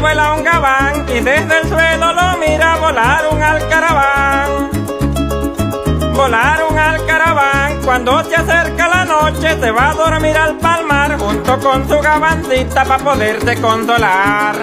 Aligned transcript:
Vuela 0.00 0.34
un 0.34 0.44
gabán 0.44 1.06
y 1.08 1.20
desde 1.20 1.58
el 1.60 1.68
suelo 1.68 2.12
lo 2.12 2.36
mira 2.38 2.76
volar 2.76 3.24
un 3.32 3.42
alcaraván. 3.42 4.70
Volar 6.14 6.64
un 6.70 6.78
alcaraván 6.78 7.80
cuando 7.82 8.22
se 8.24 8.36
acerca 8.36 8.88
la 8.88 9.04
noche 9.04 9.58
se 9.58 9.70
va 9.70 9.90
a 9.90 9.94
dormir 9.94 10.36
al 10.36 10.58
palmar 10.58 11.18
junto 11.18 11.58
con 11.60 11.88
su 11.88 11.98
gabancita 12.00 12.84
para 12.84 13.02
poderse 13.02 13.60
consolar 13.60 14.56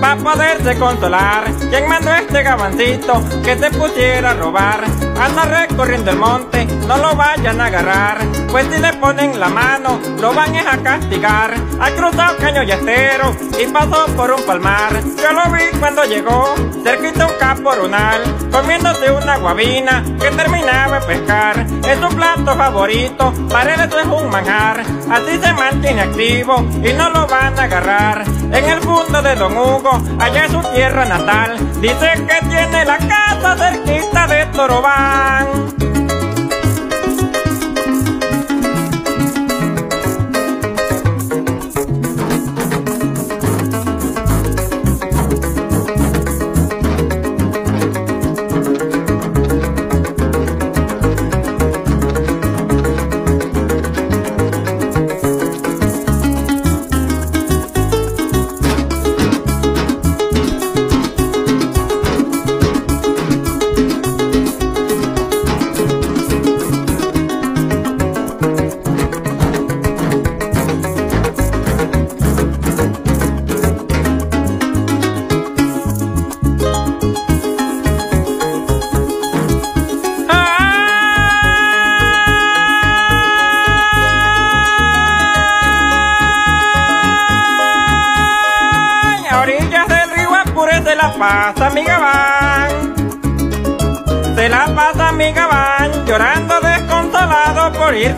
para 0.00 0.16
poderse 0.16 0.78
consolar. 0.78 1.44
¿Quién 1.68 1.88
mandó 1.88 2.12
este 2.14 2.42
gabancito 2.42 3.22
que 3.44 3.58
se 3.58 3.70
pusiera 3.70 4.30
a 4.30 4.34
robar? 4.34 4.84
Anda 5.20 5.44
recorriendo 5.44 6.10
el 6.10 6.16
monte, 6.16 6.64
no 6.86 6.96
lo 6.96 7.14
vayan 7.14 7.60
a 7.60 7.66
agarrar, 7.66 8.18
pues 8.50 8.66
si 8.70 8.80
le 8.80 8.92
ponen 8.94 9.38
la 9.38 9.48
mano, 9.48 10.00
lo 10.20 10.34
van 10.34 10.56
a 10.56 10.76
castigar. 10.82 11.54
Ha 11.80 11.90
cruzado 11.92 12.36
caño 12.38 12.62
y 12.64 12.72
estero 12.72 13.34
y 13.58 13.66
pasó 13.66 14.06
por 14.16 14.32
un 14.32 14.42
palmar. 14.42 15.00
Yo 15.22 15.32
lo 15.32 15.50
vi 15.52 15.78
cuando 15.78 16.04
llegó, 16.04 16.54
cerquita 16.82 17.26
un 17.26 17.38
caporonal, 17.38 18.22
comiéndose 18.50 19.10
una 19.12 19.36
guabina 19.36 20.02
que 20.20 20.30
terminaba 20.30 21.00
de 21.00 21.06
pescar. 21.06 21.66
Es 21.88 21.98
su 22.00 22.08
plato 22.14 22.56
favorito, 22.56 23.32
para 23.48 23.74
él 23.74 23.80
eso 23.80 24.00
es 24.00 24.06
un 24.06 24.30
manjar. 24.30 24.80
Así 25.10 25.38
se 25.40 25.52
mantiene 25.52 26.02
activo 26.02 26.66
y 26.82 26.92
no 26.92 27.10
lo 27.10 27.26
van 27.26 27.58
a 27.58 27.64
agarrar. 27.64 28.24
En 28.52 28.64
el 28.64 28.80
fondo 28.80 29.22
de 29.22 29.36
Don 29.36 29.56
Hugo, 29.56 30.02
allá 30.18 30.46
es 30.46 30.52
su 30.52 30.60
tierra 30.74 31.04
natal, 31.04 31.56
dice 31.80 32.12
que 32.26 32.46
tiene 32.48 32.84
la 32.84 32.98
casa 32.98 33.56
cerquita 33.56 34.26
de 34.26 34.46
Torobán. 34.46 35.79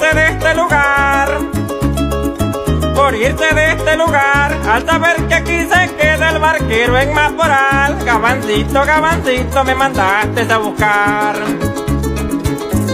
Irse 0.02 0.16
de 0.16 0.26
este 0.28 0.54
lugar. 0.54 1.28
Por 2.94 3.14
irse 3.14 3.54
de 3.54 3.72
este 3.72 3.96
lugar, 3.96 4.56
al 4.68 4.84
saber 4.84 5.16
que 5.28 5.34
aquí 5.34 5.60
se 5.60 5.94
queda 5.96 6.30
el 6.30 6.38
barquero 6.38 6.98
en 6.98 7.14
Maporal. 7.14 8.04
Gabancito, 8.04 8.84
gabancito, 8.84 9.64
me 9.64 9.74
mandaste 9.74 10.52
a 10.52 10.58
buscar 10.58 11.36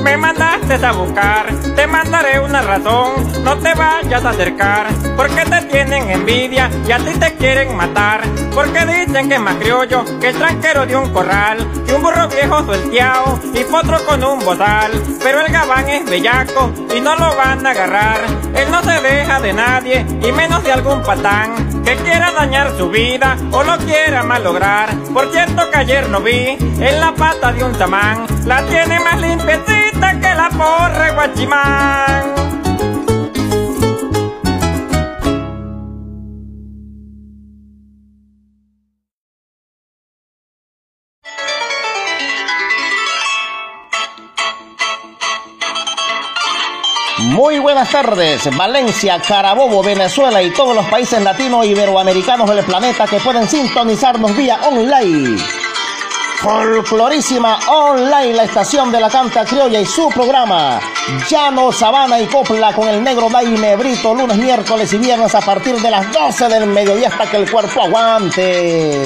me 0.02 0.16
mandaste 0.16 0.74
a 0.86 0.92
buscar, 0.92 1.52
te 1.76 1.86
mandaré 1.86 2.40
una 2.40 2.62
razón, 2.62 3.12
no 3.44 3.58
te 3.58 3.74
vayas 3.74 4.24
a 4.24 4.30
acercar, 4.30 4.86
porque 5.16 5.44
te 5.44 5.62
tienen 5.62 6.08
envidia 6.10 6.70
y 6.86 6.92
a 6.92 6.98
ti 6.98 7.12
te 7.18 7.34
quieren 7.34 7.76
matar, 7.76 8.22
porque 8.54 8.86
dicen 8.86 9.28
que 9.28 9.34
es 9.34 9.40
más 9.40 9.56
criollo 9.56 10.04
que 10.18 10.28
el 10.28 10.36
tranquero 10.36 10.86
de 10.86 10.96
un 10.96 11.12
corral, 11.12 11.58
un 11.94 12.02
burro 12.02 12.28
viejo 12.28 12.64
suelteado 12.64 13.40
y 13.54 13.64
potro 13.64 14.04
con 14.04 14.22
un 14.22 14.38
bozal, 14.40 14.90
pero 15.22 15.40
el 15.40 15.52
gabán 15.52 15.88
es 15.88 16.04
bellaco 16.04 16.70
y 16.96 17.00
no 17.00 17.16
lo 17.16 17.34
van 17.36 17.66
a 17.66 17.70
agarrar, 17.70 18.20
él 18.54 18.70
no 18.70 18.82
se 18.82 19.00
deja 19.00 19.40
de 19.40 19.52
nadie 19.52 20.06
y 20.22 20.32
menos 20.32 20.62
de 20.64 20.72
algún 20.72 21.02
patán, 21.02 21.82
que 21.84 21.96
quiera 21.96 22.32
dañar 22.32 22.76
su 22.76 22.90
vida 22.90 23.36
o 23.52 23.62
lo 23.62 23.78
quiera 23.78 24.22
malograr, 24.22 24.94
por 25.14 25.30
cierto 25.32 25.70
que 25.70 25.78
ayer 25.78 26.08
no 26.08 26.20
vi 26.20 26.56
en 26.58 27.00
la 27.00 27.14
pata 27.14 27.52
de 27.52 27.64
un 27.64 27.72
tamán, 27.72 28.26
la 28.44 28.62
tiene 28.66 29.00
más 29.00 29.20
limpiecita 29.20 30.20
que 30.20 30.34
la 30.34 30.50
porre 30.50 31.12
guachimán. 31.12 32.27
Valencia, 48.56 49.20
Carabobo, 49.20 49.82
Venezuela 49.82 50.42
y 50.42 50.50
todos 50.50 50.74
los 50.74 50.86
países 50.86 51.22
latinos 51.22 51.66
iberoamericanos 51.66 52.48
del 52.48 52.64
planeta 52.64 53.06
que 53.06 53.20
pueden 53.20 53.46
sintonizarnos 53.46 54.34
vía 54.34 54.58
online. 54.66 55.36
Folclorísima 56.38 57.58
Online, 57.68 58.32
la 58.32 58.44
estación 58.44 58.90
de 58.90 59.00
la 59.00 59.10
canta 59.10 59.44
criolla 59.44 59.78
y 59.80 59.84
su 59.84 60.08
programa 60.08 60.80
Llano, 61.28 61.70
Sabana 61.70 62.18
y 62.18 62.26
Copla 62.26 62.72
con 62.72 62.88
el 62.88 63.02
negro 63.02 63.28
Daime 63.28 63.76
Brito 63.76 64.14
lunes, 64.14 64.38
miércoles 64.38 64.90
y 64.94 64.98
viernes 64.98 65.34
a 65.34 65.40
partir 65.42 65.76
de 65.76 65.90
las 65.90 66.10
12 66.10 66.48
del 66.48 66.66
mediodía 66.66 67.08
hasta 67.08 67.30
que 67.30 67.36
el 67.36 67.50
cuerpo 67.50 67.82
aguante. 67.82 69.04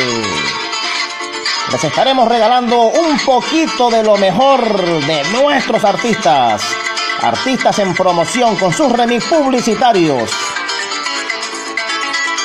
Les 1.73 1.85
estaremos 1.85 2.29
regalando 2.29 2.83
un 2.83 3.19
poquito 3.19 3.91
de 3.91 4.05
lo 4.05 4.17
mejor 4.17 4.63
de 5.07 5.25
nuestros 5.33 5.85
artistas. 5.85 6.82
Artistas 7.23 7.79
en 7.79 7.95
promoción 7.95 8.57
con 8.57 8.73
sus 8.73 8.93
remix 8.93 9.25
publicitarios. 9.25 10.31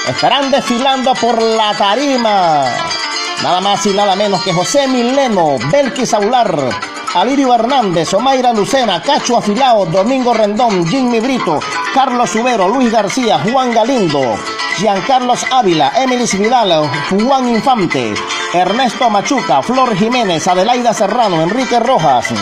Estarán 0.07 0.51
desfilando 0.51 1.13
por 1.15 1.41
la 1.41 1.73
tarima 1.73 2.63
Nada 3.43 3.61
más 3.61 3.85
y 3.85 3.93
nada 3.93 4.15
menos 4.15 4.41
que 4.43 4.51
José 4.51 4.88
Mileno, 4.88 5.57
Belkis 5.71 6.13
Aular, 6.15 6.69
Alirio 7.13 7.53
Hernández, 7.53 8.11
Omaira 8.15 8.51
Lucena, 8.51 8.99
Cacho 9.01 9.38
Afilao, 9.38 9.85
Domingo 9.85 10.33
Rendón, 10.33 10.88
Jimmy 10.88 11.19
Brito, 11.19 11.59
Carlos 11.94 12.31
Subero, 12.31 12.67
Luis 12.67 12.91
García, 12.91 13.39
Juan 13.39 13.71
Galindo, 13.71 14.35
Giancarlos 14.77 15.45
Ávila, 15.51 15.91
Emily 15.95 16.25
Vidal, 16.33 16.89
Juan 17.12 17.50
Infante, 17.50 18.15
Ernesto 18.53 19.09
Machuca, 19.09 19.62
Flor 19.62 19.95
Jiménez, 19.95 20.47
Adelaida 20.47 20.94
Serrano, 20.94 21.41
Enrique 21.41 21.79
Rojas, 21.79 22.33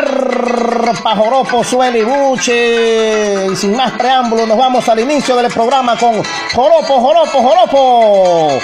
Arpa, 0.00 1.14
Joropo, 1.14 1.62
Suelo 1.62 1.98
y 1.98 3.52
Y 3.52 3.56
sin 3.56 3.76
más 3.76 3.92
preámbulos, 3.92 4.48
nos 4.48 4.56
vamos 4.56 4.88
al 4.88 5.00
inicio 5.00 5.36
del 5.36 5.52
programa 5.52 5.96
con 5.96 6.22
Joropo, 6.54 7.00
Joropo, 7.00 7.42
Joropo. 7.42 8.58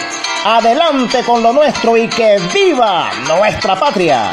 Adelante 0.45 1.23
con 1.25 1.43
lo 1.43 1.53
nuestro 1.53 1.97
y 1.97 2.09
que 2.09 2.39
viva 2.55 3.11
nuestra 3.29 3.79
patria. 3.79 4.33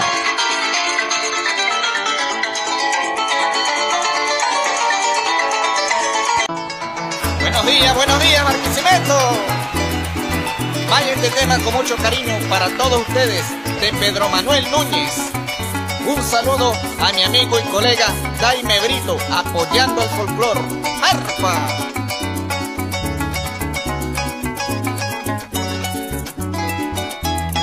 Buenos 7.42 7.66
días, 7.66 7.96
buenos 7.96 8.22
días, 8.22 8.44
Marquisimeto. 8.44 9.18
Vaya 10.90 11.14
este 11.14 11.30
tema 11.32 11.60
con 11.60 11.74
mucho 11.74 11.98
cariño 11.98 12.38
para 12.50 12.70
todos 12.78 13.02
ustedes 13.08 13.44
de 13.82 13.92
Pedro 14.00 14.30
Manuel 14.30 14.70
Núñez. 14.72 15.43
Un 16.06 16.22
saludo 16.22 16.74
a 17.00 17.14
mi 17.14 17.24
amigo 17.24 17.58
y 17.58 17.64
colega 17.64 18.08
Jaime 18.40 18.80
Brito, 18.82 19.18
apoyando 19.32 20.02
el 20.02 20.10
folclor. 20.10 20.58
¡Arpa! 21.02 21.68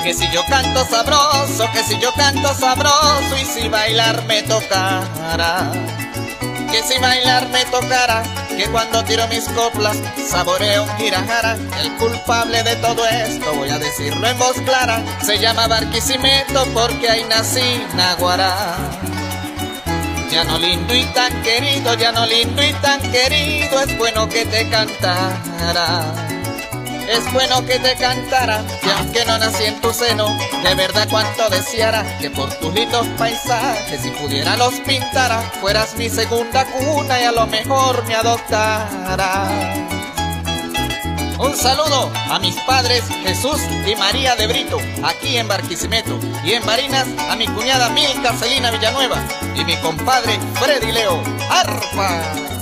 Que 0.03 0.13
si 0.15 0.27
yo 0.31 0.41
canto 0.49 0.83
sabroso, 0.85 1.69
que 1.71 1.83
si 1.83 1.99
yo 1.99 2.11
canto 2.13 2.53
sabroso 2.55 3.37
y 3.39 3.45
si 3.45 3.69
bailar 3.69 4.23
me 4.25 4.41
tocara. 4.41 5.71
Que 6.71 6.83
si 6.83 6.97
bailar 6.99 7.49
me 7.49 7.65
tocara, 7.65 8.23
que 8.55 8.65
cuando 8.69 9.03
tiro 9.03 9.27
mis 9.27 9.43
coplas 9.49 9.97
saboreo 10.25 10.83
un 10.83 10.97
girajara. 10.97 11.57
El 11.79 11.91
culpable 11.97 12.63
de 12.63 12.75
todo 12.77 13.05
esto, 13.05 13.53
voy 13.53 13.69
a 13.69 13.77
decirlo 13.77 14.25
en 14.25 14.37
voz 14.37 14.55
clara, 14.65 15.03
se 15.21 15.37
llama 15.37 15.67
Barquisimeto 15.67 16.65
porque 16.73 17.09
ahí 17.09 17.25
nací 17.25 17.83
Naguará. 17.95 18.77
Ya 20.31 20.45
no 20.45 20.57
lindo 20.59 20.95
y 20.95 21.03
tan 21.07 21.43
querido, 21.43 21.93
ya 21.95 22.13
no 22.13 22.25
lindo 22.25 22.63
y 22.63 22.71
tan 22.75 23.01
querido, 23.11 23.81
es 23.81 23.97
bueno 23.97 24.29
que 24.29 24.45
te 24.45 24.69
cantara. 24.69 26.30
Es 27.09 27.31
bueno 27.33 27.65
que 27.65 27.79
te 27.79 27.95
cantara, 27.95 28.63
y 28.83 28.89
aunque 28.89 29.25
no 29.25 29.37
nací 29.37 29.65
en 29.65 29.81
tu 29.81 29.93
seno, 29.93 30.27
de 30.63 30.75
verdad 30.75 31.07
cuanto 31.09 31.49
deseara 31.49 32.17
que 32.19 32.29
por 32.29 32.49
tus 32.55 32.73
lindos 32.73 33.05
paisajes, 33.17 34.01
si 34.01 34.09
pudiera 34.11 34.55
los 34.57 34.73
pintara, 34.81 35.41
fueras 35.59 35.95
mi 35.95 36.09
segunda 36.09 36.65
cuna 36.65 37.19
y 37.19 37.23
a 37.23 37.31
lo 37.31 37.47
mejor 37.47 38.05
me 38.07 38.15
adoptara. 38.15 39.49
Un 41.39 41.57
saludo 41.57 42.11
a 42.29 42.37
mis 42.39 42.55
padres 42.61 43.03
Jesús 43.23 43.59
y 43.87 43.95
María 43.95 44.35
de 44.35 44.45
Brito, 44.47 44.77
aquí 45.03 45.37
en 45.37 45.47
Barquisimeto, 45.47 46.19
y 46.45 46.53
en 46.53 46.65
Marinas 46.65 47.07
a 47.29 47.35
mi 47.35 47.47
cuñada 47.47 47.89
Milka 47.89 48.33
Celina 48.33 48.69
Villanueva 48.69 49.17
y 49.55 49.65
mi 49.65 49.75
compadre 49.77 50.37
Freddy 50.59 50.91
Leo. 50.91 51.21
¡Arpa! 51.49 52.60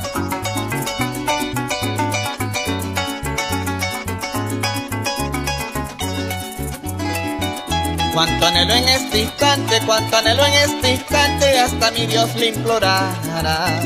Cuánto 8.14 8.46
anhelo 8.46 8.74
en 8.74 8.90
este 8.90 9.20
instante, 9.20 9.82
cuánto 9.86 10.18
anhelo 10.18 10.46
en 10.46 10.54
este 10.54 10.92
instante, 10.94 11.60
hasta 11.60 11.92
mi 11.92 12.08
Dios 12.08 12.34
le 12.36 12.48
implorara. 12.48 13.82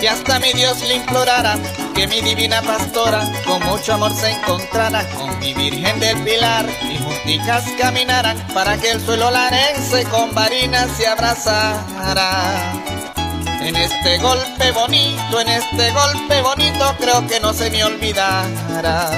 Y 0.00 0.06
hasta 0.06 0.38
mi 0.38 0.52
Dios 0.52 0.80
le 0.86 0.96
implorara 0.96 1.56
que 1.94 2.06
mi 2.06 2.20
divina 2.20 2.62
pastora 2.62 3.22
con 3.46 3.62
mucho 3.64 3.94
amor 3.94 4.12
se 4.14 4.30
encontrara 4.30 5.08
con 5.10 5.38
mi 5.38 5.54
Virgen 5.54 5.98
del 5.98 6.22
Pilar 6.22 6.66
y 6.82 6.98
junticas 7.02 7.64
caminaran 7.78 8.38
para 8.54 8.76
que 8.76 8.90
el 8.90 9.00
suelo 9.00 9.30
larense 9.30 10.04
con 10.04 10.34
varinas 10.34 10.90
se 10.96 11.06
abrazara. 11.06 12.72
En 13.60 13.74
este 13.74 14.18
golpe 14.18 14.70
bonito, 14.72 15.40
en 15.40 15.48
este 15.48 15.90
golpe 15.90 16.42
bonito, 16.42 16.94
creo 17.00 17.26
que 17.26 17.40
no 17.40 17.52
se 17.52 17.70
me 17.70 17.82
olvidará. 17.82 19.10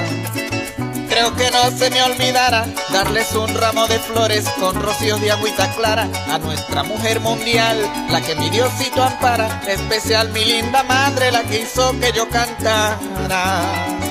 Que 1.19 1.51
no 1.51 1.69
se 1.77 1.89
me 1.89 2.01
olvidará 2.01 2.65
darles 2.91 3.33
un 3.33 3.53
ramo 3.53 3.87
de 3.87 3.99
flores 3.99 4.45
con 4.57 4.73
rocíos 4.81 5.19
de 5.19 5.31
agüita 5.31 5.69
clara 5.75 6.07
a 6.31 6.37
nuestra 6.37 6.81
mujer 6.83 7.19
mundial, 7.19 7.77
la 8.09 8.21
que 8.21 8.35
mi 8.35 8.49
Diosito 8.49 9.03
ampara, 9.03 9.61
especial 9.67 10.29
mi 10.31 10.45
linda 10.45 10.81
madre, 10.83 11.31
la 11.31 11.43
que 11.43 11.59
hizo 11.59 11.91
que 11.99 12.13
yo 12.13 12.27
cantara. 12.29 14.08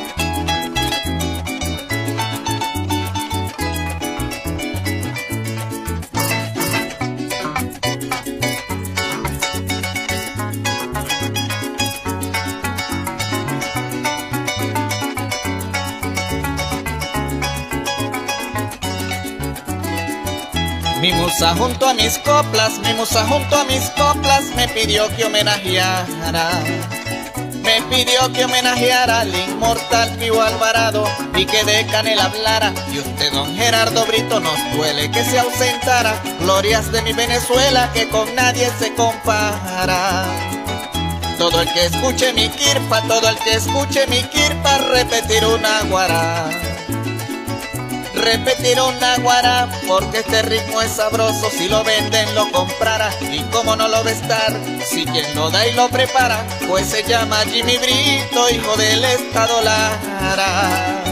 Musa 21.38 21.54
junto 21.54 21.88
a 21.88 21.94
mis 21.94 22.18
coplas, 22.18 22.80
mi 22.80 22.94
musa 22.94 23.24
junto 23.28 23.56
a 23.56 23.62
mis 23.62 23.90
coplas 23.90 24.42
me 24.56 24.66
pidió 24.66 25.06
que 25.14 25.24
homenajeara. 25.24 26.50
Me 27.62 27.80
pidió 27.82 28.32
que 28.32 28.44
homenajeara 28.44 29.20
al 29.20 29.32
inmortal 29.32 30.16
Pío 30.16 30.42
Alvarado 30.42 31.04
y 31.36 31.46
que 31.46 31.62
de 31.62 31.86
Canel 31.86 32.18
hablara. 32.18 32.72
Y 32.92 32.98
usted, 32.98 33.32
don 33.32 33.54
Gerardo 33.54 34.04
Brito, 34.06 34.40
nos 34.40 34.58
duele 34.72 35.12
que 35.12 35.22
se 35.22 35.38
ausentara. 35.38 36.20
Glorias 36.40 36.90
de 36.90 37.02
mi 37.02 37.12
Venezuela 37.12 37.88
que 37.94 38.08
con 38.08 38.34
nadie 38.34 38.68
se 38.80 38.92
compara. 38.94 40.24
Todo 41.38 41.60
el 41.60 41.72
que 41.72 41.86
escuche 41.86 42.32
mi 42.32 42.48
kirpa, 42.48 43.02
todo 43.02 43.28
el 43.28 43.38
que 43.38 43.54
escuche 43.54 44.08
mi 44.08 44.24
kirpa, 44.24 44.78
repetir 44.78 45.46
una 45.46 45.82
guará 45.82 46.67
repetir 48.18 48.80
una 48.80 49.16
guara 49.18 49.68
porque 49.86 50.18
este 50.18 50.42
ritmo 50.42 50.82
es 50.82 50.92
sabroso. 50.92 51.50
Si 51.50 51.68
lo 51.68 51.82
venden 51.84 52.34
lo 52.34 52.50
comprara 52.52 53.10
y 53.32 53.40
como 53.52 53.76
no 53.76 53.88
lo 53.88 54.04
va 54.04 54.10
estar 54.10 54.58
si 54.84 55.04
quien 55.04 55.34
lo 55.34 55.50
da 55.50 55.66
y 55.66 55.74
lo 55.74 55.88
prepara 55.88 56.44
pues 56.66 56.86
se 56.86 57.02
llama 57.02 57.38
Jimmy 57.46 57.76
Brito 57.78 58.50
hijo 58.50 58.76
del 58.76 59.04
estado 59.04 59.60
Lara 59.62 61.07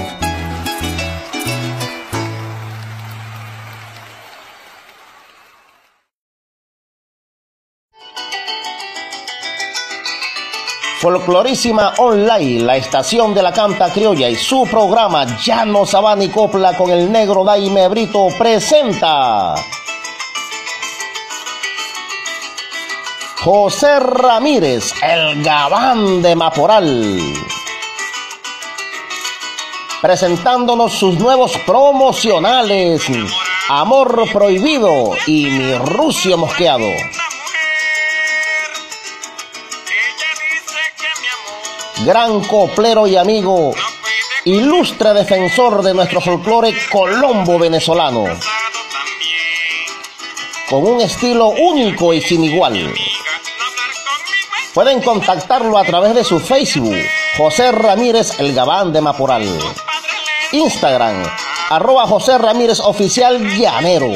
Folclorísima 11.00 11.92
Online, 11.98 12.64
la 12.64 12.76
estación 12.76 13.34
de 13.34 13.42
la 13.42 13.52
canta 13.52 13.92
criolla 13.92 14.30
y 14.30 14.34
su 14.34 14.64
programa 14.64 15.26
Llano 15.36 15.84
Sabana 15.84 16.24
y 16.24 16.30
Copla 16.30 16.74
con 16.74 16.90
el 16.90 17.12
negro 17.12 17.44
Daime 17.44 17.86
Brito 17.88 18.28
presenta 18.38 19.54
José 23.44 24.00
Ramírez, 24.00 24.90
el 25.02 25.42
gabán 25.42 26.22
de 26.22 26.34
Maporal. 26.34 27.20
Presentándonos 30.00 30.92
sus 30.92 31.18
nuevos 31.18 31.52
promocionales, 31.66 33.02
Amor 33.68 34.24
Prohibido 34.32 35.10
y 35.26 35.44
Mi 35.46 35.74
Rucio 35.74 36.38
Mosqueado. 36.38 36.88
Gran 42.04 42.40
coplero 42.44 43.06
y 43.06 43.16
amigo, 43.16 43.72
ilustre 44.44 45.14
defensor 45.14 45.82
de 45.82 45.94
nuestro 45.94 46.20
folclore 46.20 46.74
colombo 46.90 47.58
venezolano, 47.58 48.24
con 50.68 50.86
un 50.86 51.00
estilo 51.00 51.48
único 51.48 52.12
y 52.12 52.20
sin 52.20 52.44
igual. 52.44 52.92
Pueden 54.74 55.00
contactarlo 55.00 55.78
a 55.78 55.84
través 55.84 56.14
de 56.14 56.24
su 56.24 56.38
Facebook, 56.38 56.96
José 57.38 57.72
Ramírez 57.72 58.38
El 58.38 58.54
Gabán 58.54 58.92
de 58.92 59.00
Maporal. 59.00 59.58
Instagram, 60.52 61.24
arroba 61.70 62.06
José 62.06 62.36
Ramírez 62.36 62.80
Oficial 62.80 63.40
Llanero. 63.56 64.12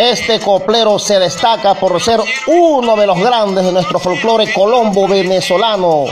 Este 0.00 0.40
coplero 0.40 0.98
se 0.98 1.18
destaca 1.18 1.74
por 1.74 2.00
ser 2.00 2.20
uno 2.46 2.96
de 2.96 3.06
los 3.06 3.20
grandes 3.20 3.66
de 3.66 3.70
nuestro 3.70 3.98
folclore 3.98 4.50
colombo 4.50 5.06
venezolano, 5.06 6.06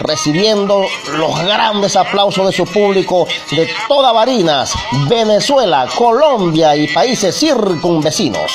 recibiendo 0.00 0.86
los 1.18 1.38
grandes 1.44 1.96
aplausos 1.96 2.46
de 2.46 2.52
su 2.54 2.64
público 2.64 3.28
de 3.50 3.68
toda 3.88 4.10
Barinas, 4.12 4.72
Venezuela, 5.06 5.86
Colombia 5.94 6.74
y 6.76 6.88
países 6.88 7.38
circunvecinos. 7.38 8.50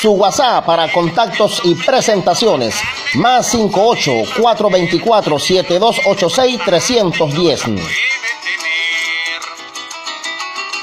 Su 0.00 0.12
WhatsApp 0.12 0.64
para 0.64 0.90
contactos 0.90 1.60
y 1.64 1.74
presentaciones, 1.74 2.76
más 3.16 3.46
58 3.46 4.10
424 4.40 5.38
7286 5.38 6.60
310. 6.64 7.62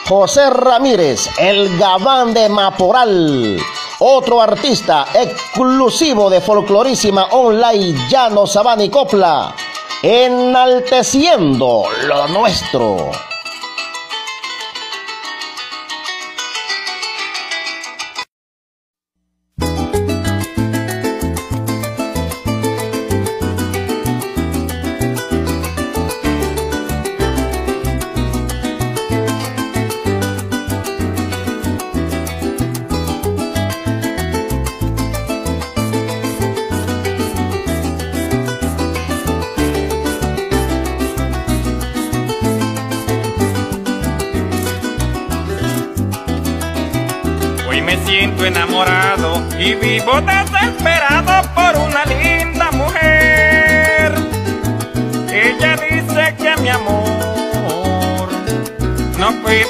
José 0.08 0.52
Ramírez, 0.52 1.28
el 1.40 1.80
gabán 1.80 2.32
de 2.32 2.48
Maporal. 2.48 3.58
Otro 4.00 4.40
artista 4.40 5.08
exclusivo 5.14 6.30
de 6.30 6.42
Folclorísima 6.42 7.26
Online, 7.32 8.08
Llano 8.08 8.46
Sabana 8.46 8.84
y 8.84 8.90
Copla, 8.90 9.56
enalteciendo 10.04 11.86
lo 12.08 12.28
nuestro. 12.28 13.12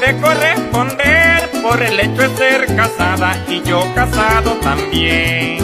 Puede 0.05 0.21
corresponder 0.21 1.49
por 1.63 1.81
el 1.81 1.99
hecho 1.99 2.21
de 2.29 2.37
ser 2.37 2.75
casada 2.75 3.35
y 3.47 3.61
yo 3.63 3.83
casado 3.95 4.51
también. 4.61 5.57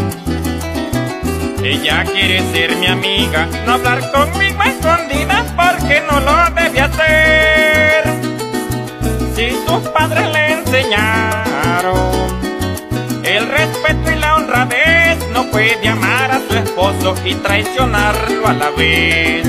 Ella 1.63 2.03
quiere 2.05 2.41
ser 2.51 2.75
mi 2.77 2.88
amiga, 2.88 3.48
no 3.65 3.74
hablar 3.74 4.12
conmigo 4.12 4.63
escondida 4.63 5.45
porque 5.55 6.01
no 6.10 6.19
lo 6.19 6.33
debe 6.55 6.81
hacer. 6.81 8.03
Si 9.36 9.51
sus 9.67 9.88
padres 9.89 10.27
le 10.31 10.53
enseñaron 10.53 11.95
el 13.24 13.48
respeto 13.48 14.12
y 14.12 14.15
la 14.15 14.36
honradez, 14.38 15.19
no 15.33 15.45
puede 15.51 15.88
amar 15.88 16.31
a 16.31 16.41
su 16.50 16.55
esposo 16.57 17.15
y 17.25 17.36
traicionarlo 17.36 18.48
a 18.48 18.53
la 18.53 18.69
vez. 18.71 19.48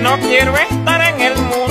No 0.00 0.16
quiero 0.18 0.54
estar 0.56 1.00
en 1.14 1.20
el 1.20 1.36
mundo, 1.36 1.61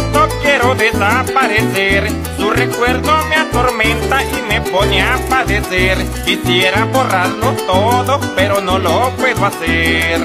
quiero 0.42 0.76
desaparecer. 0.76 2.10
Su 2.38 2.50
recuerdo 2.52 3.12
me 3.30 3.36
atormenta 3.36 4.24
y 4.24 4.42
me 4.48 4.62
pone 4.62 5.02
a 5.02 5.18
padecer. 5.30 5.98
Quisiera 6.26 6.86
borrarlo 6.86 7.52
todo, 7.68 8.20
pero 8.36 8.62
no 8.62 8.80
lo 8.80 9.12
puedo 9.18 9.46
hacer. 9.46 10.22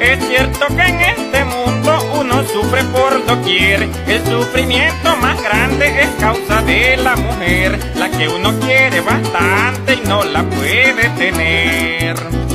Es 0.00 0.26
cierto 0.28 0.66
que 0.68 0.82
en 0.82 1.00
este 1.00 1.44
mundo 1.44 2.20
uno 2.20 2.42
sufre 2.44 2.82
por 2.84 3.24
doquier. 3.26 3.88
El 4.06 4.24
sufrimiento 4.24 5.16
más 5.16 5.40
grande 5.42 6.02
es 6.02 6.10
causa 6.18 6.62
de 6.62 6.96
la 6.96 7.16
mujer, 7.16 7.78
la 7.96 8.10
que 8.10 8.28
uno 8.28 8.58
quiere 8.60 9.00
bastante 9.00 9.94
y 10.02 10.08
no 10.08 10.24
la 10.24 10.42
puede 10.42 11.08
tener. 11.10 12.49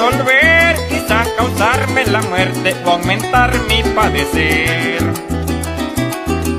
Resolver, 0.00 0.76
quizás 0.88 1.28
causarme 1.36 2.06
la 2.06 2.22
muerte 2.22 2.74
o 2.86 2.90
aumentar 2.90 3.52
mi 3.68 3.82
padecer. 3.94 5.02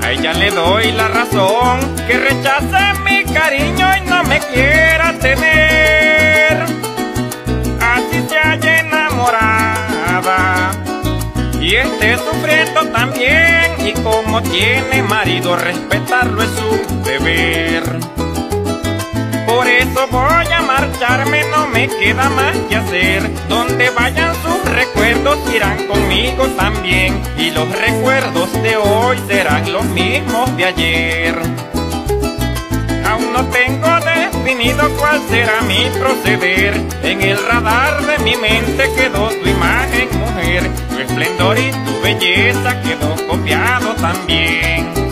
A 0.04 0.12
ella 0.12 0.34
le 0.34 0.52
doy 0.52 0.92
la 0.92 1.08
razón 1.08 1.80
que 2.08 2.20
rechace 2.20 3.00
mi 3.04 3.24
cariño 3.34 3.88
y 3.98 4.02
no 4.10 4.24
me 4.26 4.40
quiera 4.40 5.14
tener. 5.20 6.64
Así 7.82 8.24
se 8.30 8.38
haya 8.38 8.80
enamorada 8.82 10.72
y 11.60 11.76
esté 11.76 12.18
sufriendo 12.18 12.86
también. 12.92 13.72
Y 13.80 13.94
como 14.04 14.42
tiene 14.44 15.02
marido, 15.02 15.56
respetarlo 15.56 16.44
es 16.44 16.50
su 16.52 17.04
deber. 17.04 18.21
Por 19.54 19.68
eso 19.68 20.08
voy 20.10 20.48
a 20.54 20.62
marcharme, 20.62 21.44
no 21.50 21.68
me 21.68 21.90
queda 21.90 22.30
más 22.30 22.56
que 22.70 22.78
hacer. 22.78 23.30
Donde 23.50 23.90
vayan 23.90 24.34
sus 24.36 24.64
recuerdos 24.64 25.40
irán 25.54 25.88
conmigo 25.88 26.48
también. 26.56 27.22
Y 27.38 27.52
los 27.52 27.70
recuerdos 27.70 28.54
de 28.64 28.78
hoy 28.78 29.18
serán 29.28 29.70
los 29.74 29.84
mismos 29.88 30.56
de 30.56 30.66
ayer. 30.66 31.36
Aún 33.06 33.34
no 33.34 33.44
tengo 33.48 33.90
definido 34.00 34.90
cuál 34.98 35.20
será 35.30 35.62
mi 35.64 35.90
proceder. 36.00 36.74
En 37.04 37.22
el 37.22 37.38
radar 37.46 38.06
de 38.06 38.20
mi 38.20 38.38
mente 38.38 38.90
quedó 38.96 39.28
tu 39.32 39.50
imagen, 39.50 40.08
mujer. 40.18 40.72
Tu 40.92 41.00
esplendor 41.00 41.60
y 41.60 41.72
tu 41.72 42.02
belleza 42.02 42.82
quedó 42.84 43.28
copiado 43.28 43.96
también. 43.96 45.11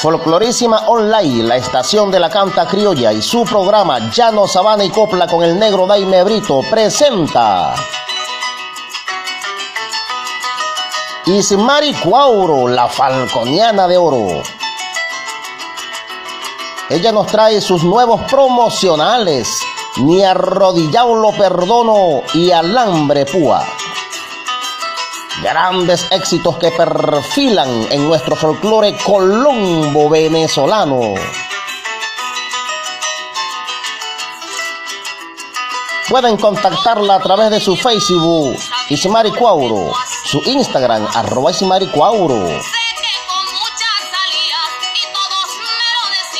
Folclorísima 0.00 0.86
Online, 0.86 1.42
la 1.42 1.56
estación 1.56 2.12
de 2.12 2.20
la 2.20 2.30
canta 2.30 2.68
criolla 2.68 3.12
y 3.12 3.20
su 3.20 3.44
programa 3.44 3.98
Llano, 4.12 4.46
Sabana 4.46 4.84
y 4.84 4.90
Copla 4.90 5.26
con 5.26 5.42
el 5.42 5.58
negro 5.58 5.88
Daime 5.88 6.22
Brito 6.22 6.60
presenta. 6.70 7.74
Ismari 11.26 11.94
Cuauro, 11.94 12.68
la 12.68 12.86
falconiana 12.86 13.88
de 13.88 13.98
oro. 13.98 14.40
Ella 16.88 17.10
nos 17.10 17.26
trae 17.26 17.60
sus 17.60 17.82
nuevos 17.82 18.20
promocionales, 18.30 19.48
Ni 19.96 20.22
arrodillado 20.22 21.16
lo 21.16 21.32
perdono 21.32 22.22
y 22.34 22.52
Alambre 22.52 23.26
Púa 23.26 23.66
grandes 25.42 26.06
éxitos 26.10 26.58
que 26.58 26.70
perfilan 26.70 27.86
en 27.90 28.06
nuestro 28.08 28.36
folclore 28.36 28.96
colombo 29.04 30.08
venezolano. 30.08 31.14
Pueden 36.08 36.36
contactarla 36.38 37.16
a 37.16 37.20
través 37.20 37.50
de 37.50 37.60
su 37.60 37.76
Facebook, 37.76 38.56
Isimari 38.88 39.30
Cuauro, 39.30 39.92
su 40.24 40.40
Instagram, 40.46 41.06
arroba 41.14 41.50
Isimari 41.50 41.86
Cuauro. 41.88 42.48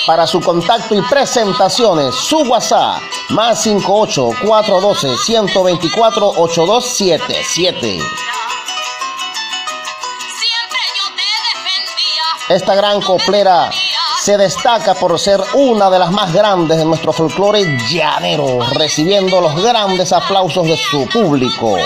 Para 0.06 0.26
su 0.26 0.40
contacto 0.40 0.94
y 0.94 1.02
presentaciones, 1.02 2.14
su 2.14 2.38
WhatsApp, 2.38 3.02
más 3.28 3.62
58 3.62 4.30
412 4.46 5.16
124 5.18 6.28
8277. 6.28 8.00
Esta 12.48 12.74
gran 12.74 13.02
coplera 13.02 13.70
se 14.22 14.38
destaca 14.38 14.94
por 14.94 15.18
ser 15.20 15.38
una 15.52 15.90
de 15.90 15.98
las 15.98 16.10
más 16.10 16.32
grandes 16.32 16.78
de 16.78 16.84
nuestro 16.86 17.12
folclore 17.12 17.78
llanero, 17.90 18.60
recibiendo 18.72 19.40
los 19.42 19.62
grandes 19.62 20.12
aplausos 20.14 20.66
de 20.66 20.76
su 20.76 21.06
público. 21.08 21.76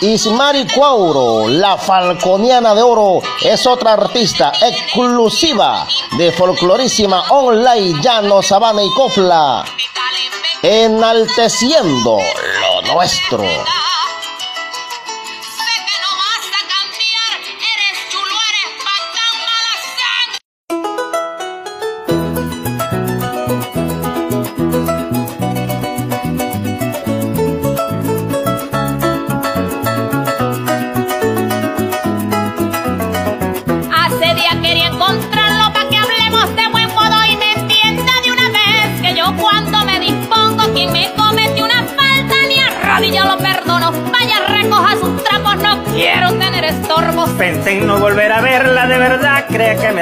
Ismari 0.00 0.66
Cuauro, 0.66 1.48
la 1.48 1.78
falconiana 1.78 2.74
de 2.74 2.82
oro, 2.82 3.20
es 3.42 3.64
otra 3.64 3.92
artista 3.92 4.52
exclusiva 4.60 5.86
de 6.18 6.32
folclorísima 6.32 7.30
online 7.30 8.02
llano, 8.02 8.42
sabana 8.42 8.82
y 8.82 8.90
cofla, 8.90 9.64
enalteciendo 10.62 12.18
lo 12.60 12.92
nuestro. 12.92 13.44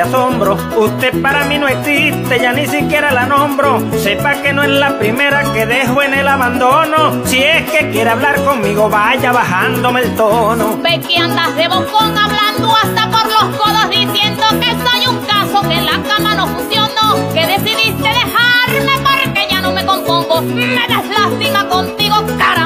Asombro. 0.02 0.56
Usted 0.76 1.20
para 1.22 1.44
mí 1.44 1.58
no 1.58 1.68
existe, 1.68 2.38
ya 2.40 2.52
ni 2.52 2.66
siquiera 2.66 3.10
la 3.12 3.26
nombro. 3.26 3.80
Sepa 3.98 4.34
que 4.42 4.52
no 4.52 4.62
es 4.62 4.70
la 4.70 4.98
primera 4.98 5.52
que 5.52 5.66
dejo 5.66 6.02
en 6.02 6.14
el 6.14 6.28
abandono. 6.28 7.24
Si 7.24 7.42
es 7.42 7.70
que 7.70 7.90
quiere 7.90 8.10
hablar 8.10 8.42
conmigo, 8.44 8.88
vaya 8.88 9.32
bajándome 9.32 10.00
el 10.00 10.14
tono. 10.16 10.78
Ve 10.82 11.00
que 11.00 11.18
andas 11.18 11.54
de 11.56 11.68
bocón 11.68 12.16
hablando 12.16 12.74
hasta 12.76 13.10
por 13.10 13.26
los 13.26 13.56
codos 13.56 13.90
diciendo 13.90 14.44
que 14.60 14.70
soy 14.70 15.06
un 15.08 15.18
caso, 15.24 15.62
que 15.68 15.80
la 15.80 16.02
cama 16.08 16.34
no 16.34 16.46
funcionó, 16.48 17.32
que 17.34 17.46
decidiste 17.46 18.08
dejarme 18.08 18.92
porque 19.02 19.48
ya 19.50 19.60
no 19.60 19.72
me 19.72 19.84
compongo. 19.84 20.42
Me 20.42 20.86
das 20.88 21.04
lástima 21.08 21.68
contigo, 21.68 22.16
caramba, 22.38 22.61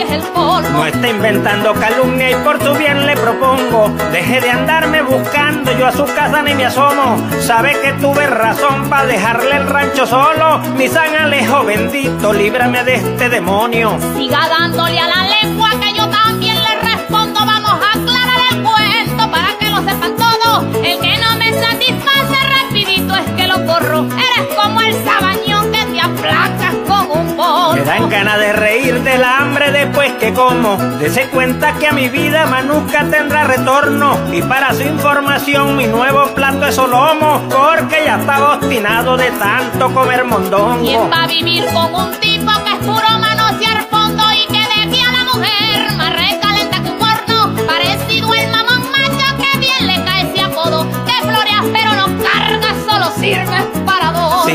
es 0.00 0.10
el. 0.10 0.22
No 0.72 0.86
está 0.86 1.08
inventando 1.08 1.74
calumnia 1.74 2.30
y 2.30 2.34
por 2.36 2.58
tu 2.58 2.74
bien 2.74 3.06
le 3.06 3.14
propongo. 3.16 3.90
Deje 4.10 4.40
de 4.40 4.50
andarme 4.50 5.02
buscando, 5.02 5.70
yo 5.78 5.86
a 5.86 5.92
su 5.92 6.04
casa 6.04 6.42
ni 6.42 6.54
me 6.54 6.66
asomo. 6.66 7.18
Sabe 7.40 7.76
que 7.80 7.92
tuve 7.94 8.26
razón 8.26 8.88
para 8.88 9.06
dejarle 9.06 9.56
el 9.56 9.66
rancho 9.66 10.06
solo. 10.06 10.58
Mi 10.76 10.88
San 10.88 11.14
Alejo 11.14 11.64
bendito, 11.64 12.32
líbrame 12.32 12.82
de 12.84 12.94
este 12.94 13.28
demonio. 13.28 13.98
Siga 14.16 14.48
dándole 14.48 14.98
a 14.98 15.08
la 15.08 15.24
lengua 15.42 15.70
que 15.80 15.92
yo 15.96 16.08
también 16.08 16.56
le 16.62 16.80
respondo. 16.80 17.40
Vamos 17.44 17.70
a 17.70 17.98
aclarar 17.98 18.40
el 18.50 18.62
cuento 18.62 19.30
para 19.30 19.58
que 19.58 19.70
lo 19.70 19.78
sepan 19.78 20.16
todos. 20.16 20.64
El 20.84 21.00
que 21.00 21.18
no 21.18 21.36
me 21.38 21.52
satisface 21.52 22.36
rapidito 22.48 23.14
es 23.14 23.30
que 23.32 23.46
lo 23.46 23.64
corro. 23.66 24.06
Eres 24.06 24.54
como 24.56 24.80
el 24.80 24.94
sabañón 25.04 25.70
que 25.70 25.84
te 25.84 26.02
polvo. 26.02 26.61
Me 27.74 27.82
dan 27.82 28.08
ganas 28.10 28.38
de 28.38 28.52
reír 28.52 29.02
del 29.02 29.24
hambre 29.24 29.72
después 29.72 30.12
que 30.20 30.32
como. 30.32 30.76
Dese 30.98 31.28
cuenta 31.28 31.74
que 31.74 31.88
a 31.88 31.92
mi 31.92 32.08
vida 32.08 32.46
Manuska 32.46 33.04
tendrá 33.10 33.44
retorno. 33.44 34.18
Y 34.32 34.42
para 34.42 34.74
su 34.74 34.82
información, 34.82 35.76
mi 35.76 35.86
nuevo 35.86 36.26
plato 36.34 36.66
es 36.66 36.74
solomo. 36.74 37.42
Porque 37.48 38.04
ya 38.04 38.18
estaba 38.18 38.54
obstinado 38.54 39.16
de 39.16 39.30
tanto 39.32 39.92
comer 39.92 40.24
mondongo. 40.24 40.84
¿Quién 40.84 41.10
va 41.10 41.24
a 41.24 41.26
vivir 41.26 41.64
con 41.72 41.94
un 41.94 42.12
tipo 42.20 42.52
que 42.64 42.72
es 42.72 42.78
puro 42.86 43.18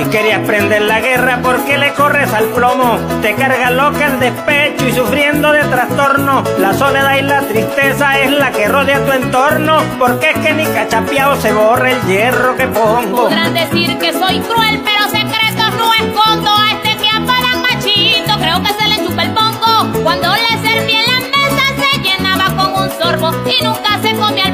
querías 0.09 0.41
prender 0.45 0.81
la 0.83 0.99
guerra, 0.99 1.39
¿por 1.41 1.63
qué 1.65 1.77
le 1.77 1.93
corres 1.93 2.31
al 2.33 2.45
plomo? 2.45 2.97
Te 3.21 3.35
cargas 3.35 3.71
loca 3.71 4.05
el 4.05 4.19
despecho 4.19 4.87
y 4.87 4.93
sufriendo 4.93 5.51
de 5.51 5.63
trastorno. 5.63 6.43
La 6.59 6.73
soledad 6.73 7.17
y 7.17 7.21
la 7.23 7.41
tristeza 7.41 8.19
es 8.19 8.31
la 8.31 8.51
que 8.51 8.67
rodea 8.67 9.05
tu 9.05 9.11
entorno. 9.11 9.79
Porque 9.99 10.31
es 10.31 10.37
que 10.39 10.53
ni 10.53 10.65
cachapeado 10.65 11.35
se 11.41 11.51
borra 11.51 11.91
el 11.91 12.01
hierro 12.03 12.55
que 12.55 12.67
pongo. 12.67 13.23
Podrán 13.23 13.53
decir 13.53 13.97
que 13.97 14.13
soy 14.13 14.39
cruel, 14.39 14.81
pero 14.83 15.03
secretos 15.09 15.73
no 15.77 15.93
escondo. 15.93 16.51
A 16.51 16.71
este 16.71 16.97
que 16.97 17.09
apagan 17.09 17.61
machito, 17.61 18.37
creo 18.39 18.61
que 18.63 18.73
se 18.73 18.87
le 18.89 19.07
chupa 19.07 19.23
el 19.23 19.31
pongo. 19.31 20.03
Cuando 20.03 20.29
le 20.35 20.69
serví 20.69 20.93
en 20.93 21.05
la 21.05 21.19
mesa 21.19 21.63
se 21.81 21.99
llenaba 22.01 22.45
con 22.55 22.83
un 22.83 22.89
sorbo 22.91 23.31
y 23.45 23.63
nunca 23.63 23.99
se 24.01 24.15
comía 24.15 24.46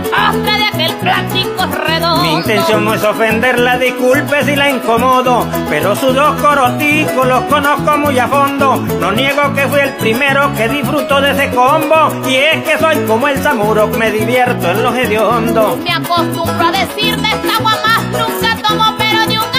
el 1.10 1.16
postre 1.16 1.44
de 1.44 1.44
aquel 1.44 1.54
plástico 1.54 1.86
redondo. 1.86 2.22
Mi 2.24 2.34
intención 2.34 2.86
no 2.86 2.94
es 2.94 3.04
ofenderla, 3.04 3.78
disculpe 3.78 4.44
si 4.44 4.56
la 4.56 4.70
incomodo, 4.70 5.48
pero 5.70 5.96
sus 5.96 6.16
dos 6.16 6.42
coroticos 6.42 7.28
los 7.28 7.44
conozco 7.44 7.98
muy 7.98 8.20
a 8.20 8.28
fondo. 8.28 8.78
No 9.00 9.12
niego 9.12 9.54
que 9.54 9.68
fui 9.68 9.80
el 9.80 9.94
primero 9.96 10.54
que 10.56 10.70
disfrutó 10.70 11.22
de 11.22 11.32
ese 11.32 11.50
combo, 11.52 12.12
y 12.28 12.36
es 12.36 12.64
que 12.64 12.78
soy 12.78 12.98
como 13.06 13.28
el 13.28 13.42
samuro, 13.42 13.88
me 13.88 14.12
divierto 14.12 14.72
en 14.72 14.84
los 14.84 14.96
hediondos. 14.96 15.78
Me 15.80 15.92
acostumbro 15.92 16.68
a 16.68 16.72
decir 16.72 17.18
de 17.18 17.28
esta 17.28 17.56
agua 17.58 17.74
más 17.86 18.04
nunca 18.06 18.58
tomo, 18.68 18.96
pero 18.98 19.26
de 19.28 19.40
un 19.40 19.53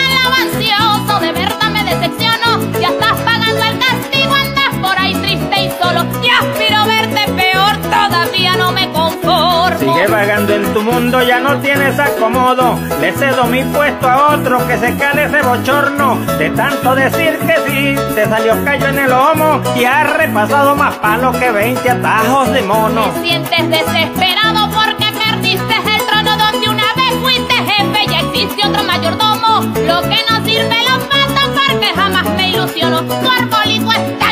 tu 10.75 10.83
mundo, 10.83 11.23
ya 11.23 11.39
no 11.39 11.61
tienes 11.61 11.99
acomodo. 12.01 12.77
Le 13.01 13.13
cedo 13.13 13.45
mi 13.45 13.63
puesto 13.63 14.09
a 14.11 14.35
otro 14.35 14.67
que 14.67 14.77
se 14.77 14.97
cale 14.97 15.27
ese 15.27 15.41
bochorno. 15.41 16.17
De 16.37 16.51
tanto 16.51 16.97
decir 16.97 17.39
que 17.39 17.55
sí, 17.67 18.15
te 18.17 18.27
salió 18.27 18.63
callo 18.65 18.89
en 18.89 18.99
el 18.99 19.11
lomo 19.11 19.63
y 19.77 19.85
has 19.85 20.13
repasado 20.15 20.75
más 20.75 20.97
palos 20.97 21.37
que 21.37 21.53
20 21.53 21.89
atajos 21.89 22.53
de 22.53 22.63
mono. 22.63 23.05
Te 23.05 23.23
sientes 23.23 23.71
desesperado 23.71 24.69
porque 24.73 25.07
perdiste 25.13 25.75
el 25.77 26.07
trono 26.07 26.37
donde 26.37 26.69
una 26.69 26.93
vez 26.97 27.15
fuiste 27.23 27.55
jefe, 27.55 28.07
ya 28.11 28.21
existe 28.21 28.67
otro 28.67 28.83
mayordomo. 28.83 29.61
Lo 29.61 30.03
que 30.03 30.19
no 30.29 30.45
sirve 30.45 30.77
lo 30.89 30.99
mata 31.07 31.43
porque 31.55 31.87
jamás 31.95 32.25
me 32.37 32.49
ilusiono. 32.51 33.03
Tu 33.03 33.31
arbolito 33.31 34.24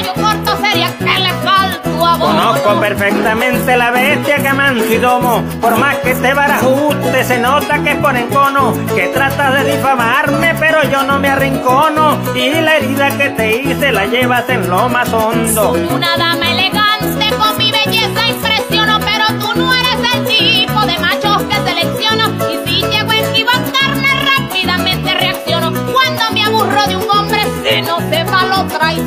Conozco 2.22 2.80
perfectamente 2.80 3.76
la 3.76 3.90
bestia 3.90 4.36
que 4.36 4.52
manso 4.52 4.84
y. 4.92 5.00
Por 5.60 5.76
más 5.76 5.96
que 5.96 6.14
te 6.14 6.32
barajuste, 6.32 7.24
se 7.24 7.38
nota 7.38 7.82
que 7.82 7.90
es 7.90 7.96
por 7.96 8.16
encono. 8.16 8.74
Que 8.94 9.08
tratas 9.08 9.54
de 9.54 9.76
difamarme, 9.76 10.54
pero 10.60 10.82
yo 10.84 11.02
no 11.02 11.18
me 11.18 11.28
arrincono. 11.28 12.18
Y 12.34 12.50
la 12.60 12.76
herida 12.76 13.10
que 13.18 13.30
te 13.30 13.56
hice 13.56 13.90
la 13.90 14.06
llevas 14.06 14.48
en 14.48 14.70
lo 14.70 14.88
más 14.88 15.12
hondo. 15.12 15.72
Soy 15.72 15.86
una 15.90 16.16
dama 16.16 16.50
elegante, 16.50 17.34
con 17.36 17.58
mi 17.58 17.72
belleza 17.72 18.28
impresiono, 18.28 19.00
pero 19.00 19.26
tú 19.40 19.58
no 19.58 19.74
eres 19.74 20.14
el 20.14 20.24
tipo 20.24 20.80
de 20.86 20.98
machos 21.00 21.42
que 21.42 21.56
selecciono. 21.68 22.24
Y 22.52 22.68
si 22.68 22.82
llego 22.86 23.10
a 23.10 23.16
equivocarme, 23.16 24.08
rápidamente 24.30 25.12
reacciono. 25.12 25.72
Cuando 25.92 26.22
me 26.32 26.44
aburro 26.44 26.86
de 26.86 26.96
un 26.96 27.06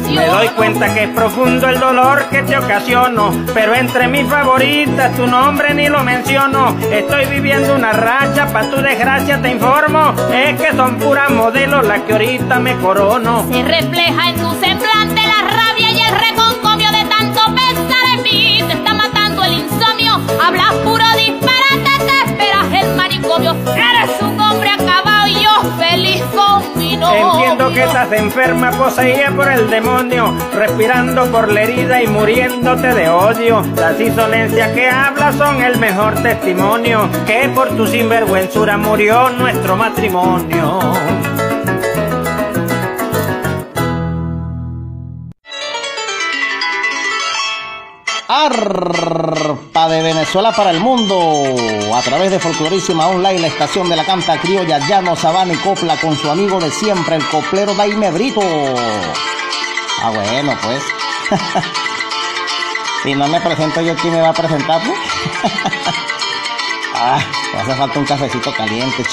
Me 0.10 0.26
doy 0.28 0.48
cuenta 0.50 0.94
que 0.94 1.04
es 1.04 1.10
profundo 1.10 1.68
el 1.68 1.80
dolor 1.80 2.30
que 2.30 2.44
te 2.44 2.58
ocasiono, 2.58 3.32
pero 3.54 3.74
entre 3.76 4.08
mis 4.08 4.28
favoritas 4.28 5.16
tu 5.16 5.28
nombre 5.28 5.74
ni 5.74 5.88
lo 5.88 6.04
menciono. 6.04 6.76
Estoy 6.92 7.26
viviendo 7.26 7.76
una 7.76 7.92
racha, 7.92 8.48
pa' 8.52 8.70
tu 8.70 8.78
desgracia 8.78 9.42
te 9.42 9.50
informo, 9.50 10.14
es 10.34 10.60
que 10.60 10.76
son 10.76 10.98
puras 10.98 11.30
modelos 11.32 11.86
las 11.86 12.02
que 12.02 12.14
ahorita 12.14 12.60
me 12.60 12.76
corono. 12.78 13.46
Se 13.52 13.64
refleja 13.64 14.30
en 14.30 14.36
tu 14.36 14.52
semblante 14.54 15.22
la 15.22 15.48
rabia 15.48 15.92
y 15.92 16.00
el 16.00 16.16
reconcomio 16.16 16.92
de 16.92 17.06
tanto 17.06 17.42
pensar 17.56 18.06
en 18.16 18.24
mí. 18.24 18.64
Te 18.68 18.74
está 18.74 18.94
matando 18.94 19.44
el 19.44 19.54
insomnio. 19.54 20.20
Hablas 20.42 20.74
puro 20.84 21.15
Entiendo 27.20 27.70
que 27.70 27.84
estás 27.84 28.12
enferma, 28.12 28.72
poseída 28.72 29.32
por 29.32 29.52
el 29.52 29.70
demonio, 29.70 30.34
respirando 30.54 31.26
por 31.32 31.52
la 31.52 31.64
herida 31.64 32.02
y 32.02 32.08
muriéndote 32.08 32.94
de 32.94 33.10
odio. 33.10 33.64
Las 33.76 34.00
insolencias 34.00 34.72
que 34.74 34.90
hablas 34.90 35.36
son 35.36 35.62
el 35.62 35.78
mejor 35.78 36.22
testimonio, 36.22 37.10
que 37.26 37.50
por 37.54 37.70
tu 37.76 37.88
sinvergüenzura 37.88 38.78
murió 38.78 39.30
nuestro 39.30 39.76
matrimonio. 39.76 40.80
Arpa 48.38 49.88
de 49.88 50.04
Venezuela 50.04 50.52
para 50.52 50.72
el 50.72 50.82
mundo 50.82 51.16
a 51.96 52.02
través 52.02 52.32
de 52.32 52.38
Folclorísima 52.38 53.08
Online, 53.08 53.40
la 53.40 53.48
estación 53.48 53.90
de 53.90 53.96
la 53.96 54.04
canta 54.04 54.38
criolla 54.38 54.86
Llano 54.90 55.16
Sabana 55.16 55.54
y 55.54 55.56
Copla 55.56 55.96
con 55.96 56.18
su 56.18 56.30
amigo 56.30 56.60
de 56.60 56.70
siempre, 56.70 57.16
el 57.16 57.26
coplero 57.30 57.74
Daime 57.76 58.12
Brito. 58.12 58.42
Ah, 60.04 60.10
bueno, 60.10 60.54
pues. 60.62 60.84
si 63.04 63.14
no 63.16 63.26
me 63.30 63.40
presento 63.40 63.80
yo, 63.80 63.96
¿quién 63.96 64.14
me 64.14 64.22
va 64.22 64.30
a 64.30 64.34
presentar? 64.34 64.82
pues? 64.84 65.00
ah, 66.96 67.20
me 67.54 67.62
hace 67.62 67.74
falta 67.74 68.00
un 68.00 68.06
cafecito 68.06 68.54
caliente. 68.54 69.06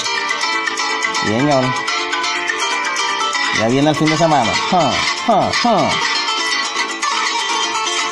Bien. 1.27 1.49
Ya 3.57 3.67
viene 3.69 3.89
el 3.91 3.95
fin 3.95 4.09
de 4.09 4.17
semana. 4.17 4.51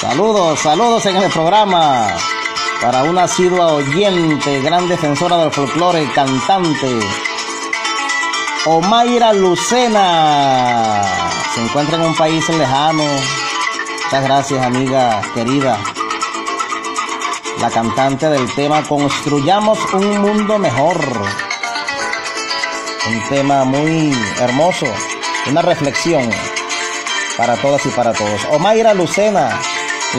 Saludos, 0.02 0.60
saludos 0.60 1.06
en 1.06 1.16
el 1.18 1.30
programa 1.30 2.08
para 2.82 3.04
una 3.04 3.26
asidua 3.26 3.74
oyente, 3.74 4.60
gran 4.62 4.90
defensora 4.90 5.38
del 5.38 5.52
folclore, 5.52 6.12
cantante, 6.12 7.00
Omaira 8.66 9.32
Lucena. 9.32 11.04
Se 11.54 11.62
encuentra 11.62 11.98
en 11.98 12.04
un 12.06 12.16
país 12.16 12.50
lejano. 12.50 13.04
Muchas 14.04 14.24
gracias, 14.24 14.66
amiga 14.66 15.22
querida. 15.36 15.78
La 17.60 17.70
cantante 17.70 18.28
del 18.28 18.52
tema 18.56 18.82
Construyamos 18.82 19.78
un 19.94 20.18
mundo 20.18 20.58
mejor. 20.58 20.98
Un 23.08 23.30
tema 23.30 23.66
muy 23.66 24.18
hermoso, 24.40 24.88
una 25.48 25.62
reflexión 25.62 26.28
para 27.38 27.56
todas 27.58 27.86
y 27.86 27.90
para 27.90 28.14
todos. 28.14 28.42
Omaira 28.52 28.96
Lucena, 28.96 29.60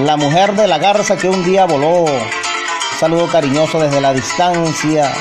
la 0.01 0.17
mujer 0.17 0.55
de 0.55 0.67
la 0.67 0.79
garza 0.79 1.17
que 1.17 1.29
un 1.29 1.45
día 1.45 1.67
voló, 1.67 2.07
saludo 2.99 3.27
cariñoso 3.29 3.79
desde 3.79 4.01
la 4.01 4.13
distancia. 4.13 5.13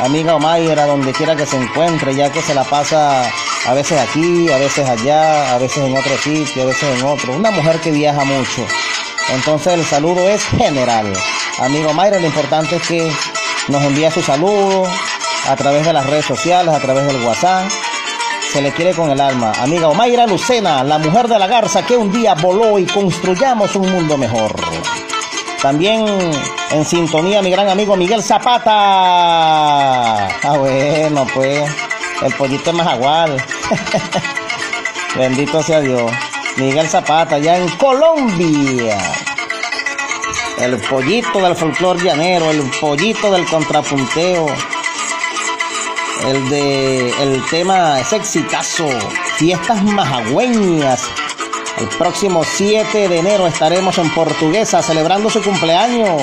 Amiga 0.00 0.34
Omayra, 0.34 0.86
donde 0.86 1.12
quiera 1.12 1.36
que 1.36 1.46
se 1.46 1.56
encuentre, 1.56 2.14
ya 2.14 2.30
que 2.30 2.42
se 2.42 2.54
la 2.54 2.64
pasa 2.64 3.22
a 3.66 3.74
veces 3.74 4.00
aquí, 4.00 4.50
a 4.50 4.58
veces 4.58 4.88
allá, 4.88 5.54
a 5.54 5.58
veces 5.58 5.84
en 5.84 5.96
otro 5.96 6.16
sitio, 6.18 6.62
a 6.62 6.66
veces 6.66 6.98
en 6.98 7.04
otro. 7.04 7.34
Una 7.34 7.50
mujer 7.50 7.80
que 7.80 7.90
viaja 7.90 8.24
mucho. 8.24 8.66
Entonces 9.30 9.74
el 9.74 9.84
saludo 9.84 10.28
es 10.28 10.44
general. 10.44 11.12
Amigo 11.60 11.92
Mayra, 11.92 12.18
lo 12.18 12.26
importante 12.26 12.76
es 12.76 12.86
que 12.86 13.12
nos 13.68 13.82
envía 13.82 14.10
su 14.10 14.22
saludo 14.22 14.86
a 15.48 15.56
través 15.56 15.86
de 15.86 15.92
las 15.92 16.06
redes 16.06 16.24
sociales, 16.24 16.74
a 16.74 16.80
través 16.80 17.06
del 17.06 17.24
WhatsApp. 17.24 17.68
Se 18.52 18.62
le 18.62 18.72
quiere 18.72 18.94
con 18.94 19.10
el 19.10 19.20
alma. 19.20 19.52
Amiga 19.60 19.88
Omayra 19.88 20.26
Lucena, 20.26 20.82
la 20.82 20.98
mujer 20.98 21.28
de 21.28 21.38
la 21.38 21.46
garza 21.46 21.84
que 21.84 21.96
un 21.96 22.10
día 22.10 22.34
voló 22.34 22.78
y 22.78 22.86
construyamos 22.86 23.76
un 23.76 23.92
mundo 23.92 24.16
mejor. 24.16 24.54
También 25.60 26.06
en 26.70 26.84
sintonía 26.84 27.42
mi 27.42 27.50
gran 27.50 27.68
amigo 27.68 27.96
Miguel 27.96 28.22
Zapata. 28.22 28.68
Ah, 30.28 30.56
bueno, 30.56 31.26
pues 31.34 31.68
el 32.22 32.32
pollito 32.34 32.70
es 32.70 32.76
más 32.76 32.86
agual. 32.86 33.36
Bendito 35.16 35.62
sea 35.62 35.80
Dios. 35.80 36.10
Miguel 36.56 36.88
Zapata, 36.88 37.38
ya 37.38 37.58
en 37.58 37.68
Colombia. 37.76 38.98
El 40.58 40.76
pollito 40.78 41.40
del 41.40 41.54
folclor 41.54 42.02
llanero, 42.02 42.50
el 42.50 42.62
pollito 42.80 43.30
del 43.30 43.44
contrapunteo. 43.46 44.46
El 46.26 46.48
de 46.50 47.22
el 47.22 47.44
tema 47.46 48.00
es 48.00 48.12
exitazo. 48.12 48.88
Fiestas 49.36 49.82
majagüeñas. 49.84 51.02
El 51.78 51.88
próximo 51.88 52.42
7 52.44 53.08
de 53.08 53.18
enero 53.18 53.46
estaremos 53.46 53.98
en 53.98 54.12
Portuguesa 54.12 54.82
celebrando 54.82 55.30
su 55.30 55.42
cumpleaños. 55.42 56.22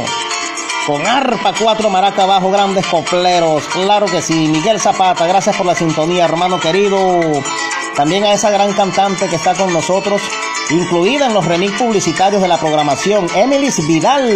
Con 0.86 1.06
arpa, 1.08 1.54
cuatro 1.58 1.90
maraca 1.90 2.24
abajo, 2.24 2.52
grandes 2.52 2.86
copleros. 2.86 3.64
Claro 3.70 4.06
que 4.06 4.22
sí. 4.22 4.48
Miguel 4.48 4.80
Zapata, 4.80 5.26
gracias 5.26 5.56
por 5.56 5.66
la 5.66 5.76
sintonía, 5.76 6.26
hermano 6.26 6.60
querido. 6.60 7.22
También 7.96 8.26
a 8.26 8.34
esa 8.34 8.50
gran 8.50 8.74
cantante 8.74 9.28
que 9.30 9.38
está 9.38 9.56
con 9.56 9.72
nosotros, 9.72 10.22
incluida 10.70 11.28
en 11.28 11.34
los 11.34 11.46
remix 11.46 11.72
publicitarios 11.80 12.42
de 12.42 12.50
la 12.50 12.58
programación, 12.58 13.28
Emilis 13.34 13.88
Vidal. 13.88 14.30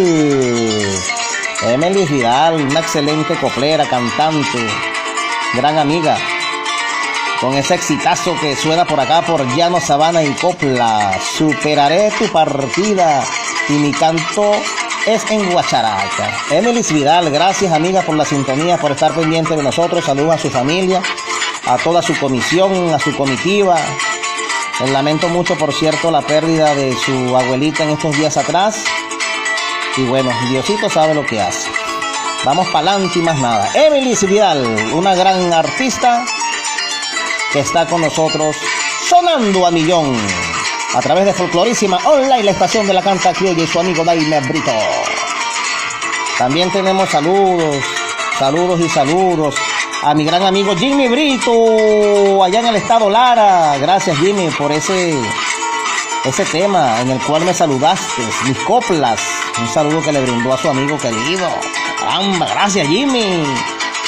Emilis 1.68 2.10
Vidal, 2.10 2.54
una 2.54 2.80
excelente 2.80 3.36
coplera, 3.36 3.86
cantante, 3.86 4.66
gran 5.54 5.78
amiga. 5.78 6.16
Con 7.40 7.54
ese 7.54 7.74
exitazo 7.74 8.34
que 8.40 8.54
suena 8.56 8.84
por 8.84 9.00
acá 9.00 9.22
por 9.22 9.46
Llano 9.56 9.80
Sabana 9.80 10.22
y 10.22 10.32
Copla. 10.34 11.18
Superaré 11.36 12.10
tu 12.18 12.26
partida 12.28 13.24
y 13.68 13.72
mi 13.74 13.92
canto 13.92 14.52
es 15.06 15.30
en 15.30 15.50
Guacharaca. 15.50 16.30
Emilis 16.50 16.92
Vidal, 16.92 17.30
gracias 17.30 17.72
amiga 17.72 18.02
por 18.02 18.16
la 18.16 18.24
sintonía, 18.24 18.76
por 18.76 18.92
estar 18.92 19.12
pendiente 19.12 19.56
de 19.56 19.62
nosotros. 19.62 20.04
Saludos 20.04 20.34
a 20.34 20.38
su 20.38 20.50
familia 20.50 21.02
a 21.66 21.76
toda 21.78 22.02
su 22.02 22.18
comisión, 22.18 22.92
a 22.92 22.98
su 22.98 23.14
comitiva. 23.16 23.78
Lamento 24.92 25.28
mucho, 25.28 25.56
por 25.56 25.72
cierto, 25.72 26.10
la 26.10 26.22
pérdida 26.22 26.74
de 26.74 26.96
su 26.96 27.36
abuelita 27.36 27.84
en 27.84 27.90
estos 27.90 28.16
días 28.16 28.36
atrás. 28.36 28.82
Y 29.96 30.02
bueno, 30.04 30.30
Diosito 30.48 30.88
sabe 30.88 31.14
lo 31.14 31.26
que 31.26 31.40
hace. 31.40 31.89
Vamos 32.44 32.68
para 32.68 32.92
adelante 32.92 33.18
y 33.18 33.22
más 33.22 33.38
nada. 33.38 33.68
Emily 33.74 34.16
Vidal, 34.22 34.64
una 34.94 35.14
gran 35.14 35.52
artista 35.52 36.24
que 37.52 37.60
está 37.60 37.86
con 37.86 38.00
nosotros 38.00 38.56
sonando 39.06 39.66
a 39.66 39.70
millón 39.70 40.16
a 40.94 41.00
través 41.00 41.26
de 41.26 41.34
Folclorísima 41.34 41.98
Online, 42.06 42.44
la 42.44 42.50
estación 42.52 42.86
de 42.86 42.94
la 42.94 43.02
canta 43.02 43.34
criolla 43.34 43.62
y 43.62 43.66
su 43.66 43.78
amigo 43.78 44.04
Daime 44.04 44.40
Brito. 44.40 44.72
También 46.38 46.72
tenemos 46.72 47.10
saludos, 47.10 47.76
saludos 48.38 48.80
y 48.80 48.88
saludos 48.88 49.54
a 50.02 50.14
mi 50.14 50.24
gran 50.24 50.42
amigo 50.42 50.74
Jimmy 50.74 51.08
Brito, 51.08 52.42
allá 52.42 52.60
en 52.60 52.66
el 52.68 52.76
estado 52.76 53.10
Lara. 53.10 53.76
Gracias 53.76 54.16
Jimmy 54.16 54.48
por 54.48 54.72
ese, 54.72 55.14
ese 56.24 56.44
tema 56.46 57.02
en 57.02 57.10
el 57.10 57.20
cual 57.20 57.44
me 57.44 57.52
saludaste, 57.52 58.22
mis 58.46 58.58
coplas. 58.60 59.20
Un 59.60 59.68
saludo 59.68 60.02
que 60.02 60.12
le 60.12 60.22
brindó 60.22 60.54
a 60.54 60.58
su 60.58 60.70
amigo 60.70 60.96
querido. 60.96 61.46
Caramba, 62.00 62.46
gracias 62.46 62.88
Jimmy. 62.88 63.44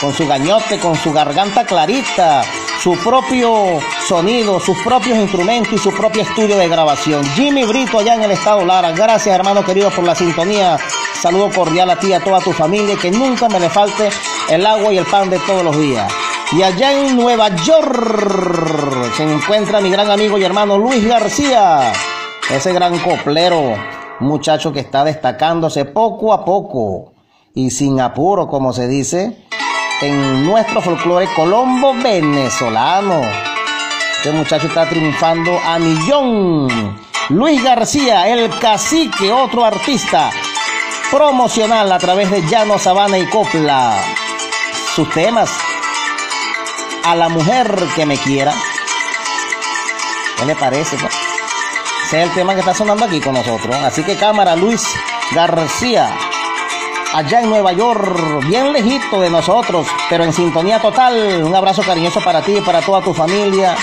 Con 0.01 0.15
su 0.15 0.27
gañote, 0.27 0.79
con 0.79 0.97
su 0.97 1.13
garganta 1.13 1.65
clarita, 1.65 2.43
su 2.83 2.97
propio 2.97 3.79
sonido, 4.09 4.59
sus 4.59 4.79
propios 4.79 5.19
instrumentos 5.19 5.75
y 5.75 5.79
su 5.79 5.93
propio 5.93 6.23
estudio 6.23 6.57
de 6.57 6.69
grabación. 6.69 7.23
Jimmy 7.35 7.65
Brito 7.65 7.99
allá 7.99 8.15
en 8.15 8.23
el 8.23 8.31
estado 8.31 8.65
Lara. 8.65 8.93
Gracias 8.93 9.35
hermano 9.35 9.63
querido 9.63 9.91
por 9.91 10.05
la 10.05 10.15
sintonía. 10.15 10.79
Saludo 11.21 11.51
cordial 11.51 11.91
a 11.91 11.97
ti 11.97 12.09
y 12.09 12.13
a 12.15 12.21
toda 12.21 12.41
tu 12.41 12.53
familia. 12.53 12.97
Que 12.97 13.11
nunca 13.11 13.49
me 13.49 13.61
le 13.61 13.69
falte 13.69 14.09
el 14.49 14.65
agua 14.65 14.93
y 14.93 14.99
el 14.99 15.05
pan 15.05 15.29
de 15.29 15.39
todos 15.41 15.63
los 15.63 15.79
días. 15.79 16.11
Y 16.53 16.63
allá 16.63 16.93
en 16.93 17.15
Nueva 17.15 17.55
York 17.57 19.13
se 19.17 19.23
encuentra 19.23 19.83
mi 19.83 19.91
gran 19.91 20.11
amigo 20.11 20.39
y 20.39 20.45
hermano 20.45 20.79
Luis 20.79 21.07
García, 21.07 21.93
ese 22.51 22.73
gran 22.73 22.99
coplero, 22.99 23.77
muchacho 24.21 24.73
que 24.73 24.81
está 24.81 25.05
destacándose 25.05 25.85
poco 25.85 26.33
a 26.33 26.45
poco 26.45 27.12
y 27.55 27.71
sin 27.71 28.01
apuro, 28.01 28.49
como 28.49 28.73
se 28.73 28.89
dice, 28.89 29.47
en 30.01 30.47
nuestro 30.47 30.81
folclore 30.81 31.29
colombo 31.35 31.95
venezolano. 31.95 33.23
Este 34.17 34.31
muchacho 34.31 34.67
está 34.69 34.89
triunfando 34.89 35.59
a 35.59 35.79
millón. 35.79 36.97
Luis 37.29 37.63
García, 37.63 38.29
el 38.29 38.51
cacique, 38.59 39.33
otro 39.33 39.65
artista 39.65 40.31
promocional 41.11 41.91
a 41.93 41.99
través 41.99 42.31
de 42.31 42.43
Llano, 42.49 42.79
Sabana 42.79 43.19
y 43.19 43.27
Copla 43.27 43.95
sus 44.95 45.11
temas 45.11 45.51
a 47.05 47.15
la 47.15 47.29
mujer 47.29 47.75
que 47.95 48.07
me 48.07 48.17
quiera. 48.17 48.53
¿Qué 50.39 50.47
le 50.47 50.55
parece? 50.57 50.97
Ese 50.97 52.23
es 52.23 52.29
el 52.29 52.35
tema 52.35 52.55
que 52.55 52.61
está 52.61 52.75
sonando 52.75 53.05
aquí 53.05 53.21
con 53.21 53.35
nosotros. 53.35 53.75
Así 53.77 54.03
que 54.03 54.17
cámara, 54.17 54.57
Luis 54.57 54.87
García, 55.33 56.15
allá 57.13 57.41
en 57.41 57.51
Nueva 57.51 57.73
York, 57.73 58.47
bien 58.47 58.73
lejito 58.73 59.21
de 59.21 59.31
nosotros, 59.31 59.87
pero 60.09 60.25
en 60.25 60.33
sintonía 60.33 60.81
total. 60.81 61.43
Un 61.45 61.55
abrazo 61.55 61.83
cariñoso 61.83 62.21
para 62.21 62.43
ti 62.43 62.57
y 62.57 62.61
para 62.61 62.81
toda 62.81 63.03
tu 63.03 63.13
familia. 63.13 63.77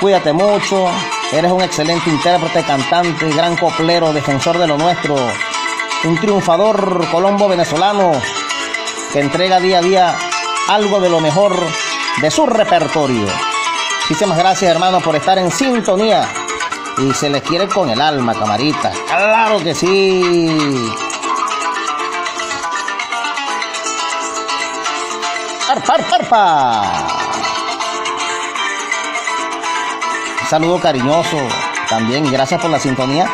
Cuídate 0.00 0.32
mucho. 0.32 0.86
Eres 1.32 1.50
un 1.50 1.62
excelente 1.62 2.10
intérprete, 2.10 2.62
cantante, 2.64 3.28
gran 3.30 3.56
coplero, 3.56 4.12
defensor 4.12 4.58
de 4.58 4.66
lo 4.66 4.76
nuestro. 4.76 5.16
Un 6.04 6.18
triunfador 6.18 7.08
colombo 7.10 7.48
venezolano 7.48 8.12
que 9.12 9.20
entrega 9.20 9.60
día 9.60 9.78
a 9.78 9.82
día 9.82 10.16
algo 10.68 11.00
de 11.00 11.08
lo 11.08 11.20
mejor 11.20 11.56
de 12.20 12.30
su 12.30 12.46
repertorio. 12.46 13.26
Muchísimas 14.02 14.36
gracias, 14.36 14.70
hermanos, 14.70 15.02
por 15.02 15.16
estar 15.16 15.38
en 15.38 15.50
sintonía. 15.50 16.28
Y 16.98 17.12
se 17.14 17.30
les 17.30 17.42
quiere 17.42 17.66
con 17.66 17.88
el 17.88 18.00
alma, 18.00 18.34
camarita. 18.34 18.92
Claro 19.08 19.58
que 19.60 19.74
sí. 19.74 20.92
Arpa, 25.76 26.82
saludo 30.48 30.78
cariñoso 30.78 31.36
también, 31.88 32.30
gracias 32.30 32.60
por 32.60 32.70
la 32.70 32.78
sintonía. 32.78 33.28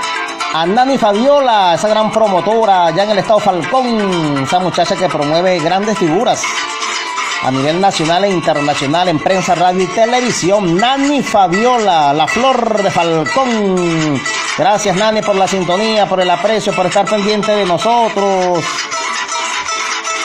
A 0.54 0.64
Nani 0.64 0.96
Fabiola, 0.96 1.74
esa 1.74 1.88
gran 1.88 2.10
promotora 2.10 2.86
allá 2.86 3.04
en 3.04 3.10
el 3.10 3.18
estado 3.18 3.40
Falcón, 3.40 4.42
esa 4.42 4.58
muchacha 4.58 4.96
que 4.96 5.06
promueve 5.06 5.58
grandes 5.58 5.98
figuras 5.98 6.42
a 7.42 7.50
nivel 7.50 7.78
nacional 7.78 8.24
e 8.24 8.30
internacional 8.30 9.08
en 9.08 9.18
prensa, 9.18 9.54
radio 9.54 9.82
y 9.82 9.86
televisión. 9.88 10.76
Nani 10.78 11.22
Fabiola, 11.22 12.14
la 12.14 12.26
flor 12.26 12.82
de 12.82 12.90
Falcón. 12.90 14.18
Gracias 14.56 14.96
Nani 14.96 15.20
por 15.20 15.36
la 15.36 15.46
sintonía, 15.46 16.06
por 16.06 16.20
el 16.20 16.30
aprecio, 16.30 16.74
por 16.74 16.86
estar 16.86 17.04
pendiente 17.04 17.52
de 17.52 17.66
nosotros. 17.66 18.64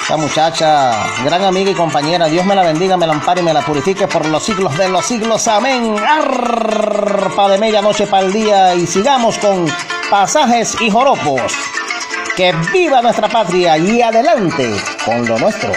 Esta 0.05 0.17
muchacha, 0.17 1.03
gran 1.23 1.43
amiga 1.45 1.71
y 1.71 1.73
compañera, 1.73 2.27
Dios 2.27 2.45
me 2.45 2.53
la 2.53 2.61
bendiga, 2.61 2.95
me 2.95 3.07
la 3.07 3.13
ampare 3.13 3.41
y 3.41 3.43
me 3.43 3.51
la 3.51 3.65
purifique 3.65 4.07
por 4.07 4.23
los 4.27 4.43
siglos 4.43 4.77
de 4.77 4.87
los 4.87 5.03
siglos. 5.03 5.47
Amén. 5.47 5.95
Arpa 5.97 7.49
de 7.49 7.57
medianoche 7.57 8.05
para 8.05 8.23
el 8.23 8.31
día 8.31 8.75
y 8.75 8.85
sigamos 8.85 9.39
con 9.39 9.65
pasajes 10.11 10.79
y 10.79 10.91
joropos. 10.91 11.51
Que 12.37 12.53
viva 12.71 13.01
nuestra 13.01 13.27
patria 13.29 13.79
y 13.79 13.99
adelante 14.03 14.79
con 15.03 15.25
lo 15.25 15.39
nuestro. 15.39 15.71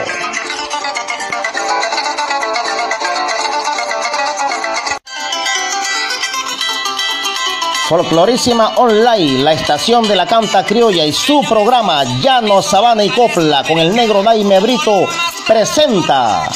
Folclorísima 7.88 8.74
Online, 8.76 9.42
la 9.42 9.54
estación 9.54 10.06
de 10.06 10.14
la 10.14 10.26
canta 10.26 10.62
criolla 10.62 11.06
y 11.06 11.12
su 11.14 11.40
programa 11.48 12.04
Llano, 12.20 12.60
Sabana 12.60 13.02
y 13.02 13.08
Copla 13.08 13.64
con 13.66 13.78
el 13.78 13.96
negro 13.96 14.22
Daime 14.22 14.60
Brito 14.60 15.08
presenta 15.46 16.50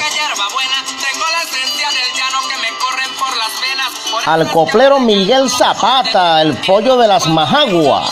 al 4.27 4.51
coplero 4.51 5.01
Miguel 5.01 5.49
Zapata, 5.49 6.43
el 6.43 6.55
pollo 6.59 6.99
de 6.99 7.09
las 7.09 7.27
majaguas. 7.27 8.11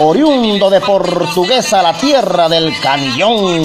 oriundo 0.00 0.68
de 0.68 0.82
Portuguesa, 0.82 1.82
la 1.82 1.94
tierra 1.94 2.50
del 2.50 2.78
canillón. 2.80 3.64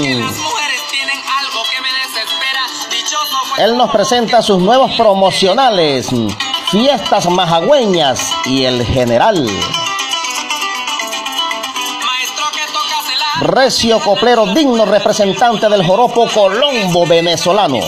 Él 3.58 3.78
nos 3.78 3.92
presenta 3.92 4.42
sus 4.42 4.60
nuevos 4.60 4.92
promocionales, 4.96 6.10
Fiestas 6.78 7.30
Majagüeñas 7.30 8.34
y 8.44 8.66
El 8.66 8.86
General. 8.86 9.48
Recio 13.40 14.02
Coplero, 14.02 14.48
digno 14.48 14.84
representante 14.84 15.70
del 15.70 15.88
joropo 15.88 16.28
colombo 16.28 17.08
venezolano. 17.08 17.80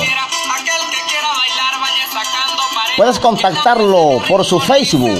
Puedes 2.96 3.20
contactarlo 3.20 4.22
por 4.26 4.46
su 4.46 4.58
Facebook 4.58 5.20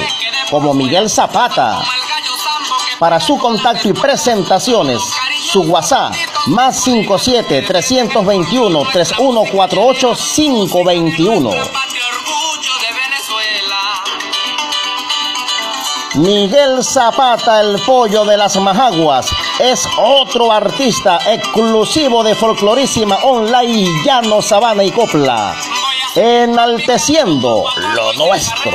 como 0.50 0.74
Miguel 0.74 1.10
Zapata. 1.10 1.82
Para 3.00 3.20
su 3.20 3.38
contacto 3.38 3.90
y 3.90 3.94
presentaciones, 3.94 5.02
su 5.52 5.64
WhatsApp 5.64 6.14
más 6.46 6.80
57 6.86 7.64
321 7.64 8.80
3148 8.94 10.14
521. 10.16 11.87
Miguel 16.18 16.84
Zapata, 16.84 17.62
el 17.62 17.80
pollo 17.86 18.26
de 18.26 18.38
las 18.38 18.56
majaguas, 18.58 19.30
es 19.60 19.88
otro 20.00 20.52
artista 20.52 21.20
exclusivo 21.28 22.24
de 22.24 22.34
Folclorísima 22.34 23.18
Online 23.24 23.88
Llano, 24.04 24.42
Sabana 24.42 24.84
y 24.84 24.92
Copla, 24.92 25.56
enalteciendo 26.16 27.66
lo 27.96 28.14
nuestro. 28.14 28.72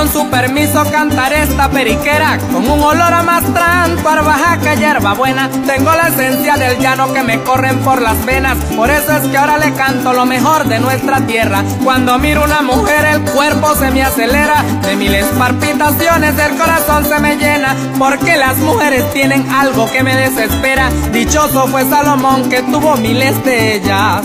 Con 0.00 0.10
su 0.10 0.30
permiso 0.30 0.82
cantaré 0.90 1.42
esta 1.42 1.68
periquera 1.68 2.38
con 2.50 2.66
un 2.66 2.80
olor 2.80 3.12
a 3.12 3.22
mastranto, 3.22 4.08
arbajaca, 4.08 4.74
hierba 4.74 5.12
buena. 5.12 5.50
Tengo 5.66 5.92
la 5.92 6.08
esencia 6.08 6.56
del 6.56 6.78
llano 6.78 7.12
que 7.12 7.22
me 7.22 7.42
corren 7.42 7.78
por 7.80 8.00
las 8.00 8.24
venas, 8.24 8.56
por 8.76 8.88
eso 8.88 9.14
es 9.14 9.28
que 9.28 9.36
ahora 9.36 9.58
le 9.58 9.74
canto 9.74 10.14
lo 10.14 10.24
mejor 10.24 10.66
de 10.68 10.78
nuestra 10.78 11.20
tierra. 11.26 11.62
Cuando 11.84 12.18
miro 12.18 12.44
una 12.44 12.62
mujer 12.62 13.04
el 13.04 13.20
cuerpo 13.30 13.74
se 13.74 13.90
me 13.90 14.02
acelera, 14.02 14.64
de 14.86 14.96
miles 14.96 15.26
palpitaciones 15.38 16.38
el 16.38 16.56
corazón 16.56 17.04
se 17.04 17.20
me 17.20 17.36
llena, 17.36 17.76
porque 17.98 18.38
las 18.38 18.56
mujeres 18.56 19.04
tienen 19.12 19.46
algo 19.50 19.84
que 19.92 20.02
me 20.02 20.16
desespera. 20.16 20.88
Dichoso 21.12 21.66
fue 21.66 21.84
Salomón 21.84 22.48
que 22.48 22.62
tuvo 22.62 22.96
miles 22.96 23.44
de 23.44 23.74
ellas. 23.74 24.24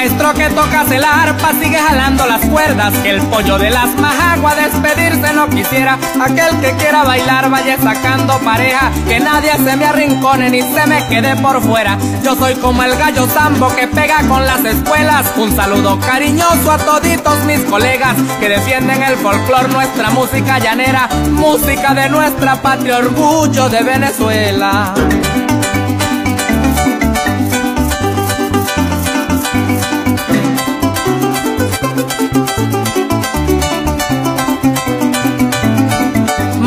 Maestro 0.00 0.32
que 0.32 0.48
tocas 0.48 0.90
el 0.92 1.04
arpa 1.04 1.50
sigue 1.60 1.76
jalando 1.76 2.24
las 2.24 2.40
cuerdas. 2.46 2.94
Que 3.02 3.10
el 3.10 3.20
pollo 3.26 3.58
de 3.58 3.68
las 3.68 3.94
majaguas 3.96 4.56
despedirse 4.56 5.34
no 5.34 5.46
quisiera. 5.50 5.98
Aquel 6.18 6.58
que 6.60 6.72
quiera 6.78 7.04
bailar 7.04 7.50
vaya 7.50 7.76
sacando 7.76 8.38
pareja. 8.38 8.90
Que 9.06 9.20
nadie 9.20 9.52
se 9.52 9.76
me 9.76 9.84
arrincone 9.84 10.48
ni 10.48 10.62
se 10.62 10.86
me 10.86 11.06
quede 11.08 11.36
por 11.36 11.60
fuera. 11.60 11.98
Yo 12.24 12.34
soy 12.34 12.54
como 12.54 12.82
el 12.82 12.96
gallo 12.96 13.26
zambo 13.26 13.68
que 13.76 13.88
pega 13.88 14.26
con 14.26 14.46
las 14.46 14.64
escuelas. 14.64 15.30
Un 15.36 15.54
saludo 15.54 16.00
cariñoso 16.00 16.72
a 16.72 16.78
toditos 16.78 17.44
mis 17.44 17.60
colegas 17.64 18.16
que 18.40 18.48
defienden 18.48 19.02
el 19.02 19.16
folclor, 19.16 19.68
nuestra 19.68 20.08
música 20.10 20.58
llanera, 20.58 21.10
música 21.30 21.92
de 21.92 22.08
nuestra 22.08 22.62
patria, 22.62 22.96
orgullo 22.96 23.68
de 23.68 23.82
Venezuela. 23.82 24.94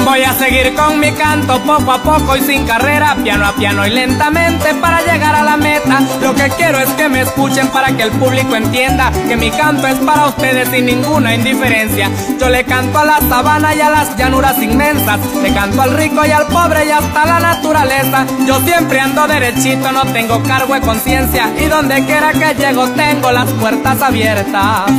Voy 0.05 0.21
a 0.21 0.33
seguir 0.33 0.73
con 0.75 0.99
mi 0.99 1.11
canto 1.13 1.61
poco 1.61 1.91
a 1.91 2.03
poco 2.03 2.35
y 2.35 2.41
sin 2.41 2.65
carrera, 2.65 3.15
piano 3.23 3.47
a 3.47 3.53
piano 3.53 3.87
y 3.87 3.89
lentamente 3.89 4.73
para 4.75 5.01
llegar 5.01 5.33
a 5.33 5.43
la 5.43 5.55
meta. 5.55 6.01
Lo 6.21 6.35
que 6.35 6.49
quiero 6.57 6.79
es 6.79 6.89
que 6.89 7.07
me 7.07 7.21
escuchen 7.21 7.69
para 7.69 7.95
que 7.95 8.03
el 8.03 8.11
público 8.11 8.55
entienda 8.55 9.11
que 9.27 9.37
mi 9.37 9.49
canto 9.49 9.87
es 9.87 9.97
para 9.99 10.27
ustedes 10.27 10.67
sin 10.69 10.85
ninguna 10.85 11.33
indiferencia. 11.33 12.11
Yo 12.39 12.49
le 12.49 12.65
canto 12.65 12.99
a 12.99 13.05
la 13.05 13.19
sabana 13.21 13.73
y 13.75 13.81
a 13.81 13.89
las 13.89 14.17
llanuras 14.17 14.61
inmensas, 14.61 15.19
le 15.41 15.53
canto 15.53 15.81
al 15.81 15.95
rico 15.95 16.25
y 16.25 16.31
al 16.31 16.47
pobre 16.47 16.85
y 16.85 16.91
hasta 16.91 17.25
la 17.25 17.39
naturaleza. 17.39 18.25
Yo 18.45 18.59
siempre 18.59 18.99
ando 18.99 19.25
derechito, 19.25 19.91
no 19.91 20.03
tengo 20.11 20.43
cargo 20.43 20.73
de 20.73 20.81
conciencia 20.81 21.49
y 21.57 21.65
donde 21.65 22.05
quiera 22.05 22.33
que 22.33 22.53
llego 22.55 22.89
tengo 22.89 23.31
las 23.31 23.49
puertas 23.51 24.01
abiertas. 24.01 24.91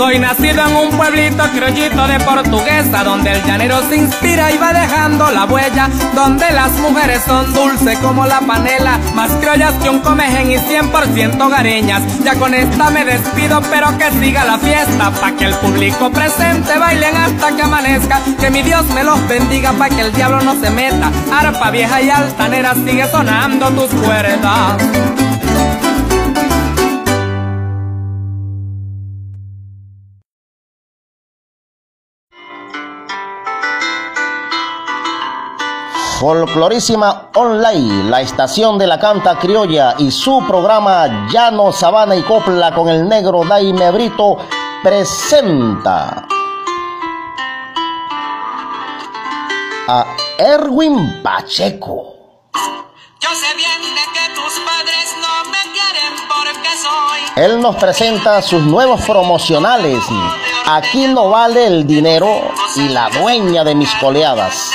Soy 0.00 0.18
nacido 0.18 0.66
en 0.66 0.76
un 0.76 0.96
pueblito 0.96 1.44
criollito 1.54 2.08
de 2.08 2.18
portuguesa, 2.20 3.04
donde 3.04 3.32
el 3.32 3.44
llanero 3.44 3.82
se 3.86 3.96
inspira 3.96 4.50
y 4.50 4.56
va 4.56 4.72
dejando 4.72 5.30
la 5.30 5.44
huella, 5.44 5.90
donde 6.14 6.50
las 6.52 6.72
mujeres 6.78 7.20
son 7.26 7.52
dulces 7.52 7.98
como 7.98 8.24
la 8.24 8.40
panela, 8.40 8.98
más 9.14 9.30
criollas 9.32 9.74
que 9.74 9.90
un 9.90 9.98
comején 9.98 10.52
y 10.52 10.56
100% 10.56 11.50
gareñas. 11.50 12.02
Ya 12.24 12.34
con 12.36 12.54
esta 12.54 12.88
me 12.88 13.04
despido, 13.04 13.60
pero 13.70 13.98
que 13.98 14.10
siga 14.12 14.46
la 14.46 14.56
fiesta, 14.56 15.10
pa' 15.10 15.32
que 15.32 15.44
el 15.44 15.54
público 15.56 16.10
presente 16.10 16.78
bailen 16.78 17.14
hasta 17.14 17.54
que 17.54 17.62
amanezca, 17.62 18.20
que 18.40 18.48
mi 18.48 18.62
Dios 18.62 18.86
me 18.94 19.04
los 19.04 19.28
bendiga 19.28 19.72
pa' 19.74 19.90
que 19.90 20.00
el 20.00 20.14
diablo 20.14 20.40
no 20.40 20.58
se 20.58 20.70
meta. 20.70 21.10
Arpa 21.30 21.70
vieja 21.70 22.00
y 22.00 22.08
altanera 22.08 22.72
sigue 22.72 23.06
sonando 23.06 23.68
tus 23.72 23.90
cuerdas. 24.00 24.78
Folclorísima 36.20 37.30
Online, 37.34 38.10
la 38.10 38.20
estación 38.20 38.76
de 38.76 38.86
la 38.86 38.98
canta 38.98 39.38
criolla 39.38 39.94
y 39.96 40.10
su 40.10 40.44
programa 40.46 41.26
Llano, 41.32 41.72
Sabana 41.72 42.14
y 42.14 42.22
Copla 42.22 42.74
con 42.74 42.90
el 42.90 43.08
negro 43.08 43.42
Daime 43.42 43.90
Brito 43.90 44.36
presenta 44.82 46.26
a 49.88 50.06
Erwin 50.36 51.22
Pacheco. 51.22 52.14
Yo 53.18 53.30
sé 53.30 53.56
bien 53.56 53.94
de 53.94 54.02
que 54.12 54.34
tus 54.34 54.60
padres 54.60 55.14
no 55.22 55.50
me 55.50 55.72
quieren 55.72 56.12
porque 56.28 56.68
soy. 56.76 57.42
Él 57.42 57.62
nos 57.62 57.76
presenta 57.76 58.42
sus 58.42 58.60
nuevos 58.60 59.00
promocionales. 59.06 60.04
Aquí 60.66 61.06
no 61.06 61.30
vale 61.30 61.66
el 61.66 61.86
dinero 61.86 62.42
y 62.76 62.90
la 62.90 63.08
dueña 63.08 63.64
de 63.64 63.74
mis 63.74 63.90
coleadas. 63.94 64.70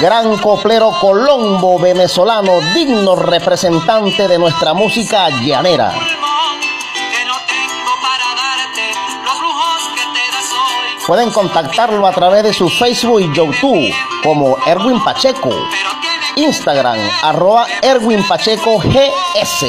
Gran 0.00 0.36
coplero 0.38 0.90
colombo 1.00 1.78
venezolano, 1.78 2.60
digno 2.74 3.16
representante 3.16 4.28
de 4.28 4.38
nuestra 4.38 4.74
música 4.74 5.28
llanera. 5.28 5.92
Pueden 11.06 11.30
contactarlo 11.30 12.06
a 12.06 12.12
través 12.12 12.44
de 12.44 12.52
su 12.52 12.68
Facebook 12.68 13.20
y 13.20 13.34
YouTube 13.34 13.92
como 14.22 14.56
Erwin 14.66 15.02
Pacheco, 15.02 15.50
Instagram 16.36 16.98
arroba 17.22 17.66
Erwin 17.82 18.26
Pacheco 18.26 18.78
GS. 18.78 19.66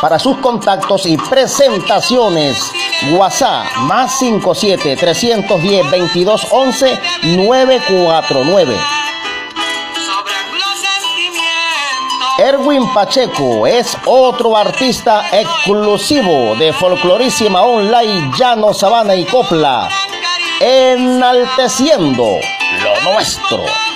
Para 0.00 0.18
sus 0.18 0.36
contactos 0.38 1.06
y 1.06 1.16
presentaciones, 1.16 2.72
WhatsApp 3.10 3.66
más 3.78 4.18
57 4.18 4.96
310 4.96 5.90
22 5.90 6.46
11 6.50 7.00
949. 7.36 8.76
Erwin 12.38 12.92
Pacheco 12.92 13.66
es 13.66 13.96
otro 14.06 14.56
artista 14.56 15.24
exclusivo 15.32 16.56
de 16.56 16.72
Folclorísima 16.72 17.62
Online 17.62 18.32
Llano, 18.36 18.72
Sabana 18.72 19.14
y 19.14 19.24
Copla, 19.24 19.88
enalteciendo 20.60 22.40
lo 22.82 23.12
nuestro. 23.12 23.91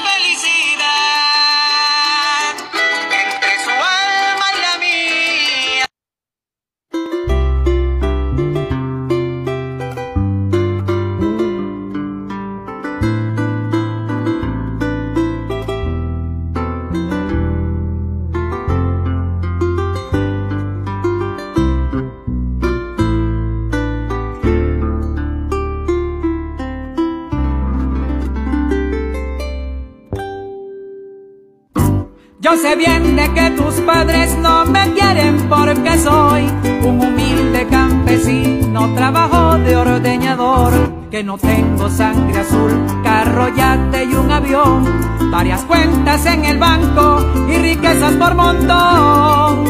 Yo 32.47 32.57
sé 32.57 32.77
bien 32.77 33.17
de 33.17 33.29
que 33.35 33.51
tus 33.57 33.75
padres 33.81 34.39
no 34.39 34.65
me 34.67 34.93
quieren 34.93 35.49
porque 35.49 35.99
soy 35.99 36.45
un 36.85 37.05
humilde 37.05 37.67
campesino, 37.69 38.95
trabajo 38.95 39.59
de 39.59 39.75
ordeñador, 39.75 40.73
que 41.11 41.25
no 41.25 41.39
tengo 41.39 41.91
sangre 41.91 42.39
azul, 42.39 42.71
carro, 43.03 43.49
y 43.49 44.15
un 44.15 44.31
avión, 44.31 44.85
varias 45.33 45.63
cuentas 45.65 46.25
en 46.27 46.45
el 46.45 46.59
banco 46.59 47.19
y 47.51 47.57
riquezas 47.57 48.13
por 48.13 48.37
montón. 48.37 49.65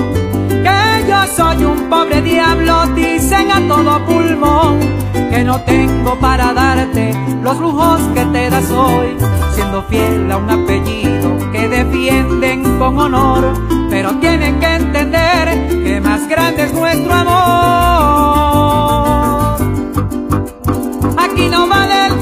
Que 0.62 1.08
yo 1.08 1.26
soy 1.34 1.64
un 1.64 1.88
pobre 1.88 2.20
diablo, 2.20 2.88
dicen 2.88 3.52
a 3.52 3.66
todo 3.66 4.04
pulmón, 4.04 4.80
que 5.30 5.42
no 5.44 5.62
tengo 5.62 6.14
para 6.16 6.52
darte 6.52 7.14
los 7.42 7.58
lujos 7.58 8.02
que 8.14 8.26
te 8.26 8.50
das 8.50 8.70
hoy, 8.70 9.16
siendo 9.54 9.82
fiel 9.84 10.30
a 10.30 10.36
un 10.36 10.50
apellido 10.50 11.05
que 11.56 11.68
defienden 11.68 12.78
con 12.78 12.98
honor, 12.98 13.54
pero 13.88 14.14
tienen 14.18 14.60
que 14.60 14.74
entender 14.74 15.68
que 15.84 16.00
más 16.00 16.28
grande 16.28 16.64
es 16.64 16.72
nuestro 16.74 17.12
amor. 17.12 17.36
Aquí 21.16 21.48
no 21.48 21.66
vale 21.66 22.06
el 22.08 22.15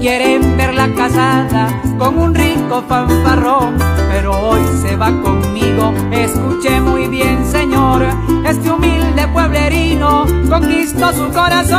quieren 0.00 0.56
verla 0.56 0.88
casada 0.94 1.68
con 1.98 2.18
un 2.18 2.34
rico 2.34 2.82
fanfarrón. 2.88 3.76
Pero 4.10 4.32
hoy 4.32 4.60
se 4.82 4.96
va 4.96 5.10
conmigo, 5.22 5.92
escuche 6.10 6.80
muy 6.80 7.08
bien, 7.08 7.44
señor. 7.44 8.06
Este 8.44 8.70
humilde 8.70 9.28
pueblerino 9.28 10.26
conquistó 10.48 11.12
su 11.12 11.30
corazón. 11.32 11.78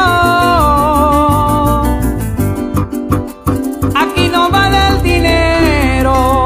Aquí 3.96 4.30
no 4.32 4.50
vale 4.50 4.78
el 4.90 5.04
dinero 5.04 6.39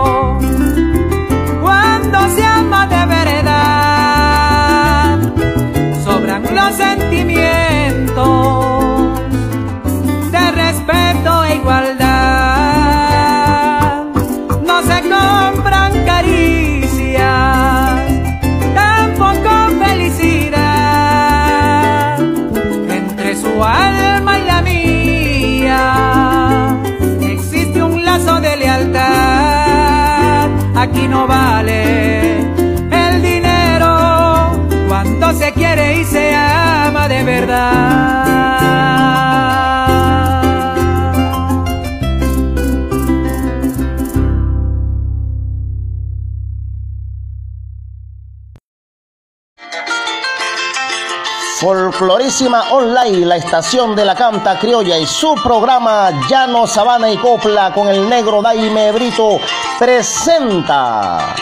Folclorísima 52.04 52.74
Online, 52.74 53.26
la 53.26 53.38
estación 53.38 53.96
de 53.96 54.04
la 54.04 54.14
canta 54.14 54.60
criolla 54.60 54.98
y 54.98 55.06
su 55.06 55.36
programa 55.36 56.10
Llano, 56.30 56.68
Sabana 56.68 57.10
y 57.10 57.16
Copla 57.16 57.72
con 57.74 57.88
el 57.88 58.10
negro 58.10 58.42
Daime 58.42 58.92
Brito 58.92 59.40
presenta 59.80 61.34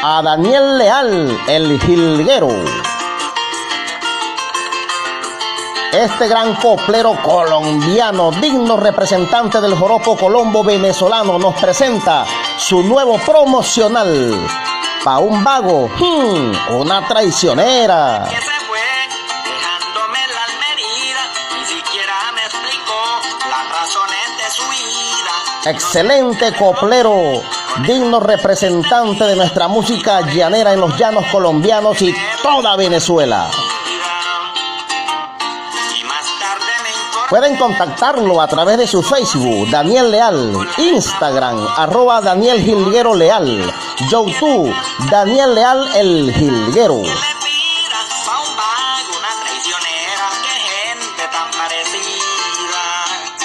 a 0.00 0.22
Daniel 0.22 0.78
Leal, 0.78 1.36
el 1.48 1.80
jilguero. 1.80 2.50
Este 5.92 6.28
gran 6.28 6.54
coplero 6.54 7.16
colombiano, 7.20 8.30
digno 8.30 8.76
representante 8.76 9.60
del 9.60 9.74
joropo 9.74 10.16
colombo 10.16 10.62
venezolano, 10.62 11.36
nos 11.36 11.56
presenta 11.56 12.24
su 12.58 12.84
nuevo 12.84 13.18
promocional. 13.18 14.46
Pa' 15.06 15.20
un 15.20 15.44
vago, 15.44 15.86
hmm, 15.86 16.80
una 16.80 17.06
traicionera. 17.06 18.26
Excelente 25.64 26.52
coplero, 26.54 27.14
digno 27.86 28.18
representante 28.18 29.22
de 29.22 29.36
nuestra 29.36 29.68
música 29.68 30.22
llanera 30.22 30.72
en 30.72 30.80
los 30.80 30.98
llanos 30.98 31.24
colombianos 31.30 32.02
y 32.02 32.12
toda 32.42 32.74
Venezuela. 32.74 33.48
Pueden 37.28 37.56
contactarlo 37.56 38.40
a 38.40 38.46
través 38.46 38.78
de 38.78 38.86
su 38.86 39.02
Facebook, 39.02 39.68
Daniel 39.68 40.12
Leal, 40.12 40.52
Instagram, 40.78 41.66
arroba 41.76 42.20
Daniel 42.20 42.62
Gilguero 42.62 43.16
Leal, 43.16 43.72
YouTube, 44.08 44.72
Daniel 45.10 45.54
Leal 45.56 45.88
el 45.96 46.32
Gilguero. 46.32 47.02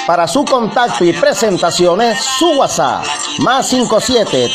Para 0.05 0.27
su 0.27 0.45
contacto 0.45 1.03
y 1.03 1.13
presentaciones, 1.13 2.23
su 2.23 2.51
WhatsApp, 2.51 3.03
más 3.39 3.67
57 3.67 4.51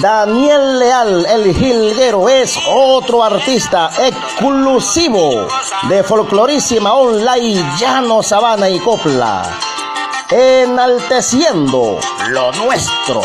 Daniel 0.00 0.78
Leal, 0.78 1.26
el 1.26 1.54
Gilguero, 1.54 2.28
es 2.28 2.58
otro 2.68 3.22
artista 3.22 3.90
exclusivo 3.98 5.46
de 5.88 6.02
Folclorísima 6.02 6.94
Online, 6.94 7.76
Llano, 7.78 8.22
Sabana 8.22 8.68
y 8.68 8.78
Copla, 8.78 9.42
enalteciendo 10.30 11.98
lo 12.28 12.52
nuestro. 12.52 13.22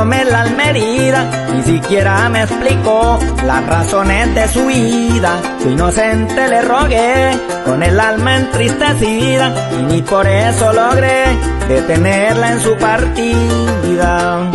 Dejándome 0.00 0.24
la 0.24 0.42
almerida, 0.42 1.30
ni 1.54 1.62
siquiera 1.62 2.28
me 2.28 2.42
explicó 2.42 3.18
las 3.44 3.66
razones 3.66 4.34
de 4.34 4.48
su 4.48 4.66
vida. 4.66 5.40
Su 5.62 5.70
inocente 5.70 6.48
le 6.48 6.62
rogué, 6.62 7.38
con 7.64 7.82
el 7.82 7.98
alma 8.00 8.36
entristecida, 8.36 9.52
y 9.78 9.82
ni 9.92 10.02
por 10.02 10.26
eso 10.26 10.72
logré 10.72 11.24
detenerla 11.68 12.52
en 12.52 12.60
su 12.60 12.76
partida. 12.76 14.50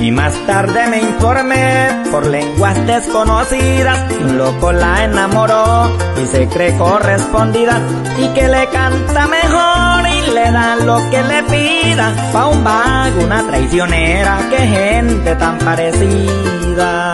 Y 0.00 0.10
más 0.10 0.34
tarde 0.46 0.86
me 0.88 0.98
informé 1.02 1.88
por 2.10 2.26
lenguas 2.26 2.86
desconocidas 2.86 4.10
un 4.22 4.38
loco 4.38 4.72
la 4.72 5.04
enamoró 5.04 5.90
y 6.22 6.26
se 6.26 6.48
cree 6.48 6.76
correspondida 6.76 7.80
y 8.18 8.28
que 8.28 8.48
le 8.48 8.66
canta 8.68 9.26
mejor 9.26 9.99
le 10.30 10.50
da 10.50 10.76
lo 10.76 10.98
que 11.10 11.22
le 11.22 11.42
pida 11.44 12.12
pa' 12.32 12.46
un 12.46 12.62
vago, 12.64 13.24
una 13.24 13.42
traicionera, 13.46 14.38
que 14.50 14.58
gente 14.58 15.34
tan 15.36 15.58
parecida. 15.58 17.12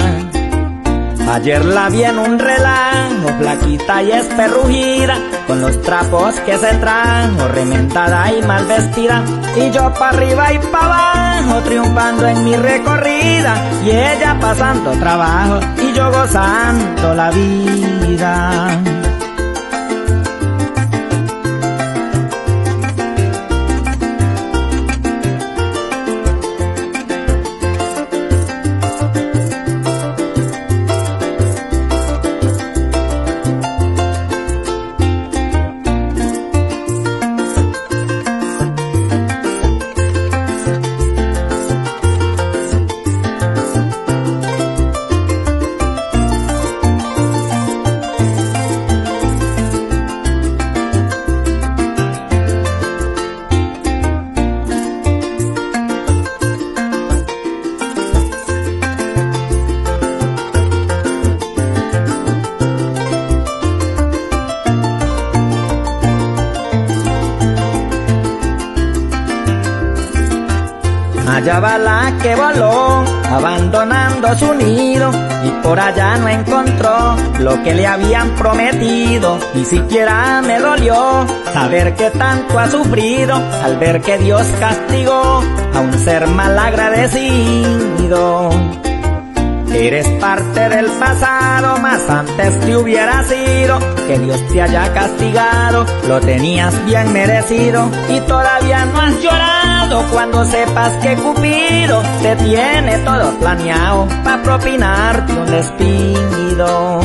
Ayer 1.32 1.64
la 1.64 1.88
vi 1.88 2.04
en 2.04 2.18
un 2.18 2.38
relajo, 2.38 3.28
flaquita 3.40 4.02
y 4.02 4.12
esperrujida, 4.12 5.16
con 5.46 5.60
los 5.60 5.82
trapos 5.82 6.36
que 6.46 6.56
se 6.56 6.72
trajo, 6.76 7.48
remendada 7.52 8.32
y 8.32 8.42
mal 8.42 8.64
vestida, 8.66 9.24
y 9.56 9.70
yo 9.72 9.92
pa' 9.94 10.10
arriba 10.10 10.52
y 10.52 10.58
pa' 10.58 10.84
abajo, 10.84 11.60
triunfando 11.62 12.26
en 12.28 12.44
mi 12.44 12.54
recorrida, 12.56 13.56
y 13.84 13.90
ella 13.90 14.36
pasando 14.40 14.92
trabajo, 14.92 15.60
y 15.82 15.92
yo 15.94 16.10
gozando 16.12 17.14
la 17.14 17.30
vida. 17.30 18.95
Lo 77.46 77.62
que 77.62 77.74
le 77.74 77.86
habían 77.86 78.34
prometido. 78.34 79.38
Ni 79.54 79.64
siquiera 79.64 80.42
me 80.42 80.58
dolió 80.58 81.24
saber 81.52 81.94
que 81.94 82.10
tanto 82.10 82.58
ha 82.58 82.68
sufrido 82.68 83.36
al 83.36 83.78
ver 83.78 84.00
que 84.00 84.18
Dios 84.18 84.44
castigó 84.58 85.44
a 85.72 85.80
un 85.80 85.92
ser 85.92 86.26
mal 86.26 86.58
agradecido. 86.58 88.50
Eres 89.72 90.08
parte 90.20 90.68
del 90.70 90.86
pasado, 90.98 91.76
más 91.78 92.08
antes 92.10 92.58
te 92.60 92.76
hubiera 92.76 93.22
sido 93.22 93.78
que 94.08 94.18
Dios 94.18 94.40
te 94.48 94.62
haya 94.62 94.92
castigado, 94.92 95.86
lo 96.08 96.18
tenías 96.20 96.74
bien 96.86 97.12
merecido 97.12 97.88
y 98.08 98.18
todavía 98.20 98.86
no 98.86 99.00
has 99.00 99.22
llorado 99.22 100.02
cuando 100.12 100.44
sepas 100.46 100.92
que 101.02 101.14
Cupido 101.16 102.02
te 102.22 102.36
tiene 102.36 102.98
todo 103.04 103.38
planeado 103.38 104.08
para 104.24 104.42
propinarte 104.42 105.32
un 105.32 105.46
despido. 105.46 106.95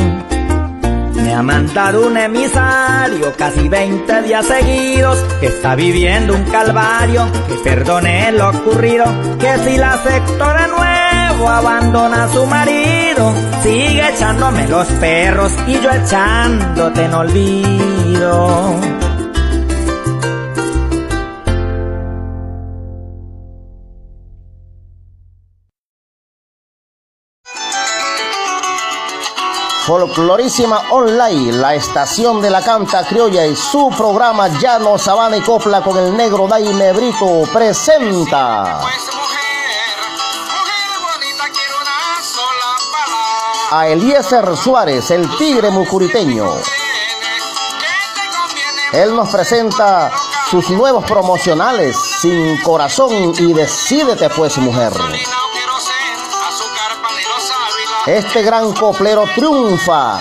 Me 1.32 1.38
ha 1.38 1.42
mandado 1.42 2.08
un 2.08 2.16
emisario 2.18 3.32
casi 3.38 3.66
20 3.66 4.20
días 4.20 4.44
seguidos 4.44 5.18
que 5.40 5.46
está 5.46 5.74
viviendo 5.74 6.34
un 6.34 6.44
calvario, 6.44 7.26
que 7.48 7.54
perdone 7.54 8.32
lo 8.32 8.50
ocurrido, 8.50 9.06
que 9.38 9.56
si 9.64 9.78
la 9.78 9.94
acepto 9.94 10.44
de 10.52 10.68
nuevo 10.68 11.48
abandona 11.48 12.24
a 12.24 12.28
su 12.28 12.44
marido, 12.44 13.32
sigue 13.62 14.10
echándome 14.10 14.68
los 14.68 14.86
perros 14.88 15.54
y 15.66 15.80
yo 15.80 15.90
echándote 15.90 17.02
en 17.02 17.14
olvido. 17.14 18.91
Folclorísima 30.12 30.90
Online, 30.90 31.52
la 31.52 31.74
estación 31.74 32.42
de 32.42 32.50
la 32.50 32.60
canta 32.60 33.02
criolla 33.06 33.46
y 33.46 33.56
su 33.56 33.88
programa 33.96 34.48
Llano, 34.60 34.98
Sabana 34.98 35.38
y 35.38 35.40
Copla 35.40 35.80
con 35.80 35.96
el 35.96 36.14
negro 36.14 36.46
Daime 36.46 36.92
Brito 36.92 37.44
presenta 37.50 38.80
Pues 38.82 39.10
a 43.70 43.88
Eliezer 43.88 44.54
Suárez, 44.54 45.10
el 45.10 45.34
tigre 45.38 45.70
mucuriteño. 45.70 46.56
Él 48.92 49.16
nos 49.16 49.30
presenta 49.30 50.10
sus 50.50 50.68
nuevos 50.68 51.06
promocionales, 51.06 51.96
Sin 52.20 52.60
Corazón 52.60 53.32
y 53.38 53.54
Decídete 53.54 54.28
pues 54.28 54.58
mujer. 54.58 54.92
Este 58.06 58.42
gran 58.42 58.72
coplero 58.72 59.24
triunfa 59.32 60.18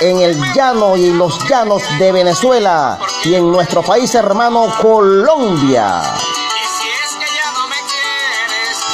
en 0.00 0.20
el 0.20 0.40
llano 0.54 0.96
y 0.96 1.10
los 1.10 1.46
llanos 1.46 1.82
de 1.98 2.10
Venezuela 2.10 2.98
y 3.24 3.34
en 3.34 3.52
nuestro 3.52 3.82
país 3.82 4.14
hermano 4.14 4.72
Colombia, 4.80 6.00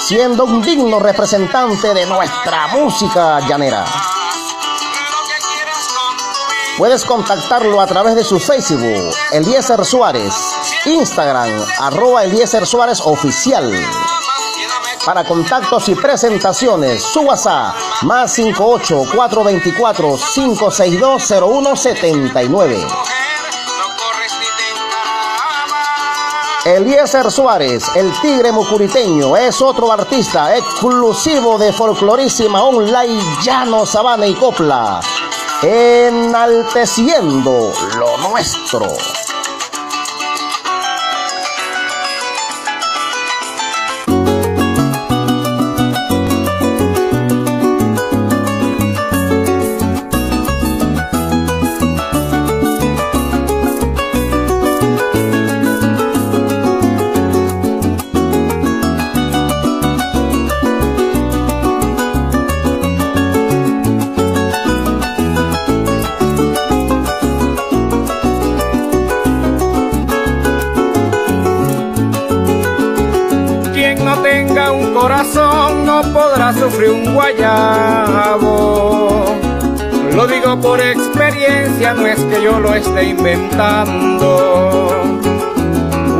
siendo 0.04 0.44
un 0.44 0.60
digno 0.62 0.98
representante 0.98 1.94
de 1.94 2.06
nuestra 2.06 2.66
música 2.66 3.38
llanera. 3.48 3.84
Puedes 6.76 7.04
contactarlo 7.04 7.80
a 7.80 7.86
través 7.86 8.16
de 8.16 8.24
su 8.24 8.40
Facebook, 8.40 9.14
Eliezer 9.30 9.84
Suárez, 9.84 10.34
Instagram, 10.86 11.64
arroba 11.78 12.24
Eliezer 12.24 12.66
Suárez 12.66 13.00
Oficial. 13.04 13.72
Para 15.04 15.24
contactos 15.24 15.88
y 15.88 15.94
presentaciones, 15.94 17.02
su 17.02 17.20
WhatsApp, 17.22 17.74
más 18.02 18.32
58 18.32 19.04
424 19.14 20.18
562 20.34 21.22
0179. 21.26 22.76
Mujer, 22.76 22.86
no 23.76 23.88
corres 23.96 24.32
ni 24.38 24.46
te 24.56 24.70
encaramas. 24.70 26.66
Eliezer 26.66 27.30
Suárez, 27.30 27.84
el 27.94 28.12
tigre 28.20 28.50
mucuriteño, 28.52 29.36
es 29.36 29.60
otro 29.60 29.92
artista 29.92 30.56
exclusivo 30.56 31.58
de 31.58 31.72
Folclorísima 31.72 32.62
Online 32.62 33.22
Llano, 33.42 33.84
Sabana 33.86 34.26
y 34.26 34.34
Copla, 34.34 35.00
enalteciendo 35.62 37.72
lo 37.96 38.16
nuestro. 38.28 38.96
Sufrir 76.78 76.90
un 76.90 77.12
guayabo. 77.14 78.46
Lo 80.14 80.26
digo 80.26 80.60
por 80.60 80.80
experiencia, 80.80 81.94
no 81.94 82.06
es 82.06 82.20
que 82.20 82.42
yo 82.42 82.60
lo 82.60 82.72
esté 82.74 83.04
inventando. 83.04 84.92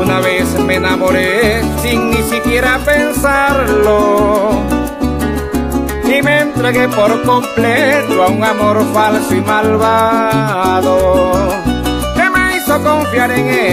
Una 0.01 0.21
vez 0.21 0.49
me 0.61 0.77
enamoré 0.77 1.63
sin 1.83 2.11
ni 2.11 2.23
siquiera 2.23 2.79
pensarlo. 2.85 4.63
Y 6.05 6.23
me 6.23 6.41
entregué 6.41 6.89
por 6.89 7.23
completo 7.23 8.23
a 8.23 8.29
un 8.29 8.43
amor 8.43 8.85
falso 8.93 9.35
y 9.35 9.41
malvado. 9.41 10.99
Que 12.17 12.31
me 12.31 12.57
hizo 12.57 12.83
confiar 12.83 13.31
en 13.31 13.49
él 13.49 13.68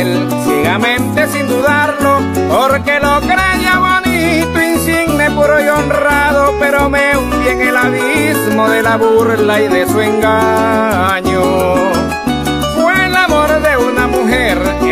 pero 6.65 6.89
me 6.89 7.15
hundí 7.15 7.47
en 7.47 7.61
el 7.61 7.77
abismo 7.77 8.67
de 8.69 8.81
la 8.81 8.97
burla 8.97 9.61
y 9.61 9.67
de 9.67 9.85
su 9.85 10.01
engaño 10.01 11.45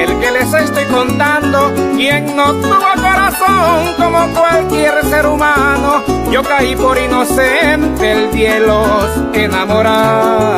el 0.04 0.20
que 0.20 0.32
les 0.32 0.54
estoy 0.54 0.84
contando, 0.86 1.72
quien 1.96 2.36
no 2.36 2.52
tuvo 2.54 2.78
corazón 2.96 3.94
como 3.98 4.28
cualquier 4.34 5.02
ser 5.06 5.26
humano, 5.28 6.04
yo 6.30 6.44
caí 6.44 6.76
por 6.76 6.98
inocente 6.98 8.12
el 8.12 8.32
día 8.32 8.60
los 8.60 9.06
enamorados. 9.34 10.54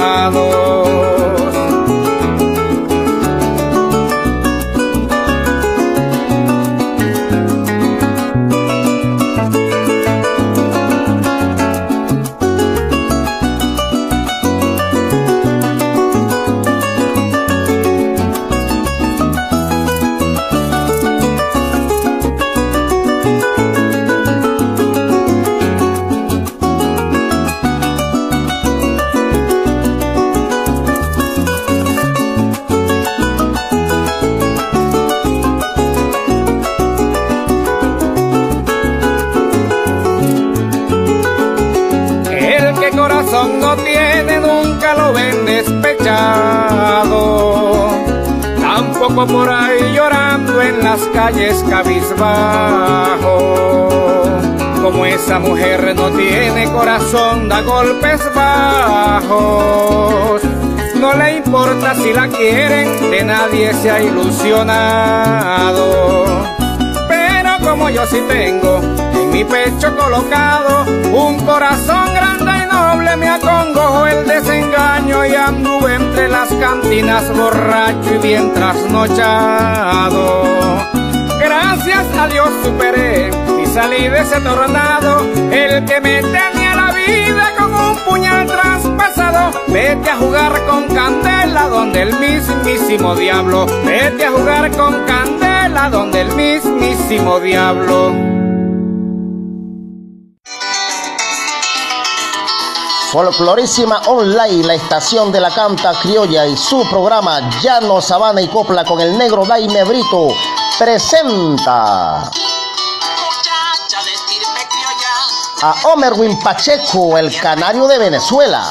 Tampoco 49.16 49.46
por 49.46 49.50
ahí 49.50 49.94
llorando 49.96 50.62
en 50.62 50.84
las 50.84 51.00
calles 51.14 51.64
cabizbajo. 51.70 53.38
Como 54.84 55.06
esa 55.06 55.40
mujer 55.40 55.96
no 55.96 56.10
tiene 56.10 56.70
corazón, 56.70 57.48
da 57.48 57.62
golpes 57.62 58.20
bajos. 58.36 60.42
No 61.00 61.14
le 61.14 61.38
importa 61.38 61.96
si 61.96 62.12
la 62.12 62.28
quieren, 62.28 63.10
de 63.10 63.24
nadie 63.24 63.74
se 63.76 63.90
ha 63.90 64.04
ilusionado. 64.04 65.86
Pero 67.08 67.52
como 67.64 67.90
yo 67.90 68.06
sí 68.08 68.22
tengo 68.28 68.82
en 69.14 69.32
mi 69.32 69.46
pecho 69.46 69.96
colocado 69.96 70.84
un 71.14 71.40
corazón 71.46 72.14
grande 72.14 72.65
me 73.18 73.30
acongojo 73.30 74.08
el 74.08 74.28
desengaño 74.28 75.26
y 75.26 75.34
anduve 75.36 75.96
entre 75.96 76.28
las 76.28 76.50
cantinas 76.50 77.32
borracho 77.36 78.16
y 78.16 78.18
bien 78.18 78.54
trasnochado. 78.54 80.44
Gracias 81.40 82.06
a 82.18 82.28
Dios 82.28 82.50
superé 82.64 83.30
y 83.62 83.66
salí 83.68 84.10
de 84.10 84.20
ese 84.20 84.42
tornado, 84.42 85.22
el 85.52 85.86
que 85.86 86.02
me 86.02 86.22
tenía 86.22 86.76
la 86.76 86.92
vida 86.92 87.54
como 87.58 87.92
un 87.92 87.98
puñal 88.00 88.48
traspasado. 88.48 89.52
Vete 89.68 90.10
a 90.10 90.18
jugar 90.18 90.66
con 90.68 90.88
candela 90.94 91.70
donde 91.70 92.02
el 92.02 92.20
mismísimo 92.20 93.16
diablo, 93.16 93.66
vete 93.86 94.26
a 94.26 94.32
jugar 94.32 94.72
con 94.72 95.06
candela 95.06 95.90
donde 95.90 96.22
el 96.22 96.36
mismísimo 96.36 97.40
diablo. 97.40 98.45
Folclorísima 103.16 104.02
Online, 104.08 104.68
la 104.68 104.74
estación 104.74 105.32
de 105.32 105.40
la 105.40 105.50
canta 105.50 105.94
criolla 106.02 106.46
y 106.46 106.58
su 106.58 106.86
programa 106.90 107.50
Llano, 107.62 108.02
Sabana 108.02 108.42
y 108.42 108.50
Copla 108.50 108.84
con 108.84 109.00
el 109.00 109.18
negro 109.18 109.46
Daime 109.46 109.86
Brito 109.86 110.28
presenta 110.78 112.30
a 115.62 115.76
Omerwin 115.94 116.38
Pacheco, 116.40 117.18
el 117.18 117.34
canario 117.40 117.88
de 117.88 118.00
Venezuela. 118.00 118.62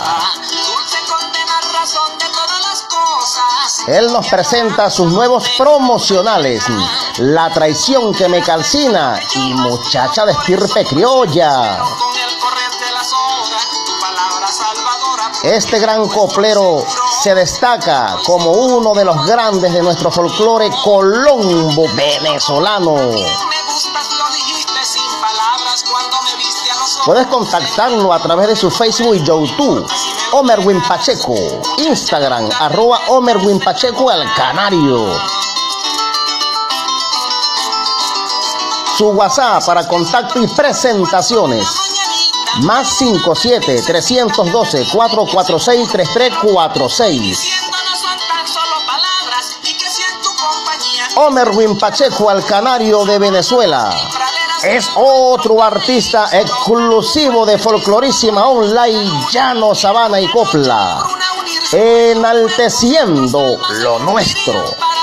Él 3.87 4.13
nos 4.13 4.27
presenta 4.27 4.91
sus 4.91 5.11
nuevos 5.11 5.49
promocionales, 5.57 6.63
La 7.17 7.49
traición 7.49 8.13
que 8.13 8.29
me 8.29 8.43
calcina 8.43 9.19
y 9.37 9.55
Muchacha 9.55 10.27
de 10.27 10.33
estirpe 10.33 10.85
criolla. 10.85 11.79
Este 15.45 15.79
gran 15.79 16.09
coplero 16.09 16.87
se 17.23 17.35
destaca 17.35 18.17
como 18.25 18.51
uno 18.51 18.95
de 18.95 19.05
los 19.05 19.27
grandes 19.27 19.75
de 19.75 19.83
nuestro 19.83 20.11
folclore 20.11 20.71
colombo 20.83 21.87
venezolano. 21.95 22.97
Puedes 27.05 27.27
contactarlo 27.27 28.11
a 28.11 28.21
través 28.21 28.49
de 28.49 28.57
su 28.57 28.71
Facebook 28.71 29.17
y 29.17 29.23
YouTube, 29.23 29.87
Omerwin 30.33 30.81
Pacheco, 30.89 31.35
Instagram, 31.77 32.49
arroba 32.59 33.01
Omerwin 33.09 33.61
Pacheco 33.61 34.09
al 34.09 34.25
Canario. 34.35 35.13
Su 38.97 39.09
WhatsApp 39.09 39.63
para 39.67 39.87
contacto 39.87 40.43
y 40.43 40.47
presentaciones 40.47 41.84
más 42.63 42.97
57 42.99 43.83
312 43.83 44.87
446 44.93 45.89
3346. 45.89 47.53
Omerwin 51.17 51.79
Pacheco 51.79 52.29
al 52.29 52.45
Canario 52.45 53.05
de 53.05 53.19
Venezuela. 53.19 53.95
Es 54.63 54.91
otro 54.95 55.63
artista 55.63 56.29
exclusivo 56.33 57.45
de 57.47 57.59
Folclorísima 57.59 58.49
Online, 58.49 59.27
Llano, 59.31 59.75
Sabana 59.75 60.21
y 60.21 60.29
Copla. 60.29 61.03
Enalteciendo 61.73 63.59
lo 63.69 63.99
nuestro. 64.01 64.94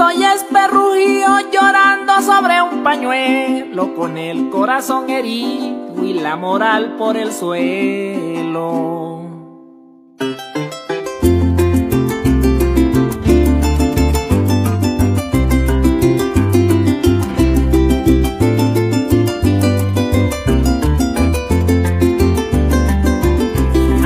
Estoy 0.00 0.24
esperrugido 0.24 1.28
llorando 1.52 2.22
sobre 2.22 2.62
un 2.62 2.82
pañuelo 2.82 3.94
con 3.94 4.16
el 4.16 4.48
corazón 4.48 5.10
herido 5.10 6.02
y 6.02 6.14
la 6.14 6.36
moral 6.36 6.96
por 6.96 7.18
el 7.18 7.30
suelo. 7.30 9.20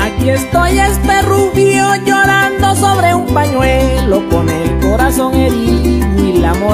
Aquí 0.02 0.30
estoy 0.30 0.76
esperrubio 0.80 1.94
llorando 2.04 2.74
sobre 2.74 3.14
un 3.14 3.26
pañuelo 3.26 4.28
con 4.28 4.48
el 4.48 4.80
corazón 4.80 5.34
herido 5.34 5.83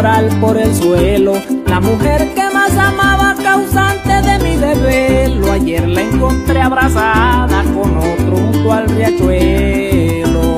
moral 0.01 0.31
por 0.41 0.57
el 0.57 0.75
suelo. 0.75 1.35
La 1.67 1.79
mujer 1.79 2.27
que 2.35 2.49
más 2.55 2.73
amaba 2.75 3.35
causante 3.43 4.23
de 4.23 4.39
mi 4.39 4.57
desvelo. 4.57 5.53
Ayer 5.53 5.87
la 5.87 6.01
encontré 6.01 6.63
abrazada 6.63 7.63
con 7.75 7.99
otro 7.99 8.37
junto 8.37 8.73
al 8.73 8.89
riachuelo. 8.89 10.57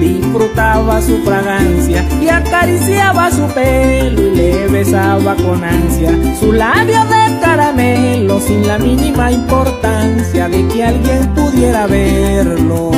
Disfrutaba 0.00 1.00
su 1.02 1.18
fragancia 1.18 2.04
y 2.20 2.28
acariciaba 2.28 3.30
su 3.30 3.46
pelo 3.54 4.20
y 4.20 4.34
le 4.34 4.66
besaba 4.68 5.36
con 5.36 5.62
ansia 5.62 6.10
su 6.40 6.52
labio 6.52 7.04
de 7.04 7.40
caramelo 7.40 8.40
sin 8.40 8.66
la 8.66 8.76
mínima 8.76 9.30
importancia 9.30 10.48
de 10.48 10.66
que 10.66 10.84
alguien 10.84 11.32
pudiera 11.32 11.86
verlos 11.86 12.96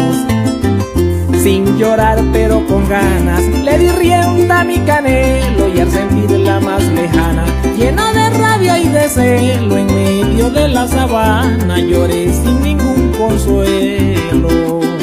sin 1.38 1.78
llorar 1.78 2.22
pero 2.32 2.64
con 2.66 2.88
ganas. 2.88 3.42
Le 3.64 3.78
di 3.78 3.88
rienda 3.90 4.60
a 4.60 4.64
mi 4.64 4.78
canelo 4.78 5.68
y 5.68 5.80
al 5.80 5.90
sentirla 5.90 6.60
más 6.60 6.82
lejana, 6.84 7.44
lleno 7.76 8.12
de 8.12 8.30
rabia 8.30 8.78
y 8.78 8.88
de 8.88 9.08
celo, 9.08 9.78
en 9.78 9.86
medio 9.86 10.50
de 10.50 10.68
la 10.68 10.86
sabana 10.88 11.78
lloré 11.78 12.32
sin 12.32 12.62
ningún 12.62 13.12
consuelo. 13.12 14.97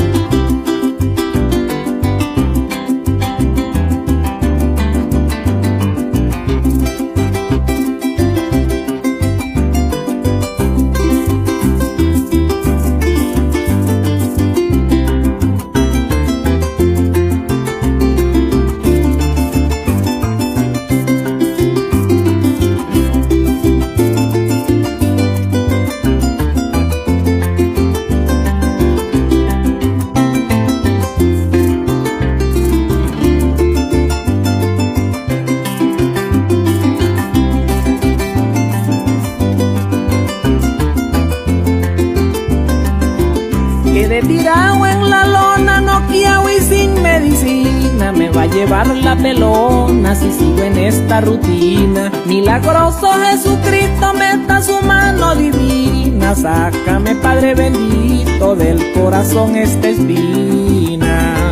Corazón 58.95 59.55
esta 59.55 59.89
espina. 59.89 61.51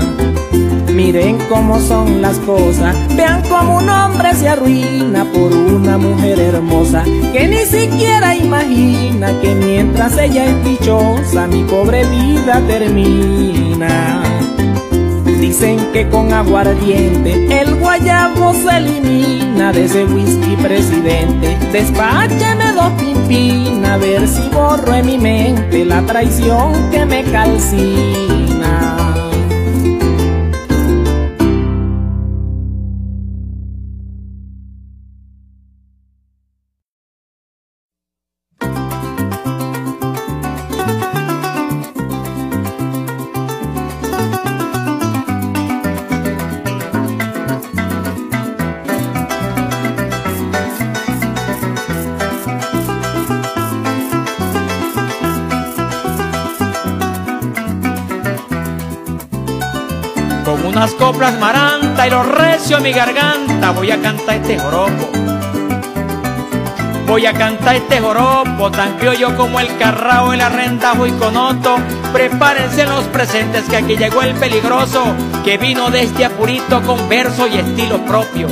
Miren 0.94 1.38
cómo 1.50 1.80
son 1.80 2.22
las 2.22 2.38
cosas, 2.40 2.96
vean 3.16 3.42
cómo 3.50 3.78
un 3.78 3.90
hombre 3.90 4.34
se 4.36 4.48
arruina 4.48 5.26
por 5.26 5.52
una 5.52 5.98
mujer 5.98 6.40
hermosa 6.40 7.04
que 7.34 7.48
ni 7.48 7.66
siquiera 7.66 8.36
imagina 8.36 9.32
que 9.42 9.56
mientras 9.56 10.18
ella 10.18 10.46
es 10.46 10.64
dichosa 10.64 11.48
mi 11.48 11.64
pobre 11.64 12.06
vida 12.06 12.62
termina. 12.68 14.22
Dicen 15.40 15.78
que 15.92 16.08
con 16.10 16.32
aguardiente 16.32 17.62
el 17.62 17.76
guayabo 17.76 18.54
se 18.54 18.78
elimina 18.78 19.72
de 19.74 19.86
ese 19.86 20.06
whisky 20.06 20.56
presidente. 20.56 21.58
Despácheme 21.72 22.72
dos 22.74 22.94
pimpinas 23.34 23.92
a 23.92 23.98
ver 23.98 24.28
si 24.28 24.48
borro 24.50 24.94
en 24.94 25.06
mi 25.06 25.18
mente 25.18 25.86
la 25.86 26.02
traición 26.06 26.90
que 26.92 27.06
me 27.06 27.24
calcina. 27.24 28.33
Mi 62.84 62.92
garganta 62.92 63.72
voy 63.72 63.92
a 63.92 64.02
cantar 64.02 64.36
este 64.36 64.60
joropo. 64.60 65.10
Voy 67.08 67.26
a 67.26 67.32
cantar 67.32 67.78
este 67.78 68.02
joropo 68.02 68.72
tan 68.72 68.98
criollo 68.98 69.38
como 69.38 69.62
el 69.62 69.78
carrao, 69.78 70.34
el 70.34 70.42
arrendajo 70.42 71.08
y 71.08 71.12
conoto. 71.14 71.78
Prepárense 72.12 72.86
los 72.86 73.06
presentes 73.06 73.64
que 73.70 73.78
aquí 73.78 73.96
llegó 73.96 74.22
el 74.22 74.34
peligroso 74.36 75.02
que 75.46 75.58
vino 75.58 75.92
de 75.92 76.04
este 76.04 76.26
Apurito 76.26 76.82
con 76.82 77.08
verso 77.08 77.48
y 77.48 77.58
estilo 77.58 78.04
propio. 78.06 78.50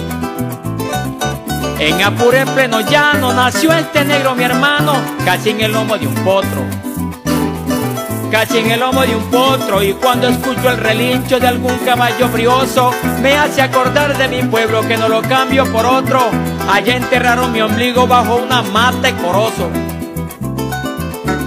En 1.80 2.02
Apure 2.02 2.46
pleno 2.46 2.80
llano 2.80 3.34
nació 3.34 3.74
este 3.74 4.06
negro 4.06 4.34
mi 4.34 4.46
hermano, 4.46 4.94
casi 5.26 5.50
en 5.50 5.60
el 5.60 5.74
lomo 5.74 5.98
de 5.98 6.08
un 6.08 6.16
potro 6.16 6.81
casi 8.32 8.60
en 8.60 8.72
el 8.72 8.80
lomo 8.80 9.02
de 9.02 9.16
un 9.16 9.24
potro 9.30 9.84
y 9.84 9.94
cuando 9.94 10.30
escucho 10.30 10.70
el 10.70 10.78
relincho 10.78 11.40
de 11.40 11.50
algún 11.50 11.78
caballo 11.80 12.30
brioso 12.30 12.92
me 13.22 13.38
hace 13.38 13.62
acordar 13.62 14.18
de 14.18 14.28
mi 14.30 14.42
pueblo 14.44 14.88
que 14.88 14.98
no 14.98 15.10
lo 15.10 15.22
cambio 15.22 15.70
por 15.72 15.86
otro. 15.86 16.32
Allá 16.72 16.96
enterraron 16.96 17.52
mi 17.52 17.62
ombligo 17.62 18.08
bajo 18.08 18.38
una 18.38 18.62
mata 18.62 19.12
corozo. 19.18 19.70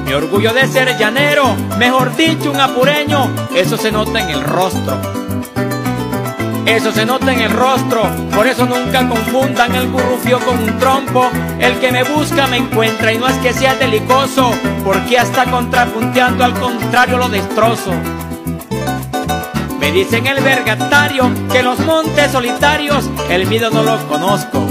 Mi 0.04 0.12
orgullo 0.12 0.52
de 0.52 0.66
ser 0.68 0.96
llanero, 0.98 1.56
mejor 1.78 2.14
dicho 2.14 2.50
un 2.50 2.60
apureño, 2.60 3.30
eso 3.54 3.78
se 3.78 3.90
nota 3.90 4.20
en 4.20 4.28
el 4.28 4.44
rostro. 4.44 5.00
Eso 6.66 6.92
se 6.92 7.06
nota 7.06 7.32
en 7.32 7.40
el 7.40 7.50
rostro, 7.50 8.02
por 8.34 8.46
eso 8.46 8.66
nunca 8.66 9.06
confundan 9.08 9.74
el 9.74 9.90
gurrufio 9.90 10.38
con 10.40 10.58
un 10.58 10.78
trompo. 10.78 11.30
El 11.58 11.78
que 11.78 11.92
me 11.92 12.04
busca 12.04 12.46
me 12.46 12.58
encuentra 12.58 13.12
y 13.12 13.18
no 13.18 13.26
es 13.28 13.36
que 13.36 13.52
sea 13.52 13.74
delicoso, 13.74 14.50
porque 14.84 15.18
hasta 15.18 15.50
contrapunteando 15.50 16.44
al 16.44 16.52
contrario 16.54 17.16
lo 17.16 17.28
destrozo. 17.28 17.92
Me 19.80 19.90
dicen 19.92 20.26
el 20.26 20.42
vergatario 20.42 21.30
que 21.50 21.62
los 21.62 21.78
montes 21.80 22.30
solitarios 22.30 23.08
el 23.30 23.46
miedo 23.46 23.70
no 23.70 23.82
lo 23.82 23.98
conozco. 24.08 24.62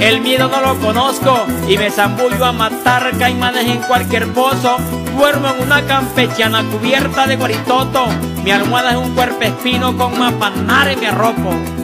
El 0.00 0.20
miedo 0.20 0.48
no 0.48 0.60
lo 0.60 0.78
conozco 0.78 1.44
y 1.68 1.76
me 1.76 1.90
zambullo 1.90 2.44
a 2.44 2.52
matar 2.52 3.10
caimanes 3.18 3.66
en 3.66 3.78
cualquier 3.78 4.28
pozo. 4.32 4.76
Duermo 5.16 5.48
en 5.48 5.62
una 5.62 5.82
campechana 5.86 6.62
cubierta 6.64 7.26
de 7.26 7.36
guaritoto. 7.36 8.06
Mi 8.44 8.52
almohada 8.52 8.92
es 8.92 8.96
un 8.96 9.14
cuerpo 9.14 9.42
espino 9.42 9.96
con 9.96 10.18
mapanar 10.18 10.88
en 10.88 11.00
mi 11.00 11.06
arropo. 11.06 11.77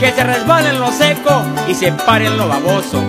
Que 0.00 0.12
se 0.12 0.24
resbala 0.24 0.70
en 0.70 0.80
lo 0.80 0.90
seco 0.90 1.42
y 1.68 1.74
se 1.74 1.92
pare 1.92 2.26
en 2.26 2.38
lo 2.38 2.48
baboso. 2.48 3.04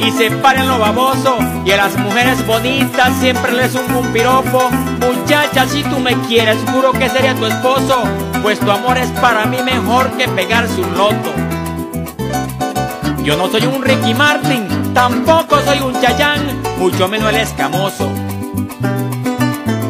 Y 0.00 0.10
se 0.10 0.30
pare 0.30 0.60
en 0.60 0.68
lo 0.68 0.78
baboso 0.78 1.36
y 1.66 1.70
a 1.70 1.76
las 1.76 1.98
mujeres 1.98 2.44
bonitas 2.46 3.12
siempre 3.20 3.52
les 3.52 3.74
un 3.74 4.12
piropo. 4.12 4.70
Muchacha, 5.00 5.68
si 5.68 5.82
tú 5.84 5.98
me 5.98 6.14
quieres, 6.22 6.56
juro 6.72 6.92
que 6.92 7.10
sería 7.10 7.34
tu 7.34 7.44
esposo, 7.44 8.04
pues 8.42 8.58
tu 8.58 8.70
amor 8.70 8.96
es 8.96 9.10
para 9.20 9.44
mí 9.44 9.58
mejor 9.62 10.10
que 10.12 10.28
pegarse 10.28 10.80
un 10.80 10.96
loto. 10.96 11.32
Yo 13.22 13.36
no 13.36 13.48
soy 13.48 13.66
un 13.66 13.82
Ricky 13.82 14.14
Martin, 14.14 14.66
tampoco 14.94 15.60
soy 15.60 15.80
un 15.80 16.00
Chayán, 16.00 16.40
mucho 16.78 17.06
menos 17.06 17.28
el 17.28 17.36
escamoso 17.36 18.08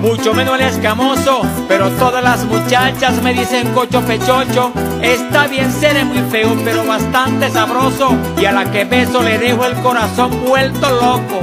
mucho 0.02 0.34
menos 0.34 0.60
el 0.60 0.66
escamoso, 0.66 1.42
pero 1.68 1.88
todas 1.90 2.22
las 2.22 2.44
muchachas 2.44 3.22
me 3.22 3.32
dicen 3.32 3.72
cocho 3.72 4.00
pechocho. 4.02 4.72
Está 5.00 5.46
bien, 5.46 5.72
seré 5.72 6.04
muy 6.04 6.18
feo, 6.30 6.56
pero 6.64 6.84
bastante 6.84 7.48
sabroso, 7.50 8.14
y 8.36 8.44
a 8.44 8.52
la 8.52 8.70
que 8.70 8.84
beso 8.84 9.22
le 9.22 9.38
dejo 9.38 9.64
el 9.64 9.74
corazón 9.74 10.44
vuelto 10.44 10.90
loco. 10.90 11.40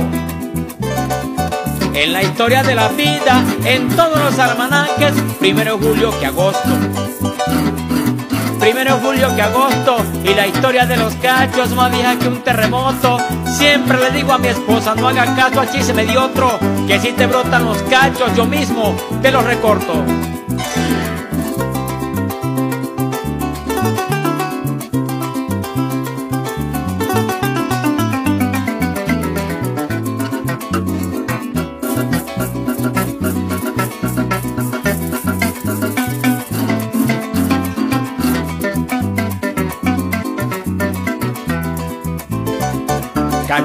En 1.93 2.13
la 2.13 2.21
historia 2.21 2.61
de 2.61 2.75
la 2.75 2.89
vida, 2.89 3.43
en 3.63 3.87
todos 3.95 4.19
los 4.19 4.37
almanaques, 4.37 5.13
primero 5.39 5.77
julio 5.77 6.11
que 6.19 6.25
agosto. 6.25 6.69
Primero 8.59 8.99
julio 9.01 9.33
que 9.35 9.41
agosto 9.41 9.97
y 10.23 10.33
la 10.33 10.45
historia 10.45 10.85
de 10.85 10.97
los 10.97 11.13
cachos 11.15 11.69
más 11.75 11.91
vieja 11.91 12.19
que 12.19 12.27
un 12.27 12.41
terremoto. 12.43 13.17
Siempre 13.57 13.97
le 13.99 14.11
digo 14.11 14.31
a 14.31 14.37
mi 14.37 14.47
esposa, 14.47 14.95
no 14.95 15.07
haga 15.07 15.35
caso, 15.35 15.61
allí 15.61 15.81
se 15.81 15.93
me 15.93 16.05
dio 16.05 16.23
otro, 16.23 16.59
que 16.87 16.99
si 16.99 17.11
te 17.11 17.25
brotan 17.27 17.65
los 17.65 17.81
cachos 17.83 18.35
yo 18.35 18.45
mismo 18.45 18.95
te 19.21 19.31
los 19.31 19.43
recorto. 19.43 20.03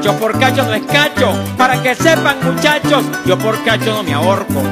Cacho 0.04 0.18
por 0.18 0.38
cacho 0.38 0.64
no 0.64 0.74
es 0.74 0.82
cacho, 0.82 1.32
para 1.56 1.82
que 1.82 1.94
sepan 1.94 2.36
muchachos, 2.42 3.02
yo 3.24 3.38
por 3.38 3.64
cacho 3.64 3.94
no 3.94 4.02
me 4.02 4.12
ahorco. 4.12 4.62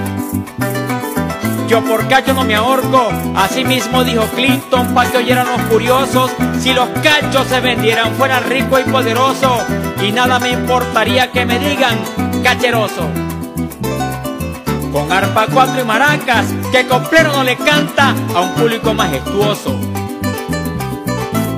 Yo 1.67 1.83
por 1.83 2.07
cacho 2.07 2.35
no 2.35 2.45
me 2.45 2.55
ahorco, 2.55 3.09
así 3.35 3.65
mismo 3.65 4.05
dijo 4.05 4.25
Clinton 4.37 4.93
para 4.93 5.11
que 5.11 5.17
oyeran 5.17 5.47
los 5.47 5.63
curiosos, 5.71 6.33
si 6.61 6.75
los 6.75 6.87
cachos 7.03 7.47
se 7.47 7.61
vendieran 7.61 8.13
fuera 8.17 8.41
rico 8.41 8.79
y 8.79 8.83
poderoso, 8.83 9.65
y 10.03 10.13
nada 10.13 10.39
me 10.39 10.51
importaría 10.51 11.33
que 11.33 11.47
me 11.47 11.59
digan 11.59 11.99
cacheroso. 12.45 13.09
Con 14.93 15.11
arpa 15.11 15.47
cuatro 15.51 15.81
y 15.81 15.85
maracas, 15.85 16.45
que 16.71 16.87
coplero 16.87 17.33
no 17.33 17.43
le 17.43 17.57
canta 17.57 18.15
a 18.35 18.41
un 18.43 18.51
público 18.51 18.93
majestuoso 18.93 19.92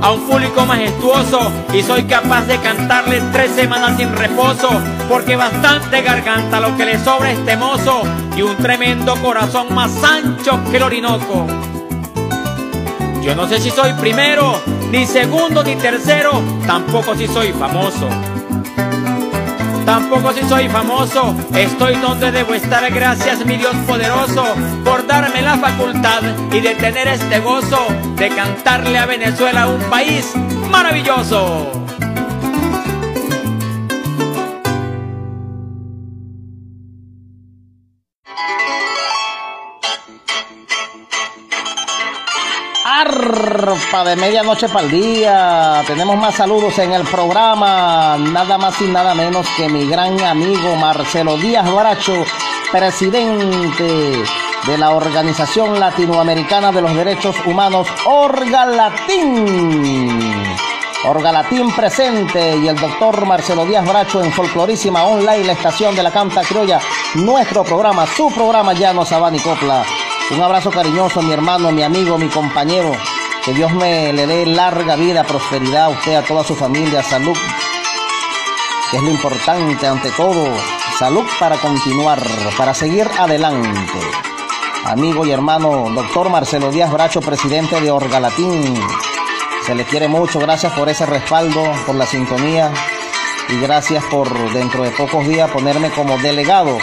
a 0.05 0.13
un 0.13 0.21
público 0.27 0.67
majestuoso 0.67 1.51
y 1.73 1.83
soy 1.83 2.05
capaz 2.05 2.43
de 2.43 2.59
cantarle 2.59 3.23
tres 3.33 3.53
semanas 3.53 3.97
sin 3.97 4.15
reposo 4.15 4.69
porque 5.09 5.35
bastante 5.35 6.03
garganta 6.03 6.61
lo 6.61 6.77
que 6.77 6.85
le 6.85 6.99
sobra 7.03 7.31
este 7.31 7.57
mozo 7.57 8.03
y 8.37 8.43
un 8.43 8.55
tremendo 8.57 9.17
corazón 9.23 9.75
más 9.75 10.05
ancho 10.05 10.61
que 10.71 10.77
el 10.77 10.83
Orinoco. 10.83 11.47
Yo 13.23 13.35
no 13.35 13.49
sé 13.49 13.59
si 13.59 13.71
soy 13.71 13.95
primero, 13.95 14.61
ni 14.91 15.07
segundo, 15.07 15.65
ni 15.65 15.75
tercero, 15.77 16.43
tampoco 16.67 17.15
si 17.15 17.27
soy 17.27 17.53
famoso. 17.55 18.07
Tampoco 19.85 20.33
si 20.33 20.43
soy 20.49 20.69
famoso, 20.69 21.37
estoy 21.55 21.97
donde 21.97 22.33
debo 22.33 22.55
estar, 22.55 22.91
gracias 22.91 23.45
mi 23.45 23.57
Dios 23.57 23.77
poderoso, 23.87 24.45
por 24.83 25.07
darme 25.07 25.43
la 25.43 25.59
facultad 25.59 26.23
y 26.51 26.61
de 26.61 26.75
tener 26.75 27.07
este 27.09 27.41
gozo 27.41 27.87
de 28.17 28.29
cantarle 28.31 28.99
a 28.99 29.07
Venezuela 29.07 29.67
un 29.67 29.81
país 29.91 30.33
maravilloso. 30.71 31.84
De 44.03 44.17
medianoche 44.17 44.69
para 44.69 44.85
el 44.85 44.91
día. 44.91 45.83
Tenemos 45.87 46.17
más 46.17 46.35
saludos 46.35 46.77
en 46.81 46.93
el 46.93 47.05
programa. 47.05 48.17
Nada 48.19 48.59
más 48.59 48.81
y 48.81 48.87
nada 48.87 49.15
menos 49.15 49.47
que 49.57 49.69
mi 49.69 49.87
gran 49.87 50.21
amigo 50.21 50.75
Marcelo 50.75 51.37
Díaz 51.37 51.73
Bracho, 51.73 52.13
presidente 52.73 54.25
de 54.67 54.79
la 54.79 54.91
Organización 54.91 55.79
Latinoamericana 55.79 56.73
de 56.73 56.83
los 56.83 56.93
Derechos 56.93 57.37
Humanos, 57.47 57.87
Orga 58.07 58.67
Latín. 58.67 60.45
Orga 61.05 61.31
Latín 61.31 61.71
presente 61.71 62.57
y 62.57 62.67
el 62.67 62.77
doctor 62.77 63.25
Marcelo 63.25 63.65
Díaz 63.65 63.87
Bracho 63.87 64.25
en 64.25 64.33
Folclorísima 64.33 65.05
Online, 65.05 65.45
la 65.45 65.53
estación 65.53 65.95
de 65.95 66.03
la 66.03 66.11
Canta 66.11 66.43
Criolla, 66.43 66.81
nuestro 67.15 67.63
programa, 67.63 68.07
su 68.09 68.29
programa 68.35 68.73
Llano 68.73 69.05
Sabán 69.05 69.37
y 69.37 69.39
Copla. 69.39 69.85
Un 70.33 70.43
abrazo 70.43 70.71
cariñoso, 70.71 71.23
mi 71.23 71.33
hermano, 71.33 71.71
mi 71.71 71.83
amigo, 71.83 72.19
mi 72.19 72.27
compañero. 72.29 72.91
Que 73.45 73.53
Dios 73.53 73.75
me 73.75 74.11
le 74.15 74.27
dé 74.27 74.47
larga 74.47 74.97
vida, 74.97 75.23
prosperidad 75.23 75.85
a 75.85 75.89
usted, 75.91 76.15
a 76.15 76.23
toda 76.23 76.43
su 76.43 76.55
familia, 76.55 77.03
salud, 77.03 77.37
que 78.91 78.97
es 78.97 79.03
lo 79.03 79.11
importante 79.11 79.87
ante 79.87 80.11
todo. 80.13 80.49
Salud 80.99 81.27
para 81.39 81.59
continuar, 81.59 82.23
para 82.57 82.73
seguir 82.73 83.07
adelante. 83.19 83.99
Amigo 84.87 85.27
y 85.27 85.33
hermano, 85.33 85.91
doctor 85.95 86.31
Marcelo 86.31 86.71
Díaz 86.71 86.91
Bracho, 86.91 87.21
presidente 87.21 87.79
de 87.83 87.91
Orgalatín. 87.91 88.81
Se 89.67 89.75
le 89.75 89.85
quiere 89.85 90.09
mucho, 90.09 90.39
gracias 90.39 90.73
por 90.73 90.89
ese 90.89 91.05
respaldo, 91.05 91.63
por 91.85 91.97
la 91.97 92.07
sintonía 92.07 92.73
y 93.51 93.61
gracias 93.61 94.03
por 94.05 94.27
dentro 94.55 94.85
de 94.85 94.91
pocos 94.91 95.27
días 95.27 95.51
ponerme 95.51 95.91
como 95.91 96.17
delegado 96.17 96.79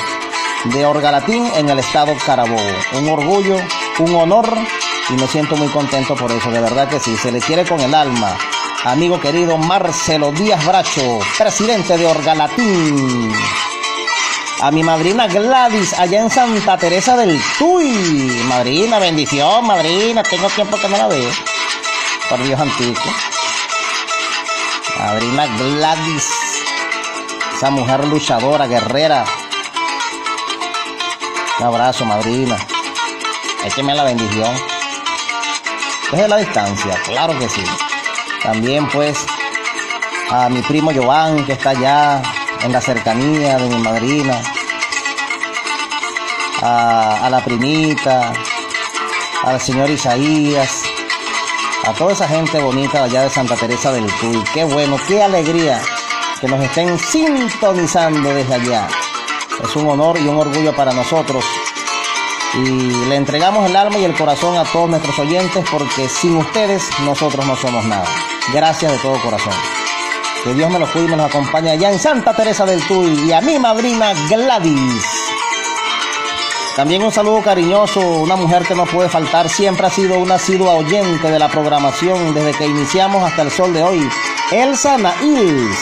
de 0.65 0.85
Orgalatín 0.85 1.43
en 1.55 1.69
el 1.69 1.79
estado 1.79 2.13
Carabobo. 2.23 2.61
Un 2.99 3.09
orgullo, 3.09 3.57
un 3.97 4.15
honor 4.15 4.47
y 5.09 5.13
me 5.13 5.27
siento 5.27 5.55
muy 5.55 5.67
contento 5.69 6.15
por 6.15 6.31
eso, 6.31 6.51
de 6.51 6.61
verdad 6.61 6.87
que 6.87 6.99
sí, 6.99 7.15
se 7.17 7.31
le 7.31 7.39
quiere 7.39 7.65
con 7.65 7.79
el 7.79 7.93
alma. 7.93 8.37
Amigo 8.83 9.19
querido 9.19 9.57
Marcelo 9.57 10.31
Díaz 10.31 10.65
Bracho, 10.65 11.19
presidente 11.37 11.97
de 11.97 12.07
Orgalatín. 12.07 13.33
A 14.61 14.71
mi 14.71 14.83
madrina 14.83 15.27
Gladys, 15.27 15.93
allá 15.93 16.21
en 16.21 16.29
Santa 16.29 16.77
Teresa 16.77 17.17
del 17.17 17.41
Tuy. 17.57 18.43
Madrina, 18.47 18.99
bendición, 18.99 19.65
madrina, 19.65 20.23
tengo 20.23 20.49
tiempo 20.49 20.77
que 20.77 20.87
no 20.87 20.97
la 20.97 21.07
veo. 21.07 21.31
Por 22.29 22.43
Dios 22.43 22.59
antiguo. 22.59 23.01
Madrina 24.97 25.47
Gladys, 25.57 26.29
esa 27.55 27.69
mujer 27.71 28.07
luchadora, 28.07 28.67
guerrera, 28.67 29.25
un 31.61 31.67
abrazo, 31.67 32.05
madrina. 32.05 32.57
Écheme 33.63 33.93
la 33.93 34.03
bendición. 34.03 34.70
Desde 36.11 36.27
la 36.27 36.37
distancia, 36.37 36.93
claro 37.05 37.37
que 37.39 37.47
sí. 37.47 37.63
También 38.43 38.87
pues 38.89 39.17
a 40.29 40.49
mi 40.49 40.61
primo 40.61 40.91
Joan, 40.93 41.45
que 41.45 41.53
está 41.53 41.69
allá 41.69 42.21
en 42.63 42.71
la 42.71 42.81
cercanía 42.81 43.57
de 43.57 43.69
mi 43.69 43.81
madrina. 43.81 44.41
A, 46.61 47.25
a 47.25 47.29
la 47.29 47.43
primita, 47.43 48.33
al 49.43 49.59
señor 49.59 49.89
Isaías, 49.89 50.83
a 51.85 51.93
toda 51.93 52.13
esa 52.13 52.27
gente 52.27 52.59
bonita 52.59 53.03
allá 53.03 53.23
de 53.23 53.29
Santa 53.29 53.55
Teresa 53.55 53.91
del 53.91 54.05
Tuy. 54.19 54.43
Qué 54.53 54.63
bueno, 54.65 54.97
qué 55.07 55.23
alegría 55.23 55.81
que 56.39 56.47
nos 56.47 56.61
estén 56.61 56.99
sintonizando 56.99 58.33
desde 58.33 58.53
allá. 58.53 58.87
Es 59.63 59.75
un 59.75 59.87
honor 59.87 60.19
y 60.19 60.27
un 60.27 60.37
orgullo 60.37 60.75
para 60.75 60.91
nosotros. 60.93 61.43
Y 62.53 63.05
le 63.07 63.15
entregamos 63.15 63.69
el 63.69 63.75
alma 63.75 63.97
y 63.97 64.03
el 64.03 64.13
corazón 64.13 64.57
a 64.57 64.63
todos 64.65 64.89
nuestros 64.89 65.17
oyentes 65.19 65.65
porque 65.71 66.09
sin 66.09 66.35
ustedes 66.35 66.83
nosotros 67.05 67.45
no 67.45 67.55
somos 67.55 67.85
nada. 67.85 68.05
Gracias 68.53 68.91
de 68.91 68.97
todo 68.99 69.21
corazón. 69.21 69.53
Que 70.43 70.53
Dios 70.53 70.69
me 70.69 70.79
los 70.79 70.89
cuide 70.89 71.05
y 71.05 71.09
me 71.09 71.17
los 71.17 71.27
acompañe 71.27 71.71
allá 71.71 71.91
en 71.91 71.99
Santa 71.99 72.35
Teresa 72.35 72.65
del 72.65 72.85
Tuy 72.87 73.27
y 73.27 73.31
a 73.31 73.41
mi 73.41 73.57
madrina 73.57 74.13
Gladys. 74.29 75.05
También 76.75 77.03
un 77.03 77.11
saludo 77.11 77.41
cariñoso, 77.41 77.99
una 77.99 78.35
mujer 78.35 78.63
que 78.65 78.73
no 78.73 78.85
puede 78.85 79.09
faltar, 79.09 79.49
siempre 79.49 79.87
ha 79.87 79.89
sido 79.89 80.17
una 80.17 80.35
asidua 80.35 80.73
oyente 80.73 81.29
de 81.29 81.37
la 81.37 81.49
programación 81.49 82.33
desde 82.33 82.53
que 82.53 82.65
iniciamos 82.65 83.23
hasta 83.23 83.41
el 83.41 83.51
sol 83.51 83.73
de 83.73 83.83
hoy. 83.83 84.09
Elsa 84.51 84.97
Nails, 84.97 85.77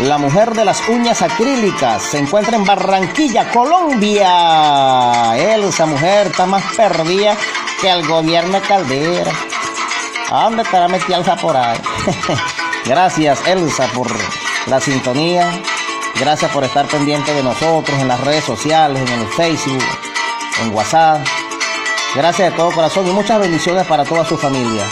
la 0.00 0.18
mujer 0.18 0.52
de 0.52 0.64
las 0.64 0.88
uñas 0.88 1.22
acrílicas, 1.22 2.02
se 2.02 2.18
encuentra 2.18 2.56
en 2.56 2.64
Barranquilla, 2.64 3.50
Colombia. 3.50 5.36
Elsa, 5.36 5.86
mujer, 5.86 6.28
está 6.28 6.46
más 6.46 6.64
perdida 6.74 7.36
que 7.80 7.90
el 7.90 8.06
gobierno 8.06 8.58
de 8.58 8.66
Caldera. 8.66 9.32
¿A 10.30 10.44
dónde 10.44 10.62
estará 10.62 10.88
metida 10.88 11.18
Elsa 11.18 11.36
por 11.36 11.56
ahí? 11.56 11.78
Gracias, 12.86 13.46
Elsa, 13.46 13.86
por 13.88 14.10
la 14.66 14.80
sintonía. 14.80 15.46
Gracias 16.18 16.50
por 16.50 16.64
estar 16.64 16.86
pendiente 16.86 17.34
de 17.34 17.42
nosotros 17.42 17.98
en 18.00 18.08
las 18.08 18.20
redes 18.20 18.44
sociales, 18.44 19.02
en 19.02 19.20
el 19.20 19.28
Facebook, 19.28 19.84
en 20.62 20.74
WhatsApp. 20.74 21.20
Gracias 22.14 22.50
de 22.50 22.56
todo 22.56 22.70
corazón 22.72 23.06
y 23.06 23.10
muchas 23.10 23.40
bendiciones 23.40 23.86
para 23.86 24.04
toda 24.04 24.24
su 24.24 24.36
familia. 24.36 24.84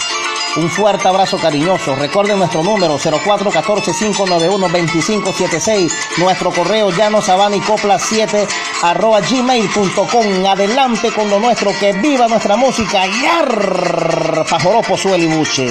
Un 0.57 0.69
fuerte 0.69 1.07
abrazo 1.07 1.39
cariñoso. 1.39 1.95
Recuerden 1.95 2.39
nuestro 2.39 2.65
número 2.65 2.99
0414-591-2576. 2.99 5.93
Nuestro 6.19 6.51
correo 6.51 6.91
llanosabaniCopla7 6.91 8.49
arroba 8.83 9.21
gmail.com. 9.21 10.47
Adelante 10.47 11.13
con 11.13 11.31
lo 11.31 11.39
nuestro. 11.39 11.71
Que 11.79 11.93
viva 11.93 12.27
nuestra 12.27 12.57
música. 12.57 13.07
Yar, 13.07 14.45
Pajoropo, 14.49 14.97
Suel 14.97 15.23
y 15.23 15.29
Buche. 15.29 15.69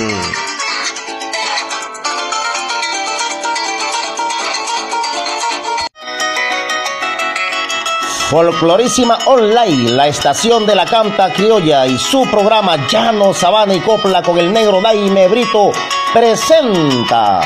Folclorísima 8.30 9.18
Online, 9.26 9.90
la 9.90 10.08
estación 10.08 10.68
de 10.68 10.76
la 10.76 10.86
canta 10.86 11.34
criolla 11.34 11.88
y 11.88 11.98
su 11.98 12.30
programa 12.30 12.88
Llano, 12.88 13.34
Sabana 13.34 13.74
y 13.74 13.80
Copla 13.80 14.22
con 14.22 14.38
el 14.38 14.54
negro 14.54 14.80
Daime 14.84 15.28
Brito 15.28 15.72
presenta 16.14 17.42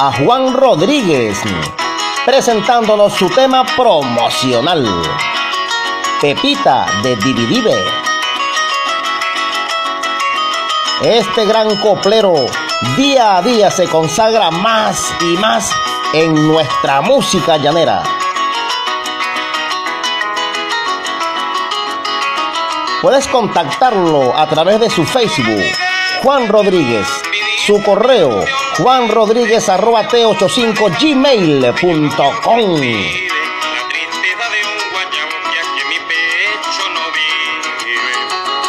a 0.00 0.12
Juan 0.18 0.52
Rodríguez 0.52 1.38
presentándonos 2.24 3.12
su 3.12 3.30
tema 3.30 3.64
promocional 3.76 4.84
Pepita 6.20 6.86
de 7.04 7.14
Dividive. 7.14 7.84
Este 11.04 11.46
gran 11.46 11.76
coplero 11.76 12.34
día 12.96 13.36
a 13.36 13.42
día 13.42 13.70
se 13.70 13.86
consagra 13.86 14.50
más 14.50 15.14
y 15.20 15.36
más 15.36 15.72
en 16.12 16.34
nuestra 16.48 17.00
música 17.00 17.56
llanera. 17.56 18.02
Puedes 23.00 23.26
contactarlo 23.28 24.36
a 24.36 24.46
través 24.46 24.80
de 24.80 24.90
su 24.90 25.04
Facebook, 25.04 25.62
Juan 26.22 26.48
Rodríguez, 26.48 27.06
su 27.66 27.82
correo 27.82 28.44
Juan 28.78 29.08
Rodríguez 29.08 29.68
arroba 29.68 30.08
T85 30.08 30.98
gmail.com. 30.98 32.80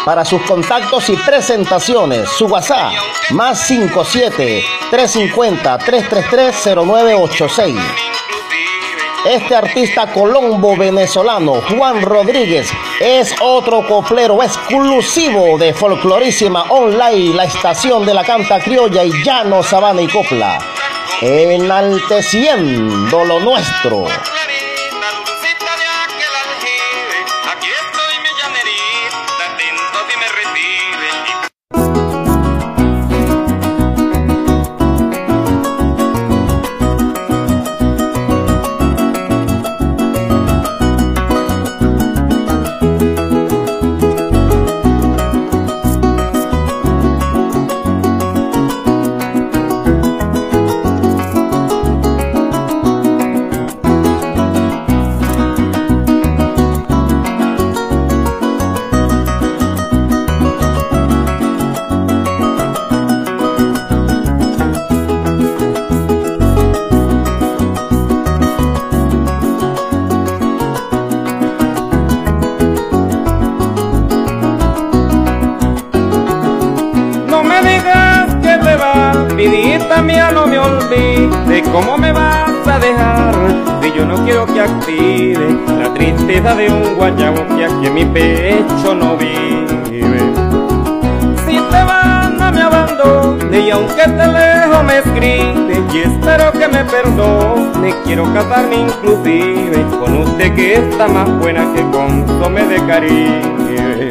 Para 0.04 0.26
sus 0.26 0.42
contactos 0.42 1.10
y 1.10 1.16
presentaciones, 1.16 2.30
su 2.32 2.48
WhatsApp 2.48 2.92
más 3.32 3.66
57 3.66 4.83
350 4.94 5.80
333 5.80 6.86
0986. 6.86 7.76
Este 9.26 9.56
artista 9.56 10.12
colombo 10.12 10.78
venezolano, 10.78 11.54
Juan 11.68 12.04
Rodríguez, 12.04 12.70
es 13.00 13.34
otro 13.42 13.88
coplero 13.88 14.44
exclusivo 14.44 15.58
de 15.58 15.74
Folclorísima 15.74 16.66
Online, 16.70 17.34
la 17.34 17.46
estación 17.46 18.06
de 18.06 18.14
la 18.14 18.24
canta 18.24 18.60
criolla 18.60 19.04
y 19.04 19.12
llano, 19.24 19.64
sabana 19.64 20.04
y 20.04 20.08
copla, 20.08 20.60
enalteciendo 21.22 23.26
lo 23.26 23.40
nuestro. 23.40 24.06
Cómo 81.74 81.98
me 81.98 82.12
vas 82.12 82.68
a 82.68 82.78
dejar 82.78 83.34
si 83.82 83.92
yo 83.94 84.06
no 84.06 84.24
quiero 84.24 84.46
que 84.46 84.62
active 84.62 85.58
la 85.80 85.92
tristeza 85.96 86.54
de 86.54 86.70
un 86.72 86.96
guayabo 86.96 87.48
que 87.58 87.66
aquí 87.66 87.88
en 87.88 87.94
mi 87.96 88.06
pecho 88.06 88.94
no 88.94 89.18
vive. 89.18 90.20
Si 91.48 91.58
te 91.58 91.84
vas 91.84 92.30
no 92.30 92.52
me 92.52 92.62
abandone 92.62 93.60
y 93.60 93.72
aunque 93.72 94.04
te 94.04 94.28
lejos 94.28 94.84
me 94.84 95.00
escribe 95.00 95.84
y 95.92 95.98
espero 95.98 96.52
que 96.52 96.68
me 96.68 96.86
perdone, 96.86 97.96
quiero 98.06 98.32
casarme 98.34 98.76
inclusive 98.76 99.84
con 100.00 100.16
usted 100.18 100.54
que 100.54 100.76
está 100.76 101.08
más 101.08 101.28
buena 101.40 101.74
que 101.74 101.82
consome 101.90 102.68
de 102.68 102.86
caribe. 102.86 104.10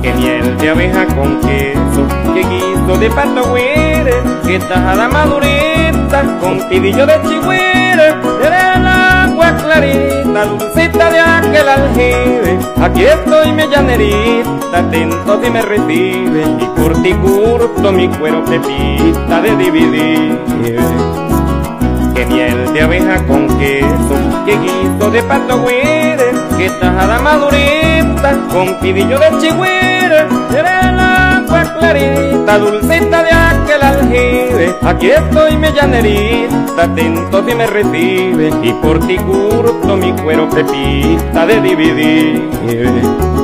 Que 0.00 0.12
miel 0.14 0.56
de 0.56 0.70
abeja 0.70 1.06
con 1.08 1.40
queso, 1.40 2.06
que 2.32 2.40
guiso 2.40 2.96
de 2.98 3.10
pato 3.10 3.54
que 4.46 4.58
tajada 4.58 5.08
con 6.20 6.68
pidillo 6.68 7.06
de 7.06 7.14
chihuire, 7.22 8.08
el 8.44 8.86
agua 8.86 9.56
clarita, 9.56 10.44
dulcita 10.44 11.10
de 11.10 11.20
aquel 11.20 11.68
aljibe. 11.68 12.58
Aquí 12.82 13.04
estoy 13.04 13.52
mi 13.52 13.66
llanerita, 13.66 14.78
atento 14.78 15.40
si 15.42 15.50
me 15.50 15.62
recibe, 15.62 16.44
y 16.60 16.64
por 16.76 17.02
ti 17.02 17.14
curto 17.14 17.92
mi 17.92 18.08
cuero 18.08 18.44
pepita 18.44 19.40
de 19.40 19.56
dividir. 19.56 20.38
Que 22.14 22.26
miel 22.26 22.74
de 22.74 22.82
abeja 22.82 23.24
con 23.26 23.48
queso, 23.58 24.44
que 24.44 24.58
guiso 24.58 25.10
de 25.10 25.22
pato 25.22 25.62
guire, 25.62 26.32
que 26.58 26.68
tajada 26.78 27.20
madurita 27.20 28.36
con 28.52 28.78
pidillo 28.80 29.18
de 29.18 29.30
chihuire, 29.40 30.26
el 30.58 31.00
agua 31.00 31.64
clarita, 31.78 32.58
dulcita 32.58 33.22
de 33.22 33.30
aquel 33.30 33.82
aljibe. 33.82 34.31
Aquí 34.82 35.10
estoy 35.10 35.56
mi 35.56 35.72
llanerita, 35.72 36.84
atento 36.84 37.44
si 37.46 37.54
me 37.54 37.66
recibe, 37.66 38.50
y 38.62 38.72
por 38.74 38.98
ti 39.06 39.16
curto 39.16 39.96
mi 39.96 40.12
cuero 40.12 40.48
pepita 40.48 41.46
de 41.46 41.60
dividir. 41.60 43.41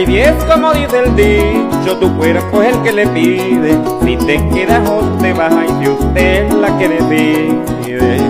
Hay 0.00 0.06
diez 0.06 0.32
como 0.44 0.72
dice 0.72 0.98
el 1.04 1.14
dicho, 1.14 1.98
tu 1.98 2.16
cuerpo 2.16 2.62
es 2.62 2.74
el 2.74 2.82
que 2.82 2.90
le 2.90 3.06
pide. 3.08 3.76
Si 4.02 4.16
te 4.16 4.48
quedas 4.48 4.88
o 4.88 5.00
te 5.20 5.34
vas, 5.34 5.52
y 5.52 5.84
si 5.84 5.90
usted 5.90 6.50
la 6.52 6.78
que 6.78 6.88
decide. 6.88 8.22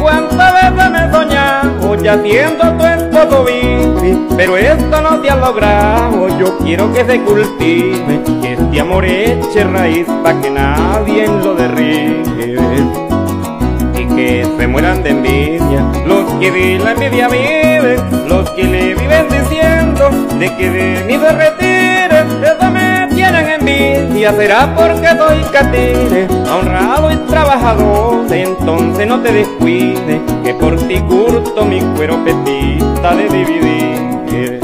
¿Cuántas 0.00 0.54
veces 0.54 0.90
me 0.92 1.04
he 1.04 1.10
soñado 1.10 1.94
ya 1.96 2.22
siendo 2.22 2.62
tu 2.74 2.84
esposo 2.84 3.44
vive? 3.44 4.16
Pero 4.36 4.56
esto 4.56 5.00
no 5.00 5.20
te 5.20 5.30
ha 5.30 5.34
logrado, 5.34 6.28
yo 6.38 6.56
quiero 6.58 6.92
que 6.92 7.06
se 7.06 7.20
cultive, 7.22 8.20
que 8.40 8.52
este 8.52 8.80
amor 8.80 9.04
eche 9.04 9.64
raíz 9.64 10.06
para 10.22 10.40
que 10.40 10.48
nadie 10.48 11.26
lo 11.26 11.56
derribe 11.56 12.22
que 14.14 14.46
se 14.58 14.66
mueran 14.66 15.02
de 15.02 15.10
envidia, 15.10 15.90
los 16.06 16.24
que 16.34 16.50
de 16.50 16.78
la 16.78 16.92
envidia 16.92 17.28
viven, 17.28 18.28
los 18.28 18.50
que 18.50 18.64
le 18.64 18.81
de 20.38 20.56
que 20.56 20.70
de 20.70 21.04
mí 21.04 21.14
se 21.14 21.32
retire, 21.32 22.24
eso 22.42 22.70
me 22.70 23.08
tienen 23.14 23.48
envidia, 23.48 24.32
será 24.32 24.74
porque 24.74 25.08
soy 25.08 25.42
catire, 25.52 26.26
honrado 26.50 27.12
y 27.12 27.16
trabajador, 27.28 28.32
entonces 28.32 29.06
no 29.06 29.20
te 29.20 29.32
descuides, 29.32 30.20
que 30.44 30.54
por 30.54 30.76
ti 30.88 30.98
curto 31.00 31.64
mi 31.64 31.80
cuero 31.96 32.22
petita 32.24 33.14
de 33.14 33.28
dividir. 33.28 34.60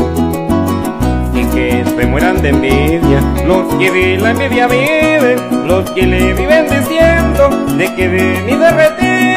Y 1.34 1.44
que 1.55 1.84
se 1.84 2.07
mueran 2.07 2.42
de 2.42 2.49
envidia 2.49 3.20
los 3.46 3.74
que 3.74 3.90
de 3.90 4.18
la 4.18 4.30
envidia 4.30 4.66
viven, 4.66 5.66
los 5.66 5.88
que 5.90 6.03
le 6.03 6.32
viven 6.34 6.66
diciendo 6.68 7.49
de 7.76 7.94
que 7.94 8.09
de 8.09 8.42
mí 8.42 8.53
se 8.53 8.70
retire 8.70 9.28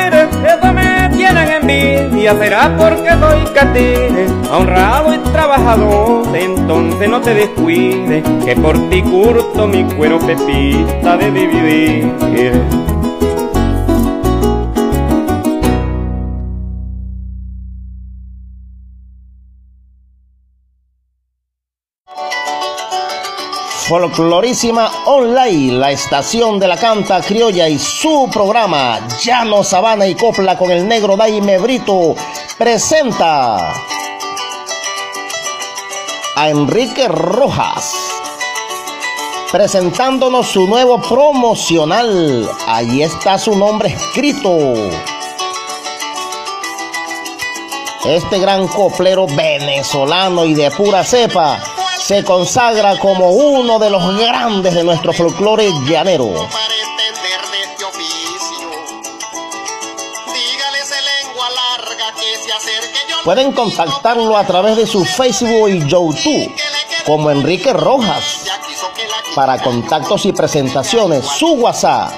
envidia, 2.22 2.36
será 2.36 2.76
porque 2.78 3.10
soy 3.10 3.44
catire, 3.54 4.26
honrado 4.52 5.14
y 5.14 5.18
trabajador, 5.32 6.36
entonces 6.36 7.10
no 7.10 7.22
te 7.22 7.34
descuides, 7.34 8.24
que 8.46 8.56
por 8.56 8.78
ti 8.90 9.02
curto 9.02 9.68
mi 9.68 9.84
cuero 9.84 10.20
pepita 10.20 11.18
de 11.18 11.32
dividir. 11.32 12.81
Folclorísima 24.12 24.92
Online, 25.06 25.72
la 25.78 25.92
estación 25.92 26.60
de 26.60 26.68
la 26.68 26.76
canta 26.76 27.22
criolla 27.22 27.70
y 27.70 27.80
su 27.80 28.30
programa 28.32 29.00
Llano 29.24 29.64
Sabana 29.64 30.06
y 30.06 30.16
Copla 30.16 30.58
con 30.58 30.70
el 30.70 30.86
negro 30.86 31.16
Daime 31.16 31.58
Brito 31.58 32.16
presenta 32.58 33.74
a 36.36 36.50
Enrique 36.50 37.08
Rojas 37.08 37.96
presentándonos 39.50 40.48
su 40.48 40.68
nuevo 40.68 41.02
promocional. 41.02 42.50
Allí 42.68 43.04
está 43.04 43.38
su 43.38 43.56
nombre 43.56 43.90
escrito. 43.90 44.74
Este 48.04 48.40
gran 48.40 48.68
coplero 48.68 49.26
venezolano 49.28 50.44
y 50.44 50.54
de 50.54 50.70
pura 50.72 51.04
cepa 51.04 51.62
se 52.12 52.26
consagra 52.26 53.00
como 53.00 53.30
uno 53.30 53.80
de 53.80 53.90
los 53.90 54.18
grandes 54.18 54.74
de 54.74 54.84
nuestro 54.84 55.14
folclore 55.14 55.72
llanero. 55.88 56.26
Este. 56.26 56.52
Pueden 63.24 63.54
contactarlo 63.54 64.36
a 64.36 64.44
través 64.46 64.76
de 64.76 64.86
su 64.86 65.06
Facebook 65.06 65.70
y 65.70 65.88
YouTube 65.88 66.54
como 67.06 67.32
Enrique 67.32 67.72
Rojas. 67.72 68.44
Para 69.34 69.64
contactos 69.64 70.26
y 70.26 70.34
presentaciones, 70.34 71.26
su 71.26 71.54
WhatsApp 71.54 72.12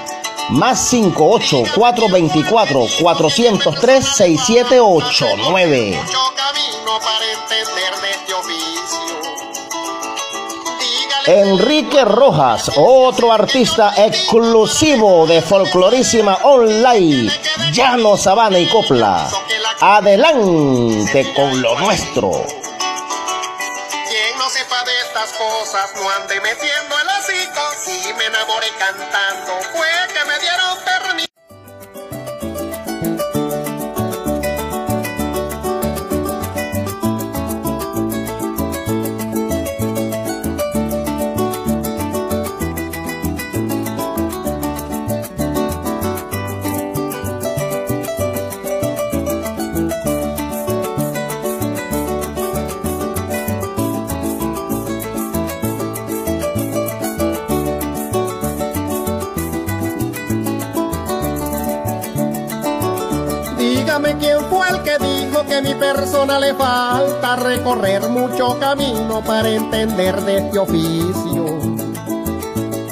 más 0.50 0.80
58 0.88 1.62
424 1.72 2.86
403 3.00 4.04
6789. 4.04 6.00
Enrique 11.26 12.04
Rojas, 12.04 12.70
otro 12.76 13.32
artista 13.32 13.94
exclusivo 13.96 15.26
de 15.26 15.40
Folclorísima 15.40 16.38
Online, 16.42 17.30
Llano 17.72 18.18
Sabana 18.18 18.58
y 18.58 18.68
Copla. 18.68 19.30
Adelante 19.80 21.32
con 21.34 21.62
lo 21.62 21.78
nuestro. 21.78 22.30
Quien 24.06 24.38
no 24.38 24.50
sepa 24.50 24.84
de 24.84 24.92
estas 25.00 25.32
cosas 25.32 25.90
no 25.96 26.10
ande 26.10 26.38
metiendo 26.42 26.94
el 27.00 27.08
hocico. 27.08 27.60
Si 27.82 28.12
me 28.12 28.26
enamoré 28.26 28.68
cantando, 28.78 29.52
fue 29.72 29.88
que 65.54 65.62
mi 65.62 65.74
persona 65.74 66.40
le 66.40 66.52
falta 66.52 67.36
recorrer 67.36 68.08
mucho 68.08 68.58
camino 68.58 69.22
para 69.24 69.48
entender 69.48 70.20
de 70.22 70.38
este 70.38 70.58
oficio. 70.58 71.44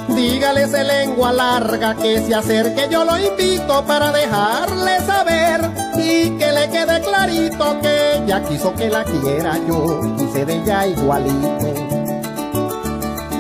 Dígale 0.09 0.63
ese 0.63 0.85
lengua 0.85 1.33
larga 1.33 1.97
que 1.97 2.21
se 2.21 2.33
acerque, 2.33 2.87
yo 2.89 3.05
lo 3.05 3.19
invito 3.19 3.85
para 3.85 4.13
dejarle 4.13 5.01
saber 5.01 5.61
y 5.97 6.39
que 6.39 6.53
le 6.53 6.71
quede 6.71 7.01
clarito 7.01 7.81
que 7.81 8.19
ella 8.19 8.45
quiso 8.45 8.73
que 8.75 8.89
la 8.89 9.03
quiera 9.03 9.59
yo, 9.67 10.01
quise 10.17 10.45
de 10.45 10.55
ella 10.55 10.87
igualito. 10.87 11.75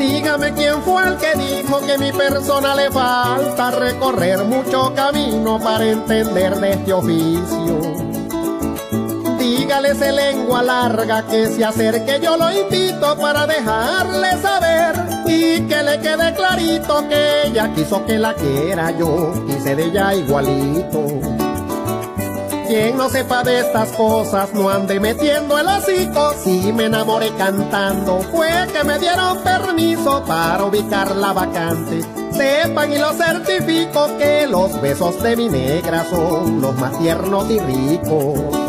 Dígame 0.01 0.53
quién 0.55 0.83
fue 0.83 1.07
el 1.07 1.17
que 1.19 1.35
dijo 1.37 1.81
que 1.87 1.97
mi 1.97 2.11
persona 2.11 2.75
le 2.75 2.91
falta 2.91 3.71
recorrer 3.71 4.43
mucho 4.47 4.93
camino 4.97 5.61
para 5.61 5.85
entender 5.85 6.57
de 6.57 6.73
este 6.73 6.93
oficio. 6.93 8.02
Dígale 9.43 9.91
ese 9.91 10.13
lengua 10.13 10.63
larga 10.63 11.27
que 11.27 11.49
se 11.49 11.65
acerque, 11.65 12.21
yo 12.23 12.37
lo 12.37 12.49
invito 12.53 13.19
para 13.19 13.45
dejarle 13.45 14.41
saber 14.41 14.95
y 15.27 15.63
que 15.63 15.83
le 15.83 15.99
quede 15.99 16.33
clarito 16.33 17.09
que 17.09 17.49
ella 17.49 17.75
quiso 17.75 18.07
que 18.07 18.21
la 18.21 18.35
quiera 18.35 18.93
yo, 18.93 19.33
quise 19.49 19.75
de 19.75 19.87
ella 19.87 20.15
igualito. 20.15 21.07
Quien 22.69 22.97
no 22.97 23.09
sepa 23.09 23.43
de 23.43 23.59
estas 23.59 23.89
cosas 23.97 24.55
no 24.55 24.71
ande 24.71 25.01
metiendo 25.01 25.59
el 25.59 25.67
hocico. 25.67 26.35
Si 26.45 26.73
me 26.73 26.85
enamoré 26.85 27.33
cantando, 27.37 28.21
fue 28.31 28.49
que 28.73 28.85
me 28.85 28.97
dieron 29.01 29.39
permiso 29.43 30.23
para 30.25 30.65
ubicar 30.65 31.17
la 31.17 31.33
vacante. 31.33 32.01
Sepan 32.31 32.93
y 32.93 32.99
lo 32.99 33.13
certifico 33.13 34.07
que 34.19 34.47
los 34.47 34.81
besos 34.81 35.21
de 35.21 35.37
mi 35.37 35.49
negra 35.49 36.07
son 36.09 36.61
los 36.61 36.77
más 36.77 36.97
tiernos 37.01 37.51
y 37.51 37.59
ricos. 37.59 38.62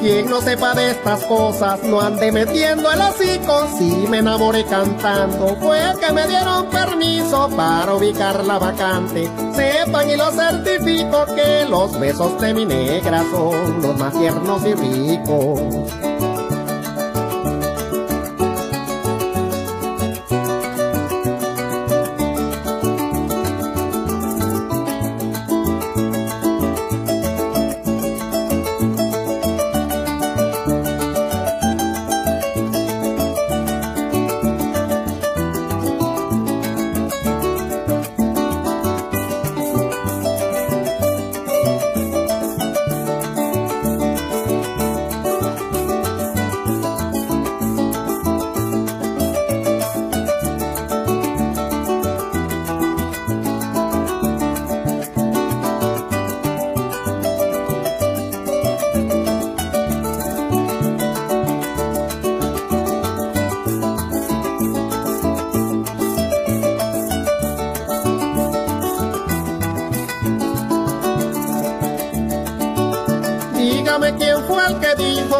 Quien 0.00 0.30
no 0.30 0.40
sepa 0.40 0.74
de 0.74 0.92
estas 0.92 1.24
cosas 1.24 1.82
no 1.82 2.00
ande 2.00 2.30
metiendo 2.30 2.90
el 2.90 3.00
hocico. 3.00 3.66
Si 3.76 4.06
me 4.08 4.18
enamoré 4.18 4.64
cantando, 4.64 5.56
fue 5.56 5.80
que 6.00 6.12
me 6.12 6.26
dieron 6.28 6.66
permiso 6.66 7.48
para 7.56 7.94
ubicar 7.94 8.44
la 8.44 8.58
vacante. 8.58 9.28
Sepan 9.54 10.10
y 10.10 10.16
lo 10.16 10.30
certifico 10.30 11.26
que 11.34 11.66
los 11.68 11.98
besos 11.98 12.40
de 12.40 12.54
mi 12.54 12.64
negra 12.64 13.24
son 13.30 13.82
los 13.82 13.96
más 13.98 14.12
tiernos 14.12 14.62
y 14.64 14.74
ricos. 14.74 15.60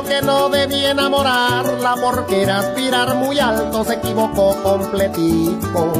Que 0.05 0.23
no 0.23 0.49
debía 0.49 0.91
enamorarla 0.91 1.97
porque 2.01 2.43
era 2.43 2.59
aspirar 2.59 3.15
muy 3.17 3.39
alto, 3.39 3.85
se 3.85 3.95
equivocó 3.95 4.55
completico. 4.63 5.93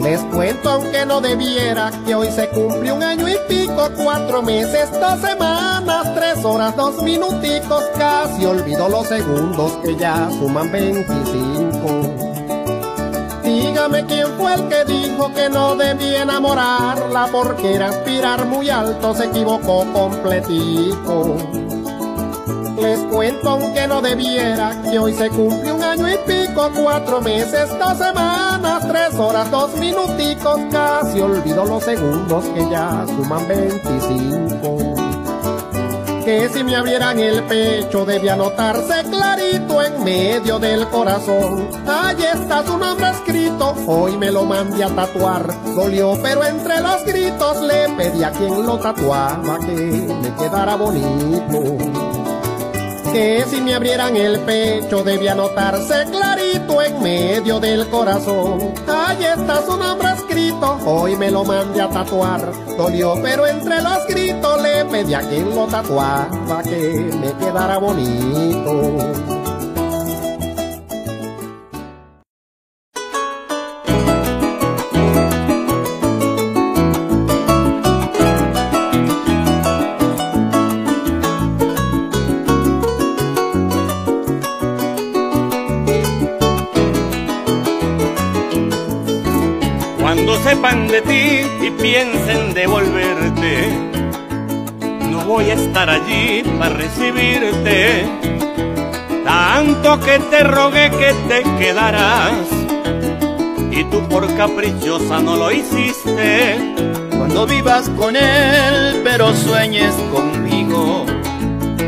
Les 0.00 0.20
cuento 0.20 0.70
aunque 0.70 1.04
no 1.04 1.20
debiera 1.20 1.90
que 2.06 2.14
hoy 2.14 2.30
se 2.30 2.48
cumple 2.50 2.92
un 2.92 3.02
año 3.02 3.28
y 3.28 3.36
pico, 3.48 3.88
cuatro 4.02 4.42
meses, 4.42 4.88
dos 5.00 5.20
semanas, 5.20 6.14
tres 6.14 6.44
horas, 6.44 6.76
dos 6.76 7.02
minuticos, 7.02 7.82
casi 7.98 8.46
olvido 8.46 8.88
los 8.88 9.06
segundos 9.08 9.72
que 9.84 9.96
ya 9.96 10.28
suman 10.30 10.70
25. 10.70 12.28
Dígame 13.42 14.06
quién 14.06 14.28
fue 14.38 14.54
el 14.54 14.68
que 14.68 14.84
dijo 14.84 15.32
que 15.34 15.48
no 15.50 15.74
debía 15.74 16.22
enamorarla 16.22 17.28
porque 17.32 17.74
era 17.74 17.88
aspirar 17.88 18.46
muy 18.46 18.70
alto, 18.70 19.14
se 19.14 19.24
equivocó 19.24 19.84
completico. 19.92 21.36
Les 22.88 23.00
cuento 23.00 23.50
aunque 23.50 23.86
no 23.86 24.00
debiera 24.00 24.74
que 24.90 24.98
hoy 24.98 25.12
se 25.12 25.28
cumple 25.28 25.70
un 25.70 25.82
año 25.82 26.08
y 26.08 26.16
pico, 26.26 26.70
cuatro 26.74 27.20
meses, 27.20 27.68
dos 27.78 27.98
semanas, 27.98 28.88
tres 28.88 29.14
horas, 29.18 29.50
dos 29.50 29.76
minuticos, 29.76 30.58
casi 30.72 31.20
olvido 31.20 31.66
los 31.66 31.84
segundos 31.84 32.46
que 32.46 32.70
ya 32.70 33.04
suman 33.06 33.46
25. 33.46 34.94
que 36.24 36.48
si 36.48 36.64
me 36.64 36.76
abrieran 36.76 37.18
el 37.20 37.42
pecho 37.42 38.06
debía 38.06 38.36
notarse 38.36 39.02
clarito 39.10 39.82
en 39.82 40.02
medio 40.02 40.58
del 40.58 40.88
corazón. 40.88 41.68
Allí 41.86 42.24
está 42.24 42.64
su 42.64 42.78
nombre 42.78 43.10
escrito, 43.10 43.74
hoy 43.86 44.16
me 44.16 44.32
lo 44.32 44.46
mandé 44.46 44.84
a 44.84 44.88
tatuar. 44.88 45.46
Dolió, 45.74 46.18
pero 46.22 46.42
entre 46.42 46.80
los 46.80 47.04
gritos 47.04 47.60
le 47.60 47.86
pedí 47.98 48.24
a 48.24 48.30
quien 48.30 48.64
lo 48.64 48.78
tatuaba 48.78 49.58
que 49.58 49.74
me 50.22 50.34
quedara 50.36 50.74
bonito 50.74 52.07
que 53.12 53.44
si 53.48 53.60
me 53.60 53.74
abrieran 53.74 54.16
el 54.16 54.40
pecho 54.40 55.02
debía 55.02 55.34
notarse 55.34 56.04
clarito 56.10 56.82
en 56.82 57.02
medio 57.02 57.60
del 57.60 57.88
corazón. 57.88 58.74
Ahí 58.86 59.24
está 59.24 59.62
su 59.64 59.76
nombre 59.76 60.08
escrito, 60.16 60.78
hoy 60.84 61.16
me 61.16 61.30
lo 61.30 61.44
mandé 61.44 61.80
a 61.80 61.88
tatuar. 61.88 62.52
Dolió, 62.76 63.14
pero 63.22 63.46
entre 63.46 63.82
los 63.82 64.06
gritos 64.06 64.62
le 64.62 64.84
pedí 64.84 65.14
a 65.14 65.20
quien 65.20 65.54
lo 65.54 65.66
tatuaba 65.66 66.62
que 66.62 67.10
me 67.20 67.32
quedara 67.44 67.78
bonito. 67.78 69.37
Sepan 90.58 90.88
de 90.88 91.02
ti 91.02 91.66
y 91.66 91.70
piensen 91.70 92.52
devolverte. 92.52 93.68
No 95.10 95.20
voy 95.20 95.50
a 95.50 95.54
estar 95.54 95.88
allí 95.88 96.42
para 96.58 96.74
recibirte. 96.74 98.04
Tanto 99.24 100.00
que 100.00 100.18
te 100.18 100.42
rogué 100.42 100.90
que 100.90 101.14
te 101.28 101.42
quedaras. 101.58 102.32
Y 103.70 103.84
tú 103.84 104.00
por 104.08 104.26
caprichosa 104.36 105.20
no 105.20 105.36
lo 105.36 105.52
hiciste. 105.52 106.74
Cuando 107.16 107.46
vivas 107.46 107.88
con 107.90 108.16
él, 108.16 109.00
pero 109.04 109.34
sueñes 109.34 109.94
conmigo. 110.12 111.06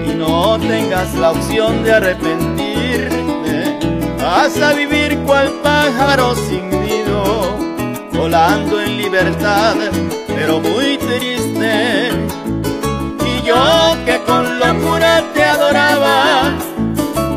Y 0.06 0.14
no 0.14 0.58
tengas 0.58 1.14
la 1.14 1.32
opción 1.32 1.82
de 1.82 1.92
arrepentirte. 1.92 3.78
Vas 4.22 4.60
a 4.60 4.72
vivir 4.74 5.18
cual 5.26 5.50
pájaro 5.62 6.36
sin 6.36 6.70
nido 6.70 7.69
volando 8.12 8.80
en 8.80 8.96
libertad, 8.98 9.76
pero 10.28 10.60
muy 10.60 10.98
triste. 10.98 12.10
Y 13.26 13.46
yo 13.46 13.96
que 14.04 14.20
con 14.26 14.58
locura 14.58 15.22
te 15.34 15.44
adoraba, 15.44 16.52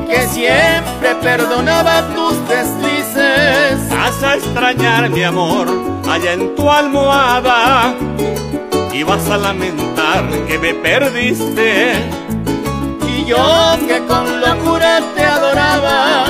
que 0.07 0.27
siempre 0.27 1.15
perdonaba 1.21 2.01
tus 2.15 2.35
deslices. 2.47 3.89
Vas 3.89 4.23
a 4.23 4.35
extrañar 4.35 5.09
mi 5.09 5.23
amor 5.23 5.67
allá 6.09 6.33
en 6.33 6.55
tu 6.55 6.69
almohada 6.69 7.93
y 8.93 9.03
vas 9.03 9.29
a 9.29 9.37
lamentar 9.37 10.29
que 10.47 10.59
me 10.59 10.73
perdiste. 10.73 11.93
Y 13.07 13.25
yo 13.25 13.77
que 13.87 13.99
con 14.05 14.41
locura 14.41 15.01
te 15.15 15.23
adoraba, 15.23 16.25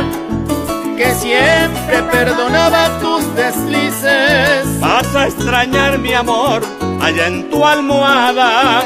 que 0.97 1.11
siempre 1.15 2.03
perdonaba 2.11 2.99
tus 2.99 3.35
deslices. 3.35 4.79
Vas 4.79 5.15
a 5.15 5.27
extrañar 5.27 5.97
mi 5.99 6.13
amor 6.13 6.61
allá 7.01 7.27
en 7.27 7.49
tu 7.49 7.65
almohada 7.65 8.83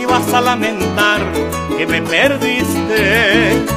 y 0.00 0.04
vas 0.04 0.32
a 0.32 0.40
lamentar 0.40 1.20
que 1.76 1.86
me 1.86 2.02
perdiste. 2.02 3.75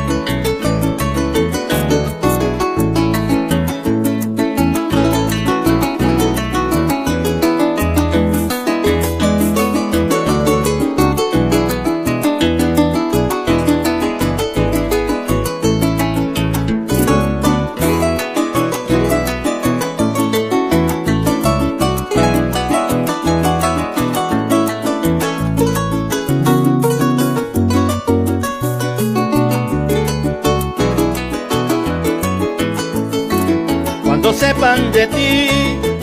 De 34.59 35.07
ti 35.07 35.47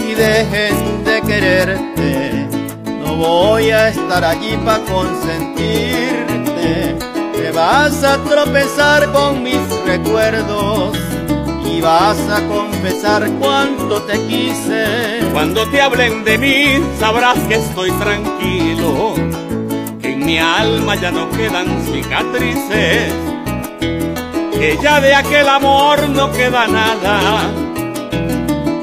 y 0.09 0.15
dejen 0.15 1.05
de 1.05 1.21
quererte. 1.21 2.49
No 3.05 3.17
voy 3.17 3.71
a 3.71 3.89
estar 3.89 4.25
allí 4.25 4.57
para 4.65 4.83
consentirte. 4.85 6.97
Te 7.37 7.53
vas 7.53 8.03
a 8.03 8.17
tropezar 8.25 9.13
con 9.13 9.43
mis 9.43 9.61
recuerdos 9.85 10.97
y 11.67 11.83
vas 11.83 12.17
a 12.31 12.41
confesar 12.49 13.31
cuánto 13.39 14.01
te 14.05 14.19
quise. 14.27 15.21
Cuando 15.35 15.69
te 15.69 15.83
hablen 15.83 16.25
de 16.25 16.39
mí, 16.39 16.83
sabrás 16.99 17.37
que 17.49 17.57
estoy 17.57 17.91
tranquilo, 17.93 19.17
que 20.01 20.13
en 20.13 20.25
mi 20.25 20.39
alma 20.39 20.95
ya 20.95 21.11
no 21.11 21.29
quedan 21.29 21.85
cicatrices, 21.85 23.13
que 24.59 24.79
ya 24.83 24.99
de 25.03 25.15
aquel 25.15 25.47
amor 25.47 26.09
no 26.09 26.33
queda 26.33 26.67
nada 26.67 27.66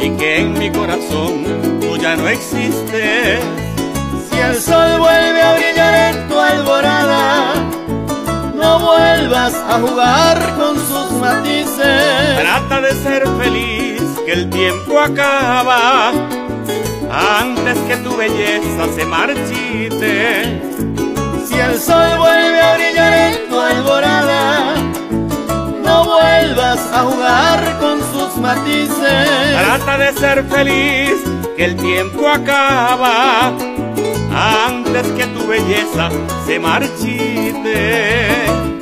y 0.03 0.09
que 0.17 0.41
en 0.41 0.59
mi 0.59 0.69
corazón 0.69 1.79
tú 1.79 1.95
ya 1.97 2.15
no 2.17 2.27
existes. 2.27 3.39
Si 4.29 4.37
el 4.37 4.55
sol 4.59 4.99
vuelve 4.99 5.41
a 5.41 5.55
brillar 5.55 5.93
en 6.13 6.27
tu 6.27 6.37
alborada, 6.37 7.53
no 8.53 8.79
vuelvas 8.79 9.53
a 9.55 9.79
jugar 9.79 10.55
con 10.57 10.75
sus 10.75 11.11
matices. 11.21 12.37
Trata 12.37 12.81
de 12.81 12.91
ser 13.01 13.27
feliz, 13.41 14.01
que 14.25 14.33
el 14.33 14.49
tiempo 14.49 14.99
acaba 14.99 16.11
antes 17.39 17.77
que 17.87 17.95
tu 17.97 18.17
belleza 18.17 18.83
se 18.93 19.05
marchite. 19.05 20.61
Si 21.47 21.55
el 21.55 21.79
sol 21.79 22.17
vuelve 22.17 22.61
a 22.61 22.75
brillar 22.75 23.13
en 23.13 23.49
tu 23.49 23.57
alborada, 23.57 24.75
no 25.85 26.05
vuelvas 26.05 26.79
a 26.91 27.03
jugar 27.03 27.79
con 27.79 27.99
sus 27.99 28.12
Trata 28.43 29.97
de 29.97 30.13
ser 30.19 30.43
feliz, 30.43 31.23
que 31.55 31.65
el 31.65 31.77
tiempo 31.77 32.27
acaba 32.27 33.53
antes 34.67 35.07
que 35.13 35.25
tu 35.27 35.47
belleza 35.47 36.09
se 36.45 36.59
marchite. 36.59 38.72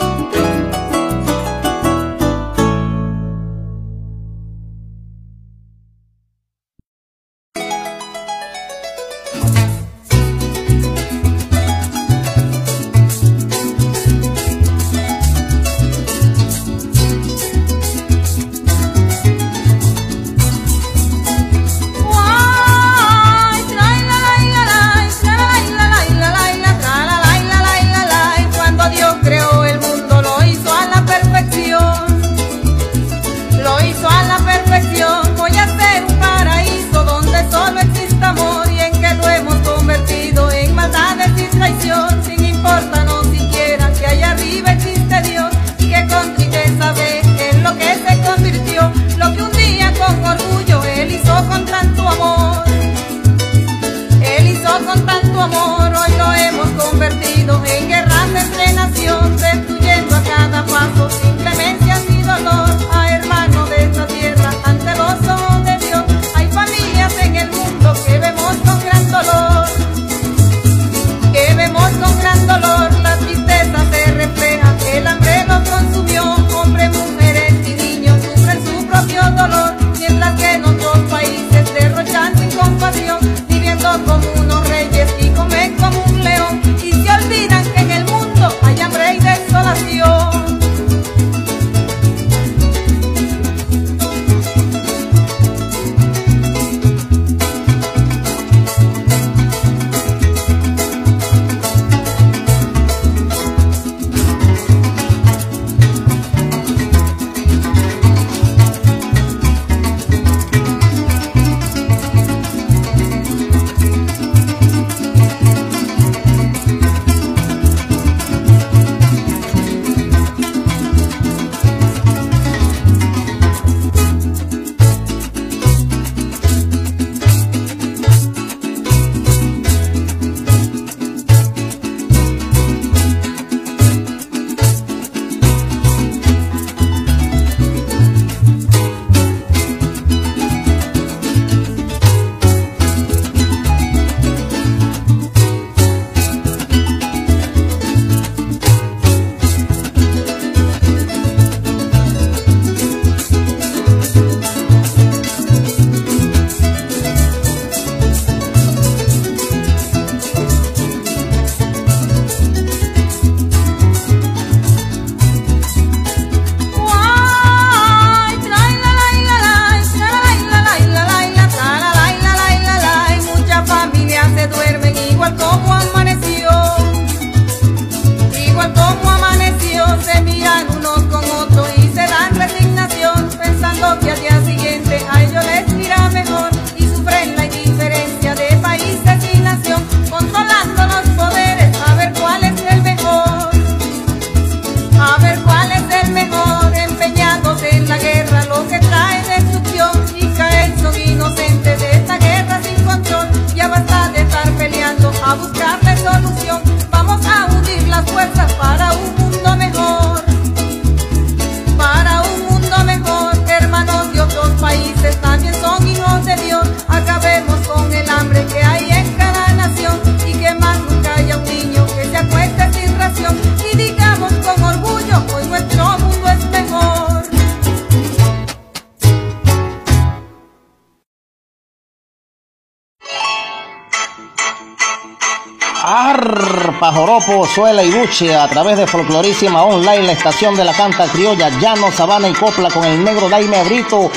Joropo, 237.52 237.56
Suela 237.56 237.84
y 237.84 237.92
Buche 237.92 238.36
a 238.36 238.48
través 238.48 238.78
de 238.78 238.88
Folclorísima 238.88 239.64
Online, 239.64 240.04
la 240.04 240.12
estación 240.14 240.56
de 240.56 240.64
la 240.66 240.74
canta 240.74 241.06
criolla, 241.08 241.50
Llano, 241.60 241.92
Sabana 241.92 242.30
y 242.30 242.34
Copla 242.34 242.70
con 242.70 242.84
el 242.84 243.04
negro 243.04 243.30
Daime 243.30 243.64
Brito. 243.64 244.12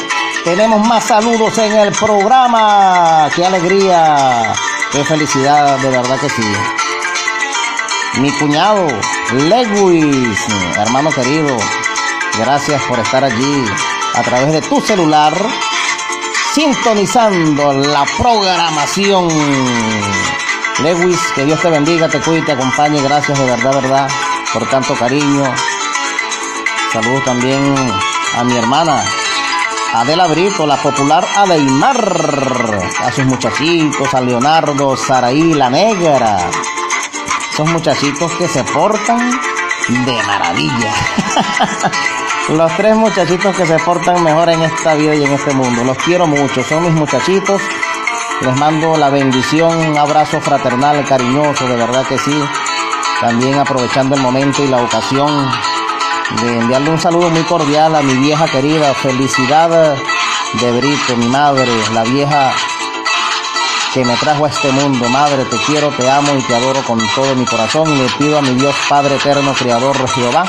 Tenemos 0.45 0.87
más 0.87 1.05
saludos 1.05 1.57
en 1.59 1.73
el 1.73 1.93
programa. 1.93 3.29
¡Qué 3.35 3.45
alegría! 3.45 4.55
¡Qué 4.93 5.05
felicidad! 5.05 5.79
De 5.79 5.91
verdad 5.91 6.19
que 6.19 6.29
sí. 6.29 6.43
Mi 8.21 8.31
cuñado, 8.33 8.87
Lewis, 9.33 10.39
hermano 10.79 11.11
querido, 11.11 11.57
gracias 12.39 12.83
por 12.85 12.99
estar 13.01 13.25
allí 13.25 13.65
a 14.15 14.23
través 14.23 14.53
de 14.53 14.63
tu 14.63 14.81
celular, 14.81 15.35
sintonizando 16.55 17.73
la 17.73 18.05
programación. 18.17 19.29
Lewis, 20.83 21.21
que 21.35 21.45
Dios 21.45 21.61
te 21.61 21.71
bendiga, 21.71 22.09
te 22.09 22.21
cuide, 22.21 22.43
te 22.43 22.53
acompañe. 22.53 23.01
Gracias 23.01 23.39
de 23.39 23.45
verdad, 23.45 23.75
verdad, 23.75 24.09
por 24.53 24.69
tanto 24.69 24.95
cariño. 24.95 25.45
Saludos 26.93 27.25
también 27.25 27.75
a 28.37 28.45
mi 28.45 28.57
hermana, 28.57 29.05
Adela 29.95 30.27
Brito, 30.27 30.67
la 30.67 30.77
popular 30.77 31.25
Adeimar, 31.37 32.83
a 33.05 33.13
sus 33.13 33.25
muchachitos, 33.25 34.13
a 34.13 34.21
Leonardo, 34.21 34.97
Saraí, 34.97 35.55
la 35.55 35.71
negra. 35.71 36.39
Esos 37.53 37.69
muchachitos 37.71 38.33
que 38.33 38.49
se 38.49 38.65
portan 38.65 39.31
de 39.89 40.23
maravilla. 40.25 40.93
Los 42.49 42.77
tres 42.77 42.97
muchachitos 42.97 43.57
que 43.57 43.67
se 43.67 43.79
portan 43.79 44.23
mejor 44.23 44.51
en 44.51 44.63
esta 44.63 44.95
vida 44.95 45.15
y 45.15 45.25
en 45.25 45.33
este 45.33 45.55
mundo. 45.55 45.85
Los 45.85 45.97
quiero 45.99 46.27
mucho, 46.27 46.63
son 46.65 46.83
mis 46.83 46.93
muchachitos. 46.93 47.63
Les 48.41 48.57
mando 48.57 48.97
la 48.97 49.11
bendición, 49.11 49.77
un 49.77 49.97
abrazo 49.97 50.41
fraternal, 50.41 51.05
cariñoso, 51.05 51.67
de 51.67 51.77
verdad 51.77 52.05
que 52.07 52.19
sí. 52.19 52.37
También 53.21 53.59
aprovechando 53.59 54.17
el 54.17 54.23
momento 54.23 54.63
y 54.63 54.69
la 54.69 54.83
ocasión 54.83 55.51
de 56.43 56.59
enviarle 56.59 56.91
un 56.91 57.01
saludo 57.01 57.31
muy 57.31 57.43
cordial 57.43 57.95
a 57.95 58.03
mi 58.03 58.15
vieja 58.15 58.47
querida. 58.47 58.93
Felicidad 58.95 59.97
de 60.61 60.73
Brito, 60.73 61.17
mi 61.17 61.29
madre, 61.29 61.71
la 61.93 62.03
vieja 62.03 62.53
que 63.95 64.05
me 64.05 64.17
trajo 64.17 64.45
a 64.45 64.49
este 64.49 64.73
mundo. 64.73 65.09
Madre, 65.09 65.45
te 65.45 65.57
quiero, 65.59 65.89
te 65.91 66.11
amo 66.11 66.35
y 66.37 66.43
te 66.43 66.55
adoro 66.55 66.83
con 66.83 66.99
todo 67.15 67.35
mi 67.37 67.45
corazón. 67.47 67.97
Le 67.97 68.11
pido 68.19 68.39
a 68.39 68.43
mi 68.43 68.55
Dios 68.57 68.75
Padre 68.89 69.15
eterno, 69.15 69.55
Creador 69.55 69.97
Jehová, 70.09 70.45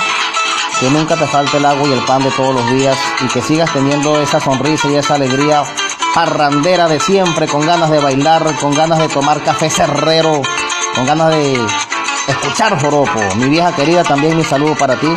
que 0.79 0.89
nunca 0.89 1.15
te 1.15 1.27
falte 1.27 1.57
el 1.57 1.65
agua 1.65 1.87
y 1.87 1.93
el 1.93 2.03
pan 2.03 2.23
de 2.23 2.31
todos 2.31 2.55
los 2.55 2.69
días 2.71 2.97
y 3.21 3.27
que 3.27 3.41
sigas 3.41 3.71
teniendo 3.71 4.19
esa 4.19 4.39
sonrisa 4.39 4.89
y 4.89 4.95
esa 4.95 5.15
alegría 5.15 5.63
parrandera 6.15 6.87
de 6.87 6.97
siempre, 7.01 7.45
con 7.45 7.65
ganas 7.65 7.91
de 7.91 7.99
bailar, 7.99 8.55
con 8.55 8.73
ganas 8.73 8.99
de 8.99 9.09
tomar 9.09 9.43
café 9.43 9.69
cerrero, 9.69 10.41
con 10.95 11.05
ganas 11.05 11.29
de 11.31 11.59
escuchar 12.27 12.81
joropo. 12.81 13.19
Mi 13.35 13.49
vieja 13.49 13.75
querida, 13.75 14.01
también 14.03 14.37
mi 14.37 14.45
saludo 14.45 14.75
para 14.75 14.95
ti. 14.95 15.09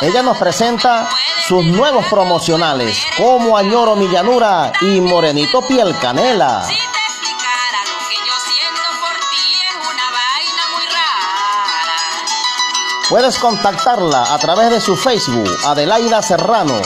Ella 0.00 0.22
nos 0.22 0.36
presenta 0.36 1.08
sus 1.50 1.64
nuevos 1.64 2.06
promocionales 2.06 2.96
como 3.16 3.56
Añoro 3.56 3.96
mi 3.96 4.06
llanura 4.06 4.70
y 4.82 5.00
Morenito 5.00 5.60
Piel 5.62 5.98
Canela. 5.98 6.64
Puedes 13.08 13.36
contactarla 13.36 14.32
a 14.32 14.38
través 14.38 14.70
de 14.70 14.80
su 14.80 14.96
Facebook, 14.96 15.50
Adelaida 15.64 16.22
Serrano, 16.22 16.80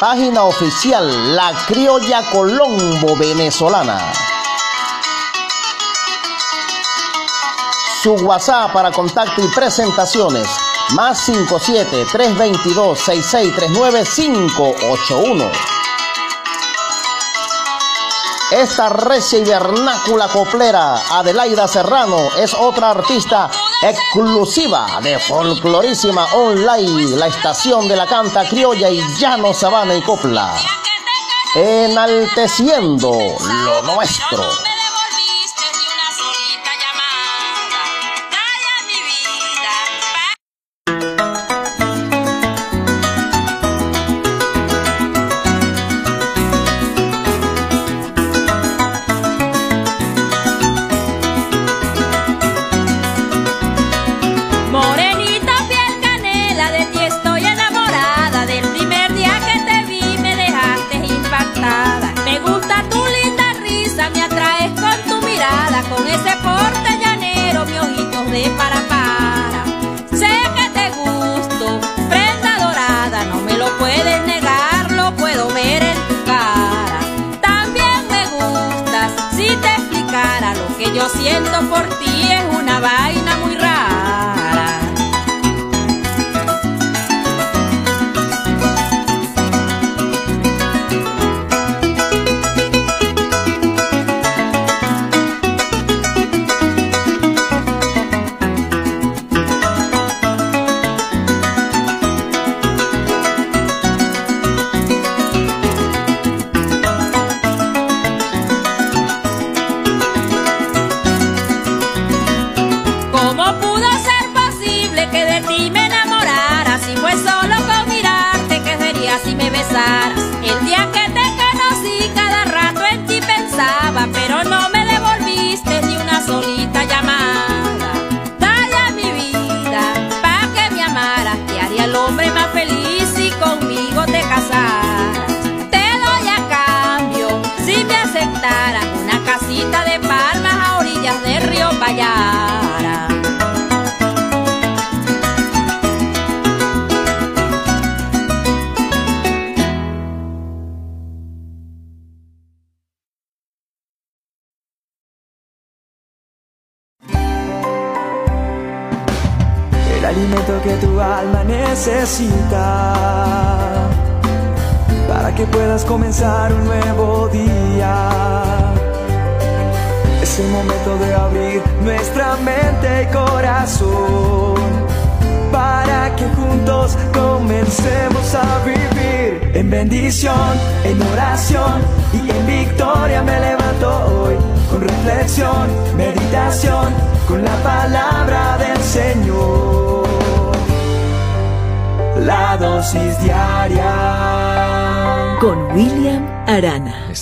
página 0.00 0.42
oficial 0.42 1.36
La 1.36 1.52
Criolla 1.68 2.28
Colombo 2.32 3.16
Venezolana. 3.16 4.12
Su 8.02 8.14
WhatsApp 8.14 8.72
para 8.72 8.90
contacto 8.90 9.40
y 9.40 9.46
presentaciones 9.54 10.48
más 10.94 11.24
57 11.24 12.06
322 12.10 12.98
6639 12.98 14.04
581. 14.14 15.50
Esta 18.50 18.88
recia 18.88 19.38
y 19.38 19.44
vernácula 19.44 20.26
coplera, 20.28 20.96
Adelaida 21.10 21.68
Serrano, 21.68 22.16
es 22.36 22.52
otra 22.52 22.90
artista 22.90 23.48
exclusiva 23.80 24.98
de 25.02 25.18
Folclorísima 25.20 26.26
Online, 26.34 27.16
la 27.16 27.28
estación 27.28 27.86
de 27.86 27.94
la 27.94 28.06
canta 28.06 28.44
criolla 28.48 28.90
y 28.90 29.00
llano, 29.18 29.54
sabana 29.54 29.94
y 29.94 30.02
copla. 30.02 30.52
Enalteciendo 31.54 33.12
lo 33.12 33.82
nuestro. 33.82 34.69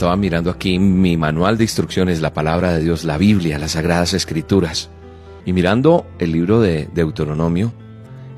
Estaba 0.09 0.23
mirando 0.23 0.51
aquí 0.51 0.79
mi 0.79 1.19
manual 1.19 1.59
de 1.59 1.65
instrucciones, 1.65 2.23
la 2.23 2.33
palabra 2.33 2.73
de 2.73 2.83
Dios, 2.83 3.05
la 3.05 3.19
Biblia, 3.19 3.59
las 3.59 3.73
Sagradas 3.73 4.15
Escrituras. 4.15 4.89
Y 5.45 5.53
mirando 5.53 6.07
el 6.19 6.33
libro 6.33 6.63
de 6.63 6.89
Deuteronomio, 6.95 7.75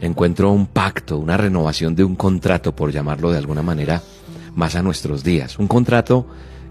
encuentro 0.00 0.50
un 0.50 0.66
pacto, 0.66 1.16
una 1.18 1.36
renovación 1.36 1.94
de 1.94 2.02
un 2.02 2.16
contrato, 2.16 2.74
por 2.74 2.90
llamarlo 2.90 3.30
de 3.30 3.38
alguna 3.38 3.62
manera, 3.62 4.02
más 4.56 4.74
a 4.74 4.82
nuestros 4.82 5.22
días. 5.22 5.60
Un 5.60 5.68
contrato 5.68 6.26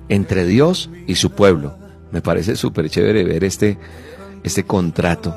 entre 0.09 0.45
Dios 0.45 0.89
y 1.07 1.15
su 1.15 1.31
pueblo. 1.31 1.77
Me 2.11 2.19
parece 2.19 2.57
súper 2.57 2.89
chévere 2.89 3.23
ver 3.23 3.45
este, 3.45 3.77
este 4.43 4.65
contrato. 4.65 5.33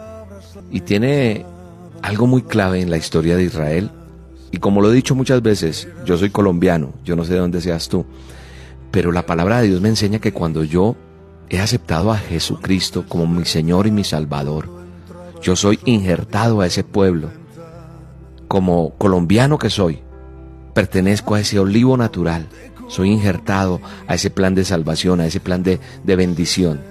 Y 0.73 0.81
tiene 0.81 1.47
algo 2.03 2.27
muy 2.27 2.43
clave 2.43 2.81
en 2.81 2.91
la 2.91 2.97
historia 2.97 3.37
de 3.37 3.45
Israel. 3.45 3.93
Y 4.51 4.57
como 4.57 4.81
lo 4.81 4.91
he 4.91 4.97
dicho 4.97 5.15
muchas 5.15 5.41
veces, 5.41 5.87
yo 6.05 6.19
soy 6.19 6.31
colombiano, 6.31 6.95
yo 7.05 7.15
no 7.15 7.25
sé 7.25 7.35
de 7.35 7.39
dónde 7.39 7.61
seas 7.61 7.89
tú, 7.89 8.05
pero 8.93 9.11
la 9.11 9.27
palabra 9.27 9.61
de 9.61 9.69
Dios 9.69 9.81
me 9.81 9.89
enseña 9.89 10.21
que 10.21 10.33
cuando 10.33 10.63
yo 10.63 10.95
he 11.49 11.59
aceptado 11.61 12.13
a 12.13 12.19
Jesucristo 12.19 13.07
como 13.09 13.27
mi 13.27 13.47
Señor 13.47 13.87
y 13.87 13.91
mi 13.91 14.05
Salvador, 14.05 14.69
yo 15.43 15.57
soy 15.57 15.81
injertado 15.87 16.61
a 16.61 16.67
ese 16.67 16.85
pueblo. 16.85 17.31
Como 18.49 18.95
colombiano 18.99 19.59
que 19.59 19.71
soy, 19.71 20.01
pertenezco 20.75 21.35
a 21.35 21.41
ese 21.41 21.59
olivo 21.59 21.97
natural, 21.97 22.49
soy 22.87 23.11
injertado 23.11 23.81
a 24.07 24.15
ese 24.15 24.29
plan 24.29 24.55
de 24.55 24.65
salvación, 24.65 25.21
a 25.21 25.27
ese 25.27 25.41
plan 25.41 25.63
de, 25.63 25.81
de 26.05 26.17
bendición. 26.17 26.83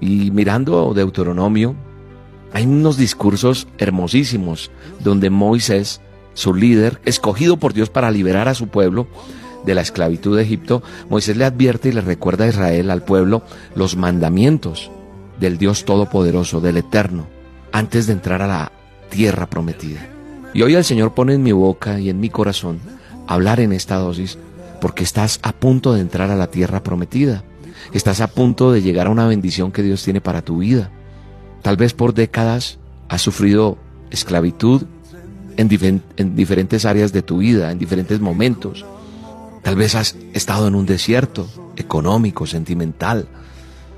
Y 0.00 0.32
mirando 0.32 0.92
Deuteronomio, 0.94 1.76
hay 2.52 2.64
unos 2.64 2.96
discursos 2.96 3.68
hermosísimos 3.78 4.72
donde 4.98 5.30
Moisés, 5.30 6.00
su 6.34 6.54
líder, 6.54 7.00
escogido 7.04 7.56
por 7.56 7.72
Dios 7.72 7.88
para 7.88 8.10
liberar 8.10 8.48
a 8.48 8.54
su 8.54 8.66
pueblo 8.66 9.06
de 9.66 9.74
la 9.74 9.82
esclavitud 9.82 10.36
de 10.36 10.44
Egipto, 10.44 10.82
Moisés 11.10 11.36
le 11.36 11.44
advierte 11.44 11.90
y 11.90 11.92
le 11.92 12.00
recuerda 12.00 12.44
a 12.44 12.48
Israel, 12.48 12.90
al 12.90 13.02
pueblo, 13.02 13.42
los 13.74 13.96
mandamientos 13.96 14.90
del 15.38 15.58
Dios 15.58 15.84
Todopoderoso, 15.84 16.60
del 16.60 16.78
Eterno, 16.78 17.26
antes 17.72 18.06
de 18.06 18.14
entrar 18.14 18.40
a 18.40 18.46
la 18.46 18.72
tierra 19.10 19.46
prometida. 19.46 20.08
Y 20.54 20.62
hoy 20.62 20.74
el 20.74 20.84
Señor 20.84 21.12
pone 21.12 21.34
en 21.34 21.42
mi 21.42 21.52
boca 21.52 22.00
y 22.00 22.08
en 22.08 22.20
mi 22.20 22.30
corazón 22.30 22.78
hablar 23.26 23.60
en 23.60 23.72
esta 23.72 23.96
dosis 23.96 24.38
porque 24.80 25.04
estás 25.04 25.40
a 25.42 25.52
punto 25.52 25.92
de 25.92 26.00
entrar 26.00 26.30
a 26.30 26.36
la 26.36 26.46
tierra 26.46 26.82
prometida. 26.82 27.44
Estás 27.92 28.20
a 28.20 28.28
punto 28.28 28.72
de 28.72 28.82
llegar 28.82 29.06
a 29.06 29.10
una 29.10 29.26
bendición 29.26 29.72
que 29.72 29.82
Dios 29.82 30.02
tiene 30.02 30.20
para 30.20 30.42
tu 30.42 30.58
vida. 30.58 30.90
Tal 31.62 31.76
vez 31.76 31.92
por 31.92 32.14
décadas 32.14 32.78
has 33.08 33.22
sufrido 33.22 33.78
esclavitud 34.10 34.84
en, 35.56 36.02
en, 36.16 36.36
diferentes 36.36 36.84
áreas 36.84 37.12
de 37.12 37.22
tu 37.22 37.38
vida, 37.38 37.72
en 37.72 37.78
diferentes 37.78 38.20
momentos. 38.20 38.84
Tal 39.66 39.74
vez 39.74 39.96
has 39.96 40.14
estado 40.32 40.68
en 40.68 40.76
un 40.76 40.86
desierto 40.86 41.48
económico, 41.74 42.46
sentimental, 42.46 43.26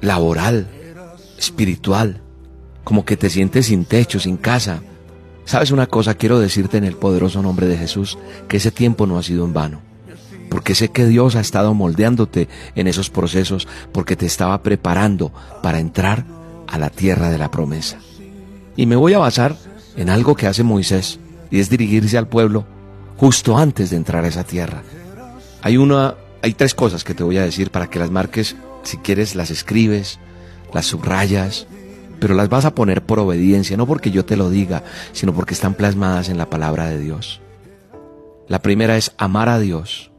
laboral, 0.01 0.67
espiritual, 1.37 2.23
como 2.85 3.05
que 3.05 3.19
te 3.19 3.29
sientes 3.29 3.67
sin 3.67 3.85
techo, 3.85 4.19
sin 4.19 4.39
casa. 4.39 4.81
¿Sabes 5.45 5.71
una 5.71 5.87
cosa? 5.87 6.15
Quiero 6.15 6.41
decirte 6.41 6.79
en 6.79 6.85
el 6.85 6.97
poderoso 6.97 7.43
nombre 7.43 7.67
de 7.67 7.77
Jesús 7.77 8.17
que 8.49 8.57
ese 8.57 8.71
tiempo 8.71 9.07
no 9.07 9.19
ha 9.19 9.23
sido 9.23 9.45
en 9.45 9.53
vano. 9.53 9.83
Porque 10.49 10.75
sé 10.75 10.89
que 10.89 11.05
Dios 11.05 11.37
ha 11.37 11.41
estado 11.41 11.75
moldeándote 11.75 12.49
en 12.75 12.87
esos 12.87 13.11
procesos 13.11 13.69
porque 13.93 14.17
te 14.17 14.25
estaba 14.25 14.63
preparando 14.63 15.35
para 15.63 15.81
entrar 15.81 16.25
a 16.67 16.79
la 16.79 16.89
tierra 16.89 17.29
de 17.29 17.37
la 17.37 17.51
promesa. 17.51 17.99
Y 18.75 18.87
me 18.87 18.97
voy 18.97 19.13
a 19.13 19.19
basar 19.19 19.55
en 19.99 20.09
algo 20.09 20.35
que 20.35 20.47
hace 20.47 20.63
Moisés 20.63 21.21
y 21.51 21.61
es 21.61 21.69
dirigirse 21.69 22.17
al 22.17 22.27
pueblo 22.27 22.65
justo 23.19 23.59
antes 23.59 23.91
de 23.91 23.97
entrar 23.97 24.25
a 24.25 24.29
esa 24.29 24.45
tierra. 24.45 24.83
Hay 25.63 25.77
una 25.77 26.15
hay 26.43 26.55
tres 26.55 26.75
cosas 26.75 27.05
que 27.05 27.15
te 27.15 27.25
voy 27.25 27.39
a 27.39 27.45
decir 27.45 27.71
para 27.71 27.89
que 27.89 27.99
las 27.99 28.11
marques, 28.11 28.57
si 28.83 28.99
quieres 28.99 29.35
las 29.35 29.51
escribes, 29.51 30.19
las 30.73 30.87
subrayas, 30.87 31.67
pero 32.21 32.35
las 32.35 32.49
vas 32.49 32.65
a 32.65 32.75
poner 32.75 33.05
por 33.05 33.19
obediencia, 33.19 33.77
no 33.77 33.87
porque 33.87 34.11
yo 34.11 34.25
te 34.25 34.37
lo 34.37 34.51
diga, 34.51 34.85
sino 35.13 35.35
porque 35.35 35.55
están 35.55 35.75
plasmadas 35.75 36.29
en 36.29 36.39
la 36.39 36.49
palabra 36.51 36.87
de 36.87 36.99
Dios. 36.99 37.41
La 38.47 38.61
primera 38.61 38.97
es 38.97 39.13
amar 39.19 39.49
a 39.49 39.59
Dios. 39.59 40.11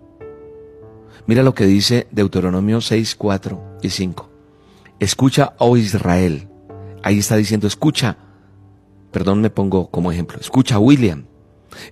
Mira 1.26 1.44
lo 1.44 1.54
que 1.54 1.66
dice 1.66 2.08
Deuteronomio 2.12 2.82
6, 2.82 3.16
4 3.16 3.78
y 3.82 3.90
5. 3.90 4.30
Escucha, 5.00 5.54
oh 5.58 5.78
Israel. 5.78 6.48
Ahí 7.04 7.20
está 7.20 7.38
diciendo, 7.38 7.68
escucha. 7.68 8.18
Perdón, 9.12 9.42
me 9.42 9.50
pongo 9.50 9.90
como 9.90 10.12
ejemplo. 10.12 10.40
Escucha, 10.40 10.80
William. 10.80 11.26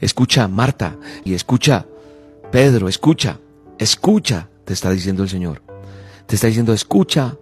Escucha, 0.01 0.47
Marta. 0.47 0.97
Y 1.23 1.33
escucha, 1.33 1.85
Pedro. 2.51 2.87
Escucha. 2.87 3.39
Escucha, 3.77 4.49
te 4.65 4.73
está 4.73 4.89
diciendo 4.91 5.23
el 5.23 5.29
Señor. 5.29 5.61
Te 6.25 6.35
está 6.35 6.47
diciendo, 6.47 6.73
escucha. 6.73 7.37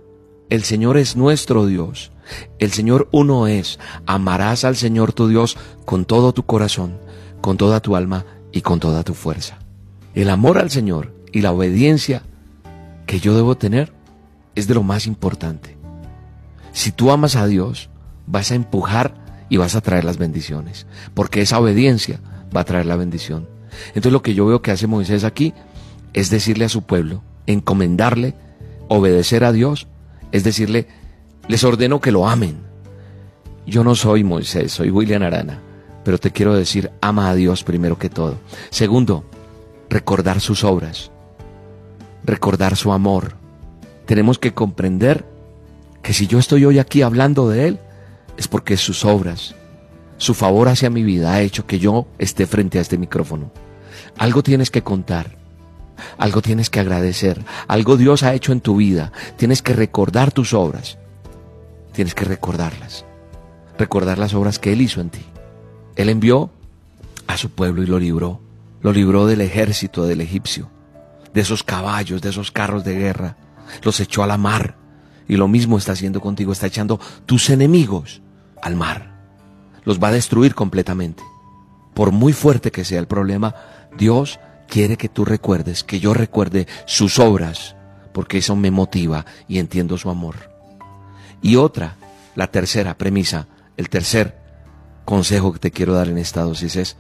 El 0.50 0.64
Señor 0.64 0.98
es 0.98 1.16
nuestro 1.16 1.66
Dios. 1.66 2.12
El 2.60 2.72
Señor 2.72 3.08
uno 3.12 3.48
es. 3.48 3.80
Amarás 4.06 4.64
al 4.64 4.76
Señor 4.76 5.14
tu 5.14 5.28
Dios 5.28 5.58
con 5.86 6.06
todo 6.06 6.34
tu 6.34 6.44
corazón, 6.44 6.98
con 7.42 7.58
toda 7.58 7.80
tu 7.80 7.96
alma 7.96 8.26
y 8.52 8.62
con 8.62 8.80
toda 8.80 9.04
tu 9.04 9.14
fuerza. 9.14 9.60
El 10.14 10.30
amor 10.30 10.58
al 10.58 10.72
Señor 10.72 11.14
y 11.32 11.42
la 11.42 11.52
obediencia 11.52 12.24
que 13.06 13.20
yo 13.20 13.36
debo 13.36 13.56
tener 13.56 13.94
es 14.56 14.68
de 14.68 14.74
lo 14.74 14.84
más 14.84 15.08
importante. 15.08 15.78
Si 16.72 16.92
tú 16.92 17.12
amas 17.12 17.36
a 17.36 17.48
Dios, 17.48 17.90
vas 18.28 18.52
a 18.52 18.56
empujar 18.56 19.16
y 19.50 19.58
vas 19.58 19.76
a 19.76 19.82
traer 19.82 20.04
las 20.04 20.18
bendiciones, 20.18 20.88
porque 21.14 21.42
esa 21.42 21.60
obediencia 21.60 22.20
va 22.56 22.62
a 22.62 22.66
traer 22.66 22.86
la 22.86 22.96
bendición. 22.96 23.48
Entonces 23.90 24.12
lo 24.12 24.22
que 24.22 24.34
yo 24.34 24.46
veo 24.46 24.62
que 24.62 24.72
hace 24.72 24.88
Moisés 24.88 25.24
aquí 25.24 25.54
es 26.14 26.30
decirle 26.30 26.66
a 26.66 26.70
su 26.70 26.84
pueblo, 26.84 27.24
encomendarle, 27.46 28.36
obedecer 28.88 29.44
a 29.44 29.52
Dios, 29.52 29.88
es 30.32 30.44
decirle, 30.44 30.88
les 31.48 31.64
ordeno 31.64 32.00
que 32.00 32.12
lo 32.12 32.28
amen. 32.28 32.58
Yo 33.68 33.84
no 33.84 33.96
soy 33.96 34.24
Moisés, 34.24 34.72
soy 34.72 34.92
William 34.92 35.24
Arana, 35.24 35.60
pero 36.04 36.18
te 36.18 36.32
quiero 36.32 36.56
decir, 36.56 36.92
ama 37.02 37.30
a 37.30 37.36
Dios 37.36 37.64
primero 37.64 37.98
que 37.98 38.10
todo. 38.10 38.38
Segundo, 38.70 39.26
recordar 39.90 40.40
sus 40.40 40.64
obras, 40.64 41.12
recordar 42.24 42.76
su 42.76 42.94
amor. 42.94 43.36
Tenemos 44.06 44.40
que 44.40 44.54
comprender 44.54 45.26
que 46.02 46.14
si 46.14 46.28
yo 46.28 46.38
estoy 46.38 46.64
hoy 46.66 46.80
aquí 46.80 47.02
hablando 47.02 47.50
de 47.50 47.68
Él, 47.68 47.80
es 48.38 48.48
porque 48.48 48.78
sus 48.78 49.04
obras, 49.04 49.56
su 50.18 50.34
favor 50.34 50.70
hacia 50.70 50.90
mi 50.90 51.04
vida 51.04 51.34
ha 51.34 51.42
hecho 51.42 51.66
que 51.66 51.80
yo 51.80 52.08
esté 52.20 52.46
frente 52.46 52.78
a 52.78 52.82
este 52.82 52.98
micrófono. 52.98 53.52
Algo 54.18 54.44
tienes 54.44 54.72
que 54.72 54.82
contar, 54.82 55.36
algo 56.18 56.42
tienes 56.42 56.70
que 56.70 56.80
agradecer, 56.80 57.44
algo 57.68 57.98
Dios 57.98 58.24
ha 58.24 58.34
hecho 58.34 58.52
en 58.52 58.62
tu 58.62 58.78
vida. 58.78 59.12
Tienes 59.38 59.62
que 59.62 59.74
recordar 59.74 60.32
tus 60.32 60.54
obras, 60.54 60.98
tienes 61.94 62.16
que 62.16 62.26
recordarlas, 62.26 63.06
recordar 63.78 64.18
las 64.18 64.34
obras 64.34 64.60
que 64.60 64.74
Él 64.74 64.82
hizo 64.82 65.02
en 65.02 65.10
ti. 65.10 65.26
Él 65.96 66.10
envió 66.10 66.50
a 67.28 67.38
su 67.38 67.50
pueblo 67.50 67.84
y 67.84 67.88
lo 67.88 68.00
libró, 68.00 68.42
lo 68.82 68.92
libró 68.92 69.26
del 69.26 69.42
ejército 69.42 70.06
del 70.06 70.22
egipcio, 70.22 70.70
de 71.34 71.42
esos 71.42 71.64
caballos, 71.64 72.22
de 72.22 72.30
esos 72.30 72.52
carros 72.52 72.84
de 72.84 72.96
guerra, 72.96 73.38
los 73.84 74.00
echó 74.00 74.24
a 74.24 74.28
la 74.28 74.38
mar. 74.38 74.76
Y 75.28 75.38
lo 75.38 75.48
mismo 75.48 75.78
está 75.78 75.94
haciendo 75.94 76.22
contigo, 76.22 76.52
está 76.52 76.68
echando 76.68 77.00
tus 77.26 77.50
enemigos 77.50 78.22
al 78.62 78.76
mar. 78.76 79.16
Los 79.84 80.00
va 80.00 80.10
a 80.10 80.14
destruir 80.14 80.54
completamente. 80.54 81.24
Por 81.94 82.12
muy 82.12 82.34
fuerte 82.34 82.72
que 82.72 82.86
sea 82.86 83.00
el 83.00 83.08
problema, 83.08 83.56
Dios 83.98 84.40
quiere 84.68 84.98
que 84.98 85.10
tú 85.10 85.26
recuerdes, 85.26 85.84
que 85.84 86.00
yo 86.00 86.14
recuerde 86.14 86.68
sus 86.86 87.20
obras, 87.20 87.76
porque 88.14 88.40
eso 88.40 88.56
me 88.56 88.72
motiva 88.72 89.26
y 89.48 89.60
entiendo 89.60 89.98
su 89.98 90.10
amor. 90.10 90.36
Y 91.42 91.56
otra, 91.56 91.98
La 92.36 92.48
tercera 92.48 92.98
premisa, 92.98 93.48
el 93.78 93.88
tercer 93.88 94.38
consejo 95.06 95.54
que 95.54 95.60
te 95.60 95.72
quiero 95.72 95.94
dar 95.94 96.10
en 96.10 96.18
esta 96.18 96.42
dosis 96.42 96.76
es 96.76 96.98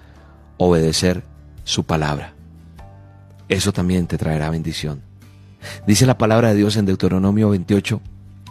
obedecer 0.55 1.23
su 1.65 1.83
palabra. 1.83 2.33
Eso 3.49 3.73
también 3.73 4.07
te 4.07 4.17
traerá 4.17 4.49
bendición. 4.49 5.01
Dice 5.85 6.05
la 6.05 6.17
palabra 6.17 6.49
de 6.49 6.55
Dios 6.55 6.77
en 6.77 6.85
Deuteronomio 6.85 7.49
28, 7.49 7.99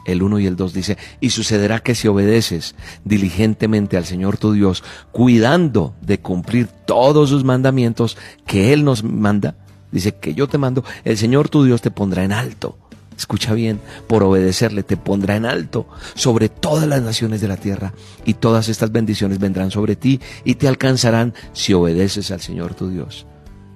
el 0.04 0.22
1 0.22 0.40
y 0.40 0.46
el 0.46 0.56
2 0.56 0.72
dice, 0.72 0.98
y 1.20 1.30
sucederá 1.30 1.80
que 1.80 1.94
si 1.94 2.08
obedeces 2.08 2.74
diligentemente 3.04 3.96
al 3.96 4.04
Señor 4.04 4.38
tu 4.38 4.52
Dios, 4.52 4.82
cuidando 5.12 5.94
de 6.00 6.20
cumplir 6.20 6.68
todos 6.86 7.30
sus 7.30 7.44
mandamientos 7.44 8.16
que 8.46 8.72
Él 8.72 8.84
nos 8.84 9.04
manda, 9.04 9.56
dice 9.90 10.16
que 10.16 10.34
yo 10.34 10.48
te 10.48 10.58
mando, 10.58 10.84
el 11.04 11.16
Señor 11.16 11.48
tu 11.48 11.64
Dios 11.64 11.82
te 11.82 11.90
pondrá 11.90 12.24
en 12.24 12.32
alto. 12.32 12.78
Escucha 13.16 13.54
bien, 13.54 13.80
por 14.08 14.24
obedecerle 14.24 14.82
te 14.82 14.96
pondrá 14.96 15.36
en 15.36 15.46
alto 15.46 15.86
sobre 16.14 16.48
todas 16.48 16.88
las 16.88 17.00
naciones 17.00 17.40
de 17.40 17.48
la 17.48 17.56
tierra 17.56 17.92
y 18.24 18.34
todas 18.34 18.68
estas 18.68 18.90
bendiciones 18.90 19.38
vendrán 19.38 19.70
sobre 19.70 19.94
ti 19.94 20.20
y 20.44 20.56
te 20.56 20.66
alcanzarán 20.66 21.32
si 21.52 21.74
obedeces 21.74 22.32
al 22.32 22.40
Señor 22.40 22.74
tu 22.74 22.88
Dios. 22.88 23.26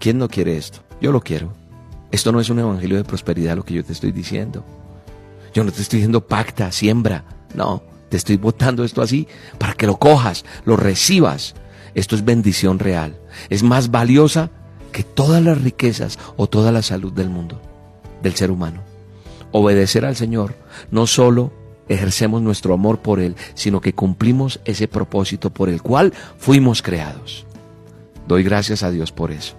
¿Quién 0.01 0.19
no 0.19 0.29
quiere 0.29 0.57
esto? 0.57 0.81
Yo 1.01 1.13
lo 1.13 1.21
quiero. 1.21 1.53
Esto 2.11 2.33
no 2.33 2.41
es 2.41 2.51
un 2.51 2.59
evangelio 2.59 2.97
de 2.97 3.05
prosperidad 3.05 3.57
lo 3.57 3.65
que 3.65 3.75
yo 3.75 3.85
te 3.85 3.93
estoy 3.93 4.13
diciendo. 4.13 4.65
Yo 5.59 5.65
no 5.65 5.73
te 5.73 5.83
estoy 5.83 5.97
diciendo 5.97 6.25
pacta, 6.25 6.71
siembra. 6.71 7.25
No, 7.53 7.83
te 8.11 8.17
estoy 8.17 8.37
botando 8.37 8.85
esto 8.85 9.03
así 9.03 9.27
para 9.59 9.75
que 9.75 9.89
lo 9.89 9.99
cojas, 9.99 10.45
lo 10.65 10.77
recibas. 10.77 11.57
Esto 11.97 12.15
es 12.15 12.25
bendición 12.25 12.79
real. 12.79 13.19
Es 13.49 13.65
más 13.65 13.91
valiosa 13.91 14.51
que 14.93 15.03
todas 15.03 15.43
las 15.43 15.61
riquezas 15.61 16.17
o 16.37 16.47
toda 16.47 16.71
la 16.71 16.83
salud 16.83 17.13
del 17.13 17.29
mundo, 17.29 17.61
del 18.23 18.37
ser 18.37 18.53
humano. 18.53 18.83
Obedecer 19.51 20.05
al 20.05 20.15
Señor 20.15 20.55
no 20.93 21.09
solo 21.09 21.53
ejercemos 21.89 22.41
nuestro 22.41 22.73
amor 22.73 23.01
por 23.01 23.19
Él, 23.19 23.35
sino 23.55 23.81
que 23.81 23.95
cumplimos 23.95 24.61
ese 24.65 24.87
propósito 24.87 25.51
por 25.51 25.69
el 25.69 25.83
cual 25.83 26.15
fuimos 26.39 26.83
creados. 26.83 27.47
Doy 28.29 28.45
gracias 28.45 28.85
a 28.85 28.93
Dios 28.93 29.11
por 29.11 29.33
eso. 29.33 29.57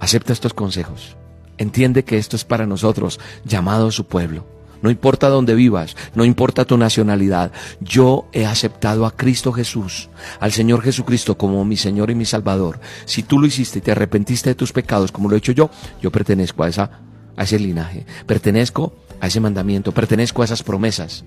Acepta 0.00 0.32
estos 0.32 0.54
consejos. 0.54 1.14
Entiende 1.58 2.04
que 2.04 2.16
esto 2.16 2.36
es 2.36 2.46
para 2.46 2.64
nosotros, 2.64 3.20
llamado 3.44 3.90
su 3.90 4.06
pueblo. 4.06 4.53
No 4.84 4.90
importa 4.90 5.30
dónde 5.30 5.54
vivas, 5.54 5.96
no 6.14 6.26
importa 6.26 6.66
tu 6.66 6.76
nacionalidad, 6.76 7.52
yo 7.80 8.26
he 8.34 8.44
aceptado 8.44 9.06
a 9.06 9.16
Cristo 9.16 9.50
Jesús, 9.50 10.10
al 10.40 10.52
Señor 10.52 10.82
Jesucristo 10.82 11.38
como 11.38 11.64
mi 11.64 11.78
Señor 11.78 12.10
y 12.10 12.14
mi 12.14 12.26
Salvador. 12.26 12.80
Si 13.06 13.22
tú 13.22 13.38
lo 13.38 13.46
hiciste 13.46 13.78
y 13.78 13.80
te 13.80 13.92
arrepentiste 13.92 14.50
de 14.50 14.54
tus 14.54 14.74
pecados 14.74 15.10
como 15.10 15.30
lo 15.30 15.36
he 15.36 15.38
hecho 15.38 15.52
yo, 15.52 15.70
yo 16.02 16.12
pertenezco 16.12 16.64
a, 16.64 16.68
esa, 16.68 17.00
a 17.34 17.44
ese 17.44 17.58
linaje, 17.58 18.04
pertenezco 18.26 18.92
a 19.22 19.28
ese 19.28 19.40
mandamiento, 19.40 19.90
pertenezco 19.92 20.42
a 20.42 20.44
esas 20.44 20.62
promesas. 20.62 21.24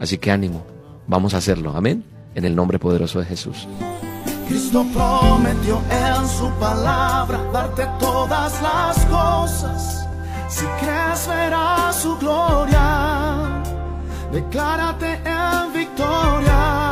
Así 0.00 0.18
que 0.18 0.32
ánimo, 0.32 0.66
vamos 1.06 1.34
a 1.34 1.36
hacerlo, 1.36 1.76
amén, 1.76 2.02
en 2.34 2.46
el 2.46 2.56
nombre 2.56 2.80
poderoso 2.80 3.20
de 3.20 3.26
Jesús. 3.26 3.68
Cristo 4.48 4.84
prometió 4.92 5.80
en 5.88 6.28
su 6.28 6.50
palabra 6.58 7.48
darte 7.52 7.86
todas 8.00 8.60
las 8.60 9.04
cosas. 9.04 10.07
Si 10.48 10.64
crees 10.80 11.28
verás 11.28 11.96
su 11.96 12.16
gloria, 12.16 13.62
declárate 14.32 15.20
en 15.24 15.72
victoria. 15.74 16.87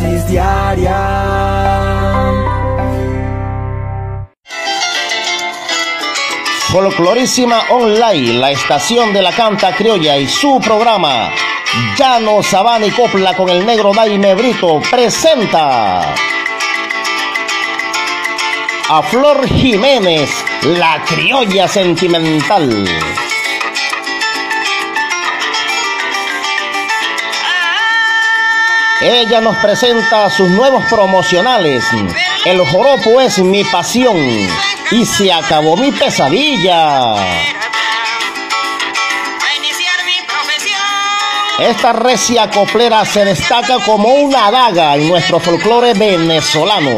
Diaria 0.00 0.98
Folclorísima 6.72 7.66
Online, 7.70 8.32
la 8.32 8.50
estación 8.50 9.12
de 9.12 9.22
la 9.22 9.30
canta 9.30 9.72
criolla 9.72 10.16
y 10.16 10.26
su 10.26 10.60
programa 10.60 11.30
Llano 11.96 12.42
Sabana 12.42 12.86
y 12.86 12.90
Copla 12.90 13.36
con 13.36 13.48
el 13.48 13.64
negro 13.64 13.92
Daime 13.94 14.34
Brito 14.34 14.82
presenta 14.90 16.12
a 18.88 19.02
Flor 19.02 19.46
Jiménez, 19.46 20.28
la 20.62 21.04
criolla 21.04 21.68
sentimental. 21.68 22.84
Ella 29.06 29.42
nos 29.42 29.58
presenta 29.58 30.30
sus 30.30 30.48
nuevos 30.48 30.86
promocionales. 30.86 31.84
El 32.46 32.58
joropo 32.64 33.20
es 33.20 33.38
mi 33.38 33.62
pasión 33.62 34.16
y 34.90 35.04
se 35.04 35.30
acabó 35.30 35.76
mi 35.76 35.92
pesadilla. 35.92 37.12
Esta 41.58 41.92
recia 41.92 42.50
coplera 42.50 43.04
se 43.04 43.26
destaca 43.26 43.76
como 43.84 44.08
una 44.08 44.50
daga 44.50 44.96
en 44.96 45.06
nuestro 45.06 45.38
folclore 45.38 45.92
venezolano, 45.92 46.96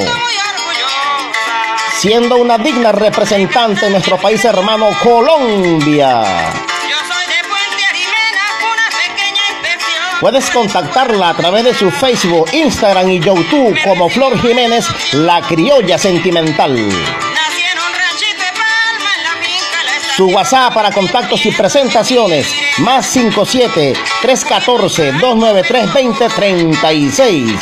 siendo 1.99 2.37
una 2.37 2.57
digna 2.57 2.93
representante 2.93 3.87
de 3.87 3.91
nuestro 3.91 4.17
país 4.17 4.45
hermano 4.45 4.91
Colombia. 5.03 6.23
Puedes 10.21 10.51
contactarla 10.51 11.31
a 11.31 11.35
través 11.35 11.65
de 11.65 11.75
su 11.75 11.91
Facebook, 11.91 12.49
Instagram 12.53 13.11
y 13.11 13.21
YouTube 13.21 13.77
como 13.85 14.09
Flor 14.09 14.41
Jiménez, 14.41 14.87
la 15.13 15.43
criolla 15.43 15.99
sentimental. 15.99 16.89
Su 20.17 20.29
WhatsApp 20.29 20.73
para 20.73 20.91
contactos 20.91 21.45
y 21.45 21.51
presentaciones, 21.51 22.51
más 22.79 23.05
57 23.07 23.93
314 24.23 25.13
293 25.13 25.87
2036. 25.93 27.53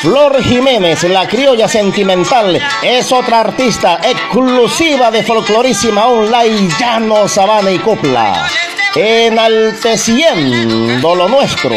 Flor 0.00 0.42
Jiménez, 0.42 1.04
la 1.04 1.26
criolla 1.26 1.68
sentimental, 1.68 2.60
es 2.82 3.12
otra 3.12 3.40
artista 3.40 4.00
exclusiva 4.02 5.10
de 5.10 5.22
Folclorísima 5.22 6.06
Online, 6.06 6.68
Llano, 6.78 7.26
Sabana 7.28 7.70
y 7.70 7.78
Copla, 7.78 8.48
enalteciendo 8.96 11.14
lo 11.14 11.28
nuestro. 11.28 11.70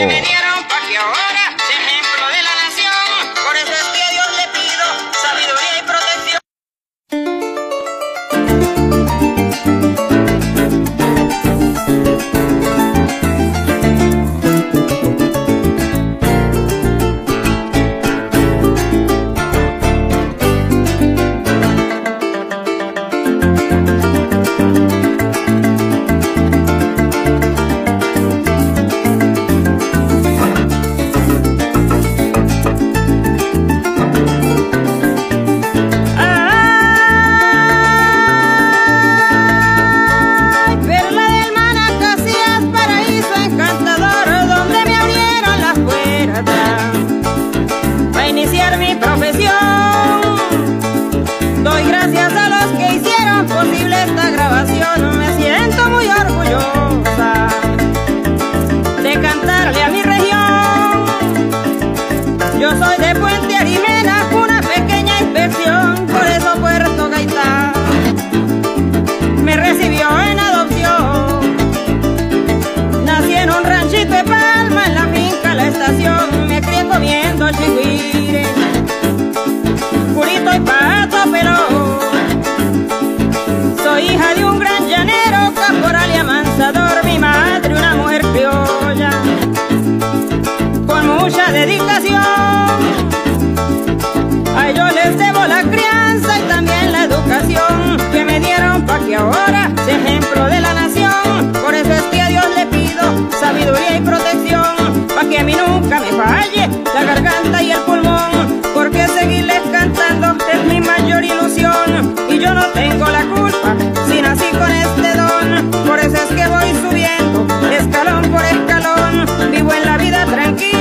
A 94.58 94.70
ellos 94.70 94.94
les 94.94 95.18
debo 95.18 95.46
la 95.46 95.62
crianza 95.64 96.40
y 96.40 96.42
también 96.44 96.92
la 96.92 97.04
educación 97.06 97.98
que 98.12 98.26
me 98.26 98.40
dieron 98.40 98.86
para 98.86 99.06
que 99.06 99.16
ahora 99.16 99.72
sea 99.86 99.98
ejemplo 99.98 100.46
de 100.46 100.60
la 100.60 100.74
nación. 100.74 101.52
Por 101.64 101.74
eso 101.74 101.94
es 101.94 102.04
que 102.04 102.22
a 102.22 102.28
Dios 102.28 102.46
le 102.56 102.66
pido 102.68 103.04
sabiduría 103.40 103.98
y 103.98 104.02
protección 104.02 105.08
para 105.08 105.30
que 105.30 105.40
a 105.40 105.44
mí 105.44 105.56
nunca 105.56 106.00
me 106.00 106.12
falle 106.12 106.70
la 106.94 107.04
garganta 107.04 107.64
y 107.64 107.72
el 107.72 107.80
pulmón. 107.80 108.62
Porque 108.74 109.08
seguirles 109.08 109.62
cantando 109.72 110.36
es 110.52 110.64
mi 110.66 110.80
mayor 110.80 111.24
ilusión 111.24 112.16
y 112.30 112.40
yo 112.40 112.54
no 112.54 112.66
tengo 112.68 113.06
la 113.06 113.24
culpa 113.26 113.76
si 114.08 114.22
nací 114.22 114.50
con 114.58 114.72
este 114.72 115.18
don. 115.18 115.72
Por 115.86 116.00
eso 116.00 116.16
es 116.16 116.36
que 116.36 116.48
voy 116.48 116.72
subiendo 116.82 117.09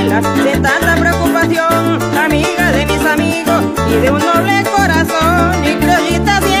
sin 0.09 0.61
tanta 0.61 0.95
preocupación. 0.99 1.99
Amiga 2.17 2.71
de 2.71 2.85
mis 2.85 3.05
amigos 3.05 3.63
y 3.89 4.01
de 4.01 4.11
un 4.11 4.19
noble 4.19 4.63
corazón. 4.75 5.53
Y 5.63 5.75
criollita 5.75 6.41
100% 6.41 6.58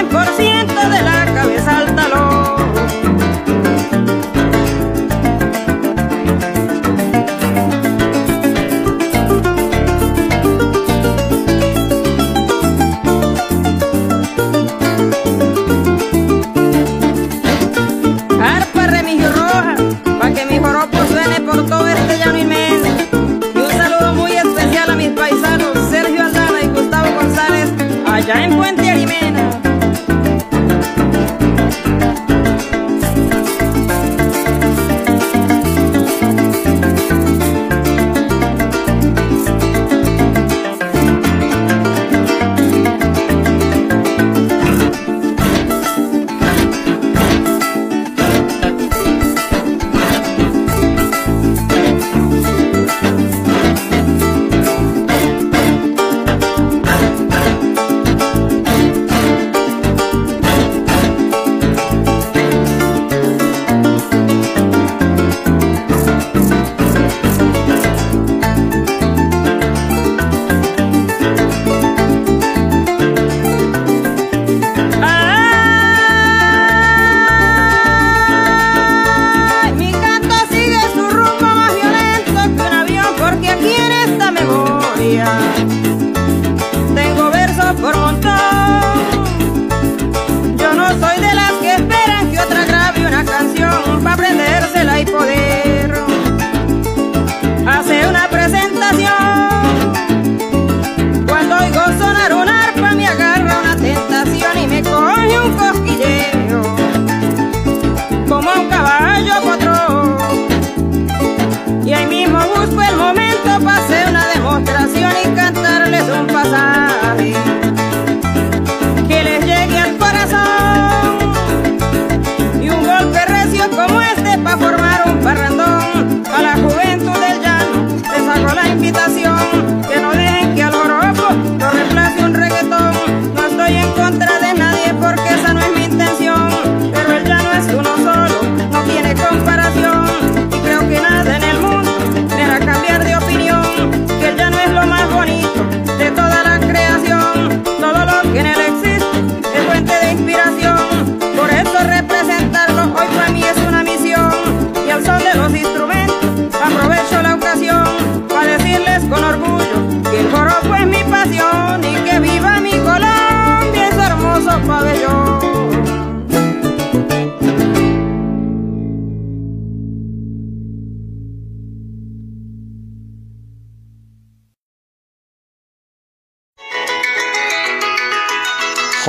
hermoso. 164.49 165.39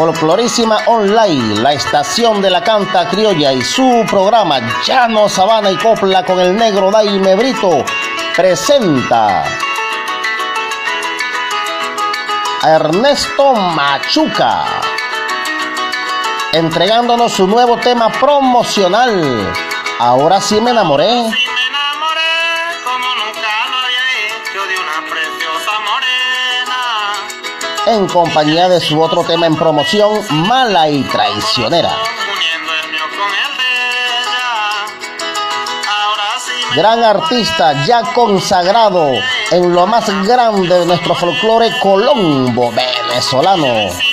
Folclorísima 0.01 0.79
Online, 0.87 1.61
la 1.61 1.75
estación 1.75 2.41
de 2.41 2.49
la 2.49 2.63
canta 2.63 3.07
criolla 3.09 3.53
y 3.53 3.61
su 3.63 4.07
programa 4.09 4.61
Llano, 4.87 5.29
Sabana 5.29 5.71
y 5.71 5.77
Copla 5.77 6.25
con 6.25 6.41
el 6.41 6.57
negro 6.57 6.91
Daime 6.91 7.35
Brito 7.35 7.85
presenta 8.35 9.45
a 12.63 12.71
Ernesto 12.71 13.53
Machuca 13.53 15.00
entregándonos 16.53 17.33
su 17.33 17.47
nuevo 17.47 17.77
tema 17.77 18.11
promocional. 18.11 19.53
Ahora 19.99 20.41
sí 20.41 20.61
me 20.61 20.71
enamoré. 20.71 21.31
En 27.87 28.07
compañía 28.07 28.69
de 28.69 28.81
su 28.81 29.01
otro 29.01 29.25
tema 29.25 29.47
en 29.47 29.57
promoción, 29.57 30.21
Mala 30.47 30.89
y 30.89 31.03
Traicionera. 31.05 31.91
Gran 36.75 37.03
artista 37.03 37.85
ya 37.85 38.03
consagrado 38.13 39.11
en 39.51 39.73
lo 39.73 39.87
más 39.89 40.09
grande 40.25 40.79
de 40.79 40.87
nuestro 40.87 41.15
folclore 41.17 41.73
colombo 41.81 42.71
venezolano. 42.71 44.10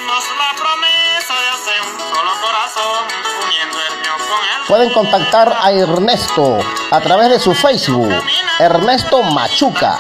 Pueden 4.68 4.90
contactar 4.92 5.56
a 5.62 5.72
Ernesto 5.72 6.58
a 6.92 7.00
través 7.00 7.30
de 7.30 7.40
su 7.40 7.54
Facebook, 7.54 8.14
Ernesto 8.60 9.24
Machuca. 9.24 9.98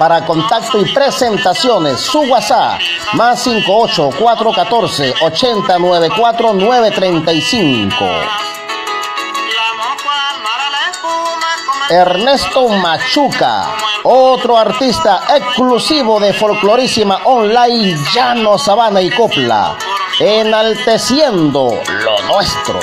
Para 0.00 0.26
contacto 0.26 0.80
y 0.80 0.92
presentaciones, 0.92 2.00
su 2.00 2.22
WhatsApp, 2.22 2.80
más 3.12 3.44
58414 3.44 5.14
8094 5.20 6.54
935. 6.54 8.04
Ernesto 11.90 12.68
Machuca, 12.70 13.76
otro 14.02 14.58
artista 14.58 15.22
exclusivo 15.36 16.18
de 16.18 16.32
Folclorísima 16.32 17.20
Online, 17.26 17.96
Llano, 18.12 18.58
Sabana 18.58 19.00
y 19.00 19.10
Copla, 19.10 19.76
enalteciendo 20.18 21.80
lo 21.86 22.22
nuestro. 22.22 22.80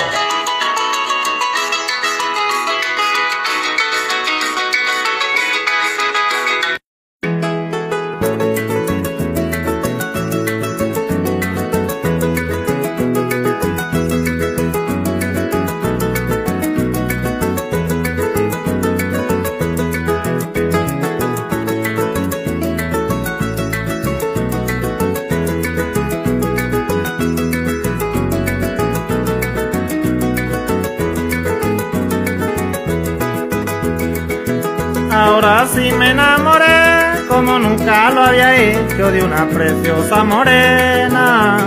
Lo 38.12 38.22
había 38.22 38.54
hecho 38.56 39.10
de 39.10 39.22
una 39.22 39.48
preciosa 39.48 40.24
morena. 40.24 41.58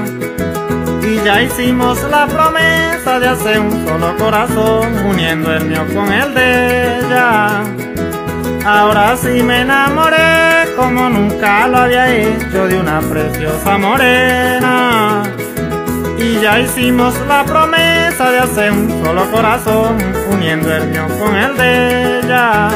Y 1.02 1.24
ya 1.24 1.42
hicimos 1.42 2.02
la 2.04 2.28
promesa 2.28 3.20
de 3.20 3.28
hacer 3.28 3.60
un 3.60 3.86
solo 3.88 4.16
corazón, 4.18 5.06
uniendo 5.06 5.54
el 5.54 5.66
mío 5.66 5.86
con 5.94 6.12
el 6.12 6.34
de 6.34 7.00
ella. 7.00 7.64
Ahora 8.66 9.16
sí 9.16 9.44
me 9.44 9.62
enamoré 9.62 10.74
como 10.76 11.10
nunca 11.10 11.68
lo 11.68 11.78
había 11.78 12.14
hecho 12.14 12.68
de 12.68 12.80
una 12.80 13.00
preciosa 13.02 13.78
morena. 13.78 15.24
Y 16.18 16.40
ya 16.42 16.60
hicimos 16.60 17.14
la 17.28 17.44
promesa 17.44 18.32
de 18.32 18.40
hacer 18.40 18.72
un 18.72 19.04
solo 19.04 19.30
corazón, 19.32 19.98
uniendo 20.32 20.74
el 20.74 20.88
mío 20.88 21.08
con 21.20 21.36
el 21.36 21.56
de 21.58 22.20
ella. 22.20 22.70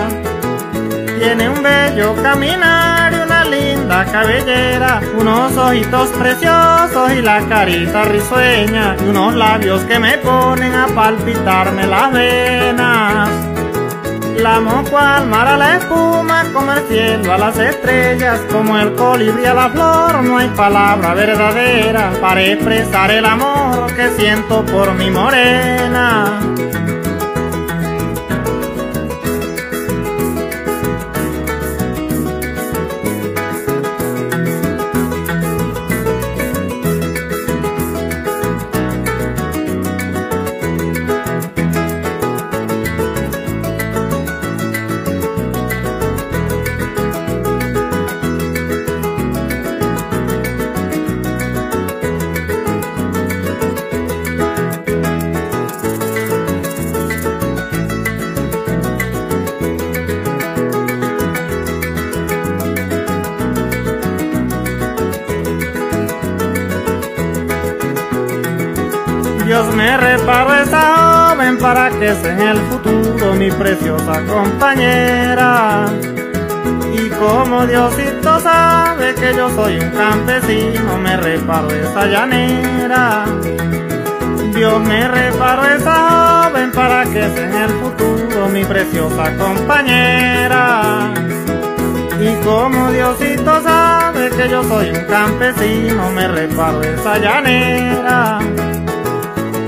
Tiene 1.20 1.50
un 1.50 1.64
bello 1.64 2.16
caminar 2.22 2.89
cabellera, 4.06 5.02
unos 5.20 5.56
ojitos 5.58 6.10
preciosos 6.10 7.12
y 7.14 7.22
la 7.22 7.42
carita 7.48 8.04
risueña, 8.04 8.96
y 9.00 9.10
unos 9.10 9.36
labios 9.36 9.84
que 9.84 10.00
me 10.00 10.18
ponen 10.18 10.74
a 10.74 10.88
palpitarme 10.88 11.88
las 11.88 12.12
venas. 12.12 13.30
La 14.38 14.56
amo 14.56 14.84
cual 14.90 15.28
mar 15.28 15.48
a 15.48 15.58
la 15.58 15.78
espuma, 15.78 16.46
como 16.54 16.72
el 16.72 16.88
cielo 16.88 17.34
a 17.34 17.38
las 17.38 17.58
estrellas, 17.58 18.40
como 18.50 18.78
el 18.78 18.94
colibrí 18.94 19.46
a 19.46 19.54
la 19.54 19.70
flor, 19.70 20.24
no 20.24 20.38
hay 20.38 20.48
palabra 20.50 21.14
verdadera 21.14 22.12
para 22.22 22.42
expresar 22.42 23.12
el 23.12 23.26
amor 23.26 23.94
que 23.96 24.10
siento 24.12 24.66
por 24.66 24.94
mi 24.94 25.12
morena. 25.12 26.49
Sea 72.16 72.34
en 72.34 72.42
el 72.42 72.58
futuro 72.58 73.34
mi 73.34 73.52
preciosa 73.52 74.22
compañera. 74.26 75.86
Y 76.94 77.10
como 77.10 77.66
Diosito 77.66 78.40
sabe 78.40 79.14
que 79.16 79.34
yo 79.36 79.50
soy 79.52 79.80
un 79.80 79.90
campesino, 79.92 80.98
me 80.98 81.18
reparó 81.18 81.70
esa 81.70 82.06
llanera. 82.06 83.26
Dios 84.54 84.82
me 84.82 85.08
reparó 85.08 85.66
esa 85.66 86.50
joven 86.50 86.72
para 86.72 87.04
que 87.04 87.30
sea 87.30 87.48
en 87.48 87.54
el 87.54 87.70
futuro 87.70 88.48
mi 88.50 88.66
preciosa 88.66 89.36
compañera. 89.38 91.14
Y 92.20 92.36
como 92.44 92.92
Diosito 92.92 93.62
sabe 93.64 94.30
que 94.32 94.50
yo 94.50 94.64
soy 94.64 94.90
un 94.90 95.06
campesino, 95.06 96.10
me 96.12 96.28
reparo 96.28 96.82
esa 96.82 97.18
llanera. 97.18 98.40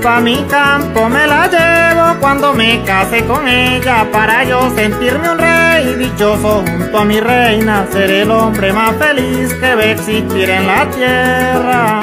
Pa' 0.02 0.20
mi 0.20 0.44
campo 0.50 1.08
me 1.08 1.26
la 1.26 1.46
llevo 1.46 1.91
cuando 2.20 2.52
me 2.54 2.82
case 2.84 3.24
con 3.24 3.46
ella, 3.48 4.06
para 4.12 4.44
yo 4.44 4.70
sentirme 4.74 5.30
un 5.30 5.38
rey 5.38 5.94
dichoso 5.94 6.62
junto 6.66 6.98
a 6.98 7.04
mi 7.04 7.20
reina, 7.20 7.86
ser 7.90 8.10
el 8.10 8.30
hombre 8.30 8.72
más 8.72 8.94
feliz 8.96 9.52
que 9.54 9.74
ve 9.74 9.92
existir 9.92 10.50
en 10.50 10.66
la 10.66 10.88
tierra. 10.90 12.00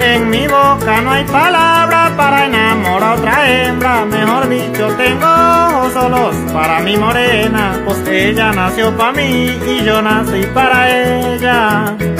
En 0.00 0.28
mi 0.30 0.46
boca 0.46 1.00
no 1.00 1.12
hay 1.12 1.24
palabra 1.24 2.12
para 2.16 2.46
enamorar 2.46 3.02
a 3.02 3.14
otra 3.14 3.50
hembra, 3.50 4.04
mejor 4.04 4.48
dicho 4.48 4.88
tengo 4.96 5.26
ojos 5.26 5.92
solos 5.92 6.36
para 6.52 6.80
mi 6.80 6.96
morena, 6.96 7.80
pues 7.84 8.06
ella 8.08 8.52
nació 8.52 8.96
para 8.96 9.12
mí 9.12 9.58
y 9.66 9.84
yo 9.84 10.02
nací 10.02 10.44
para 10.52 10.90
ella. 10.90 12.11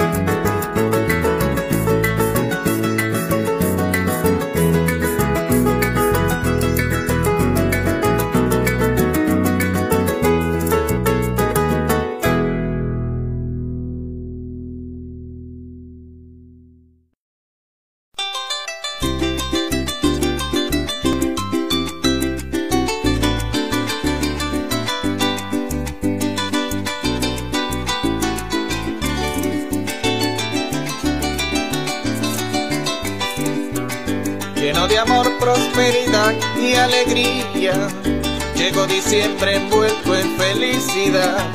Diciembre 38.92 39.56
envuelto 39.56 40.14
en 40.14 40.36
felicidad. 40.36 41.46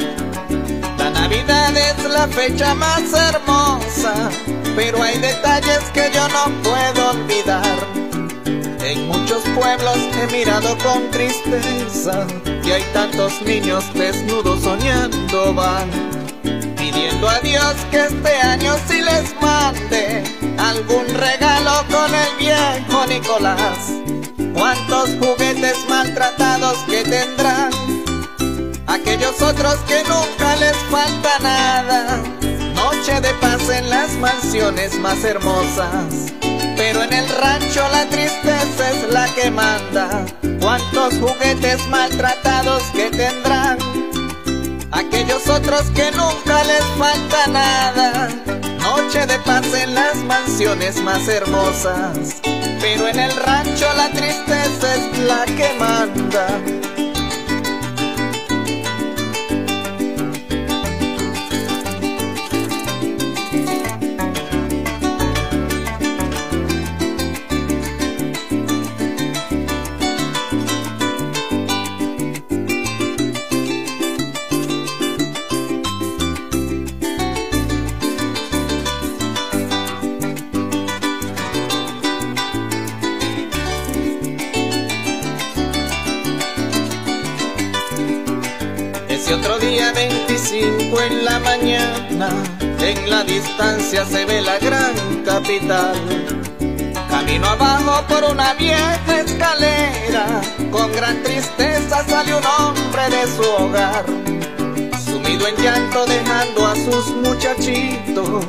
La 0.98 1.10
Navidad 1.12 1.76
es 1.78 2.04
la 2.10 2.28
fecha 2.28 2.74
más 2.74 3.14
hermosa, 3.14 4.30
pero 4.76 5.02
hay 5.04 5.20
detalles 5.20 5.82
que 5.94 6.10
yo 6.14 6.28
no 6.30 6.46
puedo 6.64 7.12
olvidar. 7.12 7.78
En 8.82 9.08
muchos 9.08 9.44
pueblos 9.56 9.98
he 10.20 10.32
mirado 10.32 10.78
con 10.80 11.12
tristeza 11.12 12.26
que 12.64 12.74
hay 12.74 12.84
tantos 12.94 13.42
niños 13.44 13.84
desnudos 13.94 14.64
soñando 14.64 15.54
van 15.54 15.90
pidiendo 16.76 17.30
a 17.30 17.40
Dios 17.40 17.76
que 17.92 18.06
este 18.06 18.34
año 18.42 18.76
sí 18.88 19.02
les 19.02 19.36
mande 19.42 20.24
algún 20.58 21.06
regalo 21.14 21.86
con 21.92 22.14
el 22.16 22.38
viejo 22.40 23.06
Nicolás. 23.08 23.97
Cuántos 24.54 25.10
juguetes 25.20 25.78
maltratados 25.90 26.78
que 26.90 27.04
tendrán 27.04 27.72
aquellos 28.88 29.42
otros 29.42 29.76
que 29.88 30.04
nunca 30.04 30.56
les 30.58 30.76
falta 30.90 31.40
nada. 31.40 32.18
Noche 32.76 33.22
de 33.22 33.34
paz 33.36 33.70
en 33.70 33.90
las 33.90 34.12
mansiones 34.14 35.00
más 35.00 35.24
hermosas. 35.24 36.34
Pero 36.76 37.04
en 37.04 37.14
el 37.14 37.28
rancho 37.30 37.88
la 37.92 38.06
tristeza 38.06 38.92
es 38.92 39.12
la 39.12 39.28
que 39.36 39.52
manda. 39.52 40.26
Cuántos 40.60 41.16
juguetes 41.16 41.88
maltratados 41.88 42.84
que 42.94 43.10
tendrán 43.10 43.78
aquellos 44.92 45.48
otros 45.48 45.84
que 45.96 46.12
nunca 46.12 46.64
les 46.64 46.84
falta 46.98 47.48
nada. 47.48 48.30
Noche 48.80 49.26
de 49.26 49.38
paz 49.40 49.66
en 49.74 49.94
las 49.94 50.16
mansiones 50.18 51.02
más 51.04 51.28
hermosas, 51.28 52.37
pero 52.88 53.10
en 53.10 53.20
el 53.20 53.36
rancho 53.36 53.86
la 53.98 54.10
tristeza 54.12 54.96
es 54.96 55.20
la 55.20 55.46
que 55.46 55.74
manda. 55.78 56.77
En 91.08 91.24
la 91.24 91.40
mañana, 91.40 92.30
en 92.82 93.10
la 93.10 93.24
distancia 93.24 94.06
se 94.06 94.26
ve 94.26 94.42
la 94.42 94.58
gran 94.60 95.24
capital. 95.24 95.96
Camino 97.10 97.48
abajo 97.48 98.06
por 98.08 98.24
una 98.26 98.54
vieja 98.56 99.22
escalera, 99.26 100.42
con 100.70 100.92
gran 100.92 101.24
tristeza 101.24 102.04
sale 102.08 102.36
un 102.36 102.46
hombre 102.46 103.04
de 103.10 103.24
su 103.36 103.44
hogar, 103.44 104.06
sumido 105.06 105.48
en 105.48 105.56
llanto 105.64 106.06
dejando 106.06 106.68
a 106.68 106.76
sus 106.76 107.08
muchachitos, 107.24 108.46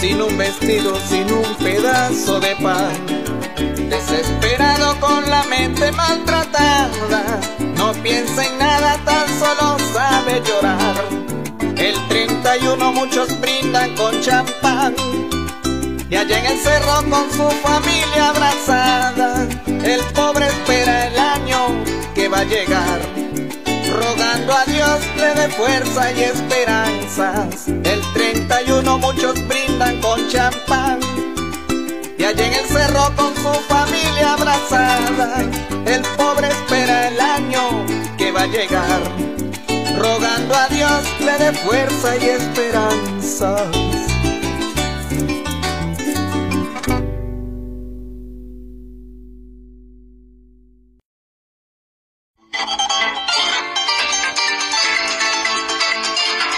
sin 0.00 0.20
un 0.20 0.36
vestido, 0.36 0.98
sin 1.08 1.32
un 1.32 1.54
pedazo 1.56 2.40
de 2.40 2.56
pan. 2.56 2.92
Desesperado 3.88 4.98
con 5.00 5.28
la 5.30 5.44
mente 5.44 5.92
maltratada, 5.92 7.40
no 7.76 7.92
piensa 8.02 8.44
en 8.44 8.58
nada, 8.58 8.98
tan 9.04 9.28
solo 9.38 9.76
sabe 9.92 10.42
llorar. 10.44 11.19
El 11.80 11.96
31 12.08 12.92
muchos 12.92 13.40
brindan 13.40 13.96
con 13.96 14.20
champán. 14.20 14.94
Y 16.10 16.14
allá 16.14 16.38
en 16.38 16.46
el 16.46 16.58
cerro 16.58 17.02
con 17.08 17.30
su 17.30 17.48
familia 17.62 18.28
abrazada, 18.28 19.48
el 19.66 20.00
pobre 20.12 20.46
espera 20.46 21.06
el 21.06 21.18
año 21.18 21.68
que 22.14 22.28
va 22.28 22.40
a 22.40 22.44
llegar, 22.44 23.00
rogando 23.94 24.52
a 24.52 24.64
Dios 24.66 25.00
le 25.16 25.34
dé 25.40 25.48
fuerza 25.48 26.12
y 26.12 26.24
esperanzas. 26.24 27.68
El 27.68 28.02
31 28.12 28.98
muchos 28.98 29.34
brindan 29.48 30.02
con 30.02 30.28
champán, 30.28 31.00
y 32.18 32.24
allá 32.24 32.46
en 32.46 32.52
el 32.52 32.66
cerro 32.66 33.10
con 33.16 33.34
su 33.36 33.52
familia 33.68 34.34
abrazada, 34.34 35.40
el 35.86 36.02
pobre 36.18 36.48
espera 36.48 37.08
el 37.08 37.20
año 37.20 37.86
que 38.18 38.32
va 38.32 38.42
a 38.42 38.46
llegar, 38.46 39.00
rogando 39.98 40.54
a 40.54 40.68
Dios 40.68 41.20
le 41.20 41.38
dé 41.38 41.52
fuerza 41.52 42.16
y 42.16 42.24
esperanzas. 42.24 43.90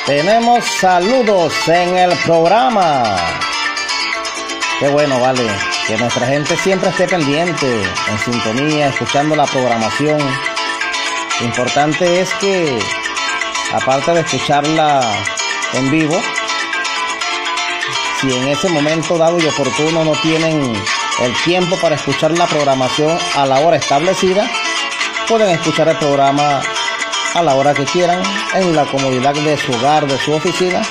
Tenemos 0.06 0.64
saludos 0.80 1.54
en 1.68 1.96
el 1.96 2.16
programa. 2.18 3.16
Qué 4.78 4.88
bueno, 4.88 5.18
vale. 5.20 5.48
Que 5.86 5.96
nuestra 5.96 6.26
gente 6.26 6.56
siempre 6.56 6.90
esté 6.90 7.06
pendiente, 7.06 7.82
en 8.10 8.18
sintonía, 8.18 8.88
escuchando 8.88 9.34
la 9.36 9.46
programación. 9.46 10.18
Lo 11.40 11.46
importante 11.46 12.20
es 12.20 12.34
que, 12.34 12.78
aparte 13.72 14.12
de 14.12 14.20
escucharla 14.20 15.00
en 15.74 15.90
vivo, 15.90 16.20
si 18.20 18.32
en 18.32 18.48
ese 18.48 18.68
momento 18.68 19.18
dado 19.18 19.38
y 19.38 19.46
oportuno 19.46 20.04
no 20.04 20.12
tienen 20.22 20.74
el 21.20 21.42
tiempo 21.44 21.76
para 21.76 21.94
escuchar 21.96 22.30
la 22.32 22.46
programación 22.46 23.18
a 23.36 23.46
la 23.46 23.60
hora 23.60 23.76
establecida, 23.76 24.48
pueden 25.28 25.50
escuchar 25.50 25.88
el 25.88 25.96
programa 25.96 26.60
a 27.34 27.42
la 27.42 27.54
hora 27.54 27.72
que 27.72 27.84
quieran, 27.84 28.22
en 28.54 28.76
la 28.76 28.84
comodidad 28.84 29.34
de 29.34 29.56
su 29.56 29.72
hogar, 29.72 30.06
de 30.06 30.18
su 30.18 30.32
oficina, 30.32 30.82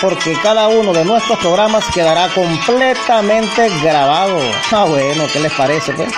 porque 0.00 0.32
cada 0.42 0.68
uno 0.68 0.92
de 0.92 1.04
nuestros 1.04 1.38
programas 1.38 1.84
quedará 1.92 2.28
completamente 2.28 3.68
grabado. 3.82 4.38
Ah, 4.70 4.84
bueno, 4.84 5.24
¿qué 5.32 5.40
les 5.40 5.52
parece, 5.54 5.92
pues? 5.92 6.12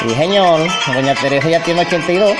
Sí, 0.00 0.14
señor, 0.14 0.66
doña 0.86 1.14
Teresa 1.14 1.50
ya 1.50 1.62
tiene 1.62 1.82
82. 1.82 2.34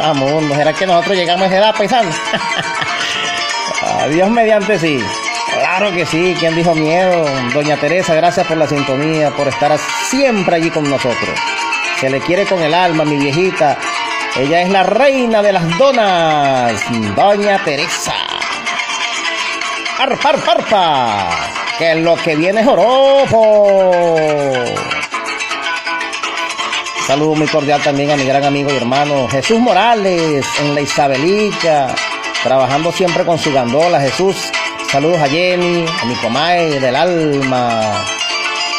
Vamos, 0.00 0.42
¿no 0.42 0.54
será 0.56 0.72
que 0.72 0.86
nosotros 0.86 1.16
llegamos 1.16 1.44
a 1.44 1.46
esa 1.46 1.58
edad, 1.58 1.76
paisano? 1.76 2.10
Dios 4.10 4.30
mediante 4.30 4.78
sí. 4.78 5.02
Claro 5.76 5.92
que 5.92 6.06
sí, 6.06 6.36
¿quién 6.38 6.54
dijo 6.54 6.72
miedo? 6.76 7.26
Doña 7.52 7.76
Teresa, 7.76 8.14
gracias 8.14 8.46
por 8.46 8.56
la 8.56 8.68
sintonía, 8.68 9.32
por 9.32 9.48
estar 9.48 9.76
siempre 10.08 10.54
allí 10.54 10.70
con 10.70 10.88
nosotros. 10.88 11.36
Se 11.98 12.08
le 12.08 12.20
quiere 12.20 12.46
con 12.46 12.62
el 12.62 12.72
alma, 12.72 13.04
mi 13.04 13.16
viejita. 13.16 13.76
Ella 14.36 14.62
es 14.62 14.68
la 14.70 14.84
reina 14.84 15.42
de 15.42 15.52
las 15.52 15.76
donas, 15.76 16.80
Doña 17.16 17.58
Teresa. 17.64 18.14
Arpa, 19.98 20.28
arpa, 20.28 20.52
arpa, 20.52 21.30
que 21.76 21.96
lo 21.96 22.14
que 22.14 22.36
viene 22.36 22.60
es 22.60 22.66
oropo. 22.68 23.90
Saludo 27.04 27.34
muy 27.34 27.48
cordial 27.48 27.82
también 27.82 28.12
a 28.12 28.16
mi 28.16 28.24
gran 28.24 28.44
amigo 28.44 28.70
y 28.72 28.76
hermano 28.76 29.26
Jesús 29.28 29.58
Morales 29.58 30.46
en 30.60 30.72
la 30.72 30.80
Isabelica, 30.80 31.92
trabajando 32.44 32.92
siempre 32.92 33.24
con 33.24 33.40
su 33.40 33.52
gandola. 33.52 33.98
Jesús, 33.98 34.52
Saludos 34.94 35.18
a 35.22 35.28
Jenny, 35.28 35.84
a 35.84 36.04
mi 36.04 36.14
comadre 36.14 36.78
del 36.78 36.94
alma. 36.94 37.80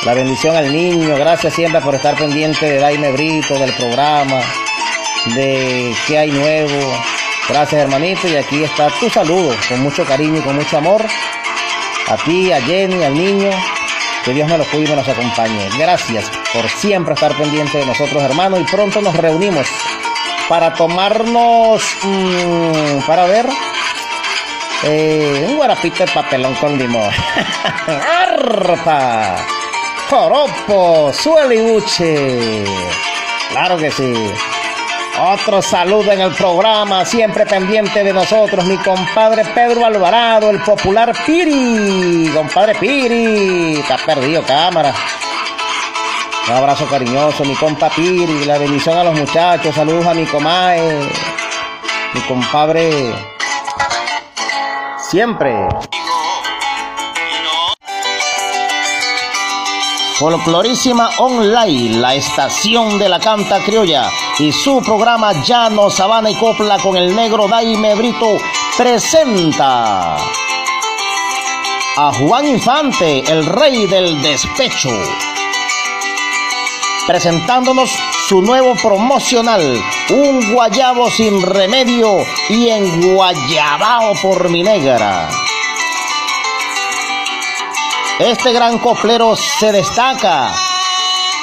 La 0.06 0.14
bendición 0.14 0.56
al 0.56 0.72
niño. 0.72 1.14
Gracias 1.18 1.54
siempre 1.54 1.82
por 1.82 1.94
estar 1.94 2.16
pendiente 2.16 2.66
de 2.66 2.80
Daime 2.80 3.12
Brito, 3.12 3.60
del 3.60 3.74
programa, 3.74 4.40
de 5.36 5.94
qué 6.08 6.18
hay 6.18 6.32
nuevo. 6.32 6.94
Gracias 7.50 7.82
hermanito. 7.82 8.30
Y 8.30 8.38
aquí 8.38 8.64
está 8.64 8.88
tu 8.98 9.10
saludo, 9.10 9.54
con 9.68 9.82
mucho 9.82 10.06
cariño 10.06 10.38
y 10.40 10.42
con 10.42 10.56
mucho 10.56 10.78
amor. 10.78 11.06
A 12.08 12.16
ti, 12.24 12.50
a 12.54 12.62
Jenny, 12.62 13.04
al 13.04 13.14
niño. 13.14 13.50
Que 14.24 14.32
Dios 14.34 14.50
me 14.50 14.58
los 14.58 14.68
cuide 14.68 14.94
y 14.94 14.96
los 14.96 15.10
acompañe. 15.10 15.68
Gracias 15.78 16.32
por 16.54 16.70
siempre 16.70 17.16
estar 17.16 17.36
pendiente 17.36 17.80
de 17.80 17.88
nosotros 17.88 18.24
hermanos. 18.24 18.62
Y 18.62 18.64
pronto 18.64 19.02
nos 19.02 19.18
reunimos 19.18 19.68
para 20.48 20.74
tomarnos, 20.76 21.84
mmm, 22.04 23.00
para 23.06 23.26
ver 23.26 23.50
eh, 24.84 25.46
un 25.50 25.58
guarapito 25.58 26.06
de 26.06 26.12
papelón 26.12 26.54
con 26.56 26.78
limón. 26.78 27.10
¡Arpa! 27.88 29.36
¡Joropo! 30.10 31.12
¡Suelibuche! 31.14 32.64
Claro 33.52 33.78
que 33.78 33.92
sí. 33.92 34.14
Otro 35.18 35.62
saludo 35.62 36.12
en 36.12 36.20
el 36.20 36.32
programa, 36.34 37.06
siempre 37.06 37.46
pendiente 37.46 38.04
de 38.04 38.12
nosotros, 38.12 38.66
mi 38.66 38.76
compadre 38.78 39.46
Pedro 39.46 39.86
Alvarado, 39.86 40.50
el 40.50 40.60
popular 40.60 41.14
Piri. 41.26 42.30
Compadre 42.34 42.76
Piri, 42.76 43.78
está 43.78 43.98
perdido 44.06 44.44
cámara. 44.44 44.94
Un 46.48 46.54
abrazo 46.54 46.86
cariñoso, 46.88 47.46
mi 47.46 47.56
compa 47.56 47.90
Piri, 47.90 48.44
la 48.44 48.58
bendición 48.58 48.98
a 48.98 49.06
los 49.06 49.18
muchachos, 49.18 49.74
saludos 49.74 50.06
a 50.06 50.14
mi 50.14 50.26
comadre, 50.26 51.00
mi 52.14 52.22
compadre 52.22 53.35
Siempre. 55.16 55.56
Folclorísima 60.20 61.10
Online, 61.20 62.00
la 62.00 62.16
estación 62.16 63.00
de 63.00 63.08
la 63.08 63.22
canta 63.22 63.64
criolla 63.64 64.10
y 64.40 64.52
su 64.52 64.82
programa 64.84 65.32
Llano, 65.32 65.90
Sabana 65.90 66.30
y 66.30 66.36
Copla 66.36 66.80
con 66.80 66.98
el 66.98 67.16
negro 67.16 67.48
Daime 67.48 67.96
Brito 67.96 68.38
presenta 68.76 70.18
a 71.96 72.12
Juan 72.20 72.48
Infante, 72.50 73.20
el 73.32 73.46
rey 73.46 73.86
del 73.86 74.22
despecho, 74.22 74.90
presentándonos 77.08 77.90
su 78.28 78.42
nuevo 78.42 78.76
promocional, 78.76 79.80
Un 80.10 80.52
Guayabo 80.52 81.12
sin 81.12 81.42
remedio 81.44 82.26
y 82.50 82.70
en 82.70 83.14
Guayabao 83.14 84.16
por 84.20 84.50
mi 84.50 84.64
negra. 84.64 85.30
Este 88.18 88.52
gran 88.52 88.80
coplero 88.80 89.36
se 89.36 89.72
destaca 89.72 90.56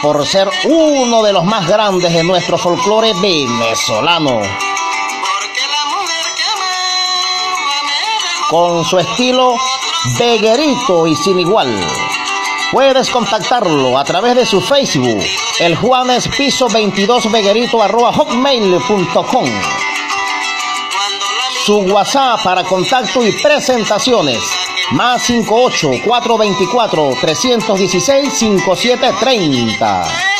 por 0.02 0.26
ser 0.26 0.50
uno 0.64 1.22
de 1.22 1.32
los 1.32 1.44
más 1.44 1.68
grandes 1.68 2.12
de 2.12 2.24
nuestro 2.24 2.58
folclore 2.58 3.12
venezolano. 3.14 4.40
Con 8.50 8.84
su 8.84 8.98
estilo 8.98 9.54
veguerito 10.18 11.06
y 11.06 11.14
sin 11.14 11.38
igual. 11.38 12.11
Puedes 12.72 13.10
contactarlo 13.10 13.98
a 13.98 14.02
través 14.02 14.34
de 14.34 14.46
su 14.46 14.62
Facebook, 14.62 15.22
el 15.60 15.76
Juanes 15.76 16.26
Piso 16.26 16.70
22 16.70 17.30
Veguerito 17.30 17.78
hotmail.com. 17.78 19.44
Su 21.66 21.80
WhatsApp 21.80 22.42
para 22.42 22.64
contacto 22.64 23.22
y 23.22 23.32
presentaciones 23.32 24.42
más 24.92 25.22
58 25.22 25.90
424 26.06 27.10
316 27.20 28.32
5730. 28.32 30.31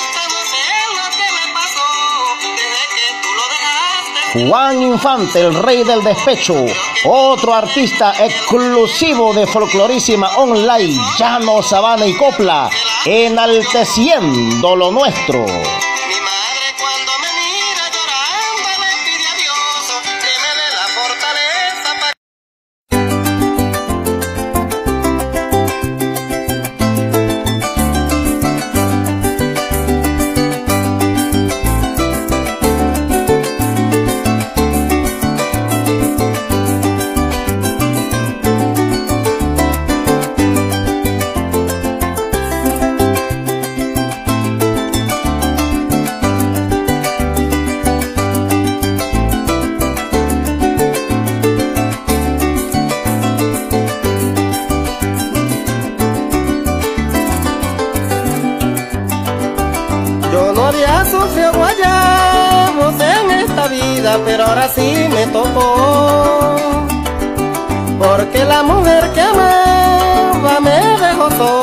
Juan 4.33 4.83
Infante, 4.83 5.41
el 5.41 5.55
rey 5.55 5.85
del 5.85 6.03
despecho, 6.03 6.65
otro 7.05 7.53
artista 7.53 8.15
exclusivo 8.25 9.35
de 9.35 9.47
Folclorísima 9.47 10.39
Online, 10.39 10.99
Llano, 11.19 11.63
Sabana 11.63 12.07
y 12.07 12.17
Copla, 12.17 12.71
enalteciendo 13.05 14.75
lo 14.75 14.91
nuestro. 14.91 15.45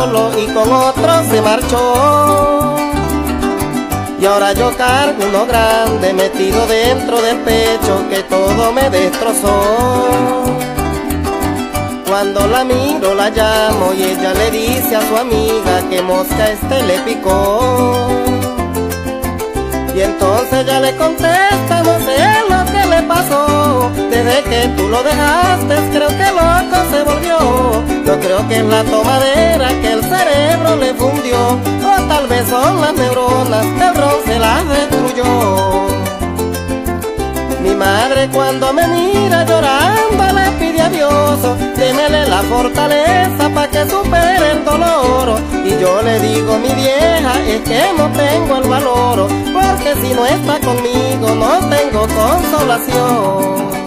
Y 0.01 0.47
con 0.53 0.71
otro 0.71 1.23
se 1.29 1.41
marchó. 1.41 2.75
Y 4.17 4.25
ahora 4.25 4.53
yo 4.53 4.71
cargo 4.77 5.25
uno 5.27 5.45
grande 5.45 6.13
metido 6.13 6.65
dentro 6.67 7.21
del 7.21 7.37
pecho 7.39 8.07
que 8.09 8.23
todo 8.23 8.71
me 8.71 8.89
destrozó. 8.89 10.45
Cuando 12.07 12.47
la 12.47 12.63
miro 12.63 13.13
la 13.13 13.29
llamo 13.29 13.93
y 13.93 14.03
ella 14.03 14.33
le 14.33 14.51
dice 14.51 14.95
a 14.95 15.01
su 15.01 15.17
amiga 15.17 15.81
que 15.89 16.01
mosca 16.01 16.49
este 16.49 16.83
le 16.83 16.99
picó. 16.99 18.07
Y 19.93 20.01
entonces 20.01 20.65
ya 20.65 20.79
le 20.79 20.95
contesta, 20.95 21.83
no 21.83 21.99
sé 21.99 22.19
lo 22.49 22.68
pasó. 23.03 23.91
Desde 24.09 24.43
que 24.43 24.67
tú 24.75 24.87
lo 24.87 25.03
dejaste, 25.03 25.75
creo 25.91 26.09
que 26.09 26.27
loco 26.39 26.77
se 26.91 27.03
volvió. 27.03 27.37
Yo 28.05 28.19
creo 28.19 28.47
que 28.47 28.57
es 28.57 28.65
la 28.65 28.83
tomadera 28.83 29.69
que 29.81 29.91
el 29.93 30.03
cerebro 30.03 30.75
le 30.77 30.93
fundió. 30.93 31.59
O 31.91 32.07
tal 32.07 32.27
vez 32.27 32.47
son 32.49 32.81
las 32.81 32.93
neuronas 32.93 33.65
que 33.77 33.85
el 33.87 34.25
se 34.25 34.39
las 34.39 34.67
destruyó. 34.67 35.87
Mi 37.63 37.75
madre 37.75 38.29
cuando 38.33 38.73
me 38.73 38.87
mira 38.87 39.43
llorando 39.45 40.23
le 40.33 40.51
pide 40.59 40.68
a 40.89 40.91
Dios, 40.91 41.39
démele 41.75 42.27
la 42.27 42.41
fortaleza 42.43 43.49
para 43.53 43.69
que 43.69 43.89
supere 43.89 44.51
el 44.51 44.65
dolor. 44.65 45.39
Y 45.63 45.79
yo 45.81 46.01
le 46.01 46.19
digo, 46.19 46.57
mi 46.57 46.69
vieja, 46.69 47.33
es 47.47 47.61
que 47.61 47.81
no 47.97 48.09
tengo 48.11 48.57
el 48.57 48.67
valor, 48.67 49.27
porque 49.53 49.95
si 50.01 50.13
no 50.13 50.25
está 50.25 50.59
conmigo 50.59 51.35
no 51.35 51.59
tengo 51.69 52.07
consolación. 52.07 53.78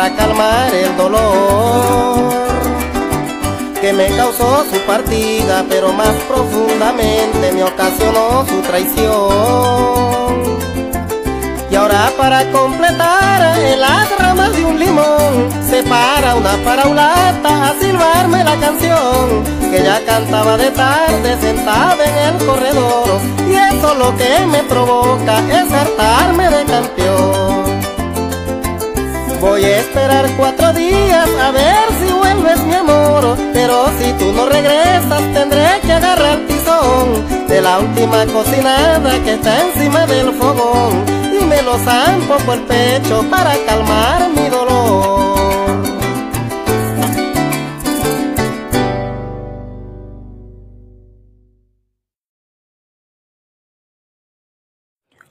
Para 0.00 0.16
calmar 0.16 0.74
el 0.74 0.96
dolor 0.96 2.32
que 3.82 3.92
me 3.92 4.06
causó 4.16 4.64
su 4.72 4.80
partida, 4.86 5.62
pero 5.68 5.92
más 5.92 6.14
profundamente 6.26 7.52
me 7.52 7.62
ocasionó 7.64 8.46
su 8.48 8.62
traición. 8.62 9.10
Y 11.70 11.74
ahora 11.74 12.10
para 12.16 12.50
completar 12.50 13.58
en 13.58 13.78
las 13.78 14.18
ramas 14.18 14.56
de 14.56 14.64
un 14.64 14.78
limón, 14.78 15.50
se 15.68 15.82
para 15.82 16.34
una 16.34 16.54
paraulata 16.64 17.68
a 17.68 17.74
silbarme 17.78 18.42
la 18.42 18.56
canción, 18.56 19.44
que 19.70 19.82
ya 19.82 20.02
cantaba 20.06 20.56
de 20.56 20.70
tarde 20.70 21.36
sentada 21.42 22.02
en 22.06 22.34
el 22.34 22.46
corredor, 22.46 23.20
y 23.50 23.52
eso 23.52 23.94
lo 23.96 24.16
que 24.16 24.46
me 24.46 24.62
provoca 24.62 25.40
es 25.50 25.70
hartarme 25.70 26.48
de 26.48 26.64
campeón. 26.64 27.69
Voy 29.40 29.64
a 29.64 29.78
esperar 29.78 30.26
cuatro 30.36 30.70
días 30.74 31.28
a 31.40 31.50
ver 31.50 31.88
si 31.98 32.12
vuelves 32.12 32.60
mi 32.64 32.74
amor. 32.74 33.38
Pero 33.54 33.86
si 33.98 34.12
tú 34.12 34.32
no 34.32 34.46
regresas 34.46 35.22
tendré 35.32 35.80
que 35.82 35.92
agarrar 35.92 36.38
tizón 36.46 37.48
De 37.48 37.60
la 37.62 37.78
última 37.78 38.26
cocinada 38.26 39.18
que 39.24 39.34
está 39.34 39.62
encima 39.66 40.06
del 40.06 40.32
fogón. 40.34 41.06
Y 41.32 41.42
me 41.46 41.62
lo 41.62 41.78
zampo 41.78 42.36
por 42.44 42.56
el 42.56 42.64
pecho 42.64 43.24
para 43.30 43.56
calmar 43.64 44.28
mi 44.28 44.48
dolor. 44.50 45.30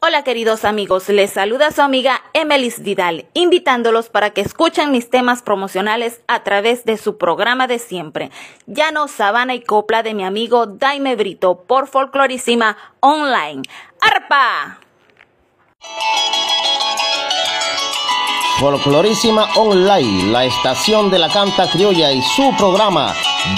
Hola 0.02 0.23
queridos 0.23 0.65
amigos, 0.65 1.07
les 1.10 1.30
saluda 1.30 1.72
su 1.72 1.81
amiga 1.84 2.18
Emelis 2.40 2.82
Vidal, 2.82 3.26
invitándolos 3.34 4.10
para 4.10 4.30
que 4.30 4.41
escuchen 4.41 4.91
mis 4.91 5.10
temas 5.10 5.41
promocionales 5.41 6.22
a 6.28 6.44
través 6.44 6.86
de 6.86 6.98
su 6.98 7.18
programa 7.18 7.68
de 7.68 7.80
siempre, 7.80 8.32
Llano, 8.66 9.07
Sabana 9.07 9.56
y 9.56 9.61
Copla 9.61 10.03
de 10.03 10.14
mi 10.14 10.24
amigo 10.24 10.66
Daime 10.66 11.16
Brito 11.16 11.64
por 11.68 11.88
Folclorísima 11.88 12.78
Online. 13.02 13.64
¡Arpa! 13.99 14.80
Folclorísima 18.60 19.48
Online, 19.56 20.32
la 20.32 20.45
estación 20.45 21.10
de 21.10 21.20
la 21.20 21.30
canta 21.30 21.70
criolla 21.72 22.11
y 22.11 22.22
su 22.22 22.53
programa 22.57 23.14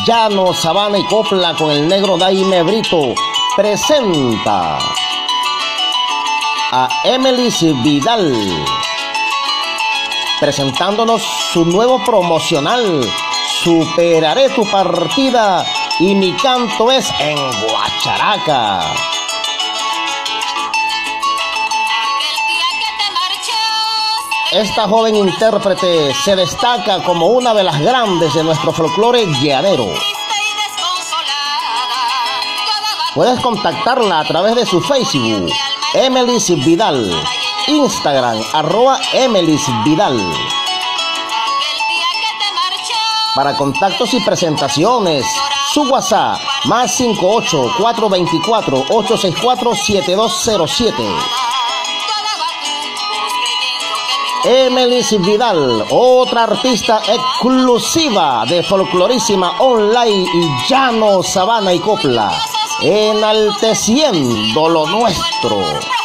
Llano, 0.06 0.54
Sabana 0.54 1.00
y 1.00 1.06
Copla 1.06 1.56
con 1.56 1.72
el 1.72 1.88
negro 1.88 2.18
Daime 2.18 2.62
Brito 2.64 3.16
presenta 3.56 4.78
a 6.72 6.88
Emily 7.04 7.50
Vidal, 7.84 8.34
presentándonos 10.40 11.22
su 11.52 11.66
nuevo 11.66 12.04
promocional, 12.04 13.06
Superaré 13.64 14.50
tu 14.50 14.66
partida 14.66 15.64
y 16.00 16.16
mi 16.16 16.34
canto 16.34 16.90
es 16.90 17.08
en 17.20 17.38
Guacharaca. 17.38 18.82
Esta 24.52 24.88
joven 24.88 25.16
intérprete 25.16 26.12
se 26.16 26.36
destaca 26.36 27.04
como 27.04 27.28
una 27.28 27.54
de 27.54 27.64
las 27.64 27.80
grandes 27.80 28.34
de 28.34 28.44
nuestro 28.44 28.72
folclore 28.72 29.28
llanero. 29.28 29.86
Puedes 33.14 33.40
contactarla 33.42 34.22
a 34.22 34.24
través 34.24 34.56
de 34.56 34.66
su 34.66 34.82
Facebook, 34.82 35.52
Emelis 35.94 36.48
Vidal, 36.64 37.12
Instagram, 37.68 38.42
arroba 38.54 38.98
Emelis 39.12 39.62
Vidal. 39.84 40.18
Para 43.36 43.58
contactos 43.58 44.14
y 44.14 44.22
presentaciones, 44.22 45.26
su 45.74 45.84
WhatsApp, 45.84 46.40
más 46.66 46.96
58 46.96 47.74
424 47.78 48.86
864 48.90 49.76
7207. 49.76 51.04
Emelis 54.46 55.20
Vidal, 55.20 55.86
otra 55.90 56.44
artista 56.44 57.02
exclusiva 57.06 58.46
de 58.48 58.64
Folclorísima 58.64 59.60
Online 59.60 60.26
y 60.34 60.70
Llano, 60.70 61.22
Sabana 61.22 61.74
y 61.74 61.80
Copla, 61.80 62.32
enalteciendo 62.82 64.70
lo 64.70 64.88
nuestro. 64.88 66.01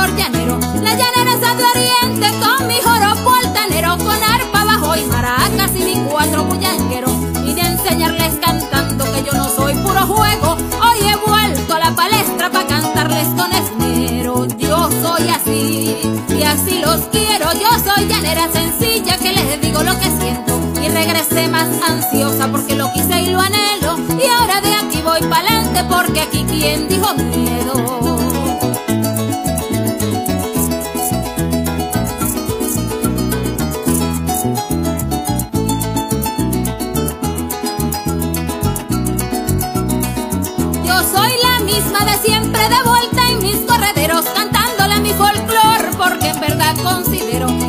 La 0.00 0.94
llanera 0.94 1.34
es 1.34 1.40
de 1.40 1.62
oriente 1.62 2.26
con 2.40 2.66
mi 2.66 2.76
joropo 2.82 3.34
altanero, 3.44 3.98
con 3.98 4.22
arpa 4.22 4.64
bajo 4.64 4.96
y 4.96 5.04
maracas 5.04 5.72
y 5.74 5.84
mi 5.84 5.94
cuatro 6.08 6.44
bullanguero. 6.44 7.08
Vine 7.44 7.60
a 7.60 7.70
enseñarles 7.72 8.34
cantando 8.42 9.04
que 9.12 9.22
yo 9.24 9.32
no 9.34 9.44
soy 9.50 9.74
puro 9.74 10.00
juego. 10.06 10.56
Hoy 10.80 11.06
he 11.06 11.16
vuelto 11.28 11.74
a 11.74 11.80
la 11.80 11.94
palestra 11.94 12.50
para 12.50 12.66
cantarles 12.66 13.28
con 13.36 13.52
esmero. 13.52 14.46
Yo 14.56 14.88
soy 15.02 15.28
así 15.28 15.96
y 16.30 16.42
así 16.44 16.78
los 16.78 17.00
quiero. 17.12 17.52
Yo 17.52 17.68
soy 17.84 18.06
llanera 18.06 18.50
sencilla 18.50 19.18
que 19.18 19.34
les 19.34 19.60
digo 19.60 19.82
lo 19.82 19.92
que 19.98 20.10
siento. 20.18 20.58
Y 20.82 20.88
regresé 20.88 21.46
más 21.48 21.68
ansiosa 21.86 22.48
porque 22.50 22.74
lo 22.74 22.90
quise 22.94 23.20
y 23.20 23.26
lo 23.26 23.38
anhelo. 23.38 23.98
Y 24.18 24.26
ahora 24.26 24.62
de 24.62 24.74
aquí 24.76 25.02
voy 25.02 25.20
pa'lante 25.28 25.84
porque 25.84 26.22
aquí 26.22 26.46
quien 26.48 26.88
dijo 26.88 27.12
miedo. 27.12 28.39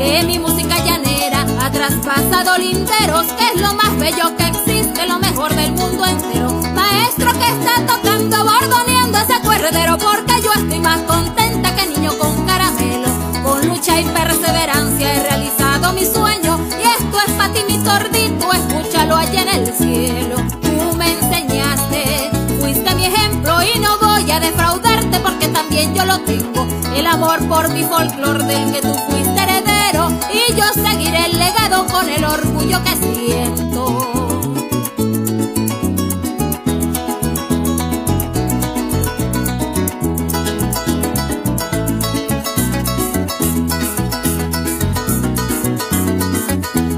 Que 0.01 0.23
mi 0.23 0.39
música 0.39 0.77
llanera 0.83 1.45
ha 1.61 1.69
traspasado 1.71 2.57
linderos 2.57 3.27
que 3.33 3.45
es 3.53 3.61
lo 3.61 3.73
más 3.73 3.97
bello 3.99 4.35
que 4.35 4.47
existe, 4.47 5.07
lo 5.07 5.19
mejor 5.19 5.53
del 5.55 5.71
mundo 5.73 6.05
entero. 6.05 6.49
Maestro 6.73 7.31
que 7.33 7.47
está 7.47 7.85
tocando, 7.85 8.37
bordoneando 8.43 9.19
ese 9.19 9.39
cuerdero 9.41 9.97
porque 9.97 10.41
yo 10.41 10.51
estoy 10.53 10.79
más 10.79 11.01
contenta 11.01 11.75
que 11.75 11.87
niño 11.87 12.17
con 12.17 12.45
caramelo. 12.45 13.09
Con 13.43 13.67
lucha 13.67 13.99
y 13.99 14.05
perseverancia 14.05 15.13
he 15.13 15.23
realizado 15.23 15.93
mi 15.93 16.05
sueño 16.05 16.59
y 16.79 16.83
esto 16.83 17.17
es 17.27 17.33
para 17.33 17.53
ti 17.53 17.61
mi 17.67 17.77
tordito, 17.79 18.51
escúchalo 18.53 19.15
allá 19.15 19.41
en 19.43 19.49
el 19.49 19.73
cielo. 19.73 20.35
Tú 20.61 20.97
me 20.97 21.11
enseñaste 21.11 22.31
Fuiste 22.59 22.95
mi 22.95 23.05
ejemplo 23.05 23.53
y 23.61 23.79
no 23.79 23.97
voy 23.99 24.31
a 24.31 24.39
defraudarte 24.39 25.19
porque 25.19 25.47
también 25.49 25.93
yo 25.93 26.05
lo 26.05 26.19
tengo. 26.21 26.67
El 26.95 27.05
amor 27.05 27.39
por 27.47 27.69
mi 27.69 27.83
folclor 27.83 28.43
del 28.43 28.71
que 28.71 28.81
tú 28.81 28.93
fuiste 29.07 29.41
heredero 29.41 29.80
y 29.93 30.55
yo 30.55 30.63
seguiré 30.73 31.25
el 31.25 31.37
legado 31.37 31.85
con 31.87 32.07
el 32.07 32.23
orgullo 32.23 32.81
que 32.81 32.95
siento. 32.95 33.97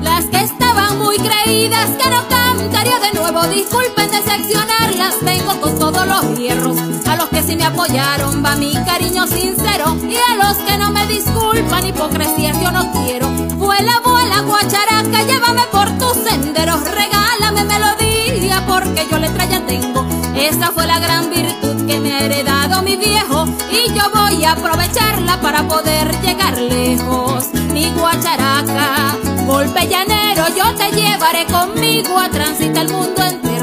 Las 0.03 0.25
que 0.25 0.41
estaban 0.41 0.99
muy 0.99 1.17
creídas 1.17 1.89
que 1.91 2.09
no 2.11 2.27
cantaría 2.29 2.99
de 2.99 3.19
nuevo, 3.19 3.47
disculpen 3.47 4.11
decepcionarlas, 4.11 5.15
vengo 5.23 5.59
con 5.59 5.79
todos 5.79 6.05
los 6.05 6.37
hierros. 6.37 6.82
Que 7.29 7.41
sí 7.41 7.55
me 7.55 7.65
apoyaron 7.65 8.43
va 8.45 8.55
mi 8.55 8.73
cariño 8.85 9.25
sincero 9.25 9.97
y 10.07 10.15
a 10.17 10.35
los 10.35 10.57
que 10.57 10.77
no 10.77 10.91
me 10.91 11.07
disculpan, 11.07 11.87
hipocresías 11.87 12.61
yo 12.61 12.71
no 12.71 12.91
quiero. 12.91 13.27
Vuela, 13.55 14.01
vuela, 14.05 14.41
guacharaca, 14.41 15.23
llévame 15.23 15.63
por 15.71 15.89
tus 15.97 16.17
senderos, 16.23 16.81
regálame 16.83 17.63
melodía 17.63 18.63
porque 18.67 19.07
yo 19.09 19.17
letra 19.17 19.45
ya 19.45 19.65
tengo. 19.65 20.05
Esa 20.35 20.71
fue 20.71 20.85
la 20.85 20.99
gran 20.99 21.29
virtud 21.29 21.87
que 21.87 21.99
me 21.99 22.13
ha 22.13 22.25
heredado 22.25 22.83
mi 22.83 22.97
viejo 22.97 23.45
y 23.71 23.91
yo 23.93 24.03
voy 24.13 24.43
a 24.43 24.51
aprovecharla 24.51 25.39
para 25.41 25.67
poder 25.67 26.15
llegar 26.21 26.57
lejos. 26.57 27.53
Mi 27.73 27.91
guacharaca, 27.93 29.15
golpe 29.47 29.87
llanero, 29.87 30.43
yo 30.55 30.75
te 30.75 30.91
llevaré 30.91 31.45
conmigo 31.45 32.19
a 32.19 32.29
transitar 32.29 32.85
el 32.85 32.91
mundo 32.91 33.23
entero. 33.23 33.62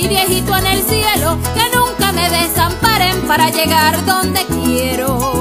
Mi 0.00 0.08
viejito 0.08 0.56
en 0.56 0.66
el 0.66 0.82
cielo 0.82 1.38
que 1.54 1.76
nunca 1.76 2.12
me 2.12 2.30
desamparen 2.30 3.26
para 3.26 3.50
llegar 3.50 4.04
donde 4.06 4.44
quiero. 4.46 5.37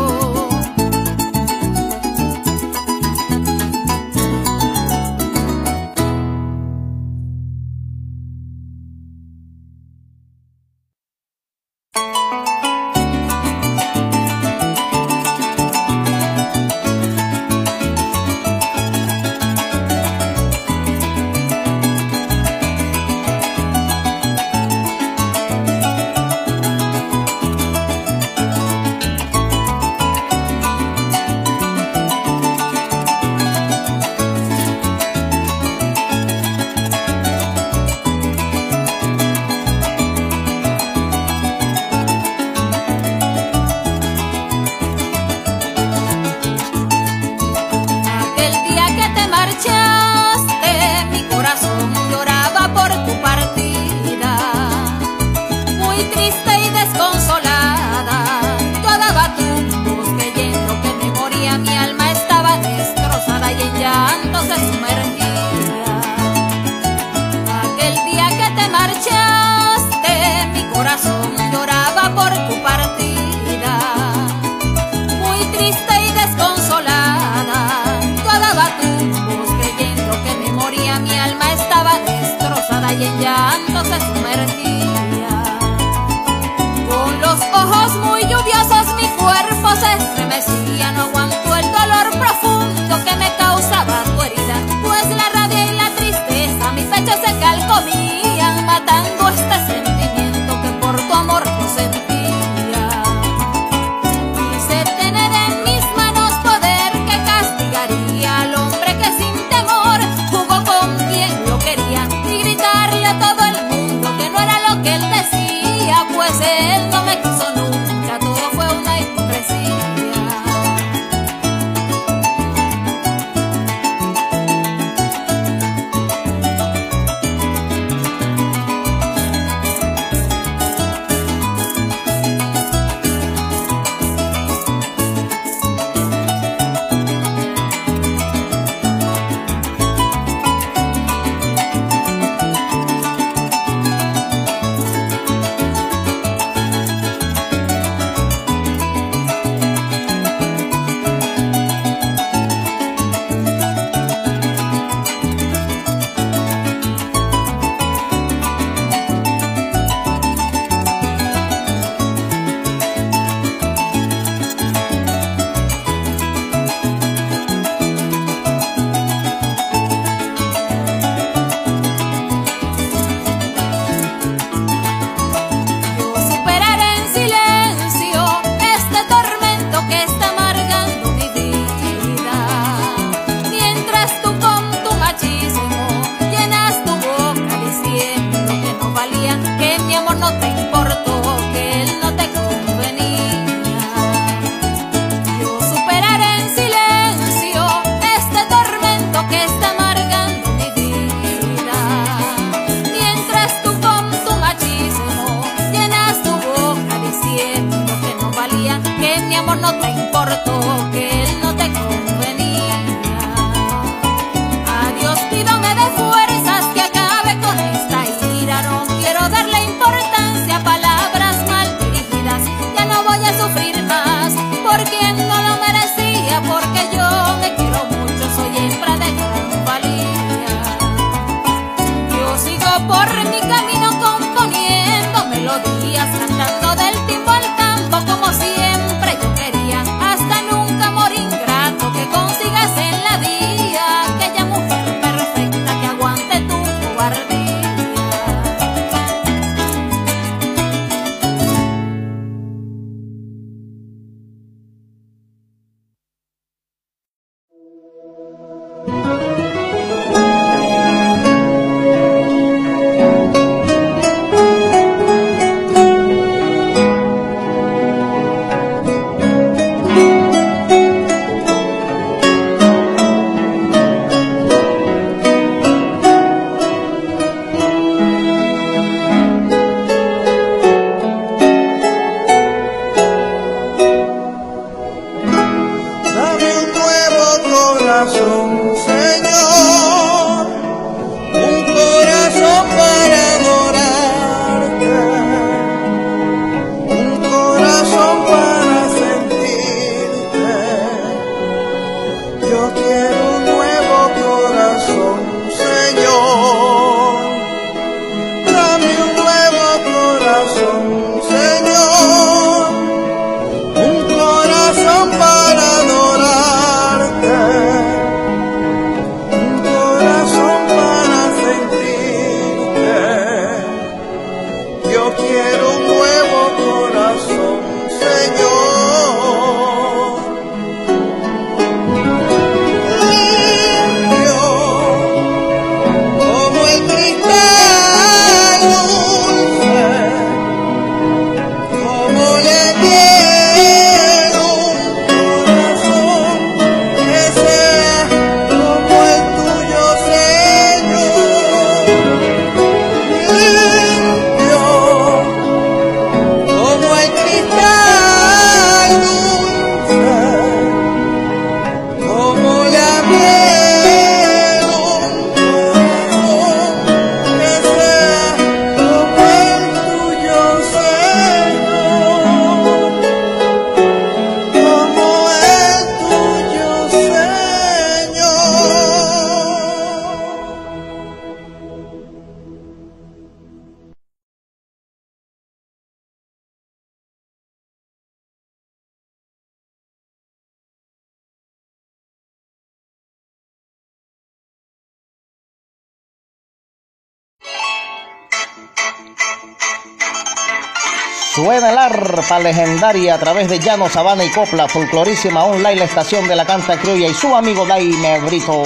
Legendaria 402.39 403.15
a 403.15 403.19
través 403.19 403.49
de 403.49 403.59
Llano, 403.59 403.89
Sabana 403.89 404.23
y 404.23 404.29
Copla, 404.29 404.67
folclorísima 404.67 405.43
online, 405.43 405.77
la 405.77 405.85
estación 405.85 406.27
de 406.27 406.35
la 406.35 406.45
canta 406.45 406.77
criolla 406.77 407.07
y 407.07 407.13
su 407.13 407.35
amigo 407.35 407.65
Daime 407.65 408.19
Brito. 408.19 408.63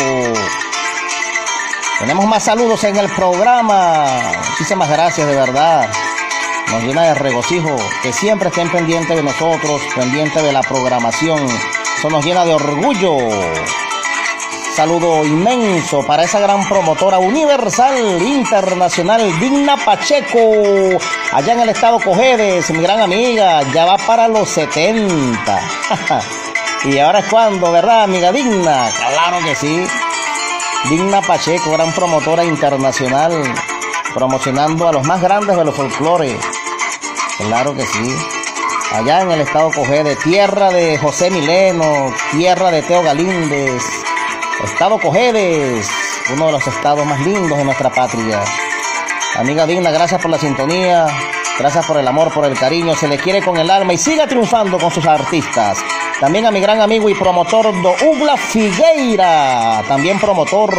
Tenemos 2.00 2.26
más 2.26 2.44
saludos 2.44 2.84
en 2.84 2.98
el 2.98 3.10
programa. 3.10 4.06
Muchísimas 4.50 4.90
gracias, 4.90 5.28
de 5.28 5.36
verdad. 5.36 5.88
Nos 6.72 6.84
llena 6.84 7.04
de 7.04 7.14
regocijo 7.14 7.76
que 8.02 8.12
siempre 8.12 8.50
estén 8.50 8.72
pendientes 8.72 9.16
de 9.16 9.24
nosotros, 9.24 9.82
pendientes 9.96 10.42
de 10.42 10.52
la 10.52 10.62
programación. 10.62 11.40
Eso 11.98 12.10
nos 12.10 12.26
llena 12.26 12.44
de 12.46 12.54
orgullo. 12.54 13.18
Saludo 14.76 15.26
inmenso 15.26 16.02
para 16.08 16.24
esa 16.24 16.40
gran 16.40 16.68
promotora 16.68 17.20
universal 17.20 18.22
internacional 18.22 19.38
Digna 19.40 19.76
Pacheco, 19.76 20.40
allá 21.32 21.54
en 21.54 21.60
el 21.62 21.70
estado 21.70 22.00
Cojedes, 22.00 22.70
mi 22.72 22.82
gran 22.82 23.02
amiga, 23.02 23.62
ya 23.74 23.86
va 23.86 23.98
para 23.98 24.28
los 24.28 24.50
70. 24.50 25.60
y 26.86 27.00
ahora 27.00 27.20
es 27.20 27.26
cuando, 27.26 27.72
¿verdad, 27.72 28.04
amiga 28.04 28.32
Digna? 28.32 28.90
Claro 29.14 29.44
que 29.44 29.56
sí. 29.56 29.88
Digna 30.90 31.22
Pacheco, 31.22 31.72
gran 31.72 31.92
promotora 31.94 32.44
internacional, 32.44 33.32
promocionando 34.14 34.88
a 34.88 34.92
los 34.92 35.06
más 35.06 35.22
grandes 35.22 35.56
de 35.56 35.66
los 35.66 35.76
folclores. 35.76 36.36
Claro 37.38 37.74
que 37.76 37.86
sí. 37.86 38.16
Allá 38.94 39.22
en 39.22 39.32
el 39.32 39.42
estado 39.42 39.72
Cojedes, 39.72 40.20
tierra 40.20 40.70
de 40.70 40.98
José 40.98 41.32
Mileno, 41.32 42.14
tierra 42.32 42.72
de 42.72 42.82
Teo 42.82 43.02
Galíndez, 43.04 43.82
Estado 44.64 45.00
Cojedes, 45.00 45.88
uno 46.34 46.48
de 46.48 46.52
los 46.52 46.68
estados 46.68 47.06
más 47.06 47.20
lindos 47.22 47.58
de 47.58 47.64
nuestra 47.64 47.90
patria. 47.90 48.44
Amiga 49.36 49.66
digna, 49.66 49.92
gracias 49.92 50.22
por 50.22 50.30
la 50.30 50.38
sintonía, 50.38 51.08
gracias 51.58 51.86
por 51.86 51.98
el 51.98 52.08
amor, 52.08 52.34
por 52.34 52.46
el 52.46 52.58
cariño, 52.58 52.96
se 52.96 53.08
le 53.08 53.18
quiere 53.18 53.42
con 53.42 53.58
el 53.58 53.72
alma 53.72 53.94
y 53.94 53.98
siga 53.98 54.28
triunfando 54.28 54.78
con 54.78 54.92
sus 54.92 55.06
artistas. 55.06 55.78
También 56.20 56.46
a 56.46 56.52
mi 56.52 56.60
gran 56.60 56.82
amigo 56.82 57.10
y 57.10 57.16
promotor 57.16 57.74
Douglas 57.82 58.40
Figueira, 58.40 59.84
también 59.88 60.20
promotor, 60.20 60.78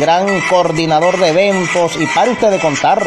gran 0.00 0.40
coordinador 0.50 1.16
de 1.18 1.28
eventos 1.28 1.96
y 1.96 2.06
para 2.06 2.32
usted 2.32 2.50
de 2.50 2.58
contar. 2.58 3.02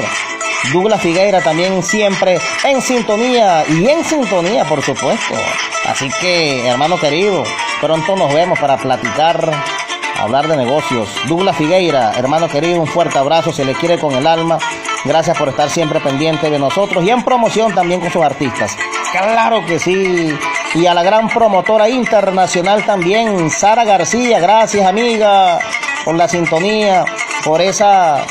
Douglas 0.71 1.01
Figueira 1.01 1.41
también 1.41 1.83
siempre 1.83 2.39
en 2.63 2.81
sintonía 2.81 3.65
y 3.67 3.87
en 3.87 4.05
sintonía, 4.05 4.63
por 4.63 4.81
supuesto. 4.81 5.35
Así 5.85 6.09
que, 6.21 6.67
hermano 6.67 6.97
querido, 6.97 7.43
pronto 7.81 8.15
nos 8.15 8.33
vemos 8.33 8.57
para 8.59 8.77
platicar, 8.77 9.51
hablar 10.21 10.47
de 10.47 10.57
negocios. 10.57 11.09
Douglas 11.27 11.57
Figueira, 11.57 12.13
hermano 12.15 12.47
querido, 12.47 12.79
un 12.79 12.87
fuerte 12.87 13.17
abrazo, 13.17 13.51
se 13.51 13.65
le 13.65 13.73
quiere 13.73 13.97
con 13.97 14.13
el 14.13 14.27
alma. 14.27 14.59
Gracias 15.03 15.37
por 15.37 15.49
estar 15.49 15.69
siempre 15.69 15.99
pendiente 15.99 16.49
de 16.49 16.59
nosotros 16.59 17.03
y 17.03 17.09
en 17.09 17.23
promoción 17.23 17.73
también 17.73 17.99
con 17.99 18.11
sus 18.11 18.21
artistas. 18.23 18.77
Claro 19.11 19.65
que 19.65 19.79
sí. 19.79 20.29
Y 20.75 20.85
a 20.85 20.93
la 20.93 21.03
gran 21.03 21.27
promotora 21.27 21.89
internacional 21.89 22.85
también, 22.85 23.49
Sara 23.49 23.83
García. 23.83 24.39
Gracias, 24.39 24.85
amiga, 24.85 25.59
por 26.05 26.15
la 26.15 26.27
sintonía, 26.27 27.03
por 27.43 27.61
esa 27.61 28.23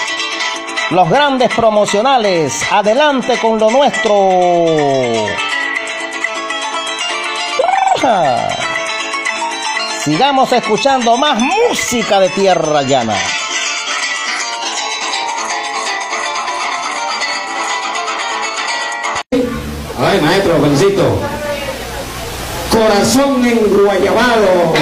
los 0.91 1.11
grandes 1.11 1.53
promocionales. 1.55 2.63
Adelante 2.71 3.39
con 3.39 3.59
lo 3.59 3.71
nuestro. 3.71 4.15
Sigamos 10.07 10.53
escuchando 10.53 11.17
más 11.17 11.37
música 11.43 12.21
de 12.21 12.29
tierra 12.29 12.83
llana. 12.83 13.17
Ay, 19.33 20.21
maestro, 20.21 20.61
felicito. 20.61 21.19
Corazón 22.71 23.45
enguayabado. 23.45 24.75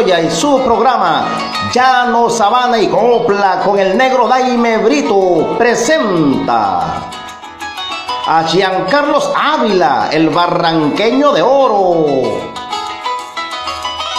Y 0.00 0.30
su 0.30 0.62
programa 0.62 1.26
Llano, 1.72 2.30
Sabana 2.30 2.78
y 2.78 2.86
Copla 2.86 3.58
con 3.64 3.80
el 3.80 3.96
negro 3.98 4.28
Daime 4.28 4.78
Brito 4.78 5.56
presenta 5.58 7.02
a 8.24 8.44
Giancarlos 8.44 9.28
Ávila, 9.34 10.08
el 10.12 10.30
barranqueño 10.30 11.32
de 11.32 11.42
oro, 11.42 12.06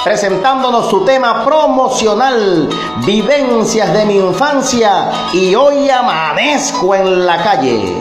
presentándonos 0.04 0.90
su 0.90 1.06
tema 1.06 1.46
promocional, 1.46 2.68
Vivencias 3.06 3.94
de 3.94 4.06
mi 4.06 4.18
infancia 4.18 5.10
y 5.32 5.56
hoy 5.56 5.90
amanezco 5.90 6.94
en 6.94 7.26
la 7.26 7.42
calle. 7.42 7.99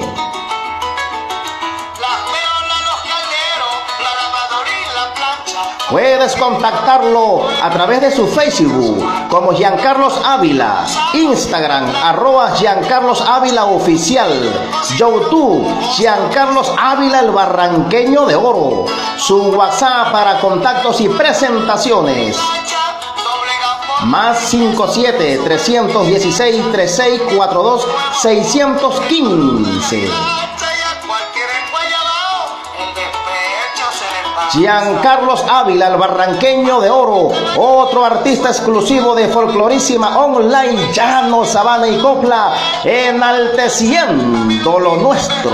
Contactarlo 6.49 7.47
a 7.63 7.71
través 7.71 8.01
de 8.01 8.11
su 8.11 8.27
Facebook 8.27 9.05
como 9.29 9.53
Giancarlos 9.53 10.19
Ávila, 10.25 10.87
Instagram 11.13 11.85
arroba 12.03 12.53
Giancarlos 12.57 13.21
Ávila 13.21 13.67
Oficial, 13.67 14.31
YouTube 14.97 15.69
Giancarlos 15.97 16.73
Ávila 16.79 17.21
el 17.21 17.33
Barranqueño 17.33 18.25
de 18.25 18.35
Oro, 18.35 18.87
su 19.19 19.51
WhatsApp 19.51 20.11
para 20.11 20.41
contactos 20.41 21.03
y 21.03 21.11
presentaciones. 21.11 22.39
Más 24.05 24.39
57 24.39 25.41
316 25.45 26.73
3642 26.73 27.87
615. 28.23 30.48
Giancarlos 34.59 35.45
Ávila, 35.49 35.87
el 35.87 35.97
barranqueño 35.99 36.81
de 36.81 36.91
oro, 36.91 37.29
otro 37.57 38.05
artista 38.05 38.49
exclusivo 38.49 39.15
de 39.15 39.29
Folclorísima 39.29 40.19
Online, 40.19 40.93
Llano, 40.93 41.45
Sabana 41.45 41.87
y 41.87 41.97
Copla, 41.99 42.55
enalteciendo 42.83 44.81
lo 44.81 44.97
nuestro. 44.97 45.53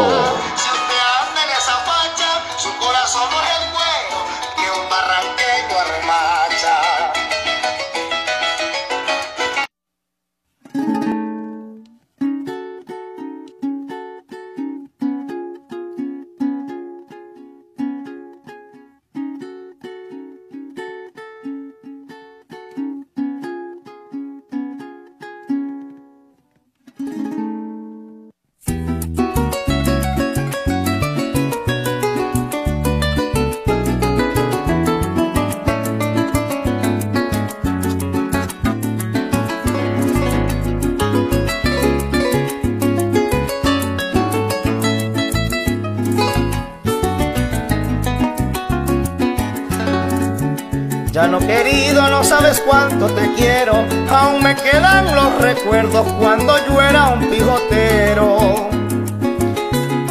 Cuánto 52.89 53.06
te 53.15 53.32
quiero. 53.35 53.85
Aún 54.11 54.43
me 54.43 54.55
quedan 54.55 55.15
los 55.15 55.40
recuerdos 55.40 56.06
cuando 56.19 56.55
yo 56.66 56.82
era 56.82 57.09
un 57.09 57.31
pijotero. 57.31 58.69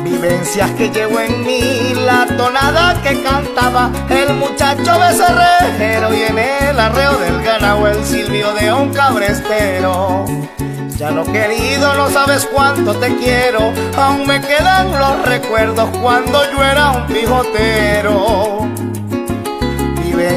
Vivencias 0.04 0.72
que 0.72 0.90
llevo 0.90 1.20
en 1.20 1.46
mí, 1.46 1.94
la 2.06 2.26
tonada 2.26 3.00
que 3.04 3.22
cantaba 3.22 3.92
el 4.10 4.34
muchacho 4.36 5.00
becerrero 5.00 6.14
y 6.14 6.24
en 6.24 6.40
el 6.40 6.80
arreo 6.80 7.18
del 7.18 7.44
ganado 7.44 7.88
el 7.88 8.04
silbio 8.04 8.54
de 8.54 8.74
un 8.74 8.92
cabrestero. 8.94 10.26
Ya 10.98 11.12
no 11.12 11.26
querido, 11.26 11.94
no 11.96 12.10
sabes 12.10 12.48
cuánto 12.52 12.96
te 12.96 13.16
quiero, 13.18 13.72
aún 13.98 14.26
me 14.26 14.40
quedan 14.42 14.92
los 14.98 15.22
recuerdos 15.24 15.90
cuando 16.02 16.40
yo 16.52 16.64
era 16.64 16.92
un 16.92 17.08
pijotero 17.08 18.73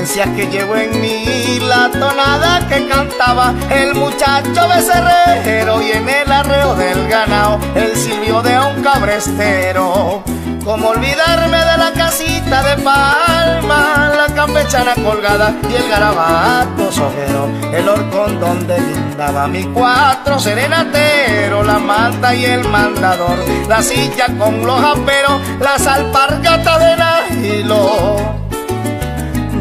que 0.05 0.47
llevo 0.47 0.77
en 0.77 1.01
mí, 1.01 1.59
la 1.61 1.91
tonada 1.91 2.69
que 2.69 2.87
cantaba 2.87 3.55
el 3.71 3.95
muchacho 3.95 4.69
becerrero 4.69 5.81
y 5.81 5.93
en 5.93 6.09
el 6.09 6.31
arreo 6.31 6.75
del 6.75 7.09
ganado 7.09 7.59
el 7.75 7.97
silbio 7.97 8.43
de 8.43 8.59
un 8.59 8.83
cabrestero. 8.83 10.23
Como 10.65 10.89
olvidarme 10.89 11.57
de 11.57 11.77
la 11.79 11.93
casita 11.93 12.63
de 12.63 12.83
palma, 12.83 14.13
la 14.17 14.35
campechana 14.35 14.95
colgada 14.95 15.55
y 15.69 15.75
el 15.75 15.89
garabato 15.89 16.93
sojero, 16.93 17.49
el 17.73 17.89
horcón 17.89 18.39
donde 18.39 18.79
lindaba 18.79 19.49
mi 19.49 19.65
cuatro 19.65 20.39
serenatero, 20.39 21.63
la 21.63 21.79
manta 21.79 22.35
y 22.35 22.45
el 22.45 22.69
mandador, 22.69 23.39
la 23.67 23.83
silla 23.83 24.27
con 24.39 24.65
los 24.67 24.85
aperos, 24.85 25.41
las 25.59 25.87
alpargatas 25.87 26.81
de 26.81 26.97
nahilo 26.97 28.46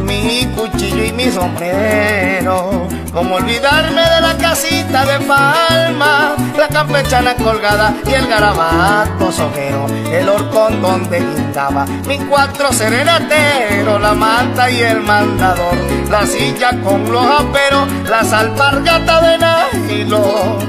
mi 0.05 0.45
cuchillo 0.55 1.03
y 1.03 1.11
mi 1.11 1.31
sombrero. 1.31 2.87
Como 3.11 3.35
olvidarme 3.35 4.01
de 4.01 4.21
la 4.21 4.37
casita 4.37 5.05
de 5.05 5.19
palma, 5.25 6.35
la 6.57 6.67
campechana 6.67 7.33
colgada 7.35 7.93
y 8.05 8.13
el 8.13 8.27
garabato 8.27 9.31
sojero, 9.31 9.85
el 10.11 10.27
horcón 10.27 10.81
donde 10.81 11.21
pintaba 11.21 11.85
mi 12.07 12.17
cuatro 12.19 12.73
serenateros, 12.73 14.01
la 14.01 14.13
manta 14.13 14.69
y 14.69 14.81
el 14.81 14.99
mandador, 15.01 15.75
la 16.09 16.25
silla 16.25 16.71
con 16.83 17.09
los 17.09 17.25
aperos, 17.25 17.87
las 18.09 18.33
alpargatas 18.33 19.21
de 19.21 19.37
nahilo, 19.37 20.59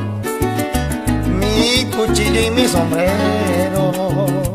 mi 1.40 1.84
cuchillo 1.96 2.40
y 2.40 2.50
mi 2.50 2.68
sombrero. 2.68 4.45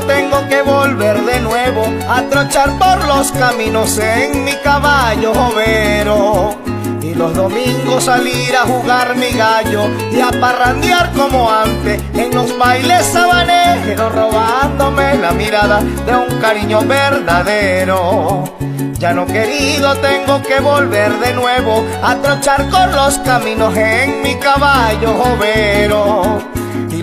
Tengo 0.00 0.46
que 0.48 0.62
volver 0.62 1.20
de 1.24 1.40
nuevo 1.40 1.84
a 2.08 2.22
trochar 2.22 2.70
por 2.78 3.04
los 3.06 3.30
caminos 3.32 3.98
en 3.98 4.44
mi 4.44 4.52
caballo 4.62 5.32
jovero. 5.34 6.56
Y 7.02 7.14
los 7.14 7.34
domingos 7.34 8.04
salir 8.04 8.56
a 8.56 8.62
jugar 8.62 9.14
mi 9.16 9.30
gallo 9.30 9.88
y 10.10 10.20
a 10.20 10.30
parrandear 10.40 11.12
como 11.12 11.50
antes 11.50 12.02
en 12.14 12.34
los 12.34 12.56
bailes 12.58 13.04
sabaneros, 13.06 14.12
robándome 14.12 15.14
la 15.16 15.32
mirada 15.32 15.80
de 15.80 16.16
un 16.16 16.40
cariño 16.40 16.80
verdadero. 16.82 18.44
Ya 18.98 19.12
no 19.12 19.26
querido 19.26 19.94
tengo 19.96 20.42
que 20.42 20.60
volver 20.60 21.12
de 21.18 21.34
nuevo 21.34 21.84
a 22.02 22.16
trochar 22.16 22.68
con 22.70 22.90
los 22.92 23.18
caminos 23.18 23.76
en 23.76 24.22
mi 24.22 24.34
caballo 24.36 25.12
jovero 25.14 26.43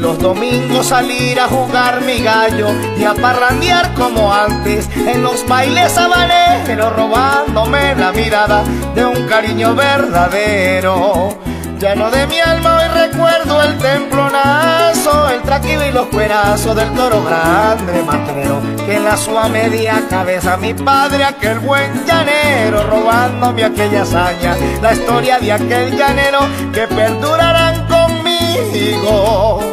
los 0.02 0.18
domingos 0.18 0.88
salir 0.88 1.40
a 1.40 1.48
jugar 1.48 2.02
mi 2.02 2.22
gallo 2.22 2.70
y 2.98 3.04
a 3.04 3.14
parrandear 3.14 3.94
como 3.94 4.34
antes 4.34 4.90
en 4.96 5.22
los 5.22 5.48
bailes 5.48 5.96
habaneros 5.96 6.96
robándome 6.96 7.96
la 7.96 8.12
mirada 8.12 8.64
de 8.96 9.06
un 9.06 9.28
cariño 9.28 9.76
verdadero. 9.76 11.38
Llano 11.78 12.12
de 12.12 12.28
mi 12.28 12.40
alma 12.40 12.78
hoy 12.78 12.88
recuerdo 12.94 13.62
el 13.62 13.78
templonazo, 13.78 15.30
el 15.30 15.42
traquido 15.42 15.86
y 15.86 15.92
los 15.92 16.08
cuerazos 16.08 16.76
del 16.76 16.92
toro 16.94 17.24
grande 17.24 18.04
matrero, 18.04 18.62
que 18.86 18.98
en 18.98 19.04
la 19.04 19.18
sua 19.18 19.50
media 19.50 20.04
cabeza 20.10 20.58
mi 20.58 20.74
padre, 20.76 21.24
aquel 21.24 21.60
buen 21.60 22.06
llanero, 22.06 22.84
robándome 22.84 23.64
aquella 23.64 24.04
hazaña, 24.04 24.56
la 24.82 24.94
historia 24.94 25.40
de 25.40 25.52
aquel 25.54 25.98
llanero 25.98 26.40
que 26.72 26.88
perdurarán 26.88 27.88
conmigo 27.88 29.71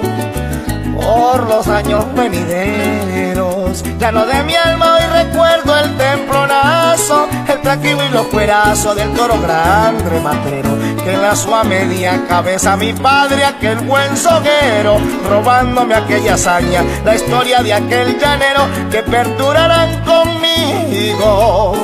por 1.08 1.48
los 1.48 1.66
años 1.68 2.04
venideros. 2.14 3.82
Ya 3.98 4.12
no 4.12 4.26
de 4.26 4.42
mi 4.42 4.54
alma 4.54 4.96
hoy 4.96 5.24
recuerdo 5.24 5.74
el 5.78 5.96
templonazo, 5.96 7.26
el 7.48 7.58
plaquivo 7.60 8.02
y 8.02 8.10
los 8.10 8.26
cuerazos 8.26 8.94
del 8.94 9.14
toro 9.14 9.40
grande 9.40 10.20
matrero, 10.20 10.76
que 11.02 11.16
la 11.16 11.34
sua 11.34 11.64
media 11.64 12.26
cabeza 12.28 12.76
mi 12.76 12.92
padre, 12.92 13.42
aquel 13.44 13.78
buen 13.78 14.18
soguero, 14.18 14.98
robándome 15.30 15.94
aquella 15.94 16.34
hazaña, 16.34 16.84
la 17.04 17.14
historia 17.14 17.62
de 17.62 17.72
aquel 17.72 18.18
llanero 18.18 18.66
que 18.90 19.02
perdurarán 19.02 20.04
conmigo 20.04 21.74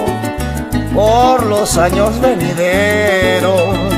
por 0.95 1.47
los 1.47 1.79
años 1.79 2.21
venideros. 2.21 3.94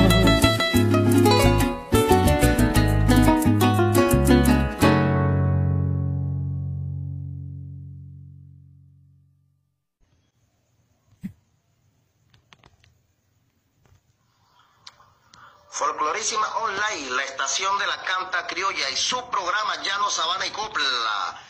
Sabana 20.11 20.47
y 20.47 20.51
Copla. 20.51 21.43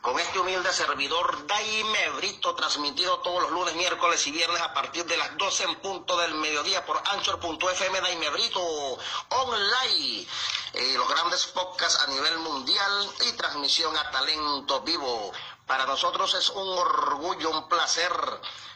Con 0.00 0.18
este 0.18 0.40
humilde 0.40 0.72
servidor 0.72 1.46
Daime 1.46 2.10
Brito, 2.10 2.54
transmitido 2.54 3.20
todos 3.20 3.42
los 3.42 3.52
lunes, 3.52 3.74
miércoles 3.76 4.26
y 4.26 4.32
viernes 4.32 4.60
a 4.60 4.74
partir 4.74 5.04
de 5.04 5.16
las 5.16 5.36
12 5.38 5.64
en 5.64 5.76
punto 5.76 6.16
del 6.18 6.34
mediodía 6.34 6.84
por 6.84 7.00
Anchor.fm 7.12 8.00
Daime 8.00 8.30
Brito 8.30 8.60
Online. 8.60 10.26
Eh, 10.72 10.94
los 10.96 11.08
grandes 11.08 11.46
podcasts 11.46 12.02
a 12.02 12.08
nivel 12.08 12.38
mundial 12.38 13.10
y 13.28 13.32
transmisión 13.32 13.96
a 13.96 14.10
talento 14.10 14.80
vivo. 14.80 15.32
Para 15.66 15.86
nosotros 15.86 16.34
es 16.34 16.50
un 16.50 16.66
orgullo, 16.78 17.50
un 17.50 17.68
placer 17.68 18.12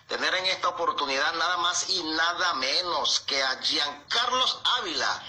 tener 0.06 0.34
en 0.36 0.46
esta 0.46 0.68
oportunidad 0.68 1.34
nada 1.34 1.56
más 1.58 1.90
y 1.90 2.02
nada 2.02 2.54
menos 2.54 3.20
que 3.20 3.42
a 3.42 3.60
Giancarlos 3.60 4.60
Ávila, 4.78 5.22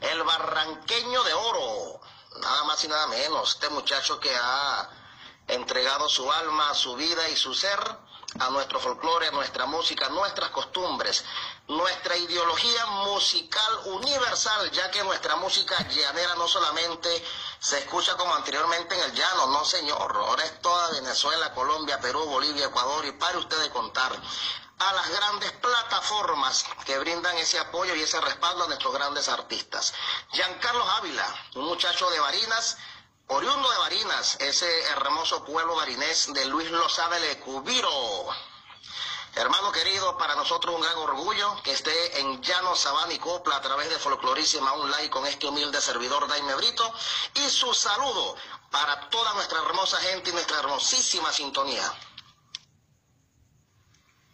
el 0.00 0.22
barranqueño 0.22 1.22
de 1.24 1.34
oro, 1.34 2.00
nada 2.40 2.64
más 2.64 2.82
y 2.84 2.88
nada 2.88 3.06
menos, 3.08 3.54
este 3.54 3.68
muchacho 3.68 4.18
que 4.20 4.34
ha 4.34 4.88
entregado 5.48 6.08
su 6.08 6.30
alma, 6.30 6.74
su 6.74 6.94
vida 6.94 7.28
y 7.28 7.36
su 7.36 7.54
ser 7.54 7.78
a 8.38 8.50
nuestro 8.50 8.80
folclore, 8.80 9.28
a 9.28 9.30
nuestra 9.30 9.66
música, 9.66 10.08
nuestras 10.08 10.50
costumbres, 10.50 11.24
nuestra 11.68 12.16
ideología 12.16 12.86
musical 12.86 13.80
universal, 13.86 14.70
ya 14.70 14.90
que 14.90 15.04
nuestra 15.04 15.36
música 15.36 15.86
llanera 15.88 16.34
no 16.36 16.48
solamente 16.48 17.24
se 17.58 17.78
escucha 17.80 18.16
como 18.16 18.34
anteriormente 18.34 18.94
en 18.94 19.10
el 19.10 19.14
llano, 19.14 19.48
no 19.48 19.64
señor, 19.64 20.16
ahora 20.16 20.44
es 20.44 20.60
toda 20.62 20.90
Venezuela, 20.92 21.52
Colombia, 21.52 22.00
Perú, 22.00 22.24
Bolivia, 22.24 22.66
Ecuador 22.66 23.04
y 23.04 23.12
pare 23.12 23.38
usted 23.38 23.60
de 23.60 23.70
contar 23.70 24.18
a 24.88 24.92
las 24.94 25.08
grandes 25.10 25.52
plataformas 25.52 26.64
que 26.84 26.98
brindan 26.98 27.36
ese 27.38 27.58
apoyo 27.58 27.94
y 27.94 28.02
ese 28.02 28.20
respaldo 28.20 28.64
a 28.64 28.66
nuestros 28.66 28.92
grandes 28.92 29.28
artistas. 29.28 29.94
Giancarlos 30.32 30.88
Ávila, 30.98 31.26
un 31.54 31.66
muchacho 31.66 32.10
de 32.10 32.18
Barinas, 32.18 32.78
oriundo 33.28 33.70
de 33.70 33.78
Barinas, 33.78 34.36
ese 34.40 34.82
hermoso 34.88 35.44
pueblo 35.44 35.76
barinés 35.76 36.32
de 36.32 36.46
Luis 36.46 36.70
Lozada 36.70 37.18
de 37.20 37.38
Cubiro. 37.38 38.28
Hermano 39.34 39.72
querido, 39.72 40.18
para 40.18 40.34
nosotros 40.34 40.74
un 40.74 40.82
gran 40.82 40.98
orgullo 40.98 41.62
que 41.62 41.72
esté 41.72 42.20
en 42.20 42.42
Llano 42.42 42.76
Sabana 42.76 43.14
y 43.14 43.18
Copla 43.18 43.56
a 43.56 43.62
través 43.62 43.88
de 43.88 43.98
Folclorísima 43.98 44.74
Online 44.74 45.08
con 45.08 45.26
este 45.26 45.46
humilde 45.46 45.80
servidor 45.80 46.26
Daime 46.28 46.54
Brito 46.56 46.92
y 47.34 47.48
su 47.48 47.72
saludo 47.72 48.36
para 48.70 49.08
toda 49.08 49.32
nuestra 49.34 49.60
hermosa 49.60 49.96
gente 49.98 50.30
y 50.30 50.32
nuestra 50.32 50.58
hermosísima 50.58 51.32
sintonía. 51.32 51.90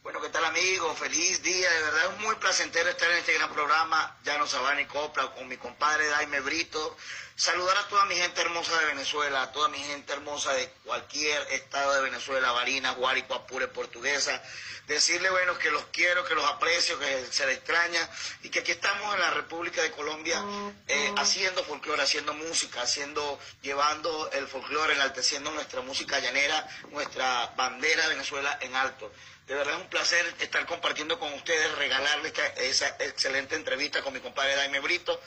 Bueno, 0.08 0.22
¿qué 0.22 0.30
tal 0.30 0.46
amigo? 0.46 0.94
Feliz 0.94 1.42
día, 1.42 1.70
de 1.70 1.82
verdad 1.82 2.14
es 2.14 2.20
muy 2.20 2.34
placentero 2.36 2.88
estar 2.88 3.10
en 3.10 3.18
este 3.18 3.34
gran 3.34 3.52
programa 3.52 4.16
Llano 4.24 4.46
Sabana 4.46 4.80
y 4.80 4.86
Copla 4.86 5.32
con 5.32 5.46
mi 5.46 5.58
compadre 5.58 6.06
Daime 6.06 6.40
Brito. 6.40 6.96
Saludar 7.36 7.76
a 7.76 7.88
toda 7.88 8.06
mi 8.06 8.14
gente 8.16 8.40
hermosa 8.40 8.80
de 8.80 8.86
Venezuela, 8.86 9.42
a 9.42 9.52
toda 9.52 9.68
mi 9.68 9.76
gente 9.76 10.14
hermosa 10.14 10.54
de 10.54 10.70
cualquier 10.86 11.42
estado 11.52 11.92
de 11.92 12.00
Venezuela, 12.00 12.52
Barinas, 12.52 12.96
Guárico, 12.96 13.34
Apure, 13.34 13.68
Portuguesa. 13.68 14.42
Decirle, 14.86 15.28
bueno, 15.28 15.58
que 15.58 15.70
los 15.70 15.84
quiero, 15.92 16.24
que 16.24 16.34
los 16.34 16.46
aprecio, 16.46 16.98
que 16.98 17.26
se 17.30 17.44
les 17.44 17.58
extraña 17.58 18.08
y 18.42 18.48
que 18.48 18.60
aquí 18.60 18.72
estamos 18.72 19.14
en 19.14 19.20
la 19.20 19.32
República 19.32 19.82
de 19.82 19.90
Colombia 19.90 20.42
eh, 20.86 21.12
haciendo 21.18 21.62
folclore, 21.64 22.02
haciendo 22.02 22.32
música, 22.32 22.80
haciendo, 22.80 23.38
llevando 23.60 24.30
el 24.32 24.48
folclore, 24.48 24.94
enalteciendo 24.94 25.50
nuestra 25.50 25.82
música 25.82 26.18
llanera, 26.18 26.66
nuestra 26.92 27.52
bandera 27.58 28.04
de 28.04 28.08
Venezuela 28.14 28.56
en 28.62 28.74
alto. 28.74 29.12
De 29.48 29.54
verdad 29.54 29.76
es 29.76 29.80
un 29.80 29.88
placer 29.88 30.34
estar 30.40 30.66
compartiendo 30.66 31.18
con 31.18 31.32
ustedes, 31.32 31.74
regalarles 31.76 32.34
esa 32.58 32.88
excelente 32.98 33.56
entrevista 33.56 34.02
con 34.02 34.12
mi 34.12 34.20
compadre 34.20 34.54
Daime 34.54 34.78
Brito 34.80 35.18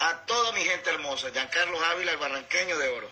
a 0.00 0.26
toda 0.26 0.50
mi 0.50 0.64
gente 0.64 0.90
hermosa, 0.90 1.30
Giancarlo 1.30 1.80
Ávila, 1.84 2.10
el 2.10 2.18
barranqueño 2.18 2.76
de 2.76 2.88
oro. 2.88 3.10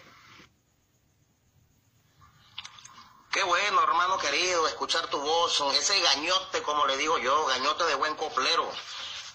Qué 3.30 3.44
bueno, 3.44 3.84
hermano 3.84 4.18
querido, 4.18 4.66
escuchar 4.66 5.06
tu 5.06 5.20
voz, 5.20 5.62
ese 5.76 6.00
gañote, 6.00 6.60
como 6.62 6.86
le 6.86 6.96
digo 6.96 7.18
yo, 7.18 7.46
gañote 7.46 7.84
de 7.84 7.94
buen 7.94 8.16
coplero, 8.16 8.68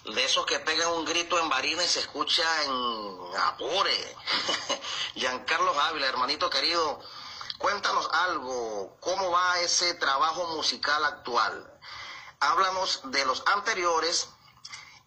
de 0.04 0.24
esos 0.24 0.44
que 0.44 0.58
pegan 0.58 0.90
un 0.90 1.06
grito 1.06 1.38
en 1.38 1.48
varina 1.48 1.82
y 1.82 1.88
se 1.88 2.00
escucha 2.00 2.44
en 2.64 3.40
apure. 3.40 4.16
Giancarlo 5.14 5.80
Ávila, 5.80 6.06
hermanito 6.06 6.50
querido, 6.50 7.00
cuéntanos 7.58 8.08
algo, 8.12 8.96
¿cómo 9.00 9.30
va 9.30 9.60
ese 9.60 9.94
trabajo 9.94 10.46
musical 10.56 11.04
actual? 11.04 11.80
Háblanos 12.40 13.00
de 13.04 13.24
los 13.24 13.42
anteriores 13.46 14.28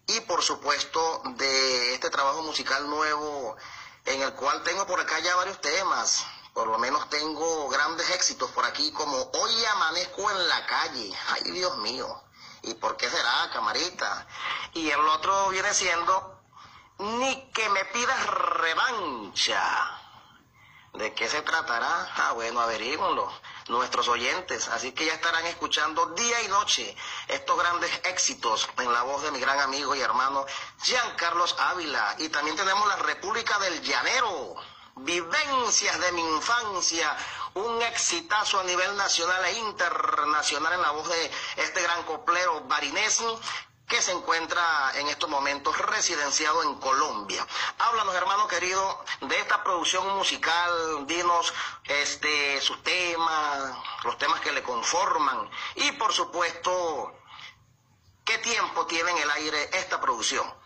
y 0.06 0.20
por 0.20 0.42
supuesto 0.42 1.22
de 1.36 1.94
este 1.94 2.10
trabajo 2.10 2.42
musical 2.42 2.88
nuevo 2.88 3.56
en 4.04 4.22
el 4.22 4.32
cual 4.34 4.62
tengo 4.62 4.86
por 4.86 5.00
acá 5.00 5.18
ya 5.20 5.36
varios 5.36 5.60
temas. 5.60 6.24
Por 6.54 6.66
lo 6.66 6.78
menos 6.78 7.08
tengo 7.08 7.68
grandes 7.68 8.10
éxitos 8.10 8.50
por 8.50 8.64
aquí 8.64 8.90
como 8.92 9.16
Hoy 9.16 9.64
amanezco 9.66 10.30
en 10.30 10.48
la 10.48 10.66
calle. 10.66 11.16
Ay, 11.28 11.52
Dios 11.52 11.76
mío. 11.78 12.22
¿Y 12.62 12.74
por 12.74 12.96
qué 12.96 13.08
será, 13.08 13.50
camarita? 13.52 14.26
Y 14.72 14.90
el 14.90 15.00
otro 15.00 15.50
viene 15.50 15.72
siendo 15.72 16.40
Ni 16.98 17.50
que 17.52 17.68
me 17.68 17.84
pidas 17.84 18.26
revancha. 18.26 20.07
¿De 20.98 21.14
qué 21.14 21.28
se 21.28 21.42
tratará? 21.42 22.12
Ah, 22.16 22.32
bueno, 22.32 22.60
averíguenlo 22.60 23.32
nuestros 23.68 24.08
oyentes. 24.08 24.66
Así 24.66 24.90
que 24.90 25.06
ya 25.06 25.14
estarán 25.14 25.46
escuchando 25.46 26.06
día 26.06 26.42
y 26.42 26.48
noche 26.48 26.96
estos 27.28 27.56
grandes 27.56 27.88
éxitos 28.02 28.68
en 28.78 28.92
la 28.92 29.02
voz 29.02 29.22
de 29.22 29.30
mi 29.30 29.38
gran 29.38 29.60
amigo 29.60 29.94
y 29.94 30.00
hermano 30.00 30.44
Giancarlos 30.82 31.54
Ávila. 31.56 32.16
Y 32.18 32.30
también 32.30 32.56
tenemos 32.56 32.84
la 32.88 32.96
República 32.96 33.60
del 33.60 33.80
Llanero. 33.80 34.56
Vivencias 34.96 36.00
de 36.00 36.10
mi 36.10 36.20
infancia, 36.20 37.16
un 37.54 37.80
exitazo 37.82 38.58
a 38.58 38.64
nivel 38.64 38.96
nacional 38.96 39.44
e 39.44 39.52
internacional 39.52 40.72
en 40.72 40.82
la 40.82 40.90
voz 40.90 41.08
de 41.08 41.30
este 41.58 41.80
gran 41.80 42.02
coplero 42.02 42.62
barinés 42.62 43.22
que 43.88 44.02
se 44.02 44.12
encuentra 44.12 44.92
en 44.96 45.08
estos 45.08 45.30
momentos 45.30 45.76
residenciado 45.78 46.62
en 46.62 46.74
Colombia. 46.78 47.46
Háblanos, 47.78 48.14
hermano 48.14 48.46
querido, 48.46 49.02
de 49.22 49.40
esta 49.40 49.64
producción 49.64 50.14
musical, 50.16 51.06
dinos 51.06 51.54
este, 51.84 52.60
sus 52.60 52.82
temas, 52.82 53.74
los 54.04 54.18
temas 54.18 54.40
que 54.40 54.52
le 54.52 54.62
conforman 54.62 55.50
y, 55.76 55.92
por 55.92 56.12
supuesto, 56.12 57.14
qué 58.24 58.36
tiempo 58.38 58.86
tiene 58.86 59.10
en 59.10 59.18
el 59.18 59.30
aire 59.30 59.70
esta 59.72 59.98
producción. 60.00 60.57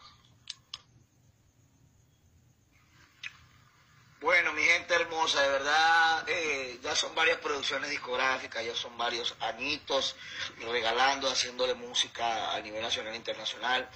Bueno, 4.23 4.53
mi 4.53 4.63
gente 4.63 4.95
hermosa, 4.95 5.43
de 5.43 5.49
verdad, 5.49 6.25
eh, 6.29 6.79
ya 6.81 6.95
son 6.95 7.13
varias 7.13 7.39
producciones 7.39 7.91
discográficas, 7.91 8.65
ya 8.65 8.73
son 8.77 8.97
varios 8.97 9.35
añitos 9.41 10.15
regalando, 10.61 11.29
haciéndole 11.29 11.75
música 11.75 12.55
a 12.55 12.61
nivel 12.61 12.83
nacional 12.83 13.15
e 13.15 13.17
internacional. 13.17 13.91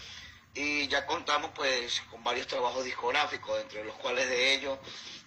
y 0.53 0.89
ya 0.89 1.07
contamos 1.07 1.51
pues 1.55 2.03
con 2.11 2.25
varios 2.25 2.47
trabajos 2.49 2.83
discográficos, 2.85 3.61
entre 3.61 3.85
los 3.85 3.95
cuales 3.97 4.29
de 4.29 4.55
ellos 4.55 4.79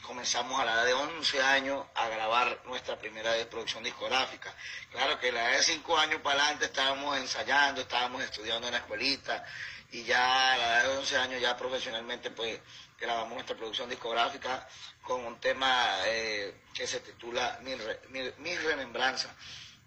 comenzamos 0.01 0.59
a 0.59 0.65
la 0.65 0.73
edad 0.73 0.85
de 0.85 0.93
11 0.93 1.41
años 1.43 1.85
a 1.95 2.09
grabar 2.09 2.61
nuestra 2.65 2.97
primera 2.97 3.31
producción 3.49 3.83
discográfica. 3.83 4.53
Claro 4.91 5.17
que 5.19 5.31
la 5.31 5.49
edad 5.49 5.57
de 5.59 5.63
5 5.63 5.97
años 5.97 6.19
para 6.21 6.41
adelante 6.41 6.65
estábamos 6.65 7.17
ensayando, 7.17 7.81
estábamos 7.81 8.23
estudiando 8.23 8.67
en 8.67 8.73
la 8.73 8.79
escuelita 8.79 9.45
y 9.91 10.03
ya 10.03 10.53
a 10.53 10.57
la 10.57 10.65
edad 10.65 10.83
de 10.89 10.97
11 10.97 11.17
años 11.17 11.41
ya 11.41 11.55
profesionalmente 11.55 12.31
pues 12.31 12.59
grabamos 12.99 13.33
nuestra 13.33 13.55
producción 13.55 13.89
discográfica 13.89 14.67
con 15.01 15.25
un 15.25 15.39
tema 15.39 15.97
eh, 16.05 16.53
que 16.73 16.85
se 16.85 16.99
titula 16.99 17.59
Mi, 17.63 18.55
Remembranza 18.55 19.33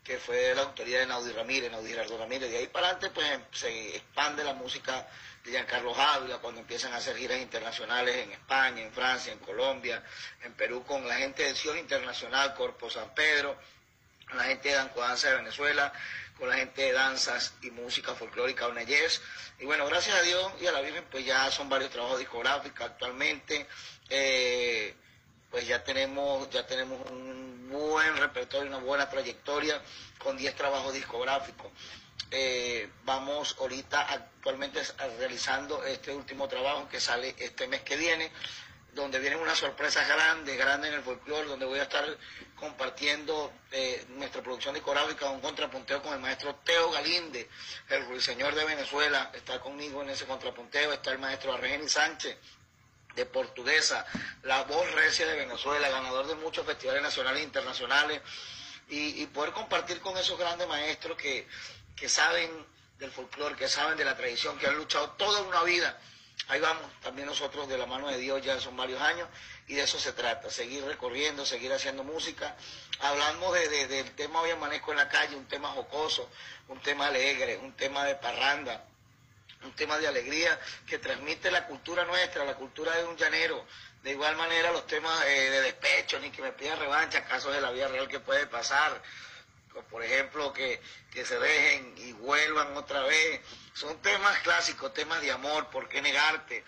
que 0.03 0.19
fue 0.19 0.53
la 0.55 0.63
autoría 0.63 0.99
de 0.99 1.07
Naudi 1.07 1.31
Ramírez, 1.33 1.71
Naudi 1.71 1.91
Gerardo 1.91 2.19
Ramírez. 2.19 2.51
De 2.51 2.59
ahí 2.59 2.67
para 2.67 2.89
adelante 2.89 3.11
pues 3.11 3.29
se 3.53 3.97
expande 3.97 4.43
la 4.43 4.53
música 4.53 5.07
de 5.45 5.53
Giancarlo 5.53 5.95
Ávila, 5.95 6.39
cuando 6.39 6.61
empiezan 6.61 6.93
a 6.93 6.97
hacer 6.97 7.17
giras 7.17 7.39
internacionales 7.39 8.17
en 8.17 8.33
España, 8.33 8.83
en 8.83 8.93
Francia, 8.93 9.33
en 9.33 9.39
Colombia, 9.39 10.03
en 10.43 10.55
Perú, 10.55 10.85
con 10.85 11.07
la 11.07 11.17
gente 11.17 11.45
de 11.45 11.55
Ciudad 11.55 11.77
Internacional, 11.77 12.55
Corpo 12.55 12.91
San 12.91 13.15
Pedro, 13.15 13.57
la 14.35 14.45
gente 14.45 14.71
de 14.71 14.75
Danza 14.75 15.31
de 15.31 15.37
Venezuela, 15.37 15.93
con 16.43 16.49
la 16.51 16.57
gente 16.57 16.83
de 16.83 16.93
danzas 16.93 17.55
y 17.63 17.71
música 17.71 18.17
folclórica 18.17 18.67
Oneyes. 18.67 19.23
Y 19.61 19.65
bueno, 19.65 19.87
gracias 19.87 20.17
a 20.17 20.23
Dios 20.23 20.53
y 20.61 20.67
a 20.67 20.73
la 20.73 20.81
Virgen, 20.81 21.05
pues 21.09 21.25
ya 21.25 21.49
son 21.53 21.69
varios 21.69 21.93
trabajos 21.93 22.19
discográficos 22.19 22.81
actualmente. 22.81 23.65
Eh, 24.11 24.93
pues 25.53 25.69
ya 25.69 25.85
tenemos, 25.85 26.51
ya 26.51 26.67
tenemos 26.67 27.09
un 27.13 27.69
buen 27.71 28.17
repertorio, 28.17 28.67
una 28.67 28.79
buena 28.79 29.09
trayectoria 29.09 29.81
con 30.19 30.37
10 30.37 30.57
trabajos 30.57 30.93
discográficos. 30.93 31.71
Eh, 32.33 32.91
vamos 33.05 33.55
ahorita 33.61 34.01
actualmente 34.01 34.83
realizando 35.21 35.85
este 35.85 36.13
último 36.13 36.49
trabajo 36.49 36.89
que 36.89 36.99
sale 36.99 37.37
este 37.39 37.69
mes 37.69 37.83
que 37.83 37.97
viene, 37.97 38.33
donde 38.93 39.19
vienen 39.19 39.41
unas 39.41 39.59
sorpresas 39.59 40.07
grandes, 40.07 40.57
grandes 40.57 40.91
en 40.91 40.99
el 40.99 41.03
folclore, 41.03 41.49
donde 41.49 41.65
voy 41.65 41.79
a 41.79 41.85
estar 41.85 42.05
compartiendo 42.55 43.53
eh, 43.71 44.05
nuestra 44.11 44.43
producción 44.43 44.75
discográfica, 44.75 45.29
un 45.31 45.41
contrapunteo 45.41 46.03
con 46.03 46.13
el 46.13 46.21
maestro 46.21 46.55
Teo 46.57 46.91
Galinde, 46.91 47.49
el 47.89 48.07
ruiseñor 48.07 48.55
de 48.55 48.65
Venezuela, 48.65 49.31
está 49.35 49.61
conmigo 49.61 50.03
en 50.03 50.11
ese 50.11 50.27
contrapunteo, 50.27 50.93
está 50.93 51.11
el 51.13 51.19
maestro 51.19 51.53
Argeni 51.55 51.89
Sánchez, 51.89 52.37
de 53.15 53.27
Portuguesa, 53.27 54.07
la 54.43 54.63
voz 54.65 54.91
recia 54.93 55.27
de 55.27 55.37
Venezuela, 55.37 55.89
ganador 55.91 56.27
de 56.27 56.35
muchos 56.37 56.65
festivales 56.65 57.03
nacionales 57.03 57.41
e 57.41 57.45
internacionales, 57.45 58.23
y 58.89 59.25
poder 59.29 59.53
compartir 59.53 60.01
con 60.01 60.17
esos 60.19 60.39
grandes 60.39 60.69
maestros 60.69 61.17
que, 61.17 61.47
que 61.97 62.09
saben 62.11 62.51
del 62.99 63.11
folclore, 63.11 63.57
que 63.57 63.69
saben 63.69 63.97
de 63.97 64.05
la 64.05 64.17
tradición, 64.17 64.59
que 64.59 64.67
han 64.67 64.77
luchado 64.77 65.11
toda 65.11 65.43
una 65.43 65.63
vida. 65.63 65.99
Ahí 66.49 66.61
vamos, 66.61 66.85
también 67.03 67.27
nosotros 67.29 67.69
de 67.69 67.79
la 67.79 67.87
mano 67.87 68.09
de 68.09 68.19
Dios 68.19 68.43
ya 68.43 68.61
son 68.61 68.77
varios 68.77 69.01
años 69.01 69.29
y 69.69 69.75
de 69.75 69.83
eso 69.83 69.99
se 69.99 70.13
trata, 70.13 70.51
seguir 70.51 70.85
recorriendo, 70.85 71.47
seguir 71.47 71.73
haciendo 71.73 72.05
música. 72.05 72.57
Hablamos 73.01 73.55
de, 73.55 73.87
del 73.87 74.11
tema 74.13 74.41
Hoy 74.41 74.51
amanezco 74.51 74.91
en 74.91 74.99
la 74.99 75.09
calle, 75.09 75.37
un 75.37 75.47
tema 75.47 75.69
jocoso, 75.71 76.29
un 76.69 76.81
tema 76.81 77.07
alegre, 77.07 77.59
un 77.59 77.73
tema 77.75 78.05
de 78.05 78.17
parranda, 78.17 78.85
un 79.63 79.73
tema 79.73 79.99
de 79.99 80.09
alegría 80.09 80.59
que 80.87 80.99
transmite 80.99 81.51
la 81.51 81.67
cultura 81.67 82.05
nuestra, 82.05 82.45
la 82.45 82.55
cultura 82.55 82.97
de 82.97 83.05
un 83.05 83.17
llanero. 83.17 83.65
De 84.03 84.11
igual 84.11 84.37
manera 84.37 84.73
los 84.73 84.87
temas 84.87 85.25
eh, 85.27 85.51
de 85.51 85.61
despecho, 85.63 86.19
ni 86.19 86.31
que 86.31 86.43
me 86.43 86.53
pidan 86.53 86.79
revancha, 86.79 87.25
casos 87.25 87.55
de 87.55 87.61
la 87.61 87.71
vida 87.71 87.87
real 87.89 88.09
que 88.09 88.19
puede 88.19 88.47
pasar, 88.49 89.01
por 89.91 90.03
ejemplo, 90.03 90.53
que, 90.53 90.81
se 91.13 91.39
dejen 91.39 91.95
y 91.99 92.13
vuelvan 92.13 92.77
otra 92.77 93.03
vez. 93.03 93.41
Son 93.75 93.97
temas 94.03 94.39
clásicos, 94.41 94.93
temas 94.93 95.21
de 95.23 95.31
amor, 95.31 95.69
¿por 95.69 95.89
qué 95.89 96.03
negarte? 96.03 96.65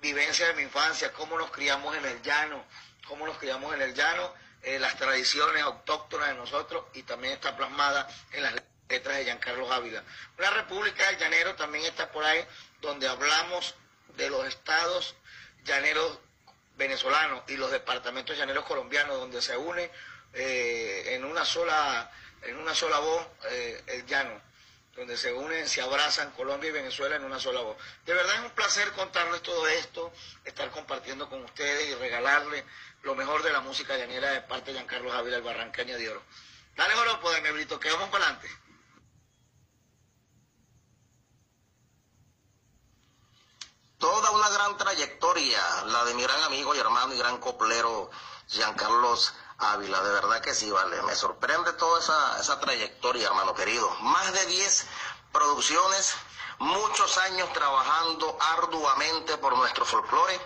Vivencia 0.00 0.46
de 0.48 0.54
mi 0.54 0.62
infancia, 0.62 1.12
cómo 1.12 1.38
nos 1.38 1.50
criamos 1.50 1.96
en 1.96 2.04
el 2.04 2.22
llano, 2.22 2.64
cómo 3.06 3.26
nos 3.26 3.38
criamos 3.38 3.74
en 3.74 3.82
el 3.82 3.94
llano, 3.94 4.32
eh, 4.62 4.78
las 4.78 4.96
tradiciones 4.96 5.62
autóctonas 5.62 6.28
de 6.28 6.34
nosotros 6.34 6.84
y 6.94 7.02
también 7.02 7.34
está 7.34 7.56
plasmada 7.56 8.08
en 8.32 8.42
las 8.42 8.54
letras 8.88 9.16
de 9.16 9.24
Giancarlo 9.24 9.70
Ávila. 9.72 10.02
La 10.38 10.50
República 10.50 11.06
del 11.06 11.18
Llanero 11.18 11.54
también 11.54 11.84
está 11.84 12.10
por 12.10 12.24
ahí, 12.24 12.44
donde 12.80 13.08
hablamos 13.08 13.74
de 14.16 14.30
los 14.30 14.46
estados 14.46 15.14
llaneros 15.64 16.18
venezolanos 16.76 17.42
y 17.48 17.56
los 17.56 17.70
departamentos 17.70 18.36
llaneros 18.36 18.64
colombianos, 18.64 19.18
donde 19.18 19.42
se 19.42 19.56
une 19.56 19.90
eh, 20.32 21.14
en 21.14 21.24
una 21.24 21.44
sola 21.44 22.10
en 22.42 22.56
una 22.58 22.74
sola 22.74 22.98
voz 22.98 23.26
eh, 23.50 23.82
el 23.86 24.06
llano, 24.06 24.40
donde 24.96 25.16
se 25.18 25.32
unen, 25.32 25.68
se 25.68 25.82
abrazan 25.82 26.30
Colombia 26.32 26.70
y 26.70 26.72
Venezuela 26.72 27.16
en 27.16 27.24
una 27.24 27.38
sola 27.38 27.60
voz. 27.60 27.76
De 28.06 28.14
verdad 28.14 28.34
es 28.36 28.40
un 28.40 28.50
placer 28.50 28.90
contarles 28.92 29.42
todo 29.42 29.66
esto, 29.68 30.10
estar 30.44 30.70
compartiendo 30.70 31.28
con 31.28 31.44
ustedes 31.44 31.90
y 31.90 31.94
regalarles 31.94 32.64
lo 33.02 33.14
mejor 33.14 33.42
de 33.42 33.52
la 33.52 33.60
música 33.60 33.96
llanera 33.96 34.30
de 34.30 34.40
parte 34.40 34.72
de 34.72 34.78
Giancarlo 34.78 35.10
Javier 35.10 35.34
el 35.34 35.42
Barranqueño 35.42 35.98
de 35.98 36.08
Oro. 36.08 36.22
Dale 36.76 36.94
Joropo 36.94 37.30
de 37.30 37.40
Mebrito, 37.42 37.78
que 37.78 37.90
vamos 37.90 38.08
para 38.08 38.24
adelante. 38.24 38.48
Toda 43.98 44.30
una 44.30 44.48
gran 44.50 44.76
trayectoria, 44.76 45.60
la 45.86 46.04
de 46.04 46.14
mi 46.14 46.22
gran 46.22 46.42
amigo 46.42 46.74
y 46.74 46.78
hermano 46.78 47.14
y 47.14 47.18
gran 47.18 47.38
coplero 47.38 48.10
Giancarlos 48.48 49.34
Ávila, 49.58 50.02
de 50.02 50.10
verdad 50.12 50.40
que 50.42 50.54
sí, 50.54 50.70
vale. 50.70 51.00
Me 51.02 51.14
sorprende 51.14 51.72
toda 51.74 52.00
esa, 52.00 52.40
esa 52.40 52.60
trayectoria, 52.60 53.28
hermano 53.28 53.54
querido. 53.54 53.88
Más 54.00 54.32
de 54.32 54.44
10 54.46 54.86
producciones, 55.32 56.14
muchos 56.58 57.16
años 57.18 57.52
trabajando 57.52 58.36
arduamente 58.40 59.38
por 59.38 59.56
nuestro 59.56 59.84
folclore, 59.84 60.38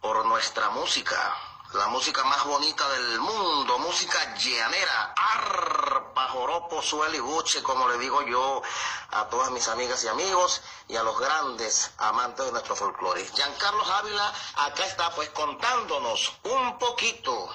por 0.00 0.24
nuestra 0.26 0.70
música, 0.70 1.36
la 1.74 1.86
música 1.88 2.24
más 2.24 2.44
bonita 2.44 2.88
del 2.88 3.20
mundo, 3.20 3.78
música 3.78 4.34
llanera, 4.36 5.12
arpa, 5.16 6.28
joropo, 6.28 6.80
suelo 6.80 7.14
y 7.14 7.20
buche, 7.20 7.62
como 7.62 7.88
le 7.88 7.98
digo 7.98 8.22
yo 8.22 8.62
a 9.10 9.26
todas 9.28 9.50
mis 9.50 9.68
amigas 9.68 10.02
y 10.04 10.08
amigos 10.08 10.62
y 10.88 10.96
a 10.96 11.02
los 11.02 11.18
grandes 11.18 11.90
amantes 11.98 12.46
de 12.46 12.52
nuestro 12.52 12.74
folclore. 12.74 13.26
Giancarlo 13.34 13.84
Ávila 13.84 14.32
acá 14.56 14.86
está 14.86 15.10
pues 15.14 15.28
contándonos 15.30 16.32
un 16.44 16.78
poquito 16.78 17.48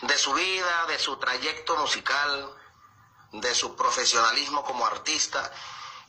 de 0.00 0.16
su 0.16 0.32
vida, 0.32 0.86
de 0.86 0.98
su 0.98 1.16
trayecto 1.18 1.76
musical, 1.76 2.54
de 3.32 3.54
su 3.54 3.76
profesionalismo 3.76 4.64
como 4.64 4.86
artista 4.86 5.52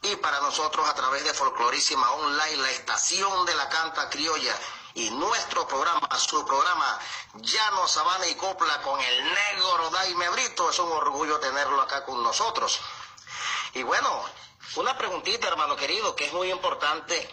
y 0.04 0.16
para 0.18 0.40
nosotros 0.40 0.88
a 0.88 0.94
través 0.94 1.24
de 1.26 1.34
Folclorísima 1.34 2.12
Online, 2.12 2.58
la 2.58 2.72
estación 2.72 3.46
de 3.46 3.56
la 3.56 3.68
canta 3.68 4.10
criolla 4.10 4.56
y 4.96 5.10
nuestro 5.12 5.68
programa, 5.68 6.08
su 6.18 6.46
programa 6.46 7.00
Llano, 7.36 7.88
Sabana 7.88 8.28
y 8.28 8.36
Copla 8.36 8.82
con 8.82 9.00
el 9.00 9.24
negro 9.26 9.90
Daime 9.92 10.30
Brito, 10.30 10.70
es 10.70 10.80
un 10.80 10.92
orgullo 10.92 11.38
tenerlo 11.40 11.82
acá 11.82 12.06
con 12.06 12.24
nosotros. 12.24 12.80
Y 13.74 13.84
bueno, 13.84 14.24
una 14.78 14.98
preguntita, 14.98 15.50
hermano 15.50 15.76
querido, 15.76 16.16
que 16.16 16.26
es 16.26 16.34
muy 16.34 16.50
importante. 16.50 17.30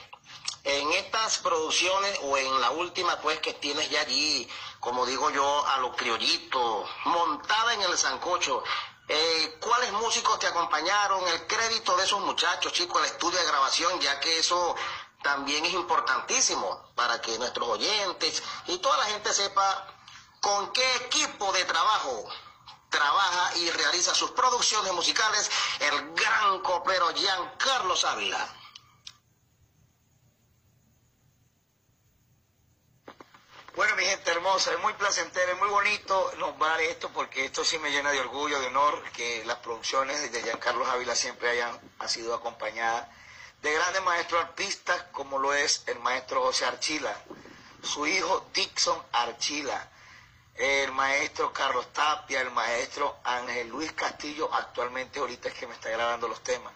En 0.65 0.93
estas 0.93 1.39
producciones 1.39 2.21
o 2.23 2.37
en 2.37 2.61
la 2.61 2.71
última 2.71 3.17
pues 3.21 3.41
que 3.41 3.55
tienes 3.55 3.91
ya 3.91 4.01
allí, 4.01 4.49
como 4.79 5.07
digo 5.07 5.31
yo, 5.31 5.67
a 5.67 5.79
los 5.79 5.97
criollitos, 5.97 6.89
montada 7.05 7.75
en 7.75 7.83
el 7.83 7.99
sancocho, 7.99 8.63
eh, 9.09 9.59
¿cuáles 9.61 9.93
músicos 9.93 10.39
te 10.39 10.47
acompañaron? 10.47 11.27
El 11.29 11.47
crédito 11.47 11.97
de 11.97 12.05
esos 12.05 12.21
muchachos, 12.21 12.73
chicos, 12.73 13.01
el 13.03 13.07
estudio 13.07 13.39
de 13.39 13.47
grabación, 13.47 14.01
ya 14.01 14.21
que 14.21 14.39
eso 14.39 14.77
también 15.23 15.65
es 15.65 15.73
importantísimo 15.73 16.93
para 16.95 17.21
que 17.21 17.39
nuestros 17.39 17.69
oyentes 17.69 18.43
y 18.67 18.79
toda 18.79 18.97
la 18.99 19.05
gente 19.05 19.33
sepa 19.33 19.87
con 20.41 20.73
qué 20.73 20.97
equipo 20.97 21.53
de 21.53 21.65
trabajo 21.65 22.29
trabaja 22.91 23.57
y 23.57 23.71
realiza 23.71 24.15
sus 24.15 24.33
producciones 24.33 24.93
musicales 24.93 25.51
el 25.81 26.15
gran 26.15 26.61
copero 26.61 27.09
Giancarlo 27.15 27.95
Ávila. 28.07 28.49
Bueno, 33.75 33.97
mi 33.97 34.05
gente 34.05 34.31
hermosa, 34.31 34.71
es 34.71 34.81
muy 34.81 34.93
placentero, 34.93 35.53
es 35.53 35.59
muy 35.59 35.69
bonito 35.71 36.33
nombrar 36.37 36.79
esto 36.83 37.09
porque 37.09 37.47
esto 37.47 37.65
sí 37.65 37.79
me 37.79 37.91
llena 37.91 38.11
de 38.11 38.21
orgullo, 38.21 38.61
de 38.61 38.67
honor 38.67 39.03
que 39.13 39.43
las 39.47 39.57
producciones 39.59 40.31
de 40.31 40.43
Giancarlo 40.43 40.85
Ávila 40.85 41.17
siempre 41.17 41.49
hayan 41.49 41.81
sido 42.07 42.35
acompañadas 42.35 43.09
de 43.63 43.73
grandes 43.73 44.03
maestros 44.03 44.43
artistas 44.43 45.05
como 45.13 45.39
lo 45.39 45.55
es 45.55 45.85
el 45.87 45.99
maestro 46.01 46.43
José 46.43 46.65
Archila, 46.65 47.17
su 47.83 48.07
hijo 48.07 48.49
Dixon 48.53 49.01
Archila, 49.13 49.89
el 50.57 50.93
maestro 50.93 51.53
Carlos 51.53 51.87
Tapia, 51.93 52.41
el 52.41 52.51
maestro 52.51 53.19
Ángel 53.25 53.69
Luis 53.69 53.93
Castillo, 53.93 54.53
actualmente 54.53 55.21
ahorita 55.21 55.49
es 55.49 55.55
que 55.55 55.67
me 55.67 55.75
está 55.75 55.91
grabando 55.91 56.29
los 56.29 56.43
temas. 56.43 56.73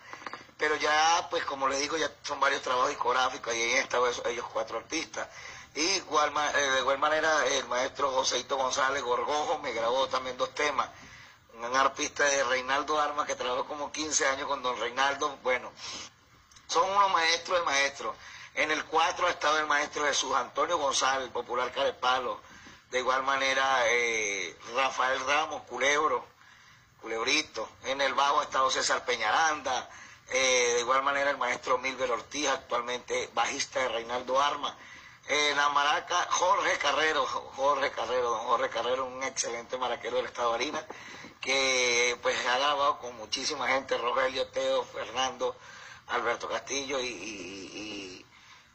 Pero 0.56 0.76
ya, 0.76 1.26
pues 1.28 1.44
como 1.44 1.68
les 1.68 1.80
digo, 1.80 1.96
ya 1.96 2.10
son 2.22 2.40
varios 2.40 2.62
trabajos 2.62 2.88
discográficos 2.88 3.54
y 3.54 3.60
ahí 3.60 3.72
estado 3.74 4.08
ellos 4.24 4.46
cuatro 4.52 4.78
artistas. 4.78 5.28
Y 5.74 5.80
eh, 5.80 6.00
de 6.00 6.78
igual 6.80 6.98
manera 6.98 7.46
el 7.46 7.66
maestro 7.66 8.10
Joséito 8.12 8.56
González 8.56 9.02
Gorgojo 9.02 9.58
me 9.58 9.72
grabó 9.72 10.08
también 10.08 10.38
dos 10.38 10.54
temas. 10.54 10.88
Un 11.52 11.76
artista 11.76 12.24
de 12.24 12.44
Reinaldo 12.44 12.98
Armas 12.98 13.26
que 13.26 13.34
trabajó 13.34 13.66
como 13.66 13.92
15 13.92 14.26
años 14.28 14.46
con 14.46 14.62
don 14.62 14.78
Reinaldo. 14.80 15.36
Bueno, 15.42 15.70
son 16.66 16.88
unos 16.90 17.12
maestros 17.12 17.58
de 17.58 17.64
maestros. 17.64 18.16
En 18.54 18.70
el 18.70 18.84
4 18.84 19.26
ha 19.26 19.30
estado 19.30 19.58
el 19.58 19.66
maestro 19.66 20.04
Jesús 20.04 20.34
Antonio 20.34 20.78
González, 20.78 21.28
popular 21.30 21.70
Carepalo. 21.72 22.40
De 22.90 23.00
igual 23.00 23.22
manera, 23.22 23.82
eh, 23.88 24.56
Rafael 24.74 25.20
Ramos, 25.26 25.62
Culebro, 25.62 26.24
Culebrito. 27.00 27.68
En 27.84 28.00
el 28.00 28.14
bajo 28.14 28.40
ha 28.40 28.44
estado 28.44 28.70
César 28.70 29.04
Peñaranda. 29.04 29.90
Eh, 30.30 30.72
de 30.74 30.80
igual 30.80 31.02
manera, 31.02 31.30
el 31.30 31.36
maestro 31.36 31.78
Milver 31.78 32.10
Ortiz, 32.10 32.48
actualmente 32.48 33.30
bajista 33.34 33.80
de 33.80 33.88
Reinaldo 33.88 34.40
Arma. 34.40 34.76
En 35.28 35.56
la 35.56 35.68
maraca, 35.70 36.26
Jorge 36.30 36.78
Carrero, 36.78 37.26
Jorge 37.26 37.90
Carrero, 37.90 38.30
don 38.30 38.46
Jorge 38.46 38.68
Carrero, 38.70 39.06
un 39.06 39.22
excelente 39.24 39.76
maraquero 39.76 40.16
del 40.16 40.26
estado 40.26 40.50
de 40.50 40.54
Harina, 40.54 40.86
que 41.40 42.16
pues 42.22 42.38
ha 42.46 42.58
grabado 42.58 42.98
con 43.00 43.16
muchísima 43.16 43.66
gente, 43.66 43.98
Rogelio 43.98 44.46
Teo, 44.48 44.84
Fernando, 44.84 45.56
Alberto 46.08 46.48
Castillo 46.48 47.00
y, 47.00 47.06
y, 47.06 48.26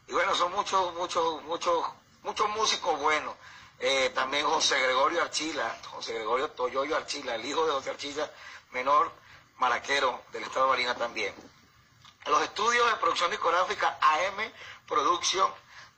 y 0.07 0.13
bueno, 0.13 0.35
son 0.35 0.51
muchos, 0.51 0.93
muchos, 0.95 1.41
muchos, 1.43 1.85
muchos 2.23 2.49
músicos 2.49 2.99
buenos. 2.99 3.35
Eh, 3.79 4.11
también 4.13 4.45
José 4.45 4.79
Gregorio 4.79 5.23
Archila, 5.23 5.75
José 5.91 6.13
Gregorio 6.13 6.49
Toyoyo 6.51 6.95
Archila, 6.95 7.35
el 7.35 7.45
hijo 7.45 7.65
de 7.65 7.71
José 7.71 7.89
Archila, 7.89 8.29
menor 8.71 9.11
maraquero 9.57 10.21
del 10.31 10.43
estado 10.43 10.65
de 10.65 10.69
Barinas 10.71 10.97
también. 10.97 11.33
Los 12.27 12.41
estudios 12.43 12.87
de 12.91 12.97
producción 12.97 13.31
discográfica 13.31 13.97
AM 13.99 14.51
Producción 14.91 15.49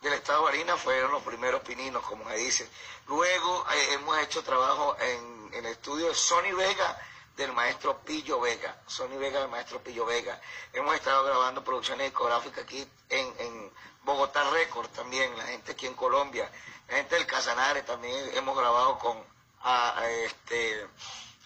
del 0.02 0.14
estado 0.14 0.42
de 0.42 0.46
Barinas 0.46 0.80
fueron 0.80 1.12
los 1.12 1.24
primeros 1.24 1.62
pininos, 1.64 2.04
como 2.04 2.30
se 2.30 2.36
dice. 2.36 2.70
Luego 3.08 3.66
eh, 3.74 3.94
hemos 3.94 4.18
hecho 4.20 4.44
trabajo 4.44 4.96
en, 5.00 5.50
en 5.52 5.66
el 5.66 5.72
estudio 5.72 6.10
de 6.10 6.14
Sony 6.14 6.54
Vega 6.56 6.96
del 7.36 7.52
maestro 7.52 8.00
Pillo 8.00 8.40
Vega, 8.40 8.82
Sony 8.86 9.18
Vega 9.18 9.40
del 9.40 9.50
maestro 9.50 9.82
Pillo 9.82 10.06
Vega. 10.06 10.40
Hemos 10.72 10.96
estado 10.96 11.24
grabando 11.24 11.64
producciones 11.64 12.08
discográficas 12.08 12.64
aquí 12.64 12.88
en, 13.10 13.34
en 13.40 13.72
Bogotá 14.04 14.50
Records 14.52 14.92
también, 14.94 15.36
la 15.38 15.46
gente 15.46 15.72
aquí 15.72 15.88
en 15.88 15.96
Colombia, 15.96 16.50
la 16.90 16.98
gente 16.98 17.16
del 17.16 17.26
Casanare 17.26 17.84
también 17.84 18.32
hemos 18.36 18.58
grabado 18.58 19.00
con 19.00 19.18
a, 19.64 20.08
este 20.10 20.88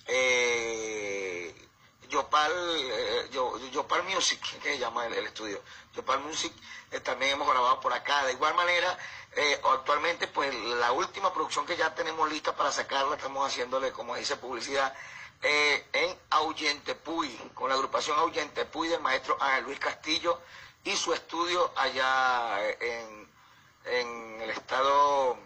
eh, 0.08 1.68
Yopal, 2.10 2.52
eh, 2.52 3.30
Music, 4.14 4.42
que 4.62 4.74
se 4.74 4.78
llama 4.80 5.06
el, 5.06 5.14
el 5.14 5.28
estudio, 5.28 5.62
Yopal 5.94 6.22
Music, 6.22 6.54
eh, 6.92 7.00
también 7.00 7.34
hemos 7.34 7.48
grabado 7.48 7.80
por 7.80 7.94
acá. 7.94 8.26
De 8.26 8.34
igual 8.34 8.56
manera, 8.56 8.98
eh, 9.36 9.62
actualmente, 9.74 10.28
pues 10.28 10.54
la 10.56 10.92
última 10.94 11.34
producción 11.34 11.66
que 11.66 11.76
ya 11.78 11.94
tenemos 11.94 12.30
lista 12.30 12.56
para 12.56 12.72
sacarla, 12.72 13.16
estamos 13.16 13.46
haciéndole, 13.46 13.92
como 13.92 14.16
dice, 14.16 14.38
publicidad 14.38 14.94
eh, 15.42 15.88
en 15.94 16.18
Ahuyentepuy, 16.32 17.30
con 17.54 17.70
la 17.70 17.76
agrupación 17.76 18.18
Ahuyentepuy 18.20 18.88
del 18.90 19.02
maestro 19.02 19.38
Ángel 19.40 19.66
Luis 19.66 19.80
Castillo 19.80 20.42
y 20.84 20.96
su 20.96 21.14
estudio 21.14 21.72
allá 21.76 22.58
eh, 22.64 22.78
en, 23.86 23.94
en 23.94 24.42
el 24.42 24.50
estado 24.50 25.38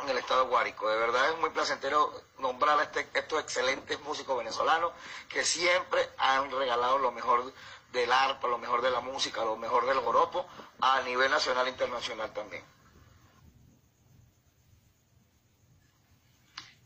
en 0.00 0.08
el 0.08 0.18
estado 0.18 0.48
Guárico. 0.48 0.88
De 0.88 0.96
verdad 0.96 1.30
es 1.30 1.38
muy 1.38 1.50
placentero 1.50 2.12
nombrar 2.38 2.78
a 2.80 2.82
este- 2.84 3.08
estos 3.14 3.40
excelentes 3.40 4.00
músicos 4.00 4.36
venezolanos 4.36 4.92
que 5.28 5.44
siempre 5.44 6.10
han 6.18 6.50
regalado 6.50 6.98
lo 6.98 7.12
mejor 7.12 7.52
del 7.92 8.10
arpa, 8.12 8.48
lo 8.48 8.58
mejor 8.58 8.82
de 8.82 8.90
la 8.90 9.00
música, 9.00 9.44
lo 9.44 9.56
mejor 9.56 9.86
del 9.86 10.00
joropo 10.00 10.46
a 10.80 11.00
nivel 11.02 11.30
nacional 11.30 11.66
e 11.66 11.70
internacional 11.70 12.32
también. 12.32 12.64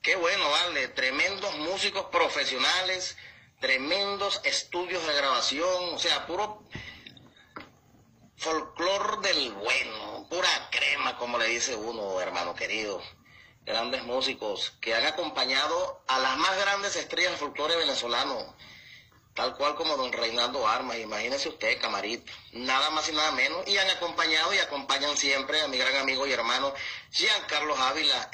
Qué 0.07 0.15
bueno, 0.15 0.49
vale, 0.49 0.87
tremendos 0.87 1.53
músicos 1.57 2.05
profesionales, 2.13 3.17
tremendos 3.59 4.41
estudios 4.45 5.05
de 5.05 5.13
grabación, 5.15 5.95
o 5.95 5.99
sea, 5.99 6.29
puro 6.29 6.63
folclor 8.37 9.21
del 9.23 9.51
bueno, 9.55 10.29
pura 10.31 10.49
crema, 10.71 11.19
como 11.19 11.39
le 11.39 11.47
dice 11.49 11.75
uno, 11.75 12.21
hermano 12.21 12.55
querido. 12.55 13.03
Grandes 13.65 14.05
músicos 14.05 14.75
que 14.81 14.95
han 14.95 15.05
acompañado 15.07 16.05
a 16.07 16.21
las 16.21 16.37
más 16.37 16.57
grandes 16.57 16.95
estrellas 16.95 17.33
del 17.33 17.41
folclore 17.41 17.75
venezolano, 17.75 18.55
tal 19.35 19.57
cual 19.57 19.75
como 19.75 19.97
don 19.97 20.13
Reinaldo 20.13 20.69
Armas, 20.69 20.99
imagínese 20.99 21.49
usted, 21.49 21.81
camarita, 21.81 22.33
nada 22.53 22.91
más 22.91 23.09
y 23.09 23.13
nada 23.13 23.33
menos, 23.33 23.67
y 23.67 23.77
han 23.77 23.91
acompañado 23.91 24.55
y 24.55 24.59
acompañan 24.59 25.17
siempre 25.17 25.63
a 25.63 25.67
mi 25.67 25.79
gran 25.79 25.97
amigo 25.97 26.29
y 26.29 26.33
hermano 26.33 26.73
Giancarlo 27.11 27.77
Ávila, 27.77 28.31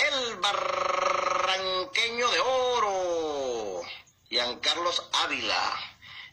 el 0.00 0.36
barranqueño 0.36 2.28
de 2.30 2.40
oro, 2.40 3.82
Giancarlos 4.28 5.08
Ávila, 5.24 5.78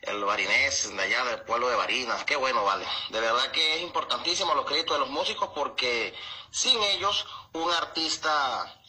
el 0.02 0.24
barinés 0.24 0.96
de 0.96 1.04
allá 1.04 1.26
del 1.26 1.42
pueblo 1.42 1.68
de 1.70 1.76
Barinas, 1.76 2.24
qué 2.24 2.36
bueno, 2.36 2.64
vale. 2.64 2.86
De 3.10 3.20
verdad 3.20 3.52
que 3.52 3.76
es 3.76 3.82
importantísimo 3.82 4.56
los 4.56 4.66
créditos 4.66 4.96
de 4.96 5.00
los 5.00 5.10
músicos 5.10 5.50
porque 5.54 6.14
sin 6.52 6.82
ellos 6.82 7.28
un 7.54 7.70
artista 7.72 8.82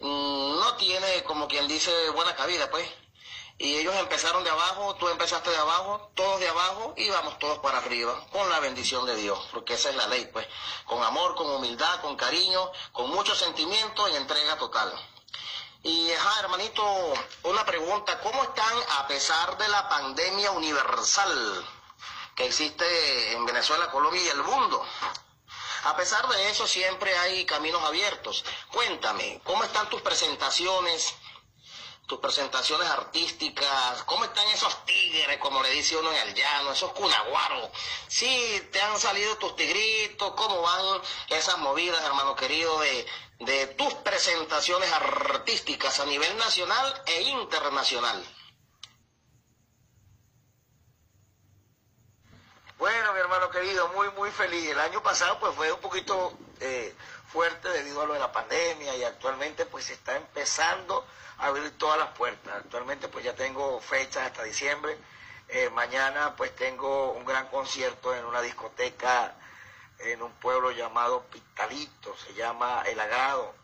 mm, 0.00 0.58
no 0.58 0.76
tiene, 0.76 1.22
como 1.24 1.48
quien 1.48 1.68
dice, 1.68 1.90
buena 2.10 2.34
cabida, 2.34 2.70
pues. 2.70 2.88
Y 3.60 3.76
ellos 3.76 3.94
empezaron 3.96 4.44
de 4.44 4.50
abajo, 4.50 4.94
tú 4.94 5.08
empezaste 5.08 5.50
de 5.50 5.56
abajo, 5.56 6.12
todos 6.14 6.38
de 6.38 6.48
abajo 6.48 6.94
y 6.96 7.10
vamos 7.10 7.40
todos 7.40 7.58
para 7.58 7.78
arriba, 7.78 8.24
con 8.30 8.48
la 8.48 8.60
bendición 8.60 9.04
de 9.04 9.16
Dios, 9.16 9.48
porque 9.52 9.74
esa 9.74 9.90
es 9.90 9.96
la 9.96 10.06
ley, 10.06 10.30
pues. 10.32 10.46
Con 10.84 11.02
amor, 11.02 11.34
con 11.34 11.50
humildad, 11.50 12.00
con 12.00 12.16
cariño, 12.16 12.70
con 12.92 13.10
mucho 13.10 13.34
sentimiento 13.34 14.06
en 14.06 14.14
entrega 14.14 14.56
total. 14.58 14.92
Y, 15.82 16.12
ajá, 16.12 16.40
hermanito, 16.40 16.84
una 17.42 17.64
pregunta, 17.64 18.20
¿cómo 18.20 18.44
están 18.44 18.74
a 18.98 19.08
pesar 19.08 19.58
de 19.58 19.68
la 19.68 19.88
pandemia 19.88 20.52
universal 20.52 21.66
que 22.36 22.46
existe 22.46 23.32
en 23.32 23.44
Venezuela, 23.44 23.90
Colombia 23.90 24.22
y 24.22 24.28
el 24.28 24.42
mundo? 24.44 24.84
A 25.84 25.96
pesar 25.96 26.28
de 26.28 26.50
eso, 26.50 26.66
siempre 26.66 27.16
hay 27.18 27.44
caminos 27.44 27.82
abiertos. 27.82 28.44
Cuéntame, 28.72 29.40
¿cómo 29.44 29.64
están 29.64 29.88
tus 29.88 30.02
presentaciones? 30.02 31.14
Tus 32.08 32.18
presentaciones 32.20 32.88
artísticas, 32.88 34.02
cómo 34.04 34.24
están 34.24 34.48
esos 34.48 34.82
tigres, 34.86 35.36
como 35.36 35.62
le 35.62 35.68
dice 35.68 35.94
uno 35.94 36.10
en 36.10 36.28
el 36.28 36.34
llano, 36.34 36.72
esos 36.72 36.90
cunaguaros, 36.92 37.68
sí, 38.08 38.66
te 38.72 38.80
han 38.80 38.98
salido 38.98 39.36
tus 39.36 39.54
tigritos, 39.54 40.32
cómo 40.32 40.62
van 40.62 41.02
esas 41.28 41.58
movidas, 41.58 42.02
hermano 42.02 42.34
querido, 42.34 42.80
de, 42.80 43.06
de 43.40 43.66
tus 43.66 43.92
presentaciones 43.96 44.90
artísticas 44.90 46.00
a 46.00 46.06
nivel 46.06 46.34
nacional 46.38 47.02
e 47.04 47.22
internacional. 47.24 48.24
Bueno, 52.78 53.12
mi 53.12 53.18
hermano 53.20 53.50
querido, 53.50 53.88
muy, 53.88 54.08
muy 54.12 54.30
feliz. 54.30 54.70
El 54.70 54.78
año 54.78 55.02
pasado 55.02 55.38
pues 55.40 55.54
fue 55.56 55.70
un 55.72 55.80
poquito 55.80 56.32
eh, 56.60 56.94
fuerte 57.32 57.68
debido 57.68 58.02
a 58.02 58.06
lo 58.06 58.14
de 58.14 58.20
la 58.20 58.32
pandemia 58.32 58.96
y 58.96 59.04
actualmente 59.04 59.66
pues 59.66 59.86
se 59.86 59.94
está 59.94 60.16
empezando 60.16 61.06
a 61.38 61.46
abrir 61.46 61.76
todas 61.78 61.98
las 61.98 62.08
puertas. 62.16 62.54
Actualmente 62.54 63.08
pues 63.08 63.24
ya 63.24 63.34
tengo 63.34 63.80
fechas 63.80 64.26
hasta 64.26 64.42
diciembre. 64.42 64.96
Eh, 65.48 65.70
mañana 65.70 66.34
pues 66.36 66.54
tengo 66.56 67.12
un 67.12 67.24
gran 67.24 67.48
concierto 67.48 68.14
en 68.14 68.24
una 68.24 68.42
discoteca 68.42 69.34
en 69.98 70.22
un 70.22 70.32
pueblo 70.34 70.70
llamado 70.70 71.24
Pitalito, 71.24 72.16
se 72.16 72.34
llama 72.34 72.82
El 72.86 73.00
Agrado. 73.00 73.54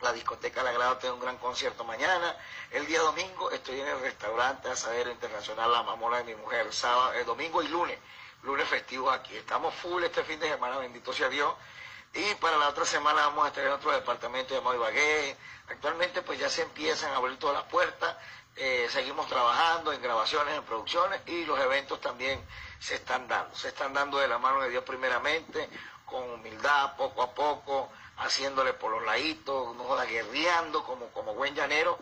La 0.00 0.12
discoteca 0.12 0.60
El 0.60 0.68
Agrado 0.68 0.96
tiene 0.98 1.14
un 1.14 1.20
gran 1.20 1.36
concierto 1.38 1.84
mañana. 1.84 2.36
El 2.70 2.86
día 2.86 3.00
domingo 3.00 3.50
estoy 3.50 3.80
en 3.80 3.88
el 3.88 4.00
restaurante 4.00 4.70
Asadero 4.70 5.10
Internacional 5.10 5.70
La 5.70 5.82
Mamona 5.82 6.18
de 6.18 6.24
mi 6.24 6.34
mujer, 6.36 6.72
sábado, 6.72 7.12
el 7.14 7.26
domingo 7.26 7.62
y 7.62 7.68
lunes, 7.68 7.98
lunes 8.42 8.68
festivo 8.68 9.10
aquí. 9.10 9.36
Estamos 9.36 9.74
full 9.74 10.02
este 10.04 10.22
fin 10.24 10.38
de 10.40 10.48
semana, 10.48 10.78
bendito 10.78 11.12
sea 11.12 11.28
Dios. 11.28 11.52
Y 12.14 12.34
para 12.36 12.56
la 12.56 12.68
otra 12.68 12.84
semana 12.84 13.26
vamos 13.26 13.56
a 13.56 13.62
en 13.62 13.70
otro 13.70 13.92
departamento 13.92 14.54
llamado 14.54 14.76
Ibagué. 14.76 15.36
Actualmente 15.68 16.22
pues 16.22 16.38
ya 16.38 16.48
se 16.48 16.62
empiezan 16.62 17.12
a 17.12 17.16
abrir 17.16 17.38
todas 17.38 17.56
las 17.56 17.64
puertas. 17.64 18.16
Eh, 18.56 18.88
seguimos 18.90 19.28
trabajando 19.28 19.92
en 19.92 20.02
grabaciones, 20.02 20.56
en 20.56 20.64
producciones 20.64 21.20
y 21.26 21.44
los 21.44 21.60
eventos 21.60 22.00
también 22.00 22.44
se 22.80 22.96
están 22.96 23.28
dando. 23.28 23.54
Se 23.54 23.68
están 23.68 23.92
dando 23.92 24.18
de 24.18 24.26
la 24.26 24.38
mano 24.38 24.60
de 24.62 24.70
Dios 24.70 24.82
primeramente, 24.84 25.68
con 26.04 26.28
humildad, 26.30 26.96
poco 26.96 27.22
a 27.22 27.34
poco, 27.34 27.90
haciéndole 28.16 28.72
por 28.72 28.90
los 28.90 29.04
laditos, 29.04 29.76
no 29.76 29.96
guerreando 30.06 30.82
como, 30.82 31.06
como 31.10 31.34
buen 31.34 31.54
llanero. 31.54 31.98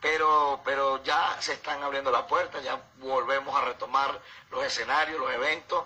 Pero, 0.00 0.62
pero 0.64 1.02
ya 1.02 1.36
se 1.40 1.52
están 1.52 1.82
abriendo 1.82 2.10
las 2.10 2.22
puertas, 2.22 2.64
ya 2.64 2.80
volvemos 2.96 3.54
a 3.54 3.66
retomar 3.66 4.18
los 4.50 4.64
escenarios, 4.64 5.20
los 5.20 5.30
eventos. 5.30 5.84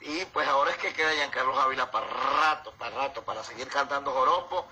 Y 0.00 0.24
pues 0.26 0.46
ahora 0.46 0.70
es 0.70 0.76
que 0.76 0.92
queda 0.92 1.12
Giancarlo 1.12 1.58
Ávila 1.58 1.90
para 1.90 2.06
rato, 2.06 2.72
para 2.72 2.96
rato, 2.96 3.24
para 3.24 3.42
seguir 3.42 3.68
cantando 3.68 4.12
joropo 4.12 4.68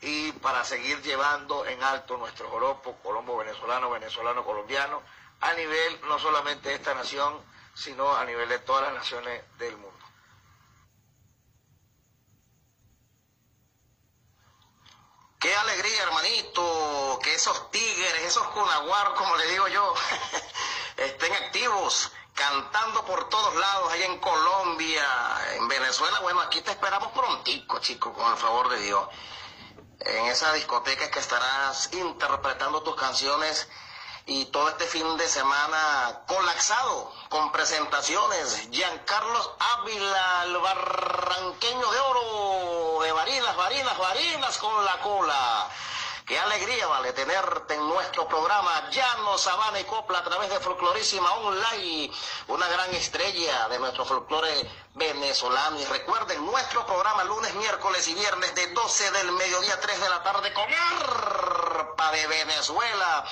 y 0.00 0.32
para 0.32 0.64
seguir 0.64 1.02
llevando 1.02 1.66
en 1.66 1.82
alto 1.82 2.16
nuestro 2.16 2.48
joropo 2.48 2.96
colombo 3.02 3.36
venezolano, 3.36 3.90
venezolano 3.90 4.44
colombiano, 4.44 5.02
a 5.40 5.52
nivel 5.54 6.00
no 6.08 6.18
solamente 6.18 6.68
de 6.68 6.76
esta 6.76 6.94
nación, 6.94 7.40
sino 7.74 8.16
a 8.16 8.24
nivel 8.24 8.48
de 8.48 8.58
todas 8.60 8.84
las 8.84 8.94
naciones 8.94 9.42
del 9.58 9.76
mundo. 9.76 9.98
Qué 15.38 15.54
alegría, 15.54 16.02
hermanito, 16.02 17.18
que 17.22 17.34
esos 17.34 17.70
tigres, 17.70 18.22
esos 18.24 18.44
cunaguaros, 18.48 19.16
como 19.16 19.36
le 19.36 19.46
digo 19.46 19.68
yo, 19.68 19.94
estén 20.96 21.32
activos, 21.32 22.10
cantando 22.38 23.04
por 23.04 23.28
todos 23.28 23.54
lados, 23.56 23.92
allá 23.92 24.06
en 24.06 24.18
Colombia, 24.18 25.04
en 25.56 25.66
Venezuela. 25.66 26.20
Bueno, 26.20 26.40
aquí 26.40 26.60
te 26.60 26.70
esperamos 26.70 27.10
prontico, 27.12 27.80
chico, 27.80 28.12
con 28.12 28.30
el 28.30 28.38
favor 28.38 28.68
de 28.68 28.78
Dios. 28.80 29.08
En 30.00 30.26
esa 30.26 30.52
discoteca 30.52 31.10
que 31.10 31.18
estarás 31.18 31.92
interpretando 31.92 32.82
tus 32.84 32.94
canciones 32.94 33.68
y 34.26 34.44
todo 34.46 34.68
este 34.68 34.86
fin 34.86 35.16
de 35.16 35.26
semana 35.26 36.20
colapsado 36.28 37.12
con 37.28 37.50
presentaciones. 37.50 38.68
Giancarlos 38.70 39.50
Ávila, 39.58 40.44
el 40.44 40.58
barranqueño 40.58 41.90
de 41.90 42.00
oro, 42.00 43.02
de 43.02 43.12
varinas, 43.12 43.56
varinas, 43.56 43.98
varinas 43.98 44.58
con 44.58 44.84
la 44.84 45.00
cola. 45.00 45.68
Qué 46.28 46.38
alegría, 46.38 46.86
vale, 46.86 47.12
tenerte 47.14 47.72
en 47.72 47.88
nuestro 47.88 48.28
programa 48.28 48.90
Llano, 48.90 49.38
Sabana 49.38 49.80
y 49.80 49.84
Copla 49.84 50.18
a 50.18 50.24
través 50.24 50.50
de 50.50 50.60
Folclorísima 50.60 51.32
Online, 51.36 52.12
una 52.48 52.68
gran 52.68 52.94
estrella 52.94 53.66
de 53.70 53.78
nuestro 53.78 54.04
folclore 54.04 54.70
venezolano. 54.92 55.80
Y 55.80 55.86
recuerden, 55.86 56.44
nuestro 56.44 56.84
programa 56.84 57.24
lunes, 57.24 57.54
miércoles 57.54 58.06
y 58.08 58.14
viernes 58.14 58.54
de 58.54 58.66
12 58.74 59.10
del 59.10 59.32
mediodía 59.32 59.72
a 59.72 59.80
3 59.80 60.00
de 60.02 60.08
la 60.10 60.22
tarde 60.22 60.52
con 60.52 60.66
Arpa 60.70 62.12
de 62.12 62.26
Venezuela. 62.26 63.24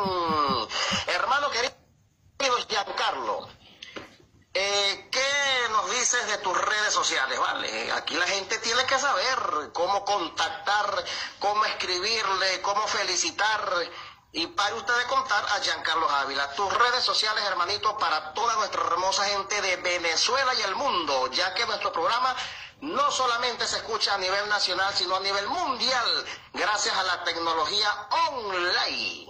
Hermano 1.06 1.50
querido 1.50 1.74
Giancarlo, 2.68 3.48
eh, 4.56 5.08
¿qué 5.10 5.68
nos 5.70 5.90
dices 5.90 6.26
de 6.28 6.38
tus 6.38 6.56
redes 6.56 6.94
sociales? 6.94 7.38
Vale, 7.40 7.90
aquí 7.92 8.14
la 8.14 8.26
gente 8.26 8.58
tiene 8.58 8.84
que 8.86 8.98
saber 8.98 9.70
cómo 9.72 10.04
contactar, 10.04 11.04
cómo 11.38 11.64
escribirle, 11.64 12.60
cómo 12.62 12.86
felicitar 12.86 13.60
y 14.34 14.48
para 14.48 14.74
ustedes 14.74 15.04
contar 15.06 15.44
a 15.44 15.60
Giancarlo 15.60 16.10
Ávila, 16.10 16.50
tus 16.54 16.72
redes 16.74 17.04
sociales, 17.04 17.44
hermanito, 17.44 17.96
para 17.96 18.34
toda 18.34 18.56
nuestra 18.56 18.82
hermosa 18.82 19.24
gente 19.26 19.62
de 19.62 19.76
Venezuela 19.76 20.52
y 20.54 20.62
el 20.62 20.74
mundo, 20.74 21.30
ya 21.30 21.54
que 21.54 21.64
nuestro 21.66 21.92
programa 21.92 22.34
no 22.80 23.12
solamente 23.12 23.64
se 23.64 23.76
escucha 23.76 24.12
a 24.14 24.18
nivel 24.18 24.48
nacional, 24.48 24.92
sino 24.92 25.14
a 25.14 25.20
nivel 25.20 25.46
mundial, 25.46 26.26
gracias 26.52 26.96
a 26.96 27.04
la 27.04 27.22
tecnología 27.22 27.88
online. 28.28 29.28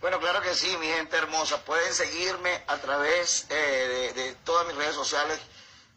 Bueno, 0.00 0.18
claro 0.18 0.40
que 0.40 0.54
sí, 0.54 0.74
mi 0.78 0.86
gente 0.86 1.18
hermosa. 1.18 1.62
Pueden 1.62 1.92
seguirme 1.92 2.64
a 2.68 2.78
través 2.78 3.46
eh, 3.50 4.12
de, 4.14 4.22
de 4.22 4.34
todas 4.36 4.66
mis 4.66 4.76
redes 4.76 4.94
sociales 4.94 5.38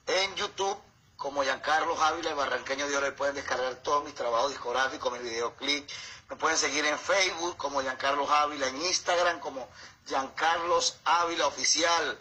en 0.07 0.35
YouTube 0.35 0.77
como 1.17 1.43
Giancarlo 1.43 1.99
Ávila, 2.01 2.29
el 2.29 2.35
barranqueño 2.35 2.87
de 2.87 2.95
oro, 2.95 3.15
pueden 3.15 3.35
descargar 3.35 3.75
todos 3.77 4.05
mis 4.05 4.13
trabajos 4.13 4.51
discográficos, 4.51 5.11
mis 5.13 5.23
videoclips. 5.23 5.93
Me 6.29 6.35
pueden 6.35 6.57
seguir 6.57 6.85
en 6.85 6.97
Facebook 6.97 7.57
como 7.57 7.81
Giancarlo 7.81 8.29
Ávila, 8.29 8.67
en 8.67 8.79
Instagram 8.83 9.39
como 9.39 9.67
Giancarlos 10.05 10.97
Ávila 11.05 11.47
Oficial. 11.47 12.19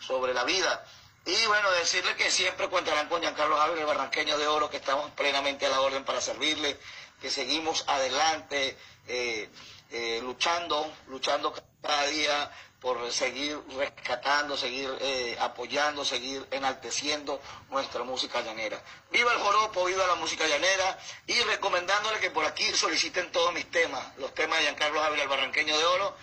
sobre 0.00 0.32
la 0.32 0.44
vida. 0.44 0.84
Y 1.24 1.46
bueno, 1.46 1.70
decirle 1.72 2.16
que 2.16 2.30
siempre 2.30 2.68
contarán 2.68 3.08
con 3.08 3.20
Giancarlo 3.20 3.60
Ávila, 3.60 3.82
el 3.82 3.86
barranqueño 3.86 4.38
de 4.38 4.46
oro, 4.46 4.70
que 4.70 4.78
estamos 4.78 5.10
plenamente 5.12 5.66
a 5.66 5.68
la 5.68 5.80
orden 5.80 6.04
para 6.04 6.20
servirle, 6.20 6.78
que 7.20 7.30
seguimos 7.30 7.84
adelante, 7.86 8.76
eh, 9.06 9.48
eh, 9.90 10.20
luchando, 10.22 10.90
luchando 11.08 11.54
cada 11.82 12.06
día 12.06 12.50
por 12.82 13.12
seguir 13.12 13.56
rescatando, 13.76 14.56
seguir 14.56 14.90
eh, 15.00 15.36
apoyando, 15.40 16.04
seguir 16.04 16.44
enalteciendo 16.50 17.40
nuestra 17.70 18.02
música 18.02 18.40
llanera. 18.40 18.82
Viva 19.12 19.32
el 19.32 19.38
joropo, 19.38 19.84
viva 19.84 20.04
la 20.08 20.16
música 20.16 20.44
llanera 20.48 20.98
y 21.28 21.40
recomendándole 21.42 22.18
que 22.18 22.32
por 22.32 22.44
aquí 22.44 22.64
soliciten 22.74 23.30
todos 23.30 23.54
mis 23.54 23.70
temas, 23.70 24.04
los 24.18 24.34
temas 24.34 24.58
de 24.58 24.64
Giancarlo 24.64 25.00
Ávila, 25.00 25.22
el 25.22 25.28
barranqueño 25.28 25.78
de 25.78 25.84
oro, 25.84 26.16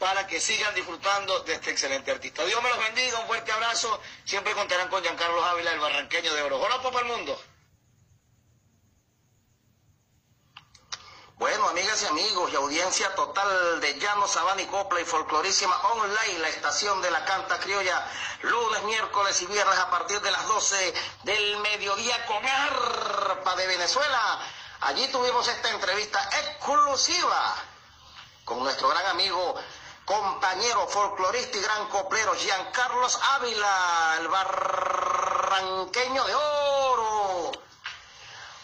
para 0.00 0.26
que 0.26 0.40
sigan 0.40 0.74
disfrutando 0.74 1.40
de 1.40 1.54
este 1.54 1.70
excelente 1.70 2.10
artista. 2.10 2.44
Dios 2.44 2.60
me 2.60 2.70
los 2.70 2.78
bendiga, 2.80 3.20
un 3.20 3.28
fuerte 3.28 3.52
abrazo, 3.52 4.00
siempre 4.24 4.54
contarán 4.54 4.88
con 4.88 5.00
Giancarlo 5.00 5.44
Ávila, 5.44 5.72
el 5.72 5.80
barranqueño 5.80 6.34
de 6.34 6.42
oro. 6.42 6.58
Joropo 6.58 6.90
para 6.90 7.06
el 7.06 7.12
mundo. 7.16 7.40
Bueno, 11.38 11.68
amigas 11.68 12.02
y 12.02 12.06
amigos 12.06 12.50
y 12.52 12.56
audiencia 12.56 13.14
total 13.14 13.80
de 13.80 13.96
Llano, 14.00 14.26
Sabana 14.26 14.60
y 14.60 14.66
Copla 14.66 15.00
y 15.00 15.04
Folclorísima 15.04 15.80
Online, 15.92 16.40
la 16.40 16.48
estación 16.48 17.00
de 17.00 17.12
la 17.12 17.24
canta 17.24 17.60
criolla, 17.60 18.04
lunes, 18.42 18.82
miércoles 18.82 19.40
y 19.42 19.46
viernes 19.46 19.78
a 19.78 19.88
partir 19.88 20.20
de 20.20 20.32
las 20.32 20.48
12 20.48 20.94
del 21.22 21.58
mediodía 21.58 22.26
con 22.26 22.44
Arpa 22.44 23.54
de 23.54 23.68
Venezuela. 23.68 24.40
Allí 24.80 25.06
tuvimos 25.12 25.46
esta 25.46 25.70
entrevista 25.70 26.20
exclusiva 26.40 27.54
con 28.44 28.58
nuestro 28.58 28.88
gran 28.88 29.06
amigo, 29.06 29.54
compañero 30.04 30.88
folclorista 30.88 31.56
y 31.56 31.60
gran 31.60 31.88
coplero, 31.88 32.34
Giancarlos 32.34 33.16
Ávila, 33.36 34.16
el 34.18 34.26
barranqueño 34.26 36.24
de 36.24 36.34
oro, 36.34 36.77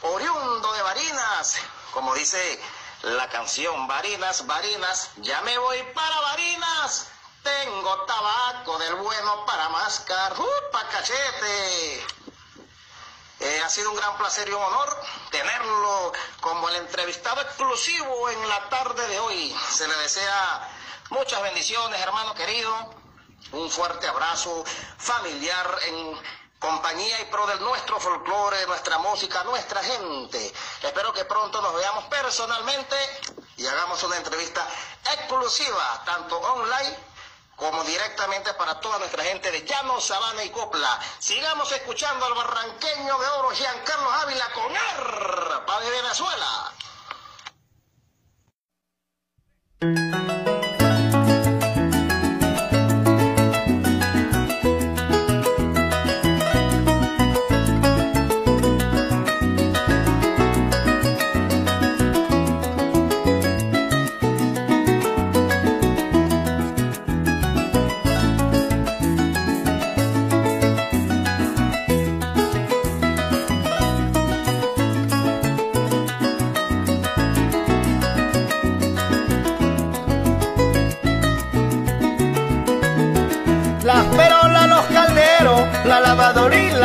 oriundo 0.05 0.73
de 0.73 0.83
Barinas, 0.83 1.57
como 1.93 2.15
dice 2.15 2.61
la 3.03 3.29
canción 3.29 3.87
Barinas, 3.87 4.47
Barinas, 4.47 5.11
ya 5.17 5.41
me 5.43 5.57
voy 5.59 5.83
para 5.95 6.21
Barinas. 6.21 7.09
Tengo 7.43 8.05
tabaco 8.05 8.79
del 8.79 8.95
bueno 8.95 9.45
para 9.45 9.69
mascar, 9.69 10.33
¡upa 10.33 10.89
cachete! 10.89 12.07
Eh, 13.41 13.61
ha 13.63 13.69
sido 13.69 13.91
un 13.91 13.97
gran 13.97 14.17
placer 14.17 14.49
y 14.49 14.53
un 14.53 14.63
honor 14.63 14.97
tenerlo 15.31 16.13
como 16.41 16.69
el 16.71 16.77
entrevistado 16.77 17.43
exclusivo 17.43 18.31
en 18.31 18.49
la 18.49 18.69
tarde 18.71 19.07
de 19.09 19.19
hoy. 19.19 19.55
Se 19.71 19.87
le 19.87 19.95
desea 19.97 20.71
muchas 21.11 21.43
bendiciones, 21.43 22.01
hermano 22.01 22.35
querido. 22.35 22.95
Un 23.53 23.71
fuerte 23.71 24.09
abrazo 24.09 24.65
familiar 24.97 25.79
en 25.87 26.19
compañía 26.59 27.21
y 27.21 27.25
pro 27.27 27.47
del 27.47 27.61
nuestro 27.61 28.01
folclore, 28.01 28.67
nuestra 28.67 28.99
música, 28.99 29.45
nuestra 29.45 29.83
gente. 29.83 30.53
Espero 30.83 31.13
que 31.13 31.25
pronto 31.25 31.61
nos 31.61 31.75
veamos 31.75 32.05
personalmente 32.05 32.97
y 33.57 33.67
hagamos 33.67 34.03
una 34.03 34.17
entrevista 34.17 34.67
exclusiva, 35.13 36.03
tanto 36.05 36.39
online 36.39 36.97
como 37.57 37.85
directamente 37.85 38.53
para 38.55 38.81
toda 38.81 38.99
nuestra 38.99 39.23
gente 39.25 39.51
de 39.51 39.65
Llano, 39.65 40.01
Sabana 40.01 40.43
y 40.45 40.51
Copla. 40.51 40.99
Sigamos 41.19 41.71
escuchando 41.73 42.27
al 42.27 42.35
barranqueño 42.35 43.19
de 43.19 43.29
oro 43.29 43.51
Giancarlo 43.51 44.11
Ávila 44.13 44.51
con 44.53 44.77
Arpa 44.77 45.81
de 45.81 45.91
Venezuela. 45.91 46.73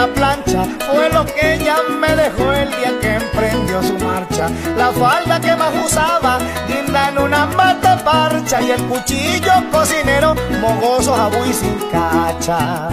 Plancha 0.09 0.63
fue 0.91 1.09
lo 1.09 1.25
que 1.25 1.55
ella 1.55 1.77
me 1.99 2.15
dejó 2.15 2.51
el 2.53 2.69
día 2.69 2.99
que 3.01 3.15
emprendió 3.15 3.81
su 3.83 3.97
marcha. 3.99 4.49
La 4.77 4.91
falda 4.91 5.39
que 5.39 5.55
más 5.55 5.73
usaba, 5.85 6.39
guinda 6.67 7.09
en 7.09 7.17
una 7.19 7.45
mata 7.45 7.97
parcha 8.03 8.61
y 8.61 8.71
el 8.71 8.83
cuchillo 8.83 9.51
cocinero, 9.71 10.35
mogoso 10.61 11.15
jabú 11.15 11.45
y 11.45 11.53
sin 11.53 11.77
cacha. 11.91 12.89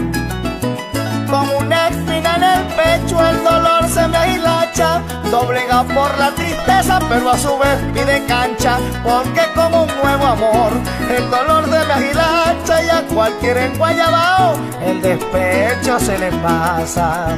Con 1.30 1.48
una 1.48 1.88
espina 1.88 2.36
en 2.36 2.42
el 2.44 2.62
pecho 2.74 3.26
el 3.28 3.42
dolor 3.42 3.88
se 3.88 4.06
me 4.08 4.16
ahilacha, 4.16 5.02
doblega 5.30 5.82
por 5.82 6.16
la 6.18 6.30
tristeza 6.30 7.00
pero 7.08 7.30
a 7.30 7.38
su 7.38 7.58
vez 7.58 7.78
pide 7.92 8.24
cancha, 8.26 8.78
porque 9.02 9.42
como 9.54 9.82
un 9.84 9.90
nuevo 10.02 10.24
amor 10.24 10.72
el 11.10 11.28
dolor 11.30 11.64
se 11.64 11.84
me 11.86 11.92
ahilacha 11.92 12.82
y 12.82 12.88
a 12.88 13.02
cualquier 13.12 13.56
enguayabao 13.58 14.56
el 14.84 15.02
despecho 15.02 15.98
se 15.98 16.18
le 16.18 16.30
pasa. 16.32 17.36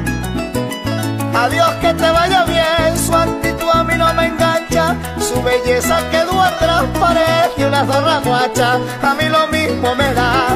Adiós 1.34 1.70
que 1.80 1.94
te 1.94 2.10
vaya 2.10 2.44
bien, 2.44 2.98
su 2.98 3.14
actitud 3.14 3.68
a 3.72 3.84
mí 3.84 3.94
no 3.96 4.12
me 4.14 4.26
engancha, 4.26 4.96
su 5.18 5.40
belleza 5.42 6.00
quedó 6.10 6.42
atrás, 6.42 6.84
parece 6.98 7.66
una 7.66 7.86
zorra 7.86 8.18
guacha, 8.24 8.74
a 9.02 9.14
mí 9.14 9.24
lo 9.28 9.46
mismo 9.46 9.94
me 9.94 10.12
da, 10.14 10.48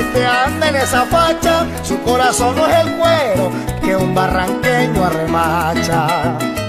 usted 0.00 0.24
anda 0.24 0.68
en 0.68 0.76
esa 0.76 1.04
facha, 1.06 1.66
su 1.82 2.00
corazón 2.02 2.56
no 2.56 2.66
es 2.66 2.78
el 2.84 2.96
cuero 2.96 3.52
que 3.82 3.96
un 3.96 4.14
barranqueño 4.14 5.04
arremacha. 5.04 6.59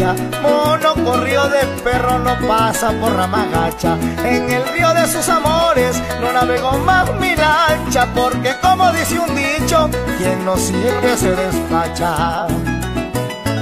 Mono 0.00 0.94
corrió 1.04 1.48
de 1.48 1.58
perro, 1.82 2.20
no 2.20 2.38
pasa 2.46 2.92
por 3.00 3.16
rama 3.16 3.46
gacha. 3.52 3.96
En 4.24 4.48
el 4.48 4.64
río 4.68 4.94
de 4.94 5.08
sus 5.08 5.28
amores 5.28 6.00
no 6.20 6.32
navegó 6.32 6.78
más 6.78 7.12
mi 7.18 7.34
lancha, 7.34 8.06
porque 8.14 8.54
como 8.62 8.92
dice 8.92 9.18
un 9.18 9.34
dicho, 9.34 9.90
quien 10.18 10.44
no 10.44 10.56
sirve 10.56 11.16
se 11.16 11.34
despacha. 11.34 12.46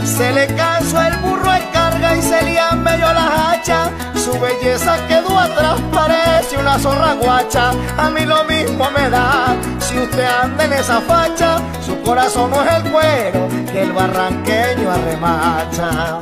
Se 0.05 0.31
le 0.33 0.47
cansó 0.55 1.01
el 1.01 1.17
burro 1.19 1.55
en 1.55 1.71
carga 1.73 2.17
y 2.17 2.21
se 2.21 2.43
le 2.43 2.61
medio 2.77 3.13
la 3.15 3.53
hacha. 3.53 3.91
Su 4.15 4.39
belleza 4.39 4.99
quedó 5.09 5.39
atrás, 5.39 5.81
parece 5.91 6.59
una 6.59 6.79
zorra 6.79 7.15
guacha. 7.15 7.71
A 7.97 8.11
mí 8.11 8.27
lo 8.27 8.45
mismo 8.45 8.91
me 8.91 9.09
da 9.09 9.57
si 9.97 10.03
usted 10.03 10.25
anda 10.25 10.65
en 10.65 10.73
esa 10.75 11.01
facha. 11.01 11.59
Su 11.85 12.01
corazón 12.03 12.51
no 12.51 12.63
es 12.63 12.75
el 12.75 12.93
cuero 12.93 13.49
que 13.73 13.83
el 13.83 13.93
barranqueño 13.93 14.91
arremacha. 14.91 16.19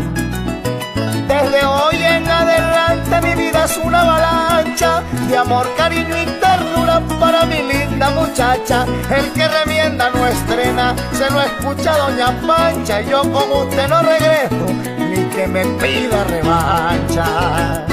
Desde 1.27 1.65
hoy 1.67 1.97
en 1.97 2.31
adelante 2.31 3.21
mi 3.23 3.35
vida 3.43 3.65
es 3.65 3.77
una 3.79 4.03
avalancha 4.03 5.03
de 5.29 5.37
amor, 5.37 5.67
cariño 5.77 6.15
y 6.23 6.27
ternura 6.41 7.01
para 7.19 7.47
mi 7.47 7.63
linda 7.63 8.11
muchacha. 8.11 8.87
El 9.11 9.33
que 9.33 9.49
remienda 9.49 10.11
no 10.11 10.27
estrena, 10.27 10.95
se 11.13 11.31
lo 11.31 11.41
escucha 11.41 11.97
Doña 11.97 12.41
Pancha. 12.47 13.01
Y 13.01 13.11
yo 13.11 13.23
como 13.23 13.63
usted 13.65 13.89
no 13.89 14.03
regreso, 14.03 14.67
ni 15.11 15.25
que 15.35 15.47
me 15.49 15.65
pida 15.65 16.25
revancha. 16.25 17.84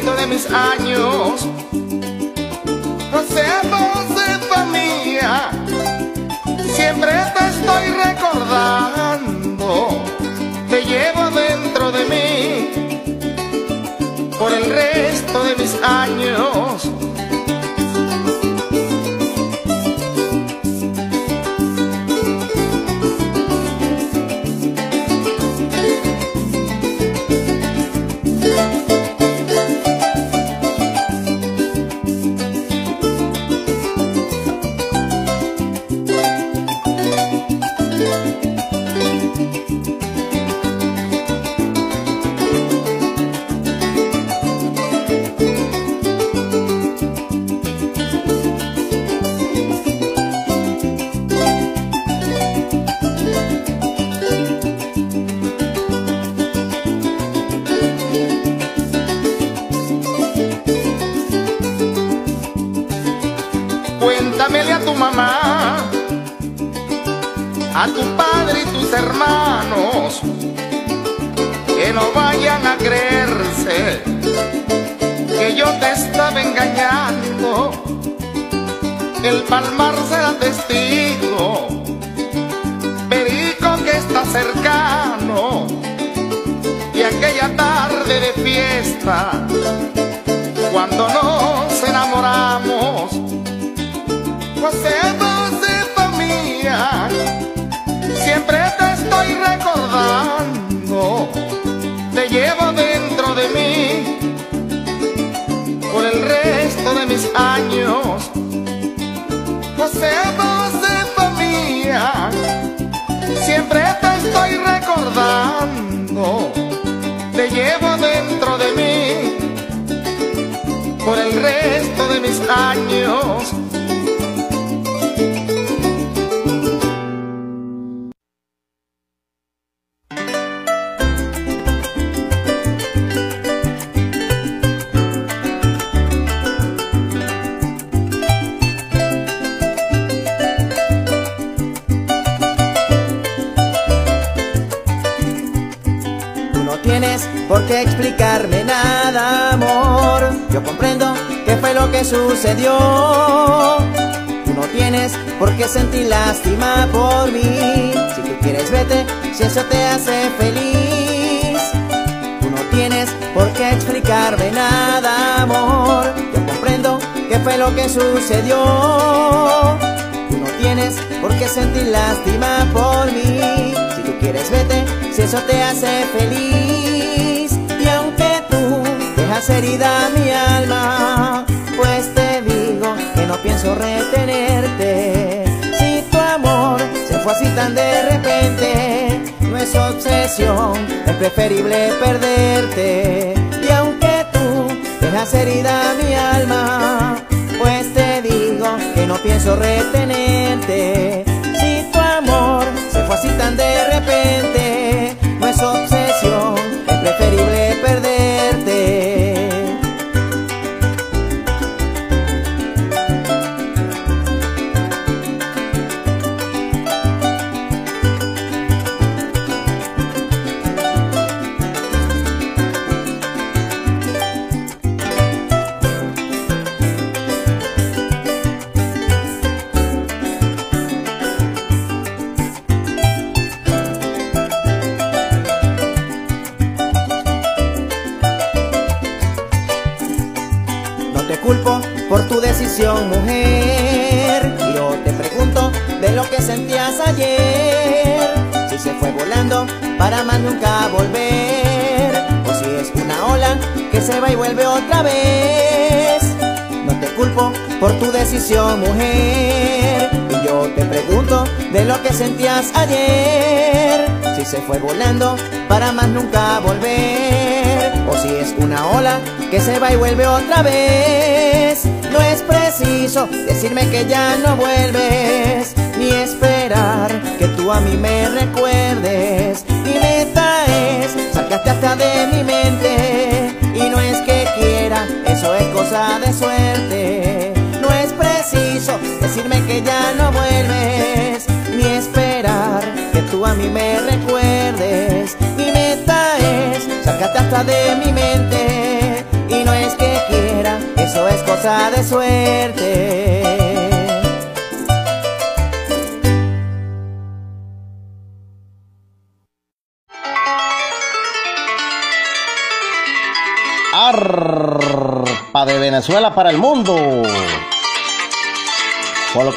Resto 0.00 0.16
de 0.16 0.26
mis 0.26 0.46
años. 0.50 1.46
José, 3.12 3.44
Josefa 3.70 4.64
mía, 4.66 5.50
siempre 6.74 7.10
te 7.36 7.48
estoy 7.48 7.88
recordando, 8.02 9.88
te 10.70 10.84
llevo 10.84 11.30
dentro 11.30 11.92
de 11.92 12.04
mí 12.06 12.70
por 14.38 14.52
el 14.52 14.64
resto 14.64 15.44
de 15.44 15.56
mis 15.56 15.74
años. 15.82 16.99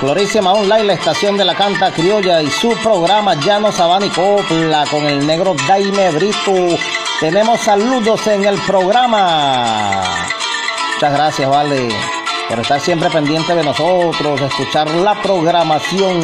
Florísima 0.04 0.52
Online, 0.52 0.84
la 0.84 0.94
estación 0.96 1.38
de 1.38 1.46
la 1.46 1.56
canta 1.56 1.90
criolla 1.90 2.42
y 2.42 2.50
su 2.50 2.76
programa 2.84 3.36
llanos 3.36 3.76
Sabana 3.76 4.06
y 4.06 4.10
Copla 4.10 4.84
con 4.92 5.06
el 5.06 5.26
negro 5.26 5.56
Daime 5.66 6.12
Brito. 6.12 6.54
Tenemos 7.22 7.62
saludos 7.62 8.28
en 8.28 8.44
el 8.44 8.60
programa. 8.68 10.04
Muchas 10.96 11.14
gracias, 11.14 11.50
Vale, 11.50 11.88
por 12.50 12.60
estar 12.60 12.82
siempre 12.82 13.10
pendiente 13.12 13.56
de 13.56 13.64
nosotros, 13.64 14.42
escuchar 14.42 14.90
la 14.92 15.16
programación. 15.22 16.20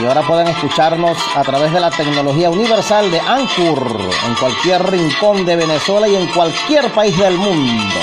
Y 0.00 0.06
ahora 0.06 0.22
pueden 0.22 0.48
escucharnos 0.48 1.18
a 1.36 1.42
través 1.42 1.70
de 1.70 1.80
la 1.80 1.90
tecnología 1.90 2.48
universal 2.48 3.10
de 3.10 3.20
Anchor 3.20 4.08
en 4.26 4.34
cualquier 4.36 4.90
rincón 4.90 5.44
de 5.44 5.56
Venezuela 5.56 6.08
y 6.08 6.16
en 6.16 6.26
cualquier 6.28 6.90
país 6.92 7.14
del 7.18 7.36
mundo. 7.36 8.00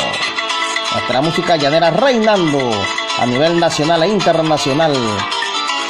Nuestra 0.92 1.20
música 1.22 1.56
llanera 1.56 1.90
reinando 1.90 2.60
a 3.18 3.26
nivel 3.26 3.60
nacional 3.60 4.04
e 4.04 4.08
internacional. 4.08 4.94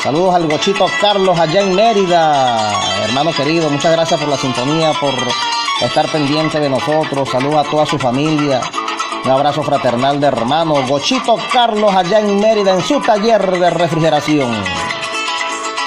Saludos 0.03 0.35
al 0.35 0.47
gochito 0.47 0.85
Carlos 1.01 1.37
allá 1.37 1.61
en 1.61 1.75
Mérida, 1.75 2.71
hermano 3.03 3.33
querido, 3.33 3.69
muchas 3.69 3.91
gracias 3.91 4.19
por 4.19 4.29
la 4.29 4.37
sintonía, 4.37 4.93
por 4.93 5.13
estar 5.81 6.09
pendiente 6.09 6.59
de 6.59 6.69
nosotros. 6.69 7.29
Saludos 7.29 7.67
a 7.67 7.69
toda 7.69 7.85
su 7.85 7.97
familia. 7.97 8.61
Un 9.25 9.31
abrazo 9.31 9.61
fraternal 9.63 10.19
de 10.19 10.27
hermano 10.27 10.75
Gochito 10.87 11.37
Carlos 11.51 11.93
allá 11.93 12.19
en 12.19 12.39
Mérida 12.39 12.71
en 12.71 12.81
su 12.81 13.01
taller 13.01 13.51
de 13.51 13.69
refrigeración. 13.69 14.63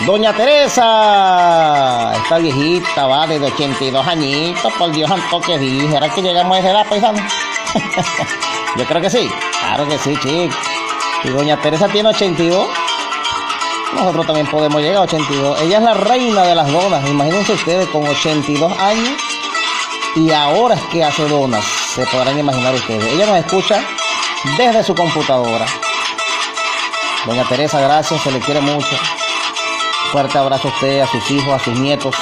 Doña 0.06 0.32
Teresa, 0.32 2.12
esta 2.16 2.38
viejita, 2.38 3.06
va 3.06 3.26
de 3.26 3.38
82 3.38 4.06
añitos, 4.06 4.72
por 4.74 4.90
Dios 4.90 5.08
santo 5.08 5.40
que 5.40 5.58
dijera 5.58 6.08
que 6.08 6.20
llegamos 6.20 6.56
a 6.56 6.60
esa 6.60 6.70
edad, 6.70 6.86
paisano. 6.88 7.18
Yo 8.76 8.84
creo 8.84 9.00
que 9.00 9.10
sí, 9.10 9.30
claro 9.60 9.86
que 9.86 9.98
sí, 9.98 10.16
chicos. 10.16 10.71
Y 11.24 11.28
doña 11.28 11.60
Teresa 11.60 11.88
tiene 11.88 12.08
82. 12.08 12.66
Nosotros 13.94 14.26
también 14.26 14.46
podemos 14.46 14.80
llegar 14.80 14.96
a 14.96 15.00
82. 15.02 15.60
Ella 15.62 15.78
es 15.78 15.84
la 15.84 15.94
reina 15.94 16.42
de 16.42 16.54
las 16.54 16.70
donas. 16.70 17.08
Imagínense 17.08 17.52
ustedes 17.52 17.88
con 17.88 18.06
82 18.06 18.72
años 18.78 19.12
y 20.16 20.30
ahora 20.30 20.74
es 20.74 20.82
que 20.92 21.04
hace 21.04 21.28
donas. 21.28 21.64
Se 21.94 22.04
podrán 22.06 22.38
imaginar 22.38 22.74
ustedes. 22.74 23.04
Ella 23.12 23.26
nos 23.26 23.36
escucha 23.36 23.82
desde 24.56 24.82
su 24.82 24.94
computadora. 24.94 25.66
Doña 27.26 27.44
Teresa, 27.44 27.80
gracias, 27.80 28.20
se 28.22 28.32
le 28.32 28.40
quiere 28.40 28.60
mucho. 28.60 28.96
Fuerte 30.10 30.38
abrazo 30.38 30.68
a 30.68 30.70
usted, 30.72 31.00
a 31.00 31.06
sus 31.06 31.30
hijos, 31.30 31.54
a 31.54 31.64
sus 31.64 31.78
nietos. 31.78 32.16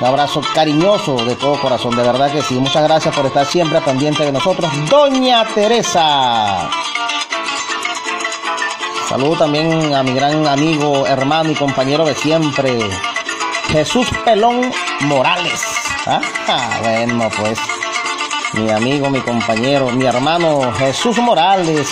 Un 0.00 0.06
abrazo 0.06 0.40
cariñoso 0.54 1.16
de 1.24 1.36
todo 1.36 1.60
corazón, 1.60 1.94
de 1.96 2.02
verdad 2.02 2.32
que 2.32 2.42
sí. 2.42 2.54
Muchas 2.54 2.82
gracias 2.82 3.14
por 3.14 3.26
estar 3.26 3.44
siempre 3.46 3.80
pendiente 3.80 4.24
de 4.24 4.32
nosotros. 4.32 4.70
Doña 4.88 5.44
Teresa. 5.54 6.70
Saludo 9.16 9.38
también 9.38 9.94
a 9.94 10.02
mi 10.02 10.12
gran 10.12 10.46
amigo, 10.46 11.06
hermano 11.06 11.50
y 11.50 11.54
compañero 11.54 12.04
de 12.04 12.14
siempre, 12.14 12.78
Jesús 13.68 14.06
Pelón 14.26 14.70
Morales. 15.06 15.64
Ah, 16.06 16.20
bueno, 16.82 17.30
pues 17.40 17.58
mi 18.52 18.70
amigo, 18.70 19.08
mi 19.08 19.20
compañero, 19.20 19.88
mi 19.88 20.04
hermano 20.04 20.70
Jesús 20.74 21.16
Morales. 21.16 21.88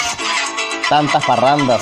Tantas 0.91 1.25
parrandas, 1.25 1.81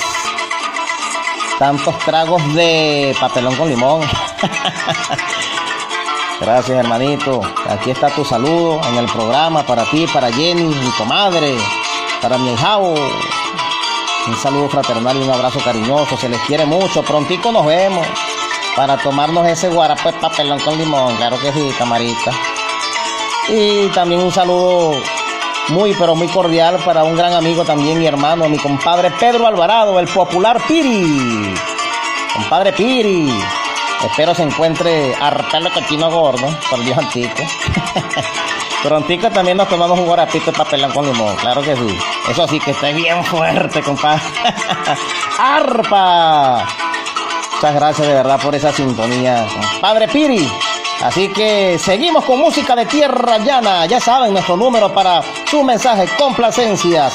tantos 1.59 1.99
tragos 2.05 2.55
de 2.55 3.13
papelón 3.19 3.57
con 3.57 3.69
limón. 3.69 4.03
Gracias, 6.41 6.79
hermanito. 6.79 7.41
Aquí 7.69 7.91
está 7.91 8.11
tu 8.11 8.25
saludo 8.25 8.81
en 8.91 8.97
el 8.97 9.07
programa 9.07 9.65
para 9.65 9.87
ti, 9.87 10.07
para 10.07 10.33
Jenny, 10.33 10.63
mi 10.63 10.91
comadre, 10.91 11.57
para 12.21 12.39
mi 12.39 12.53
hijao. 12.53 12.95
Un 14.27 14.37
saludo 14.37 14.69
fraternal 14.69 15.17
y 15.17 15.23
un 15.23 15.31
abrazo 15.31 15.59
cariñoso. 15.65 16.17
Se 16.17 16.29
les 16.29 16.41
quiere 16.43 16.65
mucho. 16.65 17.03
Prontico 17.03 17.51
nos 17.51 17.67
vemos 17.67 18.07
para 18.77 18.97
tomarnos 18.97 19.47
ese 19.49 19.69
guarapo 19.69 20.13
de 20.13 20.19
papelón 20.19 20.61
con 20.61 20.79
limón. 20.79 21.17
Claro 21.17 21.39
que 21.41 21.53
sí, 21.53 21.75
camarita. 21.77 22.31
Y 23.49 23.89
también 23.89 24.21
un 24.21 24.31
saludo 24.31 24.95
muy, 25.69 25.95
pero 25.95 26.15
muy 26.15 26.29
cordial 26.29 26.79
para 26.85 27.03
un 27.03 27.17
gran 27.17 27.33
amigo 27.33 27.65
también, 27.65 27.99
mi 27.99 28.07
hermano, 28.07 28.49
mi 28.49 28.59
compadre 28.59 29.11
Pedro 29.11 29.47
Alvarado, 29.47 29.99
el 29.99 30.07
popular 30.07 30.61
Piri. 30.69 31.55
Compadre 32.33 32.73
Piri. 32.73 33.33
Espero 34.05 34.35
se 34.35 34.43
encuentre 34.43 35.15
arpelo 35.15 35.71
cochino 35.73 36.11
gordo, 36.11 36.49
por 36.71 36.83
Dios 36.85 36.99
antico. 36.99 37.43
Prontico 38.83 39.31
también 39.31 39.57
nos 39.57 39.69
tomamos 39.69 39.99
un 39.99 40.07
guarapito 40.07 40.51
de 40.51 40.59
papelón 40.59 40.91
con 40.91 41.07
limón, 41.07 41.37
claro 41.37 41.63
que 41.63 41.77
sí. 41.77 41.99
Eso 42.29 42.49
sí, 42.49 42.59
que 42.59 42.73
esté 42.73 42.93
bien 42.93 43.23
fuerte, 43.25 43.81
compadre. 43.81 44.23
¡Arpa! 45.39 46.67
Muchas 47.55 47.75
gracias 47.75 48.09
de 48.09 48.15
verdad 48.15 48.41
por 48.41 48.55
esa 48.55 48.73
sintonía, 48.73 49.47
compadre 49.55 50.09
Piri. 50.09 50.51
Así 51.03 51.29
que 51.29 51.79
seguimos 51.79 52.25
con 52.25 52.39
música 52.39 52.75
de 52.75 52.87
tierra 52.87 53.39
llana. 53.39 53.87
Ya 53.87 54.01
saben, 54.01 54.33
nuestro 54.33 54.57
número 54.57 54.93
para 54.93 55.23
su 55.49 55.63
mensaje, 55.63 56.09
complacencias. 56.17 57.13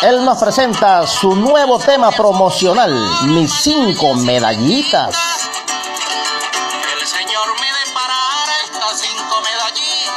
Él 0.02 0.24
nos 0.24 0.38
presenta 0.38 1.06
su 1.06 1.34
nuevo 1.34 1.78
tema 1.78 2.10
promocional, 2.10 2.92
Mis 3.24 3.52
cinco 3.52 4.14
medallitas. 4.14 5.16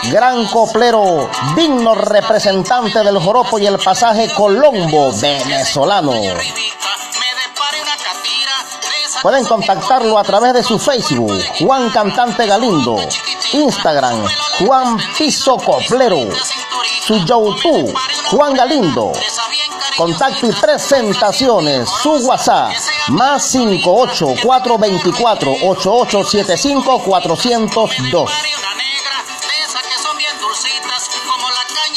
Gran 0.04 0.48
coplero, 0.48 1.30
digno 1.56 1.94
representante 1.94 3.04
del 3.04 3.20
joropo 3.20 3.60
y 3.60 3.68
el 3.68 3.78
pasaje 3.78 4.34
Colombo 4.34 5.12
venezolano. 5.14 6.12
Pueden 9.22 9.46
contactarlo 9.46 10.18
a 10.18 10.24
través 10.24 10.54
de 10.54 10.64
su 10.64 10.80
Facebook, 10.80 11.34
Juan 11.60 11.90
Cantante 11.90 12.46
Galindo, 12.46 12.98
Instagram, 13.52 14.26
Juan 14.66 14.98
Piso 15.18 15.58
Coplero, 15.58 16.30
su 17.02 17.18
YouTube, 17.26 17.94
Juan 18.32 18.54
Galindo. 18.54 19.12
Contacto 19.98 20.48
y 20.48 20.54
presentaciones, 20.54 21.90
su 22.02 22.12
WhatsApp, 22.26 22.72
más 23.10 23.44
58 23.48 24.36
424 24.42 25.52
8875 25.52 27.00
402. 27.04 28.32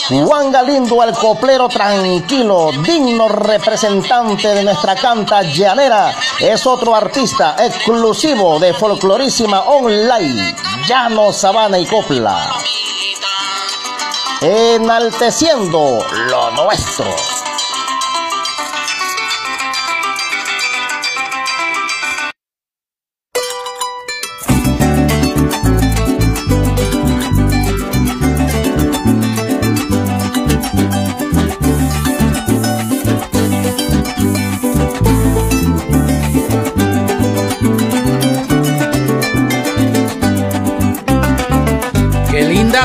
Juan 0.08 0.50
Galindo, 0.50 1.02
el 1.04 1.14
coplero 1.14 1.68
tranquilo, 1.68 2.70
digno 2.84 3.28
representante 3.28 4.48
de 4.48 4.64
nuestra 4.64 4.96
canta 4.96 5.42
llanera, 5.42 6.12
es 6.40 6.66
otro 6.66 6.94
artista 6.94 7.56
exclusivo 7.58 8.58
de 8.58 8.74
Folclorísima 8.74 9.60
Online, 9.60 10.56
Llano, 10.86 11.32
Sabana 11.32 11.78
y 11.78 11.86
Copla. 11.86 12.52
Enalteciendo 14.40 15.98
lo 16.28 16.50
nuestro. 16.50 17.06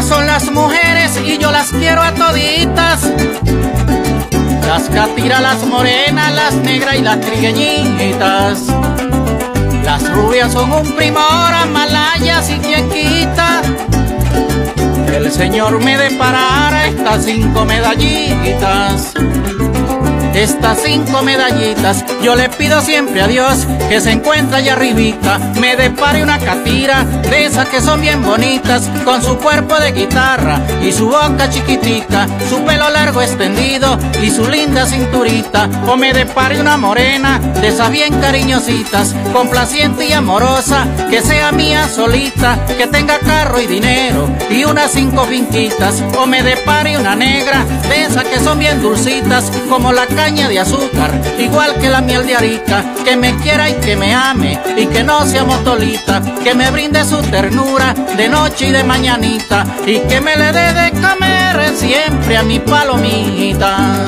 Son 0.07 0.25
las 0.25 0.49
mujeres 0.51 1.19
y 1.25 1.37
yo 1.37 1.51
las 1.51 1.71
quiero 1.71 2.01
a 2.01 2.13
toditas. 2.13 3.11
Las 4.65 4.89
catiras, 4.89 5.41
las 5.41 5.65
morenas, 5.65 6.33
las 6.33 6.53
negras 6.55 6.95
y 6.95 7.01
las 7.01 7.19
trigueñitas. 7.19 8.67
Las 9.83 10.09
rubias 10.11 10.53
son 10.53 10.71
un 10.71 10.95
primor, 10.95 11.51
malayas 11.71 12.49
y 12.49 12.59
quien 12.59 12.89
quita. 12.89 13.61
El 15.13 15.31
Señor 15.31 15.83
me 15.83 15.97
deparara 15.97 16.87
estas 16.87 17.25
cinco 17.25 17.65
medallitas. 17.65 19.13
Estas 20.37 20.83
cinco 20.83 21.23
medallitas, 21.23 22.05
yo 22.21 22.35
le 22.35 22.47
pido 22.49 22.79
siempre 22.81 23.23
a 23.23 23.27
Dios 23.27 23.65
que 23.89 23.99
se 23.99 24.11
encuentra 24.11 24.57
allá 24.57 24.73
arribita, 24.73 25.39
me 25.59 25.75
depare 25.75 26.21
una 26.21 26.37
catira 26.37 27.03
de 27.03 27.45
esas 27.45 27.67
que 27.69 27.81
son 27.81 28.01
bien 28.01 28.21
bonitas, 28.21 28.87
con 29.03 29.23
su 29.23 29.37
cuerpo 29.37 29.79
de 29.79 29.93
guitarra 29.93 30.61
y 30.83 30.91
su 30.91 31.07
boca 31.07 31.49
chiquitica, 31.49 32.27
su 32.49 32.63
pelo 32.65 32.87
largo 32.91 33.23
extendido 33.23 33.97
y 34.21 34.29
su 34.29 34.47
linda 34.47 34.85
cinturita, 34.85 35.67
o 35.87 35.97
me 35.97 36.13
depare 36.13 36.61
una 36.61 36.77
morena 36.77 37.39
de 37.39 37.69
esas 37.69 37.89
bien 37.89 38.13
cariñositas, 38.21 39.15
complaciente 39.33 40.05
y 40.05 40.13
amorosa, 40.13 40.85
que 41.09 41.23
sea 41.23 41.51
mía 41.51 41.89
solita, 41.89 42.63
que 42.77 42.85
tenga 42.85 43.17
carro 43.17 43.59
y 43.59 43.65
dinero 43.65 44.29
y 44.51 44.65
unas 44.65 44.91
cinco 44.91 45.25
finquitas, 45.25 46.03
o 46.15 46.27
me 46.27 46.43
depare 46.43 46.95
una 46.95 47.15
negra 47.15 47.65
de 47.89 48.03
esas 48.03 48.25
que 48.25 48.39
son 48.39 48.59
bien 48.59 48.83
dulcitas, 48.83 49.51
como 49.67 49.91
la 49.91 50.05
calle 50.05 50.26
de 50.35 50.59
azúcar, 50.59 51.21
igual 51.39 51.75
que 51.75 51.87
la 51.87 52.01
miel 52.01 52.27
de 52.27 52.35
Arica, 52.35 52.83
que 53.05 53.15
me 53.15 53.33
quiera 53.37 53.69
y 53.69 53.75
que 53.75 53.95
me 53.95 54.13
ame, 54.13 54.59
y 54.75 54.85
que 54.87 55.01
no 55.01 55.25
sea 55.25 55.45
motolita, 55.45 56.21
que 56.43 56.53
me 56.53 56.69
brinde 56.69 57.05
su 57.05 57.21
ternura 57.21 57.93
de 57.93 58.27
noche 58.27 58.67
y 58.67 58.71
de 58.71 58.83
mañanita, 58.83 59.65
y 59.85 59.99
que 60.01 60.19
me 60.19 60.35
le 60.35 60.51
dé 60.51 60.73
de 60.73 60.91
comer 60.91 61.71
siempre 61.77 62.35
a 62.35 62.43
mi 62.43 62.59
palomita. 62.59 64.05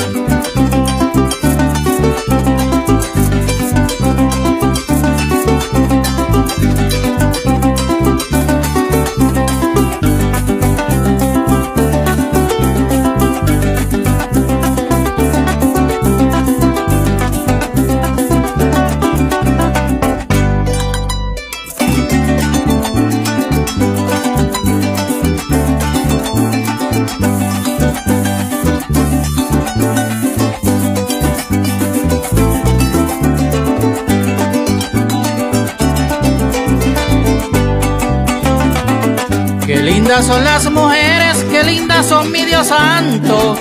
Son 40.23 40.43
las 40.43 40.69
mujeres, 40.69 41.45
qué 41.49 41.63
lindas 41.63 42.05
son 42.05 42.31
mi 42.31 42.43
Dios 42.45 42.67
santo. 42.67 43.57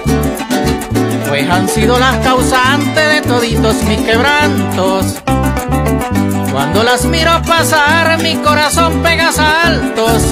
Pues 1.28 1.48
han 1.48 1.68
sido 1.68 1.98
las 1.98 2.16
causantes 2.18 3.14
de 3.14 3.20
toditos 3.22 3.76
mis 3.84 4.00
quebrantos. 4.00 5.16
Cuando 6.52 6.82
las 6.82 7.04
miro 7.04 7.40
pasar, 7.46 8.20
mi 8.22 8.36
corazón 8.36 9.02
pega 9.02 9.30
saltos. 9.30 10.22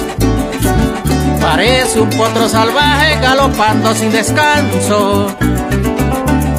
Parece 1.39 1.99
un 2.01 2.09
potro 2.09 2.49
salvaje 2.49 3.19
galopando 3.21 3.93
sin 3.93 4.11
descanso 4.11 5.46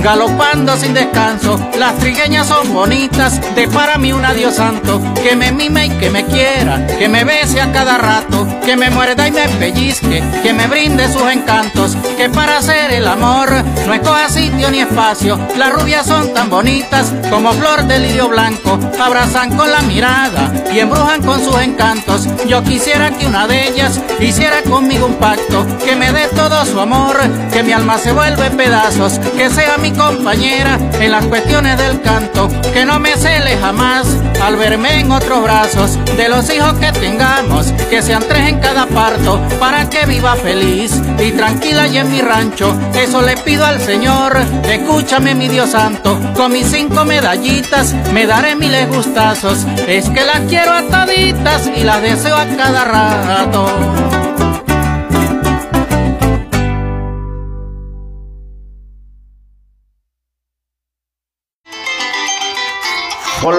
galopando 0.03 0.77
sin 0.77 0.95
descanso. 0.95 1.59
Las 1.79 1.97
trigueñas 1.99 2.47
son 2.47 2.73
bonitas, 2.73 3.41
de 3.55 3.69
para 3.69 3.99
mí 3.99 4.13
un 4.13 4.25
adiós 4.25 4.57
santo, 4.57 5.01
que 5.23 5.37
me 5.37 5.53
mime 5.53 5.87
y 5.87 5.91
que 5.91 6.11
me 6.11 6.25
quiera, 6.25 6.87
que 6.87 7.09
me 7.09 7.25
bese 7.25 7.61
a 7.61 7.73
cada 7.73 7.99
rato, 7.99 8.47
que 8.65 8.77
me 8.77 8.91
muerda 8.91 9.27
y 9.27 9.33
me 9.33 9.49
pellizque, 9.49 10.23
que 10.43 10.53
me 10.53 10.67
brinde 10.67 11.11
sus 11.13 11.31
encantos, 11.31 11.97
que 12.17 12.29
para 12.29 12.59
hacer 12.59 12.93
el 12.93 13.07
amor 13.07 13.51
no 13.87 13.95
escoja 13.95 14.29
sitio 14.29 14.71
ni 14.71 14.81
espacio. 14.81 15.39
Las 15.57 15.73
rubias 15.73 16.07
son 16.07 16.33
tan 16.35 16.51
bonitas 16.51 17.13
como 17.31 17.53
flor 17.53 17.85
de 17.85 17.99
lirio 17.99 18.29
blanco, 18.29 18.79
abrazan 19.01 19.57
con 19.57 19.71
la 19.71 19.81
mirada 19.83 20.53
y 20.73 20.79
embrujan 20.79 21.23
con 21.23 21.43
sus 21.43 21.59
encantos. 21.61 22.27
Yo 22.47 22.63
quisiera 22.63 23.11
que 23.11 23.27
una 23.27 23.47
de 23.47 23.69
ellas 23.69 24.01
hiciera 24.21 24.63
conmigo 24.63 25.07
un 25.07 25.15
pacto, 25.15 25.67
que 25.85 25.97
me 25.97 26.13
dé 26.13 26.29
todo 26.29 26.65
su 26.65 26.79
amor, 26.81 27.17
que 27.53 27.63
mi 27.63 27.73
alma 27.73 27.99
se 27.99 28.13
vuelve 28.13 28.51
pedazos, 28.51 29.18
que 29.39 29.51
sea 29.51 29.79
mi 29.79 29.93
compañera 29.93 30.77
en 31.01 31.13
las 31.13 31.25
cuestiones 31.27 31.79
del 31.79 32.01
canto, 32.03 32.49
que 32.73 32.85
no 32.85 32.99
me 32.99 33.17
cele 33.17 33.57
jamás 33.57 34.05
al 34.43 34.57
verme 34.57 34.99
en 34.99 35.13
otros 35.13 35.45
brazos, 35.45 35.97
de 36.17 36.29
los 36.29 36.53
hijos 36.53 36.73
que 36.75 36.91
tengamos, 36.91 37.67
que 37.89 38.03
sean 38.03 38.25
tres 38.29 38.49
en 38.49 38.59
cada 38.59 38.87
parto, 38.87 39.41
para 39.61 39.89
que 39.89 40.07
viva 40.07 40.35
feliz 40.35 41.01
y 41.21 41.31
tranquila 41.31 41.87
y 41.87 41.99
en 41.99 42.11
mi 42.11 42.21
rancho, 42.21 42.77
eso 42.95 43.23
le 43.23 43.37
pido 43.37 43.65
al 43.65 43.81
Señor, 43.81 44.37
escúchame 44.65 45.37
mi 45.37 45.47
Dios 45.47 45.71
santo, 45.71 46.19
con 46.35 46.53
mis 46.53 46.67
cinco 46.67 47.05
medallitas 47.05 47.95
me 48.13 48.27
daré 48.27 48.57
miles 48.57 48.89
gustazos, 48.89 49.65
es 49.87 50.11
que 50.11 50.25
las 50.25 50.41
quiero 50.49 50.73
a 50.73 50.83
toditas 50.83 51.71
y 51.77 51.85
las 51.85 52.03
deseo 52.03 52.37
a 52.37 52.47
cada 52.57 52.85
rato. 52.85 54.08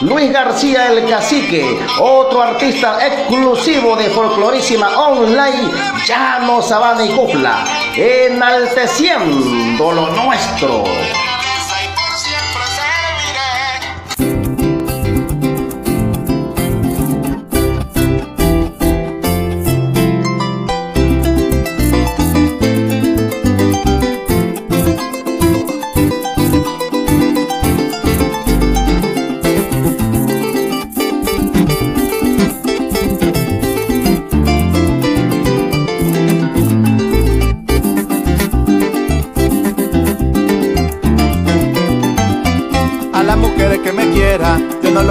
Luis 0.00 0.32
García 0.32 0.90
el 0.92 1.06
Cacique, 1.06 1.78
otro 2.00 2.42
artista 2.42 3.06
exclusivo 3.06 3.96
de 3.96 4.08
Folclorísima 4.08 4.98
Online, 4.98 5.70
Llano, 6.06 6.62
Sabana 6.62 7.04
y 7.04 7.10
Copla, 7.10 7.66
enalteciendo 7.94 9.92
lo 9.92 10.08
nuestro. 10.08 10.84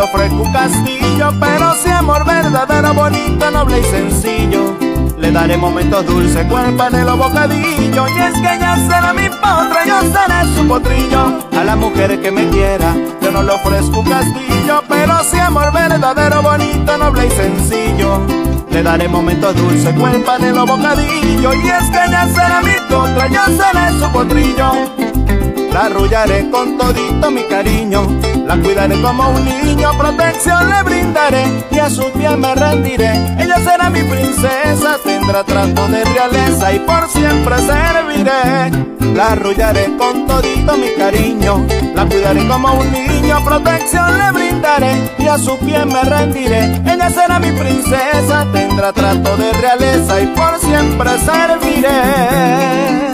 Le 0.02 0.08
ofrezco 0.08 0.42
un 0.42 0.52
castillo, 0.52 1.32
pero 1.40 1.76
si 1.76 1.90
amor 1.90 2.26
verdadero, 2.26 2.94
bonito, 2.94 3.52
noble 3.52 3.80
y 3.80 3.84
sencillo. 3.84 4.76
Le 5.18 5.32
daré 5.32 5.58
momentos 5.58 6.06
dulces 6.08 6.44
con 6.48 6.66
el 6.66 6.76
panelo 6.76 7.16
bocadillo 7.16 8.08
Y 8.08 8.20
es 8.20 8.34
que 8.34 8.56
ella 8.56 8.76
será 8.88 9.14
mi 9.14 9.30
potra, 9.30 9.86
yo 9.86 10.02
seré 10.02 10.56
su 10.56 10.68
potrillo 10.68 11.48
A 11.56 11.64
la 11.64 11.76
mujer 11.76 12.20
que 12.20 12.32
me 12.32 12.50
quiera, 12.50 12.96
yo 13.22 13.30
no 13.30 13.44
le 13.44 13.52
ofrezco 13.52 14.00
un 14.00 14.10
castillo 14.10 14.82
Pero 14.90 15.24
si 15.24 15.38
amor 15.38 15.72
verdadero, 15.72 16.42
bonito, 16.42 16.98
noble 16.98 17.28
y 17.28 17.30
sencillo 17.30 18.26
Le 18.72 18.82
daré 18.82 19.08
momentos 19.08 19.56
dulces 19.56 19.94
con 19.94 20.10
el 20.10 20.24
panelo 20.24 20.66
bocadillo 20.66 21.54
Y 21.54 21.70
es 21.70 21.90
que 21.92 22.04
ella 22.08 22.28
será 22.34 22.62
mi 22.64 22.74
potra, 22.90 23.28
yo 23.28 23.46
seré 23.46 24.00
su 24.00 24.12
potrillo 24.12 25.21
la 25.72 25.86
arrullaré 25.86 26.50
con 26.50 26.78
todito 26.78 27.32
mi 27.32 27.44
cariño, 27.44 28.08
la 28.46 28.58
cuidaré 28.58 29.02
como 29.02 29.30
un 29.30 29.46
niño, 29.46 29.90
protección 29.98 30.70
le 30.70 30.84
brindaré 30.84 31.46
y 31.72 31.80
a 31.80 31.90
su 31.90 32.04
pies 32.12 32.38
me 32.38 32.54
rendiré. 32.56 33.12
Ella 33.40 33.56
será 33.60 33.90
mi 33.90 34.02
princesa, 34.04 34.98
tendrá 35.04 35.44
trato 35.44 35.88
de 35.88 36.04
realeza 36.04 36.74
y 36.74 36.80
por 36.80 37.08
siempre 37.10 37.56
serviré. 37.58 38.72
La 39.16 39.32
arrullaré 39.32 39.98
con 39.98 40.26
todito 40.26 40.78
mi 40.78 40.94
cariño, 40.98 41.66
la 41.96 42.06
cuidaré 42.06 42.48
como 42.48 42.74
un 42.74 42.92
niño, 42.92 43.44
protección 43.44 44.18
le 44.18 44.32
brindaré 44.32 45.12
y 45.20 45.28
a 45.28 45.38
su 45.38 45.58
pies 45.60 45.86
me 45.86 46.04
rendiré. 46.04 46.82
Ella 46.86 47.10
será 47.10 47.40
mi 47.40 47.52
princesa, 47.52 48.46
tendrá 48.52 48.94
trato 48.94 49.38
de 49.38 49.52
realeza 49.54 50.22
y 50.22 50.28
por 50.28 50.60
siempre 50.60 51.10
serviré. 51.20 53.11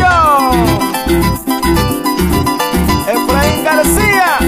Trujillo. 0.00 0.50
Efraín 3.06 3.64
García, 3.64 4.38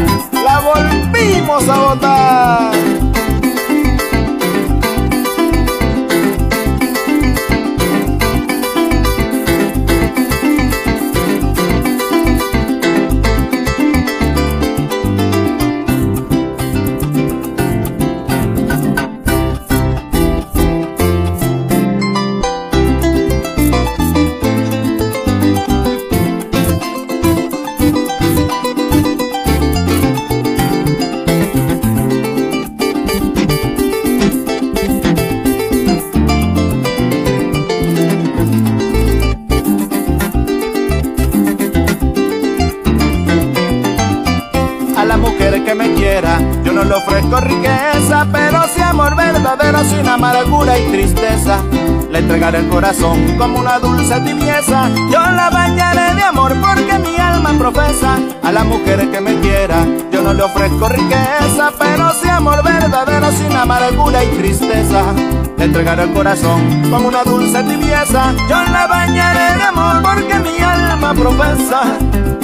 la 0.45 0.61
volvimos 0.61 1.69
a 1.69 1.79
votar. 1.79 2.82
Sin 49.85 50.07
amargura 50.09 50.79
y 50.79 50.83
tristeza. 50.91 51.59
Le 52.11 52.19
entregaré 52.19 52.59
el 52.59 52.69
corazón 52.69 53.37
como 53.39 53.61
una 53.61 53.79
dulce 53.79 54.21
tibieza. 54.21 54.89
Yo 55.11 55.21
la 55.21 55.51
bañaré 55.51 56.15
de 56.15 56.23
amor 56.23 56.55
porque 56.61 56.99
mi 56.99 57.17
alma 57.17 57.55
profesa 57.59 58.19
a 58.43 58.53
la 58.53 58.65
mujer 58.65 59.11
que 59.11 59.21
me 59.21 59.39
quiera. 59.41 59.87
Yo 60.13 60.23
no 60.23 60.35
le 60.35 60.43
ofrezco 60.43 60.89
riqueza, 60.89 61.73
pero 61.79 62.13
sí 62.21 62.29
amor 62.29 62.63
verdadero 62.63 63.31
sin 63.33 63.53
amargura 63.53 64.23
y 64.25 64.29
tristeza. 64.39 65.03
Le 65.57 65.65
entregaré 65.65 66.05
el 66.05 66.13
corazón 66.13 66.91
como 66.91 67.09
una 67.09 67.25
dulce 67.25 67.63
tibieza. 67.63 68.33
Yo 68.49 68.63
la 68.71 68.87
bañaré 68.87 69.57
de 69.57 69.63
amor 69.63 70.03
porque 70.03 70.39
mi 70.39 70.59
alma 70.59 71.15
profesa 71.15 71.83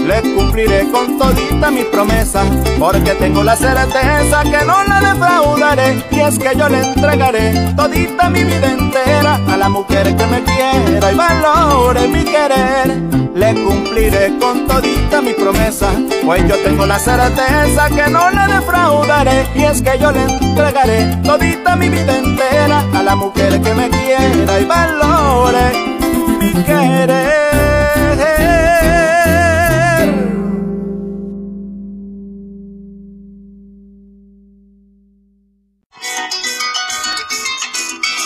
le 0.09 0.23
cumpliré 0.23 0.91
con 0.91 1.19
todita 1.19 1.71
mi 1.71 1.85
promesa, 1.85 2.43
porque 2.79 3.13
tengo 3.17 3.45
la 3.45 3.55
certeza 3.55 4.43
que 4.43 4.65
no 4.65 4.83
la 4.85 5.01
defraudaré, 5.01 6.03
y 6.11 6.21
es 6.21 6.39
que 6.39 6.57
yo 6.57 6.67
le 6.67 6.79
entregaré 6.83 7.75
todita 7.77 8.31
mi 8.31 8.43
vida 8.43 8.73
entera 8.73 9.35
a 9.35 9.57
la 9.59 9.69
mujer 9.69 10.17
que 10.17 10.27
me 10.27 10.43
quiera 10.45 11.13
y 11.13 11.15
valore 11.15 12.09
mi 12.09 12.25
querer. 12.25 12.89
Le 13.35 13.55
cumpliré 13.63 14.39
con 14.41 14.67
todita 14.67 15.21
mi 15.21 15.35
promesa, 15.35 15.91
pues 16.25 16.43
yo 16.49 16.57
tengo 16.65 16.87
la 16.87 16.99
certeza 16.99 17.91
que 17.91 18.11
no 18.11 18.31
la 18.31 18.47
defraudaré, 18.47 19.47
y 19.55 19.65
es 19.65 19.83
que 19.83 19.99
yo 19.99 20.11
le 20.11 20.23
entregaré 20.23 21.17
todita 21.23 21.77
mi 21.77 21.91
vida 21.91 22.17
entera 22.17 22.83
a 22.95 23.03
la 23.03 23.15
mujer 23.15 23.61
que 23.61 23.75
me 23.75 23.91
quiera 23.91 24.59
y 24.59 24.65
valore 24.65 25.67
mi 26.41 26.53
querer. 26.65 27.49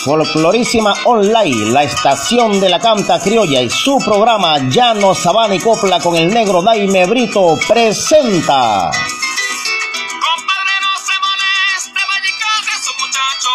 Folclorísima 0.03 0.93
Online, 1.05 1.71
la 1.71 1.83
estación 1.83 2.59
de 2.59 2.67
la 2.67 2.77
canta 2.77 3.19
criolla 3.19 3.61
y 3.61 3.69
su 3.69 3.99
programa 3.99 4.57
Llano 4.67 5.15
Sabana 5.15 5.55
y 5.55 5.59
Copla 5.59 6.01
con 6.01 6.17
el 6.17 6.33
negro 6.33 6.61
Daime 6.61 7.05
Brito 7.05 7.55
presenta. 7.67 8.91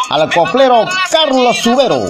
Al 0.09 0.33
coplero 0.33 0.86
Carlos 1.10 1.59
Subero. 1.59 2.01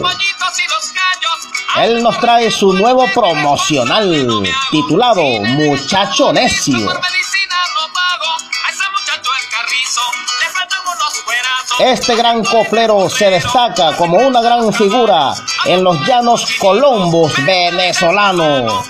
Él 1.83 2.01
nos 2.01 2.19
trae 2.19 2.51
su 2.53 2.73
nuevo 2.73 3.07
promocional 3.13 4.45
titulado 4.71 5.23
Muchacho 5.23 6.33
Necio. 6.33 6.89
Este 11.79 12.17
gran 12.17 12.45
coplero 12.45 13.09
se 13.09 13.31
destaca 13.31 13.97
como 13.97 14.19
una 14.19 14.43
gran 14.43 14.73
figura 14.73 15.33
en 15.65 15.85
los 15.85 15.97
llanos 16.07 16.45
colombos 16.59 17.33
venezolanos. 17.47 18.85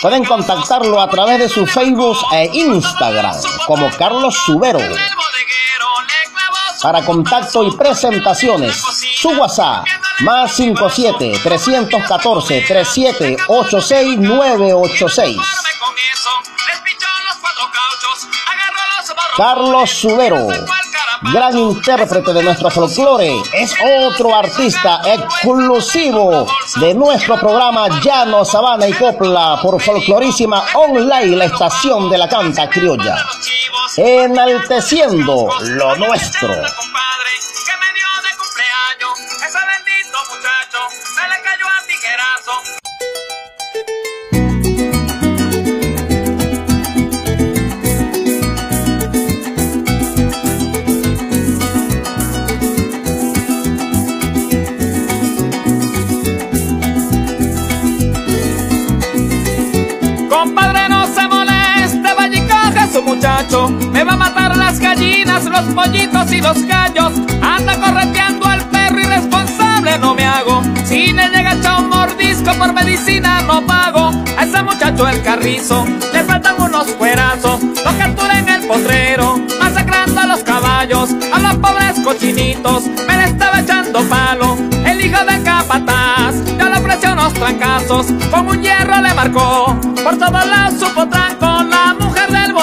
Pueden 0.00 0.24
contactarlo 0.24 1.00
a 1.00 1.10
través 1.10 1.40
de 1.40 1.48
su 1.48 1.66
Facebook 1.66 2.16
e 2.32 2.48
Instagram 2.52 3.34
como 3.66 3.90
Carlos 3.90 4.36
Subero. 4.46 4.78
Para 6.80 7.04
contacto 7.04 7.64
y 7.64 7.76
presentaciones, 7.76 8.76
su 9.16 9.30
WhatsApp 9.30 9.84
más 10.20 10.52
57 10.52 11.40
314 11.42 12.60
3786 12.68 14.18
986. 14.18 15.38
Carlos 19.36 19.90
Subero, 19.90 20.46
gran 21.32 21.58
intérprete 21.58 22.32
de 22.32 22.42
nuestro 22.42 22.70
folclore, 22.70 23.34
es 23.52 23.74
otro 24.06 24.34
artista 24.34 25.00
exclusivo 25.04 26.46
de 26.76 26.94
nuestro 26.94 27.36
programa 27.40 28.00
Llano, 28.00 28.44
Sabana 28.44 28.86
y 28.86 28.92
Copla 28.92 29.58
por 29.60 29.80
Folclorísima 29.80 30.62
Online, 30.74 31.36
la 31.36 31.44
estación 31.46 32.08
de 32.08 32.18
la 32.18 32.28
canta 32.28 32.68
criolla, 32.68 33.16
enalteciendo 33.96 35.48
lo 35.60 35.96
nuestro. 35.96 36.50
A 64.14 64.16
matar 64.16 64.56
las 64.56 64.78
gallinas, 64.78 65.44
los 65.44 65.64
pollitos 65.74 66.32
y 66.32 66.40
los 66.40 66.62
gallos. 66.66 67.12
Anda 67.42 67.76
correteando 67.76 68.46
al 68.46 68.60
perro 68.68 69.00
irresponsable, 69.00 69.98
no 69.98 70.14
me 70.14 70.24
hago. 70.24 70.62
Si 70.84 71.12
le 71.12 71.28
llega 71.28 71.56
a 71.68 71.80
un 71.80 71.88
mordisco 71.88 72.52
por 72.54 72.72
medicina, 72.72 73.42
no 73.42 73.66
pago. 73.66 74.12
A 74.38 74.44
ese 74.44 74.62
muchacho 74.62 75.08
el 75.08 75.20
carrizo, 75.22 75.84
le 76.12 76.22
faltan 76.22 76.60
unos 76.60 76.86
cuerazos. 76.92 77.60
Lo 77.62 77.98
captura 77.98 78.38
en 78.38 78.48
el 78.48 78.66
potrero, 78.68 79.40
masacrando 79.60 80.20
a 80.20 80.26
los 80.26 80.42
caballos, 80.44 81.10
a 81.32 81.38
los 81.40 81.56
pobres 81.56 81.98
cochinitos. 82.04 82.84
Me 83.08 83.16
le 83.16 83.24
estaba 83.24 83.60
echando 83.60 84.00
palo, 84.08 84.56
el 84.86 85.04
hijo 85.04 85.24
de 85.24 85.42
capataz. 85.42 86.34
Ya 86.56 86.68
le 86.70 86.78
ofreció 86.78 87.12
unos 87.12 87.34
trancazos, 87.34 88.06
con 88.30 88.48
un 88.48 88.62
hierro 88.62 89.00
le 89.00 89.12
marcó. 89.14 89.76
Por 90.04 90.16
todos 90.18 90.46
lados 90.46 90.78
supo 90.78 91.08
tranco, 91.08 91.43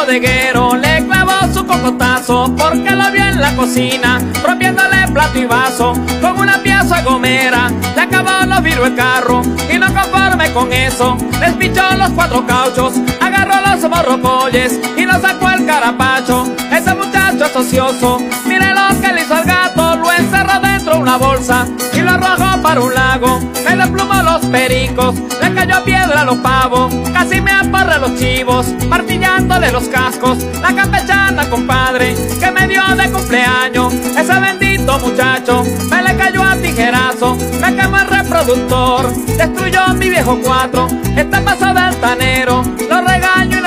bodeguero 0.01 0.75
le 0.75 1.05
clavó 1.05 1.53
su 1.53 1.65
cocotazo 1.65 2.51
porque 2.57 2.89
lo 2.89 3.11
vio 3.11 3.23
en 3.23 3.39
la 3.39 3.55
cocina, 3.55 4.19
rompiéndole 4.43 5.07
plato 5.13 5.37
y 5.37 5.45
vaso 5.45 5.93
con 6.19 6.39
una 6.39 6.57
pieza 6.63 7.03
gomera. 7.03 7.69
Le 7.95 8.01
acabó 8.01 8.45
los 8.47 8.63
virus 8.63 8.87
el 8.87 8.95
carro 8.95 9.43
y 9.71 9.77
no 9.77 9.93
conforme 9.93 10.51
con 10.53 10.73
eso, 10.73 11.17
les 11.39 11.53
pichó 11.53 11.83
los 11.97 12.09
cuatro 12.11 12.45
cauchos, 12.47 12.93
agarró 13.19 13.53
los 13.61 13.89
borrocolles 13.89 14.79
y 14.97 15.05
nos 15.05 15.21
sacó 15.21 15.51
el 15.51 15.67
carapacho. 15.67 16.51
Ese 16.71 16.95
ocioso, 17.43 18.19
mire 18.45 18.71
lo 18.71 19.01
que 19.01 19.11
le 19.11 19.21
hizo 19.21 19.33
al 19.33 19.45
gato, 19.45 19.95
lo 19.95 20.11
encerró 20.11 20.59
dentro 20.59 20.93
de 20.93 20.99
una 20.99 21.17
bolsa 21.17 21.65
y 21.91 21.99
lo 22.01 22.11
arrojó 22.11 22.61
para 22.61 22.81
un 22.81 22.93
lago. 22.93 23.39
Me 23.65 23.75
desplumó 23.75 24.21
los 24.21 24.45
pericos, 24.45 25.15
le 25.41 25.53
cayó 25.53 25.83
piedra 25.83 26.21
a 26.21 26.25
los 26.25 26.37
pavos, 26.37 26.93
casi 27.11 27.41
me 27.41 27.51
aporre 27.51 27.99
los 27.99 28.15
chivos, 28.19 28.67
martillándole 28.87 29.71
los 29.71 29.85
cascos. 29.85 30.37
La 30.61 30.73
campechana, 30.75 31.49
compadre, 31.49 32.15
que 32.39 32.51
me 32.51 32.67
dio 32.67 32.83
de 32.95 33.09
cumpleaños, 33.09 33.91
ese 33.93 34.39
bendito 34.39 34.99
muchacho, 34.99 35.63
me 35.89 36.03
le 36.03 36.15
cayó 36.15 36.43
a 36.43 36.55
tijerazo, 36.57 37.37
me 37.59 37.75
quemó 37.75 37.97
el 37.97 38.07
reproductor, 38.07 39.15
destruyó 39.35 39.87
mi 39.95 40.09
viejo 40.09 40.39
cuatro, 40.43 40.87
está 41.17 41.41
pasado 41.41 41.79
altanero, 41.79 42.63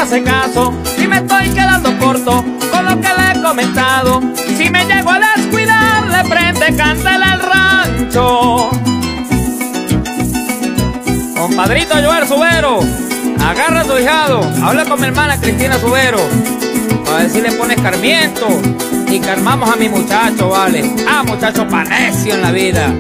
hace 0.05 0.23
caso, 0.23 0.71
y 1.03 1.07
me 1.07 1.17
estoy 1.17 1.49
quedando 1.49 1.99
corto 1.99 2.45
con 2.71 2.85
lo 2.85 3.01
que 3.01 3.09
le 3.09 3.31
he 3.33 3.43
comentado. 3.43 4.21
Si 4.59 4.69
me 4.69 4.85
llego 4.85 5.11
a 5.11 5.21
descuidar, 5.35 6.07
le 6.09 6.29
prende 6.29 6.77
candela 6.77 7.33
al 7.33 7.41
rancho. 7.41 8.69
Compadrito 11.35 11.95
Joel 11.95 12.29
Subero, 12.29 12.81
agarra 13.49 13.81
a 13.81 13.85
tu 13.85 13.99
hijado, 13.99 14.41
habla 14.63 14.85
con 14.85 15.01
mi 15.01 15.07
hermana 15.07 15.41
Cristina 15.41 15.79
Subero, 15.79 16.21
para 17.07 17.19
ver 17.19 17.31
si 17.31 17.41
le 17.41 17.53
pones 17.53 17.81
carmiento 17.81 18.47
y 19.09 19.21
calmamos 19.21 19.71
a 19.71 19.77
mi 19.77 19.89
muchacho, 19.89 20.51
vale. 20.51 20.85
Ah, 21.09 21.23
muchacho 21.23 21.67
panecio 21.67 22.35
en 22.35 22.43
la 22.43 22.53
vida. 22.53 22.93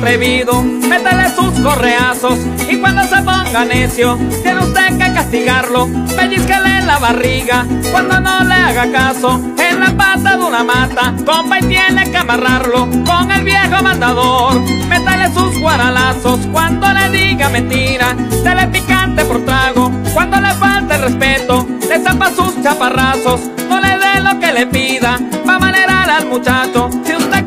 Atrevido, 0.00 0.62
métele 0.62 1.28
sus 1.28 1.60
correazos. 1.60 2.38
Y 2.68 2.78
cuando 2.78 3.02
se 3.04 3.16
ponga 3.16 3.64
necio, 3.66 4.18
tiene 4.42 4.60
usted 4.60 4.96
que 4.96 5.12
castigarlo. 5.12 5.88
Pellizquele 6.16 6.78
en 6.78 6.86
la 6.86 6.98
barriga 6.98 7.66
cuando 7.92 8.18
no 8.20 8.44
le 8.44 8.54
haga 8.54 8.90
caso. 8.90 9.40
En 9.58 9.78
la 9.78 9.94
pata 9.96 10.36
de 10.36 10.44
una 10.44 10.64
mata, 10.64 11.14
compa, 11.26 11.58
y 11.58 11.64
tiene 11.64 12.10
que 12.10 12.16
amarrarlo 12.16 12.88
con 13.04 13.30
el 13.30 13.44
viejo 13.44 13.82
mandador. 13.82 14.60
Métale 14.88 15.32
sus 15.34 15.60
guaralazos 15.60 16.40
cuando 16.50 16.86
le 16.92 17.10
diga 17.10 17.50
mentira. 17.50 18.14
Dele 18.42 18.68
picante 18.68 19.24
por 19.26 19.44
trago 19.44 19.92
cuando 20.14 20.40
le 20.40 20.54
falte 20.54 20.94
el 20.94 21.02
respeto. 21.02 21.66
Le 21.88 22.00
zapa 22.00 22.30
sus 22.30 22.62
chaparrazos, 22.62 23.40
no 23.68 23.80
le 23.80 23.98
dé 23.98 24.20
lo 24.22 24.40
que 24.40 24.52
le 24.52 24.66
pida. 24.66 25.18
Va 25.46 25.56
a 25.56 25.58
manerar 25.58 26.08
al 26.08 26.26
muchacho. 26.26 26.88
Si 27.04 27.14
usted 27.14 27.39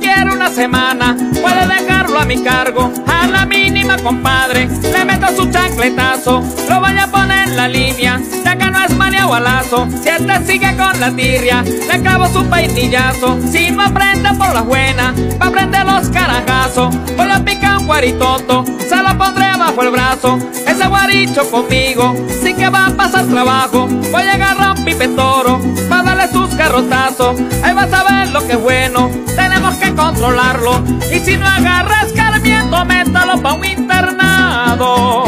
semana, 0.53 1.17
puede 1.41 1.67
dejarlo 1.67 2.19
a 2.19 2.25
mi 2.25 2.41
cargo. 2.43 2.91
A 3.07 3.27
la 3.27 3.45
mínima, 3.45 3.97
compadre, 3.97 4.67
le 4.67 5.05
meto 5.05 5.27
su 5.35 5.49
chancletazo. 5.49 6.43
Lo 6.69 6.79
vaya 6.79 7.03
a 7.05 7.07
poner 7.07 7.49
en 7.49 7.57
la 7.57 7.67
línea, 7.67 8.21
ya 8.43 8.55
que 8.55 8.65
no 8.65 8.83
es 8.83 8.95
maniao 8.95 9.33
alazo. 9.33 9.87
Si 10.01 10.09
este 10.09 10.45
sigue 10.45 10.75
con 10.77 10.99
la 10.99 11.11
tirria, 11.11 11.63
le 11.63 12.01
clavo 12.01 12.27
su 12.27 12.47
peinillazo. 12.49 13.39
Si 13.51 13.71
no 13.71 13.83
aprende 13.83 14.29
por 14.37 14.53
las 14.53 14.65
buenas, 14.65 15.13
va 15.41 15.45
a 15.45 15.49
aprender 15.49 15.85
los 15.85 16.09
carajazos. 16.09 16.95
Voy 17.17 17.31
a 17.31 17.43
picar 17.43 17.77
un 17.79 17.87
guaritoto, 17.87 18.63
se 18.65 18.95
lo 18.95 19.17
pondré 19.17 19.57
bajo 19.57 19.81
el 19.81 19.89
brazo. 19.89 20.37
Ese 20.67 20.87
guaricho 20.87 21.49
conmigo, 21.49 22.15
sí 22.41 22.53
que 22.53 22.69
va 22.69 22.87
a 22.87 22.91
pasar 22.91 23.25
trabajo. 23.25 23.87
Voy 23.87 24.23
a 24.23 24.33
agarrar 24.33 24.77
un 24.77 24.85
pipe 24.85 25.07
toro, 25.09 25.59
para 25.89 26.03
darle 26.03 26.31
sus 26.31 26.53
carrotazos. 26.55 27.39
Ahí 27.63 27.73
vas 27.73 27.91
a 27.91 28.03
ver 28.03 28.31
lo 28.31 28.45
que 28.45 28.53
es 28.53 28.61
bueno, 28.61 29.09
tenemos 29.63 29.75
que 29.77 29.95
controlarlo. 29.95 30.83
Y 31.11 31.19
si 31.19 31.37
no 31.37 31.47
agarra 31.47 32.01
escarmiento, 32.01 32.85
métalo 32.85 33.41
pa' 33.41 33.53
un 33.53 33.65
internado. 33.65 35.23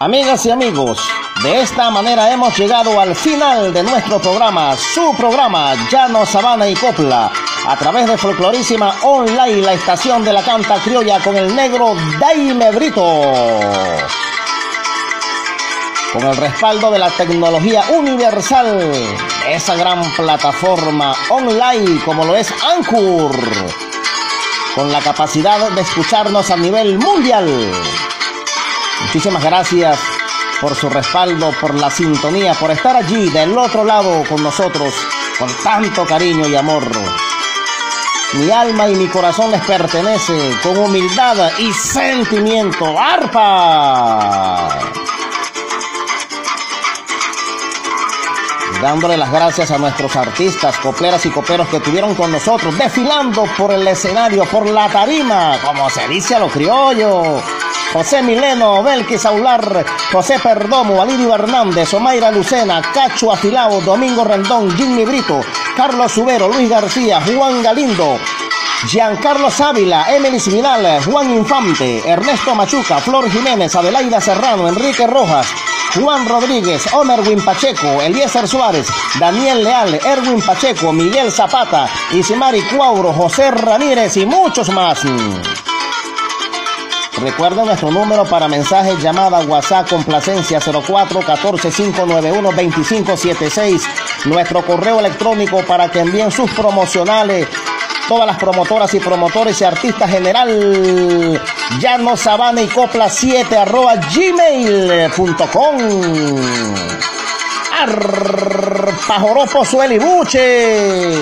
Amigas 0.00 0.44
y 0.44 0.50
amigos, 0.50 1.00
de 1.42 1.62
esta 1.62 1.90
manera 1.90 2.30
hemos 2.30 2.56
llegado 2.58 3.00
al 3.00 3.14
final 3.16 3.72
de 3.72 3.82
nuestro 3.82 4.18
programa, 4.20 4.76
su 4.76 5.14
programa 5.16 5.74
Llano 5.90 6.26
Sabana 6.26 6.68
y 6.68 6.74
Copla, 6.74 7.30
a 7.66 7.76
través 7.76 8.06
de 8.06 8.18
Folclorísima 8.18 8.94
Online, 9.02 9.62
la 9.62 9.72
estación 9.72 10.22
de 10.22 10.34
la 10.34 10.42
canta 10.42 10.76
criolla 10.84 11.20
con 11.20 11.36
el 11.36 11.56
negro 11.56 11.94
Daime 12.20 12.70
Brito. 12.72 13.22
Con 16.14 16.22
el 16.28 16.36
respaldo 16.36 16.92
de 16.92 17.00
la 17.00 17.10
tecnología 17.10 17.82
universal, 17.90 18.80
esa 19.48 19.74
gran 19.74 20.00
plataforma 20.14 21.12
online 21.28 22.00
como 22.04 22.24
lo 22.24 22.36
es 22.36 22.54
Anchor, 22.62 23.36
con 24.76 24.92
la 24.92 25.00
capacidad 25.00 25.70
de 25.70 25.80
escucharnos 25.80 26.52
a 26.52 26.56
nivel 26.56 27.00
mundial. 27.00 27.48
Muchísimas 29.02 29.42
gracias 29.42 29.98
por 30.60 30.76
su 30.76 30.88
respaldo, 30.88 31.52
por 31.60 31.74
la 31.74 31.90
sintonía, 31.90 32.54
por 32.54 32.70
estar 32.70 32.94
allí 32.94 33.28
del 33.30 33.58
otro 33.58 33.84
lado 33.84 34.22
con 34.28 34.40
nosotros 34.40 34.94
con 35.36 35.52
tanto 35.64 36.06
cariño 36.06 36.46
y 36.46 36.54
amor. 36.54 36.88
Mi 38.34 38.52
alma 38.52 38.88
y 38.88 38.94
mi 38.94 39.08
corazón 39.08 39.50
les 39.50 39.64
pertenece 39.64 40.32
con 40.62 40.76
humildad 40.76 41.50
y 41.58 41.72
sentimiento. 41.72 42.96
¡Arpa! 42.96 44.93
Dándole 48.80 49.16
las 49.16 49.30
gracias 49.30 49.70
a 49.70 49.78
nuestros 49.78 50.14
artistas, 50.16 50.76
copleras 50.78 51.24
y 51.26 51.30
coperos 51.30 51.68
que 51.68 51.76
estuvieron 51.78 52.14
con 52.14 52.30
nosotros, 52.30 52.76
desfilando 52.76 53.44
por 53.56 53.72
el 53.72 53.86
escenario, 53.86 54.44
por 54.44 54.68
la 54.68 54.88
tarima, 54.88 55.58
como 55.64 55.88
se 55.88 56.06
dice 56.08 56.34
a 56.34 56.40
los 56.40 56.52
criollos. 56.52 57.42
José 57.92 58.22
Mileno, 58.22 58.82
Belkis 58.82 59.24
Aular, 59.24 59.86
José 60.10 60.38
Perdomo, 60.40 61.00
Alirio 61.00 61.34
Hernández, 61.34 61.94
Omaira 61.94 62.30
Lucena, 62.30 62.82
Cacho 62.92 63.32
Afilao, 63.32 63.80
Domingo 63.80 64.24
Rendón, 64.24 64.76
Jimmy 64.76 65.04
Brito, 65.04 65.40
Carlos 65.76 66.10
Subero, 66.10 66.48
Luis 66.48 66.68
García, 66.68 67.20
Juan 67.20 67.62
Galindo, 67.62 68.18
Giancarlo 68.88 69.48
Ávila, 69.58 70.06
Emily 70.14 70.38
Vidal, 70.44 71.04
Juan 71.04 71.30
Infante, 71.30 72.02
Ernesto 72.04 72.54
Machuca, 72.54 72.98
Flor 72.98 73.30
Jiménez, 73.30 73.74
Adelaida 73.76 74.20
Serrano, 74.20 74.68
Enrique 74.68 75.06
Rojas, 75.06 75.46
Juan 75.94 76.28
Rodríguez, 76.28 76.92
Omerwin 76.92 77.44
Pacheco, 77.44 78.02
Eliezer 78.02 78.48
Suárez, 78.48 78.88
Daniel 79.20 79.62
Leal, 79.62 79.94
Erwin 80.04 80.40
Pacheco, 80.40 80.92
Miguel 80.92 81.30
Zapata, 81.30 81.88
Isimari 82.12 82.62
Cuauro, 82.62 83.12
José 83.12 83.52
Ramírez 83.52 84.16
y 84.16 84.26
muchos 84.26 84.70
más. 84.70 85.02
Recuerden 87.18 87.66
nuestro 87.66 87.92
número 87.92 88.24
para 88.24 88.48
mensajes, 88.48 89.00
llamada, 89.00 89.38
WhatsApp, 89.40 89.88
complacencia 89.88 90.58
04 90.60 91.20
14 91.20 91.70
591 91.70 92.42
2576. 92.42 93.82
Nuestro 94.24 94.66
correo 94.66 94.98
electrónico 94.98 95.64
para 95.64 95.88
que 95.90 96.00
envíen 96.00 96.32
sus 96.32 96.50
promocionales. 96.50 97.46
Todas 98.08 98.26
las 98.26 98.36
promotoras 98.36 98.92
y 98.92 99.00
promotores 99.00 99.58
y 99.60 99.64
artistas 99.64 100.10
general. 100.10 101.40
Llano 101.80 102.16
Sabana 102.16 102.60
y 102.60 102.68
Copla 102.68 103.08
7 103.08 103.56
arroba 103.56 103.94
gmail.com. 103.96 105.76
Arpajoropo 107.80 109.64
Suelibuche. 109.64 111.14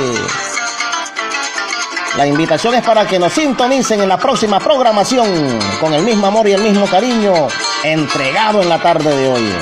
La 2.17 2.27
invitación 2.27 2.75
es 2.75 2.83
para 2.83 3.07
que 3.07 3.19
nos 3.19 3.33
sintonicen 3.33 4.03
en 4.03 4.09
la 4.09 4.19
próxima 4.19 4.59
programación 4.59 5.59
con 5.81 5.95
el 5.95 6.03
mismo 6.03 6.27
amor 6.27 6.49
y 6.49 6.53
el 6.53 6.63
mismo 6.63 6.87
cariño 6.87 7.49
entregado 7.85 8.61
en 8.61 8.69
la 8.69 8.79
tarde 8.79 9.17
de 9.17 9.29
hoy. 9.29 9.55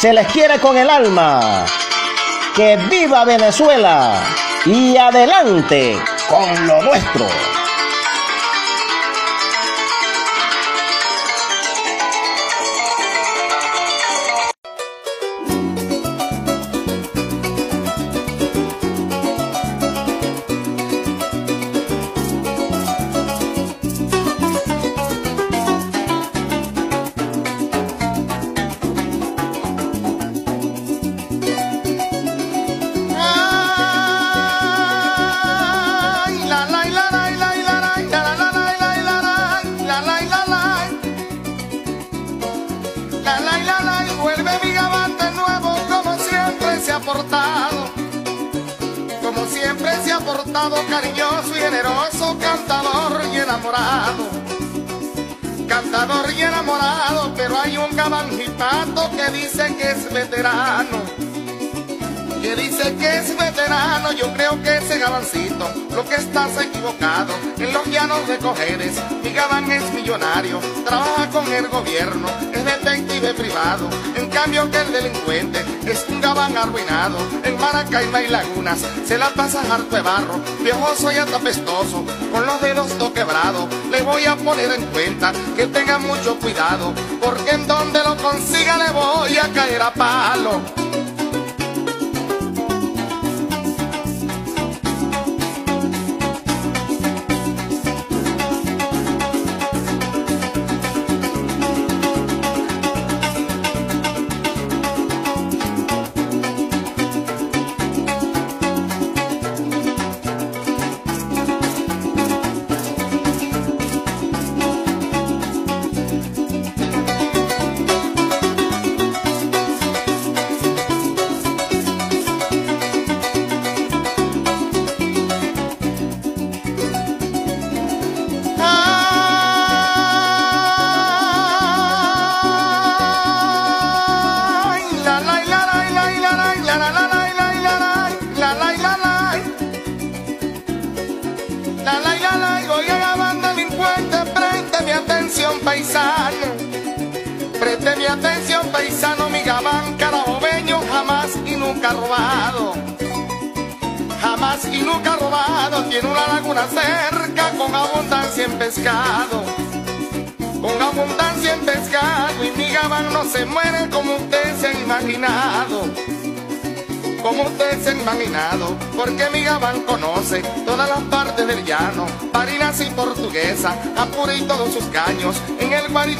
Se 0.00 0.12
les 0.12 0.28
quiere 0.28 0.60
con 0.60 0.76
el 0.76 0.88
alma. 0.88 1.66
Que 2.54 2.76
viva 2.88 3.24
Venezuela 3.24 4.20
y 4.66 4.96
adelante 4.96 5.98
con 6.32 6.66
lo 6.66 6.82
nuestro. 6.82 7.61
Mi 69.22 69.32
gabán 69.32 69.70
es 69.70 69.94
millonario, 69.94 70.58
trabaja 70.84 71.30
con 71.30 71.46
el 71.52 71.68
gobierno, 71.68 72.26
es 72.52 72.64
detective 72.64 73.34
privado, 73.34 73.88
en 74.16 74.28
cambio 74.30 74.68
que 74.68 74.78
el 74.78 74.92
delincuente 74.92 75.64
es 75.86 76.04
un 76.08 76.20
gabán 76.20 76.56
arruinado, 76.56 77.18
en 77.44 77.56
Maracaiba 77.60 78.20
y 78.20 78.26
Lagunas 78.26 78.80
se 79.06 79.16
la 79.16 79.30
pasa 79.30 79.62
harto 79.72 79.94
de 79.94 80.02
barro, 80.02 80.40
viejoso 80.60 81.12
y 81.12 81.18
atapestoso, 81.18 82.04
con 82.32 82.44
los 82.44 82.60
dedos 82.60 82.88
todo 82.98 83.12
quebrados, 83.12 83.68
le 83.92 84.02
voy 84.02 84.24
a 84.24 84.34
poner 84.34 84.72
en 84.72 84.86
cuenta 84.86 85.32
que 85.54 85.68
tenga 85.68 85.98
mucho 85.98 86.36
cuidado, 86.40 86.92
porque 87.20 87.52
en 87.52 87.68
donde 87.68 88.00
lo 88.02 88.16
consiga 88.16 88.76
le 88.76 88.90
voy 88.90 89.38
a 89.38 89.52
caer 89.52 89.82
a 89.82 89.94
palo. 89.94 90.81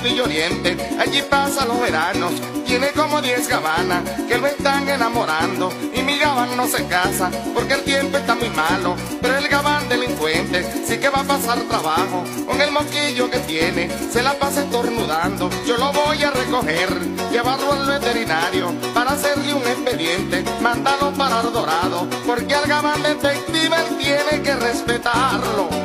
Y 0.08 0.20
Oriente, 0.20 0.76
allí 0.98 1.22
pasa 1.22 1.64
los 1.64 1.80
veranos, 1.80 2.32
tiene 2.66 2.88
como 2.92 3.20
10 3.20 3.48
gabanas 3.48 4.02
que 4.28 4.38
lo 4.38 4.46
están 4.46 4.88
enamorando, 4.88 5.72
y 5.94 6.02
mi 6.02 6.18
gabán 6.18 6.56
no 6.56 6.66
se 6.66 6.86
casa, 6.86 7.30
porque 7.54 7.74
el 7.74 7.82
tiempo 7.82 8.18
está 8.18 8.34
muy 8.34 8.50
malo, 8.50 8.96
pero 9.20 9.36
el 9.36 9.48
gabán 9.48 9.88
delincuente 9.88 10.64
sí 10.86 10.98
que 10.98 11.08
va 11.08 11.20
a 11.20 11.24
pasar 11.24 11.58
trabajo, 11.62 12.24
con 12.46 12.60
el 12.60 12.70
moquillo 12.70 13.30
que 13.30 13.38
tiene, 13.40 13.90
se 14.10 14.22
la 14.22 14.34
pasa 14.34 14.62
estornudando, 14.62 15.50
yo 15.66 15.76
lo 15.76 15.92
voy 15.92 16.22
a 16.22 16.30
recoger, 16.30 16.88
llevarlo 17.30 17.72
al 17.72 17.86
veterinario, 17.86 18.72
para 18.94 19.12
hacerle 19.12 19.54
un 19.54 19.62
expediente, 19.62 20.44
mandar 20.60 20.92
para 21.16 21.40
el 21.40 21.52
dorado, 21.52 22.06
porque 22.26 22.54
al 22.54 22.66
gabán 22.66 23.02
detective 23.02 23.76
él 23.76 23.98
tiene 23.98 24.42
que 24.42 24.54
respetarlo. 24.54 25.81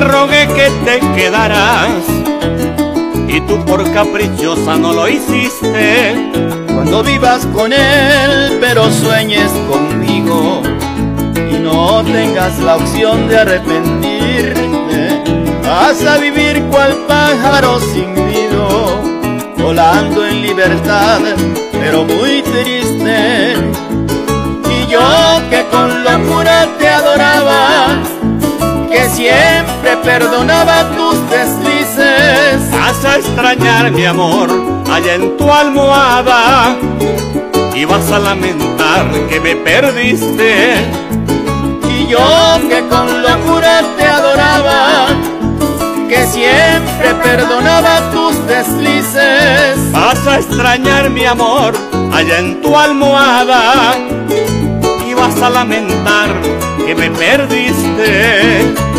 Rogué 0.00 0.48
que 0.48 0.70
te 0.84 1.00
quedarás 1.14 2.04
y 3.28 3.40
tú 3.42 3.64
por 3.64 3.88
caprichosa 3.92 4.76
no 4.76 4.92
lo 4.92 5.08
hiciste. 5.08 6.32
Cuando 6.74 7.02
vivas 7.02 7.46
con 7.46 7.72
él, 7.72 8.58
pero 8.60 8.90
sueñes 8.90 9.50
conmigo 9.68 10.62
y 11.50 11.58
no 11.58 12.02
tengas 12.04 12.58
la 12.58 12.76
opción 12.76 13.28
de 13.28 13.38
arrepentirte, 13.38 15.22
vas 15.62 16.04
a 16.04 16.18
vivir 16.18 16.62
cual 16.70 16.96
pájaro 17.06 17.78
sin 17.80 18.14
nido 18.14 19.00
volando 19.56 20.26
en 20.26 20.42
libertad, 20.42 21.20
pero 21.72 22.04
muy 22.04 22.42
triste. 22.42 23.54
Y 24.68 24.90
yo 24.90 25.40
que 25.50 25.64
con 25.70 26.02
locura 26.02 26.66
te 26.78 26.88
adoraba, 26.88 27.88
siempre 29.10 29.96
perdonaba 30.02 30.84
tus 30.96 31.18
deslices. 31.30 32.70
Vas 32.70 33.04
a 33.04 33.16
extrañar 33.18 33.90
mi 33.90 34.04
amor 34.04 34.48
allá 34.90 35.14
en 35.14 35.36
tu 35.36 35.50
almohada 35.52 36.76
y 37.74 37.84
vas 37.84 38.10
a 38.12 38.18
lamentar 38.18 39.06
que 39.28 39.40
me 39.40 39.56
perdiste. 39.56 40.74
Y 41.88 42.06
yo 42.06 42.58
que 42.68 42.86
con 42.88 43.22
locura 43.22 43.82
te 43.96 44.06
adoraba, 44.06 45.08
que 46.08 46.26
siempre 46.26 47.14
perdonaba 47.22 48.10
tus 48.12 48.34
deslices. 48.46 49.92
Vas 49.92 50.26
a 50.26 50.38
extrañar 50.38 51.10
mi 51.10 51.24
amor 51.24 51.74
allá 52.12 52.38
en 52.38 52.60
tu 52.62 52.76
almohada 52.76 53.94
y 55.08 55.14
vas 55.14 55.40
a 55.42 55.50
lamentar 55.50 56.28
que 56.86 56.94
me 56.94 57.10
perdiste. 57.10 58.89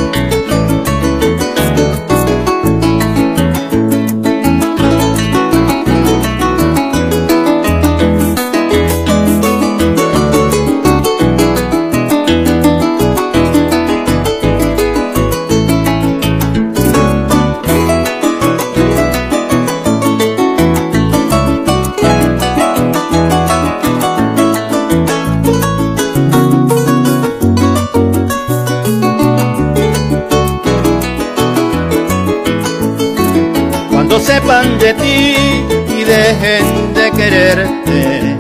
Sepan 34.41 34.79
de 34.79 34.93
ti 34.93 35.35
y 35.87 36.03
dejen 36.03 36.93
de 36.93 37.11
quererte, 37.11 38.37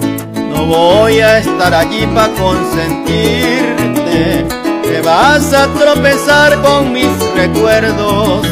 no 0.49 0.65
voy 0.65 1.19
a 1.19 1.37
estar 1.39 1.73
allí 1.73 2.05
para 2.13 2.31
consentirte. 2.33 4.45
Te 4.83 5.01
vas 5.01 5.51
a 5.53 5.67
tropezar 5.67 6.61
con 6.61 6.93
mis 6.93 7.09
recuerdos 7.35 8.47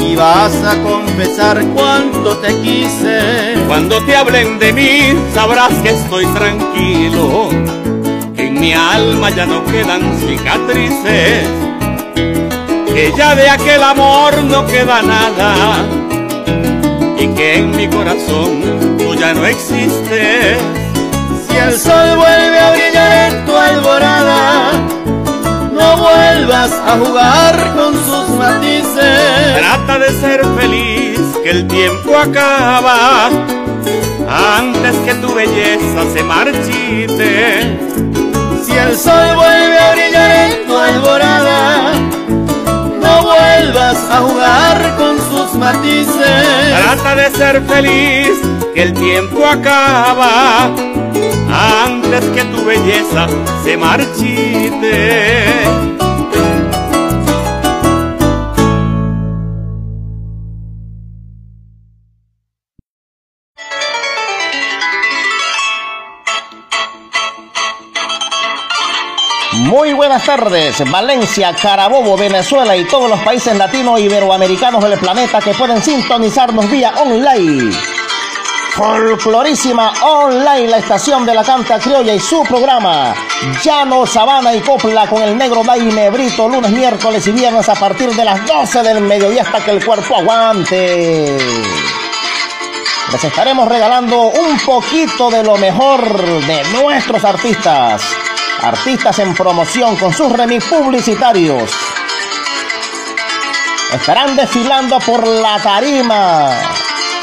y 0.00 0.16
vas 0.16 0.52
a 0.64 0.74
confesar 0.82 1.62
cuánto 1.74 2.36
te 2.38 2.54
quise. 2.62 3.54
Cuando 3.66 4.02
te 4.04 4.16
hablen 4.16 4.58
de 4.58 4.72
mí, 4.72 5.14
sabrás 5.34 5.74
que 5.82 5.90
estoy 5.90 6.24
tranquilo, 6.26 7.50
que 8.34 8.46
en 8.46 8.58
mi 8.60 8.72
alma 8.72 9.28
ya 9.30 9.44
no 9.46 9.64
quedan 9.64 10.18
cicatrices, 10.20 11.48
que 12.86 13.12
ya 13.16 13.34
de 13.34 13.48
aquel 13.48 13.82
amor 13.82 14.44
no 14.44 14.64
queda 14.66 15.02
nada 15.02 16.05
y 17.26 17.34
que 17.34 17.58
en 17.58 17.70
mi 17.76 17.88
corazón 17.88 18.96
tú 18.98 19.14
ya 19.14 19.34
no 19.34 19.44
existes. 19.46 20.58
Si 21.48 21.56
el 21.56 21.78
sol 21.78 22.16
vuelve 22.16 22.58
a 22.58 22.70
brillar 22.72 23.12
en 23.32 23.46
tu 23.46 23.56
alborada, 23.56 24.72
no 25.72 25.96
vuelvas 25.96 26.72
a 26.72 26.98
jugar 26.98 27.74
con 27.74 27.94
sus 27.94 28.28
matices. 28.38 29.58
Trata 29.58 29.98
de 29.98 30.10
ser 30.20 30.44
feliz, 30.58 31.20
que 31.42 31.50
el 31.50 31.66
tiempo 31.66 32.16
acaba 32.16 33.30
antes 34.58 34.94
que 35.04 35.14
tu 35.14 35.34
belleza 35.34 36.00
se 36.12 36.22
marchite. 36.22 37.78
Si 38.64 38.72
el 38.72 38.96
sol 38.96 39.34
vuelve 39.34 39.78
a 39.78 39.92
brillar 39.92 40.30
en 40.30 40.66
tu 40.66 40.76
alborada, 40.76 41.92
no 43.00 43.22
vuelvas 43.22 43.96
a 44.10 44.18
jugar 44.18 44.96
con 44.98 45.16
sus 45.18 45.25
Trata 45.66 47.16
de 47.16 47.30
ser 47.36 47.60
feliz, 47.62 48.38
que 48.72 48.82
el 48.82 48.94
tiempo 48.94 49.44
acaba 49.44 50.70
antes 51.84 52.24
que 52.26 52.44
tu 52.44 52.64
belleza 52.64 53.26
se 53.64 53.76
marchite. 53.76 55.95
Muy 69.66 69.92
buenas 69.94 70.24
tardes, 70.24 70.88
Valencia, 70.88 71.52
Carabobo, 71.52 72.16
Venezuela 72.16 72.76
y 72.76 72.84
todos 72.84 73.10
los 73.10 73.18
países 73.20 73.56
latinos 73.56 73.98
iberoamericanos 73.98 74.82
del 74.84 74.96
planeta 74.96 75.40
que 75.40 75.54
pueden 75.54 75.82
sintonizarnos 75.82 76.70
vía 76.70 76.94
online. 76.96 77.74
Folclorísima 78.74 79.92
Online, 80.02 80.68
la 80.68 80.78
estación 80.78 81.26
de 81.26 81.34
la 81.34 81.42
canta 81.42 81.80
criolla 81.80 82.14
y 82.14 82.20
su 82.20 82.44
programa 82.44 83.12
Llano, 83.64 84.06
Sabana 84.06 84.54
y 84.54 84.60
Copla 84.60 85.08
con 85.08 85.20
el 85.22 85.36
negro 85.36 85.64
Daime 85.64 86.10
Brito, 86.10 86.48
lunes, 86.48 86.70
miércoles 86.70 87.26
y 87.26 87.32
viernes 87.32 87.68
a 87.68 87.74
partir 87.74 88.14
de 88.14 88.24
las 88.24 88.46
12 88.46 88.84
del 88.84 89.00
mediodía 89.00 89.42
hasta 89.42 89.64
que 89.64 89.72
el 89.72 89.84
cuerpo 89.84 90.14
aguante. 90.14 91.38
Les 93.10 93.24
estaremos 93.24 93.66
regalando 93.66 94.26
un 94.26 94.60
poquito 94.60 95.28
de 95.28 95.42
lo 95.42 95.56
mejor 95.56 96.20
de 96.46 96.62
nuestros 96.80 97.24
artistas. 97.24 98.02
Artistas 98.62 99.18
en 99.18 99.34
promoción 99.34 99.96
con 99.96 100.12
sus 100.12 100.32
remix 100.32 100.64
publicitarios. 100.64 101.70
estarán 103.92 104.36
desfilando 104.36 104.98
por 105.00 105.26
la 105.26 105.58
tarima. 105.62 106.50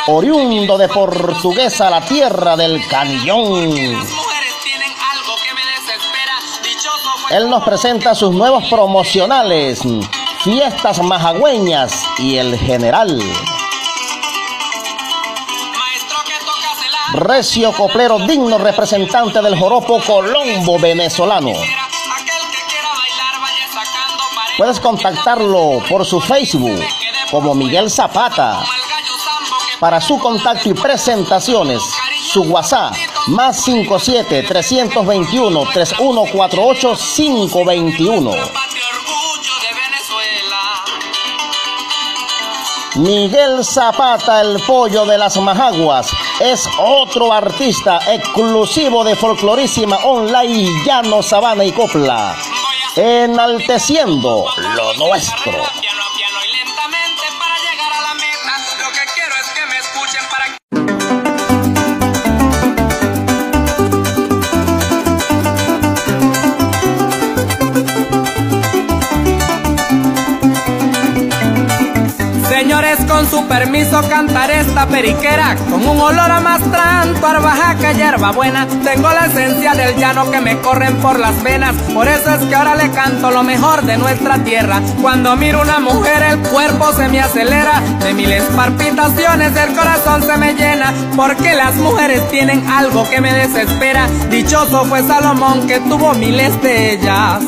oriundo 0.09 0.77
de 0.77 0.89
Portuguesa, 0.91 1.89
la 1.89 2.03
tierra 2.03 2.55
del 2.55 2.87
canillón. 2.87 3.73
Él 7.31 7.49
nos 7.49 7.65
presenta 7.65 8.15
sus 8.15 8.33
nuevos 8.33 8.65
promocionales 8.69 9.81
fiestas 10.45 11.03
majagüeñas 11.03 12.05
y 12.19 12.37
el 12.37 12.59
general. 12.59 13.19
Recio 17.15 17.73
Coplero, 17.73 18.19
digno 18.19 18.59
representante 18.59 19.41
del 19.41 19.59
joropo 19.59 19.99
colombo 20.01 20.79
venezolano. 20.79 21.53
Puedes 24.59 24.79
contactarlo 24.81 25.83
por 25.89 26.05
su 26.05 26.21
Facebook 26.21 26.81
como 27.31 27.55
Miguel 27.55 27.91
Zapata. 27.91 28.61
Para 29.81 30.01
su 30.01 30.19
contacto 30.19 30.69
y 30.69 30.75
presentaciones, 30.75 31.81
su 32.31 32.43
WhatsApp 32.43 32.95
más 33.29 33.63
57 33.65 34.43
321 34.43 35.61
3148 35.73 36.95
521. 37.17 38.33
Miguel 42.97 43.65
Zapata, 43.65 44.41
el 44.41 44.61
pollo 44.67 45.07
de 45.07 45.17
las 45.17 45.37
majaguas, 45.37 46.11
es 46.41 46.69
otro 46.79 47.33
artista 47.33 47.99
exclusivo 48.13 49.03
de 49.03 49.17
Folclorísima 49.17 49.97
Online 50.05 50.69
Llano, 50.85 51.23
Sabana 51.23 51.65
y 51.65 51.73
Copla, 51.73 52.37
enalteciendo 52.97 54.45
lo 54.77 54.95
nuestro. 54.95 55.78
Con 73.19 73.29
su 73.29 73.49
permiso 73.49 74.01
cantaré 74.09 74.61
esta 74.61 74.87
periquera 74.87 75.57
Con 75.69 75.85
un 75.85 76.01
olor 76.01 76.31
a 76.31 76.39
mastranto, 76.39 77.27
arbajaca, 77.27 77.91
hierba 77.91 78.31
buena 78.31 78.65
Tengo 78.85 79.11
la 79.11 79.27
esencia 79.27 79.75
del 79.75 79.97
llano 79.97 80.31
que 80.31 80.41
me 80.41 80.59
corren 80.59 80.97
por 80.99 81.19
las 81.19 81.43
venas. 81.43 81.75
Por 81.93 82.07
eso 82.07 82.33
es 82.35 82.45
que 82.45 82.55
ahora 82.55 82.77
le 82.77 82.91
canto 82.91 83.33
lo 83.33 83.43
mejor 83.43 83.83
de 83.83 83.99
nuestra 83.99 84.39
tierra. 84.45 84.81
Cuando 85.03 85.35
miro 85.37 85.63
una 85.63 85.81
mujer 85.81 86.23
el 86.23 86.39
cuerpo 86.49 86.93
se 86.93 87.09
me 87.09 87.21
acelera. 87.21 87.81
De 88.05 88.15
miles 88.15 88.45
palpitaciones 88.55 89.57
el 89.57 89.75
corazón 89.75 90.23
se 90.23 90.37
me 90.37 90.55
llena. 90.55 90.93
Porque 91.17 91.55
las 91.55 91.75
mujeres 91.77 92.29
tienen 92.31 92.69
algo 92.69 93.09
que 93.09 93.21
me 93.21 93.33
desespera. 93.33 94.07
Dichoso 94.31 94.85
fue 94.85 95.03
Salomón 95.03 95.67
que 95.67 95.81
tuvo 95.81 96.15
miles 96.15 96.61
de 96.63 96.93
ellas 96.93 97.43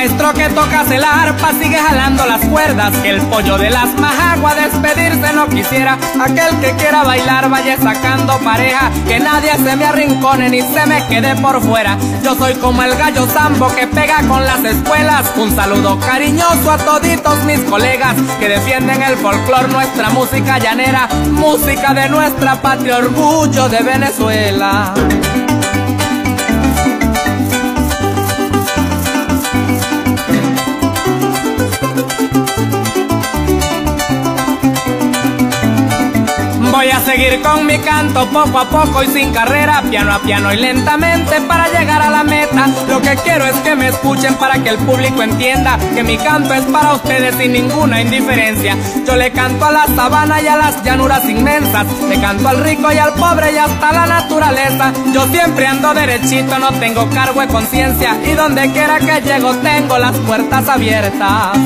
Maestro 0.00 0.32
que 0.32 0.48
tocas 0.48 0.90
el 0.90 1.04
arpa, 1.04 1.52
sigue 1.60 1.76
jalando 1.76 2.24
las 2.24 2.40
cuerdas. 2.46 2.90
Que 3.02 3.10
el 3.10 3.20
pollo 3.20 3.58
de 3.58 3.68
las 3.68 3.92
majaguas 4.00 4.56
despedirse 4.56 5.34
no 5.34 5.46
quisiera. 5.46 5.98
Aquel 6.18 6.58
que 6.58 6.72
quiera 6.76 7.04
bailar 7.04 7.50
vaya 7.50 7.76
sacando 7.76 8.38
pareja. 8.38 8.90
Que 9.06 9.20
nadie 9.20 9.52
se 9.56 9.76
me 9.76 9.84
arrincone 9.84 10.48
ni 10.48 10.62
se 10.62 10.86
me 10.86 11.06
quede 11.06 11.36
por 11.36 11.60
fuera. 11.60 11.98
Yo 12.24 12.34
soy 12.34 12.54
como 12.54 12.82
el 12.82 12.96
gallo 12.96 13.26
zambo 13.26 13.68
que 13.74 13.86
pega 13.88 14.26
con 14.26 14.42
las 14.46 14.64
escuelas. 14.64 15.30
Un 15.36 15.54
saludo 15.54 16.00
cariñoso 16.00 16.72
a 16.72 16.78
toditos 16.78 17.44
mis 17.44 17.60
colegas 17.64 18.14
que 18.38 18.48
defienden 18.48 19.02
el 19.02 19.18
folclor, 19.18 19.68
nuestra 19.68 20.08
música 20.08 20.58
llanera. 20.58 21.10
Música 21.30 21.92
de 21.92 22.08
nuestra 22.08 22.62
patria, 22.62 22.96
orgullo 22.96 23.68
de 23.68 23.82
Venezuela. 23.82 24.94
Voy 36.70 36.88
a 36.88 37.00
seguir 37.00 37.42
con 37.42 37.66
mi 37.66 37.78
canto 37.80 38.26
poco 38.28 38.58
a 38.58 38.70
poco 38.70 39.02
y 39.02 39.08
sin 39.08 39.32
carrera, 39.32 39.82
piano 39.90 40.14
a 40.14 40.20
piano 40.20 40.52
y 40.52 40.56
lentamente 40.56 41.40
para 41.42 41.68
llegar 41.68 42.00
a 42.00 42.10
la 42.10 42.22
meta. 42.22 42.68
Lo 42.88 43.02
que 43.02 43.16
quiero 43.16 43.44
es 43.44 43.56
que 43.56 43.74
me 43.74 43.88
escuchen 43.88 44.36
para 44.36 44.62
que 44.62 44.70
el 44.70 44.78
público 44.78 45.22
entienda 45.22 45.78
que 45.94 46.04
mi 46.04 46.16
canto 46.16 46.54
es 46.54 46.64
para 46.66 46.94
ustedes 46.94 47.34
sin 47.36 47.52
ninguna 47.52 48.00
indiferencia. 48.00 48.76
Yo 49.04 49.16
le 49.16 49.32
canto 49.32 49.64
a 49.64 49.72
la 49.72 49.86
sabana 49.86 50.40
y 50.40 50.46
a 50.46 50.56
las 50.56 50.82
llanuras 50.84 51.28
inmensas, 51.28 51.86
le 52.08 52.20
canto 52.20 52.48
al 52.48 52.62
rico 52.62 52.92
y 52.92 52.98
al 52.98 53.14
pobre 53.14 53.52
y 53.52 53.56
hasta 53.56 53.92
la 53.92 54.06
naturaleza. 54.06 54.92
Yo 55.12 55.26
siempre 55.26 55.66
ando 55.66 55.92
derechito, 55.92 56.58
no 56.58 56.72
tengo 56.78 57.10
cargo 57.10 57.40
de 57.40 57.48
conciencia 57.48 58.16
y 58.24 58.32
donde 58.32 58.70
quiera 58.70 59.00
que 59.00 59.20
llego 59.22 59.54
tengo 59.56 59.98
las 59.98 60.16
puertas 60.18 60.68
abiertas. 60.68 61.58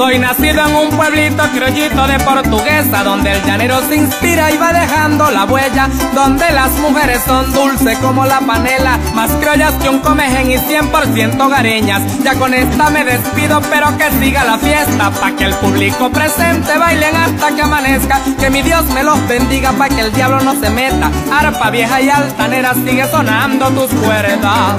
Soy 0.00 0.18
nacido 0.18 0.66
en 0.66 0.74
un 0.76 0.96
pueblito 0.96 1.42
criollito 1.54 2.06
de 2.06 2.18
portuguesa, 2.20 3.04
donde 3.04 3.32
el 3.32 3.44
llanero 3.44 3.86
se 3.86 3.96
inspira 3.96 4.50
y 4.50 4.56
va 4.56 4.72
dejando 4.72 5.30
la 5.30 5.44
huella, 5.44 5.90
donde 6.14 6.50
las 6.52 6.70
mujeres 6.78 7.20
son 7.26 7.52
dulces 7.52 7.98
como 7.98 8.24
la 8.24 8.40
panela, 8.40 8.98
más 9.14 9.30
criollas 9.32 9.74
que 9.74 9.90
un 9.90 9.98
comején 9.98 10.52
y 10.52 10.56
100% 10.56 11.50
gareñas. 11.50 12.00
Ya 12.24 12.34
con 12.36 12.54
esta 12.54 12.88
me 12.88 13.04
despido, 13.04 13.60
pero 13.70 13.94
que 13.98 14.10
siga 14.24 14.42
la 14.42 14.56
fiesta, 14.56 15.10
pa' 15.10 15.32
que 15.32 15.44
el 15.44 15.54
público 15.56 16.08
presente 16.08 16.78
bailen 16.78 17.14
hasta 17.14 17.54
que 17.54 17.60
amanezca, 17.60 18.20
que 18.38 18.48
mi 18.48 18.62
Dios 18.62 18.86
me 18.94 19.02
los 19.02 19.28
bendiga 19.28 19.72
pa' 19.72 19.90
que 19.90 20.00
el 20.00 20.12
diablo 20.14 20.40
no 20.40 20.58
se 20.58 20.70
meta. 20.70 21.10
Arpa 21.30 21.68
vieja 21.68 22.00
y 22.00 22.08
altanera 22.08 22.72
sigue 22.72 23.06
sonando 23.06 23.68
tus 23.68 23.90
cuerdas. 24.00 24.76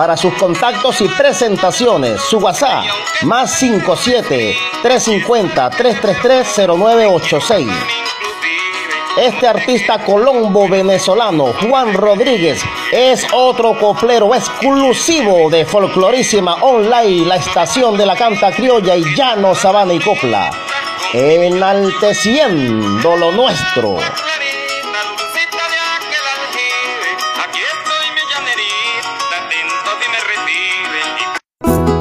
Para 0.00 0.16
sus 0.16 0.32
contactos 0.32 0.98
y 1.02 1.08
presentaciones, 1.08 2.22
su 2.22 2.38
WhatsApp, 2.38 2.86
más 3.24 3.58
57 3.58 4.56
350 4.80 5.68
333 5.68 6.66
0986. 6.66 7.68
Este 9.18 9.46
artista 9.46 10.02
colombo 10.02 10.66
venezolano, 10.70 11.52
Juan 11.68 11.92
Rodríguez, 11.92 12.62
es 12.90 13.26
otro 13.34 13.78
coplero 13.78 14.34
exclusivo 14.34 15.50
de 15.50 15.66
Folclorísima 15.66 16.54
Online, 16.62 17.26
la 17.26 17.36
estación 17.36 17.98
de 17.98 18.06
la 18.06 18.16
canta 18.16 18.52
criolla 18.52 18.96
y 18.96 19.04
llano, 19.14 19.54
sabana 19.54 19.92
y 19.92 19.98
copla, 19.98 20.50
enalteciendo 21.12 23.18
lo 23.18 23.32
nuestro. 23.32 23.98
No 31.62 31.99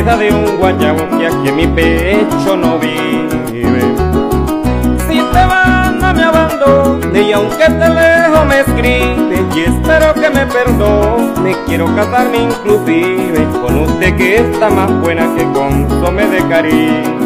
tristeza 0.00 0.16
de 0.16 0.32
un 0.32 0.56
guayabo 0.56 1.18
que 1.18 1.26
aquí 1.26 1.48
en 1.48 1.56
mi 1.56 1.66
pecho 1.66 2.56
no 2.56 2.78
vive. 2.78 3.80
Si 5.08 5.16
te 5.16 5.46
vas, 5.46 5.92
no 5.92 6.14
me 6.14 6.24
abandones 6.24 7.26
y 7.26 7.32
aunque 7.32 7.64
te 7.64 7.88
lejos 7.88 8.46
me 8.46 8.60
escribes 8.60 9.56
y 9.56 9.60
espero 9.60 10.14
que 10.14 10.30
me 10.30 10.46
perdone. 10.46 11.56
Quiero 11.66 11.94
casarme 11.94 12.38
inclusive 12.38 13.46
con 13.60 13.78
usted 13.78 14.16
que 14.16 14.36
está 14.36 14.70
más 14.70 14.90
buena 15.00 15.26
que 15.36 15.44
consome 15.52 16.26
de 16.26 16.48
Caribe 16.48 17.20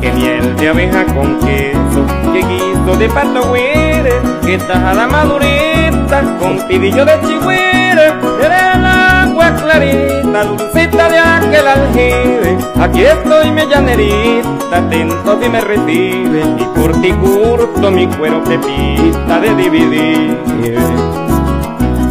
que 0.00 0.12
miel 0.12 0.56
de 0.56 0.68
abeja 0.68 1.04
con 1.06 1.38
queso, 1.40 2.06
que 2.32 2.42
guiso 2.42 2.96
de 2.98 3.08
pato 3.08 3.48
güire, 3.48 4.20
que 4.44 4.58
tajada 4.58 5.06
madurita 5.06 6.22
con 6.38 6.58
pidillo 6.68 7.04
de 7.04 7.20
chihuire, 7.22 8.12
el 8.40 8.84
agua 8.84 9.54
clarita, 9.56 10.15
dulcita 10.44 11.08
de 11.08 11.18
aquel 11.18 11.66
aljibe, 11.66 12.58
aquí 12.80 13.02
estoy 13.04 13.50
mi 13.50 13.66
llanerita, 13.66 14.76
atento 14.78 15.38
si 15.40 15.48
me 15.48 15.60
recibe, 15.60 16.42
y 16.58 16.64
por 16.78 17.00
ti 17.00 17.12
curto 17.12 17.90
mi 17.90 18.06
cuero 18.06 18.42
pepita 18.44 19.40
de 19.40 19.54
dividir. 19.54 20.36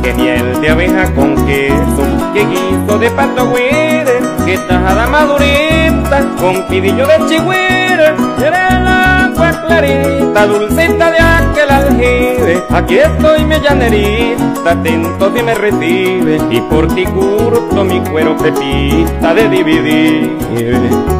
Que 0.01 0.13
miel 0.13 0.61
de 0.61 0.69
abeja 0.69 1.13
con 1.13 1.35
queso, 1.47 2.03
que 2.33 2.45
guiso 2.45 2.99
de 2.99 3.09
pato 3.11 3.47
güire, 3.47 4.19
que 4.45 4.57
tajada 4.57 5.07
madurita 5.07 6.21
con 6.39 6.67
pidillo 6.67 7.07
de 7.07 7.25
chihuire, 7.27 8.13
clarita, 9.65 10.45
dulcita 10.45 11.11
de 11.11 11.19
aquel 11.19 11.69
aljibe. 11.69 12.63
Aquí 12.69 12.99
estoy 12.99 13.43
mi 13.45 13.59
llanerita, 13.59 14.71
atento 14.71 15.31
si 15.35 15.43
me 15.43 15.53
recibe, 15.53 16.39
y 16.49 16.61
por 16.61 16.87
ti 16.93 17.05
curto 17.05 17.83
mi 17.83 17.99
cuero 18.01 18.35
pepita 18.37 19.33
de 19.33 19.49
dividir. 19.49 21.14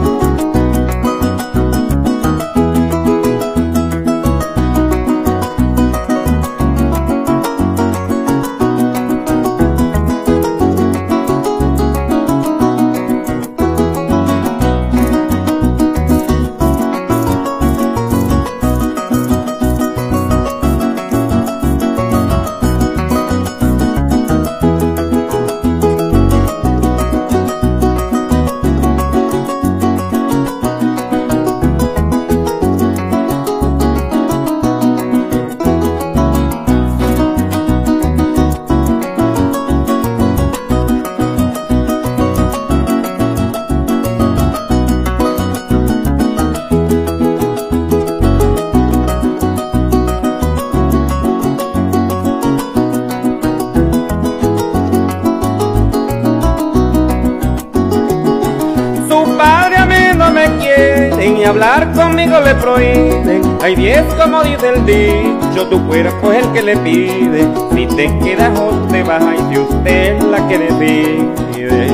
Conmigo 61.83 62.39
le 62.39 62.55
prohíben. 62.55 63.57
Hay 63.61 63.75
diez 63.75 64.03
como 64.15 64.43
dice 64.43 64.69
el 64.69 64.85
dicho, 64.85 65.67
tu 65.67 65.85
cuerpo 65.87 66.31
es 66.31 66.45
el 66.45 66.51
que 66.53 66.63
le 66.63 66.77
pide. 66.77 67.47
Si 67.73 67.85
te 67.87 68.19
quedas 68.19 68.57
o 68.59 68.71
te 68.89 69.03
vas, 69.03 69.23
y 69.23 69.53
si 69.53 69.59
usted 69.59 70.17
es 70.17 70.23
la 70.23 70.47
que 70.47 70.57
decide. 70.57 71.87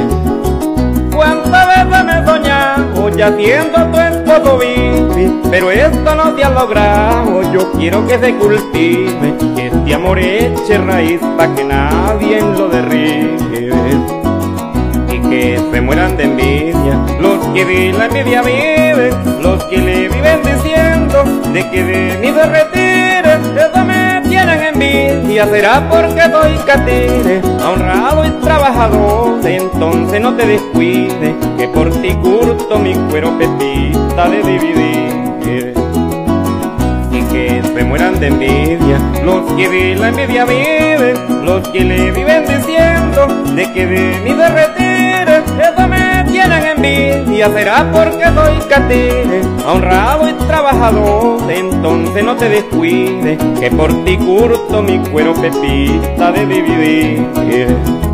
¿Cuántas 1.14 1.68
veces 1.68 2.06
me 2.06 2.20
he 2.20 2.26
soñado 2.26 3.10
ya 3.10 3.36
siendo 3.36 3.86
tu 3.88 4.00
esposo 4.00 4.60
vive? 4.60 5.32
Pero 5.50 5.72
esto 5.72 6.16
no 6.16 6.36
se 6.36 6.44
ha 6.44 6.50
logrado, 6.50 7.52
yo 7.52 7.72
quiero 7.74 8.06
que 8.08 8.18
se 8.20 8.36
cultive, 8.36 9.34
que 9.56 9.68
este 9.68 9.94
amor 9.94 10.20
eche 10.20 10.78
raíz 10.78 11.20
pa' 11.38 11.54
que 11.56 11.64
nadie 11.64 12.42
lo 12.42 12.70
derribe 12.70 13.42
que 15.32 15.62
se 15.72 15.82
mueran 15.82 16.18
de 16.18 16.26
envidia. 16.26 17.00
Los 17.22 17.48
que 17.54 17.64
de 17.64 17.94
la 17.94 18.08
envidia 18.08 18.42
los 19.42 19.64
que 19.66 19.78
le 19.78 20.10
viven 20.10 20.42
diciendo 20.44 21.24
de 21.54 21.70
que 21.70 21.84
de 21.84 22.18
mí 22.20 22.28
se 22.28 22.46
retire, 22.46 23.34
eso 23.58 23.86
me 23.86 24.22
tienen 24.28 24.62
envidia. 24.74 25.46
Será 25.48 25.88
porque 25.90 26.22
soy 26.32 26.58
catire, 26.66 27.42
honrado 27.66 28.26
y 28.26 28.30
trabajador. 28.44 29.46
Entonces 29.46 30.22
no 30.22 30.36
te 30.36 30.46
descuide, 30.46 31.36
que 31.58 31.68
por 31.68 31.90
ti 32.02 32.14
curto 32.16 32.80
mi 32.80 32.94
cuero 33.10 33.38
petita 33.38 34.30
de 34.30 34.44
dividir 34.44 35.74
y 37.12 37.22
que 37.34 37.62
se 37.64 37.84
mueran 37.84 38.20
de 38.20 38.28
envidia. 38.28 38.98
Los 39.24 39.52
que 39.54 39.70
de 39.70 39.96
la 39.96 40.10
envidia 40.10 40.46
viven, 40.46 41.46
los 41.46 41.68
que 41.70 41.82
le 41.82 42.12
viven 42.12 42.46
diciendo 42.46 43.28
de 43.56 43.74
que 43.74 43.86
de 43.86 44.20
mí 44.24 44.32
se 44.32 44.50
retire, 44.50 45.44
eso 45.62 45.88
me 45.88 46.21
tienen 46.42 46.78
envidia. 46.78 47.50
Será 47.50 47.92
porque 47.92 48.26
soy 48.26 48.60
catire, 48.70 49.42
honrado 49.66 50.30
y 50.30 50.34
trabajador. 50.34 51.52
Entonces 51.52 52.24
no 52.24 52.36
te 52.36 52.50
descuide, 52.50 53.38
que 53.60 53.72
por 53.72 54.04
ti 54.04 54.18
curto 54.18 54.82
mi 54.82 55.00
cuero 55.10 55.34
pepita 55.34 56.32
de 56.32 56.46
dividir. 56.46 58.11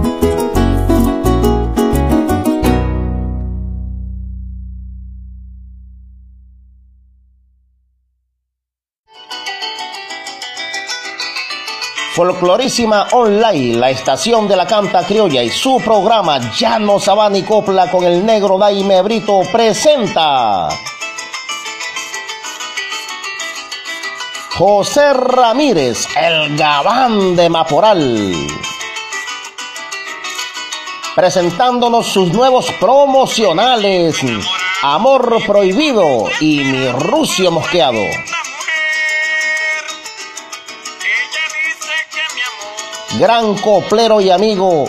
Folclorísima 12.18 13.10
Online, 13.12 13.78
la 13.78 13.92
estación 13.92 14.48
de 14.48 14.56
la 14.56 14.66
canta 14.66 15.06
criolla 15.06 15.44
y 15.44 15.52
su 15.52 15.80
programa 15.80 16.40
Llano 16.52 17.00
Sabana 17.00 17.38
y 17.38 17.44
Copla 17.44 17.92
con 17.92 18.04
el 18.06 18.26
negro 18.26 18.58
Daime 18.58 19.04
Brito 19.04 19.42
presenta 19.52 20.68
José 24.58 25.14
Ramírez, 25.14 26.08
el 26.16 26.58
gabán 26.58 27.36
de 27.36 27.50
Maporal. 27.52 28.34
Presentándonos 31.14 32.08
sus 32.08 32.34
nuevos 32.34 32.66
promocionales, 32.80 34.18
Amor 34.82 35.38
Prohibido 35.46 36.24
y 36.42 36.62
Mi 36.62 36.88
Rucio 36.88 37.52
Mosqueado. 37.52 38.02
Gran 43.18 43.56
coplero 43.56 44.22
y 44.22 44.30
amigo, 44.30 44.86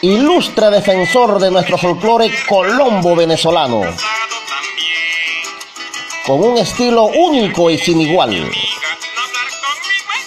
ilustre 0.00 0.70
defensor 0.70 1.38
de 1.38 1.50
nuestro 1.50 1.76
folclore 1.76 2.30
colombo 2.48 3.14
venezolano, 3.14 3.82
con 6.26 6.42
un 6.42 6.58
estilo 6.58 7.04
único 7.04 7.70
y 7.70 7.78
sin 7.78 8.00
igual. 8.00 8.50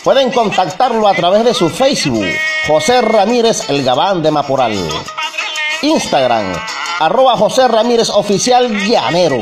Pueden 0.03 0.31
contactarlo 0.31 1.07
a 1.07 1.13
través 1.13 1.43
de 1.45 1.53
su 1.53 1.69
Facebook, 1.69 2.25
José 2.67 3.01
Ramírez 3.01 3.69
El 3.69 3.83
Gabán 3.83 4.21
de 4.21 4.31
Maporal. 4.31 4.77
Instagram, 5.81 6.53
arroba 6.99 7.35
José 7.35 7.67
Ramírez 7.67 8.09
Oficial 8.09 8.69
Llanero. 8.87 9.41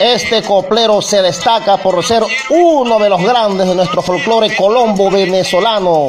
Este 0.00 0.42
coplero 0.42 1.02
se 1.02 1.20
destaca 1.20 1.76
por 1.76 2.02
ser 2.02 2.22
uno 2.48 2.98
de 2.98 3.10
los 3.10 3.22
grandes 3.22 3.68
de 3.68 3.74
nuestro 3.74 4.00
folclore 4.00 4.56
colombo 4.56 5.10
venezolano, 5.10 6.08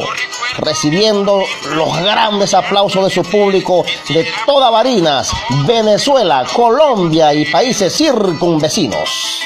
recibiendo 0.59 1.43
los 1.75 1.97
grandes 1.97 2.53
aplausos 2.53 3.03
de 3.03 3.09
su 3.09 3.21
público 3.29 3.83
de 4.07 4.25
toda 4.45 4.69
Barinas, 4.69 5.33
Venezuela, 5.67 6.45
Colombia 6.55 7.33
y 7.33 7.43
países 7.51 7.93
circunvecinos. 7.93 9.41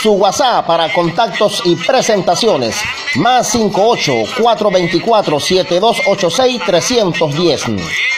Su 0.00 0.12
WhatsApp 0.12 0.68
para 0.68 0.92
contactos 0.92 1.62
y 1.64 1.74
presentaciones, 1.74 2.76
más 3.16 3.48
58 3.48 4.12
424 4.40 5.40
7286 5.40 6.62
310. 6.64 8.15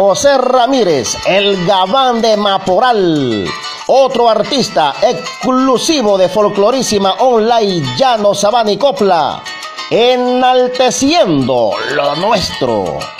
José 0.00 0.38
Ramírez, 0.38 1.14
el 1.26 1.66
gabán 1.66 2.22
de 2.22 2.34
Maporal. 2.34 3.44
Otro 3.86 4.30
artista 4.30 4.94
exclusivo 5.02 6.16
de 6.16 6.30
Folclorísima 6.30 7.16
Online 7.18 7.84
Llano 7.98 8.34
Sabana 8.34 8.72
y 8.72 8.78
Copla. 8.78 9.42
Enalteciendo 9.90 11.72
lo 11.94 12.16
nuestro. 12.16 13.19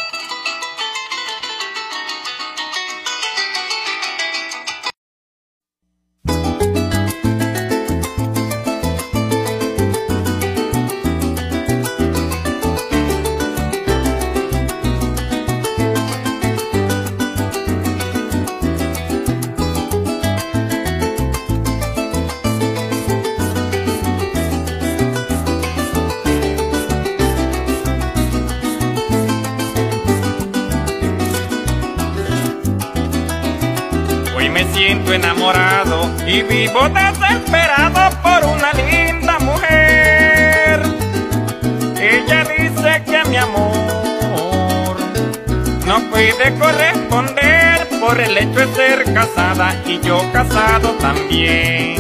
Y 49.87 50.01
yo 50.01 50.21
casado 50.33 50.91
también. 51.01 51.97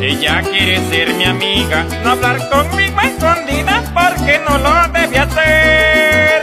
Ella 0.00 0.42
quiere 0.42 0.80
ser 0.90 1.14
mi 1.14 1.24
amiga, 1.24 1.86
no 2.02 2.10
hablar 2.10 2.38
conmigo 2.50 2.98
a 2.98 3.06
escondidas 3.06 3.90
porque 3.94 4.40
no 4.48 4.58
lo 4.58 4.88
debe 4.92 5.18
hacer. 5.18 6.42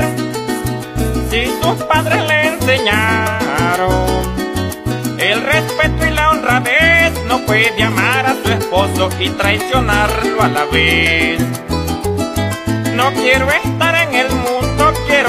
Si 1.29 1.45
sus 1.61 1.83
padres 1.83 2.23
le 2.27 2.47
enseñaron 2.47 4.03
el 5.17 5.41
respeto 5.41 6.05
y 6.05 6.11
la 6.11 6.31
honradez 6.31 7.13
no 7.27 7.39
puede 7.45 7.83
amar 7.83 8.25
a 8.25 8.35
su 8.43 8.51
esposo 8.51 9.09
y 9.19 9.29
traicionarlo 9.29 10.41
a 10.41 10.47
la 10.47 10.65
vez. 10.65 11.41
No 12.95 13.11
quiero 13.13 13.49
estar 13.51 13.92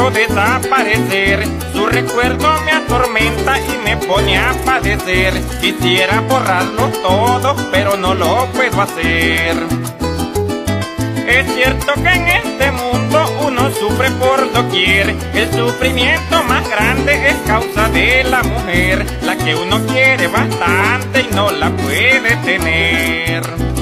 quiero 0.05 0.10
desaparecer. 0.10 1.44
Su 1.73 1.86
recuerdo 1.86 2.49
me 2.65 2.73
atormenta 2.73 3.58
y 3.58 3.78
me 3.84 3.97
pone 3.97 4.36
a 4.36 4.52
padecer. 4.65 5.34
Quisiera 5.60 6.20
borrarlo 6.20 6.89
todo, 7.02 7.57
pero 7.70 7.97
no 7.97 8.15
lo 8.15 8.47
puedo 8.52 8.83
hacer. 8.83 9.57
Es 11.26 11.55
cierto 11.55 11.94
que 11.94 12.12
en 12.12 12.28
este 12.28 12.70
mundo 12.73 13.24
uno 13.47 13.70
sufre 13.70 14.10
por 14.12 14.52
doquier. 14.52 15.15
El 15.34 15.50
sufrimiento 15.52 16.42
más 16.44 16.68
grande 16.68 17.28
es 17.28 17.36
causa 17.47 17.89
de 17.89 18.24
la 18.24 18.42
mujer, 18.42 19.07
la 19.23 19.36
que 19.36 19.55
uno 19.55 19.84
quiere 19.86 20.26
bastante 20.28 21.23
y 21.23 21.34
no 21.34 21.50
la 21.50 21.70
puede 21.70 22.36
tener. 22.44 23.73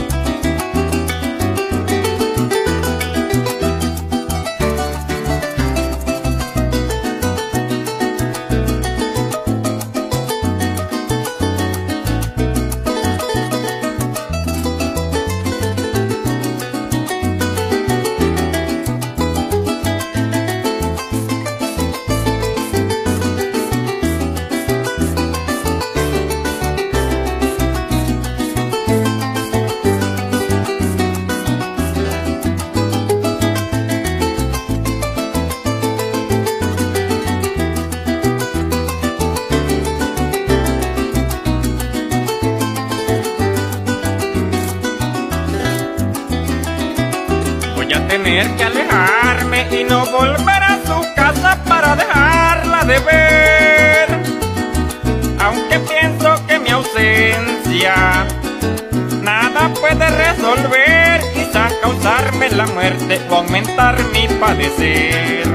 Nada 59.22 59.72
puede 59.80 60.08
resolver, 60.08 61.20
quizás 61.34 61.72
causarme 61.82 62.48
la 62.50 62.66
muerte 62.66 63.20
o 63.28 63.36
aumentar 63.36 63.98
mi 64.12 64.28
padecer. 64.28 65.46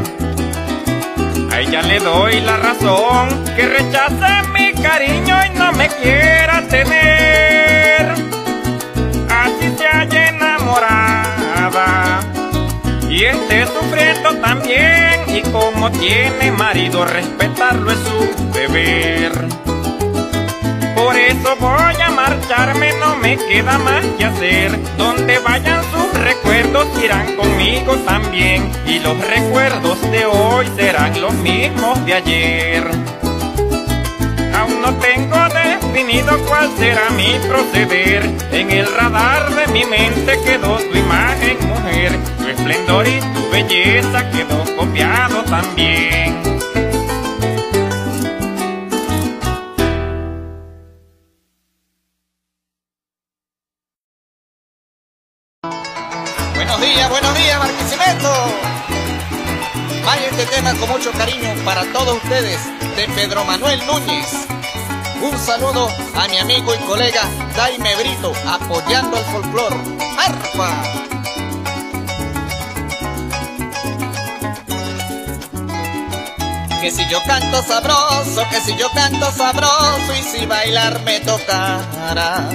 A 1.52 1.60
ella 1.62 1.82
le 1.84 2.00
doy 2.00 2.42
la 2.42 2.58
razón 2.58 3.30
que 3.56 3.68
rechace 3.68 4.48
mi 4.54 4.74
cariño 4.82 5.38
y 5.46 5.58
no 5.58 5.72
me 5.74 5.88
quiera 5.88 6.62
tener. 6.70 8.12
Así 9.30 9.74
se 9.78 9.88
haya 9.88 10.30
enamorada 10.30 12.20
y 13.10 13.24
esté 13.24 13.66
sufriendo 13.68 14.36
también. 14.42 15.24
Y 15.28 15.42
como 15.44 15.90
tiene 15.92 16.52
marido, 16.52 17.06
respetarlo 17.06 17.92
es 17.92 18.00
su 18.00 18.52
deber. 18.52 19.32
Por 20.98 21.16
eso 21.16 21.56
voy 21.60 21.96
a 22.02 22.07
marcharme, 22.28 22.92
no 23.00 23.16
me 23.18 23.38
queda 23.38 23.78
más 23.78 24.04
que 24.18 24.26
hacer. 24.26 24.78
Donde 24.98 25.40
vayan 25.40 25.82
sus 25.92 26.22
recuerdos 26.22 26.88
irán 27.02 27.36
conmigo 27.36 27.96
también. 28.06 28.70
Y 28.86 29.00
los 29.00 29.18
recuerdos 29.28 30.00
de 30.12 30.26
hoy 30.26 30.68
serán 30.76 31.20
los 31.22 31.34
mismos 31.36 32.06
de 32.06 32.14
ayer. 32.14 32.84
Aún 34.58 34.82
no 34.82 34.94
tengo 34.96 35.38
definido 35.50 36.38
cuál 36.48 36.70
será 36.78 37.10
mi 37.12 37.40
proceder. 37.48 38.24
En 38.52 38.72
el 38.72 38.88
radar 38.94 39.54
de 39.56 39.68
mi 39.68 39.86
mente 39.86 40.40
quedó 40.44 40.78
tu 40.78 40.98
imagen, 40.98 41.58
mujer. 41.68 42.12
Tu 42.40 42.48
esplendor 42.48 43.08
y 43.08 43.20
tu 43.20 43.50
belleza 43.52 44.30
quedó 44.32 44.76
copiado 44.76 45.44
también. 45.44 46.47
Canto 77.40 77.62
sabroso, 77.62 78.44
que 78.50 78.62
si 78.62 78.76
yo 78.78 78.90
canto 78.92 79.32
sabroso 79.32 80.14
y 80.20 80.24
si 80.24 80.46
bailar 80.46 81.02
me 81.02 81.20
tocara. 81.20 82.50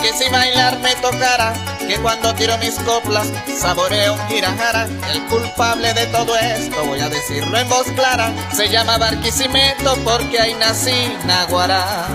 Que 0.00 0.12
si 0.12 0.30
bailar 0.30 0.78
me 0.78 0.94
tocara, 0.96 1.52
que 1.88 1.96
cuando 1.98 2.32
tiro 2.34 2.56
mis 2.58 2.74
coplas 2.80 3.26
saboreo 3.58 4.14
un 4.14 4.28
girajara. 4.28 4.86
El 5.12 5.22
culpable 5.24 5.92
de 5.92 6.06
todo 6.06 6.36
esto, 6.36 6.84
voy 6.84 7.00
a 7.00 7.08
decirlo 7.08 7.58
en 7.58 7.68
voz 7.68 7.86
clara, 7.96 8.32
se 8.54 8.68
llama 8.68 8.96
Barquisimeto 8.98 9.96
porque 10.04 10.40
ahí 10.40 10.54
nací 10.54 11.12
Naguará. 11.26 12.06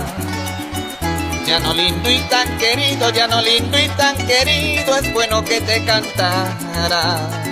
Ya 1.45 1.59
no 1.59 1.73
lindo 1.73 2.09
y 2.09 2.19
tan 2.21 2.57
querido, 2.57 3.09
ya 3.11 3.27
no 3.27 3.41
lindo 3.41 3.77
y 3.77 3.87
tan 3.89 4.15
querido, 4.25 4.95
es 4.95 5.13
bueno 5.13 5.43
que 5.43 5.61
te 5.61 5.83
cantara. 5.83 7.44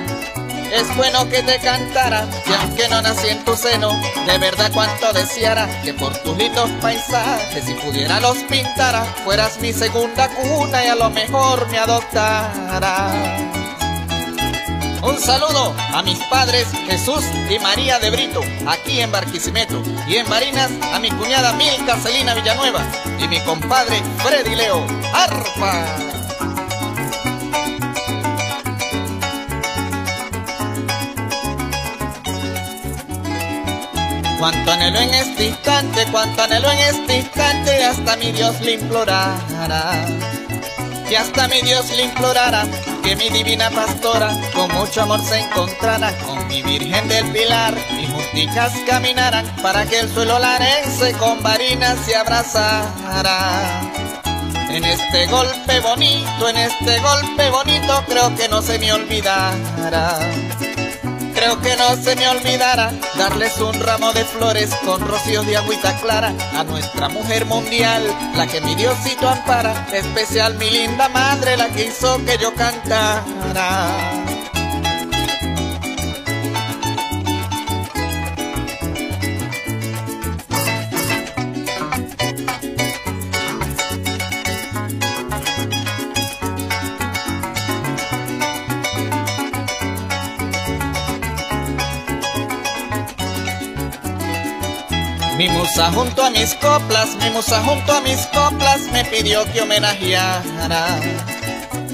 Es 0.74 0.96
bueno 0.98 1.30
que 1.30 1.44
te 1.44 1.60
cantara, 1.60 2.28
y 2.48 2.54
aunque 2.54 2.90
no 2.90 3.00
nací 3.04 3.28
en 3.28 3.46
tu 3.46 3.56
seno, 3.56 3.92
de 4.26 4.38
verdad 4.40 4.72
cuanto 4.74 5.14
deseara 5.14 5.70
que 5.84 5.94
por 5.94 6.18
tus 6.24 6.36
lindos 6.36 6.68
paisajes, 6.82 7.64
si 7.64 7.76
pudiera 7.76 8.20
los 8.20 8.40
pintara, 8.50 9.06
fueras 9.24 9.60
mi 9.62 9.72
segunda 9.72 10.28
cuna 10.30 10.84
y 10.84 10.88
a 10.88 10.96
lo 10.96 11.12
mejor 11.12 11.70
me 11.70 11.78
adoptara. 11.78 13.12
Un 15.04 15.20
saludo 15.20 15.76
a 15.94 16.02
mis 16.02 16.18
padres 16.24 16.68
Jesús 16.88 17.24
y 17.52 17.60
María 17.60 18.00
de 18.00 18.10
Brito, 18.10 18.42
aquí 18.66 19.00
en 19.00 19.12
Barquisimeto, 19.12 19.84
y 20.08 20.16
en 20.16 20.28
Marinas 20.28 20.72
a 20.92 20.98
mi 20.98 21.12
cuñada 21.12 21.54
Milka 21.54 21.98
Celina 21.98 22.34
Villanueva 22.34 22.82
y 23.20 23.28
mi 23.28 23.40
compadre 23.42 24.02
Freddy 24.24 24.56
Leo. 24.56 24.88
¡Arpa! 25.14 26.13
Cuánto 34.44 34.74
anhelo 34.74 35.00
en 35.00 35.14
este 35.14 35.46
instante, 35.46 36.06
cuánto 36.12 36.44
anhelo 36.44 36.70
en 36.70 36.80
este 36.80 37.20
instante, 37.20 37.86
hasta 37.86 38.18
mi 38.18 38.34
Dios 38.34 38.60
le 38.60 38.74
implorara. 38.74 40.06
Que 41.08 41.18
hasta 41.18 41.48
mi 41.48 41.62
Dios 41.62 41.90
le 41.96 42.04
implorara, 42.04 42.68
que 43.02 43.16
mi 43.16 43.30
divina 43.30 43.70
pastora 43.70 44.36
con 44.54 44.70
mucho 44.74 45.04
amor 45.04 45.22
se 45.22 45.40
encontrara 45.40 46.12
con 46.26 46.46
mi 46.50 46.62
Virgen 46.62 47.08
del 47.08 47.32
Pilar 47.32 47.74
y 47.98 48.06
junticas 48.06 48.74
caminaran 48.86 49.46
para 49.62 49.86
que 49.86 50.02
el 50.02 50.14
suelo 50.14 50.38
larense 50.38 51.14
con 51.14 51.42
varinas 51.42 51.98
se 52.06 52.14
abrazara. 52.14 53.82
En 54.72 54.84
este 54.84 55.26
golpe 55.28 55.80
bonito, 55.80 56.50
en 56.50 56.58
este 56.58 57.00
golpe 57.00 57.50
bonito, 57.50 58.04
creo 58.10 58.36
que 58.36 58.50
no 58.50 58.62
se 58.62 58.78
me 58.78 58.92
olvidará. 58.92 60.20
Creo 61.44 61.60
que 61.60 61.76
no 61.76 62.02
se 62.02 62.16
me 62.16 62.26
olvidará 62.30 62.94
darles 63.18 63.58
un 63.58 63.78
ramo 63.78 64.14
de 64.14 64.24
flores 64.24 64.74
con 64.86 65.06
rocíos 65.06 65.46
de 65.46 65.58
agüita 65.58 65.94
clara 66.00 66.34
a 66.56 66.64
nuestra 66.64 67.10
mujer 67.10 67.44
mundial, 67.44 68.02
la 68.38 68.48
que 68.48 68.62
mi 68.62 68.76
Diosito 68.76 69.28
ampara, 69.28 69.86
especial 69.92 70.58
mi 70.58 70.70
linda 70.70 71.10
madre, 71.10 71.58
la 71.58 71.68
que 71.68 71.88
hizo 71.88 72.24
que 72.24 72.38
yo 72.38 72.54
cantara. 72.56 74.23
Mi 95.44 95.50
musa 95.50 95.92
junto 95.92 96.24
a 96.24 96.30
mis 96.30 96.56
coplas, 96.56 97.18
mi 97.22 97.30
musa 97.32 97.62
junto 97.66 97.92
a 97.92 98.00
mis 98.00 98.28
coplas 98.28 98.80
me 98.94 99.04
pidió 99.04 99.44
que 99.52 99.60
homenajeara. 99.60 100.86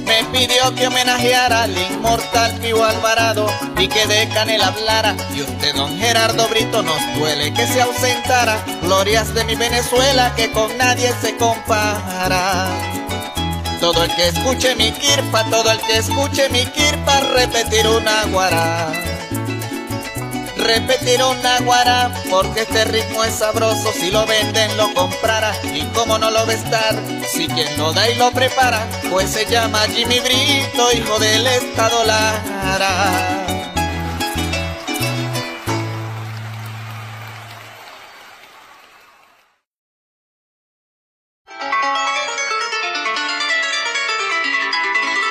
Me 0.05 0.23
pidió 0.31 0.75
que 0.75 0.85
homenajeara 0.85 1.63
al 1.63 1.75
inmortal 1.75 2.51
Pío 2.59 2.83
Alvarado 2.83 3.47
y 3.79 3.87
que 3.87 4.05
de 4.05 4.29
Canel 4.29 4.61
hablara. 4.61 5.15
Y 5.35 5.41
usted, 5.41 5.73
don 5.73 5.97
Gerardo 5.97 6.47
Brito, 6.49 6.83
nos 6.83 6.99
duele 7.15 7.51
que 7.51 7.65
se 7.65 7.81
ausentara. 7.81 8.63
Glorias 8.83 9.33
de 9.33 9.43
mi 9.45 9.55
Venezuela 9.55 10.31
que 10.35 10.51
con 10.51 10.77
nadie 10.77 11.11
se 11.19 11.35
compara. 11.37 12.67
Todo 13.79 14.03
el 14.03 14.15
que 14.15 14.27
escuche 14.27 14.75
mi 14.75 14.91
kirpa, 14.91 15.43
todo 15.45 15.71
el 15.71 15.79
que 15.79 15.97
escuche 15.97 16.49
mi 16.49 16.67
kirpa, 16.67 17.19
repetir 17.21 17.87
una 17.87 18.25
guará 18.25 19.08
repetir 20.59 21.23
una 21.23 21.59
guara 21.61 22.11
porque 22.29 22.61
este 22.61 22.85
ritmo 22.85 23.23
es 23.23 23.35
sabroso. 23.35 23.91
Si 23.93 24.11
lo 24.11 24.25
venden 24.25 24.77
lo 24.77 24.93
comprara 24.93 25.53
y 25.63 25.81
como 25.95 26.17
no 26.17 26.29
lo 26.29 26.45
va 26.45 26.51
a 26.51 26.55
estar 26.55 26.95
si 27.27 27.47
quien 27.47 27.77
lo 27.77 27.93
da 27.93 28.09
y 28.09 28.15
lo 28.15 28.31
prepara 28.31 28.85
pues 29.09 29.29
se 29.29 29.45
llama 29.45 29.79
Jimmy 29.87 30.19
Brito 30.19 30.91
hijo 30.93 31.19
del 31.19 31.47
estado 31.47 32.03
Lara. 32.05 33.45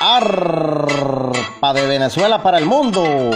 Arpa 0.01 1.73
de 1.73 1.85
Venezuela 1.85 2.41
para 2.41 2.57
el 2.57 2.65
mundo. 2.65 3.31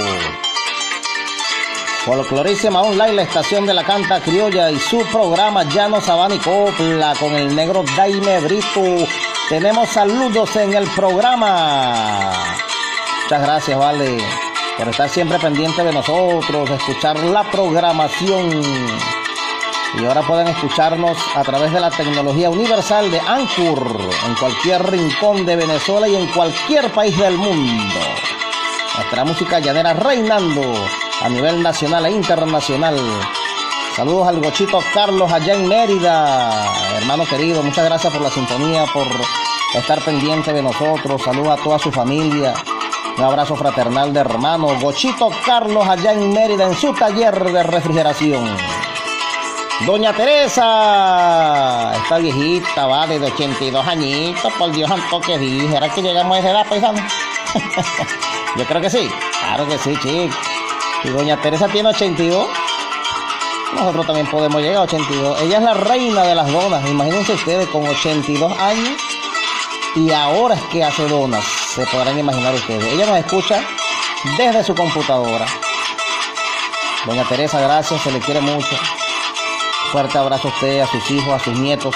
Folclorísima 2.05 2.81
Online, 2.81 3.13
la 3.13 3.21
estación 3.21 3.65
de 3.65 3.73
la 3.73 3.85
canta 3.85 4.19
criolla 4.19 4.69
y 4.69 4.77
su 4.77 4.99
programa 5.05 5.63
Llano 5.63 6.01
Sabana 6.01 6.35
y 6.35 6.39
con 6.39 7.33
el 7.33 7.55
negro 7.55 7.85
Daime 7.95 8.41
Brito. 8.41 9.07
Tenemos 9.47 9.87
saludos 9.87 10.53
en 10.57 10.73
el 10.73 10.85
programa. 10.89 12.33
Muchas 13.23 13.41
gracias, 13.41 13.79
Vale, 13.79 14.17
por 14.77 14.89
estar 14.89 15.07
siempre 15.07 15.39
pendiente 15.39 15.81
de 15.81 15.93
nosotros, 15.93 16.69
escuchar 16.71 17.17
la 17.19 17.43
programación. 17.43 18.51
Y 19.97 20.05
ahora 20.05 20.23
pueden 20.23 20.49
escucharnos 20.49 21.17
a 21.35 21.43
través 21.43 21.71
de 21.71 21.79
la 21.79 21.89
tecnología 21.89 22.49
universal 22.49 23.09
de 23.11 23.21
Anchor 23.21 23.97
en 24.27 24.35
cualquier 24.35 24.91
rincón 24.91 25.45
de 25.45 25.55
Venezuela 25.55 26.09
y 26.09 26.15
en 26.17 26.27
cualquier 26.27 26.91
país 26.91 27.17
del 27.17 27.37
mundo. 27.37 27.99
Nuestra 28.97 29.23
música 29.23 29.59
llanera 29.59 29.93
reinando 29.93 30.85
a 31.23 31.29
nivel 31.29 31.63
nacional 31.63 32.05
e 32.05 32.11
internacional. 32.11 32.97
Saludos 33.95 34.27
al 34.27 34.41
Gochito 34.41 34.79
Carlos 34.93 35.31
allá 35.31 35.53
en 35.53 35.67
Mérida. 35.67 36.65
Hermano 36.97 37.25
querido, 37.25 37.63
muchas 37.63 37.85
gracias 37.85 38.11
por 38.11 38.21
la 38.21 38.29
sintonía, 38.29 38.85
por 38.93 39.07
estar 39.73 40.03
pendiente 40.03 40.51
de 40.51 40.61
nosotros. 40.61 41.21
Saludos 41.21 41.59
a 41.59 41.63
toda 41.63 41.79
su 41.79 41.91
familia. 41.91 42.53
Un 43.17 43.23
abrazo 43.23 43.55
fraternal 43.55 44.11
de 44.11 44.19
hermano 44.19 44.67
Gochito 44.81 45.29
Carlos 45.45 45.87
allá 45.87 46.11
en 46.11 46.33
Mérida 46.33 46.65
en 46.65 46.75
su 46.75 46.93
taller 46.93 47.41
de 47.41 47.63
refrigeración. 47.63 48.57
Doña 49.85 50.11
Teresa, 50.13 51.93
esta 51.95 52.17
viejita, 52.17 52.85
vale, 52.85 53.19
de 53.19 53.27
82 53.27 53.87
añitos, 53.87 54.53
por 54.53 54.71
Dios 54.71 54.89
santo 54.89 55.21
que 55.21 55.37
dije, 55.37 55.69
¿será 55.69 55.89
que 55.89 56.01
llegamos 56.01 56.35
a 56.35 56.39
esa 56.39 56.51
edad, 56.51 56.67
paisano? 56.67 57.01
Yo 58.57 58.65
creo 58.65 58.81
que 58.81 58.89
sí, 58.89 59.09
claro 59.39 59.67
que 59.67 59.77
sí, 59.77 59.95
chico. 60.01 60.52
Y 61.03 61.09
doña 61.09 61.41
Teresa 61.41 61.67
tiene 61.67 61.89
82, 61.89 62.47
nosotros 63.75 64.05
también 64.05 64.27
podemos 64.27 64.61
llegar 64.61 64.77
a 64.77 64.81
82. 64.81 65.41
Ella 65.41 65.57
es 65.57 65.63
la 65.63 65.73
reina 65.73 66.23
de 66.23 66.35
las 66.35 66.51
donas, 66.51 66.89
imagínense 66.89 67.33
ustedes 67.33 67.67
con 67.67 67.85
82 67.85 68.57
años 68.59 68.93
y 69.95 70.11
ahora 70.11 70.55
es 70.55 70.61
que 70.63 70.83
hace 70.83 71.07
donas, 71.07 71.43
se 71.75 71.85
podrán 71.87 72.17
imaginar 72.17 72.53
ustedes. 72.53 72.85
Ella 72.93 73.05
nos 73.05 73.17
escucha 73.17 73.61
desde 74.37 74.63
su 74.63 74.73
computadora. 74.73 75.45
Doña 77.05 77.23
Teresa, 77.25 77.59
gracias, 77.59 78.01
se 78.01 78.11
le 78.11 78.19
quiere 78.19 78.39
mucho. 78.39 78.75
Fuerte 79.91 80.17
abrazo 80.17 80.47
a 80.47 80.51
usted, 80.51 80.79
a 80.79 80.87
sus 80.87 81.11
hijos, 81.11 81.33
a 81.33 81.43
sus 81.43 81.59
nietos. 81.59 81.93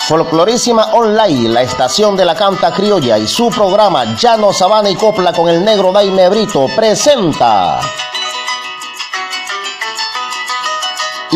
Folclorísima 0.07 0.95
Online, 0.95 1.49
la 1.49 1.63
estación 1.63 2.17
de 2.17 2.25
la 2.25 2.37
canta 2.37 2.73
criolla 2.73 3.19
y 3.19 3.27
su 3.27 3.51
programa 3.51 4.17
Llano 4.17 4.53
Sabana 4.53 4.89
y 4.89 4.95
Copla 4.95 5.33
con 5.33 5.49
el 5.49 5.65
negro 5.65 5.91
Daime 5.91 6.29
Brito 6.29 6.67
presenta 6.77 7.81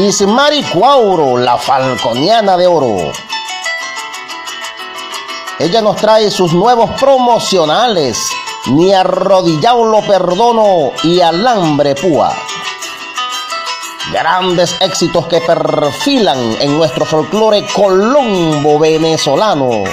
Ismari 0.01 0.63
Cuauro, 0.63 1.37
la 1.37 1.59
falconiana 1.59 2.57
de 2.57 2.67
oro. 2.67 3.13
Ella 5.59 5.83
nos 5.83 5.97
trae 5.97 6.31
sus 6.31 6.55
nuevos 6.55 6.91
promocionales, 6.99 8.19
Ni 8.69 8.95
arrodillado 8.95 9.85
lo 9.85 10.01
perdono 10.01 10.93
y 11.03 11.21
Alambre 11.21 11.95
Púa. 11.95 12.35
Grandes 14.11 14.75
éxitos 14.81 15.27
que 15.27 15.43
perfilan 15.43 16.57
en 16.61 16.79
nuestro 16.79 17.05
folclore 17.05 17.67
colombo 17.67 18.79
venezolano. 18.79 19.85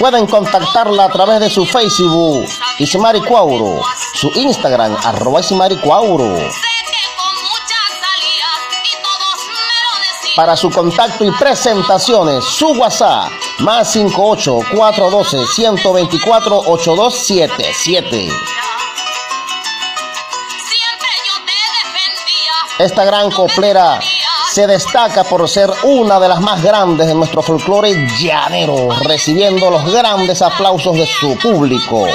Pueden 0.00 0.26
contactarla 0.26 1.04
a 1.04 1.08
través 1.10 1.40
de 1.40 1.50
su 1.50 1.66
Facebook, 1.66 2.48
Ismari 2.78 3.20
Cuauro, 3.20 3.82
su 4.14 4.30
Instagram, 4.34 4.96
arroba 5.04 5.42
Cuauro. 5.82 6.38
Para 10.34 10.56
su 10.56 10.70
contacto 10.70 11.22
y 11.22 11.30
presentaciones, 11.32 12.42
su 12.46 12.68
WhatsApp, 12.68 13.30
más 13.58 13.92
58 13.92 14.60
412 14.74 15.46
124 15.54 16.58
8277. 16.60 18.28
Esta 22.78 23.04
gran 23.04 23.30
coplera 23.30 24.00
se 24.52 24.66
destaca 24.66 25.22
por 25.22 25.48
ser 25.48 25.70
una 25.84 26.18
de 26.18 26.28
las 26.28 26.40
más 26.40 26.60
grandes 26.60 27.06
de 27.06 27.14
nuestro 27.14 27.40
folclore 27.40 27.94
llanero, 28.18 28.88
recibiendo 29.02 29.70
los 29.70 29.92
grandes 29.92 30.42
aplausos 30.42 30.96
de 30.96 31.06
su 31.06 31.36
público. 31.38 32.08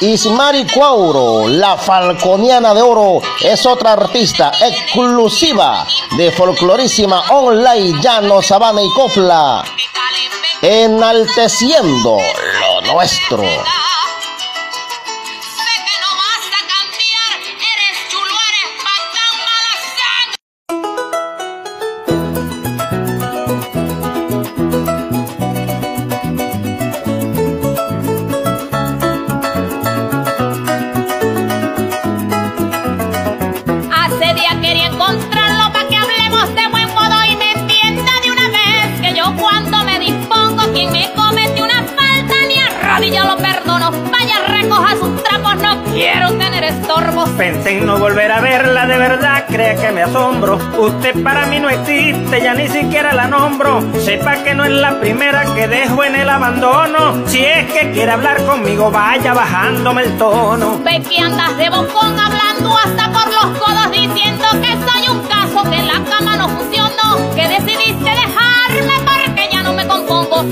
Ismari 0.00 0.66
Cuauro, 0.66 1.48
la 1.48 1.76
falconiana 1.76 2.74
de 2.74 2.82
oro, 2.82 3.20
es 3.40 3.66
otra 3.66 3.94
artista 3.94 4.52
exclusiva 4.60 5.86
de 6.16 6.30
folclorísima 6.30 7.24
online 7.30 8.00
llano, 8.00 8.40
sabana 8.40 8.82
y 8.82 8.90
copla, 8.90 9.64
enalteciendo 10.62 12.18
lo 12.60 12.92
nuestro. 12.92 13.42
Asombro. 50.06 50.58
Usted 50.78 51.22
para 51.22 51.46
mí 51.46 51.58
no 51.58 51.68
existe, 51.68 52.40
ya 52.40 52.54
ni 52.54 52.68
siquiera 52.68 53.12
la 53.12 53.26
nombro. 53.26 53.82
Sepa 54.00 54.36
que 54.42 54.54
no 54.54 54.64
es 54.64 54.70
la 54.70 55.00
primera 55.00 55.44
que 55.54 55.68
dejo 55.68 56.04
en 56.04 56.16
el 56.16 56.28
abandono. 56.28 57.26
Si 57.26 57.44
es 57.44 57.70
que 57.72 57.90
quiere 57.92 58.12
hablar 58.12 58.44
conmigo, 58.44 58.90
vaya 58.90 59.34
bajándome 59.34 60.02
el 60.02 60.16
tono. 60.18 60.78
Ve 60.84 61.02
que 61.02 61.20
andas 61.20 61.56
de 61.56 61.68
bocón 61.70 62.18
hablando 62.18 62.76
hasta 62.76 63.12
por 63.12 63.26
los 63.26 63.58
codos 63.58 63.90
diciendo 63.90 64.46
que 64.62 64.72
soy 64.88 65.08
un 65.10 65.20
caso 65.26 65.70
que 65.70 65.82
la 65.82 66.02
cama 66.04 66.36
no 66.36 66.48
funcionó. 66.48 67.34
Que 67.34 67.48
decidiste 67.48 68.10
dejarme 68.10 68.94
porque 69.04 69.48
ya 69.52 69.62
no 69.62 69.72
me 69.72 69.86
compongo. 69.86 70.44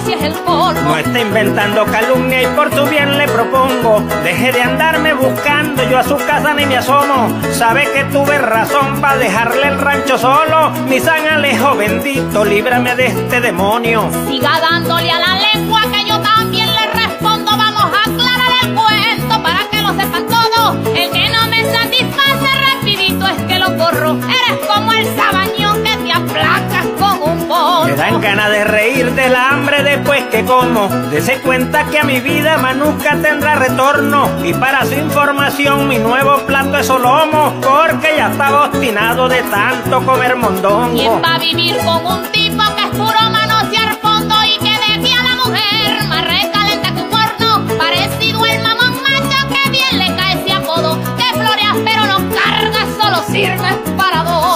Si 0.00 0.12
es 0.12 0.22
el 0.22 0.32
colmo. 0.32 0.72
No 0.72 0.96
está 0.96 1.20
inventando 1.20 1.84
calumnia 1.86 2.42
y 2.42 2.46
por 2.48 2.70
tu 2.70 2.86
bien 2.86 3.16
le 3.18 3.26
propongo. 3.28 4.00
Deje 4.24 4.52
de 4.52 4.62
andarme 4.62 5.14
buscando, 5.14 5.82
yo 5.88 5.98
a 5.98 6.04
su 6.04 6.16
casa 6.16 6.54
ni 6.54 6.66
me 6.66 6.76
asomo. 6.76 7.28
Sabe 7.52 7.90
que 7.92 8.04
tuve 8.04 8.38
razón 8.38 9.00
para 9.00 9.16
dejarle 9.18 9.68
el 9.68 9.80
rancho 9.80 10.18
solo. 10.18 10.70
Mi 10.88 11.00
San 11.00 11.26
Alejo 11.26 11.76
bendito, 11.76 12.44
líbrame 12.44 12.94
de 12.96 13.06
este 13.06 13.40
demonio. 13.40 14.08
Siga 14.26 14.60
dándole 14.60 15.10
a 15.10 15.18
la 15.18 15.34
lengua 15.52 15.80
que 15.92 16.08
yo 16.08 16.20
dan 27.96 28.20
ganas 28.20 28.50
de 28.50 28.64
reír 28.64 29.10
del 29.12 29.34
hambre 29.34 29.82
después 29.82 30.24
que 30.30 30.44
como. 30.44 30.88
Dese 31.10 31.40
cuenta 31.40 31.86
que 31.86 31.98
a 31.98 32.04
mi 32.04 32.20
vida 32.20 32.58
más 32.58 32.76
nunca 32.76 33.16
tendrá 33.16 33.54
retorno. 33.56 34.28
Y 34.44 34.52
para 34.54 34.84
su 34.84 34.94
información, 34.94 35.88
mi 35.88 35.98
nuevo 35.98 36.38
plato 36.46 36.76
es 36.76 36.86
solomo. 36.86 37.54
Porque 37.60 38.14
ya 38.16 38.30
estaba 38.30 38.66
obstinado 38.66 39.28
de 39.28 39.42
tanto 39.42 40.04
comer 40.04 40.36
mondongo. 40.36 40.94
¿Quién 40.94 41.22
va 41.22 41.34
a 41.34 41.38
vivir 41.38 41.76
con 41.78 42.06
un 42.06 42.35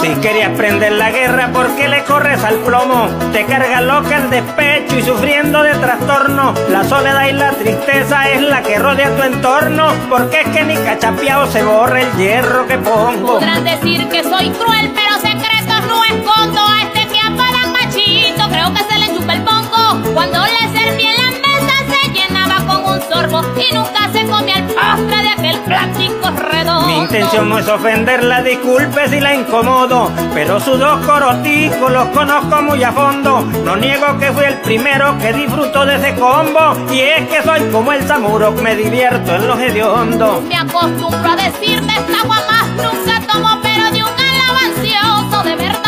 Si 0.00 0.08
querías 0.14 0.56
prender 0.56 0.92
la 0.92 1.10
guerra, 1.10 1.50
¿por 1.52 1.76
qué 1.76 1.86
le 1.86 2.02
corres 2.04 2.42
al 2.42 2.56
plomo? 2.60 3.08
Te 3.32 3.44
carga 3.44 3.82
loca 3.82 4.16
el 4.16 4.30
despecho 4.30 4.96
y 4.98 5.02
sufriendo 5.02 5.62
de 5.62 5.74
trastorno. 5.74 6.54
La 6.70 6.84
soledad 6.84 7.28
y 7.28 7.32
la 7.32 7.50
tristeza 7.50 8.30
es 8.30 8.40
la 8.40 8.62
que 8.62 8.78
rodea 8.78 9.14
tu 9.14 9.22
entorno. 9.22 9.88
Porque 10.08 10.40
es 10.40 10.48
que 10.48 10.64
ni 10.64 10.74
cachapeado 10.76 11.46
se 11.50 11.62
borra 11.62 12.00
el 12.00 12.12
hierro 12.16 12.66
que 12.66 12.78
pongo. 12.78 13.34
Podrán 13.34 13.62
decir 13.62 14.08
que 14.08 14.22
soy 14.22 14.48
cruel, 14.50 14.90
pero 14.94 15.16
secretos 15.16 15.86
no 15.86 16.02
escondo. 16.04 16.60
A 16.60 16.82
este 16.82 17.06
que 17.06 17.20
apagan 17.20 17.72
machito, 17.72 18.48
creo 18.48 18.72
que 18.72 18.82
se 18.90 18.98
le 18.98 19.14
chupa 19.14 19.34
el 19.34 19.42
pongo. 19.42 20.14
Cuando 20.14 20.38
le 20.46 20.78
serví 20.78 21.04
en 21.04 21.16
la 21.16 21.30
mesa 21.30 21.74
se 21.90 22.10
llenaba 22.10 22.56
con 22.66 22.94
un 22.94 23.02
sorbo 23.02 23.42
y 23.60 23.74
nunca 23.74 24.08
se 24.14 24.24
comía 24.26 24.56
el 24.56 24.64
postre 24.64 25.22
de 25.22 25.28
aquel 25.28 25.58
plástico 25.60 26.30
redondo. 26.30 26.59
Intención 27.00 27.48
no 27.48 27.58
es 27.58 27.68
ofenderla, 27.68 28.42
disculpe 28.42 29.08
si 29.08 29.20
la 29.20 29.34
incomodo, 29.34 30.12
pero 30.34 30.60
sus 30.60 30.78
dos 30.78 31.04
coroticos 31.06 31.90
los 31.90 32.08
conozco 32.08 32.62
muy 32.62 32.82
a 32.82 32.92
fondo. 32.92 33.40
No 33.40 33.76
niego 33.76 34.18
que 34.18 34.30
fui 34.32 34.44
el 34.44 34.58
primero 34.60 35.16
que 35.18 35.32
disfruto 35.32 35.86
de 35.86 35.96
ese 35.96 36.14
combo, 36.14 36.76
y 36.92 37.00
es 37.00 37.28
que 37.28 37.42
soy 37.42 37.62
como 37.70 37.92
el 37.92 38.06
samuro, 38.06 38.52
me 38.52 38.76
divierto 38.76 39.34
en 39.34 39.46
los 39.46 39.58
hediondos. 39.58 40.42
Me 40.42 40.56
acostumbro 40.56 41.30
a 41.30 41.36
decirte 41.36 41.92
esta 41.92 42.20
agua 42.20 42.42
más 42.50 42.68
nunca 42.68 43.20
tomo, 43.32 43.48
pero 43.62 43.90
de 43.90 44.02
un 44.02 44.10
alabancioso 44.10 45.42
de 45.42 45.56
verdad 45.56 45.79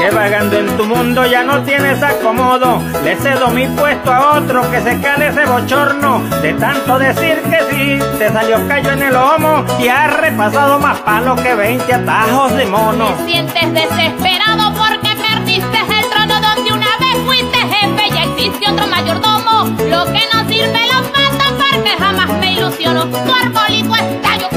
Sigue 0.00 0.12
vagando 0.12 0.58
en 0.58 0.76
tu 0.78 0.86
mundo, 0.86 1.26
ya 1.26 1.44
no 1.44 1.62
tienes 1.62 2.02
acomodo. 2.02 2.80
Le 3.04 3.16
cedo 3.16 3.48
mi 3.48 3.68
puesto 3.68 4.10
a 4.10 4.38
otro 4.38 4.62
que 4.70 4.80
se 4.80 4.98
cale 4.98 5.26
ese 5.26 5.44
bochorno. 5.44 6.20
De 6.40 6.54
tanto 6.54 6.98
decir 6.98 7.42
que 7.42 7.58
sí, 7.68 7.98
te 8.18 8.30
salió 8.32 8.66
callo 8.66 8.92
en 8.92 9.02
el 9.02 9.12
lomo 9.12 9.62
y 9.78 9.88
has 9.88 10.10
repasado 10.16 10.78
más 10.78 10.98
palos 11.00 11.38
que 11.42 11.54
20 11.54 11.92
atajos 11.92 12.56
de 12.56 12.64
mono. 12.64 13.08
Te 13.08 13.30
sientes 13.30 13.74
desesperado 13.74 14.72
porque 14.72 15.14
perdiste 15.16 15.78
el 15.78 16.10
trono 16.10 16.40
donde 16.48 16.72
una 16.72 16.96
vez 16.98 17.16
fuiste 17.26 17.58
jefe, 17.58 18.10
ya 18.14 18.22
existe 18.22 18.70
otro 18.70 18.86
mayordomo. 18.86 19.64
Lo 19.84 20.06
que 20.06 20.22
no 20.32 20.48
sirve 20.48 20.80
lo 20.94 21.02
mata 21.12 21.44
porque 21.58 21.90
jamás 21.98 22.30
me 22.38 22.52
ilusiono. 22.52 23.04
Tu 23.04 23.18
arbolito 23.18 23.94
es 23.96 24.22
tallo 24.22 24.48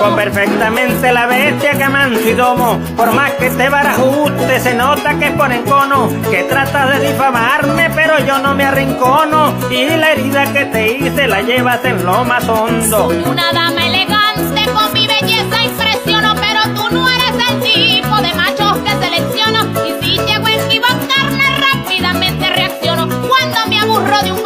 Conozco 0.00 0.16
perfectamente 0.16 1.12
la 1.12 1.26
bestia 1.26 1.72
que 1.76 1.88
manso 1.88 2.26
y 2.26 2.32
domo. 2.32 2.80
Por 2.96 3.12
más 3.12 3.32
que 3.32 3.50
te 3.50 3.68
barajuste, 3.68 4.60
se 4.60 4.74
nota 4.74 5.18
que 5.18 5.26
es 5.26 5.32
por 5.32 5.52
encono. 5.52 6.08
Que 6.30 6.44
tratas 6.44 6.98
de 6.98 7.08
difamarme, 7.08 7.90
pero 7.94 8.18
yo 8.24 8.38
no 8.38 8.54
me 8.54 8.64
arrincono. 8.64 9.52
Y 9.70 9.84
la 9.90 10.12
herida 10.12 10.50
que 10.54 10.64
te 10.64 10.92
hice 10.96 11.26
la 11.26 11.42
llevas 11.42 11.84
en 11.84 12.04
lo 12.04 12.24
más 12.24 12.48
hondo. 12.48 13.08
Soy 13.08 13.22
una 13.26 13.52
dama 13.52 13.86
elegante, 13.86 14.64
con 14.72 14.92
mi 14.94 15.06
belleza 15.06 15.64
impresiono, 15.64 16.34
pero 16.36 16.62
tú 16.74 16.94
no 16.94 17.06
eres 17.06 17.50
el 17.50 17.60
tipo 17.60 18.16
de 18.22 18.34
machos 18.34 18.78
que 18.78 18.90
selecciono. 19.04 19.66
Y 19.86 20.02
si 20.02 20.12
llego 20.16 20.46
a 20.46 20.52
equivocarme, 20.52 21.44
rápidamente 21.74 22.48
reacciono. 22.48 23.06
Cuando 23.28 23.66
me 23.68 23.80
aburro 23.80 24.22
de 24.22 24.32
un 24.32 24.39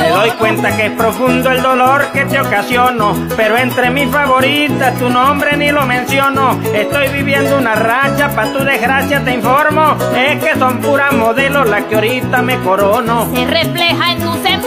Me 0.00 0.08
doy 0.08 0.30
cuenta 0.30 0.74
que 0.76 0.86
es 0.86 0.92
profundo 0.92 1.50
el 1.50 1.62
dolor 1.62 2.10
que 2.12 2.24
te 2.24 2.40
ocasiono, 2.40 3.14
pero 3.36 3.58
entre 3.58 3.90
mis 3.90 4.08
favoritas 4.10 4.98
tu 4.98 5.10
nombre 5.10 5.56
ni 5.56 5.70
lo 5.70 5.84
menciono. 5.84 6.58
Estoy 6.74 7.08
viviendo 7.08 7.58
una 7.58 7.74
racha, 7.74 8.34
pa' 8.34 8.50
tu 8.52 8.64
desgracia 8.64 9.22
te 9.22 9.34
informo, 9.34 9.96
es 10.16 10.42
que 10.42 10.58
son 10.58 10.78
puras 10.78 11.12
modelos 11.12 11.68
las 11.68 11.84
que 11.84 11.96
ahorita 11.96 12.40
me 12.42 12.58
corono. 12.60 13.28
Se 13.34 13.44
refleja 13.44 14.12
en 14.12 14.20
tu 14.20 14.32
semblante 14.32 14.59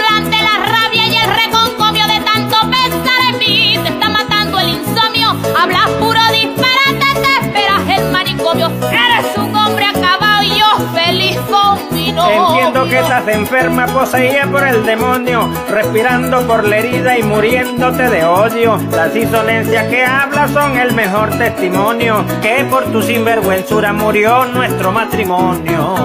Entiendo 12.33 12.85
que 12.85 12.99
estás 12.99 13.27
enferma, 13.27 13.85
poseída 13.87 14.47
por 14.47 14.67
el 14.67 14.85
demonio, 14.85 15.49
respirando 15.69 16.45
por 16.47 16.67
la 16.67 16.77
herida 16.77 17.17
y 17.17 17.23
muriéndote 17.23 18.09
de 18.09 18.25
odio. 18.25 18.77
Las 18.91 19.15
insolencias 19.15 19.87
que 19.87 20.05
hablas 20.05 20.51
son 20.51 20.77
el 20.77 20.93
mejor 20.93 21.29
testimonio, 21.37 22.25
que 22.41 22.65
por 22.69 22.85
tu 22.85 23.01
sinvergüenzura 23.01 23.93
murió 23.93 24.45
nuestro 24.45 24.91
matrimonio. 24.91 25.95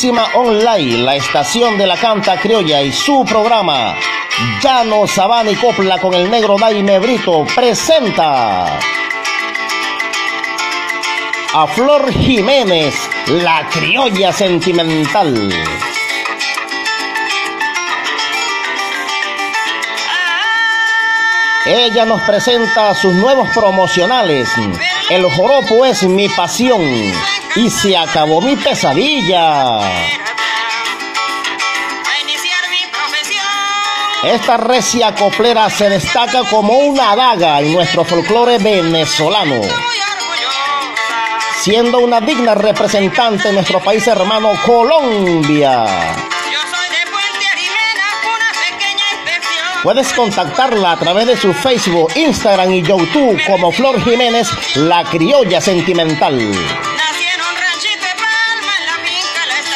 Online, 0.00 0.98
la 0.98 1.16
estación 1.16 1.76
de 1.76 1.84
la 1.84 1.96
canta 1.96 2.38
criolla 2.38 2.80
y 2.82 2.92
su 2.92 3.24
programa 3.24 3.96
Llano 4.62 5.08
Sabana 5.08 5.50
y 5.50 5.56
Copla 5.56 5.98
con 5.98 6.14
el 6.14 6.30
negro 6.30 6.54
Daime 6.56 7.00
Brito 7.00 7.44
presenta 7.52 8.78
a 11.52 11.66
Flor 11.74 12.12
Jiménez, 12.12 12.94
la 13.26 13.68
criolla 13.68 14.32
sentimental. 14.32 15.52
Ella 21.66 22.04
nos 22.04 22.20
presenta 22.20 22.94
sus 22.94 23.14
nuevos 23.14 23.48
promocionales. 23.52 24.48
El 25.10 25.24
joropo 25.24 25.84
es 25.84 26.04
mi 26.04 26.28
pasión 26.28 26.82
y 27.56 27.70
se 27.70 27.96
acabó 27.96 28.40
mi 28.40 28.56
pesadilla. 28.56 29.80
Esta 34.22 34.56
recia 34.56 35.14
coplera 35.14 35.70
se 35.70 35.88
destaca 35.88 36.42
como 36.50 36.72
una 36.74 37.14
daga 37.14 37.60
en 37.60 37.72
nuestro 37.72 38.04
folclore 38.04 38.58
venezolano, 38.58 39.60
siendo 41.60 42.00
una 42.00 42.20
digna 42.20 42.54
representante 42.54 43.48
en 43.48 43.54
nuestro 43.54 43.78
país 43.78 44.06
hermano 44.08 44.52
Colombia. 44.66 45.84
Puedes 49.84 50.12
contactarla 50.12 50.92
a 50.92 50.98
través 50.98 51.26
de 51.28 51.36
su 51.36 51.54
Facebook, 51.54 52.10
Instagram 52.16 52.72
y 52.72 52.82
YouTube 52.82 53.40
como 53.46 53.70
Flor 53.70 54.02
Jiménez, 54.02 54.48
la 54.74 55.04
criolla 55.04 55.60
sentimental. 55.60 56.52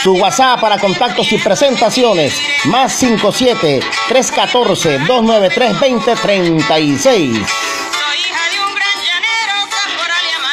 Su 0.03 0.15
WhatsApp 0.15 0.61
para 0.61 0.79
contactos 0.79 1.31
y 1.31 1.39
presentaciones, 1.39 2.43
más 2.65 2.93
57 2.93 3.79
314 4.09 4.99
293 4.99 5.79
2036. 5.79 7.39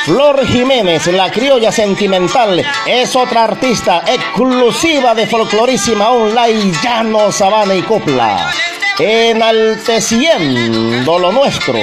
Flor 0.05 0.45
Jiménez, 0.45 1.07
la 1.07 1.31
criolla 1.31 1.71
sentimental, 1.71 2.63
es 2.85 3.15
otra 3.15 3.45
artista 3.45 4.03
exclusiva 4.05 5.15
de 5.15 5.25
Folclorísima 5.25 6.11
Online, 6.11 6.71
Llano, 6.83 7.31
Sabana 7.31 7.73
y 7.73 7.81
Copla, 7.81 8.51
enalteciendo 8.99 11.17
lo 11.17 11.31
nuestro. 11.31 11.73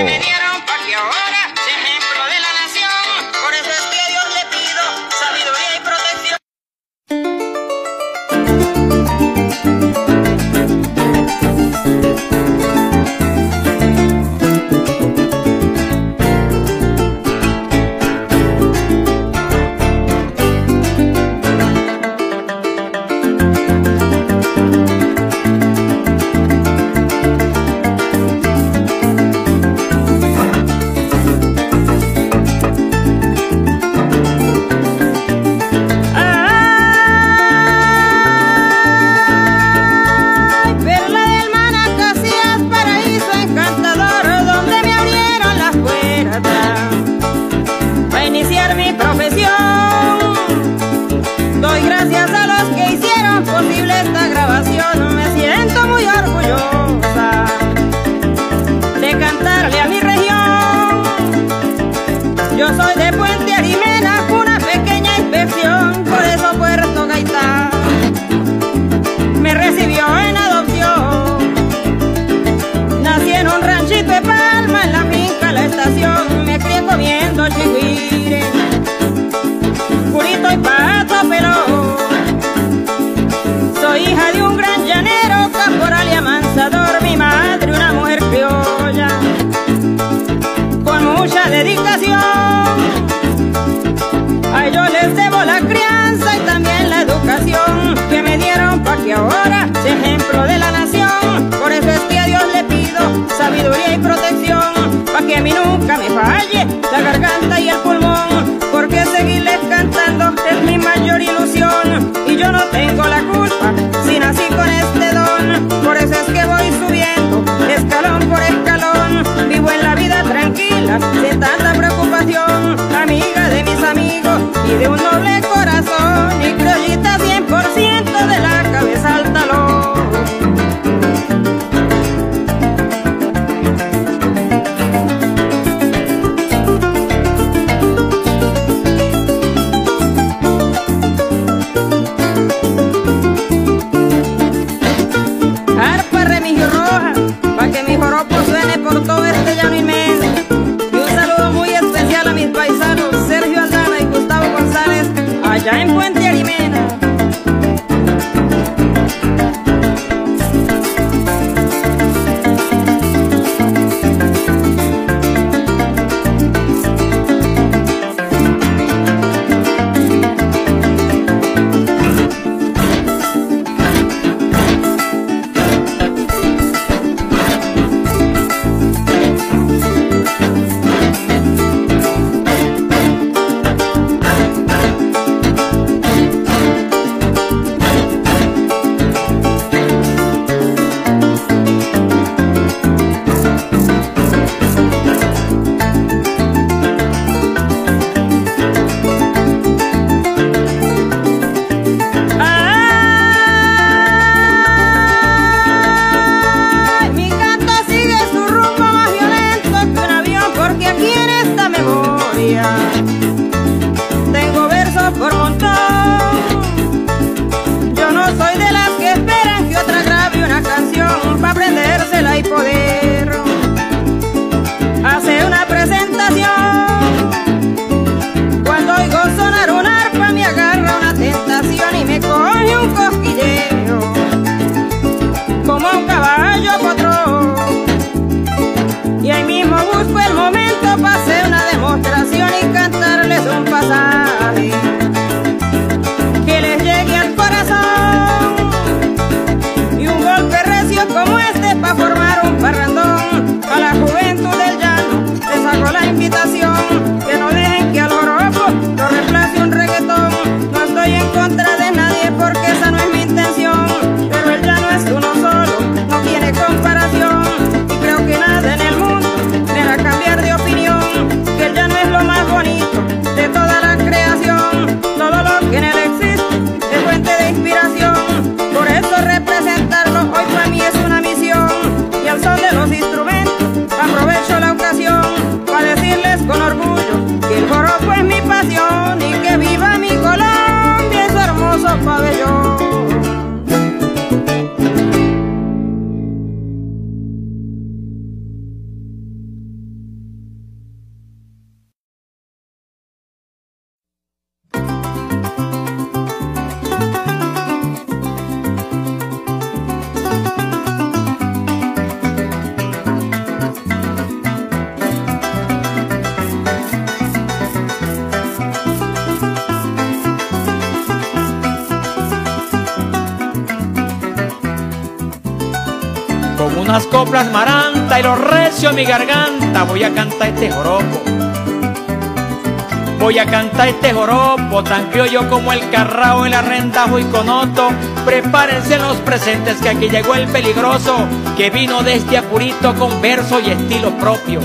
Como 335.44 335.72
el 335.72 335.90
carrao, 335.90 336.46
el 336.46 336.54
arrendajo 336.54 337.18
y 337.18 337.24
conoto. 337.24 337.90
Prepárense 338.24 338.98
los 338.98 339.16
presentes 339.18 339.76
que 339.76 339.90
aquí 339.90 340.08
llegó 340.08 340.34
el 340.34 340.48
peligroso, 340.48 341.26
que 341.56 341.70
vino 341.70 342.02
desde 342.02 342.38
Apurito 342.38 342.94
con 342.94 343.20
verso 343.20 343.60
y 343.60 343.70
estilo 343.70 344.10
propio. 344.18 344.60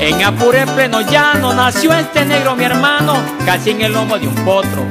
En 0.00 0.22
Apure 0.22 0.66
pleno 0.66 1.00
llano 1.00 1.54
nació 1.54 1.92
este 1.94 2.24
negro 2.24 2.54
mi 2.54 2.64
hermano, 2.64 3.14
casi 3.46 3.70
en 3.70 3.82
el 3.82 3.92
lomo 3.92 4.18
de 4.18 4.28
un 4.28 4.34
potro 4.44 4.84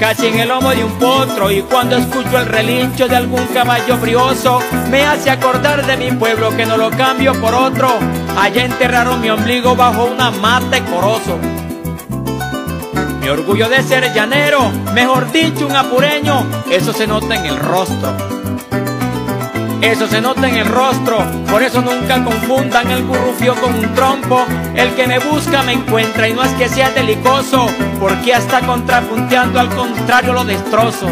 casi 0.00 0.28
en 0.28 0.38
el 0.38 0.48
lomo 0.48 0.70
de 0.70 0.82
un 0.82 0.92
potro 0.92 1.50
y 1.50 1.60
cuando 1.60 1.96
escucho 1.96 2.38
el 2.38 2.46
relincho 2.46 3.06
de 3.06 3.16
algún 3.16 3.46
caballo 3.48 3.98
brioso 3.98 4.58
me 4.90 5.04
hace 5.04 5.28
acordar 5.28 5.84
de 5.86 5.98
mi 5.98 6.10
pueblo 6.12 6.56
que 6.56 6.64
no 6.64 6.78
lo 6.78 6.90
cambio 6.90 7.38
por 7.38 7.54
otro. 7.54 7.98
Allá 8.38 8.64
enterraron 8.64 9.20
mi 9.20 9.28
ombligo 9.28 9.76
bajo 9.76 10.06
una 10.06 10.30
mata 10.30 10.82
corozo. 10.86 11.38
Mi 13.20 13.28
orgullo 13.28 13.68
de 13.68 13.82
ser 13.82 14.12
llanero, 14.14 14.70
mejor 14.94 15.30
dicho 15.30 15.66
un 15.66 15.76
apureño, 15.76 16.46
eso 16.70 16.92
se 16.92 17.06
nota 17.06 17.36
en 17.36 17.46
el 17.46 17.58
rostro. 17.58 18.16
Eso 19.82 20.06
se 20.06 20.20
nota 20.20 20.48
en 20.48 20.56
el 20.56 20.66
rostro, 20.66 21.18
por 21.50 21.62
eso 21.62 21.80
nunca 21.82 22.22
confundan 22.22 22.90
el 22.90 23.02
burrufio 23.02 23.54
con 23.56 23.74
un 23.74 23.94
trompo. 23.94 24.44
El 24.74 24.94
que 24.94 25.06
me 25.06 25.18
busca 25.18 25.62
me 25.62 25.72
encuentra 25.72 26.28
y 26.28 26.34
no 26.34 26.42
es 26.42 26.52
que 26.52 26.68
sea 26.68 26.90
delicoso, 26.90 27.66
porque 27.98 28.34
hasta 28.34 28.60
contrapunteando 28.66 29.60
al 29.60 29.68
contrario 29.68 30.32
lo 30.32 30.44
destrozo. 30.44 31.08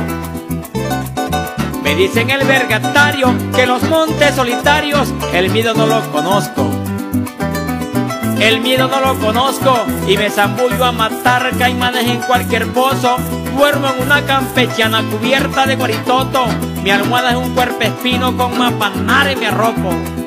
Me 1.82 1.94
dicen 1.94 2.28
el 2.30 2.46
vergatario 2.46 3.34
que 3.54 3.66
los 3.66 3.82
montes 3.84 4.34
solitarios 4.34 5.12
el 5.32 5.50
miedo 5.50 5.72
no 5.74 5.86
lo 5.86 6.00
conozco. 6.12 6.67
El 8.40 8.60
miedo 8.60 8.86
no 8.86 9.00
lo 9.00 9.18
conozco 9.18 9.84
y 10.06 10.16
me 10.16 10.30
zambullo 10.30 10.84
a 10.84 10.92
matar 10.92 11.50
caimanes 11.58 12.06
en 12.06 12.20
cualquier 12.20 12.68
pozo. 12.72 13.16
Duermo 13.56 13.88
en 13.88 14.02
una 14.02 14.24
campechana 14.24 15.02
cubierta 15.02 15.66
de 15.66 15.74
guaritoto. 15.74 16.46
Mi 16.84 16.90
almohada 16.90 17.30
es 17.30 17.36
un 17.36 17.52
cuerpo 17.54 17.82
espino 17.82 18.36
con 18.36 18.56
mapanar 18.56 19.30
y 19.32 19.36
me 19.36 19.48
arropo. 19.48 20.17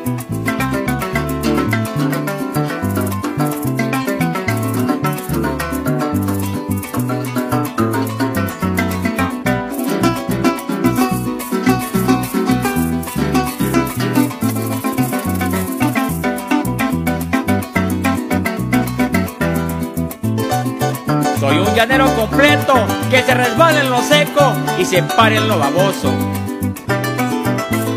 Se 23.23 23.33
resbala 23.33 23.81
en 23.81 23.89
lo 23.89 24.01
seco 24.01 24.53
y 24.77 24.85
se 24.85 25.03
para 25.03 25.35
en 25.35 25.47
lo 25.47 25.59
baboso. 25.59 26.13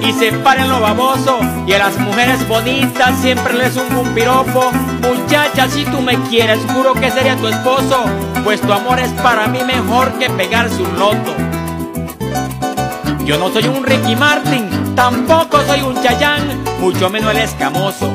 Y 0.02 0.12
se 0.12 0.32
para 0.32 0.64
en 0.64 0.70
lo 0.70 0.80
baboso 0.80 1.38
y 1.66 1.72
a 1.72 1.78
las 1.78 1.98
mujeres 1.98 2.46
bonitas 2.46 3.18
siempre 3.20 3.54
les 3.54 3.76
un, 3.76 4.14
piropo. 4.14 4.70
Muchacha, 5.02 5.68
si 5.68 5.84
tú 5.84 6.00
me 6.00 6.16
quieres, 6.28 6.60
juro 6.72 6.94
que 6.94 7.10
sería 7.10 7.36
tu 7.36 7.48
esposo, 7.48 8.04
pues 8.44 8.60
tu 8.60 8.72
amor 8.72 8.98
es 8.98 9.10
para 9.12 9.46
mí 9.48 9.60
mejor 9.64 10.12
que 10.18 10.28
pegarse 10.30 10.82
un 10.82 10.98
loto. 10.98 11.34
Yo 13.24 13.38
no 13.38 13.50
soy 13.50 13.66
un 13.68 13.84
Ricky 13.84 14.16
Martin, 14.16 14.94
tampoco 14.94 15.62
soy 15.66 15.80
un 15.80 16.00
Chayán, 16.02 16.42
mucho 16.80 17.08
menos 17.08 17.30
el 17.30 17.38
escamoso 17.38 18.12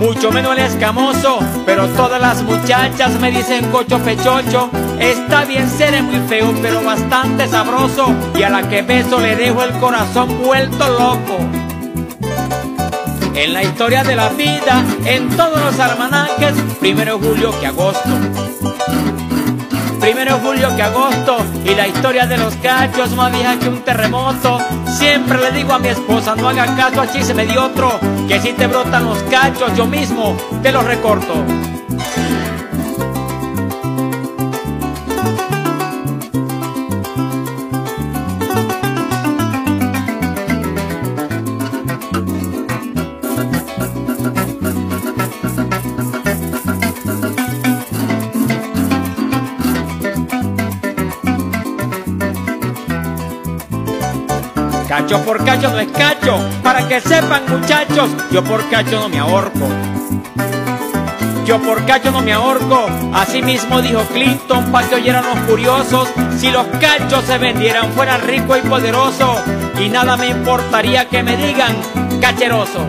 mucho 0.00 0.32
menos 0.32 0.56
el 0.56 0.64
escamoso, 0.64 1.38
pero 1.66 1.86
todas 1.88 2.20
las 2.20 2.42
muchachas 2.42 3.20
me 3.20 3.30
dicen 3.30 3.70
cocho 3.70 3.98
pechocho. 3.98 4.70
Está 5.00 5.46
bien 5.46 5.66
ser 5.68 5.94
es 5.94 6.02
muy 6.02 6.20
feo, 6.28 6.54
pero 6.60 6.82
bastante 6.82 7.48
sabroso, 7.48 8.14
y 8.34 8.42
a 8.42 8.50
la 8.50 8.68
que 8.68 8.82
beso 8.82 9.18
le 9.18 9.34
dejo 9.34 9.62
el 9.62 9.72
corazón 9.80 10.42
vuelto 10.44 10.86
loco. 10.86 11.38
En 13.34 13.54
la 13.54 13.62
historia 13.62 14.04
de 14.04 14.14
la 14.14 14.28
vida, 14.28 14.84
en 15.06 15.30
todos 15.30 15.58
los 15.58 15.80
almanaques, 15.80 16.52
primero 16.80 17.18
julio 17.18 17.58
que 17.58 17.66
agosto. 17.68 18.10
Primero 20.00 20.38
julio 20.42 20.68
que 20.76 20.82
agosto 20.82 21.38
y 21.64 21.74
la 21.74 21.88
historia 21.88 22.26
de 22.26 22.36
los 22.36 22.54
cachos 22.56 23.10
más 23.16 23.32
vieja 23.32 23.58
que 23.58 23.68
un 23.68 23.80
terremoto. 23.80 24.58
Siempre 24.86 25.38
le 25.38 25.50
digo 25.52 25.72
a 25.72 25.78
mi 25.78 25.88
esposa, 25.88 26.34
no 26.36 26.48
haga 26.48 26.74
caso 26.76 27.00
a 27.00 27.06
se 27.06 27.32
me 27.32 27.46
dio 27.46 27.64
otro, 27.64 27.98
que 28.28 28.38
si 28.38 28.52
te 28.52 28.66
brotan 28.66 29.06
los 29.06 29.18
cachos 29.24 29.74
yo 29.74 29.86
mismo 29.86 30.36
te 30.62 30.72
los 30.72 30.84
recorto. 30.84 31.34
Cacho 55.10 55.24
por 55.24 55.44
cacho 55.44 55.70
no 55.70 55.80
es 55.80 55.90
cacho, 55.90 56.38
para 56.62 56.86
que 56.86 57.00
sepan 57.00 57.42
muchachos, 57.48 58.10
yo 58.30 58.44
por 58.44 58.70
cacho 58.70 59.00
no 59.00 59.08
me 59.08 59.18
ahorco. 59.18 59.68
Yo 61.44 61.60
por 61.60 61.84
cacho 61.84 62.12
no 62.12 62.20
me 62.22 62.32
ahorco, 62.32 62.86
así 63.12 63.42
mismo 63.42 63.82
dijo 63.82 64.02
Clinton 64.12 64.70
para 64.70 64.86
que 64.86 64.94
oyeran 64.94 65.24
los 65.26 65.36
curiosos, 65.48 66.08
si 66.38 66.52
los 66.52 66.64
cachos 66.80 67.24
se 67.24 67.38
vendieran 67.38 67.90
fuera 67.90 68.18
rico 68.18 68.56
y 68.56 68.60
poderoso, 68.60 69.42
y 69.80 69.88
nada 69.88 70.16
me 70.16 70.28
importaría 70.28 71.08
que 71.08 71.24
me 71.24 71.36
digan 71.36 71.74
cacheroso. 72.20 72.86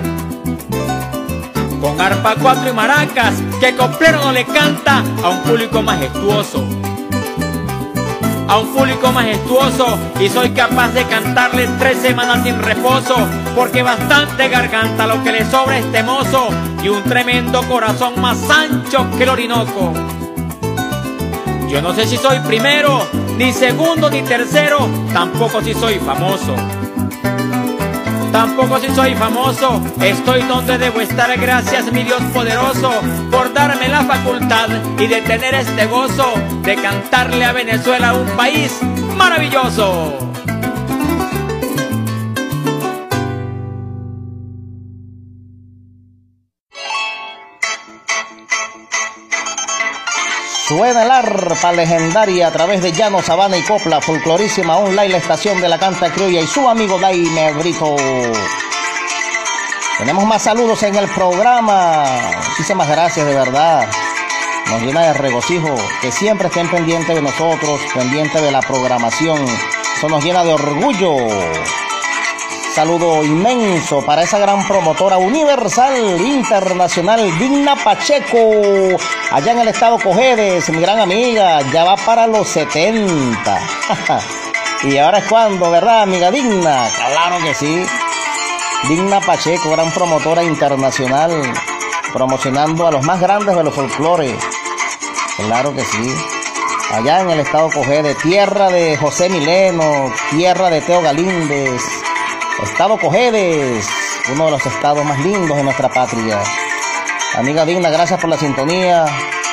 Con 1.82 2.00
arpa 2.00 2.36
cuatro 2.40 2.70
y 2.70 2.74
maracas, 2.74 3.34
que 3.60 3.76
coplero 3.76 4.20
no 4.24 4.32
le 4.32 4.46
canta 4.46 5.00
a 5.24 5.30
un 5.30 5.42
público 5.42 5.82
majestuoso 5.82 6.81
a 8.52 8.58
un 8.58 8.74
público 8.74 9.14
majestuoso 9.14 9.98
y 10.20 10.28
soy 10.28 10.50
capaz 10.50 10.90
de 10.90 11.06
cantarle 11.06 11.70
tres 11.80 12.00
semanas 12.00 12.44
sin 12.44 12.62
reposo 12.62 13.16
porque 13.56 13.82
bastante 13.82 14.50
garganta 14.50 15.08
lo 15.08 15.24
que 15.24 15.32
le 15.32 15.50
sobra 15.50 15.78
este 15.78 16.04
mozo 16.04 16.50
y 16.84 16.90
un 16.90 17.02
tremendo 17.04 17.64
corazón 17.70 18.20
más 18.20 18.38
ancho 18.50 19.08
que 19.18 19.24
el 19.24 19.30
Orinoco. 19.30 19.94
Yo 21.70 21.82
no 21.82 21.94
sé 21.94 22.06
si 22.06 22.18
soy 22.18 22.40
primero, 22.40 23.08
ni 23.38 23.54
segundo, 23.54 24.10
ni 24.10 24.22
tercero, 24.22 24.86
tampoco 25.14 25.62
si 25.62 25.74
soy 25.74 26.00
famoso. 26.00 26.54
Tampoco 28.32 28.80
si 28.80 28.88
soy 28.96 29.14
famoso, 29.16 29.82
estoy 30.00 30.42
donde 30.44 30.78
debo 30.78 31.02
estar, 31.02 31.38
gracias 31.38 31.92
mi 31.92 32.04
Dios 32.04 32.22
poderoso, 32.34 32.92
por 33.30 33.54
darme 33.54 33.90
la 33.90 34.04
facultad 34.04 34.70
y 34.98 35.08
de 35.08 35.22
tener 35.22 35.54
este 35.54 35.86
gozo 35.88 36.34
de 36.64 36.76
cantarle 36.76 37.44
a 37.44 37.52
Venezuela 37.52 38.14
un 38.14 38.28
país 38.38 38.80
maravilloso. 39.18 40.31
Suena 50.72 51.04
el 51.04 51.12
arpa 51.12 51.74
legendaria 51.74 52.48
a 52.48 52.52
través 52.52 52.82
de 52.82 52.94
Llano, 52.94 53.22
Sabana 53.22 53.58
y 53.58 53.62
Copla, 53.62 54.00
folclorísima 54.00 54.78
online, 54.78 55.10
la 55.10 55.18
estación 55.18 55.60
de 55.60 55.68
la 55.68 55.78
canta 55.78 56.10
criolla 56.14 56.40
y 56.40 56.48
su 56.48 56.70
amigo 56.70 56.98
Daime 56.98 57.52
Brito. 57.52 57.98
Tenemos 59.98 60.24
más 60.24 60.42
saludos 60.42 60.82
en 60.84 60.96
el 60.96 61.10
programa. 61.10 62.06
Muchísimas 62.52 62.88
gracias, 62.88 63.26
de 63.26 63.34
verdad. 63.34 63.86
Nos 64.70 64.82
llena 64.82 65.02
de 65.02 65.14
regocijo 65.14 65.76
que 66.02 66.10
siempre 66.10 66.48
estén 66.48 66.70
pendientes 66.72 67.14
de 67.14 67.22
nosotros, 67.22 67.82
pendientes 67.94 68.42
de 68.42 68.52
la 68.52 68.62
programación. 68.62 69.46
Eso 69.98 70.08
nos 70.08 70.24
llena 70.24 70.46
de 70.46 70.54
orgullo. 70.54 71.18
Saludo 72.74 73.22
inmenso 73.26 74.02
para 74.06 74.24
esa 74.24 74.40
gran 74.40 74.66
promotora 74.66 75.18
universal 75.18 76.22
internacional 76.22 77.38
Digna 77.38 77.76
Pacheco, 77.76 78.98
allá 79.30 79.52
en 79.52 79.60
el 79.60 79.68
estado 79.68 80.00
Cojedes, 80.00 80.70
mi 80.70 80.80
gran 80.80 81.02
amiga, 81.02 81.60
ya 81.74 81.84
va 81.84 81.98
para 81.98 82.28
los 82.28 82.48
70. 82.48 83.60
y 84.84 84.98
ahora 84.98 85.18
es 85.18 85.26
cuando, 85.26 85.70
¿verdad, 85.70 86.04
amiga 86.04 86.32
Digna? 86.32 86.90
Claro 86.96 87.44
que 87.44 87.54
sí. 87.54 87.86
Digna 88.88 89.20
Pacheco, 89.20 89.70
gran 89.72 89.92
promotora 89.92 90.42
internacional, 90.42 91.42
promocionando 92.14 92.88
a 92.88 92.92
los 92.92 93.06
más 93.06 93.20
grandes 93.20 93.54
de 93.54 93.64
los 93.66 93.76
folclores. 93.76 94.34
Claro 95.36 95.76
que 95.76 95.84
sí. 95.84 96.16
allá 96.94 97.20
en 97.20 97.32
el 97.32 97.42
estado 97.42 97.70
Cogede, 97.70 98.16
tierra 98.16 98.70
de 98.70 98.96
José 98.96 99.28
Mileno, 99.28 100.14
tierra 100.32 100.70
de 100.70 100.80
Teo 100.80 101.02
Galíndez, 101.02 101.82
estado 102.64 102.98
Cogedes, 102.98 103.88
uno 104.32 104.46
de 104.46 104.52
los 104.52 104.66
estados 104.66 105.04
más 105.06 105.20
lindos 105.20 105.58
de 105.58 105.64
nuestra 105.64 105.90
patria. 105.90 106.40
Amiga 107.36 107.66
digna, 107.66 107.90
gracias 107.90 108.20
por 108.20 108.30
la 108.30 108.38
sintonía, 108.38 109.06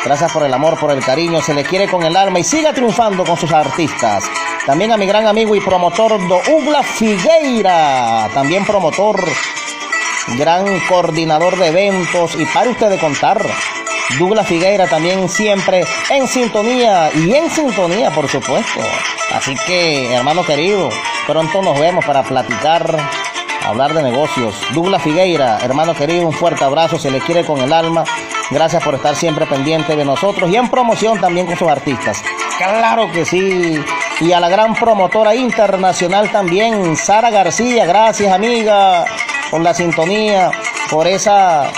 gracias 0.04 0.30
por 0.32 0.44
el 0.44 0.52
amor, 0.52 0.78
por 0.78 0.90
el 0.90 1.02
cariño, 1.02 1.40
se 1.40 1.54
le 1.54 1.64
quiere 1.64 1.88
con 1.88 2.02
el 2.02 2.16
alma 2.16 2.40
y 2.40 2.44
siga 2.44 2.72
triunfando 2.72 3.24
con 3.24 3.36
sus 3.36 3.52
artistas. 3.52 4.24
También 4.66 4.92
a 4.92 4.96
mi 4.96 5.06
gran 5.06 5.26
amigo 5.26 5.54
y 5.54 5.60
promotor 5.60 6.18
Douglas 6.28 6.86
Figueira, 6.86 8.28
también 8.34 8.66
promotor, 8.66 9.24
gran 10.36 10.66
coordinador 10.88 11.56
de 11.56 11.68
eventos 11.68 12.34
y 12.34 12.44
para 12.46 12.70
usted 12.70 12.90
de 12.90 12.98
contar. 12.98 13.38
Douglas 14.16 14.46
Figueira 14.46 14.86
también 14.86 15.28
siempre 15.28 15.84
en 16.10 16.26
sintonía 16.26 17.10
y 17.14 17.34
en 17.34 17.50
sintonía, 17.50 18.10
por 18.10 18.28
supuesto. 18.28 18.80
Así 19.34 19.54
que, 19.66 20.14
hermano 20.14 20.44
querido, 20.44 20.88
pronto 21.26 21.60
nos 21.60 21.78
vemos 21.78 22.04
para 22.04 22.22
platicar, 22.22 22.96
hablar 23.66 23.92
de 23.92 24.02
negocios. 24.02 24.54
Douglas 24.72 25.02
Figueira, 25.02 25.58
hermano 25.62 25.94
querido, 25.94 26.26
un 26.26 26.32
fuerte 26.32 26.64
abrazo, 26.64 26.98
se 26.98 27.10
le 27.10 27.20
quiere 27.20 27.44
con 27.44 27.60
el 27.60 27.72
alma. 27.72 28.04
Gracias 28.50 28.82
por 28.82 28.94
estar 28.94 29.14
siempre 29.14 29.44
pendiente 29.44 29.94
de 29.94 30.06
nosotros 30.06 30.50
y 30.50 30.56
en 30.56 30.70
promoción 30.70 31.20
también 31.20 31.46
con 31.46 31.58
sus 31.58 31.68
artistas. 31.68 32.22
Claro 32.56 33.12
que 33.12 33.26
sí. 33.26 33.78
Y 34.20 34.32
a 34.32 34.40
la 34.40 34.48
gran 34.48 34.74
promotora 34.74 35.34
internacional 35.34 36.32
también, 36.32 36.96
Sara 36.96 37.30
García. 37.30 37.84
Gracias, 37.84 38.32
amiga, 38.32 39.04
por 39.50 39.60
la 39.60 39.74
sintonía, 39.74 40.50
por 40.90 41.06
esa 41.06 41.70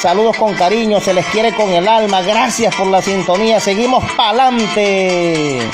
Saludos 0.00 0.36
con 0.36 0.54
cariño, 0.54 1.00
se 1.00 1.12
les 1.14 1.26
quiere 1.26 1.52
con 1.54 1.70
el 1.70 1.88
alma. 1.88 2.22
Gracias 2.22 2.74
por 2.74 2.86
la 2.86 3.02
sintonía. 3.02 3.60
Seguimos 3.60 4.04
pa'lante. 4.12 5.68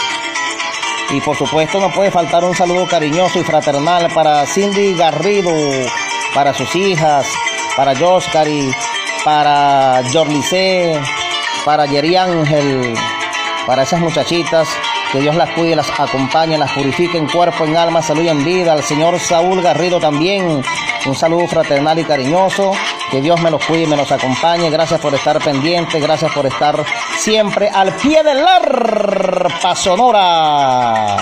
Y 1.11 1.21
por 1.21 1.37
supuesto 1.37 1.81
no 1.81 1.91
puede 1.91 2.11
faltar 2.11 2.43
un 2.45 2.55
saludo 2.55 2.87
cariñoso 2.87 3.39
y 3.39 3.43
fraternal 3.43 4.11
para 4.15 4.47
Cindy 4.47 4.95
Garrido, 4.95 5.53
para 6.35 6.55
sus 6.55 6.75
hijas, 6.75 7.27
para 7.77 7.95
Joscari, 7.95 8.73
para 9.25 10.03
Jorlice, 10.13 11.01
para 11.65 11.87
Yeri 11.87 12.17
Ángel, 12.17 12.95
para 13.67 13.83
esas 13.83 14.01
muchachitas. 14.01 14.69
Que 15.13 15.21
Dios 15.21 15.37
las 15.37 15.51
cuide, 15.51 15.77
las 15.77 15.91
acompañe, 16.01 16.57
las 16.57 16.73
purifique 16.73 17.19
en 17.19 17.29
cuerpo, 17.29 17.65
en 17.65 17.77
alma, 17.77 18.01
salud 18.01 18.23
y 18.23 18.31
en 18.31 18.43
vida. 18.43 18.73
Al 18.73 18.83
señor 18.83 19.21
Saúl 19.21 19.61
Garrido 19.61 20.01
también. 20.01 20.65
Un 21.05 21.15
saludo 21.15 21.47
fraternal 21.47 21.99
y 21.99 22.05
cariñoso. 22.05 22.73
Que 23.11 23.21
Dios 23.21 23.39
me 23.43 23.51
los 23.51 23.63
cuide 23.67 23.83
y 23.83 23.87
me 23.87 23.97
los 23.97 24.11
acompañe. 24.11 24.71
Gracias 24.71 24.99
por 25.01 25.15
estar 25.15 25.39
pendiente. 25.39 26.01
Gracias 26.01 26.33
por 26.33 26.47
estar 26.47 26.83
siempre 27.19 27.69
al 27.69 27.93
pie 27.97 28.23
del 28.23 28.39
arpa 28.39 29.77
sonora. 29.77 31.15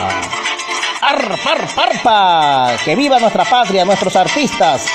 Arpa, 1.01 1.51
arpa, 1.51 1.83
arpa. 1.83 2.77
Que 2.85 2.95
viva 2.95 3.19
nuestra 3.19 3.45
patria, 3.45 3.85
nuestros 3.85 4.15
artistas. 4.15 4.87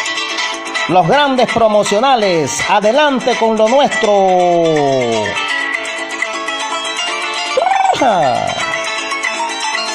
Los 0.90 1.08
grandes 1.08 1.52
promocionales. 1.52 2.62
Adelante 2.70 3.36
con 3.40 3.58
lo 3.58 3.68
nuestro. 3.68 4.12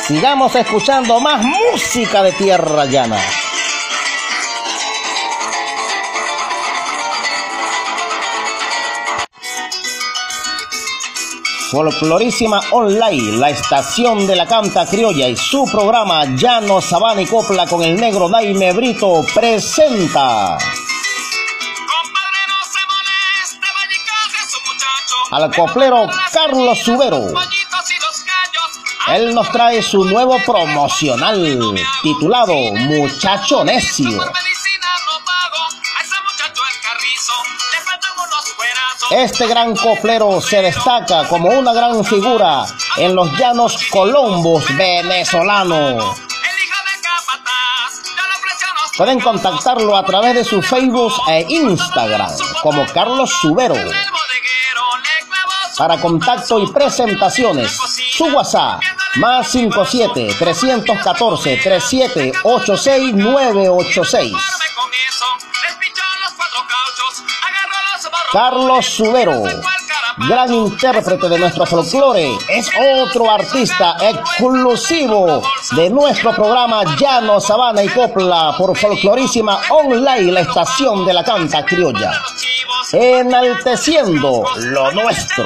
Sigamos 0.02 0.56
escuchando 0.56 1.20
más 1.20 1.44
música 1.44 2.24
de 2.24 2.32
tierra 2.32 2.86
llana. 2.86 3.18
Folclorísima 11.70 12.60
Online, 12.72 13.38
la 13.38 13.50
estación 13.50 14.26
de 14.26 14.34
la 14.34 14.46
canta 14.46 14.86
criolla 14.86 15.28
y 15.28 15.36
su 15.36 15.70
programa 15.70 16.24
Llano 16.34 16.80
Sabana 16.80 17.22
y 17.22 17.26
Copla 17.26 17.64
con 17.68 17.84
el 17.84 17.94
negro 17.94 18.28
Daime 18.28 18.72
Brito 18.72 19.24
presenta. 19.32 20.58
Al 25.30 25.54
coplero 25.54 26.08
Carlos 26.32 26.78
Subero. 26.80 27.22
Él 29.08 29.34
nos 29.34 29.50
trae 29.50 29.82
su 29.82 30.04
nuevo 30.04 30.36
promocional 30.44 31.74
titulado 32.02 32.54
Muchacho 32.54 33.64
Necio. 33.64 34.20
Este 39.10 39.46
gran 39.46 39.74
coplero 39.76 40.40
se 40.40 40.62
destaca 40.62 41.26
como 41.28 41.48
una 41.48 41.72
gran 41.72 42.04
figura 42.04 42.64
en 42.96 43.14
los 43.14 43.30
llanos 43.38 43.76
colombos 43.90 44.64
venezolanos. 44.76 46.16
Pueden 48.96 49.20
contactarlo 49.20 49.96
a 49.96 50.04
través 50.04 50.34
de 50.34 50.44
su 50.44 50.60
Facebook 50.60 51.12
e 51.28 51.46
Instagram 51.48 52.30
como 52.62 52.84
Carlos 52.86 53.30
Subero. 53.40 53.76
Para 55.76 56.00
contacto 56.00 56.58
y 56.60 56.66
presentaciones, 56.70 57.76
su 58.12 58.24
WhatsApp 58.26 58.80
más 59.16 59.48
57 59.48 60.34
314 60.38 61.56
3786 61.56 63.14
986. 63.14 64.32
Carlos 68.32 68.86
Subero, 68.86 69.42
gran 70.28 70.54
intérprete 70.54 71.28
de 71.28 71.38
nuestro 71.38 71.66
folclore, 71.66 72.30
es 72.48 72.68
otro 73.02 73.28
artista 73.28 73.96
exclusivo 74.00 75.42
de 75.72 75.90
nuestro 75.90 76.32
programa 76.34 76.96
Llano, 76.96 77.40
Sabana 77.40 77.82
y 77.82 77.88
Copla 77.88 78.54
por 78.56 78.76
Folclorísima 78.76 79.60
Online, 79.70 80.30
la 80.30 80.40
estación 80.42 81.04
de 81.04 81.12
la 81.12 81.24
canta 81.24 81.64
criolla. 81.64 82.22
Enalteciendo 82.92 84.44
lo 84.56 84.92
nuestro. 84.92 85.44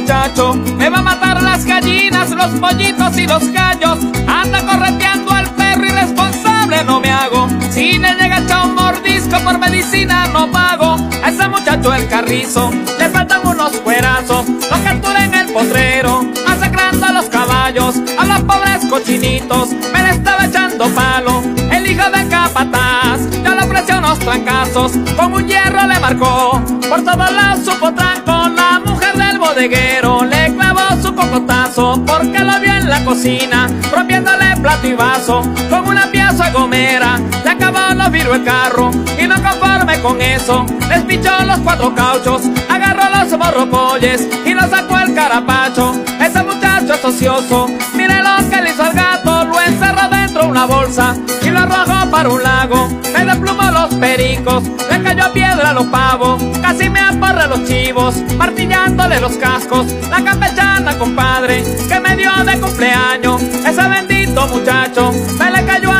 Muchacho. 0.00 0.54
Me 0.54 0.88
va 0.88 0.98
a 0.98 1.02
matar 1.02 1.42
las 1.42 1.64
gallinas, 1.64 2.30
los 2.30 2.50
pollitos 2.58 3.16
y 3.18 3.26
los 3.26 3.50
gallos. 3.52 3.98
Anda 4.26 4.62
correteando 4.62 5.30
al 5.32 5.48
perro 5.50 5.84
irresponsable, 5.84 6.82
no 6.84 7.00
me 7.00 7.10
hago. 7.10 7.48
Si 7.70 7.98
le 7.98 8.14
llega 8.14 8.38
a 8.54 8.64
un 8.64 8.74
mordisco 8.74 9.38
por 9.40 9.58
medicina, 9.58 10.26
no 10.32 10.50
pago. 10.50 10.96
A 11.22 11.28
ese 11.28 11.48
muchacho 11.48 11.92
el 11.92 12.08
carrizo, 12.08 12.70
le 12.98 13.08
faltan 13.10 13.46
unos 13.46 13.72
cuerazos. 13.80 14.48
Lo 14.48 14.82
captura 14.82 15.24
en 15.24 15.34
el 15.34 15.52
potrero, 15.52 16.22
masacrando 16.46 17.06
a 17.06 17.12
los 17.12 17.26
caballos, 17.26 17.96
a 18.18 18.24
los 18.24 18.40
pobres 18.40 18.86
cochinitos. 18.88 19.70
Me 19.92 20.02
le 20.02 20.10
estaba 20.10 20.46
echando 20.46 20.88
palo, 20.94 21.42
el 21.70 21.90
hijo 21.90 22.08
de 22.10 22.28
capataz. 22.28 23.20
Yo 23.44 23.54
le 23.54 23.62
ofrecí 23.62 23.92
unos 23.92 24.18
trancazos, 24.18 24.92
con 25.16 25.34
un 25.34 25.46
hierro 25.46 25.86
le 25.86 26.00
marcó. 26.00 26.60
Por 26.88 27.04
todos 27.04 27.32
lados 27.32 27.64
supo 27.64 27.92
tranco, 27.92 28.48
la 28.48 28.80
mujer 28.84 29.09
bodeguero 29.50 30.24
le 30.24 30.54
clavó 30.54 31.02
su 31.02 31.12
cocotazo 31.12 32.00
porque 32.06 32.38
lo 32.38 32.60
vio 32.60 32.72
en 32.72 32.88
la 32.88 33.04
cocina, 33.04 33.68
rompiéndole 33.92 34.56
plato 34.62 34.86
y 34.86 34.92
vaso 34.92 35.42
con 35.68 35.88
una 35.88 36.06
pieza 36.06 36.50
gomera. 36.52 37.18
Le 37.44 37.50
acabó 37.50 37.92
los 37.94 38.10
virus 38.12 38.36
el 38.36 38.44
carro 38.44 38.90
y 39.18 39.26
no 39.26 39.34
conforme 39.42 40.00
con 40.02 40.20
eso, 40.20 40.64
les 40.88 41.02
pichó 41.02 41.32
los 41.44 41.58
cuatro 41.60 41.92
cauchos, 41.94 42.42
agarró 42.68 43.02
los 43.10 43.36
borrocolles 43.36 44.28
y 44.46 44.54
lo 44.54 44.62
sacó 44.68 44.98
el 44.98 45.14
carapacho. 45.14 46.00
Ese 46.20 46.42
muchacho 46.44 46.94
es 46.94 47.04
ocioso, 47.04 47.68
mire 47.94 48.22
lo 48.22 48.48
que 48.48 48.62
le 48.62 48.70
hizo 48.70 48.84
al 48.84 48.92
gato, 48.92 49.44
lo 49.46 49.60
encerró 49.60 50.02
dentro 50.02 50.19
de 50.32 50.46
una 50.46 50.66
bolsa 50.66 51.16
y 51.42 51.50
lo 51.50 51.60
arrojó 51.60 52.10
para 52.10 52.28
un 52.28 52.42
lago. 52.42 52.88
Me 53.12 53.24
desplumó 53.24 53.70
los 53.70 53.94
pericos, 53.94 54.64
le 54.90 55.02
cayó 55.02 55.24
a 55.24 55.32
piedra 55.32 55.70
a 55.70 55.72
los 55.74 55.86
pavos, 55.86 56.42
casi 56.62 56.88
me 56.88 57.00
aporre 57.00 57.48
los 57.48 57.64
chivos, 57.64 58.16
martillándole 58.36 59.20
los 59.20 59.32
cascos. 59.32 59.86
La 60.10 60.22
campechana, 60.22 60.96
compadre, 60.98 61.64
que 61.88 62.00
me 62.00 62.16
dio 62.16 62.30
de 62.44 62.60
cumpleaños, 62.60 63.42
ese 63.42 63.88
bendito 63.88 64.46
muchacho, 64.48 65.12
me 65.38 65.50
le 65.50 65.64
cayó 65.64 65.90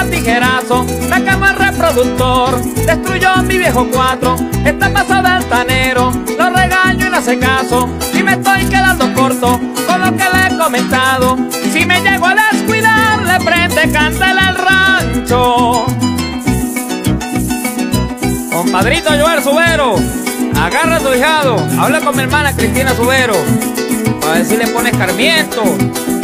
conductor 1.95 2.63
destruyó 2.87 3.37
mi 3.43 3.59
viejo 3.59 3.87
cuatro. 3.93 4.37
Está 4.65 4.93
pasado 4.93 5.27
altanero, 5.27 6.13
lo 6.39 6.51
regaño 6.51 7.07
y 7.07 7.11
no 7.11 7.17
hace 7.17 7.39
caso. 7.39 7.89
Y 8.15 8.23
me 8.23 8.33
estoy 8.33 8.65
quedando 8.67 9.13
corto 9.15 9.61
con 9.87 10.01
lo 10.01 10.17
que 10.17 10.25
le 10.25 10.47
he 10.47 10.59
comentado. 10.59 11.37
Si 11.73 11.85
me 11.85 12.01
llego 12.01 12.27
a 12.27 12.35
descuidar, 12.53 12.80
le 13.31 13.45
prende 13.45 13.91
candela 13.93 14.49
al 14.49 14.57
rancho. 14.57 15.85
Compadrito 18.53 19.11
Joel 19.11 19.43
Subero, 19.43 19.97
agarra 20.61 20.97
a 20.97 21.01
tu 21.01 21.15
hijado, 21.15 21.57
habla 21.79 22.01
con 22.01 22.17
mi 22.17 22.23
hermana 22.23 22.53
Cristina 22.55 22.93
Subero. 22.95 23.35
Para 24.21 24.35
ver 24.35 24.47
si 24.47 24.57
le 24.57 24.67
pones 24.69 24.97
carmiento 24.97 25.63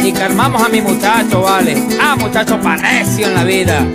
y 0.01 0.11
calmamos 0.11 0.61
a 0.61 0.69
mi 0.69 0.81
muchacho, 0.81 1.41
vale. 1.41 1.77
Ah, 2.01 2.15
muchacho 2.15 2.59
panecio 2.59 3.27
en 3.27 3.33
la 3.33 3.43
vida. 3.43 3.85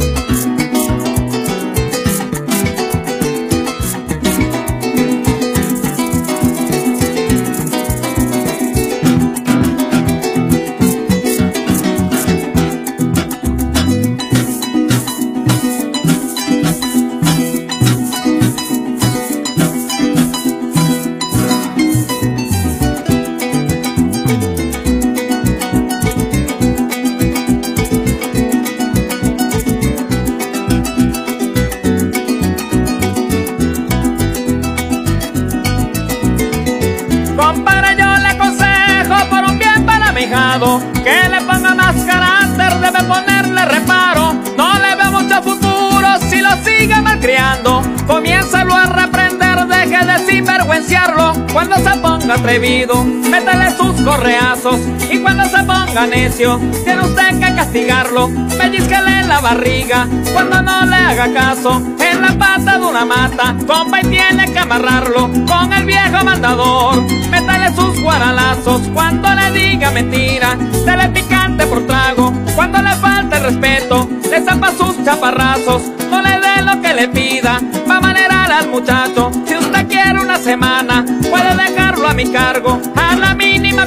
Atrevido, 52.32 53.04
métele 53.04 53.70
sus 53.76 54.00
correazos. 54.02 54.80
Y 55.10 55.18
cuando 55.18 55.44
se 55.44 55.58
ponga 55.64 56.06
necio, 56.06 56.58
tiene 56.84 57.02
usted 57.02 57.38
que 57.38 57.54
castigarlo. 57.54 58.30
Pellizquele 58.58 59.20
en 59.20 59.28
la 59.28 59.40
barriga 59.40 60.06
cuando 60.32 60.62
no 60.62 60.86
le 60.86 60.96
haga 60.96 61.32
caso. 61.32 61.82
En 62.00 62.22
la 62.22 62.32
pata 62.38 62.78
de 62.78 62.84
una 62.84 63.04
mata, 63.04 63.54
compa, 63.66 64.00
y 64.00 64.06
tiene 64.06 64.52
que 64.52 64.58
amarrarlo 64.58 65.30
con 65.46 65.72
el 65.72 65.84
viejo 65.84 66.24
mandador. 66.24 67.02
Métale 67.30 67.74
sus 67.74 68.00
guaralazos 68.00 68.82
cuando 68.92 69.28
le 69.34 69.50
diga 69.52 69.90
mentira. 69.90 70.56
Dele 70.86 71.08
picante 71.08 71.66
por 71.66 71.86
trago 71.86 72.32
cuando 72.54 72.80
le 72.82 72.94
falte 72.96 73.36
el 73.36 73.42
respeto. 73.42 74.08
Le 74.30 74.40
zapa 74.42 74.72
sus 74.72 75.04
chaparrazos, 75.04 75.82
no 76.10 76.22
le 76.22 76.40
dé 76.40 76.62
lo 76.62 76.80
que 76.80 76.94
le 76.94 77.08
pida. 77.08 77.60
Va 77.88 77.98
a 77.98 78.00
manerar 78.00 78.50
al 78.50 78.68
muchacho. 78.68 79.30
Si 79.46 79.54
usted 79.56 79.86
quiere 79.86 80.18
una 80.18 80.38
semana, 80.38 81.04
puede 81.30 81.54
dejarlo 81.54 81.81
mi 82.14 82.30
cargo. 82.30 82.80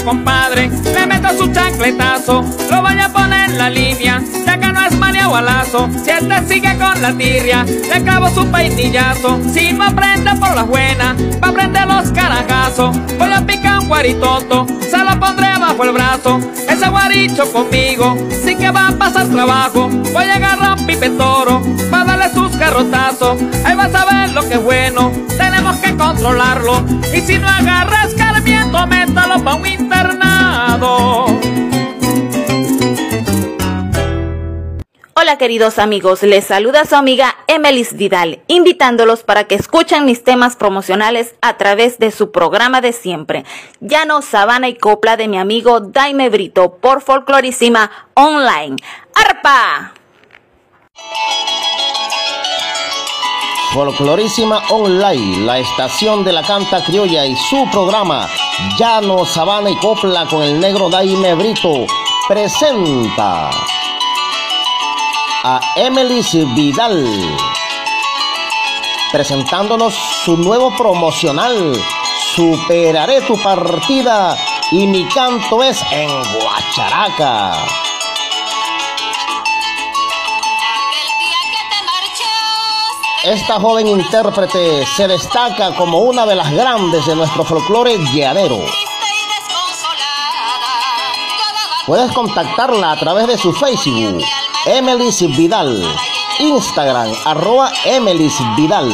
Compadre, 0.03 0.69
le 0.69 1.07
meto 1.07 1.29
su 1.37 1.51
chancletazo. 1.51 2.43
Lo 2.69 2.81
vaya 2.81 3.05
a 3.05 3.09
poner 3.09 3.49
en 3.49 3.57
la 3.57 3.69
línea, 3.69 4.21
ya 4.45 4.59
que 4.59 4.67
no 4.67 4.85
es 4.85 4.95
alazo. 5.35 5.89
Si 6.03 6.11
este 6.11 6.47
sigue 6.47 6.77
con 6.77 7.01
la 7.01 7.13
tirria, 7.13 7.63
le 7.63 8.03
clavo 8.03 8.29
su 8.29 8.49
peinillazo. 8.51 9.39
Si 9.53 9.73
no 9.73 9.85
aprende 9.85 10.31
por 10.35 10.55
las 10.55 10.67
buenas, 10.67 11.15
va 11.41 11.47
a 11.47 11.49
aprender 11.49 11.87
los 11.87 12.11
carajazos. 12.11 12.95
Voy 13.17 13.31
a 13.31 13.45
picar 13.45 13.79
un 13.79 13.87
guaritoto, 13.87 14.65
se 14.81 14.97
lo 14.97 15.19
pondré 15.19 15.47
bajo 15.59 15.83
el 15.83 15.91
brazo. 15.91 16.39
Ese 16.69 16.87
guaricho 16.89 17.51
conmigo, 17.51 18.17
sí 18.43 18.55
que 18.55 18.71
va 18.71 18.89
a 18.89 18.91
pasar 18.91 19.27
trabajo. 19.27 19.89
Voy 19.89 20.25
a 20.25 20.35
agarrar 20.35 20.79
un 20.79 20.85
pipe 20.85 21.09
toro, 21.11 21.61
va 21.93 22.01
a 22.01 22.05
darle 22.05 22.29
sus 22.33 22.55
carrotazos. 22.55 23.41
Ahí 23.65 23.75
vas 23.75 23.93
a 23.93 24.05
ver 24.05 24.33
lo 24.33 24.47
que 24.47 24.55
es 24.55 24.63
bueno, 24.63 25.11
tenemos 25.37 25.75
que 25.77 25.95
controlarlo. 25.95 26.83
Y 27.13 27.21
si 27.21 27.37
no 27.37 27.47
agarra 27.47 28.05
métalo 28.87 29.35
un 29.55 29.65
internado. 29.65 31.25
Hola 35.17 35.37
queridos 35.37 35.79
amigos, 35.79 36.21
les 36.23 36.45
saluda 36.45 36.85
su 36.85 36.95
amiga 36.95 37.35
Emelis 37.47 37.93
Vidal, 37.93 38.41
invitándolos 38.47 39.23
para 39.23 39.45
que 39.45 39.55
escuchen 39.55 40.05
mis 40.05 40.23
temas 40.23 40.55
promocionales 40.55 41.35
a 41.41 41.57
través 41.57 41.97
de 41.99 42.11
su 42.11 42.31
programa 42.31 42.81
de 42.81 42.91
siempre, 42.91 43.45
Llano, 43.79 44.21
Sabana 44.21 44.67
y 44.67 44.75
Copla 44.75 45.17
de 45.17 45.27
mi 45.27 45.39
amigo 45.39 45.79
Daime 45.79 46.29
Brito 46.29 46.77
por 46.77 47.01
Folclorísima 47.01 47.89
Online. 48.13 48.75
¡Arpa! 49.15 49.93
Folclorísima 53.75 54.63
Online, 54.69 55.45
la 55.45 55.59
estación 55.59 56.23
de 56.23 56.31
la 56.31 56.43
canta 56.43 56.81
criolla 56.81 57.25
y 57.25 57.35
su 57.35 57.67
programa 57.69 58.29
Llano, 58.79 59.25
Sabana 59.25 59.69
y 59.69 59.75
Copla 59.75 60.25
con 60.27 60.41
el 60.43 60.61
negro 60.61 60.89
Daime 60.89 61.35
Brito 61.35 61.85
presenta 62.25 63.49
a 65.43 65.59
Emilis 65.75 66.37
Vidal 66.55 67.05
presentándonos 69.11 69.93
su 70.23 70.37
nuevo 70.37 70.73
promocional 70.77 71.75
Superaré 72.33 73.19
tu 73.23 73.37
partida 73.37 74.37
y 74.71 74.87
mi 74.87 75.03
canto 75.03 75.61
es 75.61 75.83
en 75.91 76.09
Guacharaca. 76.39 77.84
Esta 83.25 83.59
joven 83.59 83.87
intérprete 83.87 84.85
se 84.85 85.07
destaca 85.07 85.75
como 85.75 85.97
una 86.01 86.27
de 86.27 86.35
las 86.35 86.51
grandes 86.51 87.07
de 87.07 87.15
nuestro 87.15 87.43
folclore 87.43 87.97
llanero. 88.13 88.59
Puedes 91.87 92.11
contactarla 92.11 92.91
a 92.91 92.99
través 92.99 93.25
de 93.25 93.35
su 93.39 93.51
Facebook, 93.51 94.23
Emelis 94.67 95.21
Vidal, 95.35 95.83
Instagram, 96.37 97.11
arroba 97.25 97.71
Emelis 97.85 98.37
Vidal. 98.55 98.93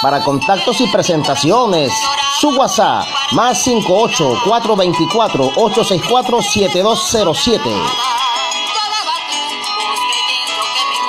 Para 0.00 0.24
contactos 0.24 0.80
y 0.80 0.86
presentaciones, 0.86 1.92
su 2.40 2.48
WhatsApp, 2.56 3.06
más 3.32 3.62
58 3.62 4.38
424 4.46 5.52
864 5.54 6.40
7207. 6.40 8.19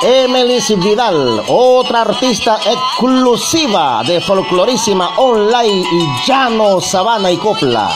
Emelis 0.03 0.73
Vidal, 0.79 1.43
otra 1.47 2.01
artista 2.01 2.59
exclusiva 2.65 4.01
de 4.03 4.19
Folclorísima 4.19 5.11
Online 5.17 5.85
y 5.91 6.25
Llano, 6.25 6.81
Sabana 6.81 7.31
y 7.31 7.37
Copla, 7.37 7.87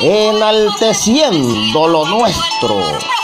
enalteciendo 0.00 1.86
lo 1.86 2.04
nuestro. 2.06 3.21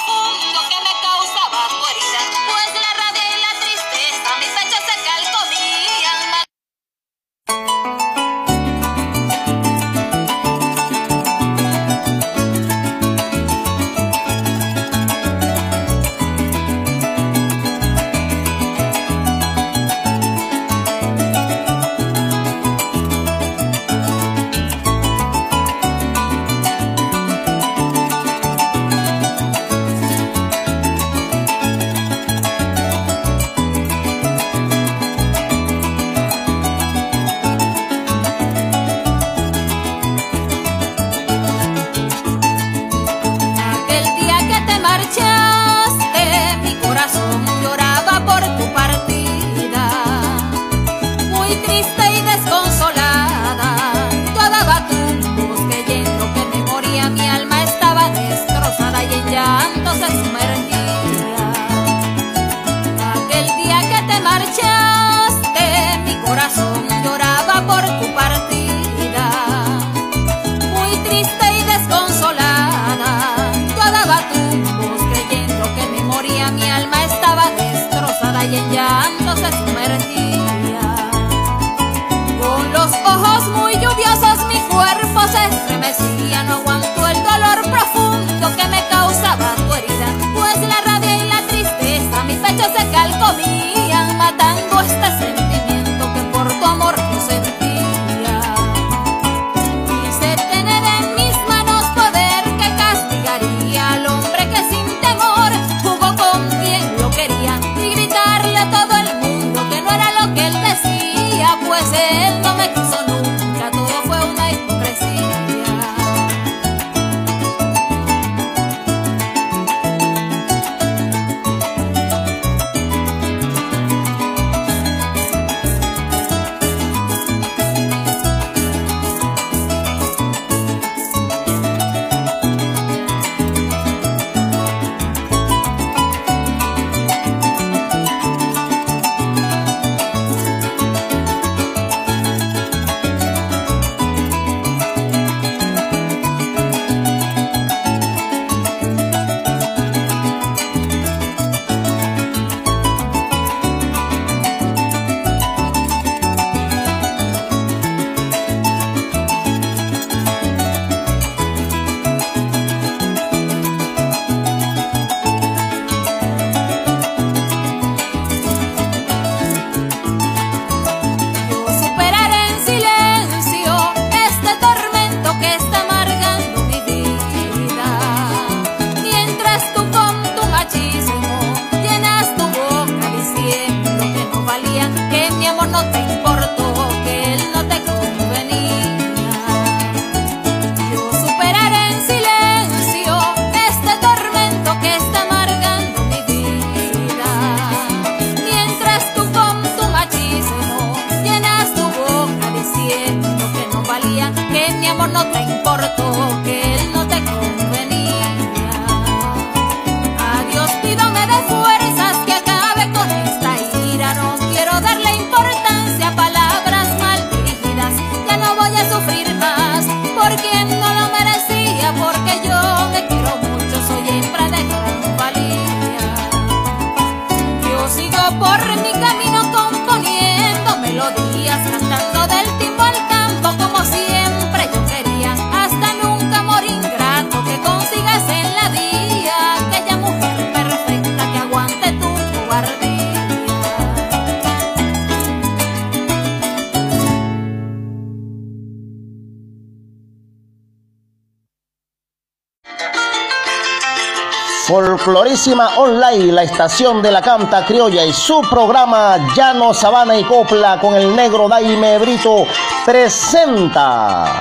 estación 256.49 257.02
de 257.02 257.12
la 257.12 257.20
canta 257.20 257.65
criolla 257.65 258.05
y 258.05 258.12
su 258.12 258.41
programa 258.41 259.18
Llano, 259.36 259.75
Sabana 259.75 260.17
y 260.17 260.25
Copla 260.25 260.81
con 260.81 260.97
el 260.97 261.15
negro 261.15 261.47
Daime 261.47 261.99
Brito 261.99 262.47
presenta 262.86 264.41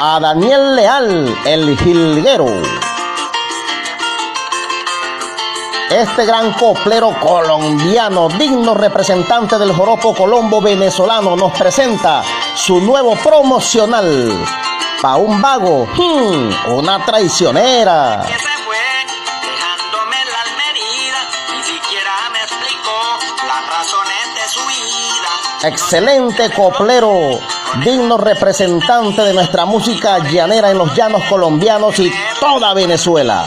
a 0.00 0.20
Daniel 0.20 0.76
Leal, 0.76 1.36
el 1.44 1.76
jilguero. 1.78 2.46
Este 5.90 6.24
gran 6.24 6.52
coplero 6.52 7.12
colombiano, 7.20 8.28
digno 8.28 8.72
representante 8.72 9.58
del 9.58 9.72
joropo 9.72 10.14
colombo 10.14 10.60
venezolano, 10.60 11.34
nos 11.36 11.52
presenta 11.52 12.22
su 12.54 12.80
nuevo 12.80 13.16
promocional. 13.16 14.46
Pa' 15.02 15.16
un 15.16 15.42
vago, 15.42 15.86
hmm, 15.86 16.76
una 16.78 17.04
traicionera. 17.04 18.22
excelente 25.64 26.50
coplero, 26.50 27.38
digno 27.84 28.16
representante 28.16 29.22
de 29.22 29.32
nuestra 29.32 29.64
música 29.64 30.18
llanera 30.18 30.70
en 30.70 30.78
los 30.78 30.94
llanos 30.94 31.24
colombianos 31.28 31.98
y 31.98 32.12
toda 32.40 32.74
Venezuela. 32.74 33.46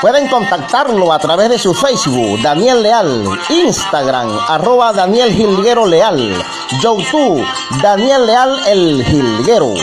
Pueden 0.00 0.28
contactarlo 0.28 1.10
a 1.12 1.18
través 1.18 1.48
de 1.48 1.58
su 1.58 1.72
Facebook, 1.74 2.40
Daniel 2.42 2.82
Leal, 2.82 3.24
Instagram, 3.48 4.38
arroba 4.46 4.92
Daniel 4.92 5.32
Gilguero 5.32 5.86
Leal, 5.86 6.44
YouTube, 6.82 7.44
Daniel 7.82 8.26
Leal 8.26 8.60
el 8.66 9.04
Gilguero. 9.04 9.74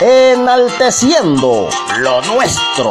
enalteciendo 0.00 1.68
lo 1.98 2.20
nuestro. 2.22 2.90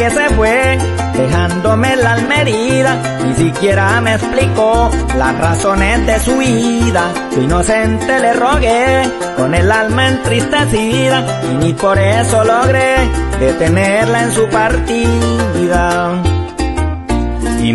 Que 0.00 0.10
se 0.10 0.30
fue, 0.30 0.78
dejándome 1.12 1.94
la 1.96 2.14
almerida, 2.14 2.96
ni 3.22 3.34
siquiera 3.34 4.00
me 4.00 4.14
explicó 4.14 4.90
las 5.18 5.38
razones 5.38 6.06
de 6.06 6.18
su 6.20 6.38
vida. 6.38 7.12
Su 7.34 7.42
inocente 7.42 8.18
le 8.18 8.32
rogué, 8.32 9.02
con 9.36 9.54
el 9.54 9.70
alma 9.70 10.08
entristecida, 10.08 11.42
y 11.52 11.54
ni 11.56 11.74
por 11.74 11.98
eso 11.98 12.42
logré 12.44 12.96
detenerla 13.40 14.22
en 14.22 14.32
su 14.32 14.48
partida. 14.48 16.29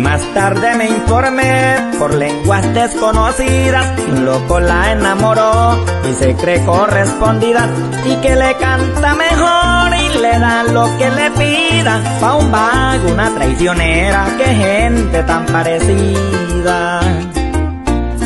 Más 0.06 0.22
tarde 0.34 0.72
me 0.76 0.88
informé 0.88 1.90
por 1.98 2.14
lenguas 2.14 2.62
desconocidas, 2.72 3.98
un 4.08 4.24
loco 4.24 4.60
la 4.60 4.92
enamoró 4.92 5.84
y 6.08 6.14
se 6.14 6.32
cree 6.36 6.64
correspondida 6.64 7.68
y 8.04 8.14
que 8.18 8.36
le 8.36 8.56
canta 8.56 9.16
mejor 9.16 9.96
y 9.98 10.18
le 10.20 10.38
da 10.38 10.62
lo 10.62 10.84
que 10.96 11.10
le 11.10 11.30
pida. 11.32 12.00
Pa' 12.20 12.36
un 12.36 12.52
vago, 12.52 13.08
una 13.12 13.34
traicionera, 13.34 14.28
qué 14.38 14.44
gente 14.44 15.22
tan 15.24 15.44
parecida. 15.46 17.00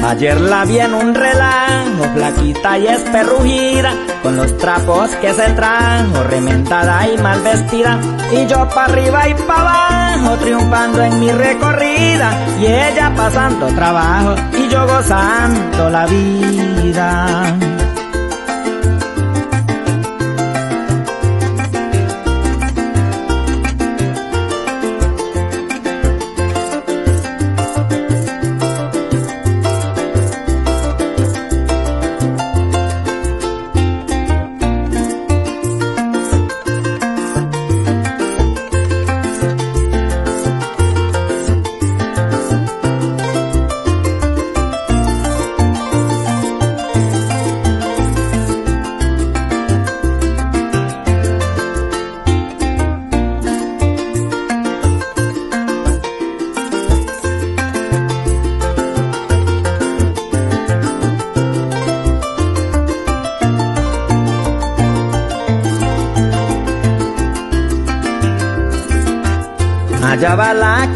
Ayer 0.02 0.40
la 0.40 0.64
vi 0.64 0.78
en 0.78 0.94
un 0.94 1.14
relajo, 1.14 2.04
flaquita 2.14 2.78
y 2.78 2.86
esperrugida, 2.86 3.92
con 4.22 4.36
los 4.36 4.56
trapos 4.56 5.10
que 5.20 5.32
se 5.32 5.50
trajo, 5.50 6.22
remendada 6.24 7.06
y 7.06 7.18
mal 7.18 7.40
vestida, 7.42 7.98
y 8.32 8.46
yo 8.46 8.68
pa' 8.68 8.86
arriba 8.86 9.28
y 9.28 9.34
pa' 9.34 9.60
abajo, 9.60 10.36
triunfando 10.38 11.02
en 11.02 11.20
mi 11.20 11.30
recorrida, 11.30 12.32
y 12.58 12.66
ella 12.66 13.12
pasando 13.14 13.66
trabajo, 13.68 14.34
y 14.52 14.68
yo 14.68 14.86
gozando 14.86 15.90
la 15.90 16.06
vida. 16.06 17.69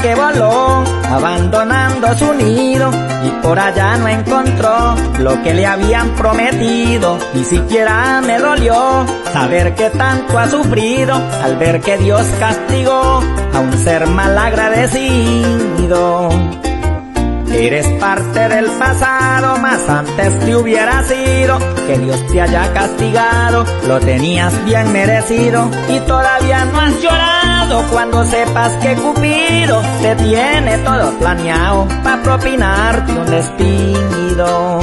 Que 0.05 0.15
voló, 0.15 0.84
abandonando 1.10 2.15
su 2.15 2.34
nido, 2.34 2.91
y 3.24 3.31
por 3.42 3.58
allá 3.58 3.97
no 3.97 4.07
encontró 4.07 4.94
lo 5.18 5.42
que 5.42 5.55
le 5.55 5.65
habían 5.65 6.10
prometido. 6.10 7.18
Ni 7.33 7.42
siquiera 7.42 8.20
me 8.20 8.39
dolió 8.39 9.07
saber 9.33 9.74
que 9.74 9.89
tanto 9.89 10.39
ha 10.39 10.47
sufrido 10.47 11.15
al 11.42 11.57
ver 11.57 11.81
que 11.81 11.97
Dios 11.97 12.26
castigó 12.39 13.23
a 13.55 13.60
un 13.60 13.73
ser 13.78 14.07
mal 14.07 14.36
agradecido. 14.36 16.28
Eres 17.57 17.86
parte 18.00 18.49
del 18.49 18.66
pasado, 18.78 19.57
más 19.58 19.89
antes 19.89 20.39
te 20.41 20.57
hubiera 20.57 21.02
sido 21.05 21.58
que 21.86 21.99
Dios 21.99 22.26
te 22.26 22.41
haya 22.41 22.73
castigado, 22.74 23.65
lo 23.86 24.00
tenías 24.00 24.52
bien 24.65 24.92
merecido 24.92 25.70
y 25.89 26.00
todavía 26.00 26.65
no 26.66 26.81
has 26.81 27.00
llorado 27.00 27.83
cuando 27.91 28.24
sepas 28.24 28.73
que 28.83 28.94
Cupido 28.97 29.81
te 30.02 30.16
tiene 30.16 30.78
todo 30.78 31.16
planeado 31.18 31.86
para 32.02 32.23
propinarte 32.23 33.12
un 33.12 33.26
despido. 33.26 34.81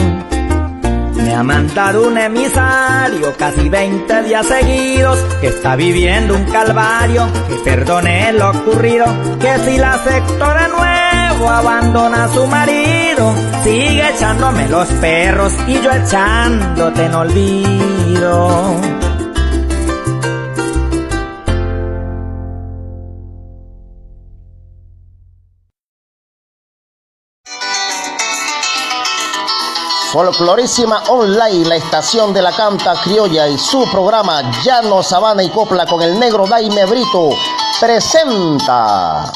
Me 1.16 1.36
ha 1.36 1.44
mandado 1.44 2.08
un 2.08 2.18
emisario 2.18 3.36
casi 3.38 3.70
20 3.70 4.24
días 4.24 4.46
seguidos 4.48 5.20
que 5.40 5.48
está 5.48 5.76
viviendo 5.76 6.36
un 6.36 6.46
calvario, 6.46 7.28
que 7.48 7.56
perdone 7.56 8.34
lo 8.34 8.50
ocurrido, 8.50 9.06
que 9.40 9.58
si 9.60 9.78
la 9.78 9.94
acepto 9.94 10.54
de 10.54 10.68
abandona 11.48 12.26
a 12.26 12.34
su 12.34 12.46
marido, 12.48 13.34
sigue 13.64 14.10
echándome 14.10 14.68
los 14.68 14.88
perros 14.94 15.54
y 15.68 15.82
yo 15.82 15.92
echándote 15.92 17.06
en 17.06 17.14
olvido. 17.14 19.02
Folclorísima 30.12 31.04
Online, 31.08 31.70
la 31.70 31.76
estación 31.78 32.34
de 32.34 32.42
la 32.42 32.52
canta 32.52 32.96
criolla 33.02 33.48
y 33.48 33.58
su 33.58 33.90
programa 33.90 34.42
Llano, 34.62 35.02
Sabana 35.02 35.42
y 35.42 35.50
Copla 35.50 35.86
con 35.86 36.02
el 36.02 36.20
negro 36.20 36.46
Daime 36.48 36.86
Brito. 36.86 37.30
Presenta 37.80 39.32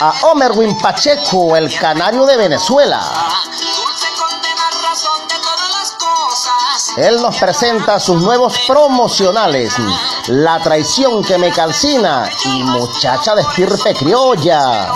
a 0.00 0.14
Omerwin 0.30 0.78
Pacheco, 0.78 1.56
el 1.56 1.76
canario 1.78 2.24
de 2.26 2.36
Venezuela. 2.36 3.00
Él 6.96 7.20
nos 7.20 7.36
presenta 7.36 7.98
sus 7.98 8.20
nuevos 8.20 8.58
promocionales, 8.66 9.74
La 10.28 10.60
traición 10.60 11.22
que 11.22 11.38
me 11.38 11.50
calcina 11.52 12.30
y 12.44 12.62
Muchacha 12.62 13.34
de 13.34 13.42
estirpe 13.42 13.94
criolla. 13.94 14.92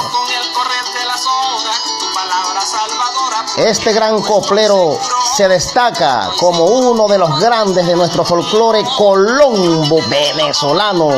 Este 3.56 3.92
gran 3.92 4.22
coplero 4.22 4.98
se 5.36 5.48
destaca 5.48 6.30
como 6.38 6.64
uno 6.64 7.08
de 7.08 7.18
los 7.18 7.40
grandes 7.40 7.86
de 7.86 7.94
nuestro 7.94 8.24
folclore 8.24 8.82
colombo 8.96 10.00
venezolano. 10.08 11.10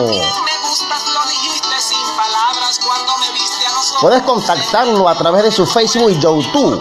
Puedes 4.05 4.23
contactarlo 4.25 5.09
a 5.09 5.15
través 5.15 5.45
de 5.45 5.51
su 5.51 5.65
Facebook 5.65 6.11
y 6.11 6.19
YouTube, 6.19 6.79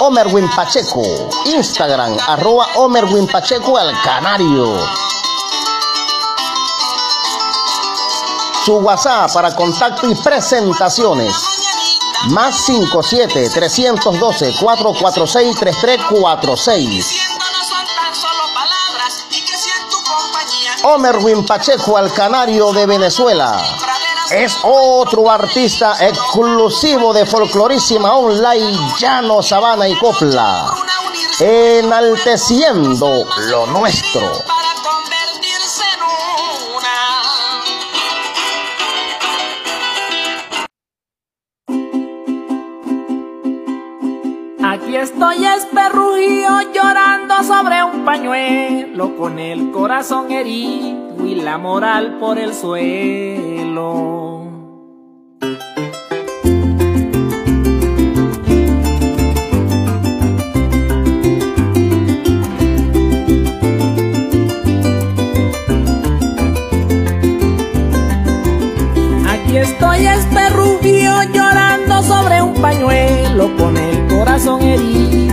Omerwin 0.00 0.46
Pacheco, 0.50 1.02
Instagram, 1.46 2.18
arroba 2.28 2.66
Omerwin 2.74 3.26
Pacheco 3.26 3.78
al 3.78 3.98
Canario. 4.02 4.78
Su 8.62 8.74
WhatsApp 8.74 9.32
para 9.32 9.54
contacto 9.54 10.06
y 10.10 10.14
presentaciones 10.16 11.34
más 12.28 12.54
57 12.66 13.48
312 13.48 14.54
446 14.60 15.56
3346. 15.56 17.20
Omerwin 20.82 21.46
Pacheco 21.46 21.96
al 21.96 22.12
Canario 22.12 22.70
de 22.74 22.84
Venezuela. 22.84 23.64
Es 24.30 24.58
otro 24.62 25.30
artista 25.30 25.96
exclusivo 26.00 27.12
de 27.12 27.24
Folclorísima 27.24 28.16
Online, 28.16 28.76
Llano, 28.98 29.42
Sabana 29.42 29.88
y 29.88 29.94
Copla. 29.98 30.74
Enalteciendo 31.38 33.24
lo 33.48 33.66
nuestro. 33.66 34.42
Sobre 47.46 47.80
un 47.84 48.04
pañuelo 48.04 49.16
con 49.16 49.38
el 49.38 49.70
corazón 49.70 50.32
herido 50.32 51.24
y 51.24 51.36
la 51.36 51.58
moral 51.58 52.16
por 52.18 52.40
el 52.40 52.52
suelo. 52.52 54.42
Aquí 69.28 69.56
estoy 69.56 70.06
esperrujío 70.06 71.22
llorando 71.32 72.02
sobre 72.02 72.42
un 72.42 72.54
pañuelo 72.60 73.56
con 73.56 73.76
el 73.76 74.08
corazón 74.08 74.62
herido 74.62 75.25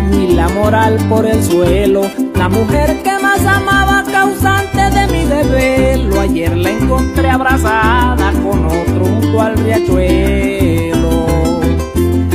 moral 0.50 0.98
por 1.10 1.26
el 1.26 1.44
suelo. 1.44 2.02
La 2.36 2.50
mujer 2.50 3.02
que 3.04 3.20
más 3.20 3.46
amaba 3.46 4.04
causante 4.12 4.82
de 4.92 5.08
mi 5.08 5.26
revelo, 5.26 6.20
ayer 6.20 6.56
la 6.56 6.70
encontré 6.70 7.30
abrazada 7.30 8.32
con 8.44 8.66
otro 8.66 9.06
junto 9.06 9.42
al 9.42 9.58
riachuelo. 9.58 11.26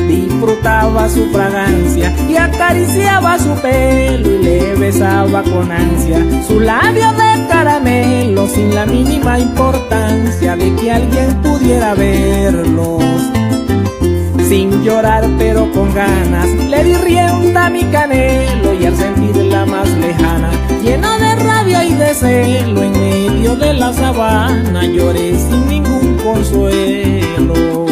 Disfrutaba 0.08 1.08
su 1.08 1.26
fragancia 1.30 2.14
y 2.28 2.36
acariciaba 2.36 3.38
su 3.38 3.54
pelo 3.60 4.30
y 4.34 4.42
le 4.42 4.74
besaba 4.76 5.42
con 5.42 5.70
ansia 5.70 6.18
su 6.46 6.60
labio 6.60 7.12
de 7.12 7.46
caramelo 7.48 8.46
sin 8.46 8.74
la 8.74 8.86
mínima 8.86 9.38
importancia 9.38 10.56
de 10.56 10.74
que 10.76 10.92
alguien 10.92 11.34
pudiera 11.42 11.94
verlos 11.94 13.02
sin 14.49 14.83
llorar 14.83 15.25
pero 15.39 15.70
con 15.73 15.93
ganas. 15.94 16.49
Le 16.73 16.83
di 16.85 16.94
rienda 16.94 17.67
a 17.67 17.70
mi 17.70 17.85
canelo 17.85 18.73
y 18.73 18.86
al 18.86 18.97
sentirla 18.97 19.67
más 19.67 19.89
lejana 19.91 20.51
lleno 20.83 21.18
de 21.18 21.35
rabia 21.35 21.85
y 21.85 21.94
de 21.94 22.15
celo 22.15 22.83
en 22.83 22.93
medio 22.93 23.57
de 23.57 23.75
la 23.75 23.93
sabana 23.93 24.85
lloré 24.86 25.36
sin 25.36 25.67
ningún 25.68 26.17
consuelo 26.25 27.88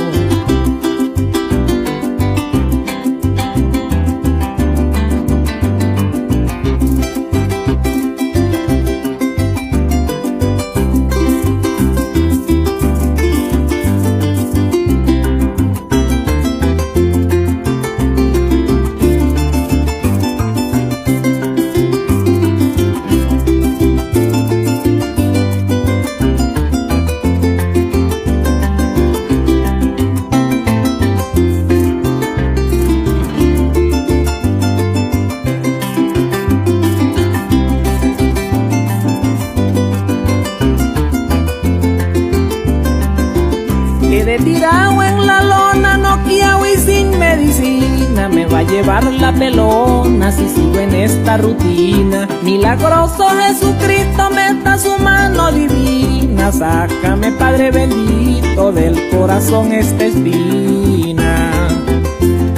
Milagroso 52.77 53.29
Jesucristo, 53.29 54.31
meta 54.31 54.79
su 54.79 54.99
mano 54.99 55.51
divina. 55.51 56.53
Sácame, 56.53 57.33
Padre 57.33 57.71
bendito, 57.71 58.71
del 58.71 59.09
corazón 59.09 59.73
esta 59.73 60.05
espina. 60.05 61.69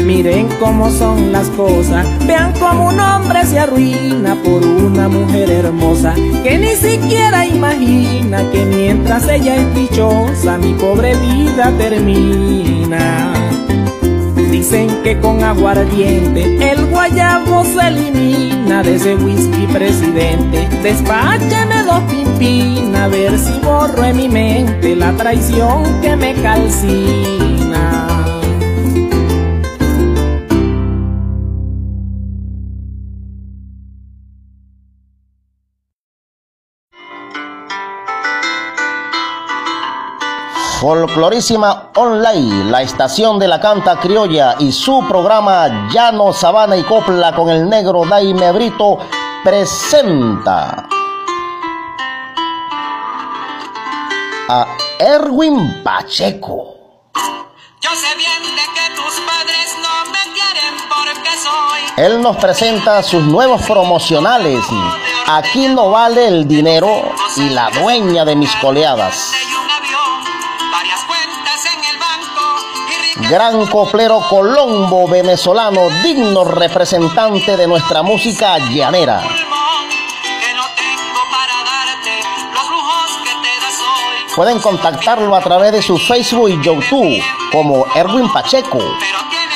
Miren 0.05 0.49
cómo 0.59 0.91
son 0.91 1.31
las 1.33 1.49
cosas, 1.51 2.07
vean 2.27 2.53
cómo 2.59 2.89
un 2.89 2.99
hombre 2.99 3.45
se 3.45 3.61
arruina 3.61 4.35
por 4.43 4.65
una 4.65 5.07
mujer 5.09 5.51
hermosa 5.51 6.15
que 6.43 6.59
ni 6.59 6.75
siquiera 6.75 7.45
imagina 7.47 8.43
que 8.51 8.65
mientras 8.65 9.29
ella 9.29 9.57
es 9.57 9.75
dichosa 9.75 10.57
mi 10.59 10.73
pobre 10.75 11.15
vida 11.15 11.71
termina. 11.79 13.38
Dicen 14.71 15.03
que 15.03 15.19
con 15.19 15.43
aguardiente 15.43 16.73
el 16.73 16.91
guayabo 16.91 17.65
se 17.65 17.89
elimina 17.89 18.83
de 18.83 18.97
ese 18.97 19.15
whisky 19.15 19.67
presidente. 19.73 20.69
Despácheme 20.83 21.85
dos 21.85 22.01
pimpinas 22.01 23.01
a 23.01 23.09
ver 23.09 23.39
si 23.39 23.59
borro 23.61 24.05
en 24.05 24.17
mi 24.19 24.29
mente 24.29 24.95
la 24.95 25.17
traición 25.17 26.03
que 26.03 26.15
me 26.17 26.35
calcina. 26.43 27.58
Folclorísima 40.89 41.91
Online, 41.97 42.71
la 42.71 42.81
estación 42.81 43.39
de 43.39 43.47
la 43.47 43.61
canta 43.61 44.01
criolla 44.01 44.57
y 44.59 44.73
su 44.73 45.07
programa 45.07 45.91
Llano, 45.91 46.33
Sabana 46.33 46.79
y 46.79 46.83
Copla 46.83 47.35
con 47.35 47.51
el 47.51 47.69
negro 47.69 48.07
Daime 48.07 48.51
Brito 48.53 48.99
presenta 49.45 50.89
a 54.49 54.67
Erwin 54.99 55.83
Pacheco. 55.85 56.75
Yo 57.83 57.91
sé 57.91 58.17
bien 58.17 58.57
de 58.57 58.63
que 58.73 58.97
tus 58.97 59.21
padres 59.27 59.77
no 59.83 60.11
me 60.11 60.33
quieren 60.33 60.75
porque 60.89 61.31
soy 61.37 62.03
Él 62.03 62.23
nos 62.23 62.39
presenta 62.39 63.03
sus 63.03 63.25
nuevos 63.25 63.61
promocionales. 63.67 64.65
Aquí 65.27 65.69
no 65.69 65.91
vale 65.91 66.29
el 66.29 66.49
dinero 66.49 67.13
y 67.37 67.51
la 67.51 67.69
dueña 67.73 68.25
de 68.25 68.37
mis 68.37 68.57
coleadas. 68.57 69.35
Gran 73.21 73.67
coplero 73.67 74.21
colombo 74.31 75.09
venezolano, 75.09 75.89
digno 76.03 76.45
representante 76.45 77.57
de 77.57 77.67
nuestra 77.67 78.03
música 78.03 78.59
llanera. 78.59 79.21
Pueden 84.37 84.61
contactarlo 84.61 85.35
a 85.35 85.41
través 85.41 85.73
de 85.73 85.83
su 85.83 85.99
Facebook 85.99 86.49
y 86.49 86.65
YouTube 86.65 87.21
como 87.51 87.85
Erwin 87.97 88.33
Pacheco. 88.33 88.79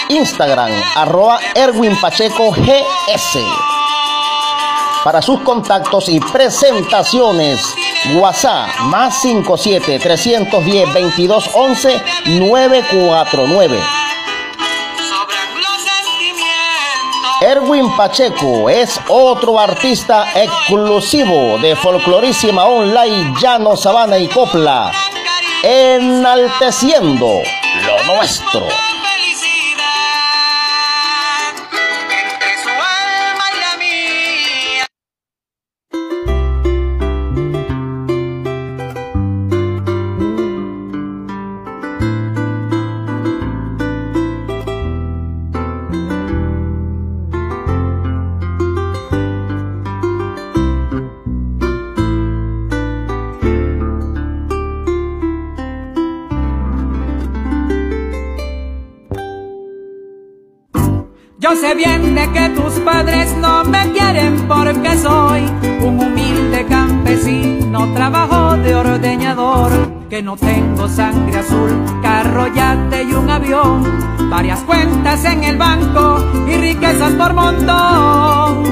Instagram 0.09 0.73
arroba 0.97 1.39
Erwin 1.55 1.97
Pacheco 2.01 2.51
GS. 2.51 3.72
Para 5.05 5.21
sus 5.21 5.41
contactos 5.41 6.09
y 6.09 6.21
presentaciones, 6.21 7.75
WhatsApp 8.15 8.69
más 8.83 9.21
57 9.21 9.99
310 9.99 10.93
22 10.93 11.51
11 11.55 12.03
949. 12.39 13.81
Erwin 17.41 17.97
Pacheco 17.97 18.71
es 18.71 19.01
otro 19.09 19.59
artista 19.59 20.29
exclusivo 20.37 21.59
de 21.59 21.75
Folclorísima 21.75 22.65
Online 22.65 23.35
Llano, 23.41 23.77
Sabana 23.77 24.17
y 24.19 24.29
Copla, 24.29 24.93
enalteciendo 25.65 27.27
lo 27.27 28.15
nuestro. 28.15 28.92
Yo 61.53 61.59
sé 61.59 61.75
bien 61.75 62.15
de 62.15 62.33
que 62.33 62.49
tus 62.59 62.73
padres 62.81 63.37
no 63.37 63.63
me 63.65 63.87
quieren 63.91 64.49
porque 64.49 64.97
soy 64.97 65.43
un 65.83 66.01
humilde 66.01 66.65
campesino, 66.67 67.93
trabajo 67.93 68.57
de 68.57 68.75
ordeñador, 68.75 69.71
que 70.09 70.23
no 70.23 70.35
tengo 70.39 70.89
sangre 70.89 71.41
azul, 71.41 71.71
carro, 72.01 72.47
yate 72.55 73.03
y 73.03 73.13
un 73.13 73.29
avión, 73.29 73.85
varias 74.31 74.61
cuentas 74.61 75.27
en 75.27 75.45
el 75.45 75.59
banco 75.59 76.25
y 76.49 76.57
riquezas 76.57 77.13
por 77.13 77.35
montón. 77.35 78.63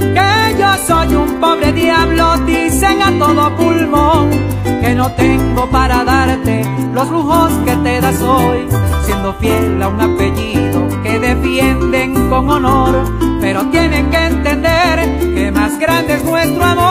Que 0.00 0.58
yo 0.58 0.74
soy 0.88 1.14
un 1.14 1.40
pobre 1.40 1.72
diablo, 1.72 2.36
dicen 2.38 3.00
a 3.00 3.16
todo 3.16 3.54
pulmón, 3.54 4.30
que 4.64 4.92
no 4.92 5.08
tengo 5.12 5.70
para 5.70 6.02
darte 6.02 6.66
los 6.94 7.08
lujos 7.12 7.52
que 7.64 7.76
te 7.76 8.00
das 8.00 8.20
hoy, 8.20 8.66
siendo 9.04 9.32
fiel 9.34 9.80
a 9.80 9.86
un 9.86 10.00
apellido 10.00 10.83
defienden 11.24 12.28
con 12.28 12.50
honor, 12.50 13.04
pero 13.40 13.64
tienen 13.70 14.10
que 14.10 14.16
entender 14.18 15.34
que 15.34 15.50
más 15.50 15.78
grande 15.78 16.14
es 16.14 16.24
nuestro 16.24 16.62
amor. 16.62 16.84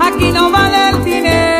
Aquí 0.00 0.32
no 0.32 0.50
vale 0.50 0.90
el 0.90 1.04
dinero 1.04 1.55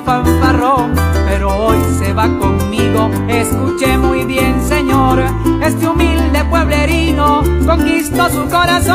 fanfarrón. 0.00 0.94
Pero 1.26 1.56
hoy 1.56 1.78
se 1.98 2.12
va 2.12 2.24
conmigo, 2.38 3.10
escuche 3.28 3.96
muy 3.98 4.24
bien 4.24 4.60
señor, 4.62 5.22
este 5.62 5.88
humilde 5.88 6.44
pueblerino 6.44 7.42
conquistó 7.66 8.28
su 8.28 8.46
corazón. 8.48 8.92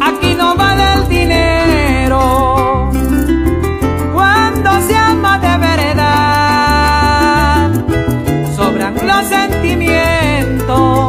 Aquí 0.00 0.34
no 0.36 0.56
vale 0.56 0.94
el 0.94 1.08
dinero 1.08 2.90
cuando 4.12 4.80
se 4.82 4.96
ama 4.96 5.38
de 5.38 5.58
verdad, 5.58 6.10
sobran 8.56 8.94
los 9.06 9.24
sentimientos 9.26 11.01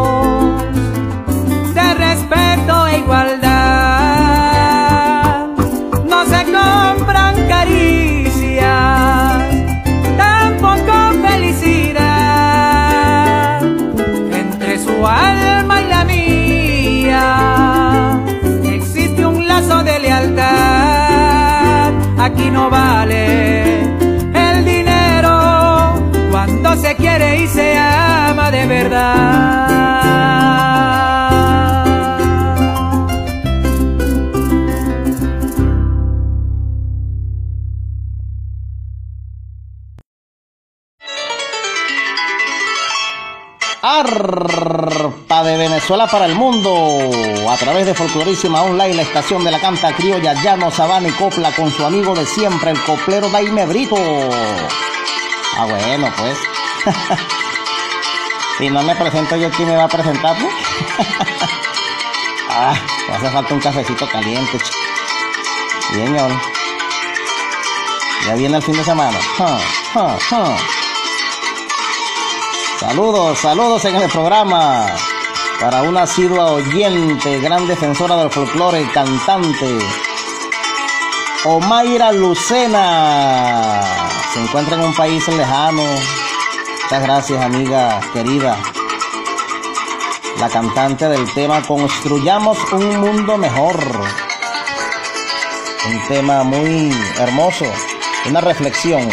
Arpa 43.85 45.43
de 45.43 45.57
Venezuela 45.57 46.07
para 46.07 46.25
el 46.25 46.35
mundo 46.35 47.09
a 47.49 47.57
través 47.57 47.85
de 47.85 47.93
Folclorísima 47.93 48.61
Online, 48.61 48.93
la 48.93 49.01
estación 49.01 49.43
de 49.43 49.51
la 49.51 49.59
canta 49.59 49.93
criolla 49.93 50.33
Llano 50.41 50.71
Sabana 50.71 51.09
y 51.09 51.11
Copla 51.11 51.51
con 51.51 51.71
su 51.71 51.85
amigo 51.85 52.15
de 52.15 52.25
siempre, 52.25 52.71
el 52.71 52.81
coplero 52.83 53.29
Daime 53.29 53.65
Brito. 53.65 53.95
Ah, 55.57 55.65
bueno, 55.65 56.11
pues. 56.17 56.37
si 58.57 58.69
no 58.69 58.83
me 58.83 58.95
presento 58.95 59.35
yo, 59.35 59.49
¿quién 59.51 59.69
me 59.69 59.75
va 59.75 59.85
a 59.85 59.87
presentar? 59.87 60.35
Pues? 60.37 60.53
ah, 62.49 62.75
hace 63.13 63.29
falta 63.29 63.53
un 63.53 63.59
cafecito 63.59 64.07
caliente. 64.07 64.59
Bien, 65.93 66.07
señor. 66.07 66.31
Ya 68.27 68.35
viene 68.35 68.57
el 68.57 68.63
fin 68.63 68.75
de 68.75 68.83
semana. 68.83 69.19
Saludos, 72.79 73.39
saludos 73.39 73.85
en 73.85 73.95
el 73.95 74.09
programa 74.09 74.87
para 75.59 75.83
una 75.83 76.03
asidua 76.03 76.51
oyente, 76.51 77.39
gran 77.39 77.67
defensora 77.67 78.15
del 78.17 78.29
folclore, 78.29 78.85
cantante, 78.91 79.77
Omaira 81.45 82.11
Lucena. 82.13 83.81
Se 84.33 84.41
encuentra 84.41 84.75
en 84.75 84.83
un 84.83 84.93
país 84.93 85.27
lejano. 85.27 85.83
Muchas 86.83 87.03
gracias, 87.03 87.41
amiga 87.41 87.99
querida. 88.11 88.57
La 90.39 90.49
cantante 90.49 91.07
del 91.07 91.31
tema 91.33 91.61
Construyamos 91.61 92.57
un 92.73 92.97
mundo 92.97 93.37
mejor. 93.37 93.79
Un 95.87 96.07
tema 96.07 96.43
muy 96.43 96.91
hermoso, 97.19 97.65
una 98.29 98.41
reflexión 98.41 99.09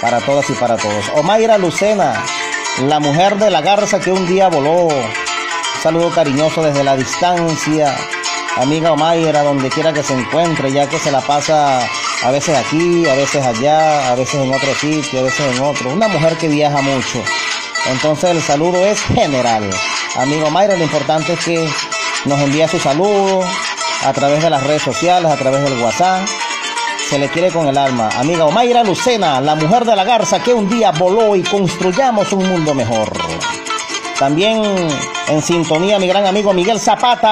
para 0.00 0.20
todas 0.20 0.48
y 0.50 0.52
para 0.52 0.76
todos. 0.76 1.08
Omaira 1.16 1.58
Lucena 1.58 2.22
la 2.86 3.00
mujer 3.00 3.36
de 3.36 3.50
la 3.50 3.62
garza 3.62 3.98
que 3.98 4.12
un 4.12 4.26
día 4.26 4.48
voló. 4.48 4.84
Un 4.84 5.82
saludo 5.82 6.10
cariñoso 6.10 6.62
desde 6.62 6.84
la 6.84 6.96
distancia. 6.96 7.96
Amiga 8.56 8.92
Omayra, 8.92 9.42
donde 9.42 9.70
quiera 9.70 9.92
que 9.92 10.02
se 10.02 10.14
encuentre, 10.14 10.70
ya 10.70 10.88
que 10.88 10.98
se 10.98 11.10
la 11.10 11.20
pasa 11.22 11.80
a 12.22 12.30
veces 12.30 12.56
aquí, 12.56 13.06
a 13.08 13.14
veces 13.14 13.44
allá, 13.44 14.10
a 14.10 14.14
veces 14.14 14.42
en 14.42 14.52
otro 14.52 14.74
sitio, 14.74 15.20
a 15.20 15.22
veces 15.22 15.56
en 15.56 15.62
otro. 15.62 15.90
Una 15.90 16.08
mujer 16.08 16.36
que 16.36 16.48
viaja 16.48 16.80
mucho. 16.80 17.22
Entonces 17.86 18.30
el 18.30 18.42
saludo 18.42 18.84
es 18.84 19.00
general. 19.02 19.68
Amigo 20.16 20.50
Mayra, 20.50 20.76
lo 20.76 20.84
importante 20.84 21.34
es 21.34 21.44
que 21.44 21.68
nos 22.24 22.40
envíe 22.40 22.66
su 22.68 22.78
saludo 22.78 23.42
a 24.04 24.12
través 24.12 24.42
de 24.42 24.50
las 24.50 24.62
redes 24.62 24.82
sociales, 24.82 25.30
a 25.30 25.36
través 25.36 25.62
del 25.62 25.80
WhatsApp 25.80 26.26
se 27.08 27.18
le 27.18 27.28
quiere 27.30 27.50
con 27.50 27.66
el 27.66 27.78
alma. 27.78 28.10
Amiga 28.18 28.44
Omaira 28.44 28.84
Lucena, 28.84 29.40
la 29.40 29.54
mujer 29.54 29.86
de 29.86 29.96
la 29.96 30.04
garza 30.04 30.42
que 30.42 30.52
un 30.52 30.68
día 30.68 30.90
voló 30.90 31.34
y 31.34 31.42
construyamos 31.42 32.30
un 32.34 32.46
mundo 32.46 32.74
mejor. 32.74 33.10
También 34.18 34.62
en 35.28 35.42
sintonía 35.42 35.98
mi 35.98 36.06
gran 36.06 36.26
amigo 36.26 36.52
Miguel 36.52 36.78
Zapata. 36.78 37.28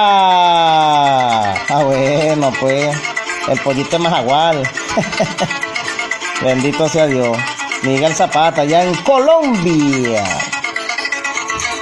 Ah, 1.53 1.83
bueno, 1.83 2.51
pues 2.59 2.97
el 3.47 3.59
pollito 3.59 3.95
es 3.95 4.01
más 4.01 4.13
agual. 4.13 4.63
Bendito 6.41 6.87
sea 6.89 7.07
Dios. 7.07 7.37
Miguel 7.83 8.15
Zapata, 8.15 8.63
ya 8.63 8.83
en 8.83 8.93
Colombia. 9.03 10.23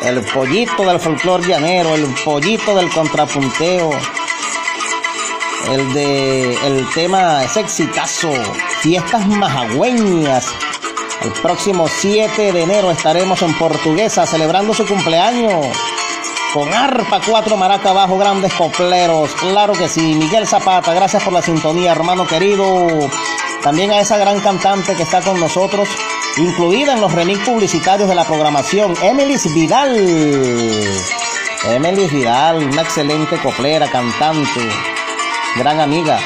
El 0.03 0.22
pollito 0.22 0.84
del 0.85 1.00
folclor 1.00 1.45
llanero, 1.45 1.95
el 1.95 2.06
pollito 2.24 2.76
del 2.76 2.90
contrapunteo 2.90 3.92
el 5.72 5.94
de 5.94 6.53
el 6.68 6.88
tema 6.94 7.44
es 7.44 7.58
exitazo, 7.58 8.32
fiestas 8.82 9.26
majagüeñas. 9.27 10.45
El 11.24 11.32
próximo 11.32 11.88
7 11.88 12.52
de 12.52 12.61
enero 12.61 12.92
estaremos 12.92 13.42
en 13.42 13.58
Portuguesa 13.58 14.27
celebrando 14.27 14.76
su 14.76 14.85
cumpleaños. 14.85 15.66
Con 16.56 16.74
arpa, 16.74 17.19
cuatro 17.19 17.58
maraca 17.58 17.90
abajo, 17.90 18.17
grandes 18.17 18.53
copleros. 18.53 19.30
Claro 19.34 19.74
que 19.74 19.90
sí. 19.90 20.16
Miguel 20.16 20.48
Zapata, 20.48 20.93
gracias 20.93 21.22
por 21.22 21.34
la 21.34 21.42
sintonía, 21.42 21.92
hermano 21.92 22.25
querido. 22.25 22.88
También 23.61 23.92
a 23.92 24.00
esa 24.00 24.17
gran 24.17 24.40
cantante 24.40 24.95
que 24.95 25.03
está 25.03 25.19
con 25.19 25.38
nosotros, 25.38 25.90
incluida 26.38 26.93
en 26.93 27.01
los 27.01 27.11
remix 27.11 27.40
publicitarios 27.40 28.08
de 28.08 28.16
la 28.16 28.24
programación, 28.24 28.95
Emily 29.01 29.35
Vidal. 29.53 29.98
Emily 31.66 32.08
Vidal, 32.08 32.64
una 32.64 32.84
excelente 32.84 33.38
coplera, 33.38 33.92
cantante 33.92 34.61
gran 35.58 35.82
amiga, 35.82 36.17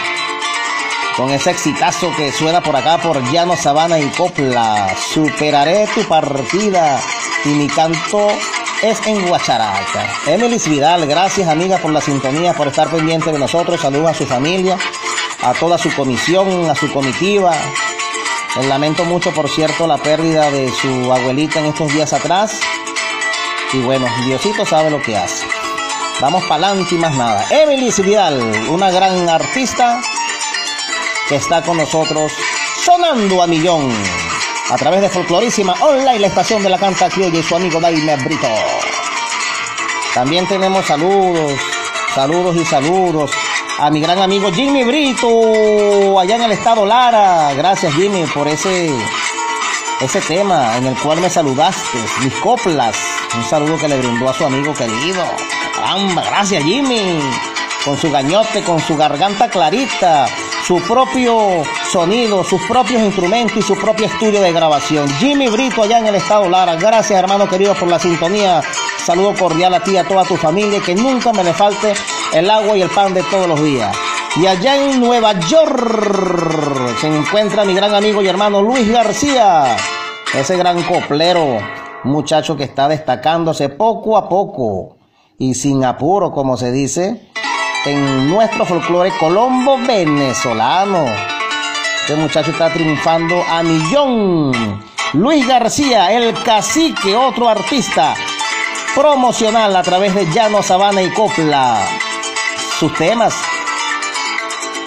con 1.18 1.32
ese 1.32 1.50
exitazo 1.50 2.12
que 2.16 2.32
suena 2.32 2.62
por 2.62 2.76
acá 2.76 3.00
por 3.00 3.20
Llano 3.32 3.56
Sabana 3.56 3.98
y 3.98 4.08
Copla. 4.10 4.96
Superaré 5.12 5.88
tu 5.88 6.04
partida 6.04 7.02
y 7.46 7.50
mi 7.50 7.68
canto 7.68 8.28
es 8.82 9.06
en 9.06 9.28
Guacharaca. 9.28 10.08
Emily 10.26 10.58
Vidal, 10.66 11.06
gracias 11.06 11.50
amiga 11.50 11.78
por 11.78 11.92
la 11.92 12.02
sintonía, 12.02 12.54
por 12.54 12.68
estar 12.68 12.90
pendiente 12.90 13.32
de 13.32 13.40
nosotros. 13.40 13.80
Saludos 13.80 14.12
a 14.12 14.14
su 14.14 14.26
familia, 14.26 14.78
a 15.42 15.54
toda 15.54 15.78
su 15.78 15.94
comisión, 15.94 16.70
a 16.70 16.76
su 16.76 16.92
comitiva. 16.92 17.54
lamento 18.68 19.06
mucho, 19.06 19.32
por 19.32 19.50
cierto, 19.50 19.88
la 19.88 19.98
pérdida 19.98 20.50
de 20.52 20.72
su 20.72 21.12
abuelita 21.12 21.60
en 21.60 21.68
estos 21.68 21.94
días 21.94 22.14
atrás. 22.14 22.60
Y 23.74 23.80
bueno, 23.80 24.08
Diosito 24.26 24.66
sabe 24.66 24.90
lo 24.90 25.02
que 25.02 25.18
hace. 25.18 25.46
Vamos 26.22 26.44
para 26.44 26.68
adelante 26.68 26.96
y 26.96 26.98
más 26.98 27.16
nada. 27.16 27.46
Emily 27.50 27.92
Vidal, 27.98 28.40
una 28.70 28.92
gran 28.92 29.28
artista 29.30 30.02
que 31.28 31.36
está 31.36 31.62
con 31.62 31.78
nosotros 31.78 32.32
sonando 32.84 33.44
a 33.44 33.48
millón 33.48 33.92
a 34.70 34.76
través 34.78 35.02
de 35.02 35.10
Folclorísima 35.10 35.74
Online, 35.82 36.20
la 36.20 36.28
estación 36.28 36.62
de 36.62 36.70
la 36.70 36.78
canta 36.78 37.10
criolla 37.10 37.40
y 37.40 37.44
su 37.44 37.56
amigo 37.56 37.80
Daime 37.80 38.16
Brito. 38.18 38.48
También 40.14 40.48
tenemos 40.48 40.86
saludos, 40.86 41.54
saludos 42.14 42.56
y 42.56 42.66
saludos 42.66 43.32
a 43.80 43.90
mi 43.90 44.02
gran 44.02 44.20
amigo 44.20 44.52
Jimmy 44.52 44.84
Brito, 44.84 46.20
allá 46.20 46.36
en 46.36 46.44
el 46.44 46.52
estado 46.52 46.86
Lara. 46.86 47.54
Gracias 47.54 47.94
Jimmy 47.94 48.26
por 48.26 48.48
ese 48.48 48.92
ese 50.02 50.22
tema 50.22 50.78
en 50.78 50.86
el 50.86 50.98
cual 50.98 51.20
me 51.20 51.30
saludaste, 51.30 51.98
mis 52.24 52.34
coplas. 52.36 52.96
Un 53.36 53.44
saludo 53.44 53.78
que 53.78 53.88
le 53.88 53.98
brindó 53.98 54.30
a 54.30 54.34
su 54.34 54.46
amigo 54.46 54.74
querido. 54.74 55.24
Caramba, 55.76 56.24
gracias 56.24 56.64
Jimmy. 56.64 57.20
Con 57.84 57.98
su 57.98 58.12
gañote, 58.12 58.64
con 58.64 58.80
su 58.80 58.96
garganta 58.98 59.50
clarita, 59.50 60.28
su 60.70 60.78
propio 60.84 61.64
sonido, 61.92 62.44
sus 62.44 62.62
propios 62.68 63.02
instrumentos 63.02 63.58
y 63.58 63.62
su 63.64 63.76
propio 63.76 64.06
estudio 64.06 64.40
de 64.40 64.54
grabación. 64.54 65.10
Jimmy 65.18 65.48
Brito 65.48 65.82
allá 65.82 65.98
en 65.98 66.06
el 66.06 66.14
estado 66.14 66.48
Lara. 66.48 66.76
Gracias 66.76 67.20
hermano 67.20 67.50
querido 67.50 67.74
por 67.74 67.88
la 67.88 67.98
sintonía. 67.98 68.62
Saludo 69.04 69.34
cordial 69.34 69.74
a 69.74 69.80
ti 69.80 69.94
y 69.94 69.98
a 69.98 70.08
toda 70.08 70.26
tu 70.26 70.36
familia. 70.36 70.80
Que 70.80 70.94
nunca 70.94 71.34
me 71.34 71.44
le 71.44 71.54
falte 71.54 71.96
el 72.34 72.48
agua 72.48 72.78
y 72.78 72.84
el 72.84 72.90
pan 72.92 73.16
de 73.16 73.24
todos 73.24 73.48
los 73.48 73.64
días. 73.64 73.98
Y 74.36 74.46
allá 74.46 74.76
en 74.76 75.00
Nueva 75.00 75.40
York 75.40 76.98
se 77.02 77.08
encuentra 77.08 77.66
mi 77.66 77.74
gran 77.74 77.96
amigo 77.96 78.22
y 78.22 78.28
hermano 78.28 78.62
Luis 78.62 78.88
García, 78.92 79.76
ese 80.36 80.56
gran 80.56 80.84
coplero, 80.84 81.58
muchacho 82.04 82.56
que 82.56 82.66
está 82.66 82.88
destacándose 82.88 83.70
poco 83.70 84.18
a 84.18 84.30
poco 84.30 84.98
y 85.40 85.56
sin 85.56 85.84
apuro, 85.84 86.32
como 86.32 86.58
se 86.58 86.72
dice, 86.72 87.28
en 87.86 88.30
nuestro 88.30 88.66
folclore 88.66 89.12
colombo 89.18 89.78
venezolano. 89.78 91.06
Este 92.02 92.16
muchacho 92.16 92.52
está 92.52 92.70
triunfando 92.72 93.44
a 93.48 93.64
millón. 93.64 94.84
Luis 95.14 95.48
García, 95.48 96.12
el 96.12 96.34
cacique, 96.44 97.16
otro 97.16 97.50
artista 97.50 98.16
promocional 98.96 99.76
a 99.76 99.84
través 99.84 100.14
de 100.14 100.26
Llano 100.32 100.62
Sabana 100.62 101.02
y 101.02 101.10
Copla. 101.12 101.78
Sus 102.80 102.94
temas 102.96 103.34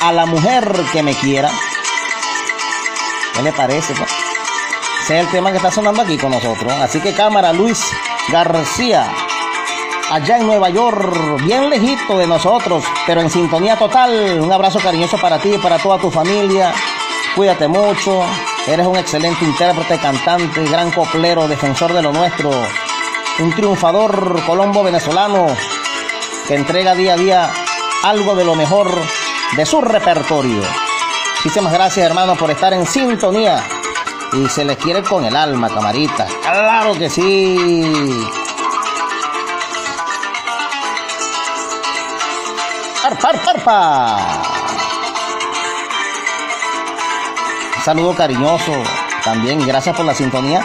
a 0.00 0.12
la 0.12 0.26
mujer 0.26 0.70
que 0.92 1.02
me 1.02 1.14
quiera. 1.14 1.50
¿Qué 3.34 3.42
le 3.42 3.52
parece? 3.52 3.94
Pues? 3.94 4.10
Ese 5.04 5.18
es 5.18 5.26
el 5.26 5.30
tema 5.30 5.50
que 5.50 5.56
está 5.56 5.70
sonando 5.70 6.02
aquí 6.02 6.16
con 6.18 6.30
nosotros. 6.30 6.72
Así 6.72 7.00
que 7.00 7.12
cámara, 7.12 7.52
Luis 7.52 7.84
García, 8.28 9.10
allá 10.12 10.36
en 10.36 10.47
Nueva 10.47 10.68
York, 10.68 11.42
bien 11.42 11.70
lejito 11.70 12.18
de 12.18 12.26
nosotros, 12.26 12.84
pero 13.07 13.23
en 13.23 13.31
sintonía 13.31 13.76
total. 13.76 14.41
Un 14.41 14.52
abrazo 14.52 14.78
cariñoso 14.78 15.16
para 15.16 15.39
ti 15.39 15.55
y 15.55 15.58
para 15.58 15.78
toda 15.78 15.99
tu 15.99 16.10
familia. 16.10 16.70
Cuídate 17.34 17.66
mucho. 17.66 18.23
Eres 18.66 18.86
un 18.86 18.97
excelente 18.97 19.42
intérprete, 19.44 19.99
cantante, 19.99 20.65
gran 20.65 20.91
coplero, 20.91 21.49
defensor 21.49 21.94
de 21.94 22.02
lo 22.02 22.12
nuestro. 22.12 22.50
Un 23.39 23.55
triunfador 23.55 24.42
colombo 24.44 24.82
venezolano 24.82 25.47
que 26.47 26.57
entrega 26.57 26.94
día 26.94 27.15
a 27.15 27.16
día 27.16 27.50
algo 28.02 28.34
de 28.34 28.44
lo 28.44 28.55
mejor 28.55 28.91
de 29.57 29.65
su 29.65 29.81
repertorio. 29.81 30.60
Muchísimas 31.36 31.73
gracias, 31.73 32.07
hermano, 32.07 32.36
por 32.36 32.50
estar 32.50 32.74
en 32.74 32.84
sintonía. 32.84 33.65
Y 34.34 34.47
se 34.49 34.65
les 34.65 34.76
quiere 34.76 35.02
con 35.02 35.24
el 35.24 35.34
alma, 35.34 35.70
camarita. 35.70 36.26
Claro 36.42 36.94
que 36.94 37.08
sí. 37.08 38.41
Arpa, 43.05 43.31
arpa, 43.31 43.50
arpa. 43.50 44.16
Un 47.76 47.82
saludo 47.84 48.14
cariñoso 48.14 48.72
también, 49.24 49.66
gracias 49.66 49.97
por 49.97 50.06
la 50.06 50.14
sintonía. 50.14 50.64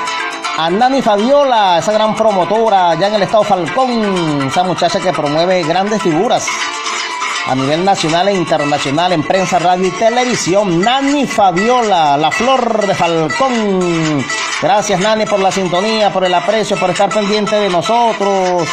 A 0.58 0.70
Nani 0.70 1.02
Fabiola, 1.02 1.80
esa 1.80 1.92
gran 1.92 2.16
promotora 2.16 2.92
allá 2.92 3.08
en 3.08 3.16
el 3.16 3.24
estado 3.24 3.44
Falcón, 3.44 4.48
esa 4.48 4.64
muchacha 4.64 5.00
que 5.00 5.12
promueve 5.12 5.64
grandes 5.64 6.02
figuras 6.02 6.48
a 7.48 7.56
nivel 7.56 7.84
nacional 7.84 8.28
e 8.28 8.34
internacional 8.34 9.14
en 9.14 9.24
prensa, 9.24 9.58
radio 9.58 9.88
y 9.88 9.92
televisión. 9.92 10.80
Nani 10.80 11.26
Fabiola, 11.26 12.18
la 12.18 12.30
flor 12.30 12.86
de 12.86 12.94
Falcón. 12.94 14.26
Gracias 14.62 15.00
Nani 15.00 15.26
por 15.26 15.40
la 15.40 15.52
sintonía, 15.52 16.12
por 16.12 16.24
el 16.26 16.34
aprecio, 16.34 16.78
por 16.78 16.92
estar 16.92 17.10
pendiente 17.10 17.56
de 17.56 17.70
nosotros. 17.70 18.68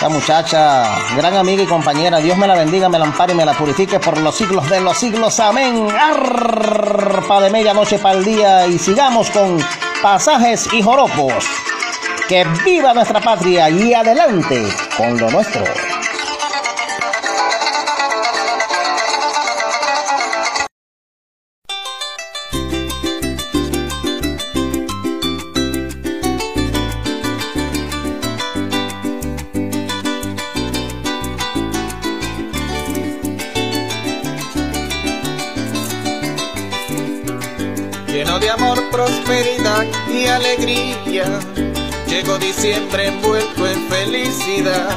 Esta 0.00 0.08
muchacha, 0.08 0.98
gran 1.14 1.36
amiga 1.36 1.62
y 1.62 1.66
compañera, 1.66 2.20
Dios 2.20 2.38
me 2.38 2.46
la 2.46 2.54
bendiga, 2.54 2.88
me 2.88 2.98
la 2.98 3.04
ampare 3.04 3.34
y 3.34 3.36
me 3.36 3.44
la 3.44 3.52
purifique 3.52 4.00
por 4.00 4.16
los 4.16 4.34
siglos 4.34 4.66
de 4.70 4.80
los 4.80 4.96
siglos. 4.96 5.38
Amén. 5.38 5.86
Arpa 5.90 7.42
de 7.42 7.50
medianoche 7.50 7.98
para 7.98 8.16
el 8.16 8.24
día 8.24 8.66
y 8.66 8.78
sigamos 8.78 9.28
con 9.28 9.62
pasajes 10.02 10.72
y 10.72 10.80
joropos. 10.80 11.44
Que 12.30 12.46
viva 12.64 12.94
nuestra 12.94 13.20
patria 13.20 13.68
y 13.68 13.92
adelante 13.92 14.66
con 14.96 15.18
lo 15.18 15.30
nuestro. 15.30 15.64
Prosperidad 39.00 39.86
y 40.12 40.26
alegría. 40.26 41.24
Llegó 42.06 42.38
diciembre 42.38 43.08
envuelto 43.08 43.66
en 43.66 43.88
felicidad. 43.88 44.94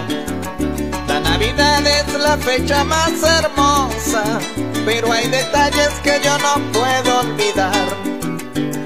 La 1.07 1.19
Navidad 1.22 1.88
es 1.88 2.14
la 2.19 2.38
fecha 2.38 2.83
más 2.83 3.14
hermosa, 3.23 4.40
pero 4.85 5.09
hay 5.11 5.30
detalles 5.30 5.93
que 6.03 6.19
yo 6.22 6.38
no 6.40 6.56
puedo 6.73 7.19
olvidar. 7.22 7.88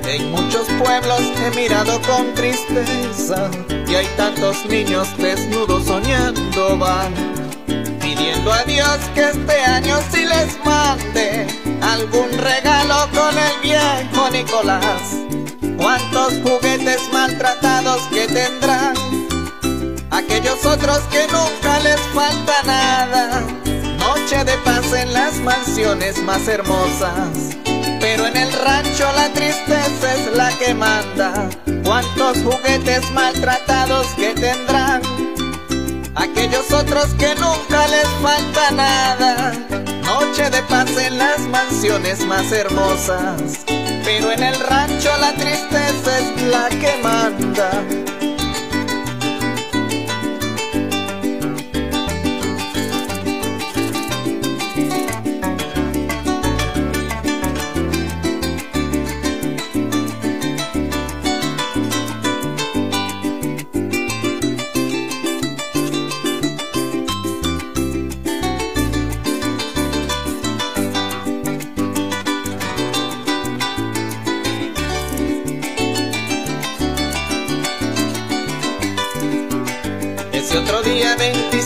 En 0.05 0.31
muchos 0.31 0.67
pueblos 0.77 1.21
he 1.43 1.55
mirado 1.55 1.99
con 2.01 2.33
tristeza 2.35 3.49
y 3.87 3.95
hay 3.95 4.07
tantos 4.17 4.65
niños 4.67 5.07
desnudos 5.17 5.85
soñando 5.85 6.77
van 6.77 7.13
pidiendo 7.99 8.53
a 8.53 8.63
Dios 8.65 8.99
que 9.15 9.29
este 9.29 9.61
año 9.65 9.97
sí 10.11 10.25
les 10.25 10.63
mande 10.63 11.66
algún 11.81 12.31
regalo 12.37 13.07
con 13.13 13.37
el 13.37 13.61
viejo 13.61 14.29
Nicolás. 14.31 15.01
¿Cuántos 15.77 16.33
juguetes 16.43 17.01
maltratados 17.11 18.01
que 18.07 18.27
tendrán? 18.27 18.95
Aquellos 20.11 20.65
otros 20.65 20.99
que 21.11 21.27
nunca 21.27 21.79
les 21.79 21.99
falta 22.13 22.53
nada. 22.65 23.41
Noche 23.99 24.43
de 24.43 24.57
paz 24.59 24.93
en 24.93 25.13
las 25.13 25.35
mansiones 25.39 26.21
más 26.23 26.47
hermosas. 26.47 27.55
Pero 27.99 28.25
en 28.25 28.37
el 28.37 28.51
rancho 28.53 29.05
la 29.15 29.29
tristeza 29.33 30.13
es 30.15 30.35
la 30.35 30.49
que 30.57 30.73
manda. 30.73 31.49
¿Cuántos 31.83 32.37
juguetes 32.43 33.09
maltratados 33.11 34.07
que 34.15 34.33
tendrán? 34.33 35.01
Aquellos 36.15 36.71
otros 36.71 37.13
que 37.13 37.35
nunca 37.35 37.87
les 37.87 38.07
falta 38.21 38.71
nada. 38.71 39.53
Noche 40.07 40.49
de 40.49 40.63
paz 40.63 40.89
en 40.97 41.17
las 41.17 41.39
mansiones 41.49 42.25
más 42.25 42.49
hermosas. 42.53 43.65
Pero 44.05 44.31
en 44.31 44.41
el 44.41 44.57
rancho 44.57 45.09
la 45.19 45.33
tristeza 45.33 46.19
es 46.19 46.41
la 46.43 46.69
que 46.69 46.97
manda. 47.03 47.83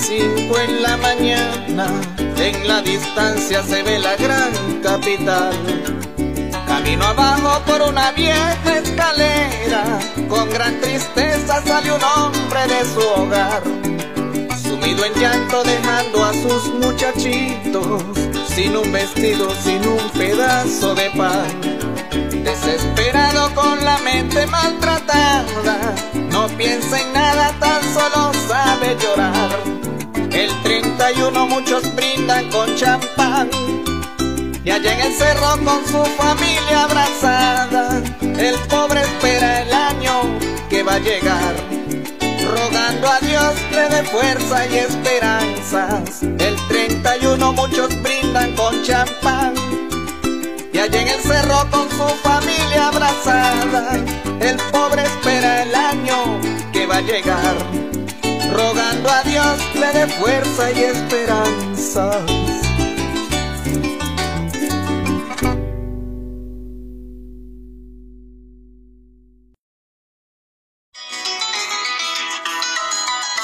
25 0.01 0.59
en 0.59 0.81
la 0.81 0.97
mañana, 0.97 1.87
en 2.37 2.67
la 2.67 2.81
distancia 2.81 3.61
se 3.61 3.83
ve 3.83 3.99
la 3.99 4.15
gran 4.15 4.51
capital. 4.81 5.53
Camino 6.65 7.05
abajo 7.05 7.61
por 7.67 7.81
una 7.83 8.11
vieja 8.13 8.79
escalera, 8.83 9.99
con 10.27 10.49
gran 10.49 10.79
tristeza 10.81 11.61
sale 11.61 11.93
un 11.93 12.01
hombre 12.03 12.67
de 12.67 12.85
su 12.85 12.99
hogar. 12.99 13.61
Sumido 14.63 15.05
en 15.05 15.13
llanto 15.13 15.63
dejando 15.63 16.25
a 16.25 16.33
sus 16.33 16.73
muchachitos, 16.73 18.03
sin 18.47 18.75
un 18.75 18.91
vestido, 18.91 19.51
sin 19.63 19.87
un 19.87 20.09
pedazo 20.17 20.95
de 20.95 21.11
pan. 21.11 21.61
Desesperado 22.43 23.53
con 23.53 23.85
la 23.85 23.99
mente 23.99 24.47
maltratada, 24.47 25.93
no 26.31 26.47
piensa 26.57 26.99
en 26.99 27.13
nada, 27.13 27.53
tan 27.59 27.83
solo 27.93 28.31
sabe 28.47 28.97
llorar. 28.99 29.70
El 30.41 30.49
31 30.63 31.45
muchos 31.45 31.83
brindan 31.95 32.49
con 32.49 32.75
champán. 32.75 33.47
Y 34.63 34.71
allá 34.71 34.93
en 34.95 35.01
el 35.01 35.13
cerro 35.13 35.51
con 35.63 35.85
su 35.85 36.03
familia 36.17 36.83
abrazada, 36.85 38.01
El 38.21 38.55
pobre 38.67 39.01
espera 39.01 39.61
el 39.61 39.71
año 39.71 40.39
que 40.67 40.81
va 40.81 40.95
a 40.95 40.99
llegar, 40.99 41.53
rogando 42.43 43.07
a 43.07 43.19
Dios 43.19 43.53
le 43.71 43.89
dé 43.89 44.03
fuerza 44.03 44.65
y 44.65 44.77
esperanzas. 44.77 46.23
El 46.23 46.55
31 46.69 47.53
muchos 47.53 47.89
brindan 48.01 48.55
con 48.55 48.81
champán 48.83 49.53
y 50.73 50.79
allí 50.79 50.97
en 50.97 51.07
el 51.07 51.21
cerro 51.21 51.69
con 51.69 51.87
su 51.91 52.07
familia 52.23 52.87
abrazada. 52.87 53.95
El 54.39 54.57
pobre 54.71 55.03
espera 55.03 55.63
el 55.63 55.75
año 55.75 56.39
que 56.73 56.87
va 56.87 56.97
a 56.97 57.01
llegar, 57.01 57.55
rogando 58.51 59.09
a 59.09 59.23
Dios 59.23 59.75
le 59.75 59.91
dé 59.93 60.07
fuerza 60.07 60.71
y 60.71 60.83
esperanzas. 60.83 62.17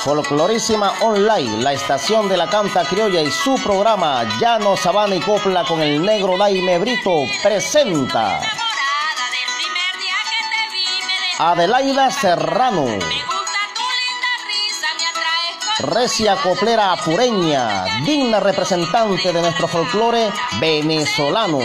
Folclorísima 0.04 0.94
Online, 1.02 1.62
la 1.64 1.74
estación 1.74 2.30
de 2.30 2.38
la 2.38 2.48
canta 2.50 2.86
criolla 2.86 3.22
y 3.22 3.30
su 3.30 3.62
programa 3.62 4.24
Llano, 4.40 4.78
Sabana 4.78 5.16
y 5.16 5.20
Copla 5.20 5.66
con 5.66 5.82
el 5.82 6.02
negro 6.02 6.38
Daime 6.38 6.80
Brito 6.80 7.26
presenta 7.44 8.40
Adelaida 11.40 12.10
Serrano 12.10 12.86
Recia 15.80 16.36
coplera 16.42 16.92
apureña, 16.92 17.86
digna 18.04 18.40
representante 18.40 19.32
de 19.32 19.42
nuestro 19.42 19.68
folclore 19.68 20.32
venezolano. 20.60 21.60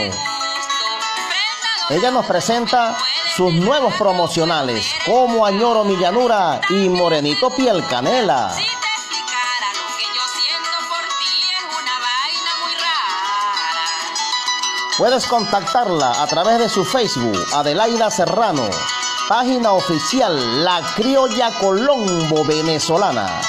Ella 1.89 2.11
nos 2.11 2.27
presenta 2.27 2.95
sus 3.35 3.55
nuevos 3.55 3.95
promocionales 3.95 4.87
como 5.07 5.47
Añoro 5.47 5.85
Millanura 5.85 6.61
y 6.69 6.91
Morenito 6.91 7.49
Piel 7.57 7.87
Canela. 7.87 8.55
Puedes 14.99 15.27
contactarla 15.27 16.23
a 16.23 16.27
través 16.27 16.59
de 16.59 16.69
su 16.69 16.85
Facebook, 16.85 17.47
Adelaida 17.55 18.11
Serrano, 18.11 18.69
página 19.27 19.73
oficial 19.73 20.63
La 20.63 20.83
Criolla 20.95 21.51
Colombo 21.59 22.45
Venezolana. 22.45 23.41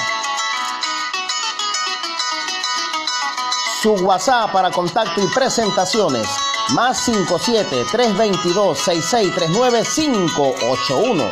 Su 3.84 3.96
WhatsApp 3.96 4.54
para 4.54 4.72
contacto 4.72 5.20
y 5.22 5.28
presentaciones 5.28 6.26
más 6.70 7.04
57 7.04 7.84
322 7.92 8.78
6639 8.80 9.84
581. 9.94 11.32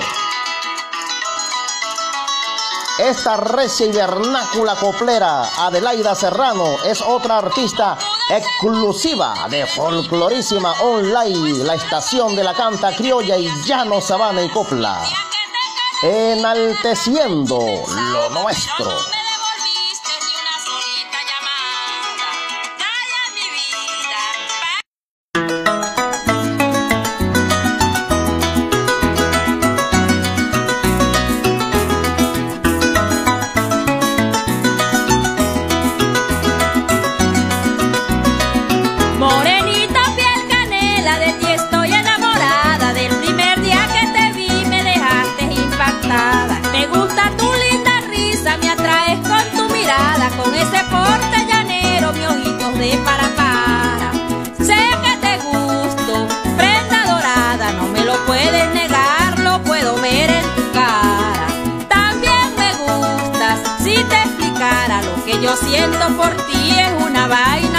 Esta 2.99 3.37
recia 3.37 3.85
y 3.85 3.93
vernácula 3.93 4.75
coplera, 4.75 5.43
Adelaida 5.59 6.13
Serrano, 6.13 6.83
es 6.83 6.99
otra 7.01 7.37
artista 7.37 7.97
exclusiva 8.29 9.47
de 9.49 9.65
Folclorísima 9.65 10.73
Online, 10.81 11.63
la 11.63 11.75
estación 11.75 12.35
de 12.35 12.43
la 12.43 12.53
canta 12.53 12.93
criolla 12.97 13.37
y 13.37 13.47
llano, 13.63 14.01
sabana 14.01 14.43
y 14.43 14.49
copla, 14.49 15.01
enalteciendo 16.03 17.57
lo 17.95 18.29
nuestro. 18.41 19.20
Que 65.31 65.41
yo 65.41 65.55
siento 65.55 66.07
por 66.17 66.35
ti 66.47 66.71
es 66.71 67.03
una 67.05 67.27
vaina 67.27 67.70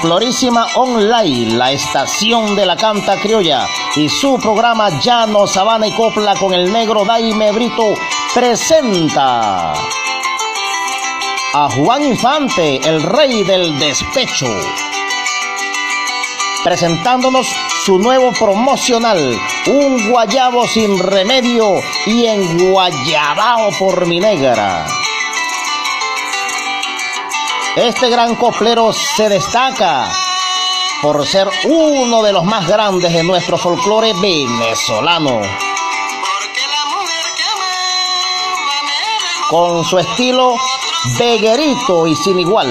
Folclorísima 0.00 0.66
Online, 0.76 1.56
la 1.56 1.72
estación 1.72 2.54
de 2.54 2.64
la 2.64 2.76
canta 2.76 3.16
criolla 3.16 3.66
y 3.96 4.08
su 4.08 4.38
programa 4.38 4.90
Llano, 5.00 5.46
Sabana 5.48 5.88
y 5.88 5.92
Copla 5.92 6.36
con 6.36 6.54
el 6.54 6.72
negro 6.72 7.04
Daime 7.04 7.50
Brito 7.50 7.94
presenta 8.32 9.72
a 11.52 11.68
Juan 11.76 12.04
Infante, 12.04 12.76
el 12.88 13.02
rey 13.02 13.42
del 13.42 13.76
despecho, 13.80 14.46
presentándonos 16.62 17.48
su 17.84 17.98
nuevo 17.98 18.30
promocional, 18.32 19.36
un 19.66 20.10
guayabo 20.10 20.68
sin 20.68 20.96
remedio 20.98 21.74
y 22.06 22.26
enguayabao 22.26 23.70
por 23.78 24.06
mi 24.06 24.20
negra. 24.20 24.86
Este 27.76 28.10
gran 28.10 28.34
coplero 28.34 28.92
se 28.92 29.28
destaca 29.28 30.10
por 31.02 31.26
ser 31.26 31.48
uno 31.64 32.22
de 32.22 32.32
los 32.32 32.44
más 32.44 32.66
grandes 32.66 33.12
de 33.12 33.22
nuestro 33.22 33.56
folclore 33.56 34.12
venezolano. 34.14 35.40
Con 39.48 39.84
su 39.84 39.98
estilo 39.98 40.56
veguerito 41.18 42.06
y 42.06 42.16
sin 42.16 42.40
igual. 42.40 42.68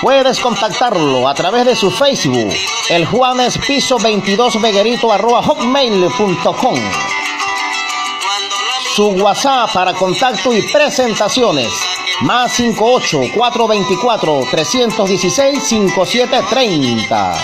Puedes 0.00 0.38
contactarlo 0.40 1.28
a 1.28 1.34
través 1.34 1.66
de 1.66 1.76
su 1.76 1.90
Facebook, 1.90 2.54
el 2.88 3.04
Juanes 3.04 3.58
Piso 3.58 3.98
22 3.98 4.60
Veguerito 4.62 5.12
arroba 5.12 5.42
hotmail.com. 5.42 7.07
Su 8.98 9.10
WhatsApp 9.10 9.72
para 9.72 9.94
contacto 9.94 10.52
y 10.52 10.60
presentaciones 10.72 11.68
más 12.22 12.52
58 12.54 13.20
424 13.32 14.40
316 14.50 15.62
5730. 15.62 17.34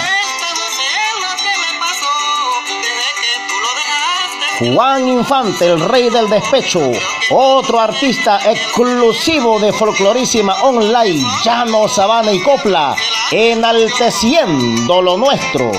Juan 4.59 5.07
Infante, 5.07 5.67
el 5.67 5.79
rey 5.79 6.11
del 6.11 6.29
despecho, 6.29 6.91
otro 7.31 7.79
artista 7.79 8.41
exclusivo 8.51 9.61
de 9.61 9.73
Folclorísima 9.73 10.55
Online, 10.65 11.25
Llano, 11.45 11.87
Sabana 11.87 12.33
y 12.33 12.43
Copla, 12.43 12.97
enalteciendo 13.31 15.01
lo 15.01 15.17
nuestro. 15.17 15.71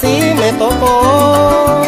sí 0.00 0.34
me 0.34 0.52
tocó. 0.52 1.82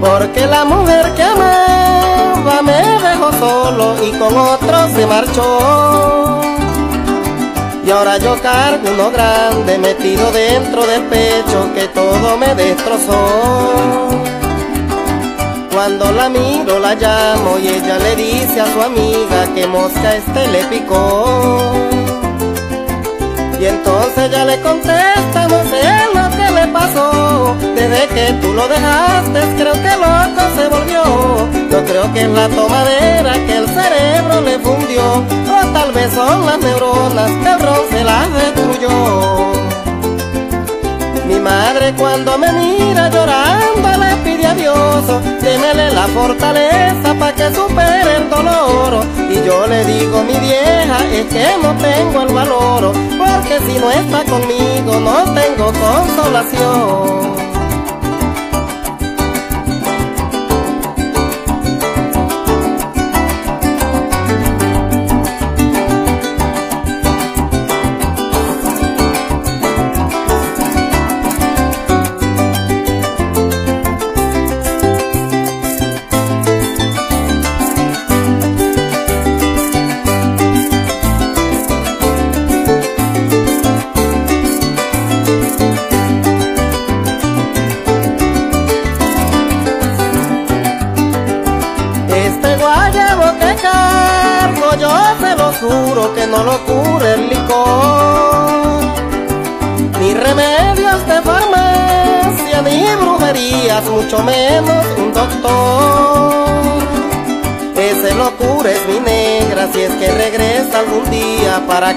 Porque 0.00 0.46
la 0.46 0.64
mujer 0.64 1.12
que 1.14 1.22
amaba 1.22 2.62
me 2.62 2.72
dejó 2.72 3.32
solo 3.38 3.94
y 4.04 4.10
con 4.12 4.36
otro 4.36 4.88
se 4.94 5.06
marchó. 5.06 6.40
Y 7.84 7.90
ahora 7.90 8.18
yo 8.18 8.40
cargo 8.40 8.90
uno 8.92 9.10
grande 9.10 9.78
metido 9.78 10.30
dentro 10.32 10.86
del 10.86 11.02
pecho 11.04 11.72
que 11.74 11.88
todo 11.88 12.36
me 12.36 12.54
destrozó. 12.54 14.08
Cuando 15.72 16.12
la 16.12 16.28
miro 16.28 16.78
la 16.78 16.94
llamo 16.94 17.58
y 17.58 17.68
ella 17.68 17.98
le 17.98 18.16
dice 18.16 18.60
a 18.60 18.66
su 18.66 18.82
amiga 18.82 19.54
que 19.54 19.66
mosca 19.66 20.14
este 20.16 20.48
le 20.48 20.64
picó. 20.64 21.58
Y 23.58 23.66
entonces 23.66 24.30
ya 24.30 24.44
le 24.44 24.60
contesta, 24.60 25.48
no 25.48 25.62
sé 25.64 26.09
pasó. 26.72 27.56
Desde 27.74 28.06
que 28.08 28.32
tú 28.40 28.52
lo 28.52 28.66
dejaste, 28.68 29.40
creo 29.56 29.72
que 29.72 29.92
loco 30.04 30.42
se 30.56 30.68
volvió. 30.68 31.02
Yo 31.70 31.84
creo 31.84 32.12
que 32.12 32.22
es 32.22 32.30
la 32.30 32.48
tomadera 32.48 33.32
que 33.46 33.56
el 33.56 33.66
cerebro 33.68 34.40
le 34.40 34.58
fundió. 34.58 35.02
O 35.24 35.72
tal 35.72 35.92
vez 35.92 36.12
son 36.12 36.46
las 36.46 36.58
neuronas 36.58 37.30
que 37.30 37.50
el 37.50 37.90
se 37.90 38.04
las 38.04 38.32
destruyó. 38.32 39.69
Madre 41.42 41.94
cuando 41.96 42.36
me 42.36 42.52
mira 42.52 43.08
llorando 43.08 43.88
le 43.98 44.16
pide 44.24 44.46
a 44.46 44.54
Dios, 44.54 45.06
démele 45.40 45.90
la 45.90 46.06
fortaleza 46.08 47.14
para 47.18 47.34
que 47.34 47.54
supere 47.54 48.16
el 48.16 48.28
dolor. 48.28 49.04
Y 49.30 49.46
yo 49.46 49.66
le 49.66 49.84
digo, 49.86 50.22
mi 50.22 50.38
vieja, 50.38 50.98
es 51.12 51.26
que 51.26 51.56
no 51.62 51.74
tengo 51.76 52.22
el 52.22 52.34
valor, 52.34 52.92
porque 53.18 53.58
si 53.66 53.78
no 53.78 53.90
está 53.90 54.22
conmigo 54.24 55.00
no 55.00 55.32
tengo 55.32 55.72
consolación. 55.72 57.39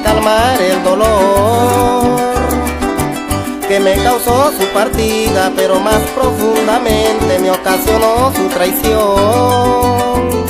Calmar 0.01 0.61
el 0.61 0.83
dolor 0.83 2.23
que 3.67 3.79
me 3.79 3.95
causó 4.03 4.51
su 4.51 4.65
partida, 4.73 5.51
pero 5.55 5.79
más 5.79 6.01
profundamente 6.15 7.39
me 7.39 7.51
ocasionó 7.51 8.31
su 8.35 8.47
traición. 8.49 10.43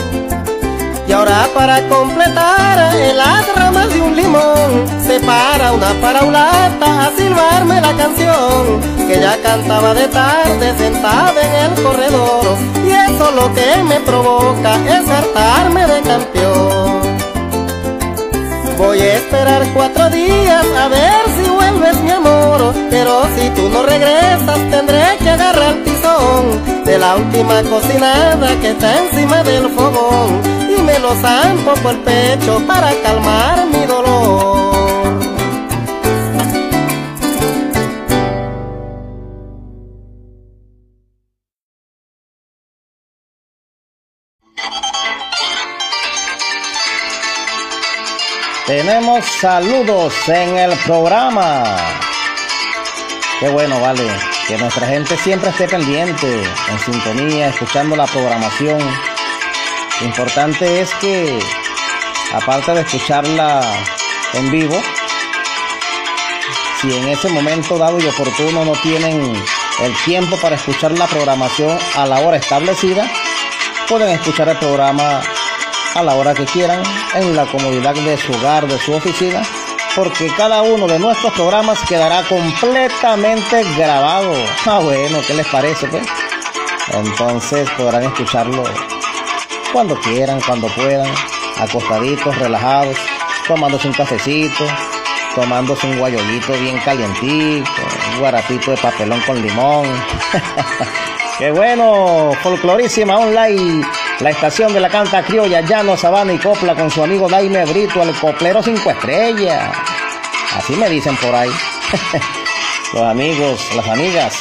Y 1.07 1.11
ahora 1.11 1.47
para 1.53 1.87
completar 1.89 2.95
en 2.95 3.17
las 3.17 3.55
ramas 3.55 3.93
de 3.93 4.01
un 4.01 4.15
limón 4.15 4.85
se 5.05 5.19
para 5.19 5.71
una 5.73 5.93
paraulata 6.01 7.07
a 7.07 7.11
silbarme 7.15 7.81
la 7.81 7.93
canción 7.93 8.81
que 9.07 9.19
ya 9.19 9.37
cantaba 9.41 9.93
de 9.93 10.07
tarde 10.07 10.73
sentada 10.77 11.41
en 11.41 11.71
el 11.71 11.83
corredor 11.83 12.57
y 12.85 12.91
eso 12.91 13.31
lo 13.31 13.53
que 13.53 13.83
me 13.83 13.99
provoca 13.99 14.75
es 14.87 15.09
hartarme 15.09 15.85
de 15.85 16.01
campeón. 16.01 16.92
Voy 18.77 18.99
a 18.99 19.15
esperar 19.15 19.65
cuatro 19.73 20.09
días 20.09 20.65
a 20.77 20.87
ver 20.87 21.21
si 21.37 21.49
vuelves 21.49 21.99
mi 22.01 22.11
amor, 22.11 22.73
pero 22.89 23.23
si 23.35 23.49
tú 23.51 23.69
no 23.69 23.83
regresas 23.83 24.59
tendré 24.69 25.17
que 25.19 25.29
agarrar 25.29 25.75
el 25.75 25.83
tizón 25.83 26.83
de 26.85 26.97
la 26.97 27.15
última 27.15 27.61
cocinada 27.63 28.47
que 28.61 28.71
está 28.71 28.99
encima 29.03 29.43
del 29.43 29.69
fogón 29.69 30.63
me 30.83 30.99
lo 30.99 31.15
zampo 31.15 31.73
por 31.81 31.93
el 31.93 31.99
pecho 31.99 32.61
para 32.67 32.91
calmar 33.01 33.65
mi 33.67 33.85
dolor. 33.85 34.82
Saludos 49.21 50.13
en 50.27 50.57
el 50.57 50.77
programa. 50.79 51.63
Qué 53.39 53.49
bueno, 53.49 53.79
vale. 53.79 54.09
Que 54.47 54.57
nuestra 54.57 54.87
gente 54.87 55.15
siempre 55.17 55.51
esté 55.51 55.67
pendiente, 55.67 56.43
en 56.69 56.79
sintonía, 56.79 57.49
escuchando 57.49 57.95
la 57.95 58.05
programación 58.07 58.79
importante 60.01 60.81
es 60.81 60.93
que, 60.95 61.39
aparte 62.33 62.73
de 62.73 62.81
escucharla 62.81 63.61
en 64.33 64.51
vivo, 64.51 64.81
si 66.81 66.93
en 66.93 67.07
ese 67.09 67.29
momento 67.29 67.77
dado 67.77 67.99
y 67.99 68.07
oportuno 68.07 68.65
no 68.65 68.73
tienen 68.81 69.35
el 69.81 69.95
tiempo 70.05 70.37
para 70.41 70.55
escuchar 70.55 70.91
la 70.93 71.07
programación 71.07 71.77
a 71.95 72.05
la 72.05 72.19
hora 72.19 72.37
establecida, 72.37 73.09
pueden 73.87 74.09
escuchar 74.09 74.49
el 74.49 74.57
programa 74.57 75.21
a 75.93 76.01
la 76.01 76.15
hora 76.15 76.33
que 76.33 76.45
quieran, 76.45 76.81
en 77.13 77.35
la 77.35 77.45
comodidad 77.45 77.93
de 77.93 78.17
su 78.17 78.33
hogar, 78.33 78.67
de 78.67 78.79
su 78.79 78.93
oficina, 78.93 79.41
porque 79.95 80.27
cada 80.35 80.61
uno 80.63 80.87
de 80.87 80.99
nuestros 80.99 81.33
programas 81.33 81.79
quedará 81.87 82.23
completamente 82.23 83.63
grabado. 83.77 84.33
Ah, 84.65 84.79
bueno, 84.79 85.19
¿qué 85.27 85.33
les 85.35 85.47
parece, 85.47 85.87
pues? 85.87 86.03
Entonces 86.91 87.69
podrán 87.77 88.03
escucharlo 88.03 88.63
cuando 89.71 89.95
quieran, 89.99 90.39
cuando 90.41 90.67
puedan, 90.67 91.09
acostaditos, 91.57 92.37
relajados, 92.37 92.97
tomándose 93.47 93.87
un 93.87 93.93
cafecito, 93.93 94.65
tomándose 95.35 95.87
un 95.87 95.99
guayollito 95.99 96.53
bien 96.53 96.77
calientito, 96.79 97.69
un 98.13 98.19
guarapito 98.19 98.71
de 98.71 98.77
papelón 98.77 99.21
con 99.21 99.41
limón. 99.41 99.87
Qué 101.39 101.51
bueno, 101.51 102.31
folclorísima 102.41 103.17
online, 103.17 103.83
la 104.19 104.29
estación 104.29 104.73
de 104.73 104.79
la 104.79 104.89
canta 104.89 105.23
criolla, 105.23 105.61
llano, 105.61 105.97
sabana 105.97 106.33
y 106.33 106.37
copla 106.37 106.75
con 106.75 106.89
su 106.89 107.03
amigo 107.03 107.27
Daime 107.27 107.65
Brito, 107.65 108.03
el 108.03 108.15
coplero 108.15 108.61
cinco 108.61 108.91
estrellas. 108.91 109.75
Así 110.55 110.75
me 110.75 110.89
dicen 110.89 111.15
por 111.17 111.35
ahí. 111.35 111.49
los 112.93 113.03
amigos, 113.03 113.59
las 113.75 113.87
amigas. 113.87 114.35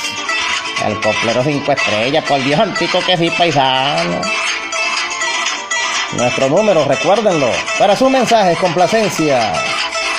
El 0.86 1.00
coplero 1.00 1.42
cinco 1.42 1.72
estrellas, 1.72 2.24
por 2.24 2.42
Dios 2.42 2.60
antico 2.60 3.00
que 3.00 3.16
sí, 3.16 3.30
paisano. 3.30 4.20
Nuestro 6.12 6.48
número, 6.48 6.84
recuérdenlo. 6.84 7.50
Para 7.78 7.96
sus 7.96 8.10
mensajes, 8.10 8.58
complacencia. 8.58 9.52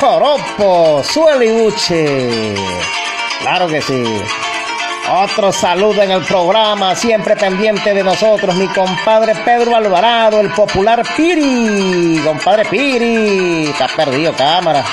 Joropo, 0.01 1.03
suelibuche. 1.03 2.55
Claro 3.41 3.67
que 3.69 3.81
sí. 3.81 4.05
Otro 5.09 5.53
saludo 5.53 6.03
en 6.03 6.11
el 6.11 6.23
programa, 6.25 6.97
siempre 6.97 7.37
pendiente 7.37 7.95
de 7.95 8.03
nosotros, 8.03 8.57
mi 8.57 8.67
compadre 8.67 9.37
Pedro 9.37 9.77
Alvarado, 9.77 10.41
el 10.41 10.51
popular 10.51 11.05
Piri. 11.17 12.21
Compadre 12.25 12.65
Piri, 12.65 13.67
está 13.69 13.87
perdido 13.87 14.33
cámara. 14.35 14.85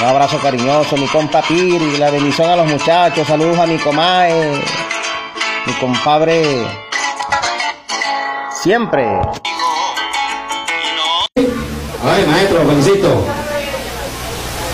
Un 0.00 0.06
abrazo 0.06 0.38
cariñoso, 0.38 0.98
mi 0.98 1.06
compa 1.06 1.40
Piri, 1.40 1.96
la 1.96 2.10
bendición 2.10 2.50
a 2.50 2.56
los 2.56 2.66
muchachos, 2.66 3.26
saludos 3.26 3.58
a 3.58 3.66
mi 3.66 3.78
comae, 3.78 4.62
mi 5.64 5.72
compadre. 5.80 6.66
Siempre. 8.62 9.06
Ay, 11.36 12.26
maestro, 12.26 12.66
felicito. 12.66 13.24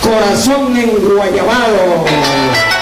Corazón 0.02 0.76
enguayabado. 0.76 2.73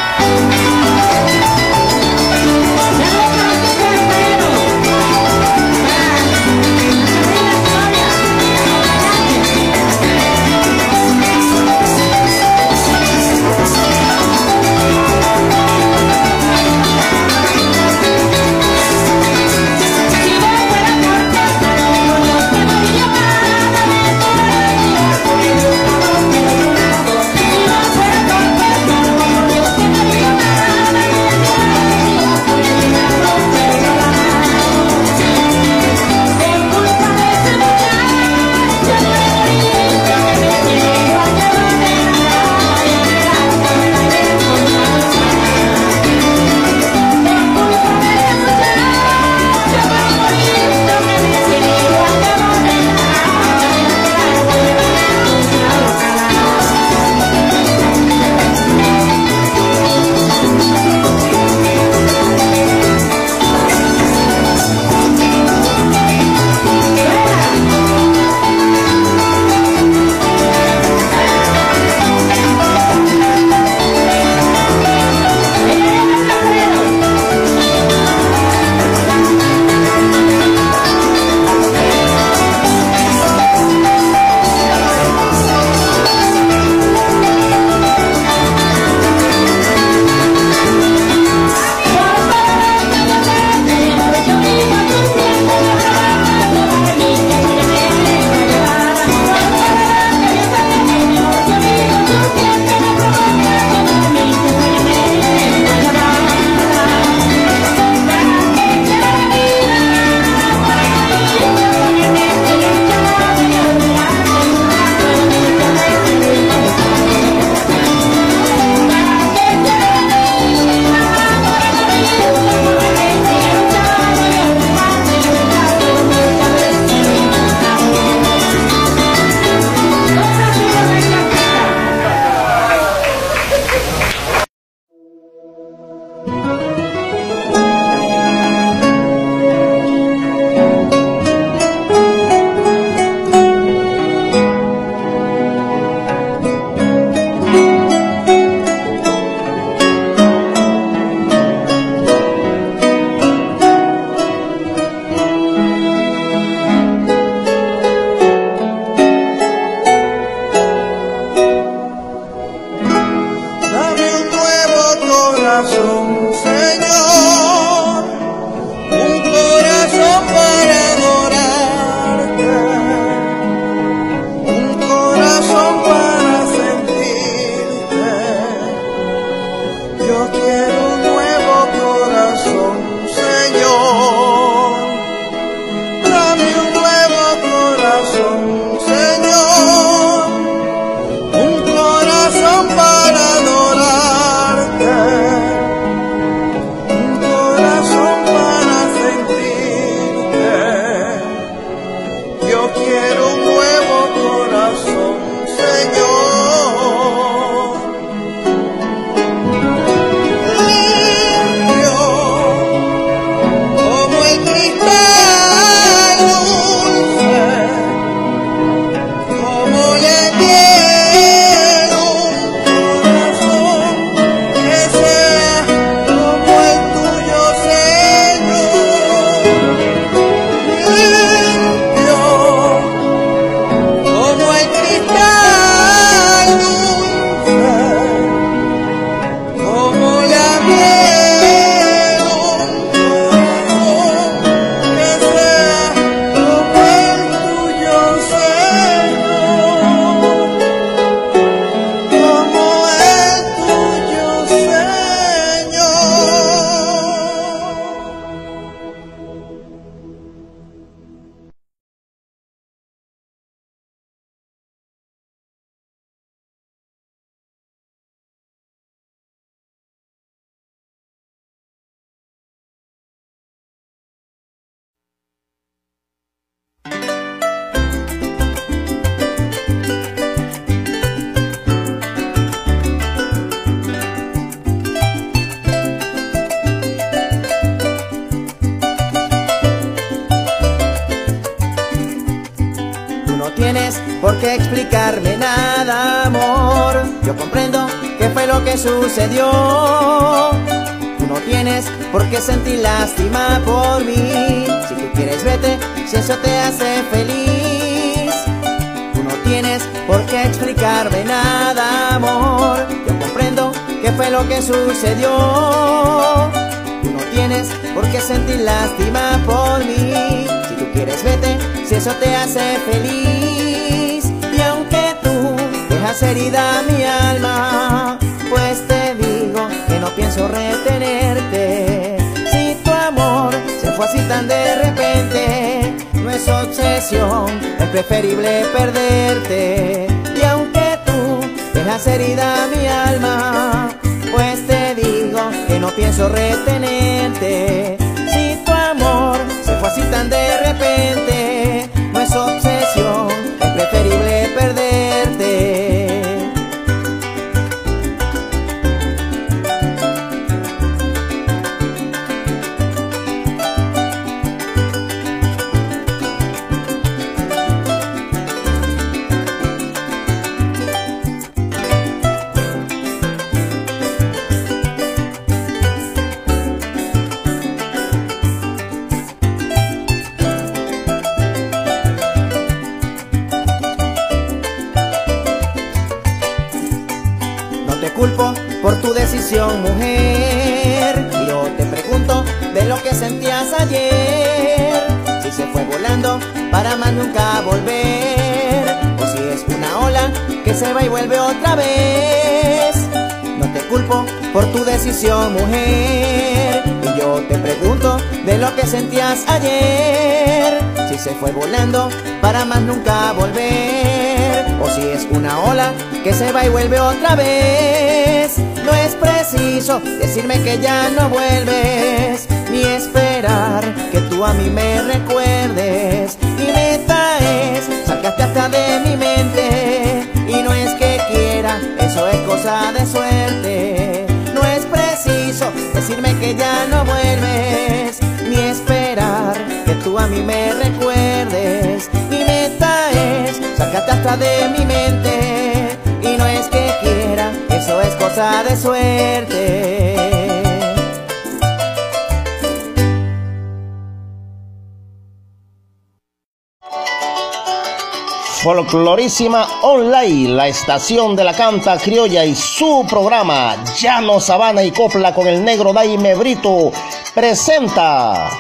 Online, 459.83 460.49
la 460.49 460.67
estación 460.67 461.37
de 461.37 461.45
la 461.45 461.53
canta 461.53 461.97
criolla 461.97 462.45
y 462.45 462.57
su 462.57 463.07
programa 463.09 463.77
Llano 463.97 464.41
Sabana 464.41 464.83
y 464.83 464.91
Copla 464.91 465.33
con 465.33 465.47
el 465.47 465.65
negro 465.65 465.93
Daime 465.93 466.35
Brito 466.35 466.91
presenta 467.33 468.51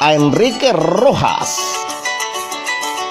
a 0.00 0.12
Enrique 0.12 0.72
Rojas 0.72 1.60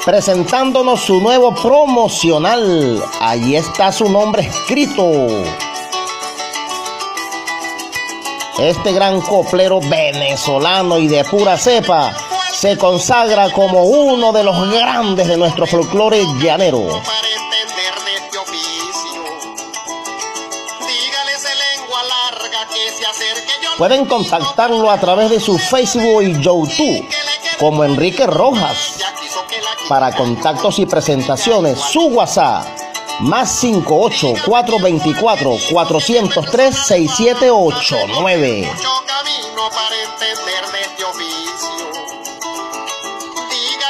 presentándonos 0.03 0.99
su 0.99 1.21
nuevo 1.21 1.55
promocional. 1.55 3.01
Ahí 3.21 3.55
está 3.55 3.93
su 3.93 4.09
nombre 4.09 4.47
escrito. 4.47 5.05
Este 8.59 8.91
gran 8.91 9.21
coplero 9.21 9.79
venezolano 9.79 10.99
y 10.99 11.07
de 11.07 11.23
pura 11.23 11.57
cepa 11.57 12.13
se 12.59 12.77
consagra 12.77 13.49
como 13.53 13.83
uno 13.83 14.33
de 14.33 14.43
los 14.43 14.69
grandes 14.69 15.29
de 15.29 15.37
nuestro 15.37 15.65
folclore 15.65 16.21
llanero. 16.41 16.89
Pueden 23.77 24.03
contactarlo 24.03 24.91
a 24.91 24.99
través 24.99 25.29
de 25.29 25.39
su 25.39 25.57
Facebook 25.57 26.21
y 26.21 26.33
YouTube 26.41 27.07
como 27.57 27.85
Enrique 27.85 28.27
Rojas. 28.27 28.97
Para 29.87 30.13
contactos 30.13 30.79
y 30.79 30.85
presentaciones, 30.85 31.79
su 31.79 32.07
WhatsApp 32.07 32.67
más 33.21 33.49
58 33.51 34.33
424 34.45 35.57
403 35.71 36.75
6789. 36.75 38.69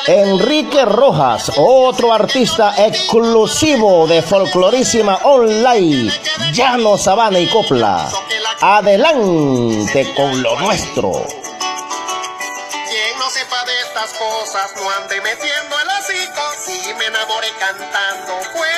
Enrique 0.09 0.85
Rojas, 0.85 1.51
otro 1.56 2.11
artista 2.11 2.74
exclusivo 2.83 4.08
de 4.08 4.24
Folclorísima 4.24 5.19
Online, 5.24 6.11
Llano 6.51 6.97
Sabana 6.97 7.40
y 7.40 7.47
Copla. 7.47 8.09
Adelante 8.59 10.11
con 10.15 10.42
lo 10.42 10.59
nuestro. 10.61 11.11
Quien 12.90 13.19
no 13.19 13.29
sepa 13.29 13.63
de 13.65 13.81
estas 13.81 14.11
cosas 14.17 14.72
no 14.77 14.90
ande 14.90 15.22
metiendo 15.22 15.75
el 15.79 15.88
hocico. 15.99 16.42
Si 16.65 16.92
me 16.95 17.06
enamoré 17.06 17.49
cantando 17.59 18.33
fue 18.51 18.69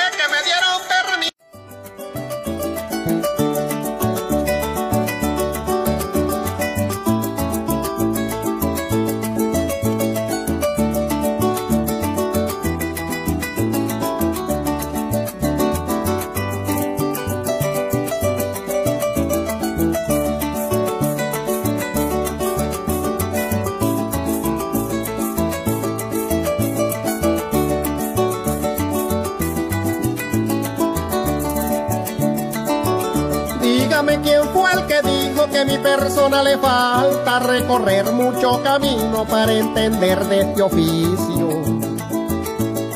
mi 35.64 35.78
persona 35.78 36.42
le 36.42 36.58
falta 36.58 37.38
recorrer 37.40 38.12
mucho 38.12 38.62
camino 38.62 39.24
para 39.24 39.52
entender 39.52 40.24
de 40.26 40.40
este 40.40 40.62
oficio. 40.62 41.48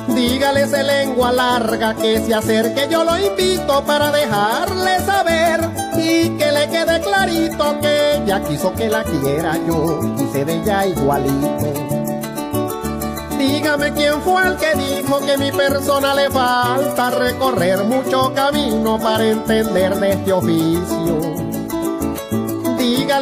Dígale 0.08 0.62
ese 0.62 0.82
lengua 0.82 1.32
larga 1.32 1.94
que 1.94 2.18
se 2.20 2.34
acerque, 2.34 2.88
yo 2.90 3.04
lo 3.04 3.18
invito 3.18 3.84
para 3.84 4.10
dejarle 4.10 4.98
saber 5.00 5.60
y 5.96 6.30
que 6.30 6.52
le 6.52 6.68
quede 6.68 7.00
clarito 7.00 7.78
que 7.80 8.16
ella 8.16 8.42
quiso 8.42 8.72
que 8.74 8.88
la 8.88 9.04
quiera 9.04 9.58
yo, 9.66 10.00
quise 10.16 10.44
de 10.44 10.54
ella 10.54 10.86
igualito. 10.86 11.72
Dígame 13.38 13.92
quién 13.92 14.20
fue 14.22 14.46
el 14.46 14.56
que 14.56 14.74
dijo 14.74 15.20
que 15.20 15.36
mi 15.36 15.52
persona 15.52 16.14
le 16.14 16.30
falta 16.30 17.10
recorrer 17.10 17.84
mucho 17.84 18.32
camino 18.34 18.98
para 18.98 19.24
entender 19.24 19.94
de 19.96 20.12
este 20.12 20.32
oficio. 20.32 21.45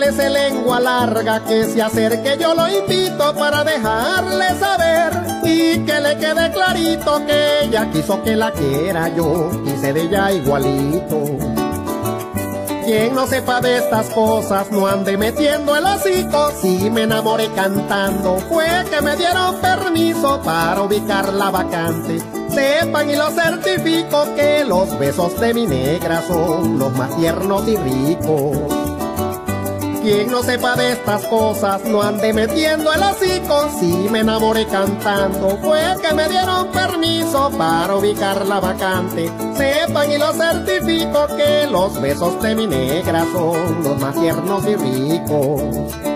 Ese 0.03 0.29
lengua 0.29 0.81
larga 0.81 1.43
que 1.45 1.65
se 1.65 1.81
acerque, 1.81 2.37
yo 2.39 2.53
lo 2.55 2.69
invito 2.69 3.35
para 3.37 3.65
dejarle 3.65 4.49
saber 4.59 5.13
y 5.45 5.79
que 5.79 6.01
le 6.01 6.19
quede 6.19 6.53
clarito 6.53 7.25
que 7.25 7.65
ella 7.65 7.91
quiso 7.91 8.23
que 8.23 8.37
la 8.37 8.53
quiera 8.53 9.09
yo, 9.09 9.51
quise 9.65 9.95
de 9.95 10.03
ella 10.03 10.31
igualito. 10.31 11.25
Quien 12.85 13.15
no 13.15 13.27
sepa 13.27 13.63
de 13.63 13.79
estas 13.79 14.11
cosas 14.11 14.71
no 14.71 14.87
ande 14.87 15.17
metiendo 15.17 15.75
el 15.75 15.87
hocico. 15.87 16.51
Si 16.61 16.91
me 16.91 17.05
enamoré 17.05 17.49
cantando, 17.55 18.37
fue 18.51 18.67
que 18.91 19.01
me 19.01 19.17
dieron 19.17 19.57
permiso 19.57 20.43
para 20.43 20.83
ubicar 20.83 21.33
la 21.33 21.51
vacante. 21.51 22.21
Sepan 22.51 23.09
y 23.09 23.17
lo 23.17 23.31
certifico 23.31 24.35
que 24.37 24.67
los 24.67 24.99
besos 24.99 25.41
de 25.41 25.55
mi 25.55 25.67
negra 25.67 26.21
son 26.29 26.79
los 26.79 26.93
más 26.95 27.17
tiernos 27.17 27.67
y 27.69 27.77
ricos. 27.77 28.84
Quien 30.05 30.31
no 30.31 30.43
sepa 30.43 30.77
de 30.77 30.93
estas 30.93 31.25
cosas 31.29 31.83
no 31.87 32.03
ande 32.03 32.35
metiendo 32.35 32.93
el 32.93 33.03
hocico. 33.03 33.71
Si 33.81 33.87
me 34.11 34.21
enamoré 34.21 34.67
cantando, 34.67 35.57
fue 35.63 35.81
que 36.03 36.13
me 36.13 36.29
dieron 36.29 36.69
permiso 36.73 37.51
para 37.57 37.97
ubicar 37.97 38.47
la 38.47 38.61
vacante. 38.61 39.33
Sepan 39.57 40.13
y 40.13 40.19
lo 40.19 40.35
certifico 40.35 41.27
que 41.39 41.67
los 41.71 41.99
besos 42.03 42.43
de 42.43 42.55
mi 42.55 42.67
negra 42.67 43.25
son 43.33 43.83
los 43.83 43.99
más 43.99 44.15
tiernos 44.21 44.67
y 44.67 44.77
ricos. 44.77 46.14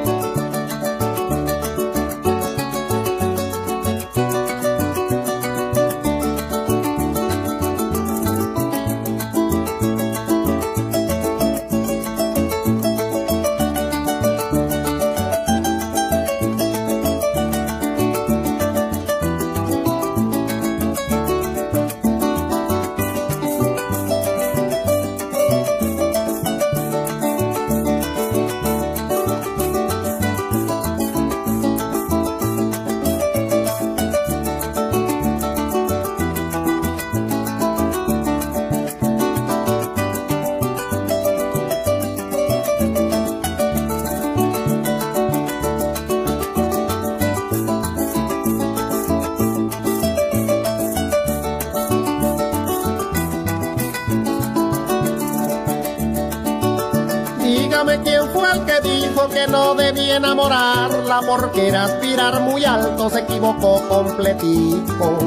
Porque 61.40 61.69
era 61.69 61.85
aspirar 61.85 62.40
muy 62.40 62.65
alto, 62.65 63.08
se 63.10 63.21
equivocó 63.21 63.81
completico. 63.88 65.19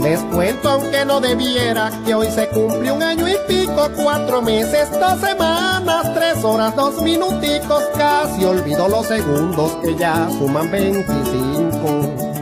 Les 0.00 0.20
cuento 0.20 0.68
aunque 0.68 1.04
no 1.04 1.20
debiera 1.20 1.90
que 2.04 2.14
hoy 2.14 2.28
se 2.30 2.48
cumple 2.48 2.92
un 2.92 3.02
año 3.02 3.26
y 3.28 3.36
pico, 3.48 3.88
cuatro 3.96 4.40
meses, 4.40 4.88
dos 4.92 5.20
semanas, 5.20 6.14
tres 6.14 6.44
horas, 6.44 6.76
dos 6.76 7.02
minuticos, 7.02 7.82
casi 7.96 8.44
olvido 8.44 8.88
los 8.88 9.06
segundos 9.06 9.72
que 9.82 9.96
ya 9.96 10.28
suman 10.38 10.70
25. 10.70 12.32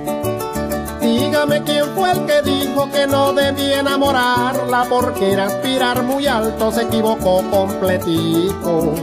Dígame 1.01 1.62
quién 1.62 1.86
fue 1.94 2.12
el 2.12 2.26
que 2.26 2.42
dijo 2.42 2.90
que 2.90 3.06
no 3.06 3.33
debía 3.33 3.81
enamorarla 3.81 4.86
porque 4.88 5.33
era 5.33 5.47
aspirar 5.47 6.03
muy 6.03 6.26
alto, 6.26 6.70
se 6.70 6.83
equivocó 6.83 7.42
completico. 7.51 8.94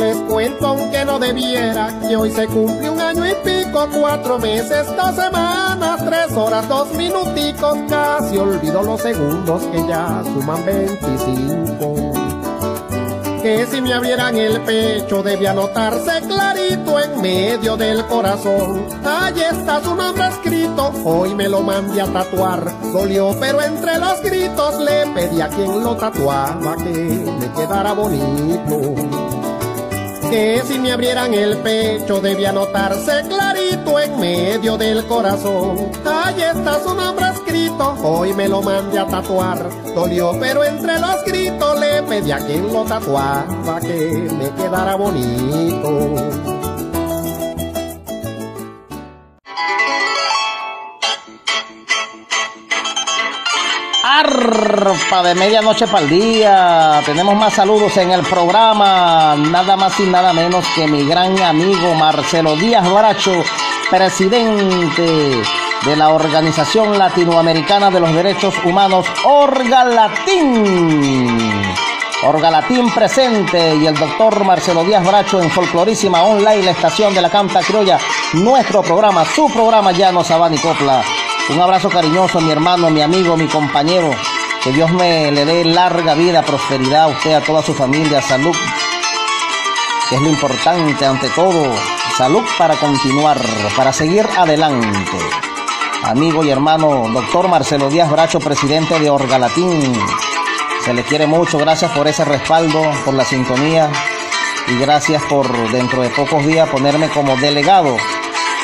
Les 0.00 0.16
cuento 0.22 0.66
aunque 0.68 0.89
no 1.04 1.18
debiera 1.18 1.88
que 2.06 2.16
hoy 2.16 2.30
se 2.30 2.46
cumple 2.46 2.90
un 2.90 3.00
año 3.00 3.26
y 3.26 3.34
pico, 3.44 3.88
cuatro 3.98 4.38
meses, 4.38 4.86
dos 4.96 5.14
semanas, 5.14 6.04
tres 6.04 6.36
horas, 6.36 6.68
dos 6.68 6.92
minuticos, 6.94 7.78
casi 7.88 8.36
olvido 8.36 8.82
los 8.82 9.00
segundos 9.00 9.62
que 9.64 9.86
ya 9.86 10.22
suman 10.24 10.64
25 10.64 12.10
que 13.42 13.66
si 13.66 13.80
me 13.80 13.94
abrieran 13.94 14.36
el 14.36 14.60
pecho 14.60 15.22
debía 15.22 15.54
notarse 15.54 16.20
clarito 16.26 17.00
en 17.00 17.22
medio 17.22 17.76
del 17.76 18.04
corazón. 18.06 18.86
Allí 19.04 19.40
está 19.40 19.82
su 19.82 19.94
nombre 19.94 20.28
escrito, 20.28 20.92
hoy 21.04 21.34
me 21.34 21.48
lo 21.48 21.62
mandé 21.62 22.02
a 22.02 22.06
tatuar. 22.06 22.70
Dolió, 22.92 23.34
pero 23.40 23.62
entre 23.62 23.98
los 23.98 24.20
gritos 24.22 24.78
le 24.80 25.06
pedí 25.14 25.40
a 25.40 25.48
quien 25.48 25.82
lo 25.82 25.96
tatuaba 25.96 26.76
que 26.76 26.90
me 27.40 27.52
quedara 27.52 27.92
bonito. 27.92 29.09
Que 30.30 30.62
si 30.64 30.78
me 30.78 30.92
abrieran 30.92 31.34
el 31.34 31.56
pecho 31.58 32.20
debía 32.20 32.52
notarse 32.52 33.24
clarito 33.28 33.98
en 33.98 34.20
medio 34.20 34.78
del 34.78 35.04
corazón. 35.06 35.90
Allí 36.06 36.42
está 36.42 36.80
su 36.84 36.94
nombre 36.94 37.26
escrito, 37.34 37.96
hoy 38.02 38.32
me 38.32 38.46
lo 38.46 38.62
mandé 38.62 39.00
a 39.00 39.06
tatuar. 39.06 39.68
Dolió, 39.92 40.36
pero 40.38 40.62
entre 40.62 41.00
los 41.00 41.24
gritos 41.24 41.80
le 41.80 42.02
pedí 42.04 42.30
a 42.30 42.38
quien 42.38 42.72
lo 42.72 42.84
tatuaba 42.84 43.80
que 43.80 44.28
me 44.38 44.50
quedara 44.54 44.94
bonito. 44.94 46.49
Arpa 54.90 55.22
de 55.22 55.36
medianoche 55.36 55.86
para 55.86 56.02
el 56.02 56.10
día. 56.10 57.00
Tenemos 57.06 57.36
más 57.36 57.54
saludos 57.54 57.96
en 57.96 58.10
el 58.10 58.22
programa. 58.22 59.36
Nada 59.36 59.76
más 59.76 60.00
y 60.00 60.02
nada 60.02 60.32
menos 60.32 60.66
que 60.74 60.88
mi 60.88 61.04
gran 61.04 61.40
amigo 61.40 61.94
Marcelo 61.94 62.56
Díaz 62.56 62.90
Bracho, 62.92 63.32
presidente 63.88 65.42
de 65.84 65.96
la 65.96 66.08
Organización 66.08 66.98
Latinoamericana 66.98 67.88
de 67.90 68.00
los 68.00 68.12
Derechos 68.12 68.54
Humanos, 68.64 69.06
Orga 69.24 69.84
Latín. 69.84 71.62
Orga 72.24 72.50
Latín 72.50 72.90
presente 72.90 73.76
y 73.76 73.86
el 73.86 73.94
doctor 73.94 74.44
Marcelo 74.44 74.82
Díaz 74.82 75.06
Bracho 75.06 75.40
en 75.40 75.50
Folclorísima 75.50 76.24
Online, 76.24 76.64
la 76.64 76.70
estación 76.72 77.14
de 77.14 77.22
la 77.22 77.30
Canta 77.30 77.60
Criolla, 77.60 77.98
nuestro 78.32 78.82
programa, 78.82 79.24
su 79.24 79.48
programa 79.48 79.92
Llano 79.92 80.24
Sabán 80.24 80.54
y 80.54 80.58
Copla. 80.58 81.04
Un 81.48 81.60
abrazo 81.60 81.88
cariñoso 81.88 82.40
mi 82.40 82.50
hermano, 82.50 82.90
mi 82.90 83.02
amigo, 83.02 83.36
mi 83.36 83.46
compañero. 83.46 84.10
Que 84.62 84.72
Dios 84.72 84.92
me 84.92 85.32
le 85.32 85.46
dé 85.46 85.64
larga 85.64 86.14
vida, 86.14 86.42
prosperidad 86.42 87.04
a 87.04 87.08
usted, 87.08 87.32
a 87.32 87.40
toda 87.40 87.62
su 87.62 87.72
familia, 87.72 88.20
salud, 88.20 88.54
que 90.08 90.16
es 90.16 90.20
lo 90.20 90.28
importante 90.28 91.06
ante 91.06 91.30
todo. 91.30 91.72
Salud 92.18 92.44
para 92.58 92.76
continuar, 92.76 93.40
para 93.74 93.90
seguir 93.90 94.26
adelante. 94.36 95.18
Amigo 96.02 96.44
y 96.44 96.50
hermano, 96.50 97.08
doctor 97.10 97.48
Marcelo 97.48 97.88
Díaz 97.88 98.10
Bracho, 98.10 98.38
presidente 98.38 98.98
de 98.98 99.08
Orgalatín. 99.08 99.98
Se 100.84 100.92
le 100.92 101.04
quiere 101.04 101.26
mucho, 101.26 101.56
gracias 101.56 101.90
por 101.92 102.06
ese 102.06 102.26
respaldo, 102.26 102.82
por 103.06 103.14
la 103.14 103.24
sintonía 103.24 103.90
y 104.68 104.78
gracias 104.78 105.22
por 105.22 105.50
dentro 105.70 106.02
de 106.02 106.10
pocos 106.10 106.44
días 106.44 106.68
ponerme 106.68 107.08
como 107.08 107.34
delegado 107.36 107.96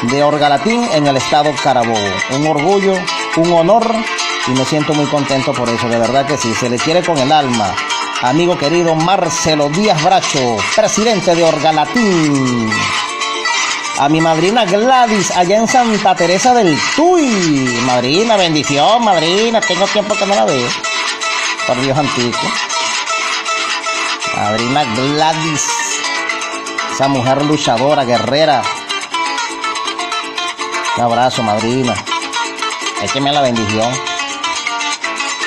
de 0.02 0.22
Orgalatín 0.22 0.86
en 0.92 1.06
el 1.06 1.16
estado 1.16 1.50
Carabobo. 1.64 1.96
Un 2.32 2.46
orgullo, 2.46 2.92
un 3.36 3.52
honor 3.54 3.94
y 4.48 4.50
me 4.52 4.64
siento 4.64 4.94
muy 4.94 5.06
contento 5.06 5.52
por 5.52 5.68
eso, 5.68 5.88
de 5.88 5.98
verdad 5.98 6.26
que 6.26 6.36
sí, 6.36 6.54
se 6.54 6.68
le 6.68 6.78
quiere 6.78 7.02
con 7.02 7.18
el 7.18 7.30
alma. 7.32 7.74
Amigo 8.22 8.56
querido 8.56 8.94
Marcelo 8.94 9.68
Díaz 9.68 10.02
Bracho, 10.02 10.56
presidente 10.74 11.34
de 11.34 11.44
Orgalatín. 11.44 12.70
A 13.98 14.08
mi 14.08 14.20
madrina 14.20 14.64
Gladys, 14.64 15.30
allá 15.32 15.56
en 15.56 15.66
Santa 15.66 16.14
Teresa 16.14 16.54
del 16.54 16.78
Tuy. 16.94 17.80
Madrina, 17.86 18.36
bendición, 18.36 19.04
madrina, 19.04 19.60
tengo 19.60 19.86
tiempo 19.86 20.14
que 20.14 20.26
no 20.26 20.34
la 20.34 20.44
veo. 20.44 20.68
Por 21.66 21.80
Dios 21.80 21.98
antiguo. 21.98 22.50
Madrina 24.36 24.84
Gladys, 24.84 25.64
esa 26.92 27.08
mujer 27.08 27.44
luchadora, 27.44 28.04
guerrera, 28.04 28.62
un 30.96 31.02
abrazo, 31.02 31.42
madrina. 31.42 31.94
Écheme 33.02 33.30
la 33.30 33.42
bendición. 33.42 34.15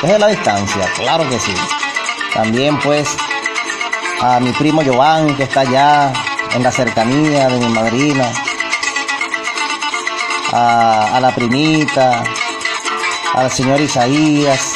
Desde 0.01 0.19
la 0.19 0.27
distancia, 0.27 0.89
claro 0.95 1.27
que 1.29 1.39
sí. 1.39 1.53
También 2.33 2.79
pues 2.79 3.07
a 4.21 4.39
mi 4.39 4.51
primo 4.53 4.81
Joan, 4.85 5.35
que 5.35 5.43
está 5.43 5.61
allá 5.61 6.13
en 6.53 6.63
la 6.63 6.71
cercanía 6.71 7.47
de 7.47 7.59
mi 7.59 7.67
madrina. 7.73 8.31
a, 10.51 11.15
a 11.17 11.19
la 11.19 11.33
primita, 11.33 12.23
al 13.33 13.51
señor 13.51 13.79
Isaías, 13.81 14.73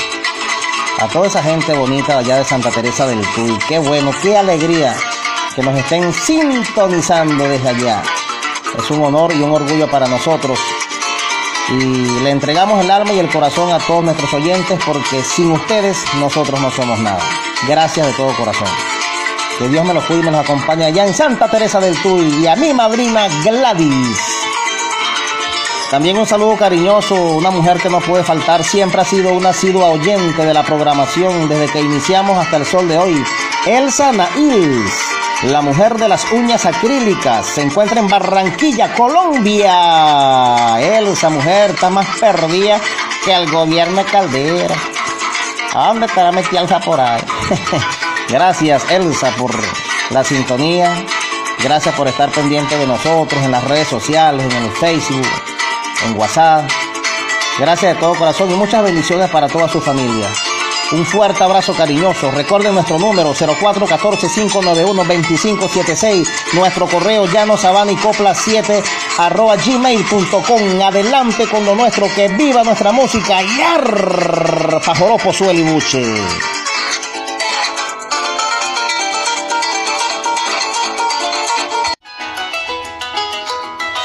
a 0.99 1.07
toda 1.07 1.27
esa 1.27 1.41
gente 1.41 1.73
bonita 1.73 2.19
allá 2.19 2.38
de 2.38 2.45
Santa 2.45 2.69
Teresa 2.69 3.07
del 3.07 3.22
Tuy. 3.33 3.57
Qué 3.67 3.79
bueno, 3.79 4.11
qué 4.22 4.38
alegría 4.38 4.95
que 5.56 5.63
nos 5.63 5.77
estén 5.77 6.13
sintonizando 6.13 7.47
desde 7.47 7.69
allá. 7.69 8.03
Es 8.77 8.89
un 8.91 9.03
honor 9.03 9.33
y 9.33 9.41
un 9.41 9.51
orgullo 9.51 9.89
para 9.89 10.07
nosotros. 10.07 10.59
Y 11.69 12.19
le 12.19 12.29
entregamos 12.29 12.83
el 12.83 12.92
alma 12.92 13.13
y 13.13 13.19
el 13.19 13.29
corazón 13.29 13.72
a 13.72 13.79
todos 13.79 14.03
nuestros 14.03 14.33
oyentes 14.33 14.79
porque 14.85 15.24
sin 15.24 15.51
ustedes 15.51 15.97
nosotros 16.19 16.60
no 16.60 16.69
somos 16.72 16.99
nada. 16.99 17.22
Gracias 17.67 18.08
de 18.08 18.13
todo 18.13 18.35
corazón. 18.35 18.67
Que 19.58 19.69
Dios 19.69 19.85
me 19.85 19.94
los 19.94 20.03
cuide 20.06 20.22
y 20.22 20.24
me 20.24 20.31
los 20.31 20.42
acompañe 20.42 20.85
allá 20.85 21.06
en 21.06 21.13
Santa 21.13 21.47
Teresa 21.47 21.79
del 21.79 21.96
Tuy 22.01 22.42
y 22.42 22.47
a 22.47 22.56
mi 22.56 22.74
madrina 22.74 23.28
Gladys. 23.44 24.19
También 25.94 26.17
un 26.17 26.26
saludo 26.26 26.58
cariñoso, 26.58 27.13
una 27.13 27.51
mujer 27.51 27.78
que 27.78 27.88
no 27.88 27.99
puede 27.99 28.24
faltar, 28.24 28.63
siempre 28.63 29.01
ha 29.01 29.06
sido 29.06 29.31
una 29.31 29.49
asidua 29.49 29.90
oyente 29.90 30.44
de 30.44 30.51
la 30.51 30.63
programación 30.63 31.47
desde 31.47 31.72
que 31.72 31.81
iniciamos 31.81 32.35
hasta 32.35 32.58
el 32.58 32.65
sol 32.65 32.88
de 32.88 32.97
hoy. 32.97 33.24
Elsa 33.67 34.12
Nails, 34.12 34.92
la 35.49 35.61
mujer 35.61 35.95
de 35.95 36.08
las 36.08 36.31
uñas 36.31 36.65
acrílicas, 36.65 37.45
se 37.45 37.61
encuentra 37.61 37.99
en 37.99 38.08
Barranquilla, 38.08 38.93
Colombia. 38.93 40.79
Elsa, 40.79 41.29
mujer, 41.29 41.72
está 41.72 41.90
más 41.90 42.08
perdida 42.19 42.79
que 43.26 43.33
el 43.33 43.51
gobierno 43.51 43.97
de 43.97 44.06
Caldera. 44.06 44.76
¿A 45.74 45.88
dónde 45.88 46.06
estará 46.06 46.31
metida 46.31 46.79
por 46.79 46.99
ahí? 46.99 47.22
Gracias, 48.29 48.90
Elsa, 48.90 49.31
por 49.38 49.51
la 50.11 50.24
sintonía. 50.24 50.93
Gracias 51.61 51.93
por 51.95 52.08
estar 52.08 52.29
pendiente 52.29 52.77
de 52.77 52.88
nosotros 52.88 53.42
en 53.43 53.51
las 53.51 53.63
redes 53.65 53.88
sociales, 53.88 54.45
en 54.45 54.63
el 54.63 54.72
Facebook, 54.72 55.27
en 56.06 56.17
WhatsApp. 56.17 56.69
Gracias 57.59 57.95
de 57.95 57.99
todo 57.99 58.15
corazón 58.15 58.49
y 58.51 58.56
muchas 58.56 58.83
bendiciones 58.83 59.29
para 59.29 59.47
toda 59.47 59.67
su 59.67 59.81
familia. 59.81 60.27
Un 60.93 61.06
fuerte 61.08 61.43
abrazo 61.43 61.74
cariñoso. 61.74 62.29
Recuerden 62.29 62.76
nuestro 62.76 62.99
número 62.99 63.33
0414-591-2576. 63.33 66.27
Nuestro 66.53 66.85
correo 66.85 67.26
llano 67.26 67.58
sabana 67.58 67.92
y 67.92 67.95
copla 67.95 68.35
7 68.35 68.83
arroba 69.17 69.56
gmail.com. 69.56 70.81
Adelante 70.83 71.47
con 71.47 71.65
lo 71.65 71.74
nuestro. 71.74 72.06
Que 72.13 72.27
viva 72.27 72.63
nuestra 72.63 72.92
música. 72.92 73.42
Yar, 73.42 74.79
Pajoropo, 74.85 75.33
Sueli 75.33 75.63
Buche. 75.63 76.03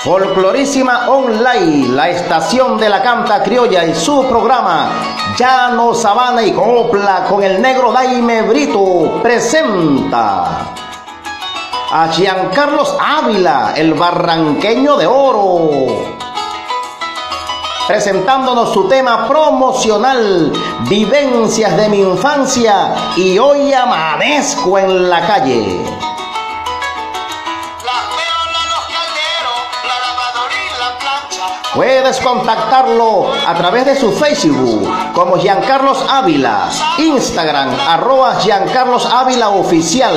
Folclorísima 0.04 1.10
Online, 1.10 1.88
la 1.88 2.08
estación 2.08 2.78
de 2.78 2.88
la 2.88 3.02
canta 3.02 3.42
criolla 3.42 3.84
y 3.84 3.94
su 3.94 4.26
programa 4.26 4.90
Llano, 5.38 5.94
Sabana 5.94 6.42
y 6.42 6.50
Copla 6.50 7.26
con 7.30 7.44
el 7.44 7.62
negro 7.62 7.92
Daime 7.92 8.42
Brito 8.42 9.20
presenta 9.22 10.66
a 11.92 12.08
Giancarlos 12.10 12.96
Ávila, 12.98 13.72
el 13.76 13.94
barranqueño 13.94 14.96
de 14.96 15.06
oro, 15.06 15.70
presentándonos 17.86 18.72
su 18.72 18.88
tema 18.88 19.28
promocional, 19.28 20.52
Vivencias 20.88 21.76
de 21.76 21.88
mi 21.88 22.00
infancia 22.00 23.12
y 23.16 23.38
hoy 23.38 23.72
amanezco 23.72 24.76
en 24.76 25.08
la 25.08 25.24
calle. 25.24 26.07
Puedes 31.78 32.18
contactarlo 32.18 33.30
a 33.46 33.54
través 33.54 33.86
de 33.86 33.94
su 33.94 34.10
Facebook 34.10 34.92
como 35.12 35.38
Giancarlos 35.38 36.04
Ávila, 36.08 36.68
Instagram 36.98 37.70
arroba 37.86 38.34
Giancarlos 38.40 39.06
Ávila 39.06 39.50
Oficial, 39.50 40.16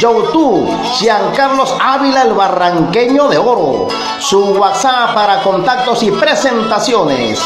YouTube 0.00 0.66
Giancarlos 0.98 1.74
Ávila 1.78 2.22
el 2.22 2.32
Barranqueño 2.32 3.28
de 3.28 3.36
Oro, 3.36 3.88
su 4.20 4.54
WhatsApp 4.54 5.12
para 5.12 5.42
contactos 5.42 6.02
y 6.02 6.10
presentaciones. 6.12 7.42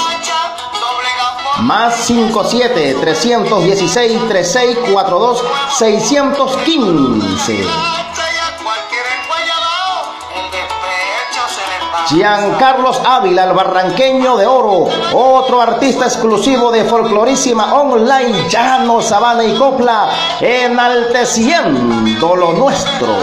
Más 1.62 1.96
57 1.96 2.98
316 3.00 4.28
3642 4.28 5.42
615. 5.76 8.09
Giancarlos 12.10 13.00
Ávila, 13.06 13.44
el 13.44 13.52
barranqueño 13.52 14.36
de 14.36 14.44
oro, 14.44 14.88
otro 15.14 15.60
artista 15.60 16.06
exclusivo 16.06 16.72
de 16.72 16.82
Folclorísima 16.82 17.72
Online, 17.72 18.48
Llano, 18.48 19.00
Sabana 19.00 19.44
y 19.44 19.54
Copla, 19.54 20.08
enalteciendo 20.40 22.34
lo 22.34 22.52
nuestro. 22.54 23.16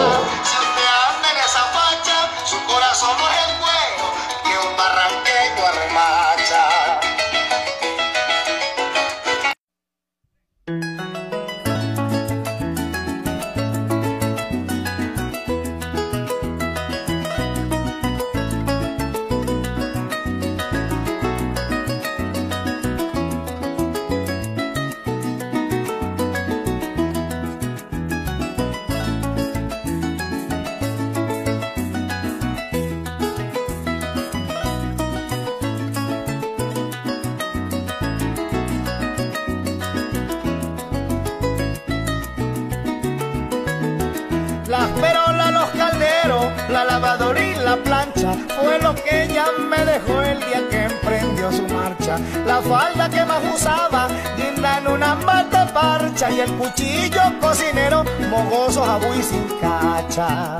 La 52.46 52.62
falda 52.62 53.10
que 53.10 53.24
más 53.26 53.42
usaba, 53.53 54.08
guinda 54.38 54.80
en 54.80 54.88
una 54.88 55.16
mata 55.16 55.67
parcha 55.74 56.32
y 56.32 56.40
el 56.40 56.51
cuchillo 56.53 57.22
cocinero, 57.42 58.03
mogoso 58.30 58.83
jabú 58.83 59.14
y 59.14 59.24
sin 59.24 59.48
cacha. 59.60 60.58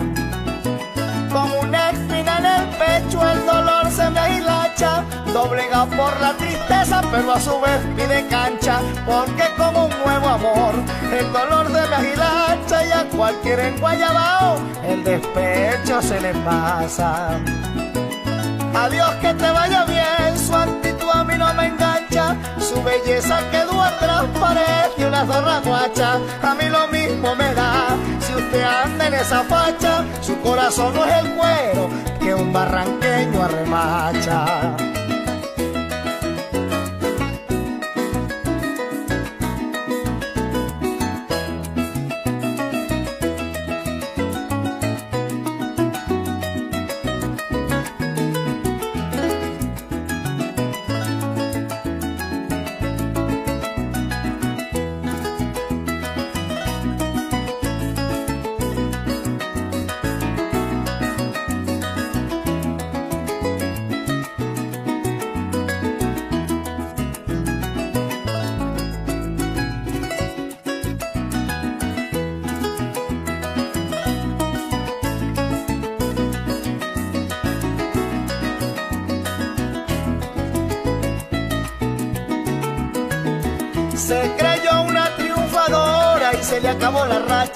Con 1.32 1.52
una 1.68 1.90
espina 1.92 2.38
en 2.40 2.46
el 2.46 2.70
pecho 2.78 3.30
el 3.30 3.46
dolor 3.46 3.92
se 3.92 4.10
me 4.10 4.20
ahilacha, 4.20 5.04
doblega 5.34 5.86
por 5.86 6.20
la 6.22 6.34
tristeza 6.34 7.02
pero 7.12 7.34
a 7.34 7.40
su 7.40 7.60
vez 7.60 7.80
pide 7.96 8.28
cancha, 8.28 8.80
porque 9.06 9.44
como 9.58 9.86
un 9.86 9.92
nuevo 10.04 10.28
amor 10.28 10.76
el 11.12 11.32
dolor 11.34 11.68
se 11.68 11.88
me 11.90 11.96
ahilacha 11.96 12.86
y 12.86 12.92
a 12.92 13.04
cualquier 13.16 13.60
enguayabao 13.60 14.60
el 14.84 15.04
despecho 15.04 16.02
se 16.02 16.22
le 16.22 16.34
pasa. 16.34 17.40
Adiós 18.74 19.10
que 19.22 19.34
te 19.34 19.52
vaya 19.52 19.86
bien, 19.86 19.97
a 21.42 21.54
no 21.54 21.54
me 21.54 21.68
engancha, 21.68 22.36
su 22.60 22.82
belleza 22.84 23.40
quedó 23.52 23.82
atrás, 23.82 24.26
parece 24.40 25.06
una 25.06 25.26
zorra 25.26 25.60
guacha, 25.60 26.16
a 26.42 26.56
mí 26.56 26.66
lo 26.70 26.88
mismo 26.88 27.36
me 27.36 27.54
da, 27.54 27.96
si 28.20 28.34
usted 28.34 28.64
anda 28.64 29.08
en 29.08 29.14
esa 29.14 29.44
facha, 29.44 30.04
su 30.22 30.40
corazón 30.42 30.94
no 30.96 31.06
es 31.06 31.18
el 31.18 31.36
cuero 31.36 31.90
que 32.20 32.34
un 32.34 32.52
barranqueño 32.52 33.44
arremacha. 33.44 34.97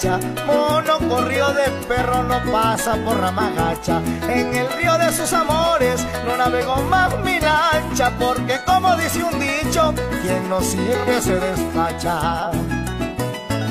Mono 0.03 0.97
corrió 1.07 1.53
de 1.53 1.69
perro, 1.87 2.23
no 2.23 2.41
pasa 2.51 2.95
por 3.05 3.19
rama 3.19 3.51
gacha. 3.55 4.01
En 4.27 4.55
el 4.55 4.67
río 4.73 4.97
de 4.97 5.11
sus 5.13 5.31
amores 5.31 6.03
no 6.25 6.35
navegó 6.37 6.77
más 6.89 7.15
mi 7.23 7.39
lancha, 7.39 8.11
porque 8.17 8.59
como 8.65 8.95
dice 8.95 9.23
un 9.23 9.39
dicho, 9.39 9.93
quien 10.23 10.49
no 10.49 10.59
sirve 10.61 11.21
se 11.21 11.39
despacha. 11.39 12.49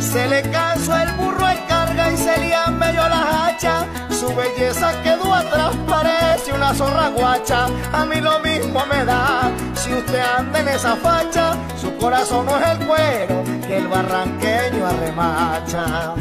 Se 0.00 0.28
le 0.28 0.42
cansó 0.50 0.96
el 0.96 1.10
burro 1.14 1.48
en 1.48 1.66
carga 1.66 2.12
y 2.12 2.16
se 2.16 2.36
le 2.38 2.54
medio 2.78 3.08
la 3.08 3.46
hacha. 3.46 3.79
Su 4.20 4.34
belleza 4.34 4.92
quedó 5.02 5.32
atrás, 5.32 5.74
parece 5.88 6.52
una 6.52 6.74
zorra 6.74 7.08
guacha. 7.08 7.68
A 7.90 8.04
mí 8.04 8.20
lo 8.20 8.38
mismo 8.40 8.84
me 8.84 9.02
da 9.06 9.50
si 9.72 9.94
usted 9.94 10.20
anda 10.20 10.60
en 10.60 10.68
esa 10.68 10.94
facha. 10.96 11.54
Su 11.80 11.96
corazón 11.96 12.44
no 12.44 12.58
es 12.58 12.68
el 12.68 12.86
cuero 12.86 13.42
que 13.66 13.78
el 13.78 13.88
barranqueño 13.88 14.86
arremacha. 14.86 16.14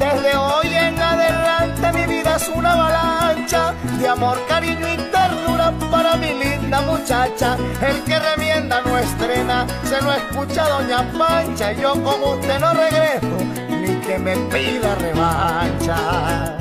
Desde 0.00 0.36
hoy 0.36 0.66
en 0.74 1.00
adelante 1.00 1.92
mi 1.92 2.12
vida 2.12 2.34
es 2.34 2.48
una 2.48 2.72
avalancha 2.72 3.72
de 4.00 4.08
amor, 4.08 4.36
cariño 4.48 4.88
y 4.92 4.96
ternura 4.96 5.72
para 5.92 6.16
mi 6.16 6.34
linda 6.34 6.80
muchacha. 6.80 7.56
El 7.86 8.02
que 8.02 8.18
remienda 8.18 8.80
no 8.84 8.98
estrena, 8.98 9.64
se 9.84 10.00
lo 10.02 10.12
escucha 10.12 10.68
Doña 10.68 11.08
Pancha. 11.16 11.70
Yo 11.70 11.92
como 12.02 12.32
usted 12.32 12.58
no 12.58 12.74
regreso, 12.74 13.28
ni 13.68 13.94
que 14.00 14.18
me 14.18 14.34
pida 14.50 14.96
revancha. 14.96 16.53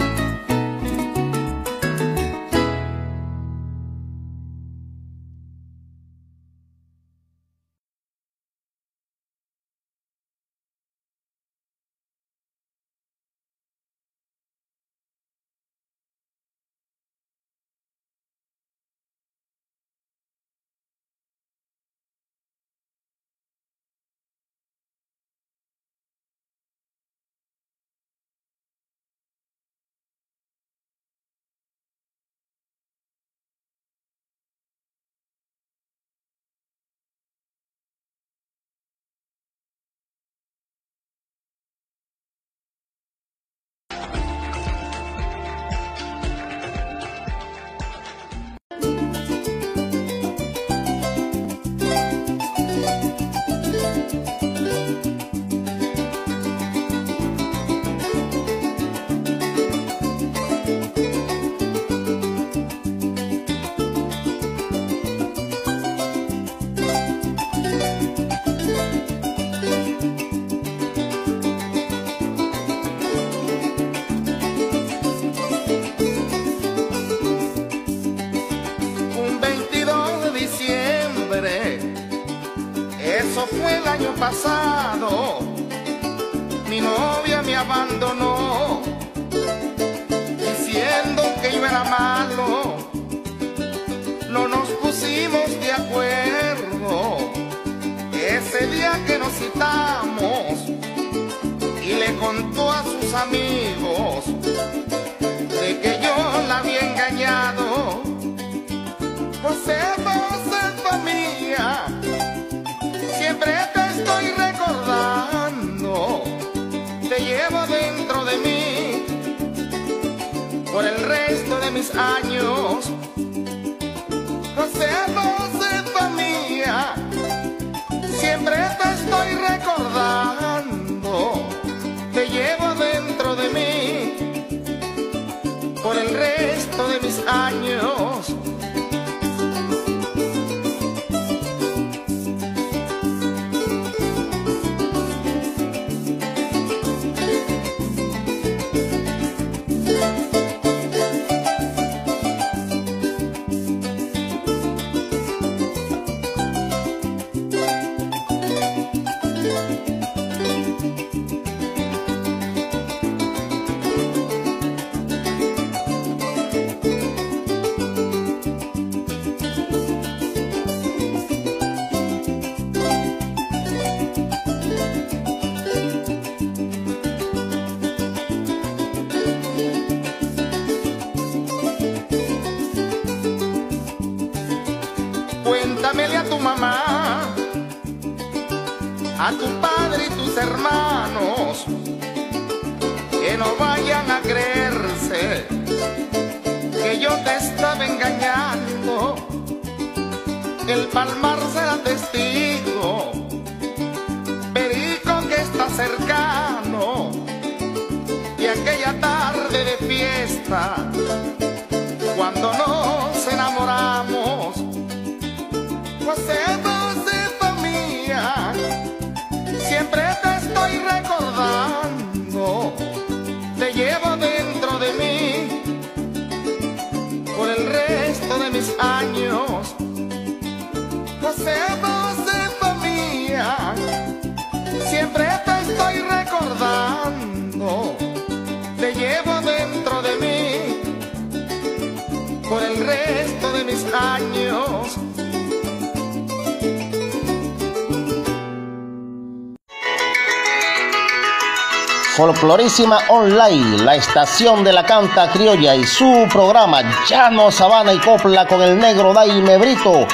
Online, 252.81 253.83
la 253.83 253.95
estación 253.95 254.63
de 254.63 254.73
la 254.73 254.83
canta 254.83 255.29
criolla 255.29 255.75
y 255.75 255.85
su 255.85 256.27
programa 256.31 256.81
Llano 257.07 257.51
Sabana 257.51 257.93
y 257.93 257.99
Copla 257.99 258.47
con 258.47 258.63
el 258.63 258.79
negro 258.79 259.13
Daime 259.13 259.59
Brito 259.59 260.07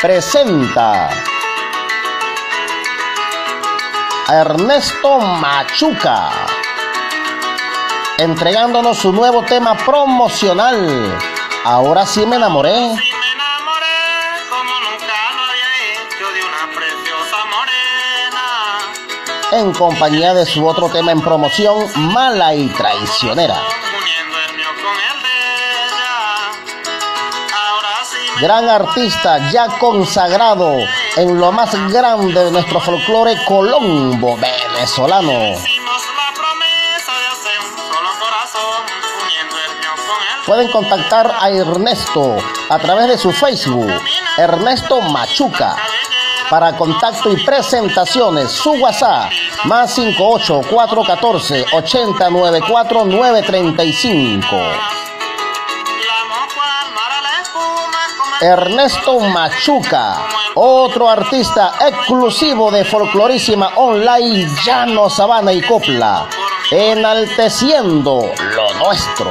presenta 0.00 1.10
a 4.28 4.34
Ernesto 4.34 5.18
Machuca 5.18 6.30
entregándonos 8.16 8.96
su 8.96 9.12
nuevo 9.12 9.42
tema 9.42 9.76
promocional. 9.76 11.18
Ahora 11.64 12.06
sí 12.06 12.24
me 12.24 12.36
enamoré. 12.36 12.94
En 19.52 19.72
compañía 19.72 20.34
de 20.34 20.44
su 20.46 20.66
otro 20.66 20.88
tema 20.88 21.12
en 21.12 21.20
promoción, 21.20 21.86
Mala 22.12 22.54
y 22.54 22.68
Traicionera. 22.68 23.56
Gran 28.40 28.68
artista 28.68 29.50
ya 29.50 29.66
consagrado 29.78 30.76
en 31.16 31.38
lo 31.38 31.52
más 31.52 31.74
grande 31.90 32.44
de 32.44 32.50
nuestro 32.50 32.80
folclore 32.80 33.36
colombo 33.46 34.36
venezolano. 34.36 35.58
Pueden 40.44 40.70
contactar 40.70 41.34
a 41.40 41.50
Ernesto 41.50 42.36
a 42.68 42.78
través 42.78 43.08
de 43.08 43.18
su 43.18 43.32
Facebook, 43.32 43.90
Ernesto 44.36 45.00
Machuca 45.00 45.76
para 46.50 46.76
contacto 46.76 47.30
y 47.30 47.44
presentaciones, 47.44 48.52
su 48.52 48.72
WhatsApp, 48.72 49.30
más 49.64 49.94
58 49.94 50.60
414 50.70 51.66
894 51.72 53.04
935. 53.04 54.46
Ernesto 58.40 59.18
Machuca, 59.20 60.26
otro 60.54 61.08
artista 61.08 61.72
exclusivo 61.80 62.70
de 62.70 62.84
Folclorísima 62.84 63.70
Online, 63.76 64.46
Llano, 64.64 65.08
Sabana 65.08 65.52
y 65.54 65.62
Copla, 65.62 66.26
enalteciendo 66.70 68.30
lo 68.54 68.74
nuestro. 68.74 69.30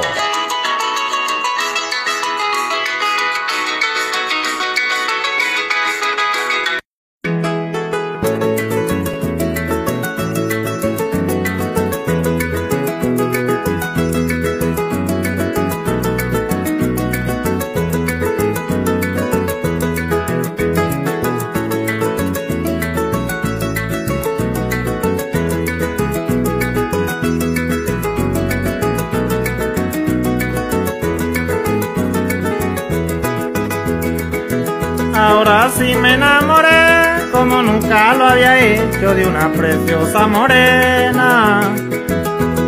Lo 38.14 38.26
había 38.26 38.58
hecho 38.58 39.14
de 39.14 39.26
una 39.26 39.52
preciosa 39.52 40.26
morena. 40.26 41.74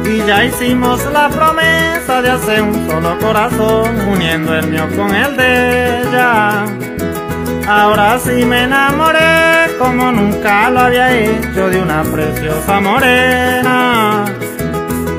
Y 0.04 0.18
ya 0.26 0.44
hicimos 0.44 1.04
la 1.12 1.28
promesa 1.28 2.22
de 2.22 2.30
hacer 2.30 2.62
un 2.62 2.88
solo 2.88 3.18
corazón, 3.18 4.08
uniendo 4.08 4.54
el 4.54 4.66
mío 4.68 4.88
con 4.96 5.14
el 5.14 5.36
de 5.36 6.00
ella. 6.02 6.64
Ahora 7.68 8.18
sí 8.18 8.44
me 8.44 8.64
enamoré 8.64 9.76
como 9.78 10.10
nunca 10.10 10.70
lo 10.70 10.80
había 10.80 11.14
hecho 11.14 11.68
de 11.68 11.82
una 11.82 12.02
preciosa 12.02 12.80
morena. 12.80 14.24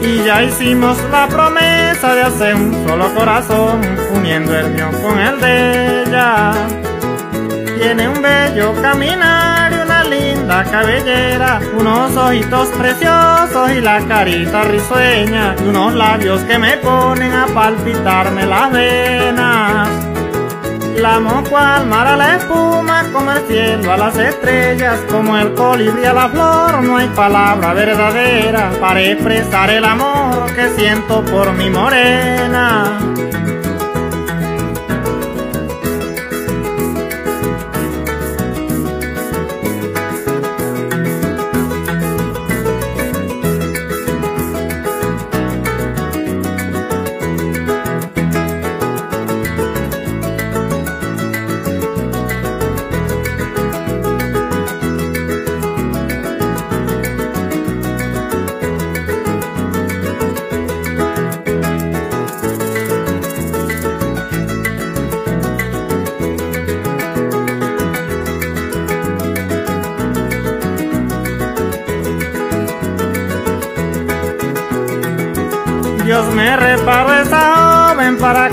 Y 0.02 0.24
ya 0.24 0.44
hicimos 0.44 0.98
la 1.12 1.28
promesa 1.28 2.16
de 2.16 2.22
hacer 2.24 2.56
un 2.56 2.88
solo 2.88 3.14
corazón, 3.14 3.82
uniendo 4.16 4.58
el 4.58 4.72
mío 4.72 4.90
con 5.03 5.19
el 5.19 5.40
de 5.40 6.03
ella. 6.03 6.53
Tiene 7.78 8.10
un 8.10 8.22
bello 8.22 8.74
caminar 8.82 9.49
cabellera, 10.63 11.59
unos 11.77 12.15
ojitos 12.15 12.69
preciosos 12.69 13.72
y 13.72 13.81
la 13.81 13.99
carita 14.08 14.63
risueña, 14.63 15.56
y 15.59 15.67
unos 15.67 15.93
labios 15.93 16.42
que 16.42 16.58
me 16.58 16.77
ponen 16.77 17.33
a 17.33 17.47
palpitarme 17.47 18.45
las 18.45 18.72
venas. 18.72 19.90
La 20.97 21.15
amo 21.15 21.43
cual 21.49 21.85
mar 21.88 22.08
a 22.08 22.17
la 22.17 22.35
espuma, 22.35 23.06
como 23.13 23.31
el 23.31 23.47
cielo 23.47 23.93
a 23.93 23.97
las 23.97 24.17
estrellas, 24.17 24.99
como 25.09 25.38
el 25.38 25.53
colibrí 25.53 26.03
a 26.03 26.13
la 26.13 26.27
flor, 26.27 26.83
no 26.83 26.97
hay 26.97 27.08
palabra 27.08 27.74
verdadera 27.74 28.72
para 28.81 29.01
expresar 29.01 29.69
el 29.69 29.85
amor 29.85 30.53
que 30.53 30.69
siento 30.75 31.24
por 31.24 31.53
mi 31.53 31.69
morena. 31.69 33.08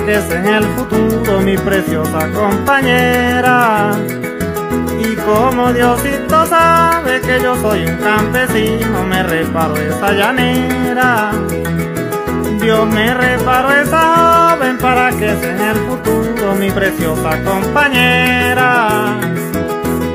Que 0.07 0.21
sea 0.21 0.39
en 0.39 0.47
el 0.47 0.65
futuro 0.65 1.41
mi 1.41 1.57
preciosa 1.57 2.29
compañera. 2.33 3.91
Y 5.01 5.17
como 5.17 5.73
Diosito 5.73 6.47
sabe 6.47 7.21
que 7.21 7.41
yo 7.43 7.57
soy 7.57 7.87
un 7.87 7.97
campesino, 7.97 9.03
me 9.03 9.25
reparó 9.25 9.77
esa 9.77 10.13
llanera. 10.13 11.33
Dios 12.61 12.87
me 12.89 13.15
reparó 13.15 13.73
esa 13.73 14.55
joven 14.57 14.79
para 14.79 15.11
que 15.11 15.37
sea 15.37 15.51
en 15.51 15.61
el 15.61 15.77
futuro 15.77 16.55
mi 16.55 16.71
preciosa 16.71 17.43
compañera. 17.43 19.19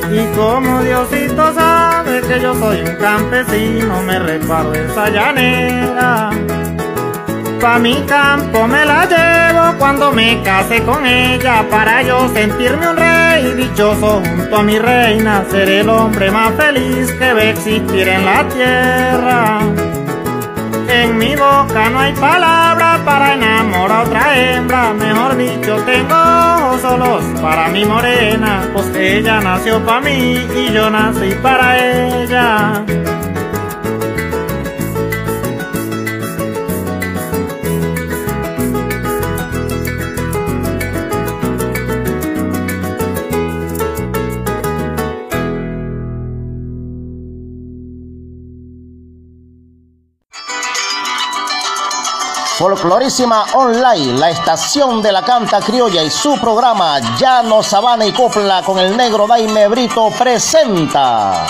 Y 0.10 0.26
como 0.38 0.84
Diosito 0.84 1.54
sabe 1.54 2.22
que 2.22 2.40
yo 2.40 2.56
soy 2.56 2.80
un 2.80 2.96
campesino, 2.96 4.02
me 4.04 4.20
reparo 4.20 4.74
esa 4.74 5.10
llanera. 5.10 6.30
Pa' 7.62 7.78
mi 7.78 7.96
campo 8.08 8.68
me 8.68 8.86
la 8.86 9.06
llevo 9.06 9.51
cuando 9.78 10.12
me 10.12 10.42
case 10.44 10.84
con 10.84 11.06
ella, 11.06 11.66
para 11.70 12.02
yo 12.04 12.28
sentirme 12.30 12.88
un 12.90 12.98
rey 12.98 13.54
dichoso 13.56 14.22
junto 14.24 14.58
a 14.58 14.64
mi 14.64 14.80
reina, 14.80 15.44
ser 15.50 15.70
el 15.70 15.90
hombre 15.90 16.32
más 16.32 16.54
feliz 16.56 17.12
que 17.14 17.34
ve 17.34 17.50
existir 17.52 18.08
en 18.08 18.26
la 18.26 18.48
tierra. 18.48 19.60
En 20.90 21.18
mi 21.18 21.36
boca 21.36 21.90
no 21.90 22.00
hay 22.00 22.14
palabra 22.14 23.00
para 23.06 23.34
enamorar 23.34 24.00
a 24.00 24.04
otra 24.04 24.38
hembra, 24.38 24.94
mejor 24.94 25.38
dicho 25.38 25.78
tengo 25.86 26.16
ojos 26.16 26.82
solos 26.82 27.24
para 27.42 27.70
mi 27.70 27.86
morena, 27.86 28.70
pues 28.74 28.94
ella 28.96 29.40
nació 29.40 29.84
para 29.86 30.02
mí 30.02 30.46
y 30.56 30.74
yo 30.74 30.90
nací 30.90 31.34
para 31.42 31.78
ella. 31.78 33.01
Folclorísima 52.82 53.46
Online, 53.54 54.18
la 54.18 54.32
estación 54.32 55.04
de 55.04 55.12
la 55.12 55.22
canta 55.22 55.60
criolla 55.60 56.02
y 56.02 56.10
su 56.10 56.40
programa 56.40 57.00
Llano, 57.16 57.62
Sabana 57.62 58.08
y 58.08 58.12
Copla 58.12 58.64
con 58.64 58.80
el 58.80 58.98
negro 58.98 59.28
Daime 59.28 59.68
Brito 59.68 60.10
presenta 60.18 61.46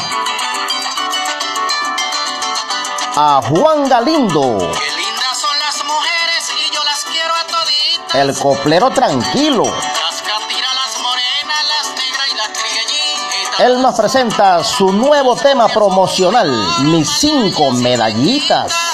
a 3.15 3.41
Juan 3.47 3.87
Galindo. 3.87 4.57
Qué 4.57 4.91
lindas 4.91 5.37
son 5.39 5.57
las 5.59 5.81
mujeres 5.85 6.51
y 6.67 6.75
yo 6.75 6.83
las 6.83 7.05
quiero 7.05 7.33
a 7.33 7.47
toditas. 7.47 8.15
El 8.15 8.37
coplero 8.37 8.89
tranquilo. 8.89 9.63
Las 9.63 10.21
las 10.21 10.99
morenas, 11.01 11.63
las 11.77 11.87
negras 11.95 12.27
y 12.29 12.35
las. 12.35 13.59
Él 13.61 13.81
nos 13.81 13.95
presenta 13.95 14.65
su 14.65 14.91
nuevo 14.91 15.37
tema 15.37 15.69
promocional, 15.69 16.51
Mis 16.81 17.09
cinco 17.09 17.71
medallitas. 17.71 18.90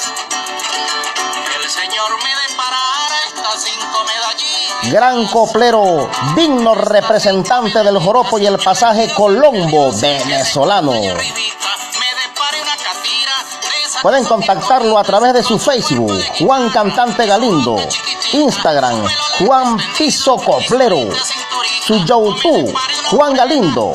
Gran 4.91 5.27
coplero, 5.27 6.09
digno 6.35 6.73
representante 6.73 7.83
del 7.83 7.97
joropo 7.99 8.39
y 8.39 8.45
el 8.45 8.57
pasaje 8.57 9.11
Colombo 9.13 9.91
venezolano. 9.91 10.93
Pueden 14.01 14.23
contactarlo 14.23 14.97
a 14.97 15.03
través 15.03 15.33
de 15.33 15.43
su 15.43 15.59
Facebook, 15.59 16.13
Juan 16.39 16.69
Cantante 16.69 17.25
Galindo, 17.25 17.77
Instagram, 18.31 19.05
Juan 19.39 19.77
Piso 19.97 20.37
Coplero, 20.37 21.09
su 21.85 22.05
YouTube, 22.05 22.73
Juan 23.09 23.33
Galindo. 23.33 23.91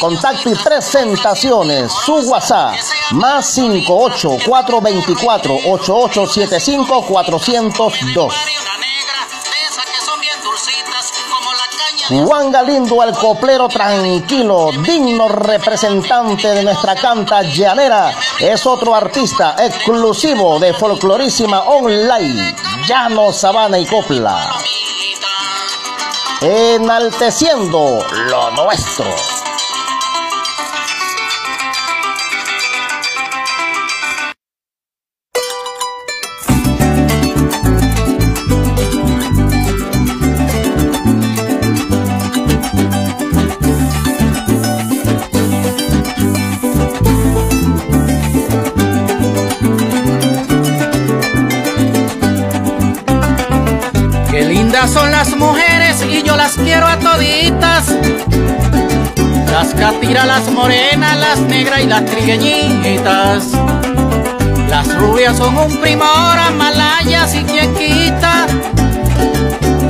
Contacto 0.00 0.48
y 0.48 0.54
presentaciones, 0.54 1.92
su 1.92 2.14
WhatsApp, 2.20 2.74
más 3.12 3.46
58 3.52 4.38
424 4.46 5.54
8875 5.54 7.02
402. 7.06 8.34
Juan 12.10 12.50
Galindo, 12.50 13.04
el 13.04 13.14
coplero 13.14 13.68
tranquilo, 13.68 14.70
digno 14.84 15.28
representante 15.28 16.48
de 16.48 16.64
nuestra 16.64 16.96
canta 16.96 17.42
llanera, 17.42 18.12
es 18.40 18.66
otro 18.66 18.96
artista 18.96 19.54
exclusivo 19.56 20.58
de 20.58 20.74
Folclorísima 20.74 21.62
Online, 21.62 22.56
Llano, 22.84 23.32
Sabana 23.32 23.78
y 23.78 23.86
Copla. 23.86 24.50
Enalteciendo 26.40 28.04
lo 28.28 28.50
nuestro. 28.50 29.39
Quiero 56.64 56.86
a 56.86 56.98
toditas. 56.98 57.94
Las 59.50 59.74
catiras, 59.74 60.26
las 60.26 60.50
morenas, 60.50 61.16
las 61.18 61.38
negras 61.40 61.80
y 61.82 61.86
las 61.86 62.04
trigueñitas. 62.04 63.52
Las 64.68 64.94
rubias 64.96 65.36
son 65.36 65.58
un 65.58 65.80
primor, 65.80 66.36
malayas 66.56 67.34
y 67.34 67.44
quien 67.44 67.74
quita. 67.74 68.46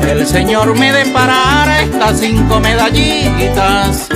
El 0.09 0.27
Señor 0.27 0.77
me 0.79 0.93
deparara 0.93 1.83
estas 1.83 2.21
cinco 2.21 2.61
medallitas. 2.61 4.09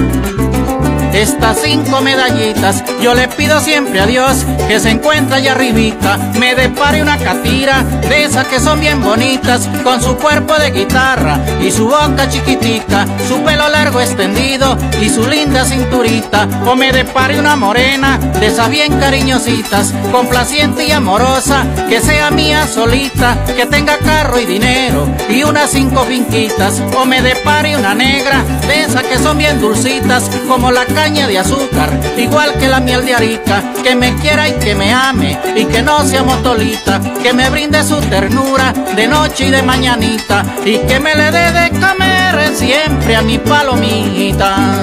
Estas 1.14 1.58
cinco 1.62 2.00
medallitas 2.00 2.82
yo 3.00 3.14
le 3.14 3.28
pido 3.28 3.60
siempre 3.60 4.00
a 4.00 4.06
Dios 4.06 4.44
que 4.66 4.80
se 4.80 4.90
encuentra 4.90 5.36
allá 5.36 5.52
arribita 5.52 6.16
me 6.40 6.56
depare 6.56 7.02
una 7.02 7.18
catira 7.18 7.84
de 8.08 8.24
esas 8.24 8.48
que 8.48 8.58
son 8.58 8.80
bien 8.80 9.00
bonitas 9.00 9.68
con 9.84 10.02
su 10.02 10.16
cuerpo 10.16 10.54
de 10.54 10.72
guitarra 10.72 11.38
y 11.62 11.70
su 11.70 11.86
boca 11.86 12.28
chiquitica, 12.28 13.06
su 13.28 13.42
pelo 13.44 13.68
largo 13.68 14.00
extendido 14.00 14.76
y 15.00 15.08
su 15.08 15.26
linda 15.28 15.64
cinturita 15.64 16.48
o 16.66 16.74
me 16.74 16.90
depare 16.90 17.38
una 17.38 17.54
morena 17.54 18.18
de 18.40 18.46
esas 18.46 18.68
bien 18.68 18.98
cariñositas, 18.98 19.94
complaciente 20.10 20.84
y 20.84 20.90
amorosa, 20.90 21.64
que 21.88 22.00
sea 22.00 22.32
mía 22.32 22.66
solita, 22.66 23.38
que 23.56 23.66
tenga 23.66 23.98
carro 23.98 24.40
y 24.40 24.46
dinero 24.46 25.08
y 25.28 25.44
unas 25.44 25.70
cinco 25.70 26.04
finquitas 26.04 26.82
o 26.98 27.04
me 27.04 27.22
depare 27.22 27.76
una 27.76 27.94
negra 27.94 28.42
de 28.66 28.82
esas 28.82 29.04
que 29.04 29.18
son 29.18 29.38
bien 29.38 29.60
dulcitas 29.60 30.28
como 30.48 30.72
la 30.72 30.84
de 31.04 31.38
azúcar, 31.38 32.00
igual 32.16 32.54
que 32.54 32.66
la 32.66 32.80
miel 32.80 33.04
de 33.04 33.14
arica, 33.14 33.62
que 33.82 33.94
me 33.94 34.14
quiera 34.16 34.48
y 34.48 34.52
que 34.54 34.74
me 34.74 34.90
ame 34.90 35.38
y 35.54 35.66
que 35.66 35.82
no 35.82 36.02
sea 36.02 36.22
motolita, 36.22 36.98
que 37.22 37.34
me 37.34 37.50
brinde 37.50 37.84
su 37.84 38.00
ternura 38.00 38.72
de 38.96 39.06
noche 39.06 39.48
y 39.48 39.50
de 39.50 39.62
mañanita 39.62 40.42
y 40.64 40.78
que 40.78 41.00
me 41.00 41.14
le 41.14 41.30
dé 41.30 41.52
de 41.52 41.70
comer 41.72 42.56
siempre 42.56 43.16
a 43.16 43.22
mi 43.22 43.36
palomita. 43.36 44.82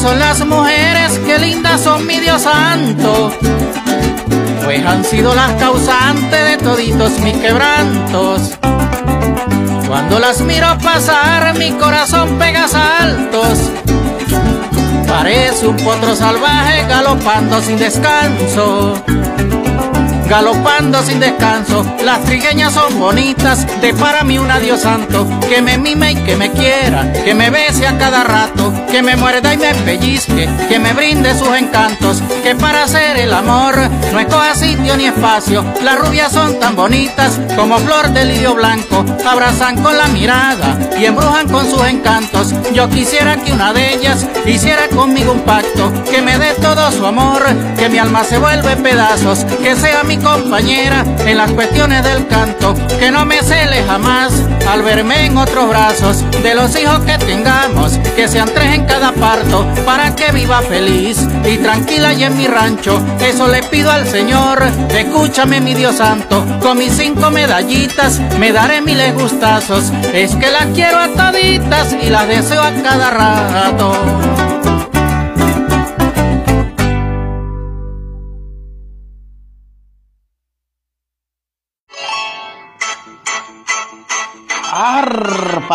Son 0.00 0.18
las 0.18 0.44
mujeres, 0.46 1.20
qué 1.26 1.38
lindas 1.38 1.82
son 1.82 2.06
mi 2.06 2.18
Dios 2.18 2.42
santo. 2.42 3.32
Pues 4.64 4.86
han 4.86 5.04
sido 5.04 5.34
las 5.34 5.52
causantes 5.52 6.50
de 6.50 6.56
toditos 6.56 7.18
mis 7.20 7.36
quebrantos. 7.36 8.52
Cuando 9.86 10.18
las 10.18 10.40
miro 10.40 10.66
pasar, 10.82 11.58
mi 11.58 11.72
corazón 11.72 12.38
pega 12.38 12.68
saltos. 12.68 13.70
Parece 15.06 15.66
un 15.66 15.76
potro 15.76 16.16
salvaje 16.16 16.86
galopando 16.88 17.60
sin 17.60 17.76
descanso. 17.76 18.94
Galopando 20.32 21.02
sin 21.02 21.20
descanso, 21.20 21.84
las 22.02 22.24
trigueñas 22.24 22.72
son 22.72 22.98
bonitas, 22.98 23.66
de 23.82 23.92
para 23.92 24.24
mí 24.24 24.38
un 24.38 24.50
adiós 24.50 24.80
santo, 24.80 25.28
que 25.46 25.60
me 25.60 25.76
mime 25.76 26.12
y 26.12 26.14
que 26.14 26.36
me 26.36 26.50
quiera, 26.50 27.12
que 27.12 27.34
me 27.34 27.50
bese 27.50 27.86
a 27.86 27.98
cada 27.98 28.24
rato, 28.24 28.72
que 28.90 29.02
me 29.02 29.14
muerda 29.14 29.52
y 29.52 29.58
me 29.58 29.74
pellizque, 29.74 30.48
que 30.70 30.78
me 30.78 30.94
brinde 30.94 31.34
sus 31.34 31.54
encantos, 31.54 32.22
que 32.42 32.54
para 32.54 32.84
hacer 32.84 33.18
el 33.18 33.34
amor 33.34 33.74
no 34.10 34.20
escoja 34.20 34.54
sitio 34.54 34.96
ni 34.96 35.04
espacio, 35.04 35.66
las 35.82 35.98
rubias 35.98 36.32
son 36.32 36.58
tan 36.58 36.76
bonitas 36.76 37.38
como 37.54 37.76
flor 37.80 38.08
de 38.08 38.24
lirio 38.24 38.54
blanco, 38.54 39.04
abrazan 39.26 39.82
con 39.82 39.98
la 39.98 40.08
mirada 40.08 40.78
y 40.98 41.04
embrujan 41.04 41.46
con 41.46 41.70
sus 41.70 41.84
encantos, 41.86 42.54
yo 42.72 42.88
quisiera 42.88 43.36
que 43.36 43.52
una 43.52 43.74
de 43.74 43.96
ellas 43.96 44.26
hiciera 44.46 44.88
conmigo 44.88 45.32
un 45.32 45.40
pacto, 45.40 45.92
que 46.10 46.22
me 46.22 46.38
dé 46.38 46.54
todo 46.54 46.90
su 46.90 47.04
amor, 47.04 47.44
que 47.78 47.90
mi 47.90 47.98
alma 47.98 48.24
se 48.24 48.38
vuelve 48.38 48.76
pedazos, 48.76 49.44
que 49.62 49.76
sea 49.76 50.02
mi 50.04 50.21
compañera 50.22 51.04
en 51.26 51.36
las 51.36 51.50
cuestiones 51.52 52.04
del 52.04 52.26
canto, 52.26 52.74
que 52.98 53.10
no 53.10 53.24
me 53.24 53.42
cele 53.42 53.84
jamás 53.84 54.32
al 54.68 54.82
verme 54.82 55.26
en 55.26 55.36
otros 55.36 55.68
brazos, 55.68 56.24
de 56.42 56.54
los 56.54 56.74
hijos 56.78 57.00
que 57.00 57.18
tengamos, 57.18 57.98
que 58.16 58.28
sean 58.28 58.48
tres 58.54 58.74
en 58.74 58.86
cada 58.86 59.12
parto, 59.12 59.66
para 59.84 60.14
que 60.14 60.32
viva 60.32 60.62
feliz 60.62 61.18
y 61.44 61.58
tranquila 61.58 62.12
y 62.14 62.24
en 62.24 62.36
mi 62.36 62.46
rancho, 62.46 63.00
eso 63.20 63.48
le 63.48 63.62
pido 63.64 63.90
al 63.90 64.06
Señor, 64.06 64.62
escúchame 64.90 65.60
mi 65.60 65.74
Dios 65.74 65.96
santo, 65.96 66.44
con 66.60 66.78
mis 66.78 66.92
cinco 66.92 67.30
medallitas 67.30 68.20
me 68.38 68.52
daré 68.52 68.80
miles 68.80 69.14
gustazos, 69.14 69.92
es 70.12 70.34
que 70.36 70.50
las 70.50 70.66
quiero 70.74 70.98
a 70.98 71.08
toditas 71.08 71.94
y 72.00 72.10
las 72.10 72.28
deseo 72.28 72.62
a 72.62 72.72
cada 72.82 73.10
rato. 73.10 74.51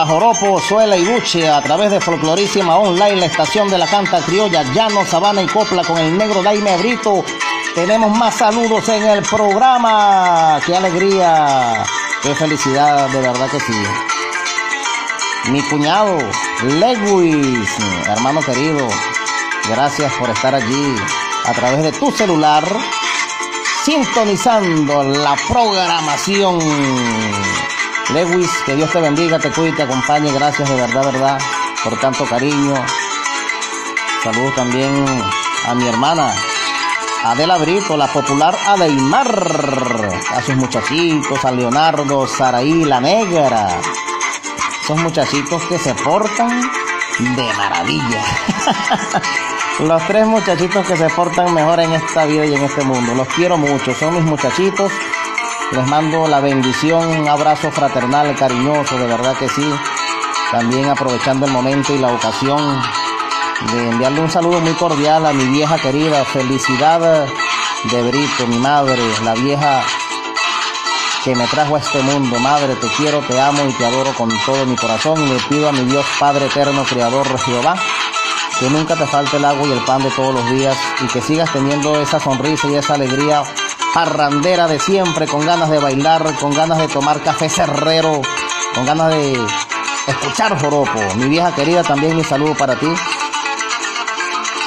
Joropo, 0.08 0.62
Suela 0.62 0.96
y 0.96 1.04
Buche 1.04 1.50
a 1.50 1.62
través 1.62 1.92
de 1.92 2.00
Folclorísima 2.00 2.78
Online, 2.78 3.18
la 3.18 3.26
estación 3.26 3.70
de 3.70 3.78
la 3.78 3.88
canta 3.88 4.22
criolla, 4.22 4.64
Llano, 4.74 5.06
Sabana 5.06 5.42
y 5.42 5.48
Copla 5.48 5.84
con 5.84 5.98
el 5.98 6.18
negro 6.18 6.42
Daime 6.42 6.78
Brito. 6.78 7.26
Tenemos 7.76 8.18
más 8.18 8.36
saludos 8.36 8.88
en 8.88 9.04
el 9.04 9.22
programa. 9.24 10.62
¡Qué 10.66 10.78
alegría! 10.78 11.84
¡Qué 12.24 12.34
felicidad! 12.36 13.10
De 13.10 13.20
verdad 13.20 13.50
que 13.50 13.60
sí. 13.60 13.74
mi 15.52 15.62
cuñado 15.64 16.18
Lewis, 16.64 17.70
hermano 18.08 18.42
querido, 18.42 18.88
gracias 19.70 20.14
por 20.14 20.30
estar 20.30 20.56
allí 20.56 20.96
a 21.46 21.52
través 21.52 21.84
de 21.84 21.92
tu 21.92 22.12
celular, 22.12 22.64
sintonizando 23.84 25.04
la 25.04 25.36
programación. 25.50 26.60
Lewis, 28.14 28.50
que 28.66 28.76
Dios 28.76 28.92
te 28.92 29.00
bendiga, 29.02 29.40
te 29.40 29.52
cuide 29.52 29.70
y 29.70 29.76
te 29.76 29.84
acompañe. 29.84 30.32
Gracias 30.32 30.70
de 30.70 30.76
verdad, 30.76 31.06
verdad, 31.06 31.40
por 31.84 32.00
tanto 32.00 32.26
cariño. 32.26 32.74
Saludos 34.24 34.56
también 34.56 35.06
a 35.68 35.74
mi 35.76 35.88
hermana 35.88 36.34
Adela 37.24 37.58
Brito, 37.58 37.98
la 37.98 38.08
popular 38.08 38.56
Adeimar, 38.68 40.10
a 40.32 40.42
sus 40.42 40.56
muchachitos, 40.56 41.44
a 41.44 41.52
Leonardo, 41.52 42.26
Saraí, 42.28 42.86
la 42.86 43.02
negra. 43.02 43.68
Esos 44.82 44.98
muchachitos 45.00 45.62
que 45.64 45.78
se 45.78 45.94
portan 45.96 46.62
de 47.20 47.54
maravilla. 47.54 48.24
Los 49.80 50.08
tres 50.08 50.26
muchachitos 50.26 50.88
que 50.88 50.96
se 50.96 51.10
portan 51.10 51.54
mejor 51.54 51.80
en 51.82 51.94
esta 51.94 52.26
vida 52.26 52.46
y 52.46 52.56
en 52.56 52.64
este 52.64 52.84
mundo. 52.84 53.14
Los 53.14 53.28
quiero 53.30 53.58
mucho, 53.58 53.94
son 53.94 54.16
mis 54.16 54.24
muchachitos. 54.24 54.92
Les 55.72 55.86
mando 55.86 56.28
la 56.30 56.40
bendición, 56.40 57.06
un 57.08 57.28
abrazo 57.28 57.70
fraternal, 57.72 58.34
cariñoso, 58.36 58.98
de 58.98 59.06
verdad 59.06 59.36
que 59.38 59.50
sí. 59.50 59.70
También 60.50 60.90
aprovechando 60.90 61.46
el 61.46 61.52
momento 61.52 61.94
y 61.94 61.98
la 61.98 62.08
ocasión 62.08 62.82
de 63.74 63.90
enviarle 63.90 64.22
un 64.22 64.32
saludo 64.32 64.62
muy 64.62 64.72
cordial 64.74 65.26
a 65.26 65.34
mi 65.34 65.44
vieja 65.46 65.78
querida. 65.78 66.24
Felicidad 66.24 67.28
de 67.92 68.02
Brito, 68.04 68.48
mi 68.48 68.58
madre, 68.60 69.02
la 69.26 69.34
vieja 69.34 69.84
que 71.26 71.36
me 71.36 71.46
trajo 71.48 71.76
a 71.76 71.80
este 71.80 72.02
mundo. 72.02 72.40
Madre, 72.40 72.76
te 72.76 72.88
quiero, 72.96 73.20
te 73.20 73.38
amo 73.38 73.66
y 73.68 73.74
te 73.74 73.86
adoro 73.86 74.14
con 74.14 74.30
todo 74.46 74.66
mi 74.66 74.78
corazón. 74.78 75.22
Y 75.22 75.34
le 75.34 75.40
pido 75.50 75.68
a 75.68 75.74
mi 75.74 75.84
Dios 75.84 76.06
Padre 76.18 76.46
eterno, 76.46 76.86
Creador 76.86 77.28
Jehová, 77.40 77.76
que 78.58 78.70
nunca 78.70 78.96
te 78.96 79.06
falte 79.06 79.36
el 79.36 79.44
agua 79.44 79.68
y 79.68 79.74
el 79.74 79.84
pan 79.84 80.02
de 80.02 80.12
todos 80.12 80.34
los 80.34 80.50
días 80.50 80.78
y 81.02 81.08
que 81.08 81.20
sigas 81.20 81.52
teniendo 81.52 82.00
esa 82.00 82.22
sonrisa 82.22 82.70
y 82.70 82.76
esa 82.76 82.94
alegría 82.94 83.44
parrandera 83.98 84.68
de 84.68 84.78
siempre, 84.78 85.26
con 85.26 85.44
ganas 85.44 85.72
de 85.72 85.80
bailar, 85.80 86.22
con 86.36 86.54
ganas 86.54 86.78
de 86.78 86.88
tomar 86.88 87.20
café 87.24 87.50
cerrero, 87.50 88.22
con 88.76 88.86
ganas 88.86 89.10
de 89.10 89.44
escuchar 90.06 90.56
joropo. 90.62 91.00
Mi 91.16 91.28
vieja 91.28 91.56
querida, 91.56 91.82
también 91.82 92.16
mi 92.16 92.24
saludo 92.24 92.54
para 92.54 92.76
ti. 92.76 92.86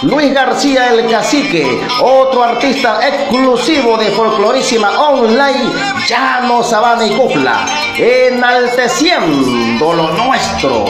Luis 0.03 0.35
García 0.35 0.93
el 0.93 1.11
Cacique, 1.11 1.81
otro 2.03 2.43
artista 2.43 3.01
exclusivo 3.09 3.97
de 3.97 4.11
Folclorísima 4.11 4.91
Online, 5.09 5.73
Llano, 6.07 6.63
Sabana 6.63 7.07
y 7.07 7.17
Cupla, 7.17 7.65
enalteciendo 7.97 9.95
lo 9.95 10.11
nuestro. 10.11 10.85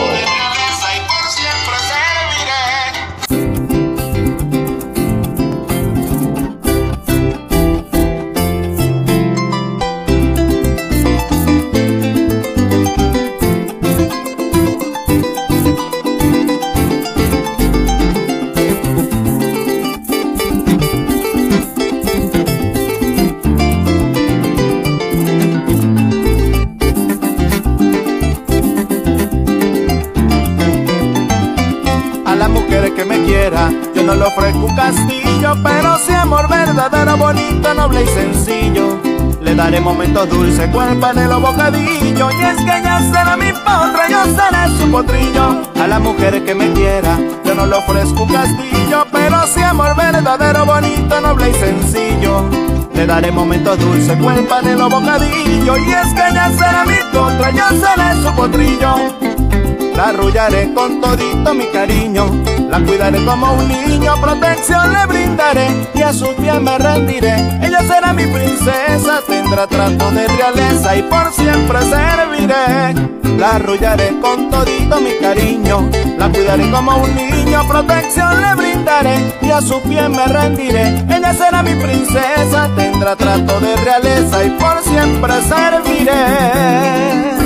Le 39.67 39.71
daré 39.71 39.83
momentos 39.83 40.29
dulces, 40.29 40.69
cual 40.69 40.97
panelo 40.97 41.41
bocadillo, 41.41 42.31
y 42.31 42.41
es 42.41 42.55
que 42.55 42.77
ella 42.79 43.01
será 43.11 43.35
mi 43.35 43.51
potra, 43.51 44.07
yo 44.09 44.23
seré 44.23 44.77
su 44.79 44.89
potrillo. 44.89 45.61
A 45.77 45.87
la 45.87 45.99
mujer 45.99 46.41
que 46.45 46.55
me 46.55 46.71
quiera, 46.71 47.19
yo 47.43 47.53
no 47.53 47.65
le 47.65 47.75
ofrezco 47.75 48.23
un 48.23 48.29
castillo, 48.29 49.05
pero 49.11 49.45
si 49.47 49.61
amor 49.61 49.93
verdadero, 49.93 50.65
bonito, 50.65 51.19
noble 51.19 51.49
y 51.49 51.53
sencillo. 51.55 52.45
Le 52.93 53.05
daré 53.05 53.29
momentos 53.29 53.77
dulces, 53.77 54.17
cual 54.21 54.45
panelo 54.45 54.89
bocadillo, 54.89 55.77
y 55.77 55.91
es 55.91 56.13
que 56.13 56.29
ella 56.29 56.49
será 56.57 56.85
mi 56.85 56.95
potra, 57.11 57.51
yo 57.51 57.65
seré 57.71 58.23
su 58.23 58.33
potrillo. 58.37 59.36
La 59.97 60.09
arrullaré 60.09 60.71
con 60.75 61.01
todito 61.01 61.55
mi 61.55 61.65
cariño, 61.71 62.29
la 62.69 62.79
cuidaré 62.81 63.25
como 63.25 63.53
un 63.53 63.67
niño, 63.67 64.13
protección 64.21 64.93
le 64.93 65.07
brindaré 65.07 65.69
y 65.95 66.03
a 66.03 66.13
sus 66.13 66.35
pies 66.35 66.61
me 66.61 66.77
rendiré. 66.77 67.33
Ella 67.63 67.79
será 67.79 68.13
mi 68.13 68.27
princesa, 68.27 69.21
tendrá 69.27 69.65
trato 69.65 70.11
de 70.11 70.27
realeza 70.27 70.95
y 70.97 71.01
por 71.01 71.33
siempre 71.33 71.79
serviré. 71.81 72.93
La 73.39 73.55
arrullaré 73.55 74.19
con 74.21 74.51
todito 74.51 75.01
mi 75.01 75.15
cariño, 75.19 75.89
la 76.19 76.29
cuidaré 76.29 76.69
como 76.69 76.97
un 76.97 77.15
niño, 77.15 77.67
protección 77.67 78.39
le 78.39 78.53
brindaré 78.53 79.33
y 79.41 79.49
a 79.49 79.61
sus 79.61 79.79
pies 79.79 80.09
me 80.11 80.27
rendiré. 80.27 80.89
Ella 81.09 81.33
será 81.33 81.63
mi 81.63 81.73
princesa, 81.73 82.69
tendrá 82.75 83.15
trato 83.15 83.59
de 83.61 83.75
realeza 83.77 84.43
y 84.45 84.51
por 84.51 84.79
siempre 84.83 85.33
serviré. 85.41 87.36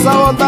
Vamos 0.00 0.40
a 0.40 0.41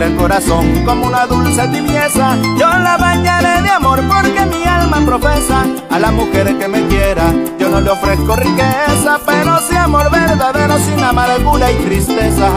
El 0.00 0.16
corazón 0.16 0.84
como 0.86 1.06
una 1.06 1.26
dulce 1.26 1.68
tibieza. 1.68 2.36
Yo 2.58 2.66
la 2.66 2.96
bañaré 2.96 3.60
de 3.60 3.68
amor 3.68 4.00
porque 4.08 4.46
mi 4.46 4.64
alma 4.64 5.04
profesa 5.04 5.66
a 5.90 5.98
la 5.98 6.10
mujer 6.10 6.56
que 6.58 6.66
me 6.66 6.86
quiera. 6.86 7.30
Yo 7.58 7.68
no 7.68 7.78
le 7.78 7.90
ofrezco 7.90 8.34
riqueza, 8.34 9.20
pero 9.26 9.58
si 9.68 9.76
amor 9.76 10.10
verdadero 10.10 10.78
sin 10.78 10.98
amargura 10.98 11.70
y 11.70 11.76
tristeza. 11.84 12.50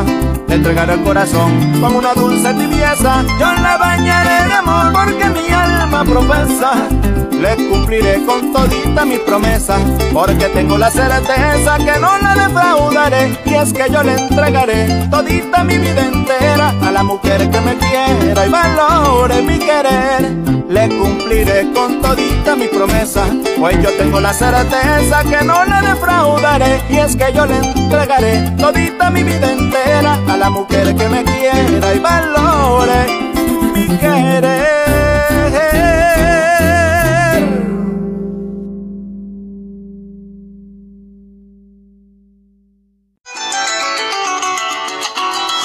Le 0.47 0.55
entregaré 0.55 0.93
el 0.93 1.03
corazón 1.03 1.79
como 1.81 1.99
una 1.99 2.13
dulce 2.13 2.53
tibieza. 2.53 3.23
Yo 3.39 3.53
la 3.61 3.77
bañaré 3.77 4.47
de 4.47 4.53
amor 4.53 4.93
porque 4.93 5.29
mi 5.29 5.49
alma 5.49 6.03
profesa 6.03 6.87
le 7.31 7.55
cumpliré 7.67 8.25
con 8.25 8.53
todita 8.53 9.05
mi 9.05 9.17
promesa, 9.17 9.77
porque 10.13 10.45
tengo 10.49 10.77
la 10.77 10.89
certeza 10.89 11.77
que 11.77 11.99
no 11.99 12.17
la 12.17 12.33
defraudaré, 12.33 13.37
y 13.45 13.53
es 13.53 13.73
que 13.73 13.91
yo 13.91 14.01
le 14.03 14.13
entregaré 14.13 15.07
todita 15.11 15.63
mi 15.63 15.77
vida 15.77 16.05
entera 16.05 16.73
a 16.81 16.91
la 16.91 17.03
mujer 17.03 17.49
que 17.49 17.61
me 17.61 17.75
quiera 17.75 18.45
y 18.45 18.49
valore 18.49 19.41
mi 19.41 19.59
querer. 19.59 20.31
Le 20.69 20.89
cumpliré 20.97 21.71
con 21.73 22.01
todita 22.01 22.24
mi 22.53 22.67
promesa, 22.67 23.25
pues 23.57 23.81
yo 23.81 23.89
tengo 23.97 24.19
la 24.19 24.31
certeza 24.31 25.23
que 25.23 25.43
no 25.43 25.65
la 25.65 25.81
defraudaré, 25.81 26.79
y 26.89 26.97
es 26.97 27.15
que 27.15 27.33
yo 27.33 27.47
le 27.47 27.57
entregaré 27.57 28.51
todita 28.59 29.09
mi 29.09 29.23
vida 29.23 29.51
entera 29.51 30.19
a 30.27 30.37
la 30.37 30.51
mujer 30.51 30.95
que 30.95 31.09
me 31.09 31.23
quiera 31.23 31.93
y 31.93 31.99
valore 31.99 33.07
mi 33.73 33.87
querer. 33.97 36.04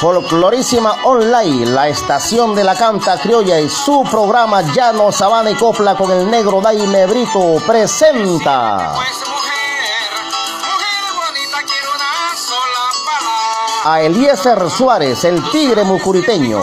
Folclorísima 0.00 1.04
Online, 1.04 1.66
la 1.66 1.88
estación 1.88 2.54
de 2.54 2.64
la 2.64 2.74
canta 2.74 3.18
criolla 3.20 3.60
y 3.60 3.68
su 3.68 4.02
programa 4.10 4.62
Llano, 4.62 5.12
Sabana 5.12 5.50
y 5.50 5.54
Copla 5.54 5.94
con 5.94 6.10
el 6.10 6.30
negro 6.30 6.62
Daime 6.62 7.04
Brito 7.04 7.56
presenta. 7.66 8.94
A 13.84 14.00
Eliezer 14.00 14.70
Suárez, 14.70 15.22
el 15.24 15.46
tigre 15.50 15.84
mucuriteño. 15.84 16.62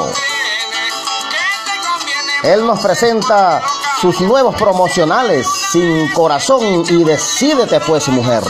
Él 2.42 2.66
nos 2.66 2.80
presenta 2.80 3.62
sus 4.02 4.20
nuevos 4.22 4.56
promocionales, 4.56 5.48
Sin 5.72 6.12
Corazón 6.14 6.84
y 6.90 7.04
Decídete 7.04 7.80
pues 7.82 8.08
mujer. 8.08 8.42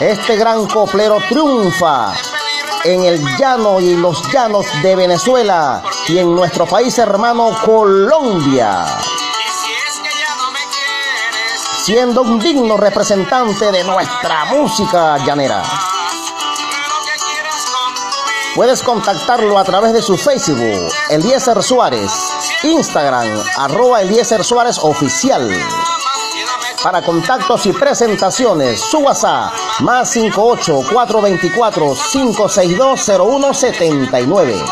Este 0.00 0.34
gran 0.36 0.66
coplero 0.66 1.18
triunfa 1.28 2.14
en 2.84 3.04
el 3.04 3.22
llano 3.36 3.78
y 3.80 3.94
los 3.96 4.22
llanos 4.32 4.64
de 4.82 4.96
Venezuela 4.96 5.82
y 6.08 6.16
en 6.16 6.34
nuestro 6.34 6.64
país 6.64 6.96
hermano 6.98 7.50
Colombia. 7.62 8.86
Siendo 11.84 12.22
un 12.22 12.38
digno 12.38 12.78
representante 12.78 13.70
de 13.70 13.84
nuestra 13.84 14.46
música 14.46 15.18
llanera. 15.18 15.62
Puedes 18.54 18.82
contactarlo 18.82 19.58
a 19.58 19.64
través 19.64 19.92
de 19.92 20.00
su 20.00 20.16
Facebook, 20.16 20.90
Eliezer 21.10 21.62
Suárez, 21.62 22.10
Instagram, 22.62 23.28
arroba 23.58 24.00
Eliezer 24.00 24.42
Suárez 24.44 24.78
Oficial. 24.78 25.50
Para 26.82 27.02
contactos 27.02 27.66
y 27.66 27.74
presentaciones, 27.74 28.80
su 28.80 29.00
WhatsApp 29.00 29.52
más 29.82 30.10
58 30.10 30.82
424 30.92 31.94
562 32.12 33.04
0179. 33.04 34.62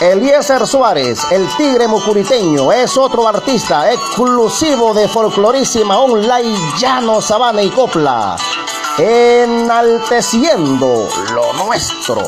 Eliezer 0.00 0.66
Suárez, 0.66 1.20
el 1.32 1.48
tigre 1.56 1.88
mucuriteño, 1.88 2.72
es 2.72 2.96
otro 2.96 3.26
artista 3.26 3.92
exclusivo 3.92 4.94
de 4.94 5.08
folclorísima 5.08 5.98
online 5.98 6.56
llano, 6.78 7.20
sabana 7.20 7.62
y 7.62 7.70
copla, 7.70 8.36
enalteciendo 8.96 11.08
lo 11.32 11.52
nuestro. 11.64 12.22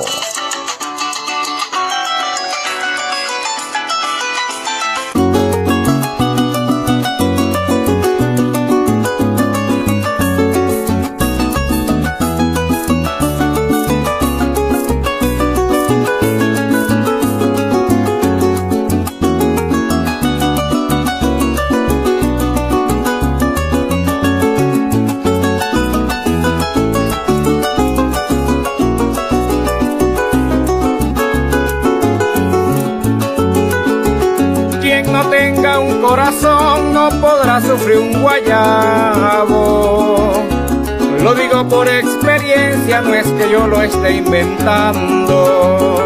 No 43.02 43.15
es 43.15 43.26
que 43.26 43.50
yo 43.50 43.66
lo 43.66 43.83
esté 43.83 44.12
inventando. 44.16 45.99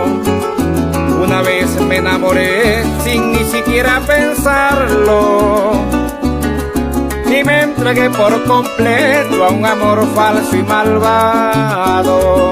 Una 1.23 1.43
vez 1.43 1.69
me 1.81 1.97
enamoré 1.97 2.85
sin 3.03 3.33
ni 3.33 3.45
siquiera 3.45 4.01
pensarlo. 4.07 5.73
Y 7.27 7.43
me 7.45 7.63
entregué 7.63 8.11
por 8.11 8.45
completo 8.45 9.45
a 9.45 9.51
un 9.51 9.67
amor 9.67 10.07
falso 10.15 10.57
y 10.57 10.63
malvado. 10.63 12.45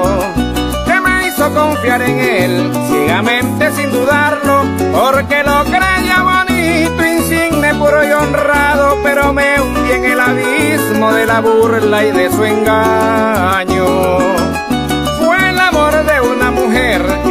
Que 0.85 0.99
me 0.99 1.27
hizo 1.27 1.53
confiar 1.53 2.01
en 2.01 2.19
él 2.19 2.71
ciegamente 2.87 3.71
sin 3.71 3.91
dudarlo, 3.91 4.63
porque 4.91 5.43
lo 5.43 5.63
creía 5.65 6.21
bonito 6.21 6.53
puro 7.77 8.03
y 8.03 8.11
honrado, 8.11 8.97
pero 9.03 9.33
me 9.33 9.59
hundí 9.59 9.91
en 9.91 10.05
el 10.05 10.19
abismo 10.19 11.13
de 11.13 11.25
la 11.25 11.41
burla 11.41 12.03
y 12.03 12.11
de 12.11 12.29
su 12.31 12.43
engaño. 12.43 14.32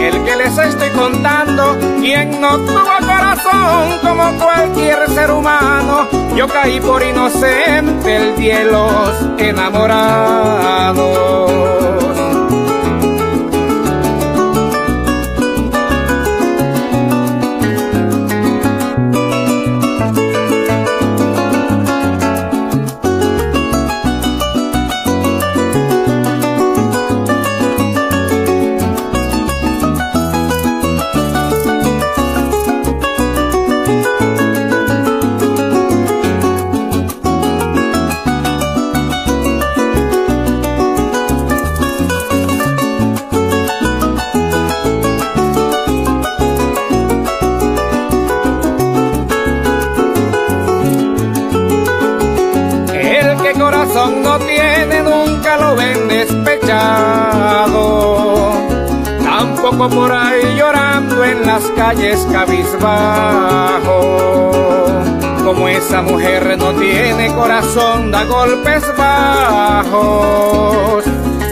El 0.03 0.25
que 0.25 0.37
les 0.37 0.59
estoy 0.59 0.91
contando, 0.91 1.79
quien 2.01 2.41
no 2.41 2.59
tuvo 2.59 2.97
corazón 3.01 3.99
como 4.03 4.33
cualquier 4.39 5.09
ser 5.11 5.31
humano. 5.31 6.09
Yo 6.37 6.49
caí 6.49 6.81
por 6.81 7.03
inocente 7.03 8.17
el 8.17 8.37
día 8.37 8.65
los 8.65 9.11
enamorados. 9.39 11.03
Por 59.91 60.13
ahí 60.13 60.55
llorando 60.57 61.25
en 61.25 61.45
las 61.45 61.65
calles 61.77 62.25
cabizbajo. 62.31 63.83
Como 65.45 65.67
esa 65.67 66.03
mujer 66.03 66.57
no 66.57 66.73
tiene 66.75 67.35
corazón, 67.35 68.13
da 68.13 68.23
golpes 68.25 68.85
bajos. 68.97 71.05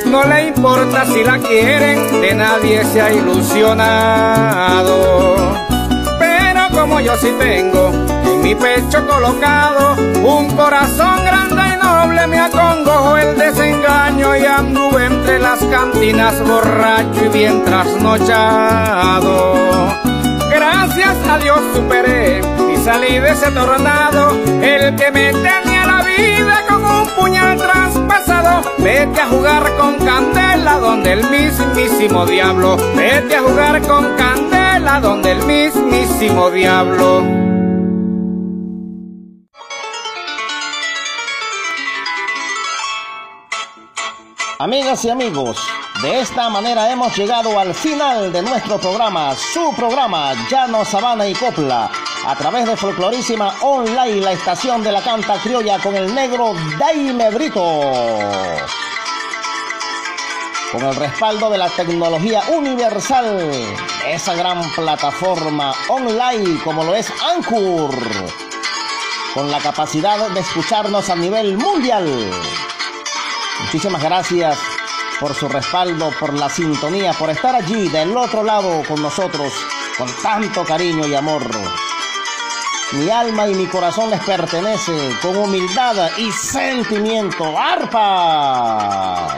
No 0.06 0.22
le 0.24 0.46
importa 0.46 1.06
si 1.06 1.24
la 1.24 1.38
quieren, 1.38 2.20
de 2.20 2.34
nadie 2.34 2.84
se 2.84 3.02
ha 3.02 3.12
ilusionado. 3.12 4.94
Pero 6.20 6.68
como 6.70 7.00
yo 7.00 7.16
sí 7.16 7.34
tengo 7.36 7.90
en 8.24 8.42
mi 8.42 8.54
pecho 8.54 9.04
colocado 9.08 9.96
un 10.22 10.54
corazón 10.56 11.24
grande 11.24 11.39
noble, 12.00 12.26
me 12.26 12.38
acongojo 12.38 13.16
el 13.16 13.36
desengaño 13.36 14.36
y 14.36 14.44
anduve 14.46 15.06
entre 15.06 15.38
las 15.38 15.60
cantinas 15.64 16.40
borracho 16.40 17.26
y 17.26 17.28
bien 17.28 17.62
trasnochado. 17.64 19.54
Gracias 20.50 21.16
a 21.28 21.38
Dios 21.38 21.60
superé 21.74 22.40
y 22.72 22.76
salí 22.78 23.18
de 23.18 23.30
ese 23.30 23.50
tornado, 23.50 24.30
el 24.62 24.96
que 24.96 25.10
me 25.10 25.32
tenía 25.32 25.86
la 25.86 26.02
vida 26.02 26.64
con 26.68 26.84
un 26.84 27.06
puñal 27.16 27.58
traspasado. 27.58 28.62
Vete 28.78 29.20
a 29.20 29.26
jugar 29.26 29.76
con 29.76 29.98
candela 29.98 30.78
donde 30.78 31.12
el 31.12 31.28
mismísimo 31.28 32.24
diablo. 32.24 32.76
Vete 32.96 33.36
a 33.36 33.42
jugar 33.42 33.82
con 33.82 34.16
candela 34.16 35.00
donde 35.00 35.32
el 35.32 35.44
mismísimo 35.44 36.50
diablo. 36.50 37.49
Amigas 44.60 45.06
y 45.06 45.08
amigos, 45.08 45.56
de 46.02 46.20
esta 46.20 46.50
manera 46.50 46.92
hemos 46.92 47.16
llegado 47.16 47.58
al 47.58 47.74
final 47.74 48.30
de 48.30 48.42
nuestro 48.42 48.78
programa, 48.78 49.34
su 49.34 49.72
programa 49.74 50.34
Llano 50.50 50.84
Sabana 50.84 51.26
y 51.26 51.32
Copla, 51.32 51.90
a 52.26 52.36
través 52.36 52.66
de 52.66 52.76
Folclorísima 52.76 53.54
Online, 53.62 54.20
la 54.20 54.32
estación 54.32 54.82
de 54.82 54.92
la 54.92 55.00
canta 55.00 55.40
criolla 55.42 55.78
con 55.78 55.96
el 55.96 56.14
negro 56.14 56.52
Daime 56.78 57.30
Brito. 57.30 57.62
Con 60.72 60.82
el 60.82 60.94
respaldo 60.94 61.48
de 61.48 61.56
la 61.56 61.70
tecnología 61.70 62.42
universal, 62.50 63.50
esa 64.08 64.34
gran 64.34 64.60
plataforma 64.72 65.72
online 65.88 66.60
como 66.62 66.84
lo 66.84 66.94
es 66.94 67.10
Anchor, 67.34 67.94
con 69.32 69.50
la 69.50 69.58
capacidad 69.60 70.28
de 70.28 70.40
escucharnos 70.40 71.08
a 71.08 71.16
nivel 71.16 71.56
mundial. 71.56 72.30
Muchísimas 73.62 74.02
gracias 74.02 74.58
por 75.20 75.34
su 75.34 75.48
respaldo, 75.48 76.10
por 76.18 76.34
la 76.34 76.48
sintonía, 76.48 77.12
por 77.12 77.30
estar 77.30 77.54
allí 77.54 77.88
del 77.88 78.16
otro 78.16 78.42
lado 78.42 78.82
con 78.88 79.00
nosotros 79.02 79.52
con 79.96 80.08
tanto 80.22 80.64
cariño 80.64 81.06
y 81.06 81.14
amor. 81.14 81.42
Mi 82.92 83.08
alma 83.10 83.46
y 83.46 83.54
mi 83.54 83.66
corazón 83.66 84.10
les 84.10 84.20
pertenece 84.20 84.92
con 85.22 85.36
humildad 85.36 85.94
y 86.16 86.32
sentimiento. 86.32 87.56
¡Arpa! 87.56 89.28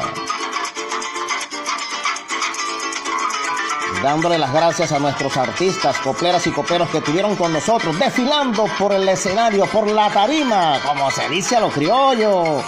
Dándole 4.03 4.39
las 4.39 4.53
gracias 4.53 4.93
a 4.93 4.99
nuestros 4.99 5.37
artistas, 5.37 5.99
copleras 5.99 6.47
y 6.47 6.51
coperos 6.51 6.89
que 6.91 6.99
estuvieron 6.99 7.37
con 7.37 7.53
nosotros, 7.53 7.99
desfilando 7.99 8.65
por 8.79 8.93
el 8.93 9.09
escenario, 9.09 9.67
por 9.67 9.87
la 9.89 10.11
tarima, 10.11 10.81
como 10.87 11.11
se 11.11 11.29
dice 11.29 11.57
a 11.57 11.61
los 11.61 11.75
criollos. 11.75 12.65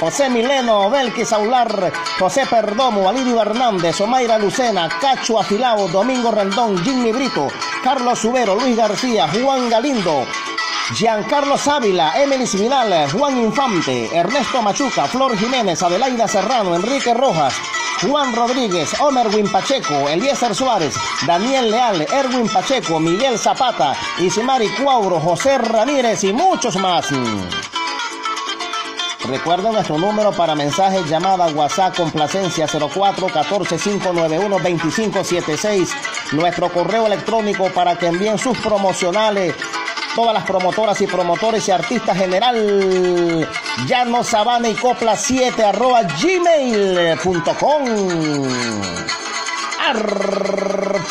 José 0.00 0.30
Mileno, 0.30 0.88
Belkis 0.90 1.32
Aular, 1.32 1.92
José 2.20 2.46
Perdomo, 2.46 3.08
Alirio 3.08 3.42
Hernández, 3.42 4.00
Omaira 4.00 4.38
Lucena, 4.38 4.88
Cacho 4.88 5.40
Afilao, 5.40 5.88
Domingo 5.88 6.30
Rendón, 6.30 6.78
Jimmy 6.84 7.10
Brito, 7.10 7.48
Carlos 7.82 8.20
Subero, 8.20 8.54
Luis 8.54 8.76
García, 8.76 9.28
Juan 9.28 9.68
Galindo, 9.68 10.24
Giancarlo 10.94 11.56
Ávila, 11.66 12.12
Emily 12.22 12.46
Siminal, 12.46 13.10
Juan 13.10 13.38
Infante, 13.38 14.08
Ernesto 14.16 14.62
Machuca, 14.62 15.06
Flor 15.08 15.36
Jiménez, 15.36 15.82
Adelaida 15.82 16.28
Serrano, 16.28 16.76
Enrique 16.76 17.12
Rojas, 17.12 17.54
Juan 18.00 18.34
Rodríguez, 18.36 19.00
Omerwin 19.00 19.50
Pacheco, 19.50 20.08
Eliezer 20.08 20.54
Suárez, 20.54 20.94
Daniel 21.26 21.72
Leal, 21.72 22.02
Erwin 22.02 22.48
Pacheco, 22.48 23.00
Miguel 23.00 23.36
Zapata, 23.36 23.96
Isimari 24.18 24.68
Cuauro, 24.68 25.18
José 25.18 25.58
Ramírez 25.58 26.22
y 26.22 26.32
muchos 26.32 26.76
más. 26.76 27.06
Recuerden 29.24 29.72
nuestro 29.72 29.98
número 29.98 30.32
para 30.32 30.54
mensajes, 30.54 31.04
llamada, 31.08 31.46
WhatsApp, 31.48 31.96
complacencia 31.96 32.66
04 32.66 33.26
14 33.26 33.76
591 33.76 34.48
2576. 34.48 35.90
Nuestro 36.32 36.70
correo 36.70 37.06
electrónico 37.06 37.68
para 37.70 37.96
que 37.96 38.06
envíen 38.06 38.38
sus 38.38 38.56
promocionales. 38.58 39.54
Todas 40.14 40.34
las 40.34 40.44
promotoras 40.44 41.00
y 41.00 41.06
promotores 41.06 41.66
y 41.68 41.72
artistas 41.72 42.16
general. 42.16 43.48
Llano 43.86 44.24
Sabana 44.24 44.68
y 44.68 44.74
Copla 44.74 45.16
7 45.16 45.64
arroba 45.64 46.02
gmail.com. 46.02 47.84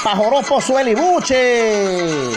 Pajoropo 0.04 0.62
Suelibuche. 0.62 2.32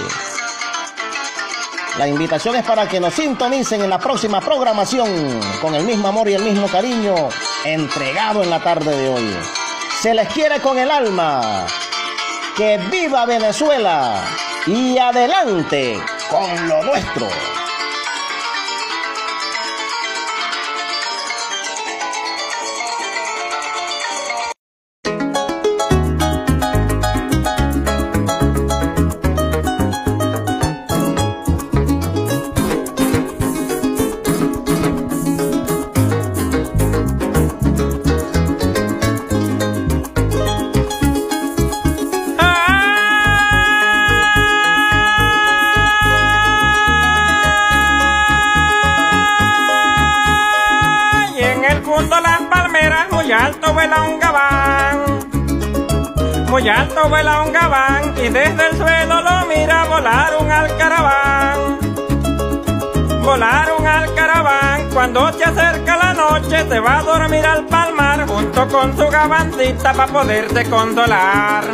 La 2.00 2.08
invitación 2.08 2.56
es 2.56 2.64
para 2.64 2.88
que 2.88 2.98
nos 2.98 3.12
sintonicen 3.12 3.82
en 3.82 3.90
la 3.90 3.98
próxima 3.98 4.40
programación 4.40 5.38
con 5.60 5.74
el 5.74 5.84
mismo 5.84 6.08
amor 6.08 6.30
y 6.30 6.32
el 6.32 6.42
mismo 6.42 6.66
cariño 6.66 7.14
entregado 7.62 8.42
en 8.42 8.48
la 8.48 8.58
tarde 8.58 8.96
de 8.96 9.06
hoy. 9.10 9.36
Se 10.00 10.14
les 10.14 10.26
quiere 10.28 10.60
con 10.60 10.78
el 10.78 10.90
alma. 10.90 11.66
Que 12.56 12.78
viva 12.90 13.26
Venezuela 13.26 14.24
y 14.66 14.96
adelante 14.96 15.98
con 16.30 16.68
lo 16.70 16.82
nuestro. 16.84 17.28
Muy 56.60 56.68
alto 56.68 57.08
vuela 57.08 57.40
un 57.40 57.52
gabán 57.54 58.14
y 58.18 58.28
desde 58.28 58.68
el 58.68 58.76
suelo 58.76 59.22
lo 59.22 59.46
mira 59.46 59.86
volar 59.86 60.36
un 60.38 60.50
alcaraván. 60.50 61.78
Volar 63.22 63.72
un 63.78 63.86
alcaraván 63.86 64.90
cuando 64.92 65.32
se 65.32 65.44
acerca 65.44 65.96
la 65.96 66.12
noche 66.12 66.68
se 66.68 66.78
va 66.78 66.98
a 66.98 67.02
dormir 67.02 67.46
al 67.46 67.64
palmar 67.64 68.26
junto 68.28 68.68
con 68.68 68.94
su 68.94 69.08
gabancita 69.08 69.94
para 69.94 70.12
poderse 70.12 70.68
consolar. 70.68 71.64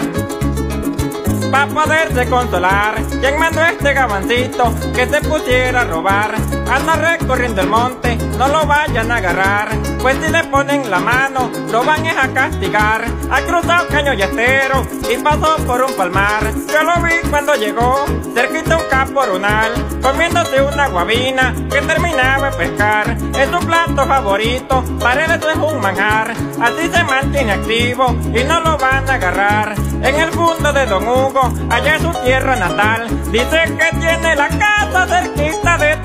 Pa' 1.50 1.66
poderse 1.66 2.28
consolar, 2.28 2.94
quien 3.20 3.40
mandó 3.40 3.62
este 3.62 3.92
gabancito 3.92 4.72
que 4.94 5.08
se 5.08 5.20
pusiera 5.20 5.80
a 5.80 5.84
robar. 5.84 6.36
Anda 6.70 6.96
recorriendo 6.96 7.60
el 7.60 7.68
monte, 7.68 8.16
no 8.38 8.48
lo 8.48 8.66
vayan 8.66 9.10
a 9.10 9.16
agarrar, 9.16 9.68
pues 10.02 10.16
si 10.22 10.30
le 10.30 10.44
ponen 10.44 10.90
la 10.90 10.98
mano, 10.98 11.50
lo 11.70 11.84
van 11.84 12.04
es 12.04 12.16
a 12.16 12.28
castigar. 12.28 13.04
Ha 13.30 13.40
cruzado 13.42 13.88
caño 13.88 14.12
y 14.14 14.22
estero 14.22 14.86
y 15.10 15.16
pasó 15.18 15.56
por 15.66 15.82
un 15.82 15.92
palmar. 15.94 16.42
Yo 16.72 16.82
lo 16.82 17.02
vi 17.02 17.14
cuando 17.30 17.54
llegó, 17.54 18.04
cerquita 18.34 18.76
un 18.76 18.88
caporonal, 18.90 19.72
comiéndose 20.02 20.60
una 20.60 20.88
guabina 20.88 21.54
que 21.70 21.80
terminaba 21.82 22.50
de 22.50 22.56
pescar. 22.56 23.16
Es 23.38 23.48
su 23.50 23.66
plato 23.66 24.06
favorito, 24.06 24.84
para 25.00 25.24
él 25.24 25.30
eso 25.30 25.50
es 25.50 25.56
un 25.56 25.80
manjar. 25.80 26.32
Así 26.60 26.88
se 26.92 27.04
mantiene 27.04 27.52
activo 27.52 28.14
y 28.34 28.44
no 28.44 28.60
lo 28.60 28.76
van 28.76 29.08
a 29.08 29.14
agarrar. 29.14 29.74
En 30.02 30.14
el 30.14 30.30
fondo 30.30 30.72
de 30.72 30.86
Don 30.86 31.06
Hugo, 31.08 31.52
allá 31.70 31.96
en 31.96 32.02
su 32.02 32.12
tierra 32.24 32.56
natal, 32.56 33.08
dice 33.32 33.76
que 33.78 33.98
tiene 33.98 34.36
la 34.36 34.48
casa 34.48 35.06
cerquita 35.06 35.78
de 35.78 35.96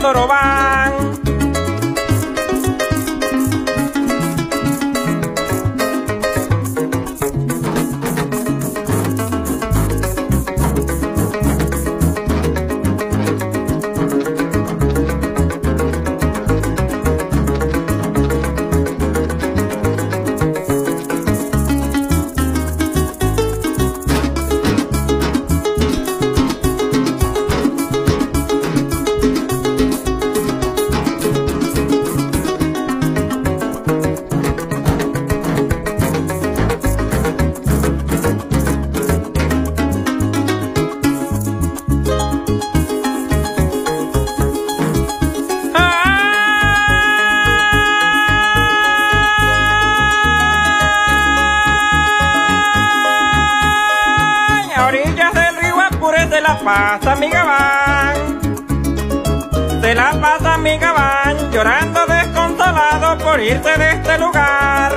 Torobán. 0.52 1.41
Pasa 56.92 57.16
mi 57.16 57.30
gabán. 57.30 58.42
Se 59.82 59.96
la 59.96 60.12
pasa 60.20 60.58
mi 60.58 60.78
gabán 60.78 61.38
llorando 61.52 62.06
desconsolado 62.06 63.18
por 63.20 63.40
irse 63.40 63.78
de 63.78 63.92
este 63.92 64.18
lugar. 64.18 64.92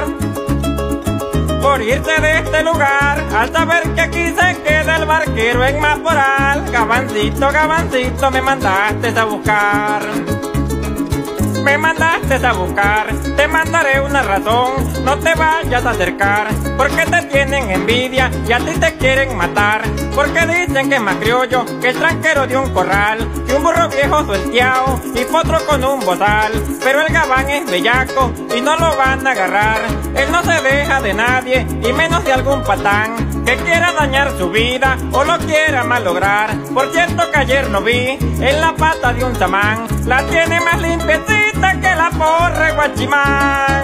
Por 1.62 1.80
irse 1.80 2.20
de 2.20 2.38
este 2.38 2.64
lugar, 2.64 3.22
al 3.32 3.52
saber 3.52 3.82
que 3.94 4.00
aquí 4.00 4.34
se 4.38 4.62
queda 4.62 4.96
el 4.96 5.06
barquero 5.06 5.64
en 5.64 5.80
Maporal. 5.80 6.68
Gabancito, 6.72 7.52
gabancito, 7.52 8.30
me 8.32 8.42
mandaste 8.42 9.08
a 9.16 9.24
buscar 9.24 10.02
me 11.64 11.78
mandaste 11.78 12.34
a 12.46 12.52
buscar, 12.52 13.06
te 13.36 13.48
mandaré 13.48 13.98
una 13.98 14.22
razón, 14.22 14.74
no 15.02 15.18
te 15.18 15.34
vayas 15.34 15.86
a 15.86 15.90
acercar, 15.90 16.48
porque 16.76 17.04
te 17.06 17.22
tienen 17.22 17.70
envidia 17.70 18.30
y 18.48 18.52
a 18.52 18.58
ti 18.58 18.72
te 18.78 18.94
quieren 18.96 19.36
matar, 19.36 19.82
porque 20.14 20.46
dicen 20.46 20.88
que 20.88 20.96
es 20.96 21.00
más 21.00 21.16
criollo 21.16 21.64
que 21.80 21.88
el 21.88 21.98
tranquero 21.98 22.46
de 22.46 22.56
un 22.56 22.72
corral, 22.72 23.28
y 23.48 23.52
un 23.52 23.62
burro 23.62 23.88
viejo 23.88 24.24
suelteado 24.24 25.00
y 25.14 25.24
potro 25.24 25.64
con 25.66 25.84
un 25.84 26.00
bozal, 26.00 26.52
pero 26.82 27.00
el 27.00 27.12
gabán 27.12 27.48
es 27.50 27.70
bellaco 27.70 28.32
y 28.56 28.60
no 28.60 28.76
lo 28.76 28.96
van 28.96 29.26
a 29.26 29.30
agarrar, 29.30 29.80
él 30.14 30.30
no 30.30 30.42
se 30.42 30.60
deja 30.62 31.00
de 31.00 31.14
nadie 31.14 31.66
y 31.82 31.92
menos 31.92 32.24
de 32.24 32.32
algún 32.32 32.62
patán, 32.62 33.44
que 33.44 33.56
quiera 33.56 33.92
dañar 33.92 34.36
su 34.38 34.50
vida 34.50 34.96
o 35.12 35.24
lo 35.24 35.38
quiera 35.38 35.84
malograr, 35.84 36.56
por 36.72 36.90
cierto 36.92 37.30
que 37.30 37.38
ayer 37.38 37.70
lo 37.70 37.82
vi 37.82 38.18
en 38.40 38.60
la 38.60 38.74
pata 38.74 39.12
de 39.12 39.24
un 39.24 39.32
tamán, 39.34 39.86
la 40.06 40.22
tiene 40.26 40.60
más 40.60 40.80
limpiecita 40.80 41.80
que 41.80 41.94
la 41.94 42.10
porra 42.10 42.72
guachimán. 42.72 43.83